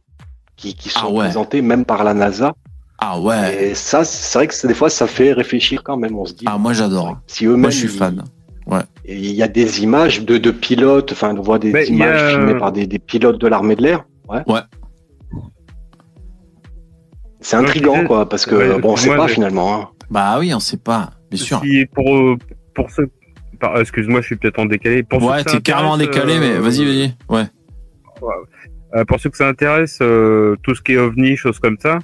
qui, 0.56 0.74
qui 0.74 0.90
sont 0.90 1.00
Ah 1.02 1.10
ouais. 1.10 1.18
présentées 1.24 1.62
même 1.62 1.84
par 1.84 2.04
la 2.04 2.14
NASA. 2.14 2.54
Ah 2.98 3.18
ouais. 3.20 3.70
Et 3.70 3.74
ça, 3.74 4.04
c'est 4.04 4.38
vrai 4.38 4.46
que 4.46 4.66
des 4.66 4.74
fois, 4.74 4.88
ça 4.90 5.08
fait 5.08 5.32
réfléchir 5.32 5.82
quand 5.82 5.96
même. 5.96 6.16
On 6.16 6.24
se 6.24 6.34
dit. 6.34 6.44
Ah 6.46 6.56
moi 6.56 6.72
j'adore. 6.72 7.18
Si 7.26 7.46
eux-mêmes, 7.46 7.62
Moi 7.62 7.70
je 7.70 7.78
suis 7.78 7.88
fan. 7.88 8.22
Ouais. 8.66 8.82
Il 9.04 9.32
y 9.32 9.42
a 9.42 9.48
des 9.48 9.82
images 9.82 10.22
de, 10.24 10.38
de 10.38 10.50
pilotes, 10.52 11.12
enfin, 11.12 11.34
on 11.36 11.42
voit 11.42 11.58
des 11.58 11.72
Mais 11.72 11.86
images 11.88 12.22
a- 12.22 12.30
filmées 12.30 12.54
par 12.58 12.70
des, 12.72 12.86
des 12.86 12.98
pilotes 13.00 13.38
de 13.40 13.46
l'armée 13.48 13.74
de 13.76 13.82
l'air. 13.82 14.04
Ouais. 14.28 14.42
Ouais. 14.46 14.60
C'est 17.46 17.56
intriguant, 17.56 18.04
quoi, 18.04 18.28
parce 18.28 18.44
que 18.44 18.56
Ouais, 18.56 18.80
bon, 18.80 18.94
on 18.94 18.96
sait 18.96 19.06
moi, 19.06 19.16
pas 19.18 19.28
finalement. 19.28 19.80
hein. 19.80 19.88
Bah 20.10 20.36
oui, 20.40 20.52
on 20.52 20.58
sait 20.58 20.78
pas, 20.78 21.10
bien 21.30 21.40
sûr. 21.40 21.60
Si 21.62 21.86
pour 21.94 22.16
euh, 22.16 22.36
pour 22.74 22.90
ceux, 22.90 23.08
par- 23.60 23.78
excuse-moi, 23.80 24.20
je 24.20 24.26
suis 24.26 24.36
peut-être 24.36 24.58
en 24.58 24.66
décalé. 24.66 25.04
Pour 25.04 25.22
Ouais, 25.22 25.44
t'es 25.44 25.60
carrément 25.60 25.96
décalé, 25.96 26.40
mais 26.40 26.56
euh, 26.56 26.60
vas-y, 26.60 26.84
vas-y. 26.84 27.14
Ouais. 27.28 27.44
Euh, 28.96 29.04
pour 29.04 29.20
ceux 29.20 29.30
que 29.30 29.36
ça 29.36 29.46
intéresse, 29.46 29.98
euh, 30.02 30.56
tout 30.64 30.74
ce 30.74 30.82
qui 30.82 30.94
est 30.94 30.96
ovni, 30.96 31.36
choses 31.36 31.60
comme 31.60 31.76
ça, 31.80 32.00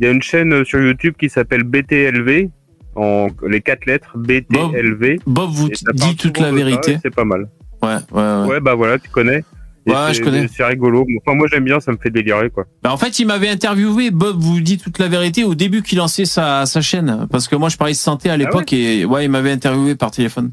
il 0.00 0.06
y 0.06 0.08
a 0.08 0.10
une 0.10 0.22
chaîne 0.22 0.52
euh, 0.52 0.64
sur 0.64 0.80
YouTube 0.80 1.14
qui 1.20 1.28
s'appelle 1.28 1.62
BTLV, 1.62 2.48
en 2.96 3.28
les 3.46 3.60
quatre 3.60 3.86
lettres 3.86 4.16
BTLV. 4.16 5.20
Bob 5.24 5.50
vous 5.52 5.68
Et 5.68 5.74
ça 5.76 5.92
dit 5.92 6.16
toute 6.16 6.38
la 6.40 6.50
vérité. 6.50 6.98
C'est 7.00 7.14
pas 7.14 7.24
mal. 7.24 7.48
Ouais, 7.80 7.94
ouais, 8.10 8.22
ouais. 8.22 8.46
Ouais, 8.48 8.60
bah 8.60 8.74
voilà, 8.74 8.98
tu 8.98 9.08
connais. 9.08 9.44
Ouais, 9.86 10.12
je 10.12 10.22
connais. 10.22 10.46
C'est 10.48 10.64
rigolo. 10.64 11.06
Enfin, 11.24 11.36
moi 11.36 11.46
j'aime 11.50 11.64
bien, 11.64 11.80
ça 11.80 11.92
me 11.92 11.96
fait 11.96 12.10
délirer 12.10 12.50
quoi. 12.50 12.64
Bah, 12.82 12.92
en 12.92 12.96
fait, 12.96 13.18
il 13.18 13.26
m'avait 13.26 13.48
interviewé. 13.48 14.10
Bob 14.10 14.38
vous 14.38 14.60
dit 14.60 14.78
toute 14.78 14.98
la 14.98 15.08
vérité 15.08 15.44
au 15.44 15.54
début 15.54 15.82
qu'il 15.82 15.98
lançait 15.98 16.26
sa, 16.26 16.66
sa 16.66 16.80
chaîne, 16.80 17.26
parce 17.30 17.48
que 17.48 17.56
moi 17.56 17.68
je 17.68 17.76
parlais 17.76 17.94
de 17.94 17.98
santé 17.98 18.30
à 18.30 18.36
l'époque 18.36 18.72
et 18.72 19.04
ouais, 19.04 19.24
il 19.24 19.30
m'avait 19.30 19.52
interviewé 19.52 19.94
par 19.94 20.10
téléphone. 20.10 20.52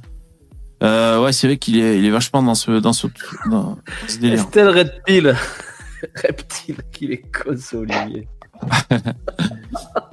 Euh, 0.84 1.24
ouais, 1.24 1.34
c'est 1.34 1.48
vrai 1.48 1.58
qu'il 1.58 1.80
est, 1.80 1.98
il 1.98 2.06
est 2.06 2.12
vachement 2.12 2.44
dans 2.44 2.56
ce, 2.56 2.72
dans 2.72 2.94
ce, 2.94 3.08
dans 3.50 3.78
ce 4.08 4.20
délire. 4.20 4.42
Estelle 4.42 4.70
Reptile. 4.70 5.36
Reptile, 6.16 6.78
qu'il 6.92 7.12
est 7.12 7.24
con, 7.32 7.56
ce 7.58 7.78
Olivier. 7.78 8.28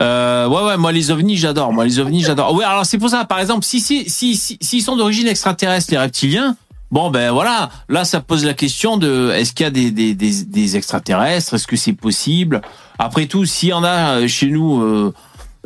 Euh, 0.03 0.49
ouais, 0.49 0.63
ouais, 0.65 0.77
moi 0.77 0.93
les 0.93 1.11
ovnis, 1.11 1.37
j'adore. 1.37 1.73
Moi 1.73 1.85
les 1.85 1.99
ovnis, 1.99 2.23
j'adore. 2.23 2.53
Ouais, 2.55 2.65
alors 2.65 2.85
c'est 2.85 2.99
pour 2.99 3.09
ça, 3.09 3.25
par 3.25 3.39
exemple, 3.39 3.65
si 3.65 3.81
si 3.81 4.11
si 4.11 4.37
si 4.37 4.59
s'ils 4.61 4.83
sont 4.83 4.97
d'origine 4.97 5.29
extraterrestre, 5.29 5.93
les 5.93 5.99
reptiliens, 5.99 6.57
bon 6.95 7.11
ben 7.11 7.31
voilà, 7.33 7.71
là 7.89 8.05
ça 8.05 8.21
pose 8.21 8.45
la 8.45 8.55
question 8.55 8.97
de 8.97 9.31
est-ce 9.33 9.53
qu'il 9.53 9.65
y 9.65 9.67
a 9.67 9.71
des 9.71 9.91
des 9.91 10.15
des, 10.15 10.45
des 10.45 10.77
extraterrestres, 10.77 11.55
est-ce 11.55 11.67
que 11.67 11.77
c'est 11.77 11.93
possible? 11.93 12.63
Après 12.99 13.27
tout, 13.27 13.45
s'il 13.45 13.71
y 13.71 13.73
en 13.73 13.85
a 13.85 14.21
euh, 14.21 14.29
chez 14.29 14.47
nous. 14.49 14.81
Euh, 14.83 15.13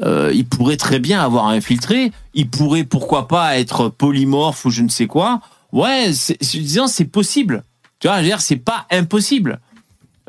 euh, 0.00 0.30
ils 0.32 0.46
pourraient 0.46 0.76
très 0.76 1.00
bien 1.00 1.20
avoir 1.20 1.48
infiltré, 1.48 2.12
ils 2.32 2.48
pourraient 2.48 2.84
pourquoi 2.84 3.26
pas 3.26 3.58
être 3.58 3.88
polymorphes 3.88 4.64
ou 4.64 4.70
je 4.70 4.82
ne 4.82 4.88
sais 4.88 5.08
quoi. 5.08 5.40
Ouais, 5.72 6.12
c'est, 6.12 6.36
c'est- 6.40 6.58
disons 6.60 6.86
c'est 6.86 7.04
possible. 7.10 7.64
Tu 7.98 8.06
vois, 8.06 8.18
je 8.18 8.22
veux 8.22 8.28
dire 8.28 8.40
c'est 8.40 8.62
pas 8.72 8.86
impossible. 8.92 9.58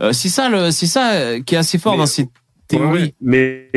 Euh, 0.02 0.12
c'est 0.12 0.30
ça 0.30 0.50
c'est 0.72 0.88
ça 0.88 1.12
euh, 1.12 1.42
qui 1.46 1.54
est 1.54 1.60
assez 1.60 1.78
fort 1.78 1.94
Mais- 1.94 2.00
dans 2.00 2.08
ces 2.08 2.28
théories. 2.68 3.14
Mais 3.22 3.70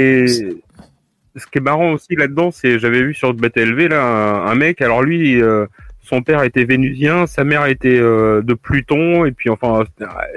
ce 1.37 1.45
qui 1.51 1.59
est 1.59 1.61
marrant 1.61 1.93
aussi 1.93 2.15
là-dedans, 2.17 2.51
c'est 2.53 2.79
j'avais 2.79 3.03
vu 3.03 3.13
sur 3.13 3.35
BTLV 3.35 3.89
là 3.89 4.03
un, 4.03 4.47
un 4.47 4.55
mec. 4.55 4.81
Alors 4.81 5.03
lui, 5.03 5.43
euh, 5.43 5.67
son 6.03 6.23
père 6.23 6.43
était 6.43 6.65
vénusien, 6.65 7.27
sa 7.27 7.45
mère 7.45 7.67
était 7.67 7.99
euh, 7.99 8.43
de 8.43 8.55
Pluton, 8.55 9.25
et 9.25 9.33
puis 9.33 9.49
enfin, 9.51 9.85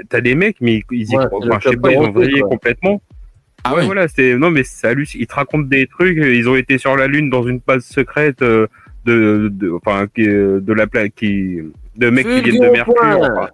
t'as 0.08 0.20
des 0.20 0.34
mecs, 0.34 0.60
mais 0.60 0.82
ils 0.90 1.10
y 1.10 1.16
Ouais, 1.16 1.26
croient. 1.26 1.40
Enfin, 1.44 1.58
je 1.60 1.68
sais 1.70 1.76
pas, 1.76 1.92
ils 1.92 1.98
ont 1.98 2.12
vrillé 2.12 2.40
complètement. 2.40 3.02
Ah 3.64 3.72
ouais, 3.72 3.80
ouais. 3.80 3.86
voilà, 3.86 4.06
c'est 4.06 4.36
non 4.36 4.50
mais 4.50 4.62
hallucinant. 4.84 5.20
Ils 5.22 5.26
te 5.26 5.34
racontent 5.34 5.66
des 5.66 5.88
trucs. 5.88 6.16
Ils 6.16 6.48
ont 6.48 6.54
été 6.54 6.78
sur 6.78 6.96
la 6.96 7.08
lune 7.08 7.30
dans 7.30 7.42
une 7.42 7.58
base 7.58 7.84
secrète 7.84 8.42
euh, 8.42 8.68
de, 9.04 9.48
de, 9.52 9.70
enfin, 9.72 10.06
euh, 10.18 10.60
de 10.60 10.72
la 10.72 10.86
plaque 10.86 11.14
qui, 11.16 11.58
de 11.96 12.10
mecs 12.10 12.28
qui 12.28 12.42
viennent 12.42 12.62
de 12.62 12.70
Mercure. 12.70 12.94
Enfin, 13.02 13.48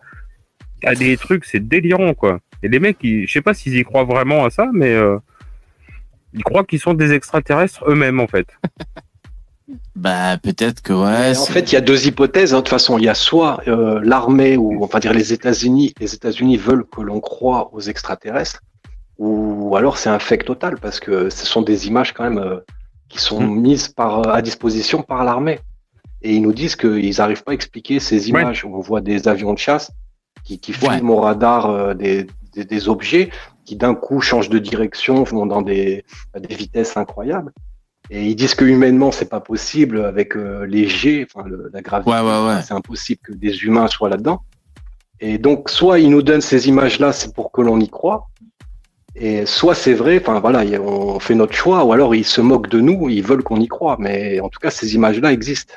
T'as 0.82 0.94
des 0.96 1.16
trucs, 1.16 1.44
c'est 1.44 1.66
délirant 1.66 2.12
quoi. 2.12 2.40
Et 2.62 2.68
les 2.68 2.78
mecs, 2.78 2.98
ils, 3.02 3.26
je 3.26 3.32
sais 3.32 3.40
pas 3.40 3.54
s'ils 3.54 3.76
y 3.76 3.84
croient 3.84 4.04
vraiment 4.04 4.44
à 4.44 4.50
ça, 4.50 4.68
mais 4.72 4.92
euh, 4.92 5.16
ils 6.34 6.44
croient 6.44 6.64
qu'ils 6.64 6.80
sont 6.80 6.94
des 6.94 7.12
extraterrestres 7.12 7.88
eux-mêmes 7.88 8.20
en 8.20 8.26
fait. 8.26 8.48
Bah 9.94 10.36
peut-être 10.38 10.82
que 10.82 10.92
ouais. 10.92 11.36
en 11.38 11.44
fait, 11.46 11.70
il 11.70 11.74
y 11.74 11.78
a 11.78 11.80
deux 11.80 12.06
hypothèses. 12.06 12.52
hein. 12.52 12.58
De 12.58 12.60
toute 12.62 12.68
façon, 12.70 12.98
il 12.98 13.04
y 13.04 13.08
a 13.08 13.14
soit 13.14 13.60
euh, 13.68 14.00
l'armée 14.02 14.56
ou 14.56 14.82
on 14.82 14.86
va 14.86 15.00
dire 15.00 15.12
les 15.12 15.32
États-Unis, 15.32 15.94
les 16.00 16.14
États-Unis 16.14 16.56
veulent 16.56 16.84
que 16.84 17.00
l'on 17.00 17.20
croie 17.20 17.70
aux 17.72 17.80
extraterrestres, 17.80 18.60
ou 19.18 19.74
alors 19.76 19.98
c'est 19.98 20.10
un 20.10 20.18
fake 20.18 20.44
total 20.44 20.78
parce 20.78 20.98
que 21.00 21.30
ce 21.30 21.46
sont 21.46 21.62
des 21.62 21.86
images 21.86 22.12
quand 22.12 22.24
même 22.24 22.38
euh, 22.38 22.60
qui 23.08 23.18
sont 23.18 23.40
Mm. 23.42 23.60
mises 23.60 23.88
par 23.88 24.28
à 24.28 24.42
disposition 24.42 25.02
par 25.02 25.24
l'armée. 25.24 25.60
Et 26.22 26.34
ils 26.34 26.42
nous 26.42 26.52
disent 26.52 26.76
qu'ils 26.76 27.16
n'arrivent 27.18 27.42
pas 27.44 27.52
à 27.52 27.54
expliquer 27.54 27.98
ces 28.00 28.28
images. 28.28 28.64
On 28.64 28.78
voit 28.80 29.00
des 29.00 29.26
avions 29.28 29.52
de 29.54 29.58
chasse 29.58 29.90
qui, 30.44 30.58
qui 30.58 30.72
Ouais. 30.72 30.94
filment 30.96 31.10
au 31.10 31.20
radar 31.20 31.68
euh, 31.70 31.94
des, 31.94 32.26
des, 32.54 32.64
des 32.64 32.88
objets 32.88 33.30
qui 33.64 33.76
d'un 33.76 33.94
coup 33.94 34.20
changent 34.20 34.48
de 34.48 34.58
direction, 34.58 35.22
vont 35.24 35.46
dans 35.46 35.62
des, 35.62 36.04
des 36.38 36.54
vitesses 36.54 36.96
incroyables. 36.96 37.52
Et 38.14 38.26
ils 38.26 38.36
disent 38.36 38.54
que 38.54 38.66
humainement 38.66 39.10
c'est 39.10 39.28
pas 39.30 39.40
possible 39.40 40.04
avec 40.04 40.36
euh, 40.36 40.66
les 40.66 40.86
G, 40.86 41.26
enfin 41.26 41.48
le- 41.48 41.70
la 41.72 41.80
gravité, 41.80 42.10
Ouais, 42.10 42.20
ouais, 42.20 42.46
ouais. 42.46 42.60
c'est 42.62 42.74
impossible 42.74 43.20
que 43.24 43.32
des 43.32 43.54
humains 43.64 43.86
soient 43.88 44.10
là-dedans. 44.10 44.42
Et 45.20 45.38
donc 45.38 45.70
soit 45.70 45.98
ils 45.98 46.10
nous 46.10 46.20
donnent 46.20 46.42
ces 46.42 46.68
images-là, 46.68 47.12
c'est 47.12 47.32
pour 47.34 47.50
que 47.52 47.62
l'on 47.62 47.80
y 47.80 47.88
croit, 47.88 48.28
et 49.16 49.46
soit 49.46 49.74
c'est 49.74 49.94
vrai, 49.94 50.20
enfin 50.20 50.40
voilà, 50.40 50.60
on 50.80 51.20
fait 51.20 51.34
notre 51.34 51.54
choix, 51.54 51.84
ou 51.86 51.92
alors 51.94 52.14
ils 52.14 52.24
se 52.26 52.42
moquent 52.42 52.68
de 52.68 52.80
nous, 52.80 53.08
ils 53.08 53.22
veulent 53.22 53.42
qu'on 53.42 53.60
y 53.60 53.68
croit, 53.68 53.96
mais 53.98 54.40
en 54.40 54.50
tout 54.50 54.60
cas 54.60 54.70
ces 54.70 54.94
images-là 54.94 55.32
existent. 55.32 55.74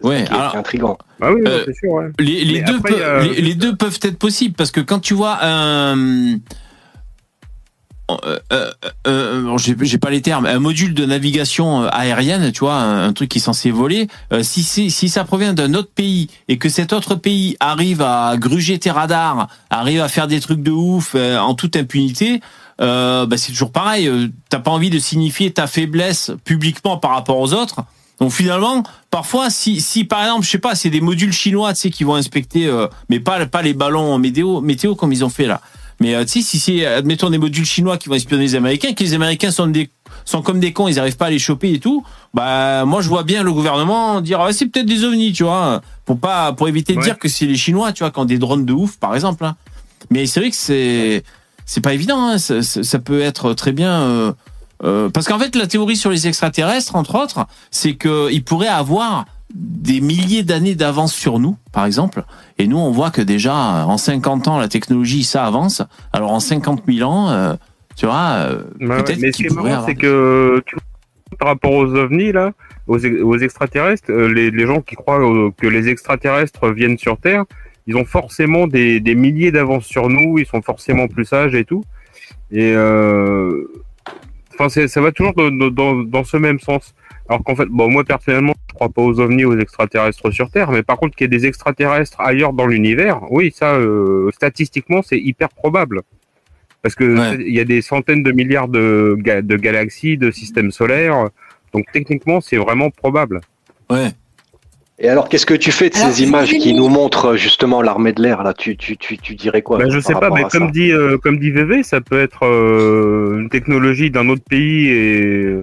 C'est 0.00 0.06
Ouais, 0.06 0.24
intriguant. 0.30 0.96
Ah 1.20 1.32
oui, 1.32 1.40
Euh, 1.44 1.64
c'est 1.66 1.74
sûr. 1.74 1.90
Ouais. 1.90 2.04
Les, 2.20 2.62
deux 2.62 2.76
après, 2.76 3.40
les 3.40 3.54
deux 3.56 3.74
peuvent 3.74 3.98
être 4.02 4.16
possibles 4.16 4.54
parce 4.54 4.70
que 4.70 4.80
quand 4.80 5.00
tu 5.00 5.12
vois 5.14 5.38
un 5.42 6.36
euh, 8.24 8.38
euh, 8.52 8.70
euh, 9.06 9.42
bon, 9.42 9.58
j'ai 9.58 9.98
pas 9.98 10.10
les 10.10 10.22
termes, 10.22 10.46
un 10.46 10.58
module 10.58 10.94
de 10.94 11.04
navigation 11.04 11.82
euh, 11.82 11.88
aérienne, 11.92 12.52
tu 12.52 12.60
vois, 12.60 12.74
un, 12.74 13.12
truc 13.12 13.28
qui 13.28 13.38
est 13.38 13.42
censé 13.42 13.70
voler, 13.70 14.08
euh, 14.32 14.42
si 14.42 14.62
si 14.62 15.08
ça 15.08 15.24
provient 15.24 15.52
d'un 15.52 15.74
autre 15.74 15.90
pays 15.94 16.28
et 16.48 16.58
que 16.58 16.68
cet 16.68 16.92
autre 16.92 17.14
pays 17.14 17.56
arrive 17.60 18.02
à 18.02 18.36
gruger 18.36 18.78
tes 18.78 18.90
radars, 18.90 19.48
arrive 19.70 20.00
à 20.00 20.08
faire 20.08 20.26
des 20.26 20.40
trucs 20.40 20.62
de 20.62 20.70
ouf 20.70 21.12
euh, 21.14 21.38
en 21.38 21.54
toute 21.54 21.76
impunité, 21.76 22.40
euh, 22.80 23.26
bah 23.26 23.36
c'est 23.36 23.52
toujours 23.52 23.72
pareil. 23.72 24.06
euh, 24.06 24.28
T'as 24.48 24.60
pas 24.60 24.70
envie 24.70 24.90
de 24.90 24.98
signifier 24.98 25.50
ta 25.50 25.66
faiblesse 25.66 26.30
publiquement 26.44 26.96
par 26.96 27.10
rapport 27.10 27.38
aux 27.38 27.52
autres. 27.52 27.82
Donc 28.20 28.32
finalement, 28.32 28.82
parfois, 29.10 29.48
si, 29.50 29.80
si 29.80 30.04
par 30.04 30.22
exemple, 30.22 30.44
je 30.44 30.50
sais 30.50 30.58
pas, 30.58 30.74
c'est 30.74 30.90
des 30.90 31.00
modules 31.00 31.32
chinois, 31.32 31.72
tu 31.74 31.80
sais, 31.80 31.90
qui 31.90 32.02
vont 32.04 32.14
inspecter, 32.16 32.66
euh, 32.66 32.88
mais 33.08 33.20
pas 33.20 33.46
pas 33.46 33.62
les 33.62 33.74
ballons 33.74 34.18
météo, 34.18 34.60
météo 34.60 34.94
comme 34.94 35.12
ils 35.12 35.24
ont 35.24 35.28
fait 35.28 35.46
là. 35.46 35.60
Mais 36.00 36.14
euh, 36.14 36.24
tu 36.24 36.40
sais, 36.40 36.42
si 36.42 36.58
c'est, 36.60 36.86
admettons, 36.86 37.28
des 37.30 37.38
modules 37.38 37.64
chinois 37.64 37.96
qui 37.98 38.08
vont 38.08 38.14
espionner 38.14 38.44
les 38.44 38.54
Américains, 38.54 38.92
que 38.92 39.02
les 39.02 39.14
Américains 39.14 39.50
sont 39.50 39.66
des 39.66 39.90
sont 40.24 40.42
comme 40.42 40.60
des 40.60 40.72
cons, 40.72 40.88
ils 40.88 40.98
arrivent 41.00 41.16
pas 41.16 41.26
à 41.26 41.30
les 41.30 41.38
choper 41.38 41.72
et 41.72 41.80
tout. 41.80 42.04
Bah 42.34 42.84
moi 42.84 43.00
je 43.02 43.08
vois 43.08 43.22
bien 43.24 43.42
le 43.42 43.52
gouvernement 43.52 44.20
dire 44.20 44.40
ah, 44.40 44.52
c'est 44.52 44.66
peut-être 44.66 44.86
des 44.86 45.04
ovnis, 45.04 45.32
tu 45.32 45.44
vois, 45.44 45.80
pour 46.04 46.18
pas 46.20 46.52
pour 46.52 46.68
éviter 46.68 46.92
de 46.92 46.98
Ouais. 46.98 47.04
dire 47.04 47.18
que 47.18 47.28
c'est 47.28 47.46
les 47.46 47.56
Chinois, 47.56 47.92
tu 47.92 48.02
vois, 48.04 48.10
quand 48.10 48.24
des 48.26 48.38
drones 48.38 48.64
de 48.66 48.72
ouf 48.72 48.96
par 48.98 49.14
exemple. 49.14 49.44
hein. 49.44 49.56
Mais 50.10 50.26
c'est 50.26 50.40
vrai 50.40 50.50
que 50.50 50.56
c'est 50.56 51.24
c'est 51.66 51.80
pas 51.80 51.94
évident, 51.94 52.20
hein. 52.28 52.38
ça, 52.38 52.62
ça- 52.62 52.82
ça 52.82 52.98
peut 52.98 53.20
être 53.20 53.52
très 53.54 53.72
bien. 53.72 53.92
euh, 54.00 54.32
euh, 54.84 55.08
parce 55.10 55.26
qu'en 55.26 55.38
fait, 55.40 55.56
la 55.56 55.66
théorie 55.66 55.96
sur 55.96 56.10
les 56.10 56.28
extraterrestres, 56.28 56.94
entre 56.94 57.16
autres, 57.16 57.46
c'est 57.72 57.96
qu'ils 57.96 58.44
pourraient 58.44 58.68
avoir 58.68 59.24
des 59.54 60.00
milliers 60.00 60.42
d'années 60.42 60.74
d'avance 60.74 61.14
sur 61.14 61.38
nous, 61.38 61.56
par 61.72 61.86
exemple. 61.86 62.24
Et 62.58 62.66
nous, 62.66 62.76
on 62.78 62.90
voit 62.90 63.10
que 63.10 63.22
déjà, 63.22 63.54
en 63.86 63.96
50 63.96 64.48
ans, 64.48 64.58
la 64.58 64.68
technologie, 64.68 65.24
ça 65.24 65.44
avance. 65.46 65.82
Alors, 66.12 66.32
en 66.32 66.40
50 66.40 66.82
000 66.86 67.08
ans, 67.10 67.30
euh, 67.30 67.54
tu 67.96 68.06
vois, 68.06 68.34
euh, 68.36 68.62
ouais. 68.80 69.02
peut-être 69.02 69.20
Mais 69.20 69.32
ce 69.32 69.36
qui 69.38 69.42
qu'ils 69.44 69.46
est 69.52 69.56
pourraient 69.56 69.70
marrant, 69.70 69.86
c'est 69.86 69.94
que 69.94 70.62
tu 70.66 70.74
vois, 70.74 71.38
par 71.38 71.48
rapport 71.48 71.72
aux 71.72 71.94
ovnis 71.94 72.32
là, 72.32 72.52
aux, 72.86 72.98
ex- 72.98 73.20
aux 73.22 73.38
extraterrestres, 73.38 74.10
euh, 74.10 74.32
les, 74.32 74.50
les 74.50 74.66
gens 74.66 74.80
qui 74.80 74.94
croient 74.96 75.20
que 75.56 75.66
les 75.66 75.88
extraterrestres 75.88 76.68
viennent 76.70 76.98
sur 76.98 77.16
Terre, 77.18 77.44
ils 77.86 77.96
ont 77.96 78.04
forcément 78.04 78.66
des, 78.66 79.00
des 79.00 79.14
milliers 79.14 79.50
d'avance 79.50 79.84
sur 79.84 80.08
nous, 80.10 80.38
ils 80.38 80.46
sont 80.46 80.60
forcément 80.62 81.08
plus 81.08 81.24
sages 81.24 81.54
et 81.54 81.64
tout. 81.64 81.84
Et 82.50 82.72
euh, 82.74 83.64
enfin, 84.58 84.68
ça 84.86 85.00
va 85.00 85.10
toujours 85.12 85.32
dans, 85.34 85.50
dans, 85.70 85.94
dans 85.94 86.24
ce 86.24 86.36
même 86.36 86.60
sens. 86.60 86.94
Alors 87.28 87.44
qu'en 87.44 87.54
fait, 87.54 87.66
bon, 87.66 87.90
moi 87.90 88.04
personnellement, 88.04 88.54
je 88.70 88.74
crois 88.74 88.88
pas 88.88 89.02
aux 89.02 89.20
ovnis, 89.20 89.44
aux 89.44 89.58
extraterrestres 89.58 90.30
sur 90.32 90.50
Terre, 90.50 90.70
mais 90.70 90.82
par 90.82 90.96
contre 90.96 91.14
qu'il 91.16 91.24
y 91.24 91.34
ait 91.34 91.38
des 91.38 91.46
extraterrestres 91.46 92.20
ailleurs 92.20 92.52
dans 92.54 92.66
l'univers, 92.66 93.20
oui, 93.30 93.52
ça, 93.54 93.74
euh, 93.74 94.30
statistiquement, 94.32 95.02
c'est 95.02 95.18
hyper 95.18 95.50
probable. 95.50 96.00
Parce 96.82 96.94
que 96.94 97.38
il 97.40 97.52
y 97.54 97.60
a 97.60 97.64
des 97.64 97.82
centaines 97.82 98.22
de 98.22 98.32
milliards 98.32 98.68
de, 98.68 99.16
ga- 99.18 99.42
de 99.42 99.56
galaxies, 99.56 100.16
de 100.16 100.30
systèmes 100.30 100.70
solaires, 100.70 101.28
donc 101.74 101.84
techniquement, 101.92 102.40
c'est 102.40 102.56
vraiment 102.56 102.88
probable. 102.90 103.40
Ouais. 103.90 104.10
Et 105.00 105.08
alors, 105.08 105.28
qu'est-ce 105.28 105.46
que 105.46 105.54
tu 105.54 105.70
fais 105.70 105.90
de 105.90 105.96
Alors, 105.96 106.10
ces 106.10 106.22
images 106.24 106.50
qui 106.50 106.72
nous 106.74 106.88
montrent 106.88 107.36
justement 107.36 107.82
l'armée 107.82 108.12
de 108.12 108.22
l'air 108.22 108.42
là? 108.42 108.52
Tu, 108.54 108.76
tu, 108.76 108.96
tu, 108.96 109.16
tu 109.18 109.34
dirais 109.34 109.62
quoi 109.62 109.78
Bah, 109.78 109.84
je 109.88 110.00
sais 110.00 110.14
pas, 110.14 110.30
mais 110.30 110.44
à 110.44 110.48
comme 110.48 110.70
dit, 110.70 110.90
euh, 110.92 111.18
comme 111.18 111.38
dit 111.38 111.50
VV, 111.50 111.82
ça 111.84 112.00
peut 112.00 112.18
être 112.20 112.44
euh, 112.46 113.38
une 113.38 113.48
technologie 113.48 114.10
d'un 114.10 114.28
autre 114.28 114.42
pays 114.48 114.88
et, 114.88 115.56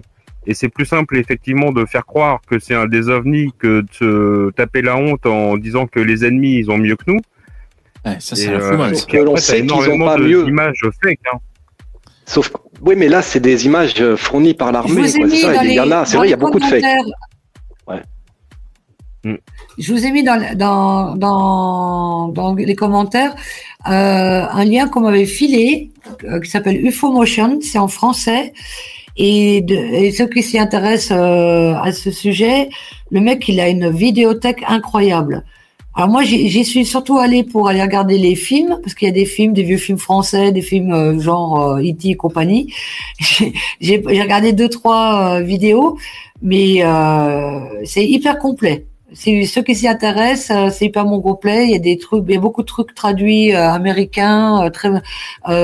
et 0.48 0.54
c'est 0.54 0.70
plus 0.70 0.86
simple 0.86 1.18
effectivement 1.18 1.72
de 1.72 1.86
faire 1.86 2.06
croire 2.06 2.40
que 2.48 2.60
c'est 2.60 2.76
un 2.76 2.86
des 2.88 3.10
ovnis 3.10 3.52
que 3.58 3.82
de 3.82 3.88
se 3.92 4.52
taper 4.52 4.82
la 4.82 4.96
honte 4.98 5.26
en 5.26 5.58
disant 5.58 5.88
que 5.88 6.00
les 6.00 6.26
ennemis 6.26 6.58
ils 6.60 6.70
ont 6.72 6.78
mieux 6.78 6.96
que 6.96 7.06
nous. 7.08 7.20
ça, 8.20 8.36
c'est 8.36 8.50
euh, 8.50 8.78
mal, 8.78 8.96
ça. 8.96 9.06
Que 9.06 9.18
l'on 9.18 9.36
sait 9.38 9.54
t'as 9.54 9.62
qu'ils 9.62 9.72
ont 9.74 9.82
énormément 9.84 10.06
pas 10.06 10.18
de- 10.18 10.24
mieux. 10.24 10.44
d'images 10.46 10.80
fake. 11.04 11.20
Hein. 11.34 11.38
Sauf, 12.28 12.52
oui, 12.82 12.96
mais 12.98 13.08
là, 13.08 13.22
c'est 13.22 13.40
des 13.40 13.68
images 13.68 13.94
euh, 14.02 14.18
fournies 14.18 14.56
par 14.56 14.72
l'armée. 14.72 15.04
Il 15.16 15.74
y 15.74 15.80
en 15.80 15.92
a, 15.92 16.06
c'est 16.06 16.18
vrai, 16.18 16.28
il 16.28 16.32
y 16.32 16.34
a 16.34 16.38
beaucoup 16.38 16.60
de 16.60 16.66
commentaires. 16.66 17.04
Ouais. 17.88 18.02
Je 19.78 19.92
vous 19.94 20.06
ai 20.06 20.12
mis 20.12 20.24
dans, 20.24 20.56
dans, 20.56 21.16
dans, 21.16 22.28
dans 22.30 22.54
les 22.56 22.76
commentaires 22.76 23.36
euh, 23.88 23.92
un 24.52 24.66
lien 24.66 24.88
qu'on 24.88 25.02
m'avait 25.02 25.26
filé 25.26 25.92
euh, 26.24 26.40
qui 26.40 26.50
s'appelle 26.50 26.84
UFO 26.86 27.12
Motion, 27.12 27.60
c'est 27.62 27.78
en 27.80 27.88
français. 27.88 28.54
Et, 29.18 29.62
de, 29.62 29.76
et 29.76 30.12
ceux 30.12 30.28
qui 30.28 30.44
s'y 30.44 30.60
intéressent 30.60 31.18
euh, 31.18 31.74
à 31.76 31.92
ce 31.92 32.12
sujet, 32.12 32.70
le 33.12 33.22
mec, 33.22 33.48
il 33.48 33.60
a 33.60 33.70
une 33.70 33.90
vidéothèque 33.90 34.64
incroyable. 34.68 35.44
Alors 35.98 36.10
moi, 36.10 36.24
j'y 36.24 36.66
suis 36.66 36.86
surtout 36.86 37.20
allée 37.20 37.44
pour 37.44 37.70
aller 37.70 37.82
regarder 37.82 38.18
les 38.18 38.36
films, 38.36 38.80
parce 38.84 38.94
qu'il 38.94 39.08
y 39.08 39.12
a 39.12 39.14
des 39.14 39.26
films, 39.26 39.54
des 39.54 39.64
vieux 39.64 39.78
films 39.78 39.98
français, 39.98 40.52
des 40.52 40.62
films 40.62 40.92
euh, 40.92 41.20
genre 41.22 41.78
euh, 41.78 41.80
E.T. 41.80 42.10
et 42.10 42.16
compagnie. 42.16 42.74
J'ai 43.80 44.04
regardé 44.06 44.52
deux, 44.52 44.68
trois 44.68 45.40
vidéos, 45.40 45.98
mais 46.42 46.84
euh, 46.84 47.60
c'est 47.86 48.06
hyper 48.06 48.40
complet. 48.40 48.86
Ceux 49.14 49.62
qui 49.62 49.76
s'y 49.76 49.88
intéressent, 49.88 50.74
c'est 50.74 50.88
hyper 50.88 51.06
mon 51.06 51.22
complet. 51.22 51.64
Il 51.64 51.72
y 51.72 51.76
a 51.76 51.80
des 51.80 51.98
trucs, 51.98 52.26
il 52.28 52.34
y 52.34 52.38
a 52.38 52.42
beaucoup 52.42 52.64
de 52.64 52.68
trucs 52.68 52.94
traduits 52.94 53.54
américains, 53.54 54.70
très 54.74 54.90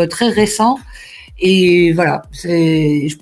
très 0.07 0.29
récents. 0.29 0.77
Et 1.41 1.91
voilà, 1.93 2.22
c'est. 2.31 3.07
Je, 3.09 3.15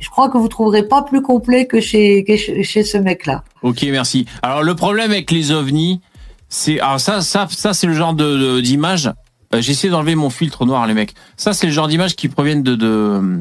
je 0.00 0.08
crois 0.10 0.28
que 0.28 0.36
vous 0.38 0.48
trouverez 0.48 0.86
pas 0.86 1.02
plus 1.02 1.22
complet 1.22 1.66
que 1.66 1.80
chez 1.80 2.24
que 2.24 2.36
chez, 2.36 2.62
chez 2.62 2.82
ce 2.82 2.98
mec-là. 2.98 3.42
Ok, 3.62 3.82
merci. 3.90 4.26
Alors 4.42 4.62
le 4.62 4.74
problème 4.74 5.10
avec 5.10 5.30
les 5.30 5.50
ovnis, 5.50 6.00
c'est 6.48 6.78
alors 6.80 7.00
ça, 7.00 7.20
ça, 7.22 7.46
ça 7.50 7.72
c'est 7.72 7.86
le 7.86 7.94
genre 7.94 8.12
de 8.14 8.36
de- 8.36 8.60
d'image. 8.60 9.10
Euh, 9.54 9.60
J'ai 9.62 9.72
essayé 9.72 9.90
d'enlever 9.90 10.14
mon 10.14 10.30
filtre 10.30 10.66
noir, 10.66 10.86
les 10.86 10.94
mecs. 10.94 11.14
Ça, 11.36 11.52
c'est 11.52 11.66
le 11.66 11.72
genre 11.72 11.88
d'images 11.88 12.16
qui 12.16 12.28
proviennent 12.28 12.62
de 12.62 12.74
de 12.74 13.40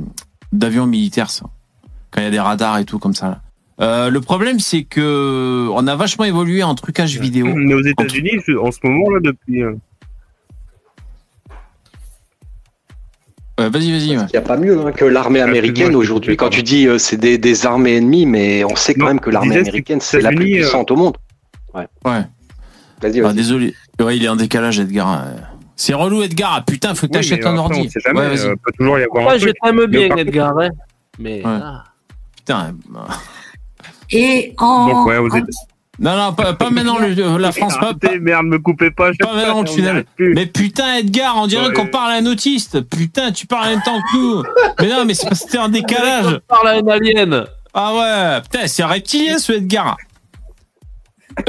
d'avions 0.54 0.86
militaires, 0.88 1.30
ça. 1.30 1.46
Quand 2.12 2.22
il 2.22 2.26
y 2.26 2.28
a 2.28 2.32
des 2.32 2.40
radars 2.40 2.78
et 2.78 2.86
tout 2.86 3.00
comme 3.00 3.16
ça. 3.16 3.28
là. 3.28 3.42
Euh, 3.82 4.10
le 4.12 4.22
problème, 4.22 4.60
c'est 4.60 4.84
que 4.84 5.68
on 5.74 5.88
a 5.88 5.96
vachement 5.96 6.26
évolué 6.26 6.62
en 6.64 6.76
trucage 6.76 7.20
vidéo. 7.20 7.48
Mais 7.56 7.74
aux 7.74 7.82
États-Unis, 7.84 8.30
je- 8.48 8.54
en 8.58 8.72
ce 8.72 8.78
moment 8.84 9.10
là, 9.10 9.20
depuis. 9.22 9.64
Vas-y, 13.58 13.92
vas-y. 13.92 14.08
Il 14.10 14.18
n'y 14.18 14.36
a 14.36 14.42
pas 14.42 14.58
mieux 14.58 14.80
hein, 14.86 14.92
que 14.92 15.06
l'armée 15.06 15.42
américaine 15.42 15.96
aujourd'hui. 15.96 16.36
Quand 16.38 16.50
tu 16.50 16.64
dis 16.64 16.88
euh, 16.88 16.98
c'est 16.98 17.18
des, 17.18 17.38
des 17.38 17.66
armées 17.66 17.98
ennemies, 17.98 18.26
mais 18.26 18.64
on 18.64 18.76
sait 18.76 18.94
quand 18.94 19.06
même 19.08 19.20
que 19.20 19.30
l'armée 19.30 19.58
américaine, 19.58 20.02
c'est 20.02 20.22
la 20.22 20.30
plus 20.32 20.56
euh, 20.56 20.62
puissante 20.62 20.90
au 20.92 20.96
monde. 20.96 21.18
Ouais. 21.74 21.88
Ouais. 22.06 22.22
Vas-y, 23.02 23.20
Ah, 23.20 23.24
vas-y. 23.24 23.36
désolé. 23.36 23.74
Ouais, 24.00 24.18
il 24.18 24.24
est 24.24 24.28
en 24.30 24.36
décalage, 24.36 24.80
Edgar. 24.80 25.26
C'est 25.76 25.94
relou, 25.94 26.22
Edgar. 26.24 26.54
Ah, 26.58 26.62
putain, 26.66 26.94
faut 26.96 27.08
que 27.08 27.12
Oui, 27.14 27.18
t'achètes 27.18 27.46
un 27.46 27.50
après, 27.58 27.60
ordi. 27.60 27.80
on 27.86 27.90
sait 27.90 28.00
jamais, 28.00 28.20
Ouais, 28.22 28.30
vas-y. 28.36 28.48
euh, 28.48 28.56
peut 28.64 28.72
toujours 28.78 29.00
y 29.00 29.04
avoir 29.04 29.24
Moi, 29.24 29.34
un 29.34 29.38
je 29.38 29.50
t'aime 29.50 29.86
bien, 29.88 30.16
Edgar. 30.18 30.58
hein. 30.60 30.70
Mais. 31.20 31.38
Ouais. 31.38 31.44
ah. 31.46 31.84
Putain. 32.38 32.76
Et 34.12 34.54
en. 34.58 34.88
Donc, 34.90 35.08
ouais, 35.08 35.20
vous 35.20 35.36
êtes- 35.36 35.46
Non, 36.00 36.18
non, 36.18 36.34
pas, 36.34 36.54
pas 36.54 36.72
maintenant 36.72 36.98
le- 36.98 37.38
la 37.38 37.52
France, 37.52 37.78
pas, 37.80 37.94
pas, 37.94 38.18
merde, 38.20 38.48
me 38.48 38.58
coupez 38.58 38.90
pas. 38.90 39.12
pas 39.14 39.34
maintenant 39.36 39.62
le 39.62 39.68
tunnel. 39.70 40.06
Mais 40.18 40.48
putain, 40.48 40.96
Edgar, 40.96 41.38
on 41.38 41.46
dirait 41.46 41.68
Ouais. 41.68 41.74
qu'on 41.74 41.86
parle 41.88 42.12
à 42.14 42.16
un 42.16 42.26
autiste. 42.26 42.82
Putain, 42.82 43.32
tu 43.32 43.46
parles 43.46 43.68
en 43.68 43.70
même 43.72 43.82
temps 43.84 44.00
que 44.12 44.18
nous. 44.18 44.44
Mais 44.82 44.90
non, 44.90 45.06
mais 45.06 45.14
c'est 45.14 45.28
parce 45.30 45.46
que 45.46 45.52
t'es 45.52 45.58
en 45.60 45.70
décalage. 45.70 46.40
parle 46.48 46.68
à 46.70 46.72
un 46.78 46.88
alien. 46.88 47.46
Ah 47.76 47.94
ouais, 47.94 48.42
putain, 48.42 48.66
c'est 48.68 48.82
un 48.84 48.88
reptilien 48.88 49.38
ce 49.38 49.52
Edgar. 49.54 49.98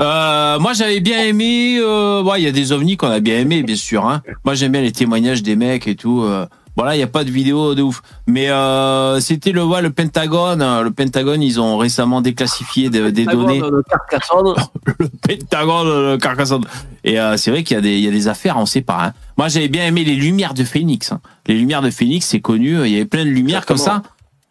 Euh, 0.00 0.58
moi 0.60 0.74
j'avais 0.74 1.00
bien 1.00 1.22
aimé, 1.24 1.78
euh, 1.80 2.22
ouais, 2.22 2.40
il 2.40 2.44
y 2.44 2.46
a 2.46 2.52
des 2.52 2.70
ovnis 2.70 2.96
qu'on 2.96 3.10
a 3.10 3.18
bien 3.18 3.38
aimé, 3.40 3.62
bien 3.64 3.74
sûr. 3.74 4.06
Hein. 4.06 4.22
Moi 4.44 4.54
j'aime 4.54 4.70
bien 4.72 4.80
les 4.82 4.92
témoignages 4.92 5.42
des 5.42 5.56
mecs 5.56 5.88
et 5.88 5.96
tout. 5.96 6.22
Euh. 6.22 6.46
Voilà, 6.76 6.94
il 6.94 6.98
y 6.98 7.02
a 7.02 7.06
pas 7.06 7.24
de 7.24 7.30
vidéo 7.30 7.74
de 7.74 7.80
ouf, 7.80 8.02
mais 8.26 8.50
euh, 8.50 9.18
c'était 9.20 9.52
le 9.52 9.64
ouais, 9.64 9.80
le 9.80 9.90
Pentagone. 9.90 10.82
Le 10.82 10.90
Pentagone, 10.90 11.42
ils 11.42 11.58
ont 11.58 11.78
récemment 11.78 12.20
déclassifié 12.20 12.90
de- 12.90 13.08
des 13.08 13.24
données. 13.24 13.60
De 13.62 13.82
Carcassonne. 13.88 14.54
le 14.98 15.08
Pentagone, 15.08 15.86
le 16.12 16.16
Carcassonne. 16.18 16.64
Et 17.02 17.18
euh, 17.18 17.36
c'est 17.38 17.50
vrai 17.50 17.64
qu'il 17.64 17.76
y 17.76 17.78
a 17.78 17.80
des 17.80 17.94
il 17.96 18.04
y 18.04 18.08
a 18.08 18.10
des 18.10 18.28
affaires, 18.28 18.58
on 18.58 18.66
sait 18.66 18.82
pas. 18.82 19.06
Hein. 19.06 19.12
Moi 19.38 19.48
j'avais 19.48 19.68
bien 19.68 19.86
aimé 19.86 20.04
les 20.04 20.16
lumières 20.16 20.52
de 20.52 20.64
Phoenix. 20.64 21.12
hein. 21.12 21.20
Les 21.46 21.54
lumières 21.54 21.80
de 21.80 21.90
Phoenix, 21.90 22.26
c'est 22.26 22.40
connu. 22.40 22.78
Il 22.84 22.92
y 22.92 22.96
avait 22.96 23.06
plein 23.06 23.24
de 23.24 23.30
lumières 23.30 23.64
comme 23.64 23.78
ça. 23.78 24.02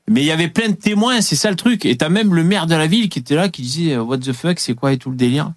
Mais 0.09 0.21
il 0.21 0.25
y 0.27 0.31
avait 0.31 0.47
plein 0.49 0.69
de 0.69 0.75
témoins, 0.75 1.21
c'est 1.21 1.35
ça 1.35 1.49
le 1.51 1.55
truc. 1.55 1.85
Et 1.85 1.95
t'as 1.97 2.09
même 2.09 2.33
le 2.33 2.43
maire 2.43 2.65
de 2.67 2.75
la 2.75 2.87
ville 2.87 3.09
qui 3.09 3.19
était 3.19 3.35
là, 3.35 3.49
qui 3.49 3.61
disait 3.61 3.93
euh, 3.93 4.01
What 4.03 4.17
the 4.19 4.33
fuck, 4.33 4.59
c'est 4.59 4.73
quoi 4.73 4.93
et 4.93 4.97
tout 4.97 5.09
le 5.11 5.15
délire. 5.15 5.51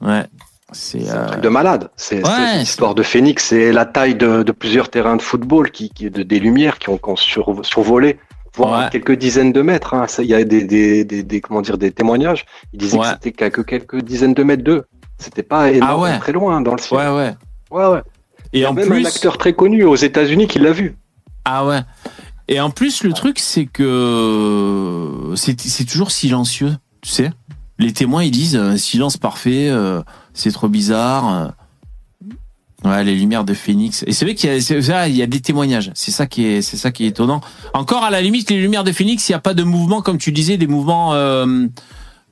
Ouais. 0.00 0.24
C'est 0.72 1.08
un 1.08 1.14
euh, 1.14 1.26
truc 1.28 1.40
de 1.42 1.48
malade. 1.48 1.90
C'est 1.96 2.26
Ouais, 2.26 2.58
l'histoire 2.58 2.94
de 2.94 3.02
Phoenix, 3.02 3.44
c'est 3.46 3.72
la 3.72 3.84
taille 3.86 4.16
de, 4.16 4.42
de 4.42 4.52
plusieurs 4.52 4.88
terrains 4.88 5.16
de 5.16 5.22
football, 5.22 5.70
qui, 5.70 5.90
qui- 5.90 6.10
de, 6.10 6.22
des 6.22 6.40
lumières 6.40 6.78
qui 6.78 6.88
ont, 6.88 6.98
qui 6.98 7.08
ont 7.08 7.16
sur- 7.16 7.64
survolé, 7.64 8.18
voire 8.54 8.90
quelques 8.90 9.12
dizaines 9.16 9.52
de 9.52 9.62
mètres. 9.62 9.94
hein. 9.94 10.06
Ça, 10.08 10.22
Il 10.24 10.28
y 10.28 10.34
a 10.34 10.42
des, 10.42 10.64
des, 10.64 11.04
des, 11.04 11.22
des- 11.22 11.40
comment 11.40 11.62
dire, 11.62 11.78
des 11.78 11.92
témoignages. 11.92 12.46
Ils 12.72 12.78
disaient 12.80 12.98
Ouais. 12.98 13.04
que 13.04 13.10
c'était 13.22 13.50
que 13.50 13.60
quelques 13.60 14.02
dizaines 14.02 14.34
de 14.34 14.42
mètres 14.42 14.64
d'eux. 14.64 14.84
C'était 15.18 15.44
pas 15.44 15.70
énorme, 15.70 16.10
Ah 16.12 16.18
très 16.18 16.32
loin 16.32 16.60
dans 16.60 16.72
le 16.74 16.78
ciel. 16.80 16.98
Ouais, 17.00 17.08
ouais. 17.16 17.34
Ouais, 17.70 17.86
ouais. 17.86 18.02
Et 18.52 18.58
Il 18.58 18.60
y 18.62 18.64
a 18.64 18.70
en 18.70 18.74
même 18.74 18.88
plus- 18.88 19.02
un 19.04 19.08
acteur 19.08 19.38
très 19.38 19.52
connu 19.52 19.84
aux 19.84 19.94
États-Unis 19.96 20.46
qui 20.48 20.58
l'a 20.58 20.72
vu. 20.72 20.96
Ah 21.44 21.64
ouais. 21.64 21.80
Et 22.48 22.60
en 22.60 22.70
plus, 22.70 23.02
le 23.04 23.12
truc, 23.12 23.38
c'est 23.38 23.66
que 23.66 25.32
c'est 25.36 25.60
c'est 25.60 25.84
toujours 25.84 26.10
silencieux, 26.10 26.72
tu 27.02 27.10
sais. 27.10 27.30
Les 27.78 27.92
témoins, 27.92 28.24
ils 28.24 28.30
disent 28.30 28.56
euh, 28.56 28.76
silence 28.76 29.16
parfait, 29.16 29.68
euh, 29.68 30.00
c'est 30.36 30.52
trop 30.52 30.68
bizarre. 30.68 31.52
Ouais, 32.84 33.02
les 33.02 33.14
lumières 33.14 33.44
de 33.44 33.54
Phoenix. 33.54 34.04
Et 34.06 34.12
c'est 34.12 34.24
vrai 34.24 34.34
qu'il 34.34 34.50
y 34.50 34.92
a, 34.92 35.08
il 35.08 35.16
y 35.16 35.22
a 35.22 35.26
des 35.26 35.40
témoignages. 35.40 35.90
C'est 35.94 36.12
ça 36.12 36.26
qui 36.26 36.44
est, 36.44 37.00
étonnant. 37.00 37.40
Encore 37.74 38.04
à 38.04 38.10
la 38.10 38.20
limite, 38.20 38.50
les 38.50 38.60
lumières 38.60 38.84
de 38.84 38.92
Phoenix, 38.92 39.28
il 39.28 39.32
n'y 39.32 39.36
a 39.36 39.40
pas 39.40 39.54
de 39.54 39.64
mouvement, 39.64 40.02
comme 40.02 40.18
tu 40.18 40.30
disais, 40.30 40.56
des 40.56 40.66
mouvements 40.66 41.14
euh, 41.14 41.66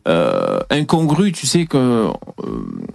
euh, 0.06 0.60
incongrus. 0.70 1.32
Tu 1.32 1.47
sais 1.47 1.64
que, 1.64 1.76
euh, 1.76 2.12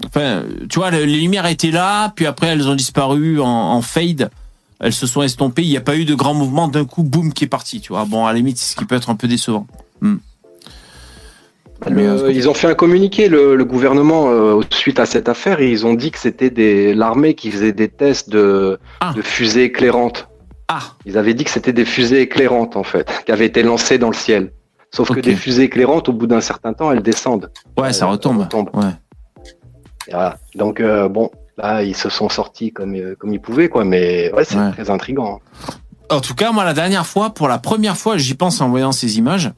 enfin, 0.08 0.44
tu 0.70 0.80
vois, 0.80 0.92
les 0.92 1.06
lumières 1.06 1.48
étaient 1.48 1.72
là, 1.72 2.14
puis 2.16 2.28
après 2.28 2.48
elles 2.48 2.68
ont 2.68 2.76
disparu 2.76 3.42
en, 3.42 3.48
en 3.48 3.82
fade. 3.82 4.30
Elles 4.80 4.94
se 4.94 5.08
sont 5.08 5.24
estompées. 5.24 5.64
Il 5.64 5.70
n'y 5.70 5.78
a 5.78 5.82
pas 5.82 5.98
eu 5.98 6.06
de 6.06 6.16
grand 6.16 6.34
mouvement 6.34 6.68
d'un 6.70 6.86
coup, 6.86 7.04
boum, 7.04 7.34
qui 7.34 7.44
est 7.44 7.48
parti. 7.48 7.82
Tu 7.82 7.92
vois. 7.92 8.06
Bon, 8.06 8.26
à 8.26 8.32
la 8.32 8.38
limite, 8.38 8.58
c'est 8.58 8.72
ce 8.72 8.76
qui 8.78 8.86
peut 8.86 8.96
être 8.96 9.10
un 9.10 9.16
peu 9.16 9.28
décevant. 9.28 9.68
Hmm. 10.02 10.18
Mais, 11.90 12.06
euh, 12.06 12.24
Le- 12.28 12.32
ils 12.34 12.50
ont 12.50 12.54
fait 12.54 12.68
un 12.68 12.74
communiqué, 12.76 13.30
le, 13.30 13.56
le 13.56 13.66
gouvernement, 13.66 14.30
euh, 14.30 14.62
suite 14.70 15.00
à 15.00 15.06
cette 15.06 15.30
affaire, 15.30 15.62
et 15.62 15.72
ils 15.72 15.86
ont 15.86 15.94
dit 15.94 16.12
que 16.12 16.20
c'était 16.20 16.94
l'armée 16.94 17.36
qui 17.36 17.52
faisait 17.52 17.72
des 17.72 17.88
tests 17.88 18.30
de, 18.30 18.80
Ah. 19.00 19.14
de 19.16 19.22
fusées 19.22 19.64
éclairantes. 19.64 20.28
Ah. 20.68 20.82
Ils 21.06 21.18
avaient 21.18 21.34
dit 21.34 21.46
que 21.46 21.50
c'était 21.52 21.74
des 21.74 21.86
fusées 21.86 22.22
éclairantes 22.22 22.76
en 22.76 22.84
fait, 22.84 23.24
qui 23.26 23.32
avaient 23.32 23.46
été 23.46 23.64
lancées 23.64 23.98
dans 23.98 24.10
le 24.10 24.16
ciel. 24.16 24.52
Sauf 24.92 25.12
que 25.14 25.20
des 25.20 25.36
fusées 25.36 25.64
éclairantes, 25.64 26.10
au 26.10 26.14
bout 26.14 26.28
d'un 26.28 26.42
certain 26.42 26.74
temps, 26.74 26.92
elles 26.92 27.02
descendent. 27.04 27.52
Ouais, 27.78 27.94
ça 27.94 28.06
Euh, 28.06 28.10
retombe. 28.10 28.40
retombe. 28.42 28.70
Ouais. 28.74 28.90
Et 30.08 30.12
Voilà. 30.12 30.38
Donc 30.56 30.80
euh, 30.82 31.08
bon, 31.08 31.30
là 31.58 31.84
ils 31.84 31.96
se 31.96 32.10
sont 32.10 32.28
sortis 32.30 32.72
comme 32.74 32.96
euh, 32.96 33.16
comme 33.18 33.32
ils 33.34 33.40
pouvaient 33.42 33.70
quoi, 33.70 33.84
mais 33.86 34.32
ouais, 34.34 34.44
c'est 34.46 34.58
Ouais. 34.58 34.72
très 34.72 34.90
intriguant. 34.90 35.40
En 36.12 36.22
tout 36.22 36.34
cas, 36.34 36.52
moi, 36.52 36.64
la 36.66 36.74
dernière 36.74 37.06
fois, 37.06 37.30
pour 37.36 37.48
la 37.48 37.60
première 37.60 37.96
fois, 37.96 38.18
j'y 38.18 38.34
pense 38.34 38.62
en 38.62 38.70
voyant 38.70 38.92
ces 38.92 39.20
images. 39.20 39.52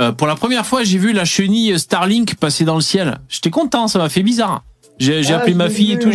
Euh, 0.00 0.12
pour 0.12 0.26
la 0.26 0.36
première 0.36 0.64
fois, 0.64 0.84
j'ai 0.84 0.98
vu 0.98 1.12
la 1.12 1.24
chenille 1.24 1.78
Starlink 1.78 2.36
passer 2.36 2.64
dans 2.64 2.76
le 2.76 2.80
ciel. 2.80 3.18
J'étais 3.28 3.50
content, 3.50 3.88
ça 3.88 3.98
m'a 3.98 4.08
fait 4.08 4.22
bizarre. 4.22 4.62
J'ai 4.98 5.22
Ah, 5.32 5.38
appelé 5.38 5.54
ma 5.54 5.68
fille 5.70 5.92
et 5.92 5.98
tout. 5.98 6.10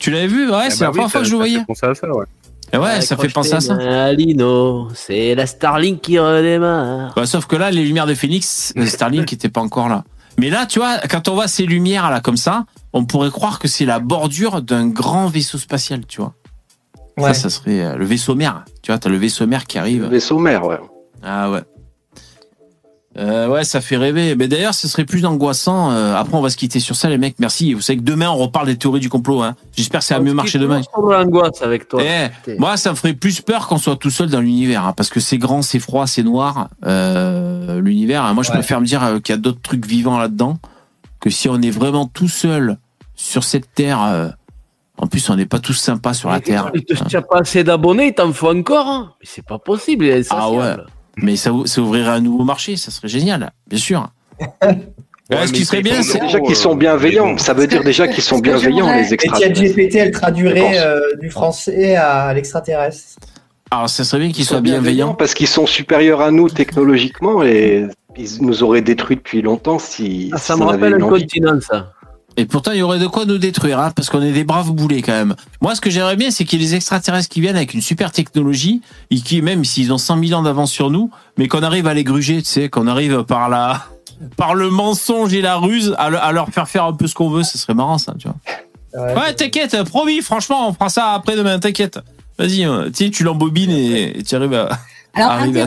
Tu 0.00 0.10
l'avais 0.10 0.26
vu? 0.26 0.50
Ouais, 0.50 0.56
Ah 0.66 0.70
c'est 0.70 0.80
bah 0.80 0.86
la 0.86 0.90
oui, 0.90 0.94
première 0.96 1.10
fois 1.10 1.10
ça- 1.10 1.18
que 1.20 1.24
je 1.26 1.30
le 1.32 1.36
ça 1.36 1.36
voyais. 1.38 1.58
fait 1.58 1.64
penser 1.66 1.86
à 1.86 1.94
ça, 1.94 2.08
ouais. 2.14 2.24
Et 2.72 2.78
ouais, 2.78 3.00
ça 3.00 3.16
fait 3.16 3.28
penser 3.28 3.52
à 3.54 3.60
ça. 3.60 3.74
Alino, 4.06 4.88
c'est 4.94 5.34
la 5.34 5.46
Starlink 5.46 6.00
qui 6.00 6.18
redémarre. 6.18 7.16
Ouais, 7.16 7.26
sauf 7.26 7.46
que 7.46 7.56
là, 7.56 7.70
les 7.70 7.84
lumières 7.84 8.06
de 8.06 8.14
Phoenix, 8.14 8.72
Starlink 8.86 9.30
n'était 9.32 9.48
pas 9.48 9.60
encore 9.60 9.88
là. 9.88 10.04
Mais 10.38 10.50
là, 10.50 10.66
tu 10.66 10.78
vois, 10.80 10.98
quand 11.08 11.28
on 11.28 11.34
voit 11.34 11.48
ces 11.48 11.64
lumières 11.64 12.10
là 12.10 12.20
comme 12.20 12.36
ça, 12.36 12.64
on 12.92 13.04
pourrait 13.06 13.30
croire 13.30 13.58
que 13.58 13.68
c'est 13.68 13.84
la 13.86 13.98
bordure 14.00 14.60
d'un 14.62 14.88
grand 14.88 15.28
vaisseau 15.28 15.56
spatial, 15.58 16.04
tu 16.06 16.20
vois. 16.20 16.34
Ouais. 17.18 17.32
Ça, 17.32 17.48
ça 17.48 17.50
serait 17.50 17.82
euh, 17.82 17.96
le 17.96 18.04
vaisseau 18.04 18.34
mère. 18.34 18.64
Tu 18.82 18.90
vois, 18.92 18.98
t'as 18.98 19.08
le 19.08 19.16
vaisseau 19.16 19.46
mère 19.46 19.64
qui 19.66 19.76
Le 19.78 19.82
arrive. 19.82 20.04
vaisseau 20.06 20.38
mère, 20.38 20.66
ouais. 20.66 20.78
Ah 21.22 21.50
ouais. 21.50 21.62
Euh, 23.18 23.48
ouais, 23.48 23.64
ça 23.64 23.80
fait 23.80 23.96
rêver. 23.96 24.34
Mais 24.36 24.46
d'ailleurs, 24.48 24.74
ce 24.74 24.88
serait 24.88 25.04
plus 25.04 25.24
angoissant. 25.24 25.90
euh, 25.90 26.14
après, 26.14 26.36
on 26.36 26.42
va 26.42 26.50
se 26.50 26.56
quitter 26.56 26.80
sur 26.80 26.96
ça, 26.96 27.08
les 27.08 27.16
mecs. 27.18 27.36
Merci. 27.38 27.72
Vous 27.72 27.80
savez 27.80 27.98
que 27.98 28.02
demain, 28.04 28.28
on 28.28 28.36
reparle 28.36 28.66
des 28.66 28.76
théories 28.76 29.00
du 29.00 29.08
complot. 29.08 29.42
Hein. 29.42 29.54
J'espère 29.76 30.00
que 30.00 30.06
ça 30.06 30.16
va 30.16 30.20
mieux 30.20 30.34
marcher 30.34 30.58
demain. 30.58 30.82
L'angoisse 30.96 31.62
avec 31.62 31.88
toi. 31.88 32.02
Eh, 32.04 32.56
moi, 32.58 32.76
ça 32.76 32.90
me 32.90 32.94
ferait 32.96 33.14
plus 33.14 33.40
peur 33.40 33.68
qu'on 33.68 33.78
soit 33.78 33.96
tout 33.96 34.10
seul 34.10 34.28
dans 34.28 34.40
l'univers, 34.40 34.84
hein, 34.84 34.92
parce 34.94 35.08
que 35.08 35.20
c'est 35.20 35.38
grand, 35.38 35.62
c'est 35.62 35.78
froid, 35.78 36.06
c'est 36.06 36.22
noir. 36.22 36.68
Euh, 36.84 37.80
l'univers, 37.80 38.22
hein. 38.24 38.34
moi, 38.34 38.42
je 38.42 38.50
Ouais. 38.50 38.56
préfère 38.58 38.80
me 38.80 38.86
dire 38.86 39.02
euh, 39.02 39.18
qu'il 39.20 39.34
y 39.34 39.38
a 39.38 39.40
d'autres 39.40 39.62
trucs 39.62 39.86
vivants 39.86 40.18
là-dedans, 40.18 40.58
que 41.20 41.30
si 41.30 41.48
on 41.48 41.60
est 41.62 41.70
vraiment 41.70 42.06
tout 42.06 42.28
seul 42.28 42.76
sur 43.14 43.44
cette 43.44 43.72
terre. 43.74 44.02
euh, 44.02 44.28
en 44.98 45.06
plus, 45.06 45.28
on 45.28 45.36
n'est 45.36 45.44
pas 45.46 45.58
tous 45.58 45.74
sympas 45.74 46.14
sur 46.14 46.30
la 46.30 46.40
terre. 46.40 46.70
Tu 46.72 46.94
n'as 47.16 47.20
pas 47.22 47.40
assez 47.40 47.62
d'abonnés, 47.64 48.14
t'en 48.14 48.32
faut 48.32 48.48
encore. 48.54 48.86
hein. 48.88 49.12
Mais 49.20 49.26
c'est 49.30 49.44
pas 49.44 49.58
possible, 49.58 50.06
il 50.06 50.10
est 50.10 50.26
Ah 50.30 50.50
ouais. 50.50 50.74
Mais 51.16 51.36
ça, 51.36 51.50
ça 51.64 51.80
ouvrirait 51.80 52.10
un 52.10 52.20
nouveau 52.20 52.44
marché, 52.44 52.76
ça 52.76 52.90
serait 52.90 53.08
génial, 53.08 53.50
bien 53.66 53.78
sûr. 53.78 54.08
Ouais, 55.28 55.44
ce 55.44 55.52
qui 55.52 55.64
serait 55.64 55.82
bien, 55.82 56.02
c'est 56.04 56.20
Déjà 56.20 56.38
qu'ils 56.38 56.54
sont 56.54 56.76
bienveillants, 56.76 57.36
ça 57.36 57.52
veut 57.52 57.66
dire 57.66 57.82
déjà 57.82 58.06
qu'ils 58.06 58.22
sont 58.22 58.38
bienveillants, 58.38 58.92
les 58.94 59.10
Et 59.10 59.14
extraterrestres. 59.14 59.60
ChatGPT, 59.60 59.94
elle 59.96 60.14
Je 60.14 60.18
traduirait 60.20 60.78
euh, 60.78 61.00
du 61.20 61.30
français 61.30 61.96
à 61.96 62.32
l'extraterrestre. 62.32 63.16
Alors, 63.72 63.90
ça 63.90 64.04
serait 64.04 64.22
bien 64.22 64.30
qu'ils 64.30 64.44
soient 64.44 64.60
bienveillants. 64.60 65.14
parce 65.14 65.34
qu'ils 65.34 65.48
sont 65.48 65.66
supérieurs 65.66 66.20
à 66.20 66.30
nous 66.30 66.48
technologiquement 66.48 67.42
et 67.42 67.88
ils 68.16 68.40
nous 68.40 68.62
auraient 68.62 68.82
détruits 68.82 69.16
depuis 69.16 69.42
longtemps 69.42 69.80
si, 69.80 70.30
Ah, 70.32 70.38
ça 70.38 70.56
me 70.56 70.62
rappelle 70.62 70.94
un 70.94 70.98
continent, 71.00 71.60
ça. 71.60 71.92
Et 72.38 72.44
pourtant, 72.44 72.72
il 72.72 72.78
y 72.78 72.82
aurait 72.82 72.98
de 72.98 73.06
quoi 73.06 73.24
nous 73.24 73.38
détruire, 73.38 73.80
hein, 73.80 73.90
parce 73.96 74.10
qu'on 74.10 74.20
est 74.20 74.32
des 74.32 74.44
braves 74.44 74.70
boulets 74.70 75.00
quand 75.02 75.12
même. 75.12 75.34
Moi, 75.62 75.74
ce 75.74 75.80
que 75.80 75.88
j'aimerais 75.90 76.16
bien, 76.16 76.30
c'est 76.30 76.44
qu'il 76.44 76.60
y 76.60 76.64
ait 76.64 76.68
des 76.68 76.74
extraterrestres 76.74 77.28
qui 77.30 77.40
viennent 77.40 77.56
avec 77.56 77.72
une 77.72 77.80
super 77.80 78.12
technologie, 78.12 78.82
et 79.10 79.16
qui, 79.20 79.40
même 79.42 79.64
s'ils 79.64 79.92
ont 79.92 79.98
100 79.98 80.22
000 80.22 80.38
ans 80.38 80.42
d'avance 80.42 80.70
sur 80.70 80.90
nous, 80.90 81.10
mais 81.38 81.48
qu'on 81.48 81.62
arrive 81.62 81.86
à 81.86 81.94
les 81.94 82.04
gruger, 82.04 82.42
tu 82.42 82.48
sais, 82.48 82.68
qu'on 82.68 82.86
arrive 82.88 83.24
par 83.24 83.48
la, 83.48 83.86
par 84.36 84.54
le 84.54 84.68
mensonge 84.70 85.32
et 85.32 85.40
la 85.40 85.56
ruse 85.56 85.94
à, 85.98 86.10
le- 86.10 86.18
à 86.22 86.30
leur 86.32 86.48
faire 86.50 86.68
faire 86.68 86.84
un 86.84 86.92
peu 86.92 87.06
ce 87.06 87.14
qu'on 87.14 87.30
veut, 87.30 87.42
ce 87.42 87.56
serait 87.56 87.74
marrant, 87.74 87.96
ça, 87.98 88.14
tu 88.18 88.28
vois. 88.28 88.36
Ouais, 89.14 89.34
t'inquiète, 89.34 89.82
promis, 89.84 90.20
franchement, 90.20 90.68
on 90.68 90.72
fera 90.74 90.88
ça 90.90 91.12
après-demain, 91.12 91.58
t'inquiète. 91.58 91.98
Vas-y, 92.38 92.64
euh, 92.66 92.90
tu 92.90 93.04
sais, 93.06 93.10
tu 93.10 93.24
l'embobines 93.24 93.70
et 93.70 94.18
et 94.18 94.22
tu 94.22 94.34
arrives 94.34 94.52
à. 94.54 94.68
Alors, 95.14 95.30
arriver 95.32 95.62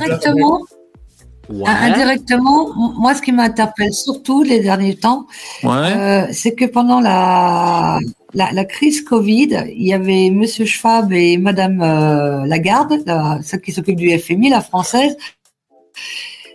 à- 1.66 1.84
indirectement, 1.86 2.70
moi, 3.00 3.16
ce 3.16 3.22
qui 3.22 3.32
m'interpelle 3.32 3.94
surtout 3.94 4.44
les 4.44 4.60
derniers 4.60 4.96
temps, 4.96 5.26
Ouais. 5.64 5.70
euh, 5.72 6.28
c'est 6.32 6.54
que 6.54 6.66
pendant 6.66 7.00
la, 7.00 8.00
la, 8.34 8.52
la 8.52 8.66
crise 8.66 9.02
Covid, 9.02 9.66
il 9.76 9.88
y 9.88 9.94
avait 9.94 10.30
Monsieur 10.30 10.66
Schwab 10.66 11.12
et 11.14 11.38
Madame 11.38 11.82
euh, 11.82 12.46
Lagarde, 12.46 13.02
la- 13.06 13.40
celle 13.44 13.62
qui 13.62 13.72
s'occupe 13.72 13.96
du 13.96 14.10
FMI, 14.18 14.50
la 14.50 14.62
française. 14.62 15.18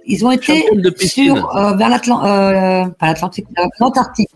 Ils 0.07 0.25
ont 0.27 0.31
été 0.31 0.65
sur 0.99 1.57
euh, 1.57 1.75
vers 1.77 1.89
l'Atlantique, 1.89 3.47
l'Antarctique, 3.81 4.29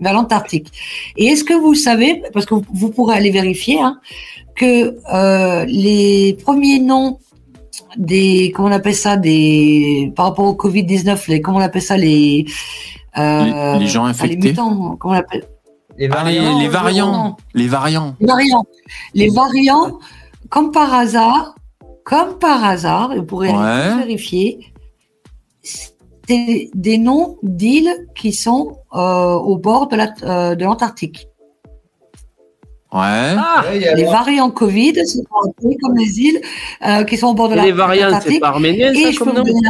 vers 0.00 0.12
l'Antarctique. 0.12 0.68
Et 1.16 1.26
est-ce 1.28 1.42
que 1.42 1.54
vous 1.54 1.74
savez, 1.74 2.22
parce 2.32 2.44
que 2.46 2.54
vous, 2.54 2.64
vous 2.72 2.90
pourrez 2.90 3.16
aller 3.16 3.30
vérifier, 3.30 3.80
hein, 3.80 3.98
que 4.54 4.94
les 5.66 6.36
premiers 6.44 6.78
noms 6.80 7.18
des 7.96 8.52
comment 8.54 8.68
on 8.68 8.72
appelle 8.72 8.94
ça 8.94 9.16
des 9.16 10.12
par 10.16 10.26
rapport 10.26 10.46
au 10.46 10.54
Covid 10.54 10.84
19 10.84 11.28
les 11.28 11.40
comment 11.40 11.58
on 11.58 11.62
appelle 11.62 11.82
ça 11.82 11.96
les 11.96 12.46
euh, 13.18 13.74
Les- 13.74 13.80
les 13.80 13.86
gens 13.86 14.02
pas 14.04 14.08
infectés. 14.10 14.36
les 14.36 14.48
mutants 14.50 14.96
comment 14.96 15.14
on 15.14 15.18
appelle 15.18 15.44
Les 15.98 16.08
Ah, 16.12 16.24
les, 16.24 16.38
variants. 16.38 16.58
les 16.58 16.68
variants. 16.68 17.36
Les 17.54 17.68
variants. 17.68 18.14
les 18.20 18.26
variants 18.26 18.64
les 19.14 19.28
variants 19.30 19.98
comme 20.48 20.70
par 20.70 20.92
hasard 20.94 21.54
comme 22.04 22.38
par 22.38 22.64
hasard 22.64 23.14
vous 23.16 23.24
pourrez 23.24 23.50
Ouais. 23.50 23.96
vérifier 23.98 24.60
c'est 25.62 26.70
des 26.74 26.98
noms 26.98 27.36
d'îles 27.42 27.94
qui 28.16 28.32
sont 28.32 28.78
euh, 28.94 29.34
au 29.34 29.56
bord 29.58 29.88
de 29.88 29.96
la 29.96 30.08
euh, 30.22 30.54
de 30.54 30.64
l'Antarctique 30.64 31.28
Ouais. 32.96 33.34
Ah, 33.38 33.64
les 33.72 34.04
variants 34.04 34.50
Covid 34.50 34.94
sont 35.06 35.22
comme 35.82 35.96
les 35.96 36.18
îles 36.20 36.40
euh, 36.86 37.04
qui 37.04 37.16
sont 37.16 37.28
au 37.28 37.34
bord 37.34 37.48
de 37.50 37.54
la 37.56 37.64
les 37.64 37.72
variants, 37.72 38.18
c'est 38.22 38.38
pas 38.40 38.48
arménien, 38.48 38.92
Et 38.92 39.02
ça, 39.04 39.10
je, 39.10 39.18
peux 39.18 39.24
comme 39.26 39.34
vous 39.34 39.38
nom 39.40 39.44
donner 39.44 39.68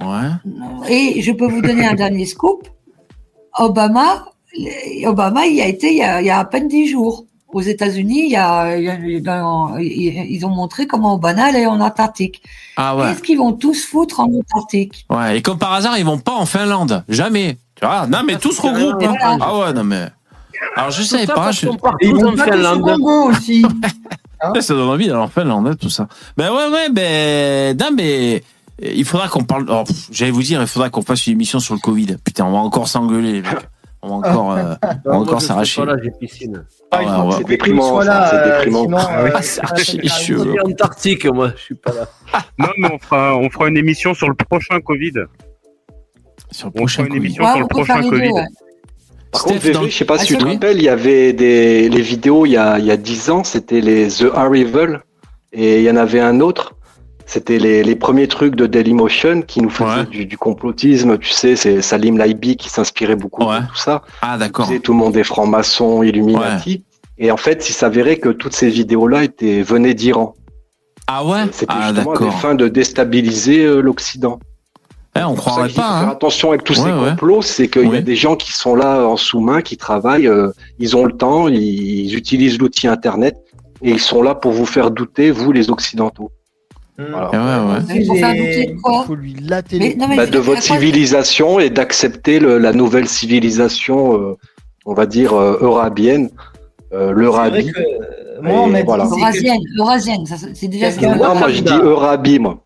Ouais. 0.00 0.90
Et 0.90 1.22
je 1.22 1.32
peux 1.32 1.46
vous 1.46 1.62
donner 1.62 1.86
un 1.86 1.94
dernier 1.94 2.26
scoop. 2.26 2.68
Obama, 3.58 4.26
Obama, 5.06 5.46
il 5.46 5.54
y 5.56 5.60
a 5.62 5.66
été 5.66 5.90
il 5.90 5.98
y 5.98 6.02
a, 6.02 6.20
il 6.20 6.26
y 6.26 6.30
a 6.30 6.38
à 6.38 6.44
peine 6.44 6.68
dix 6.68 6.88
jours. 6.88 7.24
Aux 7.52 7.60
États-Unis, 7.60 8.22
il 8.24 8.30
y 8.32 8.36
a, 8.36 8.78
il 8.78 8.84
y 8.84 8.88
a- 8.88 9.20
dans- 9.20 9.76
ils 9.76 10.46
ont 10.46 10.50
montré 10.50 10.86
comment 10.86 11.14
Obama 11.14 11.44
allait 11.44 11.66
en 11.66 11.80
Antarctique. 11.80 12.42
Ah 12.78 12.96
ouais. 12.96 13.08
Qu'est-ce 13.10 13.22
qu'ils 13.22 13.36
vont 13.36 13.52
tous 13.52 13.84
foutre 13.84 14.20
en 14.20 14.32
Antarctique? 14.32 15.04
Ouais, 15.10 15.36
et 15.36 15.42
comme 15.42 15.58
par 15.58 15.74
hasard, 15.74 15.98
ils 15.98 16.04
vont 16.06 16.16
pas 16.18 16.32
en 16.32 16.46
Finlande. 16.46 17.04
Jamais. 17.10 17.58
Tu 17.74 17.84
vois? 17.84 18.06
Non, 18.06 18.20
mais 18.24 18.34
Ah, 18.36 18.38
tout 18.40 18.52
se 18.52 18.62
c'est 18.62 18.68
regroupe. 18.70 18.98
carrément 19.02 19.18
hein. 19.22 19.38
Ah 19.42 19.58
ouais, 19.58 19.72
non, 19.74 19.84
mais. 19.84 20.06
Alors, 20.76 20.90
je 20.90 21.02
savais 21.02 21.26
ça 21.26 21.34
pas. 21.34 21.50
Je... 21.52 21.66
Et 21.66 21.70
ils 22.02 22.14
vont 22.14 22.34
pas. 22.34 22.46
Congo 22.78 23.30
aussi. 23.30 23.64
Ça 24.60 24.74
donne 24.74 24.88
envie 24.88 25.06
d'aller 25.06 25.20
en 25.20 25.28
Finlande, 25.28 25.68
hein, 25.68 25.74
tout 25.80 25.88
ça. 25.88 26.08
Ben 26.36 26.50
ouais, 26.50 26.68
ouais, 26.68 26.90
ben. 26.90 27.76
Non, 27.78 27.90
mais. 27.96 28.42
Il 28.82 29.04
faudra 29.04 29.28
qu'on 29.28 29.44
parle. 29.44 29.66
oh, 29.70 29.84
J'allais 30.10 30.32
vous 30.32 30.42
dire, 30.42 30.60
il 30.60 30.66
faudra 30.66 30.90
qu'on 30.90 31.02
fasse 31.02 31.28
une 31.28 31.34
émission 31.34 31.60
sur 31.60 31.74
le 31.74 31.80
Covid. 31.80 32.16
Putain, 32.24 32.46
on 32.46 32.50
va 32.52 32.58
encore 32.58 32.88
s'engueuler. 32.88 33.42
On 34.04 34.08
va 34.08 34.14
encore, 34.16 34.52
euh, 34.52 34.74
on 35.04 35.10
va 35.10 35.16
encore 35.18 35.40
s'arracher. 35.40 35.82
Ah 36.90 36.98
ouais, 36.98 37.06
on 37.06 37.30
C'est 37.30 37.44
déprimant, 37.44 38.02
c'est 38.02 38.08
euh, 38.10 38.56
déprimant. 38.58 38.82
sinon, 38.82 38.98
Ah 38.98 39.22
oui, 39.22 39.30
euh, 39.32 39.38
c'est 39.40 40.60
Antarctique, 40.64 41.26
moi, 41.26 41.52
je 41.56 41.62
suis 41.62 41.74
pas 41.76 41.92
là. 41.92 42.08
Non, 42.58 42.66
mais 42.78 42.90
on 42.92 42.98
fera, 42.98 43.36
on 43.36 43.48
fera 43.48 43.68
une 43.68 43.76
émission 43.76 44.12
sur 44.14 44.28
le 44.28 44.34
prochain 44.34 44.80
Covid. 44.80 45.12
Sur 46.50 46.66
le 46.66 46.72
On 46.74 46.78
prochain 46.78 47.04
fera 47.04 47.14
une 47.14 47.20
Covid. 47.22 47.26
émission 47.26 47.44
Ouais, 47.44 47.50
sur 47.50 47.58
on 47.58 47.60
le 47.60 47.66
prochain 47.68 47.96
les 48.00 48.10
deux, 48.10 48.10
Covid. 48.10 48.32
ouais. 48.32 48.46
Par 49.32 49.40
Steph, 49.40 49.52
contre, 49.54 49.64
VV, 49.64 49.74
dans- 49.74 49.84
je 49.88 49.96
sais 49.96 50.04
pas 50.04 50.14
Ah, 50.16 50.18
si 50.18 50.26
tu 50.26 50.34
te 50.36 50.40
sur- 50.40 50.48
rappelles, 50.48 50.76
il 50.76 50.84
y 50.84 50.88
avait 50.88 51.32
des 51.32 51.88
les 51.88 52.00
vidéos 52.02 52.44
il 52.46 52.52
y 52.52 52.56
a 52.56 52.78
il 52.78 52.84
y 52.84 52.90
a 52.90 52.96
10 52.96 53.30
ans, 53.30 53.42
c'était 53.44 53.80
les 53.80 54.08
The 54.08 54.26
Arrival 54.34 55.02
et 55.52 55.78
il 55.78 55.82
y 55.84 55.90
en 55.90 55.96
avait 55.96 56.20
un 56.20 56.40
autre, 56.40 56.74
c'était 57.24 57.58
les, 57.58 57.82
les 57.82 57.96
premiers 57.96 58.28
trucs 58.28 58.54
de 58.56 58.66
Dailymotion 58.66 59.40
qui 59.42 59.62
nous 59.62 59.70
faisaient 59.70 60.00
Ouais. 60.00 60.06
du, 60.06 60.26
du 60.26 60.36
complotisme, 60.36 61.16
tu 61.18 61.30
sais, 61.30 61.56
c'est 61.56 61.80
Salim 61.80 62.18
Laibi 62.18 62.56
qui 62.56 62.68
s'inspirait 62.68 63.16
beaucoup 63.16 63.44
Ouais. 63.44 63.60
de 63.60 63.66
tout 63.66 63.76
ça. 63.76 64.02
Ah, 64.20 64.34
Tu 64.34 64.40
d'accord. 64.40 64.66
sais, 64.66 64.80
tout 64.80 64.92
le 64.92 64.98
monde 64.98 65.16
est 65.16 65.24
franc-maçon, 65.24 66.02
Illuminati. 66.02 66.84
Et 67.18 67.30
en 67.30 67.36
fait, 67.38 67.68
il 67.68 67.72
s'avérait 67.72 68.16
que 68.16 68.28
toutes 68.30 68.54
ces 68.54 68.68
vidéos-là 68.68 69.24
étaient 69.24 69.62
venaient 69.62 69.94
d'Iran. 69.94 70.34
Ah 71.06 71.24
ouais? 71.24 71.44
C'était 71.52 71.72
Ah, 71.74 71.88
justement 71.88 72.12
à 72.12 72.14
des 72.14 72.20
d'accord. 72.24 72.40
fins 72.40 72.54
de 72.54 72.68
déstabiliser 72.68 73.64
euh, 73.64 73.80
l'Occident. 73.80 74.38
Eh, 75.14 75.22
on 75.24 75.34
croirait 75.34 75.68
pas, 75.68 75.74
faire 75.74 75.84
hein. 75.84 76.08
attention 76.10 76.50
avec 76.50 76.64
tous 76.64 76.78
Ouais, 76.78 76.84
ces 76.86 76.92
ouais. 76.92 77.10
complots, 77.10 77.42
c'est 77.42 77.68
qu'il 77.68 77.92
y 77.92 77.96
a 77.96 78.00
des 78.00 78.16
gens 78.16 78.34
qui 78.34 78.52
sont 78.52 78.74
là 78.74 79.06
en 79.06 79.16
sous-main, 79.18 79.60
qui 79.60 79.76
travaillent, 79.76 80.26
euh, 80.26 80.50
ils 80.78 80.96
ont 80.96 81.04
le 81.04 81.12
temps, 81.12 81.48
ils, 81.48 81.56
ils 81.56 82.14
utilisent 82.16 82.58
l'outil 82.58 82.86
Internet 82.88 83.36
et 83.82 83.90
ils 83.90 84.00
sont 84.00 84.22
là 84.22 84.34
pour 84.34 84.52
vous 84.52 84.64
faire 84.64 84.90
douter, 84.90 85.30
vous 85.30 85.52
les 85.52 85.70
Occidentaux. 85.70 86.30
Hmm. 86.98 87.04
Voilà. 87.10 87.30
Eh 87.32 87.36
ouais, 87.36 87.74
ouais. 87.74 87.80
Mais 87.88 88.06
pour 88.06 88.16
faire 88.16 88.34
douter 88.34 88.66
de 88.68 88.72
Il 88.72 89.06
faut 89.06 89.14
lui 89.14 89.34
latter 89.34 89.78
Mais 89.78 89.88
les 89.90 89.96
non, 89.96 90.08
mais 90.08 90.16
Bah, 90.16 90.26
de 90.26 90.38
votre 90.38 90.62
civilisation 90.62 91.58
et 91.60 91.68
d'accepter 91.68 92.40
la 92.40 92.72
nouvelle 92.72 93.08
civilisation, 93.08 94.14
euh, 94.18 94.36
on 94.86 94.94
va 94.94 95.04
dire, 95.04 95.34
euh, 95.34 95.58
eurabienne, 95.60 96.30
euh, 96.94 97.12
l'Eurabie. 97.12 97.70
que 97.70 97.80
moi, 98.42 98.62
on 98.62 98.66
m'a 98.68 98.78
dit 98.80 98.84
voilà. 98.86 99.04
c'est 99.04 99.10
que- 99.14 99.20
Eurasienne, 99.20 99.60
eurasienne, 99.78 100.26
ça, 100.26 100.36
c'est 100.54 100.68
déjà 100.68 100.86
Parce 100.86 100.96
que 100.98 101.06
moi, 101.06 101.28
Non, 101.28 101.34
moi 101.36 101.48
je 101.50 101.60
dis. 101.62 101.72
Eurabie, 101.72 102.38
moi. 102.38 102.64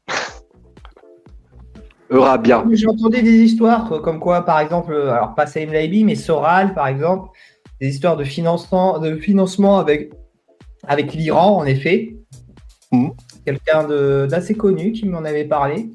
Eurabia. 2.11 2.65
J'ai 2.73 2.87
entendu 2.89 3.23
des 3.23 3.37
histoires 3.39 3.89
comme 4.03 4.21
quoi, 4.21 4.45
par 4.45 4.61
exemple, 4.61 4.93
euh, 4.93 5.13
alors 5.13 5.35
pas 5.35 5.47
Salim 5.47 5.73
Laibi, 5.73 6.05
mais 6.05 6.15
Soral, 6.15 6.73
par 6.75 6.87
exemple, 6.87 7.29
des 7.81 7.89
histoires 7.89 8.17
de 8.17 8.25
financement, 8.25 8.99
de 8.99 9.17
financement 9.17 9.79
avec, 9.79 10.13
avec 10.87 11.13
l'Iran, 11.15 11.57
en 11.59 11.65
effet. 11.65 12.17
quelqu'un 13.45 13.85
de- 13.85 14.27
d'assez 14.31 14.55
connu 14.55 14.93
qui 14.93 15.07
m'en 15.07 15.19
avait 15.25 15.45
parlé. 15.45 15.91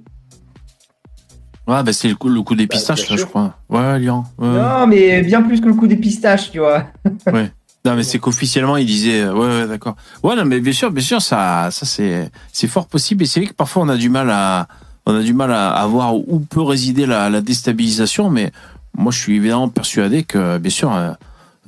Ouais, 1.68 1.84
bah 1.84 1.94
c'est 1.94 2.10
le 2.10 2.16
coup, 2.16 2.30
le 2.30 2.42
coup 2.42 2.56
des 2.56 2.68
pistaches, 2.68 3.10
là, 3.10 3.16
je 3.18 3.24
crois. 3.26 3.56
Ouais, 3.70 4.00
Lyon. 4.00 4.24
ouais. 4.38 4.48
Non, 4.48 4.88
mais 4.88 5.22
bien 5.22 5.42
plus 5.42 5.62
que 5.62 5.68
le 5.68 5.74
coup 5.74 5.88
des 5.88 5.96
pistaches, 5.98 6.52
tu 6.52 6.60
vois. 6.60 6.86
Ouais. 7.32 7.52
Non, 7.84 7.96
mais 7.96 8.04
c'est 8.04 8.20
qu'officiellement, 8.20 8.78
il 8.78 8.86
disait, 8.86 9.22
euh, 9.22 9.34
ouais, 9.34 9.62
ouais, 9.62 9.68
d'accord. 9.68 9.96
Ouais, 10.22 10.36
non, 10.36 10.46
mais 10.46 10.60
bien 10.60 10.72
sûr, 10.74 10.92
bien 10.92 11.04
sûr, 11.04 11.20
ça, 11.22 11.70
ça, 11.72 11.86
c'est, 11.88 12.30
c'est 12.54 12.68
fort 12.68 12.86
possible. 12.88 13.24
Et 13.24 13.26
c'est 13.26 13.40
vrai 13.40 13.50
que 13.50 13.56
parfois, 13.56 13.82
on 13.84 13.90
a 13.90 13.98
du 13.98 14.10
mal 14.10 14.30
à, 14.30 14.68
on 15.06 15.16
a 15.16 15.22
du 15.22 15.34
mal 15.34 15.52
à, 15.52 15.72
à 15.72 15.88
voir 15.88 16.16
où 16.16 16.40
peut 16.40 16.62
résider 16.62 17.06
la, 17.06 17.30
la 17.30 17.42
déstabilisation, 17.42 18.30
mais 18.30 18.52
moi, 18.98 19.12
je 19.12 19.20
suis 19.20 19.36
évidemment 19.36 19.70
persuadé 19.70 20.24
que, 20.24 20.58
bien 20.58 20.70
sûr, 20.72 20.94
euh, 20.94 21.12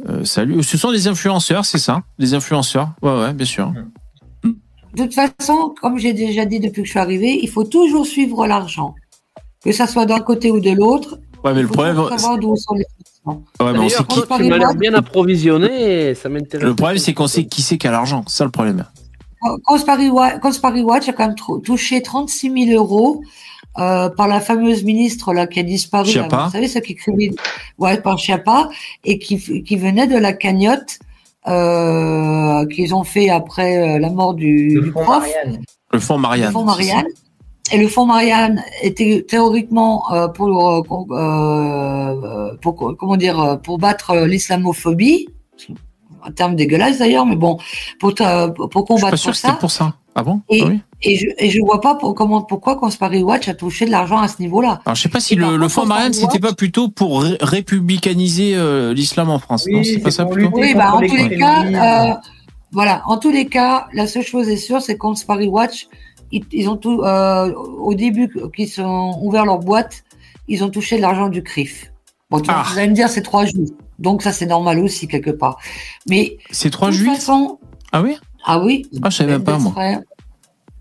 euh, 0.09 0.25
salut, 0.25 0.61
ce 0.63 0.77
sont 0.77 0.91
des 0.91 1.07
influenceurs, 1.07 1.65
c'est 1.65 1.77
ça? 1.77 2.01
Des 2.19 2.33
influenceurs? 2.33 2.89
Ouais, 3.01 3.17
ouais, 3.17 3.33
bien 3.33 3.45
sûr. 3.45 3.71
De 4.43 5.03
toute 5.03 5.13
façon, 5.15 5.73
comme 5.81 5.97
j'ai 5.97 6.13
déjà 6.13 6.45
dit 6.45 6.59
depuis 6.59 6.81
que 6.81 6.85
je 6.87 6.91
suis 6.91 6.99
arrivée, 6.99 7.39
il 7.41 7.49
faut 7.49 7.63
toujours 7.63 8.05
suivre 8.05 8.45
l'argent. 8.45 8.93
Que 9.63 9.71
ça 9.71 9.87
soit 9.87 10.05
d'un 10.05 10.19
côté 10.19 10.51
ou 10.51 10.59
de 10.59 10.69
l'autre. 10.71 11.17
Ouais, 11.43 11.53
mais 11.53 11.61
le 11.63 11.67
problème, 11.67 11.95
savoir 12.09 12.37
d'où 12.37 12.55
sont 12.55 12.75
les. 12.75 12.85
Ouais, 13.25 13.35
mais 13.71 13.79
on 13.79 13.89
sait 13.89 14.03
qui- 14.03 14.21
tu 14.21 14.43
m'as 14.49 14.57
l'air 14.57 14.75
bien 14.75 14.93
approvisionné, 14.93 16.13
ça 16.13 16.27
m'intéresse. 16.29 16.67
le 16.67 16.75
problème, 16.75 16.97
c'est 16.99 17.13
qu'on 17.13 17.27
sait 17.27 17.45
qui 17.45 17.61
c'est 17.61 17.77
qui 17.77 17.87
a 17.87 17.91
l'argent. 17.91 18.23
C'est 18.27 18.37
ça 18.37 18.43
le 18.45 18.51
problème. 18.51 18.85
Watch, 20.09 20.39
Conspary 20.41 20.81
Watch 20.81 21.09
a 21.09 21.13
quand 21.13 21.27
même 21.27 21.61
touché 21.63 22.01
36 22.01 22.67
000 22.67 22.77
euros 22.77 23.21
euh, 23.79 24.07
par 24.09 24.27
la 24.27 24.39
fameuse 24.39 24.83
ministre 24.83 25.33
là 25.33 25.47
qui 25.47 25.59
a 25.59 25.63
disparu. 25.63 26.13
là, 26.13 26.27
vous 26.27 26.51
savez, 26.51 26.67
ce 26.67 26.77
qui 26.77 26.91
écrivait 26.91 27.31
ouais, 27.79 27.99
par 27.99 28.19
Chiappa 28.19 28.69
et 29.03 29.17
qui, 29.17 29.63
qui 29.63 29.75
venait 29.77 30.05
de 30.05 30.15
la 30.17 30.31
cagnotte 30.33 30.99
euh, 31.47 32.67
qu'ils 32.67 32.93
ont 32.93 33.03
fait 33.03 33.29
après 33.29 33.95
euh, 33.95 33.99
la 33.99 34.11
mort 34.11 34.35
du, 34.35 34.79
du 34.79 34.91
prof. 34.91 35.27
Le 35.91 35.99
fonds 35.99 36.19
Marianne. 36.19 36.47
Le 36.47 36.53
fonds 36.53 36.65
Marianne. 36.65 37.07
Et 37.71 37.77
le 37.79 37.87
fonds 37.87 38.05
Marianne 38.05 38.63
était 38.83 39.25
théoriquement 39.27 40.03
pour, 40.35 40.85
comment 42.99 43.17
dire 43.17 43.59
pour 43.63 43.79
battre 43.79 44.15
l'islamophobie, 44.27 45.29
un 46.25 46.31
terme 46.31 46.55
dégueulasse 46.55 46.99
d'ailleurs, 46.99 47.25
mais 47.25 47.35
bon, 47.35 47.57
pour 47.99 48.13
ta- 48.15 48.49
pour 48.49 48.65
Je 48.67 48.77
suis 48.77 48.85
combattre 48.87 49.09
pas 49.11 49.17
sûr 49.17 49.31
que 49.31 49.37
ça. 49.37 49.47
c'était 49.49 49.59
pour 49.59 49.71
ça. 49.71 49.95
Ah 50.15 50.23
bon? 50.23 50.41
Et, 50.49 50.61
Ah 50.63 50.67
oui? 50.69 50.79
et 51.01 51.15
je 51.17 51.27
et 51.39 51.49
je 51.49 51.59
vois 51.61 51.81
pas 51.81 51.95
pour, 51.95 52.13
comment 52.13 52.41
pourquoi 52.43 52.75
Conspary 52.75 53.23
Watch 53.23 53.47
a 53.47 53.53
touché 53.55 53.85
de 53.85 53.91
l'argent 53.91 54.19
à 54.19 54.27
ce 54.27 54.39
niveau-là. 54.41 54.79
Alors, 54.85 54.95
je 54.95 55.01
sais 55.01 55.09
pas 55.09 55.19
si 55.19 55.33
Et 55.33 55.37
par 55.37 55.49
le, 55.51 55.57
le 55.57 55.67
fonds 55.67 55.81
Conspary 55.81 55.87
Marianne, 55.99 56.13
c'était 56.13 56.39
pas 56.39 56.53
plutôt 56.53 56.89
pour 56.89 57.23
ré- 57.23 57.37
républicaniser 57.41 58.55
euh, 58.55 58.93
l'islam 58.93 59.29
en 59.29 59.39
France. 59.39 59.65
non, 59.69 59.83
c'est 59.83 59.99
pas 59.99 60.11
ça 60.11 60.25
plutôt? 60.25 60.55
Oui, 60.55 60.73
bah, 60.75 60.93
en 60.93 60.99
tous 61.01 61.15
les 61.15 61.35
cas, 61.37 61.63
euh, 62.11 62.13
voilà, 62.71 63.01
en 63.07 63.17
tous 63.17 63.31
les 63.31 63.47
cas, 63.47 63.87
la 63.93 64.05
seule 64.07 64.23
chose 64.23 64.47
est 64.49 64.57
sûre, 64.57 64.81
c'est 64.81 64.97
Paris 65.27 65.47
Watch, 65.47 65.87
ils, 66.31 66.43
ils 66.51 66.69
ont 66.69 66.77
tout, 66.77 67.01
euh, 67.01 67.51
au 67.53 67.93
début 67.95 68.31
qu'ils 68.55 68.81
ont 68.81 69.17
ouvert 69.23 69.45
leur 69.45 69.59
boîte, 69.59 70.03
ils 70.47 70.63
ont 70.63 70.69
touché 70.69 70.97
de 70.97 71.01
l'argent 71.01 71.27
du 71.29 71.41
CRIF. 71.43 71.91
Bon, 72.33 72.41
tu 72.41 72.49
Ah. 72.51 72.63
vous 72.71 72.77
allez 72.79 72.89
me 72.89 72.93
dire, 72.95 73.09
c'est 73.09 73.21
trois 73.21 73.45
juifs. 73.45 73.69
Donc 73.99 74.23
ça, 74.23 74.31
c'est 74.31 74.45
normal 74.47 74.79
aussi, 74.79 75.07
quelque 75.07 75.31
part. 75.31 75.59
Mais. 76.09 76.37
C'est 76.51 76.69
trois 76.71 76.89
juifs 76.91 77.13
façon, 77.15 77.59
Ah 77.91 78.01
oui? 78.01 78.17
ah 78.45 78.59
oui. 78.59 78.85
Ah, 79.03 79.09
je 79.09 79.15
savais 79.17 79.31
même 79.33 79.43
pas, 79.43 79.57
moi. 79.59 79.73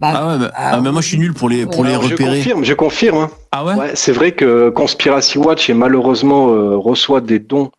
Bah, 0.00 0.12
Ah 0.14 0.26
ouais, 0.32 0.38
bah, 0.38 0.50
ah, 0.56 0.80
mais 0.80 0.90
moi, 0.90 1.00
je 1.00 1.08
suis 1.08 1.18
nul 1.18 1.32
pour 1.32 1.48
les, 1.48 1.64
pour 1.66 1.84
les 1.84 1.90
Alors, 1.90 2.02
Je 2.04 2.10
repérer. 2.12 2.36
confirme, 2.38 2.64
je 2.64 2.74
confirme. 2.74 3.18
hein. 3.18 3.30
Ah 3.52 3.64
ouais, 3.64 3.92
C'est 3.94 4.12
vrai 4.12 4.32
que 4.32 4.70
Conspiracy 4.70 5.38
Watch 5.38 5.70
et 5.70 5.74
malheureusement 5.74 6.48
euh, 6.48 6.76
reçoit 6.76 7.20
des 7.20 7.38
dons 7.38 7.70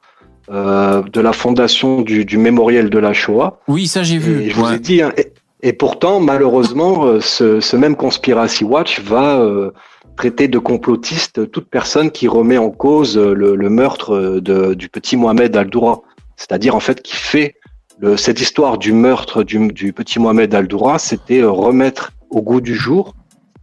euh, 0.49 1.01
de 1.01 1.19
la 1.19 1.33
fondation 1.33 2.01
du, 2.01 2.23
du 2.25 2.37
mémorial 2.37 2.89
de 2.89 2.97
la 2.99 3.11
Shoah. 3.13 3.59
Oui, 3.67 3.87
ça 3.87 4.03
j'ai 4.03 4.19
vu. 4.19 4.43
Et 4.43 4.49
je 4.51 4.55
vous 4.55 4.71
ai 4.71 4.79
dit. 4.79 5.01
hein, 5.01 5.11
et, 5.17 5.33
et 5.63 5.73
pourtant, 5.73 6.19
malheureusement, 6.21 7.05
euh, 7.05 7.19
ce, 7.19 7.59
ce 7.59 7.75
même 7.75 7.95
Conspiracy 7.95 8.63
Watch 8.63 9.01
va 9.01 9.39
euh, 9.39 9.71
traiter 10.15 10.47
de 10.47 10.59
complotiste 10.59 11.51
toute 11.51 11.69
personne 11.69 12.11
qui 12.11 12.27
remet 12.27 12.57
en 12.57 12.69
cause 12.69 13.17
euh, 13.17 13.33
le, 13.33 13.55
le 13.55 13.69
meurtre 13.69 14.13
euh, 14.15 14.41
de, 14.41 14.73
du 14.73 14.89
petit 14.89 15.17
Mohamed 15.17 15.55
Al-Doura. 15.55 16.01
C'est-à-dire 16.35 16.75
en 16.75 16.79
fait 16.79 17.01
qui 17.01 17.15
fait 17.15 17.55
le, 17.99 18.17
cette 18.17 18.41
histoire 18.41 18.77
du 18.77 18.93
meurtre 18.93 19.43
du, 19.43 19.67
du 19.71 19.93
petit 19.93 20.19
Mohamed 20.19 20.53
Al-Doura, 20.53 20.99
c'était 20.99 21.41
euh, 21.41 21.49
remettre 21.49 22.11
au 22.29 22.41
goût 22.41 22.61
du 22.61 22.75
jour 22.75 23.15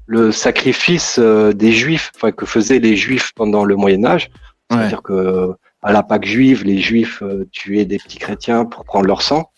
le 0.06 0.32
sacrifice 0.32 1.20
des 1.20 1.70
Juifs, 1.70 2.10
enfin 2.16 2.32
que 2.32 2.44
faisaient 2.44 2.80
les 2.80 2.96
Juifs 2.96 3.30
pendant 3.36 3.64
le 3.64 3.76
Moyen 3.76 4.04
Âge. 4.04 4.28
C'est-à-dire 4.68 5.02
que 5.02 5.52
à 5.82 5.92
la 5.92 6.02
Pâque 6.02 6.24
juive, 6.24 6.64
les 6.64 6.78
Juifs 6.78 7.22
tuaient 7.52 7.84
des 7.84 7.98
petits 7.98 8.18
chrétiens 8.18 8.64
pour 8.64 8.84
prendre 8.84 9.06
leur 9.06 9.22
sang 9.22 9.50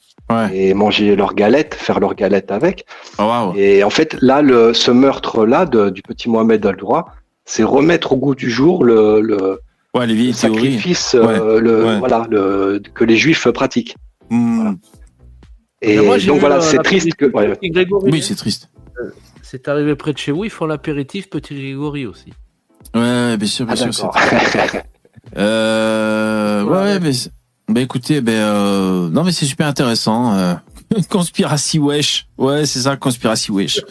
et 0.53 0.75
manger 0.75 1.17
leurs 1.17 1.35
galettes, 1.35 1.75
faire 1.75 2.01
leurs 2.01 2.15
galettes 2.15 2.51
avec. 2.51 2.85
Oh, 3.19 3.53
Et 3.57 3.83
en 3.85 3.91
fait, 3.91 4.17
là, 4.21 4.43
le, 4.43 4.73
ce 4.75 4.91
meurtre-là 4.91 5.67
de- 5.67 5.91
du 5.91 6.03
petit 6.03 6.29
Mohamed 6.29 6.65
Al-Doura, 6.67 7.07
c'est 7.45 7.63
remettre 7.65 8.13
au 8.13 8.17
goût 8.17 8.35
du 8.35 8.51
jour 8.51 8.85
le, 8.85 9.21
le, 9.21 9.61
Ouais, 9.95 10.07
les 10.07 10.15
le 10.15 10.33
sacrifice, 10.33 11.15
euh, 11.15 11.61
le, 11.61 11.85
ouais. 11.85 11.99
voilà, 11.99 12.27
le, 12.31 12.81
que 12.95 13.05
les 13.05 13.17
Juifs 13.17 13.47
pratiquent. 13.49 13.95
Hmm. 14.31 14.57
Voilà. 14.59 14.75
Et 15.83 15.99
moi, 16.01 16.17
donc 16.19 16.39
voilà, 16.41 16.57
euh, 16.57 16.61
c'est 16.61 16.79
triste 16.83 17.13
que. 17.15 17.27
Oui, 17.35 17.47
hein. 18.19 18.21
c'est 18.23 18.35
triste. 18.37 18.71
C'est 19.43 19.69
arrivé 19.69 19.95
près 19.97 20.13
de 20.15 20.19
chez 20.19 20.33
vous, 20.33 20.45
ils 20.45 20.51
font 20.51 20.65
l'apéritif 20.65 21.29
Petit 21.29 21.55
Grégory 21.55 22.07
aussi. 22.07 22.33
Ouais, 22.95 23.37
bien 23.37 23.47
sûr, 23.47 23.67
bien 23.67 23.75
Ah, 23.79 23.93
sûr. 23.93 24.11
Euh, 25.37 26.63
ouais, 26.65 26.77
ouais, 26.77 27.01
mais, 27.01 27.13
c'est- 27.13 27.31
bah 27.73 27.81
écoutez, 27.81 28.20
ben, 28.20 28.32
euh, 28.32 29.09
non, 29.09 29.24
mais 29.24 29.32
c'est 29.32 29.47
super 29.47 29.66
intéressant. 29.66 30.35
Euh, 30.35 30.55
conspiracy 31.09 31.78
wesh. 31.78 32.27
Ouais, 32.39 32.66
c'est 32.66 32.81
ça, 32.81 32.97
conspiracy 32.97 33.51
wesh. 33.51 33.81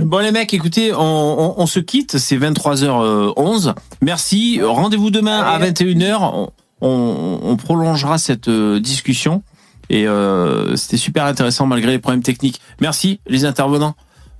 Bon 0.00 0.18
les 0.18 0.32
mecs, 0.32 0.52
écoutez, 0.54 0.92
on, 0.92 0.98
on, 0.98 1.54
on 1.56 1.66
se 1.66 1.78
quitte, 1.78 2.18
c'est 2.18 2.36
23h11. 2.36 3.74
Merci, 4.00 4.60
rendez-vous 4.60 5.10
demain 5.10 5.40
à 5.40 5.58
21h. 5.60 6.18
On, 6.20 6.50
on, 6.80 7.38
on 7.42 7.56
prolongera 7.56 8.18
cette 8.18 8.48
euh, 8.48 8.80
discussion 8.80 9.42
et 9.88 10.06
euh, 10.08 10.74
c'était 10.74 10.96
super 10.96 11.26
intéressant 11.26 11.66
malgré 11.66 11.92
les 11.92 11.98
problèmes 11.98 12.22
techniques. 12.22 12.60
Merci 12.80 13.20
les 13.26 13.44
intervenants. 13.44 13.94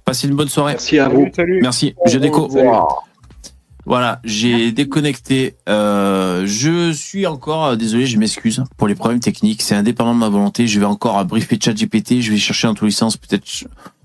Passez 0.04 0.26
une 0.26 0.34
bonne 0.34 0.48
soirée. 0.48 0.72
Merci 0.72 0.98
à 0.98 1.08
vous. 1.08 1.28
Merci. 1.60 1.94
Je 2.06 2.18
déco. 2.18 2.48
Salut. 2.50 2.68
Voilà, 3.84 4.20
j'ai 4.24 4.70
déconnecté. 4.70 5.56
Euh, 5.68 6.46
je 6.46 6.92
suis 6.92 7.26
encore 7.26 7.64
euh, 7.64 7.76
désolé, 7.76 8.06
je 8.06 8.16
m'excuse 8.16 8.62
pour 8.76 8.86
les 8.86 8.94
problèmes 8.94 9.20
techniques. 9.20 9.62
C'est 9.62 9.74
indépendant 9.74 10.14
de 10.14 10.20
ma 10.20 10.28
volonté. 10.28 10.68
Je 10.68 10.78
vais 10.78 10.86
encore 10.86 11.24
briefer 11.24 11.58
ChatGPT. 11.60 12.20
Je 12.20 12.30
vais 12.30 12.38
chercher 12.38 12.68
dans 12.68 12.74
tous 12.74 12.84
les 12.84 12.92
sens, 12.92 13.16
peut-être 13.16 13.44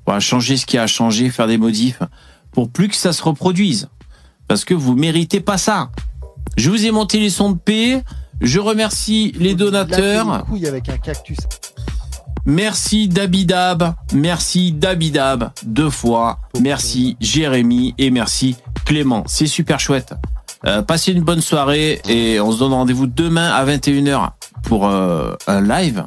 voilà, 0.05 0.19
changer 0.19 0.57
ce 0.57 0.65
qui 0.65 0.77
a 0.77 0.83
à 0.83 0.87
changer, 0.87 1.29
faire 1.29 1.47
des 1.47 1.57
modifs 1.57 2.01
pour 2.51 2.69
plus 2.69 2.87
que 2.87 2.95
ça 2.95 3.13
se 3.13 3.21
reproduise. 3.21 3.87
Parce 4.47 4.65
que 4.65 4.73
vous 4.73 4.95
méritez 4.95 5.41
pas 5.41 5.57
ça. 5.57 5.91
Je 6.55 6.71
vous 6.71 6.85
ai 6.85 6.91
monté 6.91 7.19
les 7.19 7.29
sons 7.29 7.51
de 7.51 7.57
paix. 7.57 8.03
Je 8.41 8.59
remercie 8.59 9.33
les 9.37 9.53
donateurs. 9.53 10.45
Avec 10.67 10.89
un 10.89 10.97
cactus. 10.97 11.37
Merci 12.49 13.09
Dabidab, 13.09 13.93
merci 14.13 14.71
Dabidab 14.71 15.51
deux 15.65 15.89
fois, 15.89 16.39
merci 16.61 17.17
Jérémy 17.19 17.93
et 17.97 18.09
merci 18.09 18.55
Clément. 18.85 19.23
C'est 19.27 19.47
super 19.47 19.81
chouette. 19.81 20.13
Euh, 20.65 20.81
passez 20.81 21.11
une 21.11 21.23
bonne 21.23 21.41
soirée 21.41 22.01
et 22.07 22.39
on 22.39 22.53
se 22.53 22.59
donne 22.59 22.71
rendez-vous 22.71 23.05
demain 23.05 23.51
à 23.51 23.65
21h 23.65 24.29
pour 24.63 24.87
euh, 24.87 25.33
un 25.47 25.59
live 25.59 26.05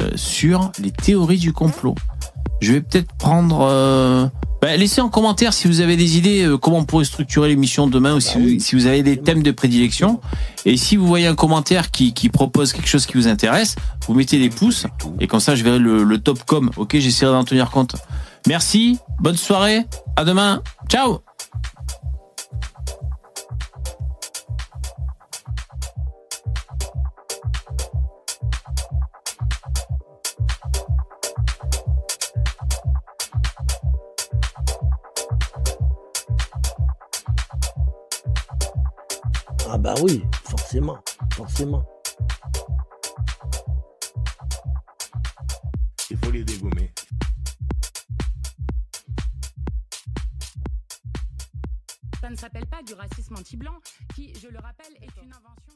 euh, 0.00 0.08
sur 0.14 0.72
les 0.78 0.90
théories 0.90 1.36
du 1.36 1.52
complot. 1.52 1.94
Je 2.60 2.72
vais 2.72 2.80
peut-être 2.80 3.12
prendre... 3.18 3.60
euh, 3.62 4.26
bah, 4.62 4.76
laissez 4.76 5.02
en 5.02 5.10
commentaire 5.10 5.52
si 5.52 5.68
vous 5.68 5.80
avez 5.80 5.96
des 5.96 6.16
idées 6.16 6.44
euh, 6.44 6.56
comment 6.56 6.78
on 6.78 6.84
pourrait 6.84 7.04
structurer 7.04 7.48
l'émission 7.48 7.86
demain 7.86 8.14
ou 8.14 8.20
si, 8.20 8.38
vous, 8.38 8.60
si 8.60 8.74
vous 8.74 8.86
avez 8.86 9.02
des 9.02 9.18
thèmes 9.18 9.42
de 9.42 9.50
prédilection. 9.50 10.20
Et 10.64 10.78
si 10.78 10.96
vous 10.96 11.06
voyez 11.06 11.26
un 11.26 11.34
commentaire 11.34 11.90
qui, 11.90 12.14
qui 12.14 12.30
propose 12.30 12.72
quelque 12.72 12.88
chose 12.88 13.04
qui 13.04 13.14
vous 13.18 13.28
intéresse, 13.28 13.76
vous 14.06 14.14
mettez 14.14 14.38
des 14.38 14.48
pouces 14.48 14.86
et 15.20 15.26
comme 15.26 15.40
ça 15.40 15.54
je 15.54 15.64
verrai 15.64 15.78
le, 15.78 16.02
le 16.04 16.18
top 16.18 16.44
com. 16.46 16.70
Ok, 16.76 16.96
j'essaierai 16.98 17.32
d'en 17.32 17.44
tenir 17.44 17.70
compte. 17.70 17.96
Merci, 18.46 18.98
bonne 19.20 19.36
soirée, 19.36 19.84
à 20.16 20.24
demain, 20.24 20.62
ciao 20.88 21.20
Ah 39.74 39.78
bah 39.78 39.94
oui, 40.04 40.22
forcément, 40.44 41.00
forcément. 41.32 41.84
Il 46.08 46.16
faut 46.16 46.30
les 46.30 46.44
dégommer. 46.44 46.94
Ça 52.20 52.30
ne 52.30 52.36
s'appelle 52.36 52.66
pas 52.66 52.84
du 52.84 52.94
racisme 52.94 53.34
anti-blanc, 53.34 53.74
qui, 54.14 54.32
je 54.36 54.46
le 54.46 54.60
rappelle, 54.60 54.94
est 55.02 55.20
une 55.20 55.32
invention. 55.32 55.73